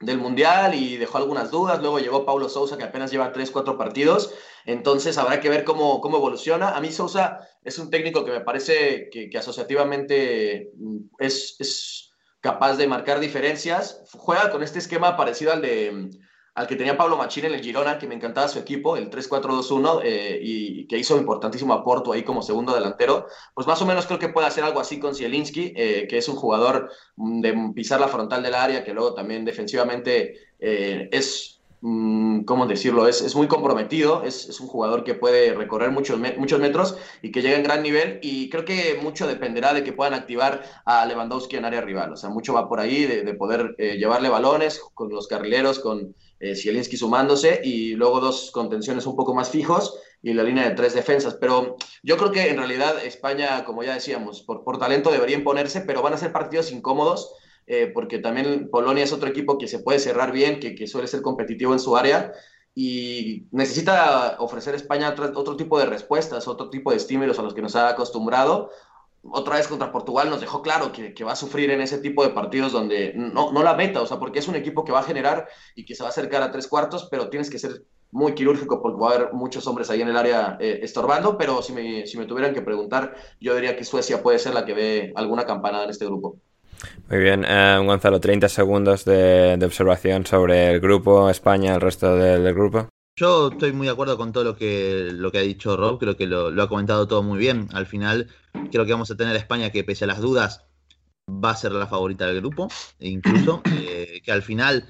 del 0.00 0.18
Mundial 0.18 0.74
y 0.74 0.96
dejó 0.96 1.18
algunas 1.18 1.50
dudas. 1.50 1.80
Luego 1.80 1.98
llegó 1.98 2.26
Paulo 2.26 2.48
Sousa, 2.48 2.76
que 2.76 2.84
apenas 2.84 3.10
lleva 3.10 3.32
3, 3.32 3.50
4 3.50 3.78
partidos. 3.78 4.34
Entonces 4.64 5.16
habrá 5.18 5.40
que 5.40 5.48
ver 5.48 5.64
cómo, 5.64 6.00
cómo 6.00 6.18
evoluciona. 6.18 6.76
A 6.76 6.80
mí 6.80 6.92
Sousa 6.92 7.40
es 7.62 7.78
un 7.78 7.90
técnico 7.90 8.24
que 8.24 8.32
me 8.32 8.40
parece 8.40 9.08
que, 9.10 9.30
asociativamente 9.36 10.70
mm, 10.76 10.96
es, 11.18 11.56
es, 11.58 12.12
capaz 12.40 12.76
de 12.76 12.86
marcar 12.86 13.18
diferencias. 13.18 14.02
Juega 14.12 14.50
con 14.50 14.62
este 14.62 14.78
esquema 14.78 15.16
parecido 15.16 15.52
al 15.52 15.62
de 15.62 16.10
al 16.56 16.66
que 16.66 16.74
tenía 16.74 16.96
Pablo 16.96 17.18
Machín 17.18 17.44
en 17.44 17.52
el 17.52 17.60
Girona, 17.60 17.98
que 17.98 18.06
me 18.06 18.14
encantaba 18.14 18.48
su 18.48 18.58
equipo, 18.58 18.96
el 18.96 19.10
3-4-2-1, 19.10 20.00
eh, 20.02 20.40
y 20.42 20.86
que 20.86 20.96
hizo 20.96 21.12
un 21.12 21.20
importantísimo 21.20 21.74
aporto 21.74 22.12
ahí 22.12 22.22
como 22.22 22.40
segundo 22.40 22.74
delantero, 22.74 23.26
pues 23.52 23.66
más 23.66 23.80
o 23.82 23.86
menos 23.86 24.06
creo 24.06 24.18
que 24.18 24.30
puede 24.30 24.46
hacer 24.46 24.64
algo 24.64 24.80
así 24.80 24.98
con 24.98 25.14
Zielinski, 25.14 25.74
eh, 25.76 26.06
que 26.08 26.16
es 26.16 26.28
un 26.30 26.36
jugador 26.36 26.90
mm, 27.16 27.40
de 27.42 27.72
pisar 27.74 28.00
la 28.00 28.08
frontal 28.08 28.42
del 28.42 28.54
área, 28.54 28.84
que 28.84 28.94
luego 28.94 29.12
también 29.12 29.44
defensivamente 29.44 30.48
eh, 30.58 31.10
es, 31.12 31.60
mm, 31.82 32.44
¿cómo 32.44 32.66
decirlo? 32.66 33.06
Es, 33.06 33.20
es 33.20 33.36
muy 33.36 33.48
comprometido, 33.48 34.24
es, 34.24 34.48
es, 34.48 34.58
un 34.58 34.66
jugador 34.66 35.04
que 35.04 35.12
puede 35.12 35.52
recorrer 35.52 35.90
muchos, 35.90 36.18
muchos 36.38 36.58
metros 36.58 36.96
y 37.20 37.32
que 37.32 37.42
llega 37.42 37.58
en 37.58 37.64
gran 37.64 37.82
nivel, 37.82 38.18
y 38.22 38.48
creo 38.48 38.64
que 38.64 38.98
mucho 39.02 39.26
dependerá 39.26 39.74
de 39.74 39.84
que 39.84 39.92
puedan 39.92 40.14
activar 40.14 40.62
a 40.86 41.04
Lewandowski 41.04 41.56
en 41.56 41.66
área 41.66 41.82
rival, 41.82 42.14
o 42.14 42.16
sea, 42.16 42.30
mucho 42.30 42.54
va 42.54 42.66
por 42.66 42.80
ahí 42.80 43.04
de, 43.04 43.24
de 43.24 43.34
poder 43.34 43.76
llevarle 43.76 44.30
balones 44.30 44.80
con 44.94 45.10
los 45.10 45.28
carrileros, 45.28 45.80
con 45.80 46.14
eh, 46.40 46.54
sumándose 46.96 47.60
y 47.62 47.94
luego 47.94 48.20
dos 48.20 48.50
contenciones 48.50 49.06
un 49.06 49.16
poco 49.16 49.34
más 49.34 49.50
fijos 49.50 49.98
y 50.22 50.32
la 50.32 50.42
línea 50.42 50.68
de 50.68 50.74
tres 50.74 50.94
defensas. 50.94 51.34
Pero 51.40 51.76
yo 52.02 52.16
creo 52.16 52.32
que 52.32 52.50
en 52.50 52.56
realidad 52.56 53.04
España, 53.04 53.64
como 53.64 53.82
ya 53.82 53.94
decíamos, 53.94 54.42
por, 54.42 54.64
por 54.64 54.78
talento 54.78 55.10
debería 55.10 55.36
imponerse, 55.36 55.80
pero 55.82 56.02
van 56.02 56.14
a 56.14 56.18
ser 56.18 56.32
partidos 56.32 56.72
incómodos 56.72 57.34
eh, 57.66 57.90
porque 57.92 58.18
también 58.18 58.68
Polonia 58.70 59.04
es 59.04 59.12
otro 59.12 59.28
equipo 59.28 59.58
que 59.58 59.66
se 59.66 59.80
puede 59.80 59.98
cerrar 59.98 60.30
bien, 60.32 60.60
que, 60.60 60.74
que 60.74 60.86
suele 60.86 61.08
ser 61.08 61.22
competitivo 61.22 61.72
en 61.72 61.80
su 61.80 61.96
área 61.96 62.32
y 62.78 63.48
necesita 63.52 64.36
ofrecer 64.38 64.74
España 64.74 65.14
otro, 65.34 65.56
tipo 65.56 65.78
de 65.78 65.86
respuestas, 65.86 66.46
otro 66.46 66.68
tipo 66.68 66.90
de 66.90 66.98
estímulos 66.98 67.38
a 67.38 67.42
los 67.42 67.54
que 67.54 67.62
nos 67.62 67.74
ha 67.74 67.88
acostumbrado. 67.88 68.70
Otra 69.32 69.56
vez 69.56 69.68
contra 69.68 69.92
Portugal 69.92 70.30
nos 70.30 70.40
dejó 70.40 70.62
claro 70.62 70.92
que, 70.92 71.14
que 71.14 71.24
va 71.24 71.32
a 71.32 71.36
sufrir 71.36 71.70
en 71.70 71.80
ese 71.80 71.98
tipo 71.98 72.24
de 72.24 72.30
partidos 72.30 72.72
donde 72.72 73.12
no, 73.14 73.52
no, 73.52 73.62
la 73.62 73.74
meta, 73.74 74.02
o 74.02 74.06
sea, 74.06 74.18
porque 74.18 74.38
es 74.38 74.48
un 74.48 74.54
equipo 74.56 74.84
que 74.84 74.92
va 74.92 75.00
a 75.00 75.04
generar 75.04 75.48
y 75.74 75.84
que 75.84 75.94
se 75.94 76.02
va 76.02 76.08
a 76.08 76.10
acercar 76.10 76.42
a 76.42 76.50
tres 76.50 76.66
cuartos, 76.68 77.08
pero 77.10 77.28
tienes 77.28 77.50
que 77.50 77.58
ser 77.58 77.82
muy 78.12 78.34
quirúrgico 78.34 78.80
porque 78.80 79.00
va 79.00 79.10
a 79.10 79.14
haber 79.14 79.32
muchos 79.32 79.66
hombres 79.66 79.90
ahí 79.90 80.00
en 80.00 80.08
el 80.08 80.16
área 80.16 80.56
eh, 80.60 80.80
estorbando, 80.82 81.36
pero 81.36 81.62
si 81.62 81.72
me, 81.72 82.06
si 82.06 82.18
me 82.18 82.26
tuvieran 82.26 82.54
que 82.54 82.62
preguntar, 82.62 83.14
yo 83.40 83.54
diría 83.54 83.76
que 83.76 83.84
Suecia 83.84 84.22
puede 84.22 84.38
ser 84.38 84.54
la 84.54 84.64
que 84.64 84.74
ve 84.74 85.12
alguna 85.16 85.44
campanada 85.44 85.84
en 85.84 85.90
este 85.90 86.06
grupo. 86.06 86.36
Muy 87.08 87.18
bien, 87.20 87.44
eh, 87.46 87.80
Gonzalo, 87.84 88.20
30 88.20 88.48
segundos 88.48 89.04
de, 89.04 89.58
observación 89.64 90.26
sobre 90.26 90.70
el 90.70 90.80
grupo, 90.80 91.30
España, 91.30 91.74
el 91.74 91.80
resto 91.80 92.16
del, 92.16 92.52
grupo. 92.54 92.88
Yo 93.18 93.48
estoy 93.48 93.72
muy 93.72 93.86
de 93.86 93.94
acuerdo 93.94 94.18
con 94.18 94.30
todo 94.30 94.44
lo 94.44 94.56
que, 94.56 95.08
lo 95.10 95.32
que 95.32 95.38
ha 95.38 95.40
dicho 95.40 95.74
Rob, 95.74 95.98
creo 95.98 96.18
que 96.18 96.26
lo, 96.26 96.48
ha 96.62 96.68
comentado 96.68 97.08
todo 97.08 97.22
muy 97.22 97.38
bien. 97.38 97.66
Al 97.72 97.86
final, 97.86 98.28
creo 98.70 98.84
que 98.84 98.92
vamos 98.92 99.10
a 99.10 99.16
tener 99.16 99.34
a 99.34 99.38
España 99.38 99.70
que, 99.70 99.84
pese 99.84 100.04
a 100.04 100.08
las 100.08 100.20
dudas, 100.20 100.66
va 101.26 101.50
a 101.50 101.56
ser 101.56 101.72
la 101.72 101.86
favorita 101.86 102.26
del 102.26 102.40
grupo, 102.40 102.68
e 102.98 103.08
incluso 103.08 103.62
eh, 103.72 104.20
que 104.22 104.32
al 104.32 104.42
final 104.42 104.86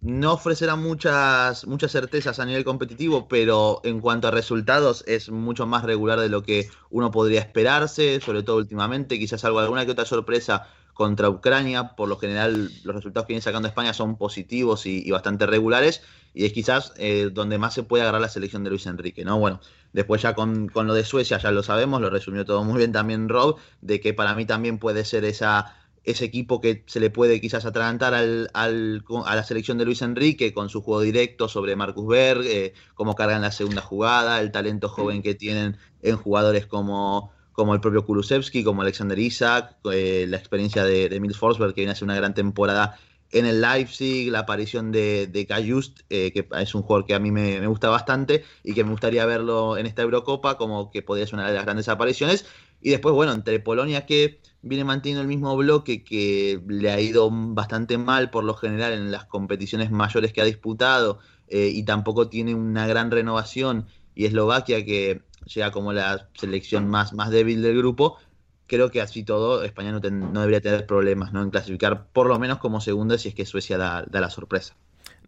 no 0.00 0.32
ofrecerá 0.32 0.76
muchas, 0.76 1.66
muchas 1.66 1.92
certezas 1.92 2.38
a 2.38 2.46
nivel 2.46 2.64
competitivo, 2.64 3.28
pero 3.28 3.82
en 3.84 4.00
cuanto 4.00 4.28
a 4.28 4.30
resultados 4.30 5.04
es 5.06 5.28
mucho 5.28 5.66
más 5.66 5.84
regular 5.84 6.18
de 6.20 6.30
lo 6.30 6.42
que 6.42 6.70
uno 6.88 7.10
podría 7.10 7.40
esperarse, 7.40 8.18
sobre 8.22 8.44
todo 8.44 8.56
últimamente, 8.56 9.18
quizás 9.18 9.44
algo, 9.44 9.58
alguna 9.58 9.84
que 9.84 9.92
otra 9.92 10.06
sorpresa 10.06 10.68
contra 10.98 11.30
Ucrania. 11.30 11.94
Por 11.94 12.08
lo 12.08 12.18
general, 12.18 12.72
los 12.82 12.96
resultados 12.96 13.24
que 13.24 13.32
viene 13.32 13.40
sacando 13.40 13.68
España 13.68 13.94
son 13.94 14.18
positivos 14.18 14.84
y, 14.84 15.08
bastante 15.12 15.46
regulares. 15.46 16.02
Y 16.34 16.44
es 16.44 16.52
quizás 16.52 16.92
eh, 16.96 17.30
donde 17.32 17.56
más 17.56 17.72
se 17.72 17.84
puede 17.84 18.02
agarrar 18.02 18.20
la 18.20 18.28
selección 18.28 18.64
de 18.64 18.70
Luis 18.70 18.84
Enrique, 18.86 19.24
¿no? 19.24 19.38
Bueno, 19.38 19.60
después 19.92 20.22
ya 20.22 20.34
con, 20.34 20.72
lo 20.74 20.94
de 20.94 21.04
Suecia 21.04 21.38
ya 21.38 21.52
lo 21.52 21.62
sabemos, 21.62 22.00
lo 22.00 22.10
resumió 22.10 22.44
todo 22.44 22.64
muy 22.64 22.78
bien 22.78 22.90
también 22.90 23.28
Rob, 23.28 23.58
de 23.80 24.00
que 24.00 24.12
para 24.12 24.34
mí 24.34 24.44
también 24.44 24.78
puede 24.78 25.04
ser 25.04 25.24
esa 25.24 25.76
ese 26.02 26.24
equipo 26.24 26.60
que 26.60 26.84
se 26.86 27.00
le 27.00 27.10
puede 27.10 27.40
quizás 27.40 27.66
atragantar 27.66 28.14
al, 28.14 28.50
al, 28.54 29.04
a 29.26 29.36
la 29.36 29.44
selección 29.44 29.76
de 29.78 29.84
Luis 29.84 30.00
Enrique 30.00 30.54
con 30.54 30.70
su 30.70 30.80
juego 30.80 31.02
directo 31.02 31.48
sobre 31.48 31.76
Marcus 31.76 32.08
Berg, 32.08 32.42
eh, 32.46 32.72
cómo 32.94 33.14
cargan 33.14 33.42
la 33.42 33.52
segunda 33.52 33.82
jugada, 33.82 34.40
el 34.40 34.50
talento 34.50 34.88
joven 34.88 35.22
que 35.22 35.34
tienen 35.34 35.76
en 36.02 36.16
jugadores 36.16 36.66
como 36.66 37.30
como 37.58 37.74
el 37.74 37.80
propio 37.80 38.06
Kulusevski, 38.06 38.62
como 38.62 38.82
Alexander 38.82 39.18
Isaac, 39.18 39.78
eh, 39.92 40.26
la 40.28 40.36
experiencia 40.36 40.84
de, 40.84 41.08
de 41.08 41.18
Mills 41.18 41.36
Forsberg, 41.36 41.74
que 41.74 41.80
viene 41.80 41.90
a 41.90 41.94
hacer 41.94 42.04
una 42.04 42.14
gran 42.14 42.32
temporada 42.32 42.96
en 43.32 43.46
el 43.46 43.60
Leipzig, 43.60 44.30
la 44.30 44.38
aparición 44.40 44.92
de, 44.92 45.26
de 45.26 45.44
Kajust, 45.44 46.02
eh, 46.08 46.30
que 46.30 46.46
es 46.56 46.74
un 46.76 46.82
jugador 46.82 47.04
que 47.04 47.16
a 47.16 47.18
mí 47.18 47.32
me, 47.32 47.66
gusta 47.66 47.88
bastante 47.88 48.44
y 48.62 48.74
que 48.74 48.84
me 48.84 48.92
gustaría 48.92 49.26
verlo 49.26 49.76
en 49.76 49.86
esta 49.86 50.02
Eurocopa, 50.02 50.56
como 50.56 50.92
que 50.92 51.02
podría 51.02 51.26
ser 51.26 51.34
una 51.34 51.48
de 51.48 51.54
las 51.54 51.64
grandes 51.64 51.88
apariciones. 51.88 52.46
Y 52.80 52.90
después, 52.90 53.12
bueno, 53.12 53.32
entre 53.32 53.58
Polonia 53.58 54.06
que 54.06 54.40
viene 54.62 54.84
manteniendo 54.84 55.22
el 55.22 55.26
mismo 55.26 55.56
bloque 55.56 56.04
que 56.04 56.62
le 56.68 56.92
ha 56.92 57.00
ido 57.00 57.28
bastante 57.32 57.98
mal 57.98 58.30
por 58.30 58.44
lo 58.44 58.54
general 58.54 58.92
en 58.92 59.10
las 59.10 59.24
competiciones 59.24 59.90
mayores 59.90 60.32
que 60.32 60.42
ha 60.42 60.44
disputado 60.44 61.18
eh, 61.48 61.72
y 61.74 61.82
tampoco 61.82 62.28
tiene 62.28 62.54
una 62.54 62.86
gran 62.86 63.10
renovación, 63.10 63.88
y 64.14 64.26
Eslovaquia 64.26 64.84
que 64.84 65.22
llega 65.54 65.70
como 65.70 65.92
la 65.92 66.28
selección 66.34 66.88
más, 66.88 67.12
más 67.12 67.30
débil 67.30 67.62
del 67.62 67.76
grupo, 67.76 68.18
creo 68.66 68.90
que 68.90 69.00
así 69.00 69.24
todo 69.24 69.64
España 69.64 69.90
no, 69.90 70.00
no 70.00 70.40
debería 70.40 70.60
tener 70.60 70.86
problemas 70.86 71.32
¿no? 71.32 71.42
en 71.42 71.50
clasificar 71.50 72.06
por 72.12 72.26
lo 72.26 72.38
menos 72.38 72.58
como 72.58 72.80
segunda 72.80 73.18
si 73.18 73.28
es 73.28 73.34
que 73.34 73.46
Suecia 73.46 73.78
da, 73.78 74.06
la 74.10 74.30
sorpresa. 74.30 74.76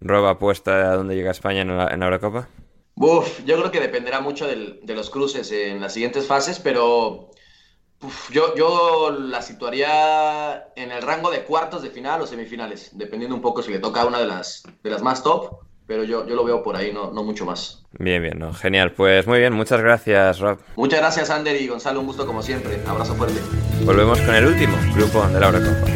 ¿Roba 0.01 0.30
apuesta 0.30 0.92
a 0.92 0.97
dónde 0.97 1.14
llega 1.14 1.30
España 1.30 1.62
en 1.62 1.76
la, 1.76 1.88
en 1.88 2.02
Eurocopa? 2.02 2.48
Uf, 2.94 3.44
yo 3.44 3.56
creo 3.59 3.70
que 3.70 3.80
dependerá 3.80 4.20
mucho 4.20 4.47
del, 4.47 4.80
de 4.82 4.94
los 4.94 5.10
cruces 5.10 5.51
en 5.52 5.80
las 5.80 5.94
siguientes 5.94 6.26
fases, 6.26 6.59
pero 6.59 7.30
yo, 8.30 8.55
yo 8.55 9.10
la 9.10 9.42
situaría 9.42 10.72
en 10.76 10.90
el 10.90 11.02
rango 11.02 11.30
de 11.30 11.44
cuartos 11.44 11.82
de 11.82 11.90
final 11.90 12.20
o 12.20 12.26
semifinales, 12.26 12.90
dependiendo 12.92 13.34
un 13.34 13.42
poco 13.42 13.62
si 13.62 13.70
le 13.70 13.78
toca 13.78 14.02
a 14.02 14.06
una 14.06 14.18
de 14.18 14.26
las, 14.26 14.62
de 14.82 14.90
las 14.90 15.02
más 15.02 15.22
top 15.22 15.69
pero 15.90 16.04
yo, 16.04 16.24
yo 16.24 16.36
lo 16.36 16.44
veo 16.44 16.62
por 16.62 16.76
ahí, 16.76 16.92
no, 16.92 17.10
no 17.10 17.24
mucho 17.24 17.44
más. 17.44 17.82
Bien, 17.98 18.22
bien, 18.22 18.38
no, 18.38 18.54
genial. 18.54 18.92
Pues 18.92 19.26
muy 19.26 19.40
bien, 19.40 19.52
muchas 19.52 19.80
gracias, 19.80 20.38
Rob. 20.38 20.60
Muchas 20.76 21.00
gracias, 21.00 21.30
Ander 21.30 21.60
y 21.60 21.66
Gonzalo, 21.66 21.98
un 21.98 22.06
gusto 22.06 22.24
como 22.28 22.44
siempre. 22.44 22.78
Abrazo 22.86 23.16
fuerte. 23.16 23.40
Volvemos 23.84 24.20
con 24.20 24.32
el 24.36 24.46
último 24.46 24.76
grupo 24.94 25.26
de 25.26 25.40
la 25.40 25.46
Eurocopa. 25.48 25.90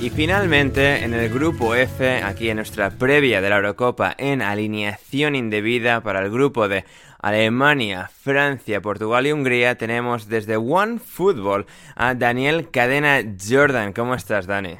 Y 0.00 0.10
finalmente, 0.10 1.02
en 1.02 1.14
el 1.14 1.28
grupo 1.30 1.74
F, 1.74 2.22
aquí 2.22 2.48
en 2.48 2.58
nuestra 2.58 2.90
previa 2.90 3.40
de 3.40 3.50
la 3.50 3.56
Eurocopa, 3.56 4.14
en 4.18 4.42
alineación 4.42 5.34
indebida 5.34 6.00
para 6.00 6.20
el 6.20 6.30
grupo 6.30 6.68
de 6.68 6.84
Alemania, 7.20 8.08
Francia, 8.22 8.80
Portugal 8.80 9.26
y 9.26 9.32
Hungría, 9.32 9.76
tenemos 9.76 10.28
desde 10.28 10.58
One 10.58 11.00
Football 11.00 11.66
a 11.96 12.14
Daniel 12.14 12.70
Cadena 12.70 13.20
Jordan. 13.44 13.92
¿Cómo 13.92 14.14
estás, 14.14 14.46
Dani? 14.46 14.76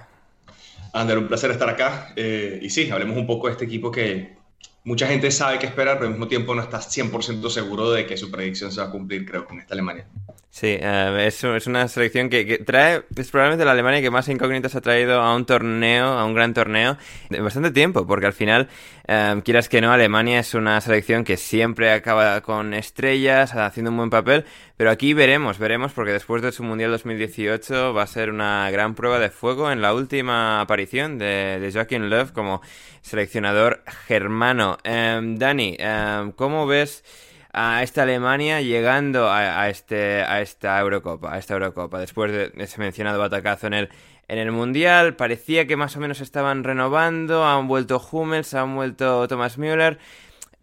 Ander, 1.01 1.19
un 1.19 1.29
placer 1.29 1.51
estar 1.51 1.69
acá. 1.69 2.13
Eh, 2.17 2.59
y 2.63 2.71
sí, 2.71 2.91
hablemos 2.91 3.17
un 3.17 3.27
poco 3.27 3.47
de 3.47 3.53
este 3.53 3.65
equipo 3.65 3.91
que 3.91 4.37
mucha 4.85 5.07
gente 5.07 5.31
sabe 5.31 5.59
qué 5.59 5.67
esperar, 5.67 5.99
pero 5.99 6.07
al 6.07 6.13
mismo 6.13 6.29
tiempo 6.29 6.55
no 6.55 6.63
está 6.63 6.79
100% 6.79 7.51
seguro 7.51 7.91
de 7.91 8.07
que 8.07 8.17
su 8.17 8.31
predicción 8.31 8.73
se 8.73 8.81
va 8.81 8.87
a 8.87 8.91
cumplir, 8.91 9.27
creo, 9.27 9.45
con 9.45 9.61
esta 9.61 9.75
Alemania. 9.75 10.07
Sí, 10.59 10.79
uh, 10.81 11.19
es, 11.19 11.45
es, 11.45 11.67
una 11.67 11.87
selección 11.87 12.31
que, 12.31 12.57
trae, 12.65 13.03
es 13.15 13.31
probablemente 13.31 13.67
la 13.67 13.73
Alemania 13.73 14.01
que 14.01 14.11
más 14.11 14.27
incógnitas 14.31 14.75
ha 14.75 14.81
traído 14.81 15.21
a 15.21 15.37
un 15.37 15.45
torneo, 15.45 16.07
a 16.07 16.25
un 16.25 16.33
gran 16.33 16.55
torneo, 16.55 16.97
de 17.29 17.43
bastante 17.43 17.73
tiempo, 17.73 18.07
porque 18.07 18.25
al 18.25 18.33
final, 18.33 18.71
eh, 19.07 19.39
quieras 19.45 19.69
que 19.69 19.83
no, 19.83 19.93
Alemania 19.93 20.41
es 20.41 20.55
una 20.55 20.81
selección 20.81 21.25
que 21.25 21.37
siempre 21.37 21.93
acaba 21.93 22.41
con 22.41 22.73
estrellas, 22.73 23.55
haciendo 23.55 23.91
un 23.91 23.99
buen 23.99 24.09
papel, 24.09 24.47
pero 24.79 24.91
aquí 24.91 25.13
veremos, 25.13 25.59
veremos, 25.59 25.93
porque 25.93 26.13
después 26.13 26.41
de 26.41 26.53
su 26.53 26.63
Mundial 26.63 26.91
2018 26.91 27.93
va 27.93 28.05
a 28.05 28.07
ser 28.07 28.31
una 28.31 28.71
gran 28.71 28.95
prueba 28.95 29.19
de 29.19 29.29
fuego 29.29 29.71
en 29.71 29.83
la 29.83 29.93
última 29.93 30.63
aparición 30.63 31.19
de, 31.19 31.61
de 31.61 31.71
Joachim 31.71 32.05
Löw 32.05 32.33
como 32.33 32.63
seleccionador 33.03 33.83
germano. 34.07 34.79
Eh, 34.85 35.21
Dani, 35.23 35.77
¿cómo 36.35 36.67
ves 36.67 37.05
a 37.59 37.83
esta 37.83 38.03
Alemania 38.03 38.61
llegando 38.61 39.31
a, 39.31 39.71
este, 39.71 40.21
a 40.21 40.43
esta 40.43 40.79
Eurocopa, 40.79 41.35
a 41.35 41.39
esta 41.39 41.55
Eurocopa, 41.55 41.99
después 41.99 42.31
de 42.31 42.53
ese 42.59 42.79
mencionado 42.79 43.19
batacazo 43.19 43.67
en 43.67 43.73
el, 43.73 43.89
en 44.29 44.39
el 44.39 44.53
Mundial, 44.53 45.17
parecía 45.17 45.67
que 45.67 45.75
más 45.75 45.97
o 45.97 46.01
menos 46.01 46.21
estaban 46.21 46.65
renovando, 46.65 47.47
han 47.47 47.67
vuelto 47.67 47.99
Hummels, 48.13 48.53
han 48.53 48.77
vuelto 48.77 49.27
Thomas 49.27 49.57
Müller, 49.57 49.99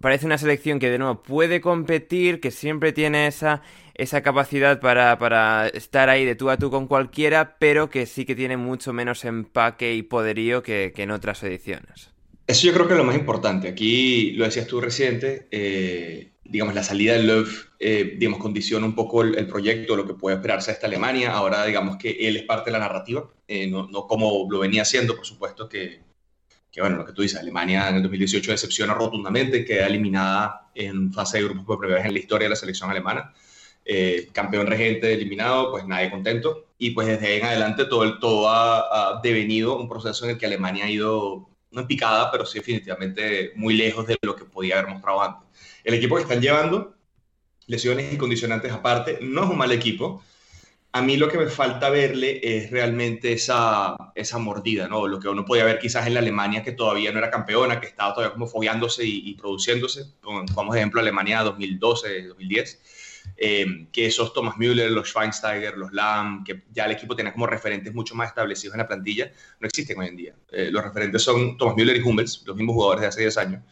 parece 0.01 0.27
una 0.27 0.37
selección 0.37 0.77
que 0.77 0.91
de 0.91 0.99
nuevo 0.99 1.23
puede 1.23 1.61
competir, 1.61 2.39
que 2.39 2.51
siempre 2.51 2.93
tiene 2.93 3.25
esa, 3.25 3.63
esa 3.95 4.21
capacidad 4.21 4.79
para, 4.79 5.17
para 5.17 5.67
estar 5.69 6.09
ahí 6.09 6.25
de 6.25 6.35
tú 6.35 6.51
a 6.51 6.57
tú 6.57 6.69
con 6.69 6.85
cualquiera, 6.85 7.55
pero 7.57 7.89
que 7.89 8.05
sí 8.05 8.23
que 8.23 8.35
tiene 8.35 8.55
mucho 8.55 8.93
menos 8.93 9.25
empaque 9.25 9.95
y 9.95 10.03
poderío 10.03 10.61
que, 10.61 10.93
que 10.95 11.01
en 11.01 11.09
otras 11.09 11.41
ediciones. 11.41 12.11
Eso 12.45 12.67
yo 12.67 12.73
creo 12.73 12.85
que 12.85 12.93
es 12.93 12.99
lo 12.99 13.05
más 13.05 13.15
importante. 13.15 13.67
Aquí 13.67 14.33
lo 14.33 14.45
decías 14.45 14.67
tú 14.67 14.79
reciente, 14.79 15.47
eh, 15.49 16.32
digamos, 16.45 16.75
la 16.75 16.83
salida 16.83 17.13
de 17.13 17.23
Love, 17.23 17.69
eh, 17.79 18.15
digamos, 18.17 18.39
condiciona 18.39 18.85
un 18.85 18.95
poco 18.95 19.21
el, 19.21 19.47
proyecto, 19.47 19.95
lo 19.95 20.05
que 20.05 20.13
puede 20.13 20.35
esperarse 20.35 20.71
de 20.71 20.75
esta 20.75 20.87
Alemania. 20.87 21.31
Ahora, 21.31 21.65
digamos 21.65 21.97
que 21.97 22.11
él 22.11 22.37
es 22.37 22.43
parte 22.43 22.69
de 22.69 22.73
la 22.73 22.79
narrativa, 22.79 23.29
eh, 23.47 23.67
no, 23.67 23.87
no, 23.87 24.07
como 24.07 24.47
lo 24.49 24.59
venía 24.59 24.81
haciendo, 24.81 25.15
por 25.15 25.25
supuesto, 25.25 25.69
que, 25.69 26.01
que, 26.71 26.81
bueno, 26.81 26.97
lo 26.97 27.05
que 27.05 27.13
tú 27.13 27.21
dices, 27.21 27.39
Alemania 27.39 27.89
en 27.89 27.97
el 27.97 28.03
2018 28.03 28.51
decepciona 28.51 28.93
rotundamente, 28.93 29.63
queda 29.63 29.87
eliminada 29.87 30.71
en 30.75 31.13
fase 31.13 31.37
de 31.37 31.45
grupos 31.45 31.65
por 31.65 31.79
primera 31.79 31.99
vez 31.99 32.07
en 32.07 32.13
la 32.13 32.19
historia 32.19 32.45
de 32.45 32.49
la 32.49 32.55
selección 32.55 32.89
alemana. 32.89 33.33
Eh, 33.85 34.29
campeón 34.31 34.67
regente 34.67 35.13
eliminado, 35.13 35.71
pues 35.71 35.85
nadie 35.85 36.09
contento. 36.09 36.67
Y 36.77 36.91
pues 36.91 37.07
desde 37.07 37.27
ahí 37.27 37.37
en 37.39 37.45
adelante 37.45 37.85
todo, 37.85 38.03
el, 38.03 38.19
todo 38.19 38.49
ha, 38.49 39.17
ha 39.17 39.21
devenido 39.21 39.77
un 39.77 39.87
proceso 39.89 40.25
en 40.25 40.31
el 40.31 40.37
que 40.37 40.45
Alemania 40.45 40.85
ha 40.85 40.89
ido, 40.89 41.49
no 41.71 41.81
en 41.81 41.87
picada, 41.87 42.31
pero 42.31 42.45
sí 42.45 42.59
definitivamente 42.59 43.51
muy 43.55 43.75
lejos 43.75 44.07
de 44.07 44.17
lo 44.21 44.35
que 44.35 44.45
podía 44.45 44.79
haber 44.79 44.91
mostrado 44.91 45.21
antes. 45.21 45.43
El 45.83 45.93
equipo 45.95 46.15
que 46.15 46.23
están 46.23 46.41
llevando, 46.41 46.95
lesiones 47.67 48.13
y 48.13 48.17
condicionantes 48.17 48.71
aparte, 48.71 49.19
no 49.21 49.43
es 49.43 49.49
un 49.49 49.57
mal 49.57 49.71
equipo. 49.71 50.23
A 50.91 51.01
mí 51.01 51.17
lo 51.17 51.27
que 51.27 51.39
me 51.39 51.47
falta 51.47 51.89
verle 51.89 52.39
es 52.43 52.69
realmente 52.69 53.33
esa, 53.33 53.95
esa 54.13 54.37
mordida, 54.37 54.87
¿no? 54.87 55.07
Lo 55.07 55.19
que 55.19 55.27
uno 55.27 55.43
podía 55.43 55.63
ver 55.63 55.79
quizás 55.79 56.05
en 56.05 56.13
la 56.13 56.19
Alemania, 56.19 56.63
que 56.63 56.71
todavía 56.71 57.11
no 57.11 57.17
era 57.17 57.31
campeona, 57.31 57.79
que 57.79 57.87
estaba 57.87 58.13
todavía 58.13 58.33
como 58.33 58.47
fogueándose 58.47 59.03
y, 59.03 59.33
produciéndose. 59.33 60.05
Como 60.21 60.75
ejemplo 60.75 61.01
Alemania 61.01 61.41
2012, 61.41 62.27
2010. 62.27 62.79
Eh, 63.37 63.87
que 63.91 64.05
esos 64.05 64.33
Thomas 64.33 64.57
Müller, 64.57 64.91
los 64.91 65.09
Schweinsteiger, 65.09 65.77
los 65.77 65.91
Lam, 65.93 66.43
que 66.43 66.63
ya 66.71 66.85
el 66.85 66.91
equipo 66.91 67.15
tenía 67.15 67.33
como 67.33 67.47
referentes 67.47 67.93
mucho 67.93 68.15
más 68.15 68.29
establecidos 68.29 68.75
en 68.75 68.79
la 68.79 68.87
plantilla, 68.87 69.31
no 69.59 69.67
existen 69.67 69.99
hoy 69.99 70.07
en 70.07 70.17
día. 70.17 70.35
Eh, 70.51 70.69
los 70.71 70.83
referentes 70.83 71.23
son 71.23 71.57
Thomas 71.57 71.75
Müller 71.75 71.97
y 71.97 72.01
Hummels, 72.01 72.43
los 72.45 72.55
mismos 72.55 72.75
jugadores 72.75 73.01
de 73.01 73.07
hace 73.07 73.21
10 73.21 73.37
años. 73.37 73.63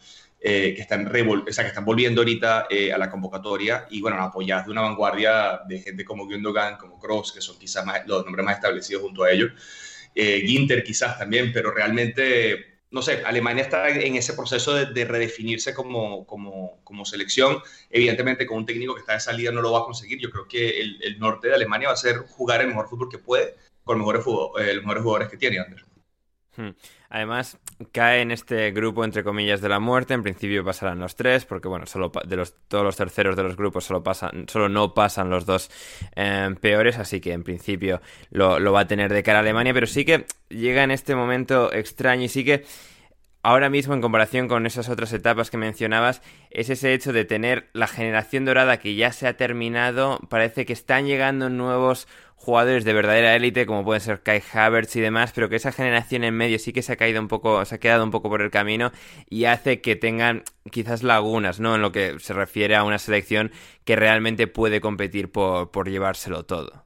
Que, 0.42 0.76
están 0.78 1.06
o 1.06 1.52
sea, 1.52 1.64
que 1.64 1.68
están 1.68 1.84
volviendo 1.84 2.20
ahorita 2.20 2.66
a 2.94 2.98
la 2.98 3.10
convocatoria 3.10 3.86
y 3.90 4.00
bueno, 4.00 4.20
apoyadas 4.20 4.66
de 4.66 4.72
una 4.72 4.80
vanguardia 4.82 5.60
de 5.68 5.78
gente 5.78 6.04
como 6.04 6.26
Gundogan, 6.26 6.76
como 6.76 6.98
Cross, 6.98 7.32
que 7.32 7.40
son 7.40 7.58
quizás 7.58 7.84
los 8.06 8.24
nombres 8.24 8.44
más 8.44 8.56
establecidos 8.56 9.02
junto 9.02 9.24
a 9.24 9.30
ellos. 9.30 9.52
Ginter 10.14 10.82
quizás 10.82 11.18
también, 11.18 11.52
pero 11.52 11.70
realmente 11.70 12.72
no 12.92 13.00
sé, 13.00 13.22
Alemania 13.24 13.62
está 13.64 13.88
en 13.88 14.16
ese 14.16 14.34
proceso 14.34 14.74
de, 14.74 15.04
redefinirse 15.06 15.72
como, 15.74 16.26
como, 16.26 17.04
selección. 17.04 17.58
Evidentemente, 17.90 18.46
con 18.46 18.58
un 18.58 18.66
técnico 18.66 18.94
que 18.94 19.00
está 19.00 19.14
de 19.14 19.20
salida 19.20 19.50
no 19.50 19.62
lo 19.62 19.72
va 19.72 19.80
a 19.80 19.84
conseguir. 19.84 20.20
Yo 20.20 20.30
creo 20.30 20.46
que 20.46 20.78
el, 20.80 21.18
norte 21.18 21.48
de 21.48 21.54
Alemania 21.54 21.88
va 21.88 21.94
a 21.94 21.96
ser 21.96 22.18
jugar 22.18 22.60
el 22.60 22.68
mejor 22.68 22.88
fútbol 22.88 23.08
que 23.08 23.18
puede 23.18 23.56
con 23.82 23.98
mejores, 23.98 24.24
eh, 24.60 24.74
los 24.74 24.84
mejores 24.84 25.02
jugadores 25.02 25.28
que 25.28 25.38
tiene, 25.38 25.58
Andrés. 25.58 25.84
Hmm. 26.56 26.70
Además, 27.08 27.58
cae 27.92 28.20
en 28.22 28.30
este 28.30 28.70
grupo, 28.72 29.04
entre 29.04 29.24
comillas, 29.24 29.60
de 29.60 29.68
la 29.68 29.80
muerte. 29.80 30.14
En 30.14 30.22
principio 30.22 30.64
pasarán 30.64 30.98
los 30.98 31.16
tres, 31.16 31.44
porque, 31.44 31.68
bueno, 31.68 31.86
solo 31.86 32.12
de 32.24 32.36
los, 32.36 32.54
todos 32.68 32.84
los 32.84 32.96
terceros 32.96 33.36
de 33.36 33.42
los 33.42 33.56
grupos 33.56 33.84
solo, 33.84 34.02
pasan, 34.02 34.46
solo 34.48 34.68
no 34.68 34.94
pasan 34.94 35.30
los 35.30 35.46
dos 35.46 35.70
eh, 36.16 36.54
peores, 36.60 36.98
así 36.98 37.20
que 37.20 37.32
en 37.32 37.42
principio 37.42 38.00
lo, 38.30 38.58
lo 38.58 38.72
va 38.72 38.80
a 38.80 38.86
tener 38.86 39.12
de 39.12 39.22
cara 39.22 39.38
a 39.38 39.42
Alemania, 39.42 39.74
pero 39.74 39.86
sí 39.86 40.04
que 40.04 40.26
llega 40.48 40.82
en 40.82 40.90
este 40.90 41.14
momento 41.14 41.72
extraño 41.72 42.24
y 42.24 42.28
sí 42.28 42.44
que 42.44 42.64
ahora 43.42 43.68
mismo 43.70 43.94
en 43.94 44.00
comparación 44.00 44.48
con 44.48 44.66
esas 44.66 44.88
otras 44.88 45.12
etapas 45.12 45.50
que 45.50 45.56
mencionabas, 45.56 46.22
es 46.50 46.70
ese 46.70 46.94
hecho 46.94 47.12
de 47.12 47.24
tener 47.24 47.68
la 47.72 47.86
generación 47.86 48.44
dorada 48.44 48.78
que 48.78 48.94
ya 48.94 49.12
se 49.12 49.26
ha 49.26 49.36
terminado, 49.36 50.20
parece 50.28 50.64
que 50.64 50.72
están 50.72 51.06
llegando 51.06 51.50
nuevos 51.50 52.06
jugadores 52.36 52.84
de 52.84 52.92
verdadera 52.92 53.36
élite, 53.36 53.66
como 53.66 53.84
pueden 53.84 54.00
ser 54.00 54.22
Kai 54.22 54.42
Havertz 54.52 54.96
y 54.96 55.00
demás, 55.00 55.32
pero 55.32 55.48
que 55.48 55.56
esa 55.56 55.70
generación 55.70 56.24
en 56.24 56.34
medio 56.34 56.58
sí 56.58 56.72
que 56.72 56.82
se 56.82 56.92
ha 56.92 56.96
caído 56.96 57.20
un 57.20 57.28
poco, 57.28 57.64
se 57.64 57.76
ha 57.76 57.78
quedado 57.78 58.02
un 58.02 58.10
poco 58.10 58.28
por 58.28 58.42
el 58.42 58.50
camino 58.50 58.90
y 59.30 59.44
hace 59.44 59.80
que 59.80 59.94
tengan 59.94 60.42
quizás 60.70 61.04
lagunas, 61.04 61.60
¿no? 61.60 61.76
En 61.76 61.82
lo 61.82 61.92
que 61.92 62.16
se 62.18 62.32
refiere 62.34 62.74
a 62.74 62.82
una 62.82 62.98
selección 62.98 63.52
que 63.84 63.94
realmente 63.94 64.48
puede 64.48 64.80
competir 64.80 65.30
por, 65.30 65.70
por 65.70 65.88
llevárselo 65.88 66.44
todo. 66.44 66.84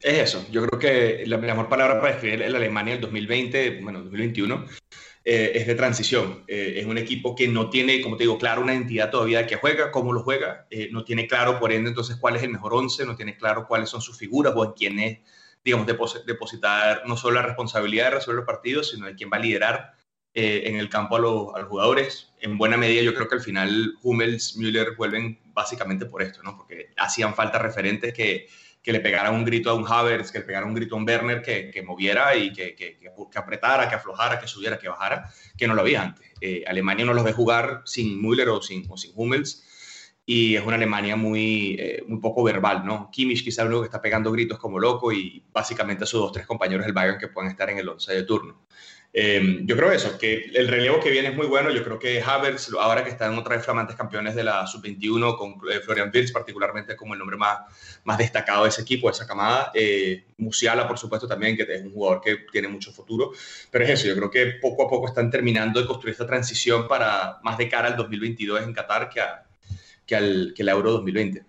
Es 0.00 0.18
eso, 0.18 0.46
yo 0.50 0.66
creo 0.66 0.78
que 0.78 1.24
la 1.26 1.38
mejor 1.38 1.68
palabra 1.68 2.00
para 2.00 2.12
describir 2.12 2.50
la 2.50 2.58
Alemania 2.58 2.94
del 2.94 3.02
2020, 3.02 3.80
bueno, 3.82 4.00
2021, 4.00 4.66
eh, 5.28 5.58
es 5.58 5.66
de 5.66 5.74
transición. 5.74 6.44
Eh, 6.46 6.74
es 6.76 6.86
un 6.86 6.98
equipo 6.98 7.34
que 7.34 7.48
no 7.48 7.68
tiene, 7.68 8.00
como 8.00 8.16
te 8.16 8.22
digo, 8.22 8.38
claro 8.38 8.62
una 8.62 8.74
identidad 8.74 9.10
todavía 9.10 9.40
de 9.40 9.46
que 9.48 9.56
juega, 9.56 9.90
cómo 9.90 10.12
lo 10.12 10.22
juega, 10.22 10.68
eh, 10.70 10.88
no 10.92 11.02
tiene 11.02 11.26
claro, 11.26 11.58
por 11.58 11.72
ende, 11.72 11.88
entonces 11.88 12.14
cuál 12.14 12.36
es 12.36 12.44
el 12.44 12.50
mejor 12.50 12.72
once, 12.74 13.04
no 13.04 13.16
tiene 13.16 13.36
claro 13.36 13.66
cuáles 13.66 13.88
son 13.88 14.00
sus 14.00 14.16
figuras 14.16 14.52
o 14.54 14.64
en 14.64 14.70
quién 14.74 15.00
es, 15.00 15.18
digamos, 15.64 15.88
depositar 16.24 17.02
no 17.08 17.16
solo 17.16 17.40
la 17.40 17.42
responsabilidad 17.42 18.04
de 18.04 18.10
resolver 18.12 18.36
los 18.36 18.46
partidos, 18.46 18.90
sino 18.90 19.06
de 19.06 19.16
quién 19.16 19.28
va 19.28 19.38
a 19.38 19.40
liderar 19.40 19.94
en 20.32 20.76
el 20.76 20.90
campo 20.90 21.16
a, 21.16 21.18
los 21.18 21.68
jugadores. 21.68 22.32
En 22.40 22.56
buena 22.56 22.76
medida, 22.76 23.02
yo 23.02 23.14
creo 23.14 23.26
que 23.26 23.36
al 23.36 23.40
final 23.40 23.94
Hummels, 24.02 24.56
Müller 24.56 24.94
vuelven 24.94 25.40
básicamente 25.46 26.06
por 26.06 26.22
esto, 26.22 26.42
¿no? 26.44 26.56
Porque 26.56 26.90
hacían 26.98 27.34
falta 27.34 27.58
referentes 27.58 28.12
que 28.12 28.46
que 28.86 28.92
le 28.92 29.00
pegara 29.00 29.32
un 29.32 29.44
grito 29.44 29.68
a 29.68 29.74
un 29.74 29.84
Havertz, 29.84 30.30
que 30.30 30.38
le 30.38 30.44
pegara 30.44 30.64
un 30.64 30.72
grito 30.72 30.94
a 30.94 30.98
un 30.98 31.04
Werner, 31.04 31.42
que, 31.42 31.72
que 31.72 31.82
moviera 31.82 32.36
y 32.36 32.52
que, 32.52 32.76
que, 32.76 33.00
que, 33.00 33.38
apretara, 33.38 33.88
que 33.88 33.96
aflojara, 33.96 34.38
que 34.38 34.46
subiera, 34.46 34.78
que 34.78 34.88
bajara, 34.88 35.28
que 35.58 35.66
no 35.66 35.74
lo 35.74 35.80
había 35.80 36.02
antes. 36.02 36.30
Eh, 36.40 36.62
Alemania 36.68 37.04
no 37.04 37.12
los 37.12 37.24
ve 37.24 37.32
jugar 37.32 37.82
sin 37.84 38.22
Müller 38.22 38.48
o 38.48 38.62
sin, 38.62 38.86
o 38.88 38.96
sin 38.96 39.10
Hummels 39.16 39.64
y 40.24 40.54
es 40.54 40.64
una 40.64 40.76
Alemania 40.76 41.16
muy, 41.16 41.74
eh, 41.80 42.04
muy 42.06 42.20
poco 42.20 42.44
verbal, 42.44 42.84
¿no? 42.84 43.10
Kimmich 43.10 43.42
quizá 43.42 43.64
uno 43.64 43.80
que 43.80 43.86
está 43.86 44.00
pegando 44.00 44.30
gritos 44.30 44.56
como 44.56 44.78
loco 44.78 45.12
y 45.12 45.44
básicamente 45.52 46.06
sus 46.06 46.20
dos 46.20 46.30
tres 46.30 46.46
compañeros 46.46 46.86
del 46.86 46.92
Bayern 46.92 47.18
que 47.18 47.26
pueden 47.26 47.50
estar 47.50 47.68
en 47.70 47.78
el 47.78 47.88
11 47.88 48.12
de 48.12 48.22
turno. 48.22 48.66
Eh, 49.18 49.60
yo 49.62 49.78
creo 49.78 49.92
eso, 49.92 50.18
que 50.18 50.50
el 50.52 50.68
relevo 50.68 51.00
que 51.00 51.10
viene 51.10 51.28
es 51.28 51.34
muy 51.34 51.46
bueno. 51.46 51.70
Yo 51.70 51.82
creo 51.82 51.98
que 51.98 52.20
Havertz, 52.20 52.70
ahora 52.78 53.02
que 53.02 53.08
están 53.08 53.38
otra 53.38 53.56
vez 53.56 53.64
flamantes 53.64 53.96
campeones 53.96 54.34
de 54.34 54.44
la 54.44 54.66
sub-21, 54.66 55.38
con 55.38 55.52
eh, 55.72 55.80
Florian 55.80 56.10
Wirtz 56.12 56.32
particularmente 56.32 56.94
como 56.94 57.14
el 57.14 57.18
nombre 57.18 57.38
más, 57.38 57.60
más 58.04 58.18
destacado 58.18 58.64
de 58.64 58.68
ese 58.68 58.82
equipo, 58.82 59.08
de 59.08 59.12
esa 59.12 59.26
camada. 59.26 59.70
Eh, 59.72 60.22
Musiala, 60.36 60.86
por 60.86 60.98
supuesto, 60.98 61.26
también, 61.26 61.56
que 61.56 61.62
es 61.62 61.82
un 61.82 61.92
jugador 61.92 62.20
que 62.20 62.44
tiene 62.52 62.68
mucho 62.68 62.92
futuro. 62.92 63.32
Pero 63.70 63.84
es 63.84 63.90
eso, 63.92 64.06
yo 64.06 64.16
creo 64.16 64.30
que 64.30 64.58
poco 64.60 64.84
a 64.84 64.90
poco 64.90 65.06
están 65.06 65.30
terminando 65.30 65.80
de 65.80 65.86
construir 65.86 66.12
esta 66.12 66.26
transición 66.26 66.86
para 66.86 67.38
más 67.42 67.56
de 67.56 67.70
cara 67.70 67.88
al 67.88 67.96
2022 67.96 68.64
en 68.64 68.74
Qatar 68.74 69.08
que, 69.08 69.22
que, 70.04 70.14
al, 70.14 70.52
que 70.54 70.60
el 70.60 70.68
Euro 70.68 70.92
2020. 70.92 71.42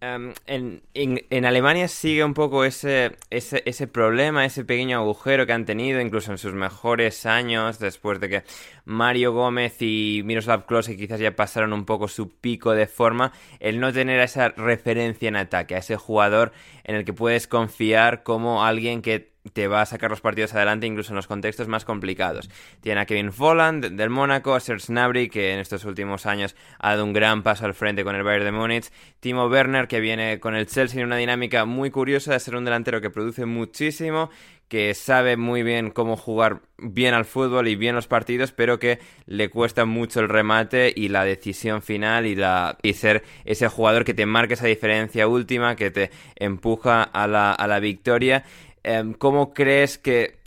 Em, 0.00 0.32
en, 0.46 1.44
Alemania 1.44 1.88
sigue 1.88 2.22
un 2.22 2.32
poco 2.32 2.64
ese, 2.64 3.16
ese, 3.30 3.64
ese, 3.66 3.88
problema, 3.88 4.44
ese 4.44 4.64
pequeño 4.64 4.98
agujero 4.98 5.44
que 5.44 5.52
han 5.52 5.64
tenido, 5.64 6.00
incluso 6.00 6.30
en 6.30 6.38
sus 6.38 6.54
mejores 6.54 7.26
años, 7.26 7.80
después 7.80 8.20
de 8.20 8.28
que 8.28 8.42
Mario 8.84 9.32
Gómez 9.32 9.82
y 9.82 10.22
Miroslav 10.24 10.66
Klose 10.66 10.96
quizás 10.96 11.18
ya 11.18 11.34
pasaron 11.34 11.72
un 11.72 11.84
poco 11.84 12.06
su 12.06 12.30
pico 12.30 12.74
de 12.74 12.86
forma, 12.86 13.32
el 13.58 13.80
no 13.80 13.92
tener 13.92 14.20
esa 14.20 14.50
referencia 14.50 15.28
en 15.28 15.34
ataque, 15.34 15.74
a 15.74 15.78
ese 15.78 15.96
jugador 15.96 16.52
en 16.84 16.94
el 16.94 17.04
que 17.04 17.12
puedes 17.12 17.48
confiar 17.48 18.22
como 18.22 18.64
alguien 18.64 19.02
que 19.02 19.32
te 19.50 19.68
va 19.68 19.82
a 19.82 19.86
sacar 19.86 20.10
los 20.10 20.20
partidos 20.20 20.54
adelante 20.54 20.86
incluso 20.86 21.12
en 21.12 21.16
los 21.16 21.26
contextos 21.26 21.68
más 21.68 21.84
complicados. 21.84 22.50
Tiene 22.80 23.00
a 23.00 23.06
Kevin 23.06 23.32
Folland 23.32 23.86
del 23.86 24.10
Mónaco, 24.10 24.54
a 24.54 24.60
Serge 24.60 24.86
Gnabry 24.88 25.28
que 25.28 25.52
en 25.52 25.60
estos 25.60 25.84
últimos 25.84 26.26
años 26.26 26.56
ha 26.78 26.90
dado 26.90 27.04
un 27.04 27.12
gran 27.12 27.42
paso 27.42 27.64
al 27.64 27.74
frente 27.74 28.04
con 28.04 28.16
el 28.16 28.22
Bayern 28.22 28.44
de 28.44 28.52
Múnich, 28.52 28.90
Timo 29.20 29.46
Werner 29.46 29.88
que 29.88 30.00
viene 30.00 30.40
con 30.40 30.54
el 30.54 30.66
Chelsea 30.66 31.00
en 31.00 31.06
una 31.06 31.16
dinámica 31.16 31.64
muy 31.64 31.90
curiosa 31.90 32.32
de 32.32 32.40
ser 32.40 32.56
un 32.56 32.64
delantero 32.64 33.00
que 33.00 33.10
produce 33.10 33.46
muchísimo, 33.46 34.30
que 34.68 34.94
sabe 34.94 35.36
muy 35.36 35.62
bien 35.62 35.90
cómo 35.90 36.16
jugar 36.16 36.60
bien 36.76 37.14
al 37.14 37.24
fútbol 37.24 37.68
y 37.68 37.76
bien 37.76 37.94
los 37.94 38.06
partidos, 38.06 38.52
pero 38.52 38.78
que 38.78 38.98
le 39.26 39.48
cuesta 39.48 39.86
mucho 39.86 40.20
el 40.20 40.28
remate 40.28 40.92
y 40.94 41.08
la 41.08 41.24
decisión 41.24 41.80
final 41.82 42.26
y, 42.26 42.36
la, 42.36 42.76
y 42.82 42.92
ser 42.92 43.24
ese 43.44 43.68
jugador 43.68 44.04
que 44.04 44.14
te 44.14 44.26
marca 44.26 44.54
esa 44.54 44.66
diferencia 44.66 45.26
última, 45.26 45.74
que 45.74 45.90
te 45.90 46.10
empuja 46.36 47.02
a 47.02 47.26
la, 47.26 47.52
a 47.52 47.66
la 47.66 47.80
victoria. 47.80 48.44
Em, 48.82 49.14
¿Cómo 49.14 49.52
crees 49.52 49.98
que 49.98 50.38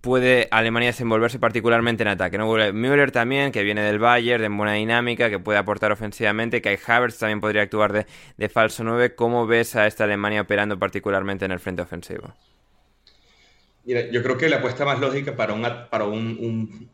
puede 0.00 0.48
Alemania 0.50 0.88
desenvolverse 0.88 1.38
particularmente 1.38 2.02
en 2.02 2.08
ataque? 2.08 2.38
¿no? 2.38 2.46
Müller 2.72 3.10
también, 3.10 3.52
que 3.52 3.62
viene 3.62 3.82
del 3.82 3.98
Bayern, 3.98 4.42
de 4.42 4.48
buena 4.48 4.74
dinámica, 4.74 5.30
que 5.30 5.38
puede 5.38 5.58
aportar 5.58 5.92
ofensivamente. 5.92 6.62
Kai 6.62 6.78
Havertz 6.84 7.18
también 7.18 7.40
podría 7.40 7.62
actuar 7.62 8.06
de, 8.36 8.48
falso 8.48 8.84
9. 8.84 9.14
¿Cómo 9.14 9.46
ves 9.46 9.76
a 9.76 9.86
esta 9.86 10.04
Alemania 10.04 10.42
operando 10.42 10.78
particularmente 10.78 11.44
en 11.44 11.52
el 11.52 11.60
frente 11.60 11.82
ofensivo? 11.82 12.32
Mira, 13.84 14.10
yo 14.10 14.22
creo 14.22 14.36
que 14.36 14.48
la 14.48 14.56
apuesta 14.56 14.84
más 14.84 15.00
lógica 15.00 15.34
para 15.34 15.54
un, 15.54 15.62
para 15.90 16.04
un, 16.04 16.36
un, 16.38 16.90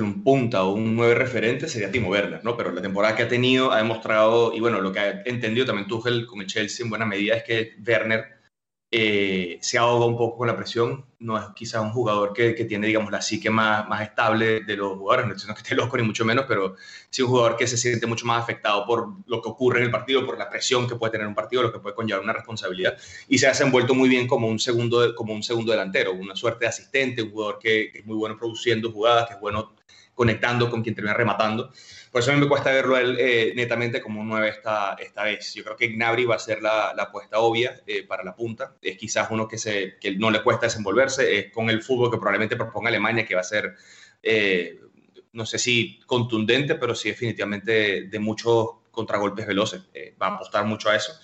un 0.00 0.24
punta 0.24 0.64
o 0.64 0.72
un 0.72 0.96
9 0.96 1.14
referente 1.14 1.68
sería 1.68 1.90
Timo 1.90 2.08
Werner, 2.08 2.42
¿no? 2.42 2.56
Pero 2.56 2.72
la 2.72 2.80
temporada 2.80 3.14
que 3.14 3.22
ha 3.22 3.28
tenido 3.28 3.70
ha 3.70 3.76
demostrado, 3.76 4.52
y 4.54 4.60
bueno, 4.60 4.80
lo 4.80 4.92
que 4.92 4.98
ha 4.98 5.22
entendido 5.26 5.66
también 5.66 5.86
Tuchel 5.86 6.26
con 6.26 6.40
el 6.40 6.46
Chelsea 6.46 6.84
en 6.84 6.90
buena 6.90 7.04
medida 7.04 7.36
es 7.36 7.44
que 7.44 7.74
Werner 7.86 8.41
eh, 8.94 9.58
se 9.62 9.78
ahoga 9.78 10.04
un 10.04 10.18
poco 10.18 10.36
con 10.36 10.46
la 10.46 10.54
presión. 10.54 11.06
No 11.18 11.38
es 11.38 11.46
quizás 11.54 11.80
un 11.80 11.92
jugador 11.92 12.34
que, 12.34 12.54
que, 12.54 12.66
tiene, 12.66 12.88
digamos, 12.88 13.10
la 13.10 13.22
psique 13.22 13.48
más, 13.48 13.88
más 13.88 14.02
estable 14.02 14.60
de 14.60 14.76
los 14.76 14.98
jugadores. 14.98 15.26
No 15.26 15.32
es 15.32 15.44
que 15.46 15.62
esté 15.62 15.74
loco 15.74 15.96
ni 15.96 16.02
mucho 16.02 16.26
menos, 16.26 16.44
pero 16.46 16.76
sí 17.08 17.22
un 17.22 17.30
jugador 17.30 17.56
que 17.56 17.66
se 17.66 17.78
siente 17.78 18.06
mucho 18.06 18.26
más 18.26 18.42
afectado 18.42 18.84
por 18.84 19.08
lo 19.26 19.40
que 19.40 19.48
ocurre 19.48 19.78
en 19.78 19.86
el 19.86 19.90
partido, 19.90 20.26
por 20.26 20.36
la 20.36 20.50
presión 20.50 20.86
que 20.86 20.96
puede 20.96 21.12
tener 21.12 21.26
un 21.26 21.34
partido, 21.34 21.62
lo 21.62 21.72
que 21.72 21.78
puede 21.78 21.94
conllevar 21.94 22.22
una 22.22 22.34
responsabilidad. 22.34 22.98
Y 23.28 23.38
se 23.38 23.46
ha 23.46 23.50
desenvuelto 23.50 23.94
muy 23.94 24.10
bien 24.10 24.28
como 24.28 24.46
un 24.46 24.58
segundo, 24.58 25.14
como 25.14 25.32
un 25.32 25.42
segundo 25.42 25.72
delantero, 25.72 26.12
una 26.12 26.36
suerte 26.36 26.66
de 26.66 26.68
asistente, 26.68 27.22
un 27.22 27.30
jugador 27.30 27.58
que, 27.58 27.90
que 27.90 28.00
es 28.00 28.04
muy 28.06 28.16
bueno 28.16 28.36
produciendo 28.36 28.92
jugadas, 28.92 29.26
que 29.26 29.34
es 29.34 29.40
bueno 29.40 29.72
conectando 30.14 30.70
con 30.70 30.82
quien 30.82 30.94
termina 30.94 31.14
rematando. 31.14 31.70
Por 32.12 32.20
eso 32.20 32.30
a 32.30 32.34
mí 32.34 32.40
me 32.42 32.46
cuesta 32.46 32.70
verlo 32.70 32.98
él 32.98 33.16
eh, 33.18 33.54
netamente 33.56 34.02
como 34.02 34.20
un 34.20 34.28
9 34.28 34.46
esta, 34.50 34.94
esta 35.00 35.24
vez. 35.24 35.54
Yo 35.54 35.64
creo 35.64 35.76
que 35.76 35.88
Gnabry 35.88 36.26
va 36.26 36.34
a 36.34 36.38
ser 36.38 36.60
la, 36.60 36.92
la 36.94 37.04
apuesta 37.04 37.38
obvia 37.38 37.80
eh, 37.86 38.02
para 38.06 38.22
la 38.22 38.36
punta. 38.36 38.76
Es 38.82 38.98
quizás 38.98 39.28
uno 39.30 39.48
que, 39.48 39.56
se, 39.56 39.96
que 39.98 40.14
no 40.16 40.30
le 40.30 40.42
cuesta 40.42 40.66
desenvolverse. 40.66 41.38
Es 41.38 41.50
con 41.50 41.70
el 41.70 41.82
fútbol 41.82 42.10
que 42.10 42.18
probablemente 42.18 42.54
proponga 42.54 42.90
Alemania, 42.90 43.24
que 43.24 43.34
va 43.34 43.40
a 43.40 43.44
ser, 43.44 43.76
eh, 44.22 44.78
no 45.32 45.46
sé 45.46 45.56
si 45.56 46.00
contundente, 46.04 46.74
pero 46.74 46.94
sí 46.94 47.08
definitivamente 47.08 48.02
de 48.02 48.18
muchos 48.18 48.68
contragolpes 48.90 49.46
veloces. 49.46 49.80
va 50.20 50.26
a 50.26 50.34
apostar 50.34 50.66
mucho 50.66 50.90
a 50.90 50.96
eso. 50.96 51.18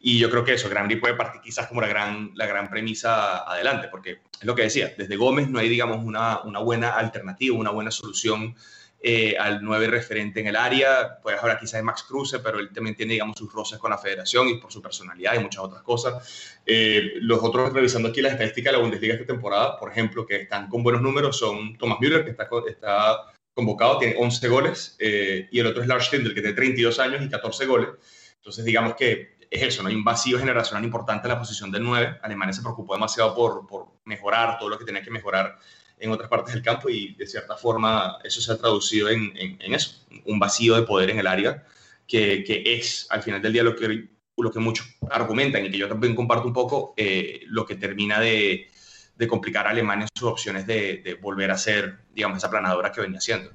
Y 0.00 0.18
yo 0.18 0.30
creo 0.30 0.44
que 0.44 0.54
eso, 0.54 0.70
Gnabry 0.70 0.96
puede 0.96 1.14
partir 1.14 1.42
quizás 1.42 1.66
como 1.66 1.82
la 1.82 1.88
gran, 1.88 2.32
la 2.36 2.46
gran 2.46 2.70
premisa 2.70 3.48
adelante, 3.48 3.88
porque 3.88 4.22
es 4.40 4.44
lo 4.44 4.54
que 4.54 4.62
decía, 4.62 4.94
desde 4.96 5.14
Gómez 5.14 5.48
no 5.48 5.58
hay, 5.58 5.68
digamos, 5.68 6.02
una, 6.02 6.40
una 6.42 6.58
buena 6.58 6.96
alternativa, 6.96 7.54
una 7.56 7.70
buena 7.70 7.90
solución 7.90 8.56
eh, 9.04 9.36
al 9.36 9.64
nueve 9.64 9.88
referente 9.88 10.38
en 10.38 10.46
el 10.46 10.54
área. 10.54 11.18
Puedes 11.20 11.40
hablar 11.40 11.58
quizás 11.58 11.80
de 11.80 11.82
Max 11.82 12.04
Kruse, 12.04 12.38
pero 12.38 12.60
él 12.60 12.70
también 12.72 12.94
tiene, 12.94 13.14
digamos, 13.14 13.36
sus 13.36 13.52
roces 13.52 13.78
con 13.78 13.90
la 13.90 13.98
federación 13.98 14.48
y 14.48 14.58
por 14.58 14.72
su 14.72 14.80
personalidad 14.80 15.34
y 15.34 15.40
muchas 15.40 15.64
otras 15.64 15.82
cosas. 15.82 16.60
Eh, 16.64 17.14
los 17.16 17.42
otros, 17.42 17.72
revisando 17.72 18.10
aquí 18.10 18.22
las 18.22 18.32
estadísticas 18.32 18.72
de 18.72 18.78
la 18.78 18.82
Bundesliga 18.82 19.14
esta 19.14 19.26
temporada, 19.26 19.76
por 19.76 19.90
ejemplo, 19.90 20.24
que 20.24 20.42
están 20.42 20.68
con 20.68 20.84
buenos 20.84 21.02
números, 21.02 21.36
son 21.36 21.76
Thomas 21.78 21.98
Müller, 22.00 22.24
que 22.24 22.30
está, 22.30 22.48
está 22.68 23.16
convocado, 23.52 23.98
tiene 23.98 24.14
11 24.18 24.48
goles, 24.48 24.96
eh, 25.00 25.48
y 25.50 25.58
el 25.58 25.66
otro 25.66 25.82
es 25.82 25.88
Lars 25.88 26.06
Stindl, 26.06 26.32
que 26.32 26.40
tiene 26.40 26.54
32 26.54 26.98
años 27.00 27.22
y 27.22 27.28
14 27.28 27.66
goles. 27.66 27.88
Entonces, 28.36 28.64
digamos 28.64 28.94
que 28.94 29.36
es 29.50 29.62
eso, 29.62 29.82
¿no? 29.82 29.88
hay 29.88 29.96
un 29.96 30.04
vacío 30.04 30.38
generacional 30.38 30.84
importante 30.84 31.26
en 31.26 31.32
la 31.34 31.38
posición 31.40 31.72
del 31.72 31.82
9. 31.82 32.20
Alemania 32.22 32.52
se 32.52 32.62
preocupó 32.62 32.94
demasiado 32.94 33.34
por, 33.34 33.66
por 33.66 33.88
mejorar 34.04 34.58
todo 34.58 34.68
lo 34.68 34.78
que 34.78 34.84
tenía 34.84 35.02
que 35.02 35.10
mejorar 35.10 35.58
en 36.02 36.10
otras 36.10 36.28
partes 36.28 36.52
del 36.52 36.62
campo 36.62 36.90
y 36.90 37.14
de 37.14 37.26
cierta 37.26 37.56
forma 37.56 38.18
eso 38.24 38.40
se 38.40 38.52
ha 38.52 38.58
traducido 38.58 39.08
en, 39.08 39.32
eso, 39.60 40.04
un 40.26 40.38
vacío 40.38 40.74
de 40.74 40.82
poder 40.82 41.10
en 41.10 41.20
el 41.20 41.26
área 41.28 41.64
que, 42.06 42.44
es 42.66 43.06
al 43.10 43.22
final 43.22 43.40
del 43.40 43.52
día 43.52 43.62
lo 43.62 43.76
que, 43.76 44.08
lo 44.36 44.52
muchos 44.56 44.86
argumentan 45.10 45.64
y 45.64 45.70
que 45.70 45.78
yo 45.78 45.88
también 45.88 46.14
comparto 46.14 46.46
un 46.46 46.52
poco, 46.52 46.92
eh, 46.96 47.42
lo 47.46 47.64
que 47.64 47.76
termina 47.76 48.20
de, 48.20 48.68
de, 49.16 49.28
complicar 49.28 49.66
a 49.66 49.70
Alemania 49.70 50.08
sus 50.14 50.28
opciones 50.28 50.66
de, 50.66 50.98
de 50.98 51.14
volver 51.14 51.50
a 51.52 51.56
ser, 51.56 52.00
digamos, 52.12 52.38
esa 52.38 52.50
planadora 52.50 52.90
que 52.90 53.00
venía 53.00 53.20
siendo. 53.20 53.52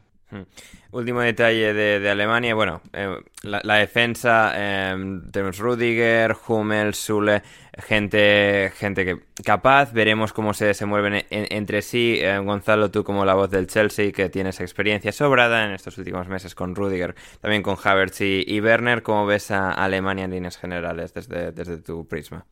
Último 0.91 1.22
detalle 1.22 1.74
de, 1.74 2.10
Alemania, 2.10 2.54
bueno, 2.54 2.82
eh, 2.91 3.18
la, 3.44 3.76
defensa, 3.76 4.52
eh, 4.56 5.22
tenemos 5.32 5.58
Rudiger, 5.58 6.36
Hummel, 6.48 6.94
Sule, 6.94 7.44
gente, 7.78 8.74
gente 8.76 9.06
que 9.06 9.20
capaz, 9.44 9.94
veremos 9.94 10.34
cómo 10.34 10.54
se 10.54 10.66
desenvuelven 10.66 11.26
entre 11.30 11.82
sí. 11.82 12.18
Eh, 12.20 12.40
Gonzalo, 12.40 12.91
tú 12.91 13.06
como 13.06 13.24
la 13.24 13.36
voz 13.36 13.49
del 13.49 13.68
Chelsea, 13.68 14.12
que 14.12 14.30
tienes 14.30 14.60
experiencia 14.60 15.14
sobrada 15.14 15.66
en 15.66 15.72
estos 15.72 15.98
últimos 15.98 16.28
meses 16.28 16.56
con 16.56 16.76
Rudiger, 16.76 17.16
también 17.40 17.64
con 17.64 17.78
Havertz 17.82 18.20
y, 18.22 18.60
Werner, 18.60 19.04
¿cómo 19.04 19.26
ves 19.26 19.52
a 19.52 19.72
Alemania 19.72 20.26
en 20.26 20.32
líneas 20.32 20.58
generales 20.58 21.14
desde, 21.14 21.54
desde 21.54 21.78
tu 21.78 22.06
prisma? 22.06 22.45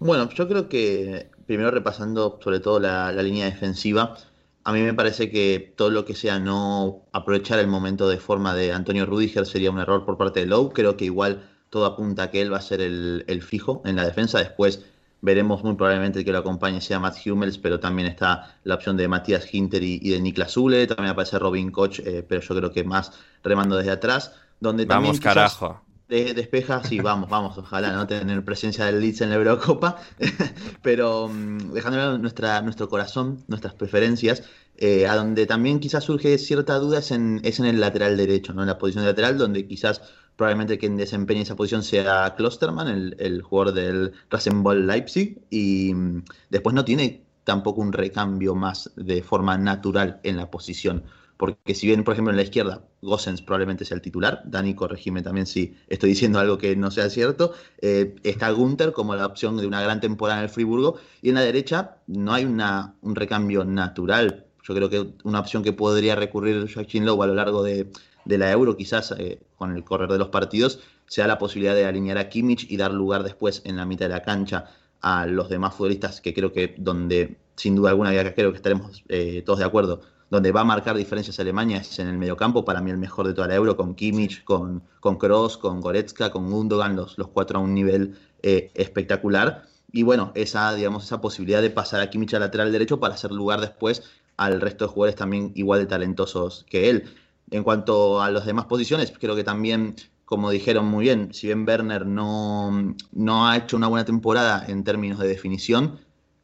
Bueno, 0.00 0.28
yo 0.30 0.48
creo 0.48 0.68
que 0.68 1.28
primero 1.46 1.70
repasando 1.70 2.40
sobre 2.42 2.58
todo 2.58 2.80
la 2.80 3.12
línea 3.12 3.44
defensiva, 3.46 4.16
a 4.64 4.72
mí 4.72 4.80
me 4.80 4.94
parece 4.94 5.30
que 5.30 5.72
todo 5.76 5.90
lo 5.90 6.04
que 6.04 6.14
sea 6.14 6.38
no 6.38 7.02
aprovechar 7.12 7.58
el 7.58 7.66
momento 7.66 8.08
de 8.08 8.18
forma 8.18 8.54
de 8.54 8.72
Antonio 8.72 9.06
Rudiger 9.06 9.46
sería 9.46 9.70
un 9.70 9.80
error 9.80 10.04
por 10.04 10.16
parte 10.16 10.40
de 10.40 10.46
Lowe. 10.46 10.72
Creo 10.72 10.96
que 10.96 11.04
igual 11.04 11.48
todo 11.70 11.86
apunta 11.86 12.24
a 12.24 12.30
que 12.30 12.40
él 12.40 12.52
va 12.52 12.58
a 12.58 12.62
ser 12.62 12.80
el, 12.80 13.42
fijo 13.42 13.82
en 13.84 13.96
la 13.96 14.04
defensa. 14.04 14.38
Después 14.38 14.84
veremos 15.20 15.64
muy 15.64 15.74
probablemente 15.74 16.24
que 16.24 16.32
lo 16.32 16.38
acompañe 16.38 16.80
sea 16.80 17.00
Matt 17.00 17.16
Hummels, 17.26 17.58
pero 17.58 17.80
también 17.80 18.08
está 18.08 18.56
la 18.64 18.76
opción 18.76 18.96
de 18.96 19.08
Matías 19.08 19.52
Hinter 19.52 19.82
y, 19.82 20.10
de 20.10 20.20
Niklas 20.20 20.52
Zule. 20.52 20.86
También 20.86 21.10
aparece 21.10 21.38
Robin 21.38 21.70
Koch, 21.72 21.98
eh, 21.98 22.24
pero 22.26 22.40
yo 22.40 22.54
creo 22.54 22.72
que 22.72 22.84
más 22.84 23.12
remando 23.42 23.76
desde 23.76 23.90
atrás. 23.90 24.32
Donde 24.60 24.84
Vamos, 24.84 25.18
carajo 25.18 25.81
de, 26.12 26.34
despeja, 26.34 26.84
sí, 26.84 27.00
vamos, 27.00 27.30
vamos, 27.30 27.56
ojalá 27.56 27.92
no 27.92 28.06
tener 28.06 28.44
presencia 28.44 28.84
del 28.84 29.00
Leeds 29.00 29.22
en 29.22 29.30
la 29.30 29.36
Eurocopa, 29.36 29.96
pero 30.82 31.24
um, 31.24 31.72
dejando 31.72 32.18
nuestra, 32.18 32.60
nuestro 32.60 32.88
corazón, 32.88 33.42
nuestras 33.48 33.74
preferencias, 33.74 34.42
eh, 34.76 35.06
a 35.06 35.16
donde 35.16 35.46
también 35.46 35.80
quizás 35.80 36.04
surge 36.04 36.36
cierta 36.36 36.78
duda 36.78 36.98
es 36.98 37.12
en, 37.12 37.40
es 37.44 37.60
en 37.60 37.66
el 37.66 37.80
lateral 37.80 38.16
derecho, 38.16 38.52
¿no? 38.52 38.60
en 38.60 38.68
la 38.68 38.78
posición 38.78 39.04
de 39.04 39.10
lateral, 39.10 39.38
donde 39.38 39.66
quizás 39.66 40.02
probablemente 40.36 40.78
quien 40.78 40.96
desempeñe 40.98 41.42
esa 41.42 41.56
posición 41.56 41.82
sea 41.82 42.34
Klosterman, 42.36 43.14
el, 43.18 43.42
jugador 43.42 43.74
del 43.74 44.12
Rasenball 44.28 44.86
Leipzig, 44.86 45.40
y 45.48 45.94
um, 45.94 46.22
después 46.50 46.74
no 46.74 46.84
tiene 46.84 47.22
tampoco 47.44 47.80
un 47.80 47.92
recambio 47.92 48.54
más 48.54 48.90
de 48.96 49.22
forma 49.22 49.56
natural 49.56 50.20
en 50.22 50.36
la 50.36 50.50
posición 50.50 51.04
porque 51.42 51.74
si 51.74 51.88
bien, 51.88 52.04
por 52.04 52.12
ejemplo, 52.12 52.30
en 52.30 52.36
la 52.36 52.44
izquierda 52.44 52.84
Gossens 53.00 53.42
probablemente 53.42 53.84
sea 53.84 53.96
el 53.96 54.00
titular, 54.00 54.42
Dani, 54.44 54.76
corregime 54.76 55.22
también 55.22 55.44
si 55.44 55.74
estoy 55.88 56.10
diciendo 56.10 56.38
algo 56.38 56.56
que 56.56 56.76
no 56.76 56.92
sea 56.92 57.10
cierto, 57.10 57.52
eh, 57.80 58.14
está 58.22 58.48
Gunther 58.52 58.92
como 58.92 59.16
la 59.16 59.26
opción 59.26 59.56
de 59.56 59.66
una 59.66 59.82
gran 59.82 60.00
temporada 60.00 60.38
en 60.38 60.44
el 60.44 60.50
Friburgo, 60.50 61.00
y 61.20 61.30
en 61.30 61.34
la 61.34 61.40
derecha 61.40 61.96
no 62.06 62.32
hay 62.32 62.44
una, 62.44 62.94
un 63.02 63.16
recambio 63.16 63.64
natural. 63.64 64.46
Yo 64.62 64.72
creo 64.72 64.88
que 64.88 65.14
una 65.24 65.40
opción 65.40 65.64
que 65.64 65.72
podría 65.72 66.14
recurrir 66.14 66.72
Joaquín 66.72 67.04
Lowe 67.06 67.24
a 67.24 67.26
lo 67.26 67.34
largo 67.34 67.64
de, 67.64 67.90
la 68.24 68.52
Euro, 68.52 68.76
quizás 68.76 69.12
eh, 69.18 69.40
con 69.56 69.74
el 69.74 69.82
correr 69.82 70.10
de 70.10 70.18
los 70.18 70.28
partidos, 70.28 70.78
sea 71.08 71.26
la 71.26 71.38
posibilidad 71.38 71.74
de 71.74 71.86
alinear 71.86 72.18
a 72.18 72.28
Kimmich 72.28 72.70
y 72.70 72.76
dar 72.76 72.92
lugar 72.92 73.24
después 73.24 73.62
en 73.64 73.78
la 73.78 73.84
mitad 73.84 74.06
de 74.06 74.14
la 74.14 74.22
cancha 74.22 74.66
a 75.00 75.26
los 75.26 75.48
demás 75.48 75.74
futbolistas, 75.74 76.20
que 76.20 76.34
creo 76.34 76.52
que 76.52 76.76
donde 76.78 77.36
sin 77.56 77.74
duda 77.74 77.90
alguna 77.90 78.12
creo 78.32 78.52
que 78.52 78.56
estaremos 78.58 79.02
eh, 79.08 79.42
todos 79.44 79.58
de 79.58 79.64
acuerdo, 79.64 80.02
donde 80.32 80.50
va 80.50 80.62
a 80.62 80.64
marcar 80.64 80.96
diferencias 80.96 81.38
Alemania 81.40 81.76
es 81.76 81.98
en 81.98 82.08
el 82.08 82.16
mediocampo, 82.16 82.64
para 82.64 82.80
mí 82.80 82.90
el 82.90 82.96
mejor 82.96 83.26
de 83.26 83.34
toda 83.34 83.48
la 83.48 83.54
Euro, 83.54 83.76
con 83.76 83.94
Kimmich, 83.94 84.44
con, 84.44 84.82
con 84.98 85.18
Kroos, 85.18 85.58
con 85.58 85.82
Goretzka, 85.82 86.30
con 86.30 86.50
Gundogan, 86.50 86.96
los, 86.96 87.18
los 87.18 87.28
cuatro 87.28 87.58
a 87.58 87.60
un 87.60 87.74
nivel 87.74 88.16
eh, 88.42 88.70
espectacular. 88.72 89.66
Y 89.92 90.04
bueno, 90.04 90.32
esa, 90.34 90.72
digamos, 90.72 91.04
esa 91.04 91.20
posibilidad 91.20 91.60
de 91.60 91.68
pasar 91.68 92.00
a 92.00 92.08
Kimmich 92.08 92.32
al 92.32 92.40
lateral 92.40 92.72
derecho 92.72 92.98
para 92.98 93.12
hacer 93.12 93.30
lugar 93.30 93.60
después 93.60 94.04
al 94.38 94.62
resto 94.62 94.86
de 94.86 94.92
jugadores 94.92 95.16
también 95.16 95.52
igual 95.54 95.80
de 95.80 95.86
talentosos 95.86 96.64
que 96.70 96.88
él. 96.88 97.14
En 97.50 97.62
cuanto 97.62 98.22
a 98.22 98.30
las 98.30 98.46
demás 98.46 98.64
posiciones, 98.64 99.12
creo 99.20 99.36
que 99.36 99.44
también, 99.44 99.96
como 100.24 100.50
dijeron 100.50 100.86
muy 100.86 101.04
bien, 101.04 101.34
si 101.34 101.48
bien 101.48 101.68
Werner 101.68 102.06
no, 102.06 102.94
no 103.12 103.46
ha 103.46 103.58
hecho 103.58 103.76
una 103.76 103.88
buena 103.88 104.06
temporada 104.06 104.64
en 104.66 104.82
términos 104.82 105.18
de 105.18 105.28
definición, 105.28 105.98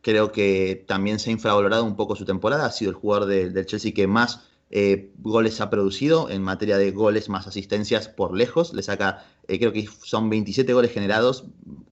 Creo 0.09 0.33
que 0.33 0.87
también 0.89 1.19
se 1.19 1.29
ha 1.29 1.35
infravalorado 1.35 1.85
un 1.85 1.95
poco 1.95 2.17
su 2.17 2.25
temporada. 2.25 2.65
Ha 2.65 2.73
sido 2.73 2.93
el 2.93 2.97
jugador 2.97 3.27
del 3.27 3.67
Chelsea 3.67 3.93
que 3.93 4.07
más 4.07 4.49
eh, 4.71 5.13
goles 5.19 5.61
ha 5.61 5.69
producido 5.69 6.31
en 6.31 6.43
materia 6.43 6.79
de 6.79 6.93
goles 6.93 7.29
más 7.29 7.47
asistencias 7.47 8.09
por 8.09 8.35
lejos. 8.35 8.73
Le 8.73 8.83
saca, 8.83 9.27
eh, 9.49 9.59
creo 9.59 9.71
que 9.71 9.87
son 10.03 10.31
27 10.31 10.73
goles 10.73 10.93
generados, 10.93 11.45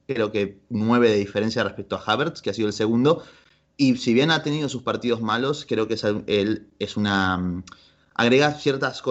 creo 0.06 0.32
que 0.32 0.62
9 0.70 1.10
de 1.10 1.16
diferencia 1.18 1.62
respecto 1.62 1.94
a 1.94 2.02
Havertz, 2.06 2.40
que 2.40 2.48
ha 2.48 2.54
sido 2.54 2.68
el 2.68 2.72
segundo. 2.72 3.22
Y 3.76 3.98
si 3.98 4.14
bien 4.14 4.30
ha 4.30 4.42
tenido 4.42 4.70
sus 4.70 4.82
partidos 4.82 5.20
malos, 5.20 5.66
creo 5.68 5.86
que 5.86 5.98
él 6.26 6.68
es 6.78 6.96
una... 6.96 7.36
Mm, 7.36 7.64
agrega 8.14 8.54
ciertas 8.54 9.02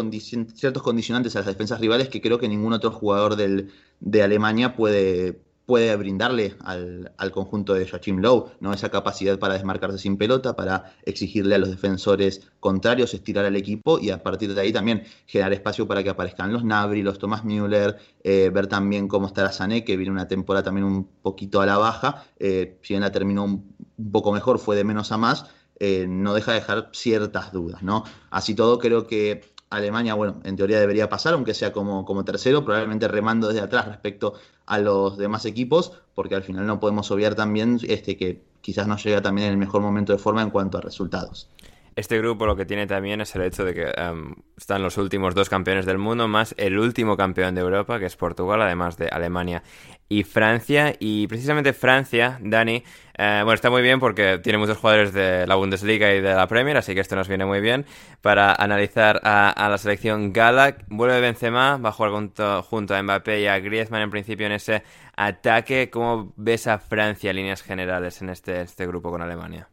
ciertos 0.56 0.82
condicionantes 0.82 1.36
a 1.36 1.40
las 1.42 1.46
defensas 1.46 1.80
rivales 1.80 2.10
que 2.10 2.22
creo 2.22 2.40
que 2.40 2.48
ningún 2.48 2.74
otro 2.74 2.90
jugador 2.90 3.36
del, 3.36 3.72
de 4.00 4.24
Alemania 4.24 4.76
puede, 4.76 5.45
puede 5.66 5.96
brindarle 5.96 6.56
al, 6.60 7.32
conjunto 7.32 7.74
de 7.74 7.88
Joachim 7.88 8.20
Lowe, 8.20 8.52
¿no? 8.60 8.74
esa 8.74 8.90
capacidad 8.90 9.40
para 9.40 9.56
desmarcarse 9.56 9.98
sin 9.98 10.18
pelota, 10.18 10.56
para 10.56 10.96
exigirle 11.04 11.56
a 11.56 11.58
los 11.58 11.70
defensores 11.70 12.52
contrarios, 12.60 13.14
estirar 13.14 13.46
al 13.46 13.56
equipo 13.56 14.00
y 14.00 14.12
a 14.12 14.22
partir 14.22 14.54
de 14.54 14.62
ahí 14.62 14.72
también 14.72 15.04
generar 15.26 15.54
espacio 15.54 15.88
para 15.88 16.04
que 16.04 16.10
aparezcan 16.10 16.54
los 16.54 16.64
Nabri, 16.64 17.02
los 17.02 17.18
Thomas 17.18 17.44
Müller, 17.44 17.98
eh, 18.24 18.52
ver 18.54 18.68
también 18.68 19.08
cómo 19.08 19.28
estará 19.28 19.52
Sané, 19.52 19.84
que 19.84 19.98
viene 19.98 20.12
una 20.12 20.28
temporada 20.28 20.64
también 20.64 20.86
un 20.86 21.06
poquito 21.22 21.62
a 21.62 21.66
la 21.66 21.78
baja, 21.78 22.26
eh, 22.38 22.78
si 22.82 22.94
bien 22.94 23.02
la 23.02 23.12
terminó 23.12 23.44
un, 23.44 23.76
poco 24.12 24.32
mejor, 24.32 24.60
fue 24.60 24.76
de 24.76 24.84
menos 24.84 25.12
a 25.12 25.18
más, 25.18 25.46
eh, 25.80 26.06
no 26.08 26.34
deja 26.34 26.52
de 26.52 26.60
dejar 26.60 26.90
ciertas 26.94 27.52
dudas, 27.52 27.82
¿no? 27.82 28.04
Así 28.30 28.56
todo 28.56 28.78
creo 28.80 29.08
que 29.08 29.55
Alemania, 29.70 30.14
bueno, 30.14 30.40
en 30.44 30.56
teoría 30.56 30.80
debería 30.80 31.10
pasar, 31.10 31.34
aunque 31.34 31.54
sea 31.54 31.72
como, 31.72 32.06
como 32.06 32.24
tercero, 32.24 32.64
probablemente 32.64 33.08
remando 33.08 33.48
desde 33.48 33.62
atrás 33.62 33.88
respecto 33.88 34.34
a 34.66 34.80
los 34.80 35.18
demás 35.18 35.46
equipos, 35.46 35.94
porque 36.14 36.36
al 36.36 36.44
final 36.44 36.66
no 36.66 36.80
podemos 36.80 37.10
obviar 37.12 37.36
también 37.36 37.80
este, 37.88 38.18
que 38.18 38.42
quizás 38.62 38.88
no 38.88 38.98
llega 38.98 39.22
también 39.22 39.48
en 39.48 39.54
el 39.54 39.58
mejor 39.58 39.82
momento 39.82 40.14
de 40.14 40.20
forma 40.20 40.42
en 40.42 40.50
cuanto 40.50 40.78
a 40.78 40.82
resultados. 40.82 41.50
Este 41.96 42.18
grupo 42.18 42.46
lo 42.46 42.58
que 42.58 42.66
tiene 42.66 42.88
también 42.88 43.22
es 43.22 43.34
el 43.36 43.44
hecho 43.44 43.64
de 43.64 43.74
que 43.74 43.94
em, 43.96 44.36
están 44.58 44.84
los 44.84 44.98
últimos 44.98 45.34
dos 45.34 45.48
campeones 45.48 45.86
del 45.86 45.98
mundo, 45.98 46.28
más 46.28 46.54
el 46.58 46.78
último 46.78 47.16
campeón 47.16 47.56
de 47.56 47.62
Europa, 47.62 48.00
que 48.00 48.06
es 48.06 48.18
Portugal, 48.18 48.62
además 48.62 48.98
de 48.98 49.08
Alemania 49.08 49.64
y 50.10 50.24
Francia. 50.24 50.96
Y 51.00 51.28
precisamente 51.28 51.74
Francia, 51.74 52.40
Dani, 52.42 52.84
eh, 53.18 53.42
bueno, 53.44 53.54
está 53.54 53.70
muy 53.70 53.82
bien 53.82 54.00
porque 54.00 54.40
tiene 54.40 54.58
muchos 54.58 54.78
jugadores 54.78 55.14
de 55.14 55.48
la 55.48 55.56
Bundesliga 55.56 56.14
y 56.14 56.22
de 56.22 56.34
la 56.34 56.48
Premier, 56.48 56.78
así 56.78 56.94
que 56.94 57.00
esto 57.00 57.16
nos 57.16 57.28
viene 57.28 57.46
muy 57.46 57.62
bien 57.62 57.86
para 58.22 58.54
analizar 58.54 59.22
a, 59.24 59.68
la 59.70 59.78
selección 59.78 60.34
Gala. 60.34 60.78
Vuelve 60.88 61.22
Benzema, 61.22 61.78
va 61.78 61.90
a 61.90 61.92
jugar 61.92 62.12
junto, 62.12 62.64
junto, 62.64 62.96
a 62.96 63.02
Mbappé 63.02 63.42
y 63.42 63.48
a 63.48 63.60
Griezmann 63.60 64.02
en 64.02 64.12
principio 64.12 64.46
en 64.46 64.54
ese 64.54 64.84
ataque. 65.16 65.90
¿Cómo 65.90 66.34
ves 66.36 66.68
a 66.68 66.78
Francia 66.78 67.30
en 67.30 67.38
líneas 67.38 67.62
generales 67.64 68.22
en 68.22 68.30
este, 68.30 68.62
este 68.62 68.86
grupo 68.86 69.12
con 69.12 69.22
Alemania? 69.22 69.70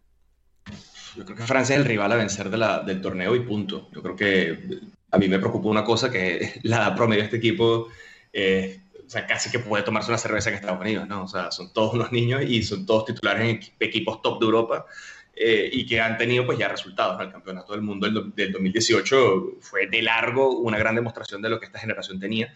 Yo 1.16 1.24
creo 1.24 1.36
que 1.36 1.42
Francia 1.42 1.74
es 1.74 1.80
el 1.80 1.86
rival 1.86 2.12
a 2.12 2.16
vencer 2.16 2.48
del 2.48 3.00
torneo 3.02 3.36
y 3.36 3.40
punto. 3.40 3.88
Yo 3.92 4.02
creo 4.02 4.16
que 4.16 4.80
a 5.10 5.18
mí 5.18 5.28
me 5.28 5.38
preocupa 5.38 5.68
una 5.68 5.84
cosa 5.84 6.10
que 6.10 6.54
la 6.62 6.94
promedio 6.94 7.22
de 7.22 7.26
este 7.26 7.36
equipo 7.36 7.88
eh, 8.32 8.81
sea, 9.12 9.26
casi 9.26 9.50
que 9.50 9.58
puede 9.58 9.82
tomarse 9.82 10.10
una 10.10 10.18
cerveza 10.18 10.50
en 10.50 10.56
Estados 10.56 10.80
Unidos, 10.80 11.06
¿no? 11.08 11.24
O 11.24 11.28
sea, 11.28 11.50
son 11.50 11.72
todos 11.72 11.94
unos 11.94 12.12
niños 12.12 12.42
y 12.46 12.62
son 12.62 12.86
todos 12.86 13.06
titulares 13.06 13.48
en 13.48 13.60
equipos 13.80 14.22
top 14.22 14.40
de 14.40 14.46
Europa 14.46 14.86
eh, 15.34 15.70
y 15.72 15.86
que 15.86 16.00
han 16.00 16.18
tenido 16.18 16.46
pues 16.46 16.58
ya 16.58 16.68
resultados. 16.68 17.20
en 17.20 17.26
El 17.26 17.32
campeonato 17.32 17.72
del 17.72 17.82
mundo 17.82 18.06
del, 18.06 18.34
del 18.34 18.52
2018 18.52 19.58
fue 19.60 19.86
de 19.86 20.02
largo 20.02 20.58
una 20.58 20.78
gran 20.78 20.94
demostración 20.94 21.42
de 21.42 21.50
lo 21.50 21.60
que 21.60 21.66
esta 21.66 21.78
generación 21.78 22.18
tenía. 22.18 22.54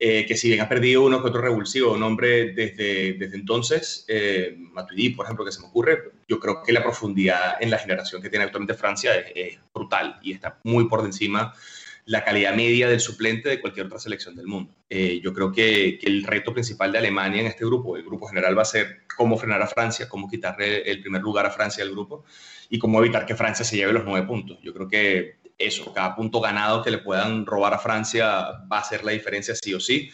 Eh, 0.00 0.26
que 0.26 0.36
si 0.36 0.48
bien 0.48 0.60
ha 0.60 0.68
perdido 0.68 1.02
uno 1.02 1.22
que 1.22 1.28
otro 1.28 1.40
revulsivo 1.40 1.96
nombre 1.96 2.52
desde, 2.52 3.12
desde 3.12 3.36
entonces, 3.36 4.04
eh, 4.08 4.56
Matuidi, 4.58 5.10
por 5.10 5.24
ejemplo, 5.24 5.44
que 5.44 5.52
se 5.52 5.60
me 5.60 5.68
ocurre, 5.68 6.10
yo 6.26 6.40
creo 6.40 6.62
que 6.64 6.72
la 6.72 6.82
profundidad 6.82 7.56
en 7.60 7.70
la 7.70 7.78
generación 7.78 8.20
que 8.20 8.28
tiene 8.28 8.44
actualmente 8.44 8.74
Francia 8.74 9.14
es, 9.14 9.58
brutal 9.72 10.18
y 10.22 10.32
está 10.32 10.58
muy 10.64 10.88
por 10.88 11.04
encima 11.04 11.54
la 12.06 12.22
calidad 12.22 12.54
media 12.54 12.88
del 12.88 13.00
suplente 13.00 13.48
de 13.48 13.60
cualquier 13.60 13.86
otra 13.86 13.98
selección 13.98 14.36
del 14.36 14.46
mundo. 14.46 14.74
Eh, 14.90 15.20
yo 15.22 15.32
creo 15.32 15.52
que, 15.52 15.98
el 16.02 16.24
reto 16.24 16.52
principal 16.52 16.92
de 16.92 16.98
Alemania 16.98 17.40
en 17.40 17.46
este 17.46 17.64
grupo, 17.64 17.96
el 17.96 18.04
grupo 18.04 18.26
general, 18.26 18.56
va 18.56 18.62
a 18.62 18.66
ser 18.66 19.02
cómo 19.16 19.38
frenar 19.38 19.62
a 19.62 19.66
Francia, 19.66 20.08
cómo 20.08 20.28
quitarle 20.28 20.82
el 20.82 21.00
primer 21.00 21.22
lugar 21.22 21.46
a 21.46 21.50
Francia 21.50 21.82
del 21.82 21.92
grupo 21.92 22.24
y 22.68 22.78
cómo 22.78 23.02
evitar 23.02 23.24
que 23.24 23.34
Francia 23.34 23.64
se 23.64 23.76
lleve 23.76 23.92
los 23.92 24.04
nueve 24.04 24.26
puntos. 24.26 24.58
Yo 24.62 24.74
creo 24.74 24.88
que 24.88 25.36
eso, 25.56 25.92
cada 25.94 26.14
punto 26.14 26.40
ganado 26.40 26.82
que 26.82 26.90
le 26.90 26.98
puedan 26.98 27.46
robar 27.46 27.72
a 27.74 27.78
Francia 27.78 28.26
va 28.70 28.78
a 28.78 28.80
hacer 28.80 29.04
la 29.04 29.12
diferencia 29.12 29.54
sí 29.54 29.72
o 29.72 29.80
sí, 29.80 30.10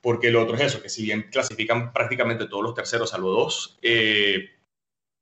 porque 0.00 0.30
lo 0.30 0.42
otro 0.42 0.56
es 0.56 0.62
eso, 0.62 0.82
que 0.82 0.88
si 0.88 1.04
bien 1.04 1.28
clasifican 1.30 1.92
prácticamente 1.92 2.46
todos 2.46 2.64
los 2.64 2.74
terceros, 2.74 3.10
salvo 3.10 3.30
dos, 3.30 3.78
eh, 3.82 4.50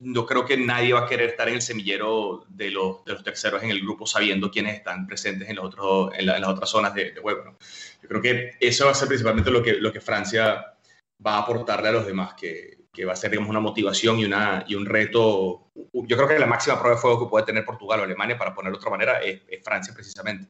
no 0.01 0.27
creo 0.27 0.45
que 0.45 0.57
nadie 0.57 0.93
va 0.93 1.01
a 1.01 1.07
querer 1.07 1.31
estar 1.31 1.49
en 1.49 1.55
el 1.55 1.63
semillero 1.63 2.45
de 2.49 2.71
los, 2.71 3.05
de 3.05 3.13
los 3.13 3.23
terceros 3.23 3.63
en 3.63 3.71
el 3.71 3.81
grupo 3.81 4.07
sabiendo 4.07 4.51
quiénes 4.51 4.77
están 4.77 5.07
presentes 5.07 5.49
en, 5.49 5.57
los 5.57 5.67
otros, 5.67 6.13
en, 6.17 6.27
las 6.27 6.49
otras 6.49 6.71
zonas 6.71 6.95
de, 6.95 7.15
juego. 7.21 7.57
Yo 8.03 8.09
creo 8.09 8.23
que 8.23 8.57
eso 8.61 8.87
va 8.87 8.93
a 8.93 8.95
ser 8.95 9.09
principalmente 9.09 9.51
lo 9.51 9.63
que, 9.63 9.75
lo 9.75 9.93
que 9.93 10.01
Francia 10.01 10.75
va 11.25 11.35
a 11.35 11.39
aportarle 11.41 11.89
a 11.89 11.93
los 11.93 12.07
demás, 12.07 12.35
que, 12.35 12.81
que 12.93 13.05
va 13.05 13.13
a 13.13 13.17
ser 13.17 13.31
digamos, 13.31 13.51
una 13.51 13.61
motivación 13.61 14.19
y, 14.19 14.25
una, 14.25 14.65
y 14.67 14.75
un 14.75 14.87
reto. 14.87 15.71
Yo 15.93 16.17
creo 16.17 16.29
que 16.29 16.39
la 16.39 16.47
máxima 16.47 16.79
prueba 16.79 16.97
de 16.97 17.01
fuego 17.01 17.21
que 17.21 17.31
puede 17.31 17.47
tener 17.47 17.65
Portugal 17.65 18.01
o 18.01 18.05
Alemania, 18.05 18.39
para 18.39 18.55
ponerlo 18.55 18.79
de 18.79 18.81
otra 18.81 18.91
manera, 18.91 19.21
es, 19.21 19.41
Francia 19.63 19.95
precisamente. 19.95 20.49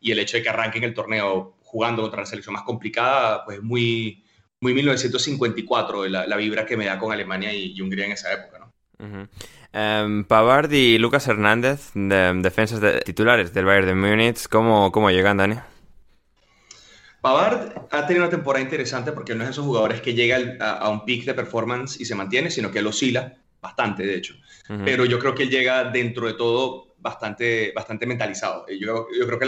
Y 0.00 0.12
el 0.12 0.18
hecho 0.18 0.36
de 0.36 0.42
que 0.42 0.48
arranquen 0.48 0.84
el 0.84 0.94
torneo 0.94 1.56
jugando 1.62 2.02
contra 2.02 2.20
la 2.20 2.26
selección 2.26 2.54
más 2.54 2.62
complicada, 2.62 3.44
pues 3.44 3.58
es 3.58 3.62
muy, 3.62 4.24
muy 4.60 4.74
1954 4.74 6.06
la, 6.08 6.26
la, 6.26 6.36
vibra 6.36 6.66
que 6.66 6.76
me 6.76 6.86
da 6.86 6.98
con 6.98 7.12
Alemania 7.12 7.52
y, 7.52 7.80
Hungría 7.80 8.06
en 8.06 8.12
esa 8.12 8.32
época. 8.32 8.57
Em, 9.72 10.24
Pavard 10.24 10.72
y 10.72 10.98
Lucas 10.98 11.28
Hernández, 11.28 11.90
de, 11.94 12.32
defensas 12.42 12.80
de, 12.80 13.00
titulares 13.00 13.52
del 13.52 13.64
Bayern 13.64 13.86
de 13.86 13.94
Múnich, 13.94 14.48
¿cómo, 14.48 14.90
¿cómo 14.90 15.10
llegan, 15.10 15.36
Dani? 15.36 15.56
Pavard 17.20 17.72
ha 17.90 18.06
tenido 18.06 18.24
una 18.24 18.30
temporada 18.30 18.62
interesante 18.62 19.12
porque 19.12 19.34
no 19.34 19.42
es 19.42 19.48
de 19.48 19.52
esos 19.52 19.64
jugadores 19.64 20.00
que 20.00 20.14
llega 20.14 20.38
a, 20.60 20.88
un 20.88 21.04
peak 21.04 21.24
de 21.24 21.34
performance 21.34 22.00
y 22.00 22.04
se 22.04 22.14
mantiene, 22.14 22.50
sino 22.50 22.70
que 22.70 22.78
él 22.78 22.86
oscila 22.86 23.36
bastante, 23.60 24.04
de 24.04 24.14
hecho. 24.14 24.34
Pero 24.84 25.04
yo 25.04 25.18
creo 25.18 25.34
que 25.34 25.44
él 25.44 25.50
llega 25.50 25.84
dentro 25.84 26.26
de 26.26 26.34
todo 26.34 26.94
bastante, 26.98 27.72
bastante 27.74 28.06
mentalizado. 28.06 28.66
Yo, 28.68 29.06
yo 29.18 29.26
creo 29.26 29.38
que 29.38 29.46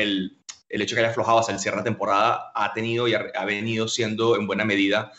el, 0.00 0.38
el, 0.68 0.82
hecho 0.82 0.94
de 0.94 1.00
que 1.00 1.04
haya 1.04 1.10
aflojado 1.10 1.38
hacia 1.38 1.52
el 1.52 1.60
cierre 1.60 1.78
de 1.78 1.84
temporada 1.84 2.50
ha 2.54 2.72
tenido 2.72 3.06
y 3.06 3.14
ha, 3.14 3.26
ha 3.34 3.44
venido 3.44 3.88
siendo 3.88 4.36
en 4.36 4.46
buena 4.46 4.64
medida 4.64 5.12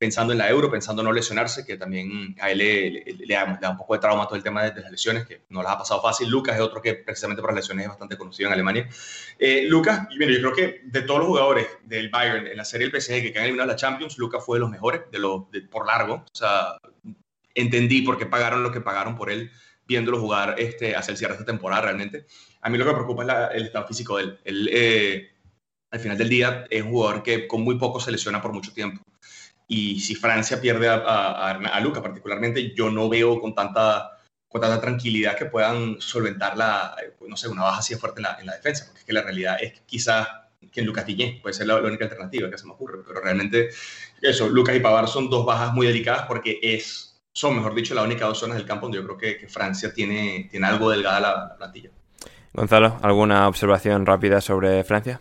pensando 0.00 0.32
en 0.32 0.38
la 0.38 0.48
Euro, 0.48 0.70
pensando 0.70 1.02
en 1.02 1.08
no 1.08 1.12
lesionarse, 1.12 1.66
que 1.66 1.76
también 1.76 2.34
a 2.40 2.50
él 2.50 2.56
le, 2.56 3.34
da, 3.34 3.70
un 3.70 3.76
poco 3.76 3.92
de 3.92 4.00
trauma 4.00 4.24
todo 4.24 4.36
el 4.36 4.42
tema 4.42 4.62
de, 4.62 4.80
las 4.80 4.90
lesiones, 4.90 5.26
que 5.26 5.42
no 5.50 5.62
las 5.62 5.72
ha 5.72 5.78
pasado 5.78 6.00
fácil. 6.00 6.26
Lucas 6.30 6.56
es 6.56 6.62
otro 6.62 6.80
que 6.80 6.94
precisamente 6.94 7.42
por 7.42 7.50
las 7.50 7.56
lesiones 7.56 7.84
es 7.84 7.90
bastante 7.90 8.16
conocido 8.16 8.48
en 8.48 8.54
Alemania. 8.54 8.88
Eh, 9.38 9.66
Lucas, 9.68 10.08
yo 10.10 10.16
creo 10.26 10.54
que 10.54 10.80
de 10.84 11.02
todos 11.02 11.20
los 11.20 11.28
jugadores 11.28 11.66
del 11.84 12.08
Bayern 12.08 12.46
en 12.46 12.56
la 12.56 12.64
serie 12.64 12.88
del 12.88 12.98
PSG 12.98 13.30
que 13.30 13.34
han 13.36 13.44
eliminado 13.44 13.68
la 13.68 13.76
Champions, 13.76 14.16
Lucas 14.16 14.42
fue 14.42 14.56
de 14.56 14.60
los 14.60 14.70
mejores, 14.70 15.02
de 15.12 15.18
los, 15.18 15.42
por 15.70 15.86
largo. 15.86 16.14
O 16.14 16.34
sea, 16.34 16.78
entendí 17.54 18.00
por 18.00 18.16
qué 18.16 18.24
pagaron 18.24 18.62
lo 18.62 18.72
que 18.72 18.80
pagaron 18.80 19.16
por 19.16 19.30
él 19.30 19.50
viéndolo 19.86 20.18
jugar 20.18 20.54
este, 20.56 20.96
hacia 20.96 21.12
el 21.12 21.18
cierre 21.18 21.34
de 21.34 21.40
esta 21.40 21.52
temporada 21.52 21.82
realmente. 21.82 22.24
A 22.62 22.70
mí 22.70 22.78
lo 22.78 22.86
que 22.86 22.92
me 22.92 22.96
preocupa 22.96 23.50
es 23.50 23.56
el 23.56 23.66
estado 23.66 23.86
físico 23.86 24.16
de 24.16 24.22
él. 24.22 24.38
Él, 24.44 24.70
eh, 24.72 25.30
al 25.90 26.00
final 26.00 26.16
del 26.16 26.28
día, 26.30 26.64
es 26.70 26.82
un 26.82 26.92
jugador 26.92 27.22
que 27.22 27.46
con 27.46 27.60
muy 27.60 27.76
poco 27.76 28.00
se 28.00 28.10
lesiona 28.10 28.40
por 28.40 28.54
mucho 28.54 28.72
tiempo. 28.72 29.02
Y 29.72 30.00
si 30.00 30.16
Francia 30.16 30.60
pierde 30.60 30.88
a, 30.88 30.96
a, 30.96 31.50
a 31.52 31.80
Luca 31.80 32.02
particularmente, 32.02 32.74
yo 32.74 32.90
no 32.90 33.08
veo 33.08 33.40
con 33.40 33.54
tanta, 33.54 34.18
con 34.48 34.60
tanta 34.60 34.80
tranquilidad 34.80 35.36
que 35.36 35.44
puedan 35.44 36.00
solventar 36.00 36.56
la, 36.56 36.96
no 37.28 37.36
sé, 37.36 37.46
una 37.46 37.62
baja 37.62 37.78
así 37.78 37.94
fuerte 37.94 38.18
en 38.18 38.24
la, 38.24 38.36
en 38.40 38.46
la 38.46 38.56
defensa, 38.56 38.86
porque 38.86 38.98
es 38.98 39.06
que 39.06 39.12
la 39.12 39.22
realidad 39.22 39.58
es 39.62 39.74
que 39.74 39.80
quizás 39.86 40.26
que 40.72 40.80
en 40.80 40.86
Lucas 40.86 41.04
Tillé 41.04 41.38
puede 41.40 41.54
ser 41.54 41.68
la, 41.68 41.76
única 41.76 42.04
alternativa 42.04 42.50
que 42.50 42.58
se 42.58 42.66
me 42.66 42.72
ocurre, 42.72 42.98
pero 43.06 43.20
realmente 43.20 43.70
eso, 44.20 44.48
Lucas 44.48 44.74
y 44.74 44.80
Pavar 44.80 45.06
son 45.06 45.30
dos 45.30 45.46
bajas 45.46 45.72
muy 45.72 45.86
delicadas 45.86 46.26
porque 46.26 46.58
es, 46.60 47.22
son, 47.32 47.54
mejor 47.54 47.72
dicho, 47.72 47.94
las 47.94 48.04
únicas 48.04 48.26
dos 48.26 48.40
zonas 48.40 48.56
del 48.56 48.66
campo 48.66 48.86
donde 48.86 48.98
yo 48.98 49.04
creo 49.04 49.18
que, 49.18 49.38
que 49.38 49.46
Francia 49.46 49.94
tiene, 49.94 50.48
tiene 50.50 50.66
algo 50.66 50.90
delgada 50.90 51.20
la, 51.20 51.46
la 51.48 51.56
plantilla. 51.56 51.90
Gonzalo, 52.52 52.98
¿alguna 53.02 53.46
observación 53.46 54.04
rápida 54.04 54.40
sobre 54.40 54.82
Francia? 54.82 55.20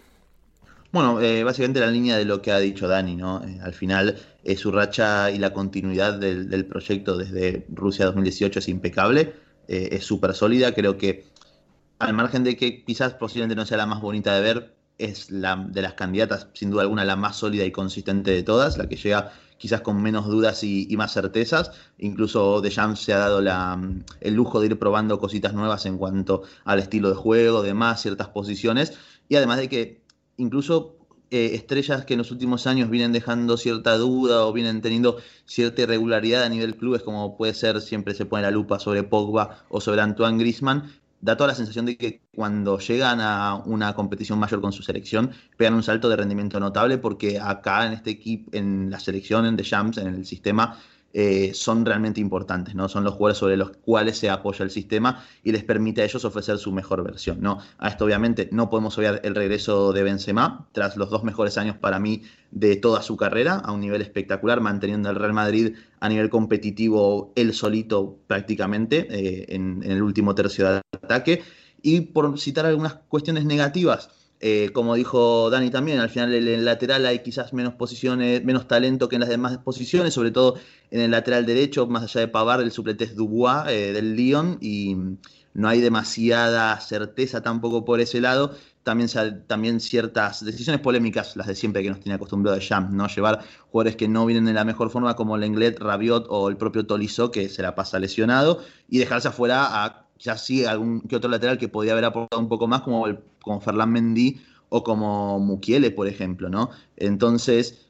Bueno, 0.91 1.21
eh, 1.21 1.43
básicamente 1.43 1.79
la 1.79 1.91
línea 1.91 2.17
de 2.17 2.25
lo 2.25 2.41
que 2.41 2.51
ha 2.51 2.57
dicho 2.57 2.87
Dani, 2.87 3.15
¿no? 3.15 3.43
Eh, 3.43 3.59
al 3.61 3.73
final, 3.73 4.17
eh, 4.43 4.55
su 4.57 4.71
racha 4.71 5.29
y 5.29 5.37
la 5.37 5.53
continuidad 5.53 6.17
del, 6.17 6.65
proyecto 6.65 7.15
desde 7.15 7.65
Rusia 7.69 8.05
2018 8.05 8.57
es 8.59 8.67
impecable, 8.69 9.33
es 9.67 10.03
súper 10.03 10.33
sólida. 10.33 10.73
Creo 10.73 10.97
que, 10.97 11.25
al 11.99 12.13
margen 12.13 12.43
de 12.43 12.57
que 12.57 12.83
quizás 12.83 13.13
posiblemente 13.13 13.55
no 13.55 13.67
sea 13.67 13.77
la 13.77 13.85
más 13.85 14.01
bonita 14.01 14.33
de 14.33 14.41
ver, 14.41 14.73
es 14.97 15.29
la 15.29 15.55
de 15.57 15.81
las 15.83 15.93
candidatas, 15.93 16.47
sin 16.53 16.71
duda 16.71 16.81
alguna, 16.83 17.05
la 17.05 17.15
más 17.15 17.37
sólida 17.37 17.65
y 17.65 17.71
consistente 17.71 18.31
de 18.31 18.41
todas, 18.43 18.77
la 18.77 18.89
que 18.89 18.95
llega 18.95 19.31
quizás 19.59 19.81
con 19.81 20.01
menos 20.01 20.25
dudas 20.25 20.63
y, 20.63 20.87
más 20.97 21.13
certezas. 21.13 21.71
Incluso 21.99 22.61
Deschamps 22.61 23.01
se 23.01 23.13
ha 23.13 23.19
dado 23.19 23.41
la, 23.41 23.79
el 24.21 24.33
lujo 24.33 24.59
de 24.59 24.67
ir 24.67 24.79
probando 24.79 25.19
cositas 25.19 25.53
nuevas 25.53 25.85
en 25.85 25.99
cuanto 25.99 26.43
al 26.65 26.79
estilo 26.79 27.09
de 27.09 27.15
juego, 27.15 27.61
demás, 27.61 28.01
ciertas 28.01 28.29
posiciones. 28.29 28.97
Y 29.27 29.35
además 29.35 29.57
de 29.59 29.69
que 29.69 30.08
incluso 30.39 30.95
eh, 31.31 31.51
estrellas 31.53 32.05
que 32.05 32.15
en 32.15 32.19
los 32.19 32.31
últimos 32.31 32.65
años 32.65 32.89
vienen 32.89 33.13
dejando 33.13 33.55
cierta 33.55 33.97
duda 33.97 34.45
o 34.45 34.53
vienen 34.53 34.81
teniendo 34.81 35.17
cierta 35.45 35.83
irregularidad 35.83 36.43
a 36.43 36.49
nivel 36.49 36.75
clubes, 36.75 37.03
como 37.03 37.37
puede 37.37 37.53
ser, 37.53 37.81
siempre 37.81 38.15
se 38.15 38.25
pone 38.25 38.41
la 38.41 38.51
lupa 38.51 38.79
sobre 38.79 39.03
Pogba 39.03 39.63
o 39.69 39.79
sobre 39.79 40.01
Antoine 40.01 40.39
Grisman, 40.39 40.91
da 41.21 41.37
toda 41.37 41.49
la 41.49 41.55
sensación 41.55 41.85
de 41.85 41.97
que 41.97 42.21
cuando 42.33 42.79
llegan 42.79 43.19
a 43.21 43.61
una 43.65 43.93
competición 43.93 44.39
mayor 44.39 44.61
con 44.61 44.71
su 44.71 44.81
selección, 44.81 45.31
pegan 45.57 45.75
un 45.75 45.83
salto 45.83 46.09
de 46.09 46.15
rendimiento 46.15 46.59
notable, 46.59 46.97
porque 46.97 47.39
acá 47.39 47.85
en 47.85 47.93
este 47.93 48.09
equipo, 48.11 48.49
en 48.53 48.89
la 48.89 48.99
selección, 48.99 49.45
en 49.45 49.55
The 49.55 49.63
Champs, 49.63 49.97
en 49.97 50.07
el 50.07 50.25
sistema, 50.25 50.79
eh, 51.11 51.51
son 51.55 51.85
realmente 51.85 52.21
importantes, 52.21 52.75
¿no? 52.75 52.87
Son 52.87 53.03
los 53.03 53.13
jugadores 53.15 53.39
sobre 53.39 53.57
los 53.57 53.71
cuales 53.71 54.17
se 54.17 54.29
apoya 54.29 54.63
el 54.63 54.69
sistema 54.69 55.25
y 55.43 55.51
les 55.51 55.63
permite 55.63 56.01
a 56.01 56.05
ellos 56.05 56.23
ofrecer 56.23 56.59
su 56.59 56.71
mejor 56.71 57.03
versión, 57.03 57.41
¿no? 57.41 57.57
A 57.79 57.89
esto 57.89 58.05
obviamente 58.05 58.47
no 58.51 58.69
podemos 58.69 58.97
obviar 58.97 59.19
el 59.23 59.33
regreso 59.33 59.91
de 59.91 60.03
Benzema, 60.03 60.67
tras 60.71 60.97
los 60.97 61.09
dos 61.09 61.23
mejores 61.23 61.57
años 61.57 61.77
para 61.77 61.99
mí 61.99 62.21
de 62.51 62.75
toda 62.75 63.01
su 63.01 63.17
carrera, 63.17 63.55
a 63.55 63.71
un 63.71 63.81
nivel 63.81 64.01
espectacular, 64.01 64.61
manteniendo 64.61 65.09
al 65.09 65.15
Real 65.15 65.33
Madrid 65.33 65.75
a 65.99 66.09
nivel 66.09 66.29
competitivo 66.29 67.33
él 67.35 67.53
solito 67.53 68.19
prácticamente 68.27 69.07
eh, 69.09 69.45
en, 69.49 69.81
en 69.83 69.91
el 69.91 70.03
último 70.03 70.35
tercio 70.35 70.71
de 70.71 70.81
ataque. 70.91 71.41
Y 71.81 72.01
por 72.01 72.37
citar 72.39 72.65
algunas 72.65 72.95
cuestiones 73.07 73.45
negativas, 73.45 74.09
eh, 74.41 74.69
como 74.71 74.95
dijo 74.95 75.49
Dani 75.49 75.69
también, 75.69 75.99
al 75.99 76.09
final 76.09 76.33
en 76.33 76.47
el 76.47 76.63
lateral 76.63 77.05
hay 77.05 77.19
quizás 77.19 77.51
menos 77.51 77.73
posiciones, 77.73 78.43
menos 78.45 78.67
talento 78.67 79.09
que 79.09 79.15
en 79.15 79.21
las 79.21 79.29
demás 79.29 79.57
posiciones, 79.57 80.13
sobre 80.13 80.31
todo 80.31 80.55
en 80.91 81.01
el 81.01 81.11
lateral 81.11 81.45
derecho, 81.45 81.87
más 81.87 82.03
allá 82.03 82.21
de 82.21 82.29
Pavard, 82.29 82.61
el 82.61 82.71
suplete 82.71 83.03
es 83.03 83.15
Dubois 83.15 83.67
eh, 83.67 83.91
del 83.91 84.15
Lyon 84.15 84.57
y 84.61 84.95
no 85.53 85.67
hay 85.67 85.81
demasiada 85.81 86.79
certeza 86.79 87.41
tampoco 87.41 87.83
por 87.83 87.99
ese 87.99 88.21
lado. 88.21 88.55
También, 88.83 89.09
también 89.45 89.81
ciertas 89.81 90.43
decisiones 90.43 90.81
polémicas, 90.81 91.35
las 91.35 91.47
de 91.47 91.55
siempre 91.55 91.83
que 91.83 91.89
nos 91.89 91.99
tiene 91.99 92.15
acostumbrado 92.15 92.57
de 92.57 92.65
Jam, 92.65 92.95
¿no? 92.95 93.07
Llevar 93.07 93.41
jugadores 93.69 93.97
que 93.97 94.07
no 94.07 94.25
vienen 94.25 94.47
en 94.47 94.55
la 94.55 94.63
mejor 94.63 94.89
forma 94.89 95.15
como 95.15 95.37
Lenglet, 95.37 95.77
Rabiot 95.79 96.27
o 96.29 96.49
el 96.49 96.57
propio 96.57 96.87
Tolisso 96.87 97.29
que 97.29 97.49
se 97.49 97.61
la 97.61 97.75
pasa 97.75 97.99
lesionado 97.99 98.63
y 98.87 98.97
dejarse 98.97 99.27
afuera 99.27 99.83
a 99.83 100.07
ya 100.19 100.37
sí 100.37 100.65
algún 100.65 101.01
que 101.01 101.15
otro 101.15 101.29
lateral 101.29 101.57
que 101.57 101.69
podía 101.69 101.93
haber 101.93 102.05
aportado 102.05 102.41
un 102.41 102.49
poco 102.49 102.67
más, 102.67 102.81
como, 102.81 103.07
el, 103.07 103.19
como 103.49 103.61
Ferland 103.61 103.91
Mendy 103.91 104.39
o 104.69 104.83
como 104.83 105.39
Mukiele, 105.39 105.89
por 105.89 106.07
ejemplo, 106.07 106.49
¿no? 106.49 106.69
Entonces, 106.97 107.87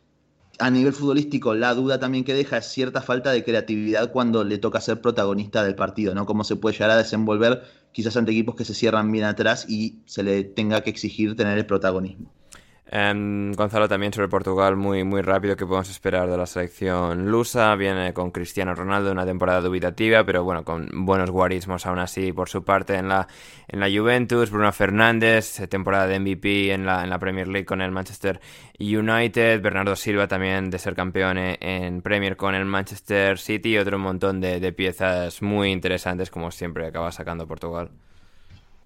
a 0.57 0.69
nivel 0.69 0.93
futbolístico, 0.93 1.53
la 1.53 1.73
duda 1.73 1.99
también 1.99 2.23
que 2.23 2.33
deja 2.33 2.57
es 2.59 2.65
cierta 2.67 3.01
falta 3.01 3.31
de 3.31 3.43
creatividad 3.43 4.13
cuando 4.13 4.45
le 4.45 4.57
toca 4.57 4.79
ser 4.79 5.01
protagonista 5.01 5.61
del 5.63 5.75
partido, 5.75 6.15
¿no? 6.15 6.25
Cómo 6.25 6.45
se 6.45 6.55
puede 6.55 6.75
llegar 6.75 6.91
a 6.91 6.97
desenvolver 6.97 7.63
quizás 7.91 8.15
ante 8.15 8.31
equipos 8.31 8.55
que 8.55 8.63
se 8.63 8.73
cierran 8.73 9.11
bien 9.11 9.25
atrás 9.25 9.65
y 9.69 9.99
se 10.05 10.23
le 10.23 10.45
tenga 10.45 10.81
que 10.81 10.91
exigir 10.91 11.35
tener 11.35 11.57
el 11.57 11.65
protagonismo. 11.65 12.31
Em, 12.91 13.53
Gonzalo, 13.53 13.87
también 13.87 14.11
sobre 14.11 14.29
Portugal, 14.29 14.75
muy, 14.75 15.03
muy 15.03 15.21
rápido, 15.21 15.55
que 15.55 15.63
podemos 15.63 15.91
esperar 15.91 16.27
de 16.27 16.35
la 16.35 16.47
selección 16.47 17.29
lusa? 17.29 17.75
Viene 17.75 18.13
con 18.13 18.31
Cristiano 18.31 18.73
Ronaldo, 18.73 19.11
una 19.11 19.27
temporada 19.27 19.61
dubitativa, 19.61 20.23
pero 20.23 20.43
bueno, 20.43 20.63
con 20.63 20.89
buenos 21.05 21.29
guarismos 21.29 21.85
aún 21.85 21.99
así 21.99 22.33
por 22.33 22.49
su 22.49 22.63
parte 22.63 22.95
en 22.95 23.07
la, 23.07 23.27
en 23.67 23.79
la 23.79 23.87
Juventus. 23.89 24.49
Bruno 24.49 24.71
Fernández, 24.71 25.61
temporada 25.69 26.07
de 26.07 26.19
MVP 26.19 26.73
en 26.73 26.87
la, 26.87 27.03
en 27.03 27.11
la 27.11 27.19
Premier 27.19 27.47
League 27.47 27.65
con 27.65 27.81
el 27.81 27.91
Manchester 27.91 28.39
United. 28.79 29.61
Bernardo 29.61 29.95
Silva 29.95 30.27
también 30.27 30.71
de 30.71 30.79
ser 30.79 30.95
campeón 30.95 31.37
en 31.37 32.01
Premier 32.01 32.37
con 32.37 32.55
el 32.55 32.65
Manchester 32.65 33.37
City 33.37 33.77
otro 33.77 33.99
montón 33.99 34.41
de, 34.41 34.59
de 34.59 34.73
piezas 34.73 35.43
muy 35.43 35.69
interesantes, 35.71 36.31
como 36.31 36.49
siempre 36.49 36.87
acaba 36.87 37.11
sacando 37.11 37.45
Portugal. 37.45 37.91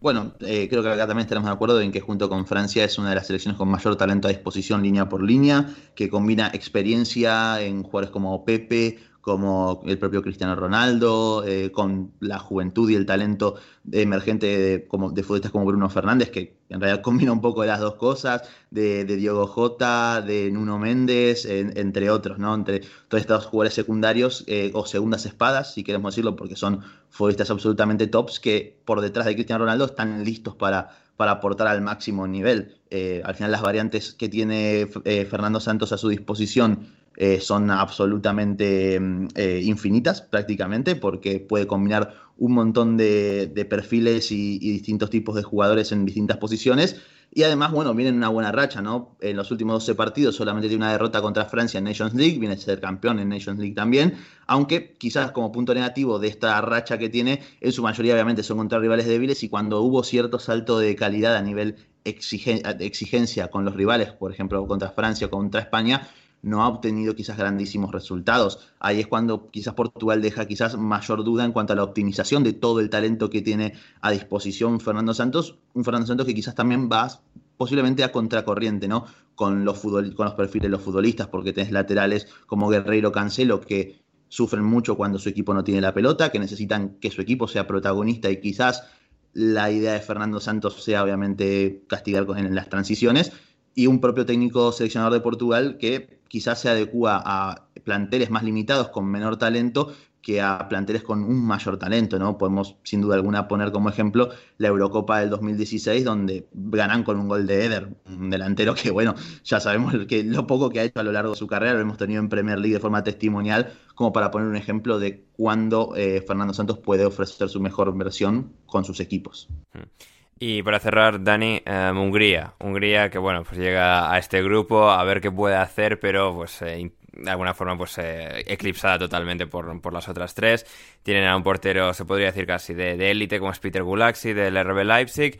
Bueno, 0.03 0.33
eh, 0.41 0.67
creo 0.69 0.83
que 0.83 0.89
acá 0.89 1.07
también 1.07 1.23
estaremos 1.23 1.47
de 1.49 1.53
acuerdo 1.53 1.79
en 1.79 1.89
que 1.89 2.01
junto 2.01 2.27
con 2.27 2.45
Francia 2.45 2.83
es 2.83 2.97
una 2.97 3.07
de 3.07 3.15
las 3.15 3.25
selecciones 3.25 3.57
con 3.57 3.69
mayor 3.69 3.95
talento 3.95 4.27
a 4.27 4.31
disposición 4.31 4.83
línea 4.83 5.07
por 5.07 5.23
línea, 5.23 5.73
que 5.95 6.09
combina 6.09 6.51
experiencia 6.53 7.61
en 7.61 7.83
jugadores 7.83 8.09
como 8.09 8.43
Pepe, 8.43 8.99
como 9.23 9.81
el 9.85 9.97
propio 9.97 10.21
Cristiano 10.21 10.53
Ronaldo, 10.53 11.45
eh, 11.47 11.71
con 11.71 12.11
la 12.19 12.39
juventud 12.39 12.89
y 12.89 12.95
el 12.95 13.05
talento 13.05 13.55
emergente 13.89 14.47
de, 14.47 14.85
como, 14.85 15.11
de 15.11 15.23
futbolistas 15.23 15.49
como 15.49 15.63
Bruno 15.63 15.89
Fernández, 15.89 16.29
que 16.29 16.57
en 16.67 16.81
realidad 16.81 17.01
combina 17.01 17.31
un 17.31 17.39
poco 17.39 17.63
las 17.63 17.79
dos 17.79 17.95
cosas, 17.95 18.41
de, 18.69 19.05
Diogo 19.05 19.47
Jota, 19.47 20.21
de 20.21 20.51
Nuno 20.51 20.77
Méndez, 20.77 21.45
entre 21.45 22.09
otros, 22.09 22.37
¿no? 22.37 22.53
Entre 22.53 22.81
todos 23.07 23.21
estos 23.21 23.45
jugadores 23.45 23.73
secundarios 23.73 24.43
eh, 24.47 24.71
o 24.73 24.85
segundas 24.85 25.25
espadas, 25.25 25.73
si 25.73 25.85
queremos 25.85 26.13
decirlo, 26.13 26.35
porque 26.35 26.57
son 26.57 26.81
futbolistas 27.09 27.49
absolutamente 27.49 28.07
tops 28.07 28.41
que 28.41 28.77
por 28.83 28.99
detrás 28.99 29.25
de 29.25 29.35
Cristiano 29.35 29.63
Ronaldo 29.63 29.85
están 29.85 30.25
listos 30.25 30.55
para, 30.55 30.97
para 31.15 31.31
aportar 31.31 31.67
al 31.67 31.79
máximo 31.79 32.27
nivel. 32.27 32.75
Eh, 32.89 33.21
al 33.23 33.35
final 33.35 33.51
las 33.51 33.61
variantes 33.61 34.13
que 34.15 34.27
tiene 34.27 34.89
Fernando 35.29 35.61
Santos 35.61 35.93
a 35.93 35.97
su 35.97 36.09
disposición 36.09 36.89
eh, 37.15 37.39
son 37.39 37.69
absolutamente 37.69 38.99
mm, 38.99 39.27
eh, 39.35 39.61
infinitas 39.63 40.21
prácticamente 40.21 40.95
porque 40.95 41.39
puede 41.39 41.67
combinar 41.67 42.15
un 42.37 42.53
montón 42.53 42.97
de, 42.97 43.67
perfiles 43.69 44.31
y, 44.31 44.57
distintos 44.57 45.09
tipos 45.09 45.35
de 45.35 45.43
jugadores 45.43 45.91
en 45.91 46.05
distintas 46.05 46.37
posiciones. 46.37 46.99
Y 47.35 47.43
además, 47.43 47.71
bueno, 47.71 47.95
viene 47.95 48.09
en 48.09 48.17
una 48.17 48.29
buena 48.29 48.51
racha, 48.51 48.81
¿no? 48.81 49.15
En 49.19 49.37
los 49.37 49.49
últimos 49.49 49.73
12 49.75 49.95
partidos 49.95 50.35
solamente 50.35 50.67
tiene 50.67 50.83
una 50.83 50.91
derrota 50.91 51.21
contra 51.21 51.45
Francia 51.45 51.79
en 51.79 51.85
Nations 51.85 52.13
League, 52.13 52.37
viene 52.37 52.53
a 52.55 52.57
ser 52.57 52.79
campeón 52.79 53.19
en 53.19 53.29
Nations 53.29 53.59
League 53.59 53.73
también, 53.73 54.15
aunque 54.45 54.93
quizás 54.93 55.31
como 55.31 55.51
punto 55.51 55.73
negativo 55.73 56.19
de 56.19 56.27
esta 56.27 56.61
racha 56.61 56.99
que 56.99 57.09
tiene, 57.09 57.41
en 57.59 57.71
su 57.71 57.81
mayoría 57.81 58.13
obviamente 58.13 58.43
son 58.43 58.57
contra 58.57 58.77
rivales 58.77 59.07
débiles 59.07 59.41
y 59.43 59.49
cuando 59.49 59.81
hubo 59.81 60.03
cierto 60.03 60.37
salto 60.37 60.77
de 60.77 60.95
calidad 60.95 61.35
a 61.35 61.41
nivel 61.41 61.77
de 62.03 62.85
exigencia 62.85 63.47
con 63.47 63.65
los 63.65 63.75
rivales, 63.75 64.11
por 64.11 64.31
ejemplo, 64.31 64.67
contra 64.67 64.89
Francia 64.89 65.27
o 65.27 65.29
contra 65.31 65.61
España, 65.61 66.07
no 66.43 66.61
ha 66.61 66.67
obtenido 66.67 67.15
quizás 67.15 67.37
grandísimos 67.37 67.91
resultados. 67.91 68.59
Ahí 68.79 68.99
es 68.99 69.07
cuando 69.07 69.49
quizás 69.49 69.73
Portugal 69.73 70.21
deja 70.21 70.45
quizás 70.45 70.77
mayor 70.77 71.23
duda 71.23 71.45
en 71.45 71.53
cuanto 71.53 71.73
a 71.73 71.75
la 71.75 71.83
optimización 71.83 72.43
de 72.43 72.53
todo 72.53 72.81
el 72.81 72.89
talento 72.89 73.29
que 73.29 73.41
tiene 73.41 73.73
a 74.01 74.11
disposición 74.11 74.79
Fernando 74.79 75.13
Santos, 75.13 75.57
un 75.73 75.85
Fernando 75.85 76.05
Santos 76.05 76.27
que 76.27 76.35
quizás 76.35 76.53
también 76.53 76.89
va 76.91 77.21
posiblemente 77.57 78.03
a 78.03 78.11
contracorriente, 78.11 78.89
¿no? 78.89 79.05
Con 79.35 79.63
los, 79.63 79.79
con 79.79 80.25
los 80.25 80.33
perfiles 80.33 80.63
de 80.63 80.69
los 80.69 80.81
futbolistas, 80.81 81.27
porque 81.27 81.53
tenés 81.53 81.71
laterales 81.71 82.27
como 82.45 82.67
Guerreiro 82.67 83.11
Cancelo 83.11 83.61
que 83.61 84.03
sufren 84.27 84.65
mucho 84.65 84.97
cuando 84.97 85.19
su 85.19 85.29
equipo 85.29 85.53
no 85.53 85.63
tiene 85.63 85.79
la 85.79 85.93
pelota, 85.93 86.29
que 86.29 86.39
necesitan 86.39 86.95
que 86.99 87.09
su 87.09 87.21
equipo 87.21 87.47
sea 87.47 87.67
protagonista 87.67 88.29
y 88.29 88.41
quizás 88.41 88.83
la 89.31 89.71
idea 89.71 89.93
de 89.93 90.01
Fernando 90.01 90.41
Santos 90.41 90.83
sea 90.83 91.03
obviamente 91.03 91.83
castigar 91.87 92.25
en 92.35 92.53
las 92.53 92.67
transiciones 92.67 93.31
y 93.75 93.87
un 93.87 94.01
propio 94.01 94.25
técnico 94.25 94.71
seleccionador 94.71 95.13
de 95.13 95.21
Portugal 95.21 95.77
que 95.77 96.19
quizás 96.33 96.59
se 96.59 96.67
adecua 96.67 97.21
a 97.23 97.67
planteles 97.83 98.31
más 98.31 98.41
limitados 98.41 98.89
con 98.89 99.05
menor 99.05 99.37
talento 99.37 99.93
que 100.19 100.41
a 100.41 100.67
planteles 100.67 101.03
con 101.03 101.21
un 101.21 101.45
mayor 101.45 101.77
talento, 101.77 102.17
¿no? 102.17 102.39
Podemos 102.39 102.75
sin 102.81 103.01
duda 103.01 103.13
alguna 103.13 103.47
poner 103.47 103.71
como 103.71 103.87
ejemplo 103.87 104.29
la 104.57 104.69
Eurocopa 104.69 105.19
del 105.19 105.29
2016 105.29 106.03
donde 106.03 106.47
ganan 106.51 107.03
con 107.03 107.19
un 107.19 107.27
gol 107.27 107.45
de 107.45 107.65
Eder, 107.65 107.87
un 108.07 108.31
delantero 108.31 108.73
que 108.73 108.89
bueno, 108.89 109.13
ya 109.43 109.59
sabemos 109.59 109.93
que 110.07 110.23
lo 110.23 110.47
poco 110.47 110.71
que 110.71 110.79
ha 110.79 110.83
hecho 110.85 110.99
a 110.99 111.03
lo 111.03 111.11
largo 111.11 111.33
de 111.33 111.37
su 111.37 111.45
carrera 111.45 111.75
lo 111.75 111.81
hemos 111.81 111.97
tenido 111.97 112.19
en 112.19 112.29
Premier 112.29 112.57
League 112.57 112.73
de 112.73 112.79
forma 112.79 113.03
testimonial 113.03 113.71
como 113.93 114.11
para 114.11 114.31
poner 114.31 114.47
un 114.47 114.55
ejemplo 114.55 114.97
de 114.97 115.25
cuándo 115.33 115.93
eh, 115.95 116.23
Fernando 116.25 116.55
Santos 116.55 116.79
puede 116.79 117.05
ofrecer 117.05 117.47
su 117.47 117.61
mejor 117.61 117.95
versión 117.95 118.53
con 118.65 118.85
sus 118.85 118.99
equipos. 119.01 119.49
Mm. 119.73 120.12
Y 120.45 120.61
para 120.61 120.77
cerrar, 120.81 121.23
Dani, 121.23 121.61
em, 121.63 121.97
Hungría. 121.97 122.53
Hungría 122.59 123.09
que, 123.09 123.17
bueno, 123.17 123.45
pues 123.45 123.57
llega 123.57 124.11
a 124.11 124.17
este 124.17 124.43
grupo 124.43 124.91
a 124.91 125.01
ver 125.05 125.21
qué 125.21 125.31
puede 125.31 125.55
hacer, 125.55 126.01
pero 126.01 126.35
pues 126.35 126.61
eh, 126.63 126.91
de 127.13 127.31
alguna 127.31 127.53
forma 127.53 127.77
pues 127.77 127.97
eh, 127.97 128.43
eclipsada 128.45 128.99
totalmente 128.99 129.47
por, 129.47 129.93
las 129.93 130.09
otras 130.09 130.35
tres. 130.35 130.65
Tienen 131.01 131.27
a 131.27 131.37
un 131.37 131.43
portero, 131.43 131.93
se 131.93 132.03
podría 132.03 132.25
decir 132.25 132.45
casi 132.45 132.73
de 132.73 133.09
élite, 133.09 133.39
como 133.39 133.53
es 133.53 133.59
Peter 133.59 133.83
Gulaxi 133.83 134.33
del 134.33 134.61
RB 134.61 134.83
Leipzig. 134.83 135.39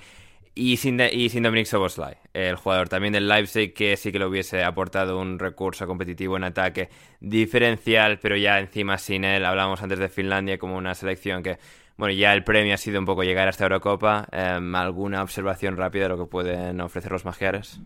Y 0.55 0.77
sin, 0.77 1.01
y 1.01 1.29
sin 1.29 1.43
Dominic 1.43 1.65
Soboslai, 1.65 2.15
el 2.31 2.55
jugador 2.55 2.87
también 2.87 3.11
del 3.11 3.27
Leipzig 3.27 3.73
que 3.73 3.97
sí 3.97 4.11
que 4.11 4.19
le 4.19 4.25
hubiese 4.27 4.63
aportado 4.63 5.19
un 5.19 5.39
recurso 5.39 5.87
competitivo 5.87 6.37
en 6.37 6.43
ataque 6.43 6.89
diferencial, 7.19 8.19
pero 8.19 8.37
ya 8.37 8.59
encima 8.59 8.99
sin 8.99 9.25
él, 9.25 9.45
hablamos 9.45 9.81
antes 9.81 9.97
de 9.97 10.09
Finlandia 10.09 10.59
como 10.59 10.77
una 10.77 10.93
selección 10.93 11.41
que 11.41 11.57
bueno, 11.97 12.13
ya 12.13 12.33
el 12.33 12.43
premio 12.43 12.73
ha 12.73 12.77
sido 12.77 12.99
un 12.99 13.05
poco 13.05 13.23
llegar 13.23 13.47
a 13.47 13.51
esta 13.51 13.65
Eurocopa. 13.65 14.27
Em, 14.31 14.75
¿Alguna 14.75 15.21
observación 15.21 15.77
rápida 15.77 16.03
de 16.03 16.09
lo 16.09 16.17
que 16.17 16.25
pueden 16.25 16.81
ofrecer 16.81 17.11
los 17.11 17.25
magiares? 17.25 17.79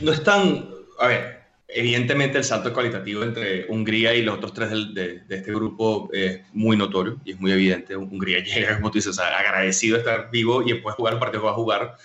No 0.00 0.12
están. 0.12 0.68
A 0.98 1.08
ver, 1.08 1.40
evidentemente 1.68 2.38
el 2.38 2.44
salto 2.44 2.72
cualitativo 2.72 3.22
entre 3.22 3.66
Hungría 3.68 4.14
y 4.14 4.22
los 4.22 4.36
otros 4.36 4.54
tres 4.54 4.70
de, 4.94 5.22
este 5.28 5.52
grupo 5.52 6.08
es 6.12 6.40
muy 6.52 6.76
notorio 6.76 7.18
y 7.24 7.32
es 7.32 7.40
muy 7.40 7.52
evidente. 7.52 7.96
Hungría 7.96 8.42
llega, 8.42 8.76
como 8.76 8.90
tú 8.90 8.98
dices, 8.98 9.18
agradecido 9.18 9.94
de 9.94 10.00
estar 10.00 10.30
vivo 10.30 10.62
y 10.62 10.72
después 10.72 10.94
jugar 10.94 11.14
un 11.14 11.20
partido 11.20 11.42
que 11.42 11.46
va 11.46 11.52
a 11.52 11.56
jugar 11.56 11.96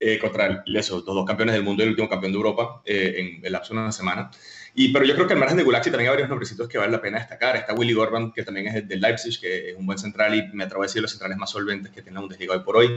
eh, 0.00 0.18
contra 0.18 0.64
los 0.66 0.88
dos 0.88 1.24
campeones 1.24 1.54
del 1.54 1.64
mundo 1.64 1.82
y 1.82 1.84
el 1.84 1.90
último 1.90 2.08
campeón 2.08 2.32
de 2.32 2.36
Europa 2.36 2.82
eh, 2.84 3.14
en 3.16 3.46
el 3.46 3.52
lapso 3.52 3.72
de 3.72 3.80
una 3.80 3.92
semana. 3.92 4.30
Y, 4.76 4.92
pero 4.92 5.04
yo 5.04 5.14
creo 5.14 5.28
que 5.28 5.34
al 5.34 5.38
margen 5.38 5.56
de 5.56 5.62
Gulaxi 5.62 5.88
también 5.88 6.08
hay 6.08 6.14
varios 6.14 6.28
nombrecitos 6.28 6.68
que 6.68 6.78
vale 6.78 6.90
la 6.90 7.00
pena 7.00 7.18
destacar. 7.18 7.54
Está 7.54 7.74
Willy 7.74 7.92
Gorban, 7.92 8.32
que 8.32 8.42
también 8.42 8.66
es 8.66 8.88
del 8.88 9.00
Leipzig, 9.00 9.38
que 9.40 9.70
es 9.70 9.76
un 9.76 9.86
buen 9.86 9.98
central 9.98 10.34
y 10.34 10.48
me 10.52 10.64
atrevo 10.64 10.82
a 10.82 10.86
decir 10.86 11.00
los 11.00 11.12
centrales 11.12 11.38
más 11.38 11.50
solventes 11.50 11.92
que 11.92 12.02
tiene 12.02 12.16
la 12.16 12.22
Bundesliga 12.22 12.54
hoy 12.54 12.60
por 12.64 12.78
hoy. 12.78 12.90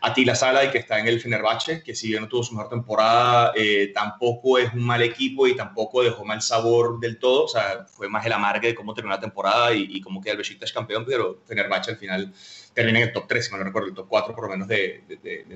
Atila 0.00 0.34
Sala, 0.34 0.68
que 0.72 0.78
está 0.78 0.98
en 0.98 1.06
el 1.06 1.20
Fenerbahce, 1.20 1.84
que 1.84 1.94
si 1.94 2.08
bien 2.08 2.22
no 2.22 2.28
tuvo 2.28 2.42
su 2.42 2.54
mejor 2.54 2.68
temporada, 2.68 3.52
eh, 3.54 3.92
tampoco 3.94 4.58
es 4.58 4.72
un 4.72 4.82
mal 4.82 5.02
equipo 5.02 5.46
y 5.46 5.54
tampoco 5.54 6.02
dejó 6.02 6.24
mal 6.24 6.42
sabor 6.42 6.98
del 6.98 7.20
todo. 7.20 7.44
O 7.44 7.48
sea, 7.48 7.86
fue 7.86 8.08
más 8.08 8.26
el 8.26 8.32
amargue 8.32 8.68
de 8.68 8.74
cómo 8.74 8.92
terminó 8.92 9.14
la 9.14 9.20
temporada 9.20 9.72
y, 9.72 10.00
cómo 10.00 10.20
queda 10.20 10.32
el 10.32 10.38
Besiktas 10.38 10.72
campeón, 10.72 11.04
pero 11.06 11.42
Fenerbahce 11.46 11.92
al 11.92 11.96
final 11.96 12.32
termina 12.74 12.98
en 12.98 13.06
el 13.06 13.12
top 13.12 13.28
3, 13.28 13.46
si 13.46 13.52
no 13.52 13.62
recuerdo, 13.62 13.88
el 13.88 13.94
top 13.94 14.08
4 14.08 14.34
por 14.34 14.44
lo 14.44 14.50
menos 14.50 14.66
de 14.66 15.04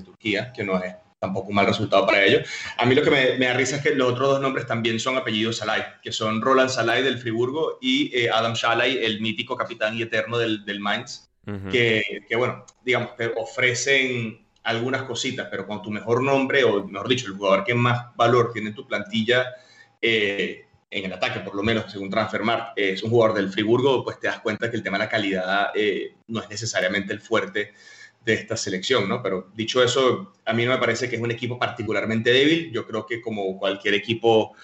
Turquía, 0.05 0.53
que 0.53 0.63
no 0.63 0.81
es 0.81 0.95
tampoco 1.25 1.49
un 1.49 1.55
mal 1.55 1.65
resultado 1.65 2.05
para 2.05 2.23
ellos. 2.23 2.47
A 2.77 2.85
mí 2.85 2.95
lo 2.95 3.01
que 3.01 3.11
me, 3.11 3.37
da 3.37 3.53
risa 3.53 3.77
es 3.77 3.81
que 3.83 3.95
los 3.95 4.11
otros 4.11 4.29
dos 4.29 4.41
nombres 4.41 4.65
también 4.65 4.99
son 4.99 5.17
apellidos 5.17 5.57
Salai, 5.57 5.83
que 6.01 6.11
son 6.11 6.41
Roland 6.41 6.69
Salai 6.69 7.03
del 7.03 7.17
Friburgo 7.17 7.77
y 7.81 8.15
eh, 8.17 8.29
Adam 8.29 8.53
Shalai, 8.53 9.03
el 9.03 9.21
mítico 9.21 9.55
capitán 9.55 9.97
y 9.97 10.03
eterno 10.03 10.37
del, 10.37 10.65
del 10.65 10.79
Mainz, 10.79 11.29
que, 11.71 12.23
que, 12.27 12.35
bueno, 12.35 12.65
digamos, 12.83 13.15
te 13.15 13.31
ofrecen 13.35 14.47
algunas 14.63 15.03
cositas, 15.03 15.47
pero 15.51 15.67
con 15.67 15.81
tu 15.83 15.91
mejor 15.91 16.23
nombre, 16.23 16.63
o 16.63 16.87
mejor 16.87 17.07
dicho, 17.07 17.27
el 17.27 17.33
jugador 17.33 17.63
que 17.63 17.75
más 17.75 18.15
valor 18.15 18.51
tiene 18.51 18.69
en 18.69 18.75
tu 18.75 18.87
plantilla, 18.87 19.53
eh, 20.01 20.65
en 20.89 21.05
el 21.05 21.13
ataque, 21.13 21.41
por 21.41 21.55
lo 21.55 21.61
menos, 21.61 21.91
según 21.91 22.09
Transfermarkt, 22.09 22.77
es 22.77 23.03
un 23.03 23.11
jugador 23.11 23.35
del 23.35 23.51
Friburgo, 23.51 24.03
pues 24.03 24.19
te 24.19 24.27
das 24.27 24.39
cuenta 24.39 24.69
que 24.69 24.77
el 24.77 24.83
tema 24.83 24.97
de 24.97 25.03
la 25.03 25.09
calidad 25.09 25.71
eh, 25.75 26.15
no 26.27 26.41
es 26.41 26.49
necesariamente 26.49 27.13
el 27.13 27.19
fuerte 27.19 27.73
de 28.25 28.33
esta 28.33 28.57
selección, 28.57 29.07
¿no? 29.07 29.21
Pero 29.21 29.51
dicho 29.53 29.83
eso, 29.83 30.33
a 30.45 30.53
mí 30.53 30.65
no 30.65 30.71
me 30.71 30.79
parece 30.79 31.07
que 31.07 31.15
es 31.15 31.21
un 31.21 31.31
equipo 31.31 31.59
particularmente 31.59 32.31
débil. 32.31 32.71
Yo 32.71 32.85
creo 32.87 33.05
que 33.05 33.21
como 33.21 33.57
cualquier 33.57 33.93
equipo 33.93 34.55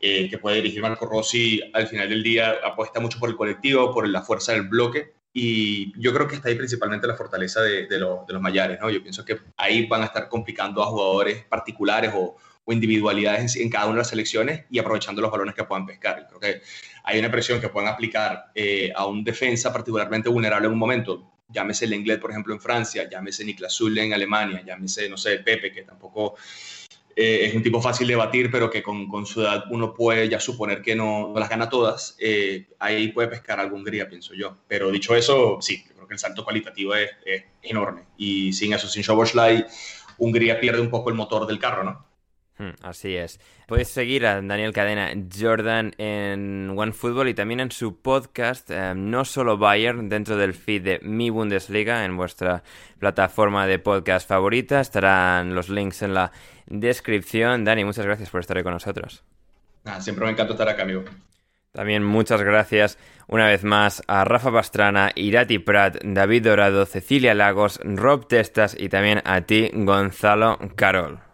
eh, 0.00 0.30
que 0.30 0.38
puede 0.38 0.56
dirigir 0.56 0.80
Marco 0.80 1.04
Rossi, 1.04 1.60
al 1.74 1.88
final 1.88 2.08
del 2.08 2.22
día 2.22 2.54
apuesta 2.64 3.00
mucho 3.00 3.18
por 3.18 3.28
el 3.28 3.36
colectivo, 3.36 3.92
por 3.92 4.08
la 4.08 4.22
fuerza 4.22 4.52
del 4.52 4.68
bloque. 4.68 5.14
Y 5.32 5.92
yo 6.00 6.14
creo 6.14 6.28
que 6.28 6.36
está 6.36 6.48
ahí 6.48 6.54
principalmente 6.54 7.06
la 7.06 7.16
fortaleza 7.16 7.60
de, 7.60 7.86
los, 7.98 8.20
Mayares, 8.40 8.80
¿no? 8.80 8.88
Yo 8.88 9.02
pienso 9.02 9.24
que 9.24 9.38
ahí 9.56 9.86
van 9.86 10.02
a 10.02 10.06
estar 10.06 10.28
complicando 10.28 10.82
a 10.82 10.86
jugadores 10.86 11.44
particulares 11.44 12.12
o, 12.14 12.36
individualidades 12.70 13.56
en, 13.56 13.70
cada 13.70 13.86
una 13.86 13.94
de 13.94 13.98
las 14.00 14.08
selecciones 14.08 14.66
y 14.68 14.78
aprovechando 14.78 15.22
los 15.22 15.30
balones 15.30 15.54
que 15.54 15.64
puedan 15.64 15.86
pescar. 15.86 16.26
Creo 16.28 16.38
que 16.38 16.60
hay 17.02 17.18
una 17.18 17.30
presión 17.30 17.62
que 17.62 17.70
puedan 17.70 17.90
aplicar 17.90 18.50
eh, 18.54 18.92
a 18.94 19.06
un 19.06 19.24
defensa 19.24 19.72
particularmente 19.72 20.28
vulnerable 20.28 20.66
en 20.66 20.74
un 20.74 20.78
momento 20.78 21.32
llámese 21.48 21.86
el 21.86 21.94
inglés, 21.94 22.18
por 22.18 22.30
ejemplo, 22.30 22.54
en 22.54 22.60
Francia, 22.60 23.08
llámese 23.08 23.44
Niklas 23.44 23.74
Zule 23.74 24.02
en 24.02 24.12
Alemania, 24.12 24.62
llámese, 24.64 25.08
no 25.08 25.16
sé, 25.16 25.38
Pepe, 25.38 25.72
que 25.72 25.82
tampoco 25.82 26.36
eh, 27.16 27.46
es 27.46 27.54
un 27.54 27.62
tipo 27.62 27.80
fácil 27.80 28.06
de 28.06 28.16
batir, 28.16 28.50
pero 28.50 28.70
que 28.70 28.82
con, 28.82 29.08
con, 29.08 29.26
su 29.26 29.40
edad 29.40 29.64
uno 29.70 29.94
puede 29.94 30.28
ya 30.28 30.38
suponer 30.38 30.82
que 30.82 30.94
no, 30.94 31.32
no 31.32 31.40
las 31.40 31.48
gana 31.48 31.68
todas, 31.68 32.16
eh, 32.20 32.68
ahí 32.78 33.08
puede 33.12 33.28
pescar 33.28 33.58
algún 33.58 33.80
Hungría, 33.80 34.08
pienso 34.08 34.34
yo. 34.34 34.58
Pero 34.68 34.90
dicho 34.90 35.14
eso, 35.16 35.58
sí, 35.60 35.82
creo 35.82 36.06
que 36.06 36.14
el 36.14 36.20
salto 36.20 36.44
cualitativo 36.44 36.94
es, 36.94 37.10
es 37.24 37.44
enorme. 37.62 38.04
Y 38.16 38.52
sin 38.52 38.72
eso, 38.72 38.86
sin 38.86 39.02
Shoboslai, 39.02 39.66
Hungría 40.18 40.60
pierde 40.60 40.80
un 40.80 40.90
poco 40.90 41.10
el 41.10 41.16
motor 41.16 41.46
del 41.46 41.58
carro, 41.58 41.84
¿no? 41.84 42.07
Hmm, 42.58 42.70
así 42.82 43.14
es. 43.16 43.38
Puedes 43.68 43.88
seguir 43.88 44.26
a 44.26 44.42
Daniel 44.42 44.72
Cadena 44.72 45.12
Jordan 45.32 45.92
en 45.96 46.74
OneFootball 46.76 47.28
y 47.28 47.34
también 47.34 47.60
en 47.60 47.70
su 47.70 48.00
podcast, 48.00 48.68
eh, 48.70 48.94
no 48.96 49.24
solo 49.24 49.58
Bayern, 49.58 50.08
dentro 50.08 50.36
del 50.36 50.54
feed 50.54 50.82
de 50.82 50.98
Mi 51.02 51.30
Bundesliga, 51.30 52.04
en 52.04 52.16
vuestra 52.16 52.64
plataforma 52.98 53.68
de 53.68 53.78
podcast 53.78 54.28
favorita. 54.28 54.80
Estarán 54.80 55.54
los 55.54 55.68
links 55.68 56.02
en 56.02 56.14
la 56.14 56.32
descripción. 56.66 57.64
Dani, 57.64 57.84
muchas 57.84 58.04
gracias 58.04 58.28
por 58.28 58.40
estar 58.40 58.56
ahí 58.56 58.64
con 58.64 58.72
nosotros. 58.72 59.22
siempre 60.00 60.24
me 60.24 60.32
encanta 60.32 60.54
estar 60.54 60.68
acá, 60.68 60.82
amigo. 60.82 61.04
También 61.70 62.02
muchas 62.02 62.42
gracias 62.42 62.98
una 63.28 63.46
vez 63.46 63.62
más 63.62 64.02
a 64.08 64.24
Rafa 64.24 64.50
Pastrana, 64.50 65.12
Irati 65.14 65.60
Prat, 65.60 65.98
David 66.02 66.42
Dorado, 66.42 66.86
Cecilia 66.86 67.34
Lagos, 67.34 67.78
Rob 67.84 68.26
Testas 68.26 68.74
y 68.76 68.88
también 68.88 69.22
a 69.24 69.42
ti, 69.42 69.70
Gonzalo 69.72 70.58
Carol. 70.74 71.27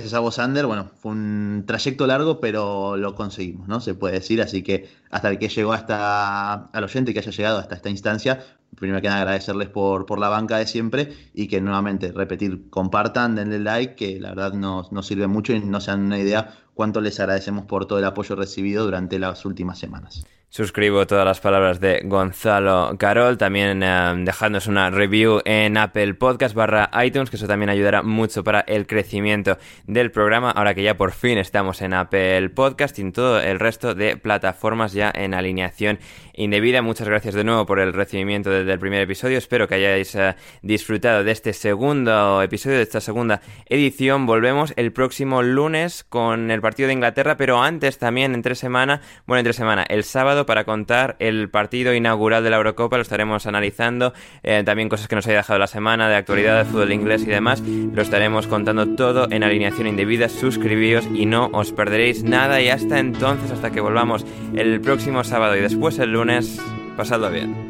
Gracias 0.00 0.14
a 0.14 0.20
vos, 0.20 0.38
Ander. 0.38 0.64
Bueno, 0.64 0.90
fue 0.96 1.12
un 1.12 1.64
trayecto 1.66 2.06
largo, 2.06 2.40
pero 2.40 2.96
lo 2.96 3.14
conseguimos, 3.14 3.68
¿no? 3.68 3.82
Se 3.82 3.92
puede 3.92 4.14
decir. 4.14 4.40
Así 4.40 4.62
que 4.62 4.88
hasta 5.10 5.28
el 5.28 5.38
que 5.38 5.50
llegó 5.50 5.74
hasta 5.74 6.54
al 6.54 6.84
oyente 6.84 7.12
que 7.12 7.18
haya 7.18 7.30
llegado 7.30 7.58
hasta 7.58 7.74
esta 7.74 7.90
instancia, 7.90 8.42
primero 8.76 9.02
que 9.02 9.08
nada 9.08 9.20
agradecerles 9.20 9.68
por, 9.68 10.06
por 10.06 10.18
la 10.18 10.30
banca 10.30 10.56
de 10.56 10.66
siempre 10.66 11.12
y 11.34 11.48
que 11.48 11.60
nuevamente 11.60 12.12
repetir, 12.12 12.70
compartan, 12.70 13.34
denle 13.34 13.58
like, 13.58 13.94
que 13.94 14.18
la 14.18 14.30
verdad 14.30 14.54
nos, 14.54 14.90
nos 14.90 15.06
sirve 15.06 15.26
mucho 15.26 15.52
y 15.52 15.60
no 15.60 15.82
se 15.82 15.90
dan 15.90 16.00
una 16.06 16.18
idea 16.18 16.54
cuánto 16.72 17.02
les 17.02 17.20
agradecemos 17.20 17.66
por 17.66 17.84
todo 17.84 17.98
el 17.98 18.06
apoyo 18.06 18.36
recibido 18.36 18.84
durante 18.84 19.18
las 19.18 19.44
últimas 19.44 19.78
semanas. 19.78 20.24
Suscribo 20.52 21.06
todas 21.06 21.24
las 21.24 21.38
palabras 21.38 21.78
de 21.78 22.02
Gonzalo 22.02 22.96
Carol, 22.98 23.38
también 23.38 23.84
eh, 23.84 24.14
dejándonos 24.24 24.66
una 24.66 24.90
review 24.90 25.40
en 25.44 25.76
Apple 25.76 26.14
Podcast 26.14 26.56
barra 26.56 26.90
iTunes, 27.04 27.30
que 27.30 27.36
eso 27.36 27.46
también 27.46 27.70
ayudará 27.70 28.02
mucho 28.02 28.42
para 28.42 28.58
el 28.62 28.88
crecimiento 28.88 29.58
del 29.86 30.10
programa, 30.10 30.50
ahora 30.50 30.74
que 30.74 30.82
ya 30.82 30.96
por 30.96 31.12
fin 31.12 31.38
estamos 31.38 31.82
en 31.82 31.94
Apple 31.94 32.48
Podcast 32.48 32.98
y 32.98 33.02
en 33.02 33.12
todo 33.12 33.40
el 33.40 33.60
resto 33.60 33.94
de 33.94 34.16
plataformas 34.16 34.92
ya 34.92 35.12
en 35.14 35.34
alineación 35.34 36.00
indebida. 36.34 36.82
Muchas 36.82 37.06
gracias 37.06 37.34
de 37.34 37.44
nuevo 37.44 37.64
por 37.64 37.78
el 37.78 37.92
recibimiento 37.92 38.50
desde 38.50 38.72
el 38.72 38.78
primer 38.80 39.02
episodio, 39.02 39.38
espero 39.38 39.68
que 39.68 39.76
hayáis 39.76 40.16
eh, 40.16 40.34
disfrutado 40.62 41.22
de 41.22 41.30
este 41.30 41.52
segundo 41.52 42.42
episodio, 42.42 42.78
de 42.78 42.82
esta 42.82 43.00
segunda 43.00 43.40
edición. 43.66 44.26
Volvemos 44.26 44.72
el 44.74 44.90
próximo 44.92 45.42
lunes 45.42 46.02
con 46.02 46.50
el 46.50 46.60
partido 46.60 46.88
de 46.88 46.94
Inglaterra, 46.94 47.36
pero 47.36 47.62
antes 47.62 47.98
también 47.98 48.34
entre 48.34 48.56
semana, 48.56 49.00
bueno, 49.28 49.38
entre 49.38 49.52
semana, 49.52 49.84
el 49.84 50.02
sábado 50.02 50.39
para 50.46 50.64
contar 50.64 51.16
el 51.18 51.48
partido 51.48 51.94
inaugural 51.94 52.44
de 52.44 52.50
la 52.50 52.56
Eurocopa. 52.56 52.96
Lo 52.96 53.02
estaremos 53.02 53.46
analizando. 53.46 54.12
Eh, 54.42 54.62
también 54.64 54.88
cosas 54.88 55.08
que 55.08 55.16
nos 55.16 55.26
haya 55.26 55.38
dejado 55.38 55.58
la 55.58 55.66
semana 55.66 56.08
de 56.08 56.16
actualidad 56.16 56.58
de 56.58 56.64
fútbol 56.64 56.92
inglés 56.92 57.22
y 57.22 57.26
demás. 57.26 57.60
Lo 57.60 58.02
estaremos 58.02 58.46
contando 58.46 58.94
todo 58.94 59.28
en 59.30 59.42
alineación 59.42 59.86
indebida. 59.86 60.28
Suscribíos 60.28 61.08
y 61.14 61.26
no 61.26 61.50
os 61.52 61.72
perderéis 61.72 62.22
nada. 62.22 62.60
Y 62.60 62.68
hasta 62.68 62.98
entonces, 62.98 63.50
hasta 63.50 63.70
que 63.70 63.80
volvamos 63.80 64.24
el 64.54 64.80
próximo 64.80 65.24
sábado 65.24 65.56
y 65.56 65.60
después 65.60 65.98
el 65.98 66.12
lunes, 66.12 66.60
pasadlo 66.96 67.30
bien. 67.30 67.69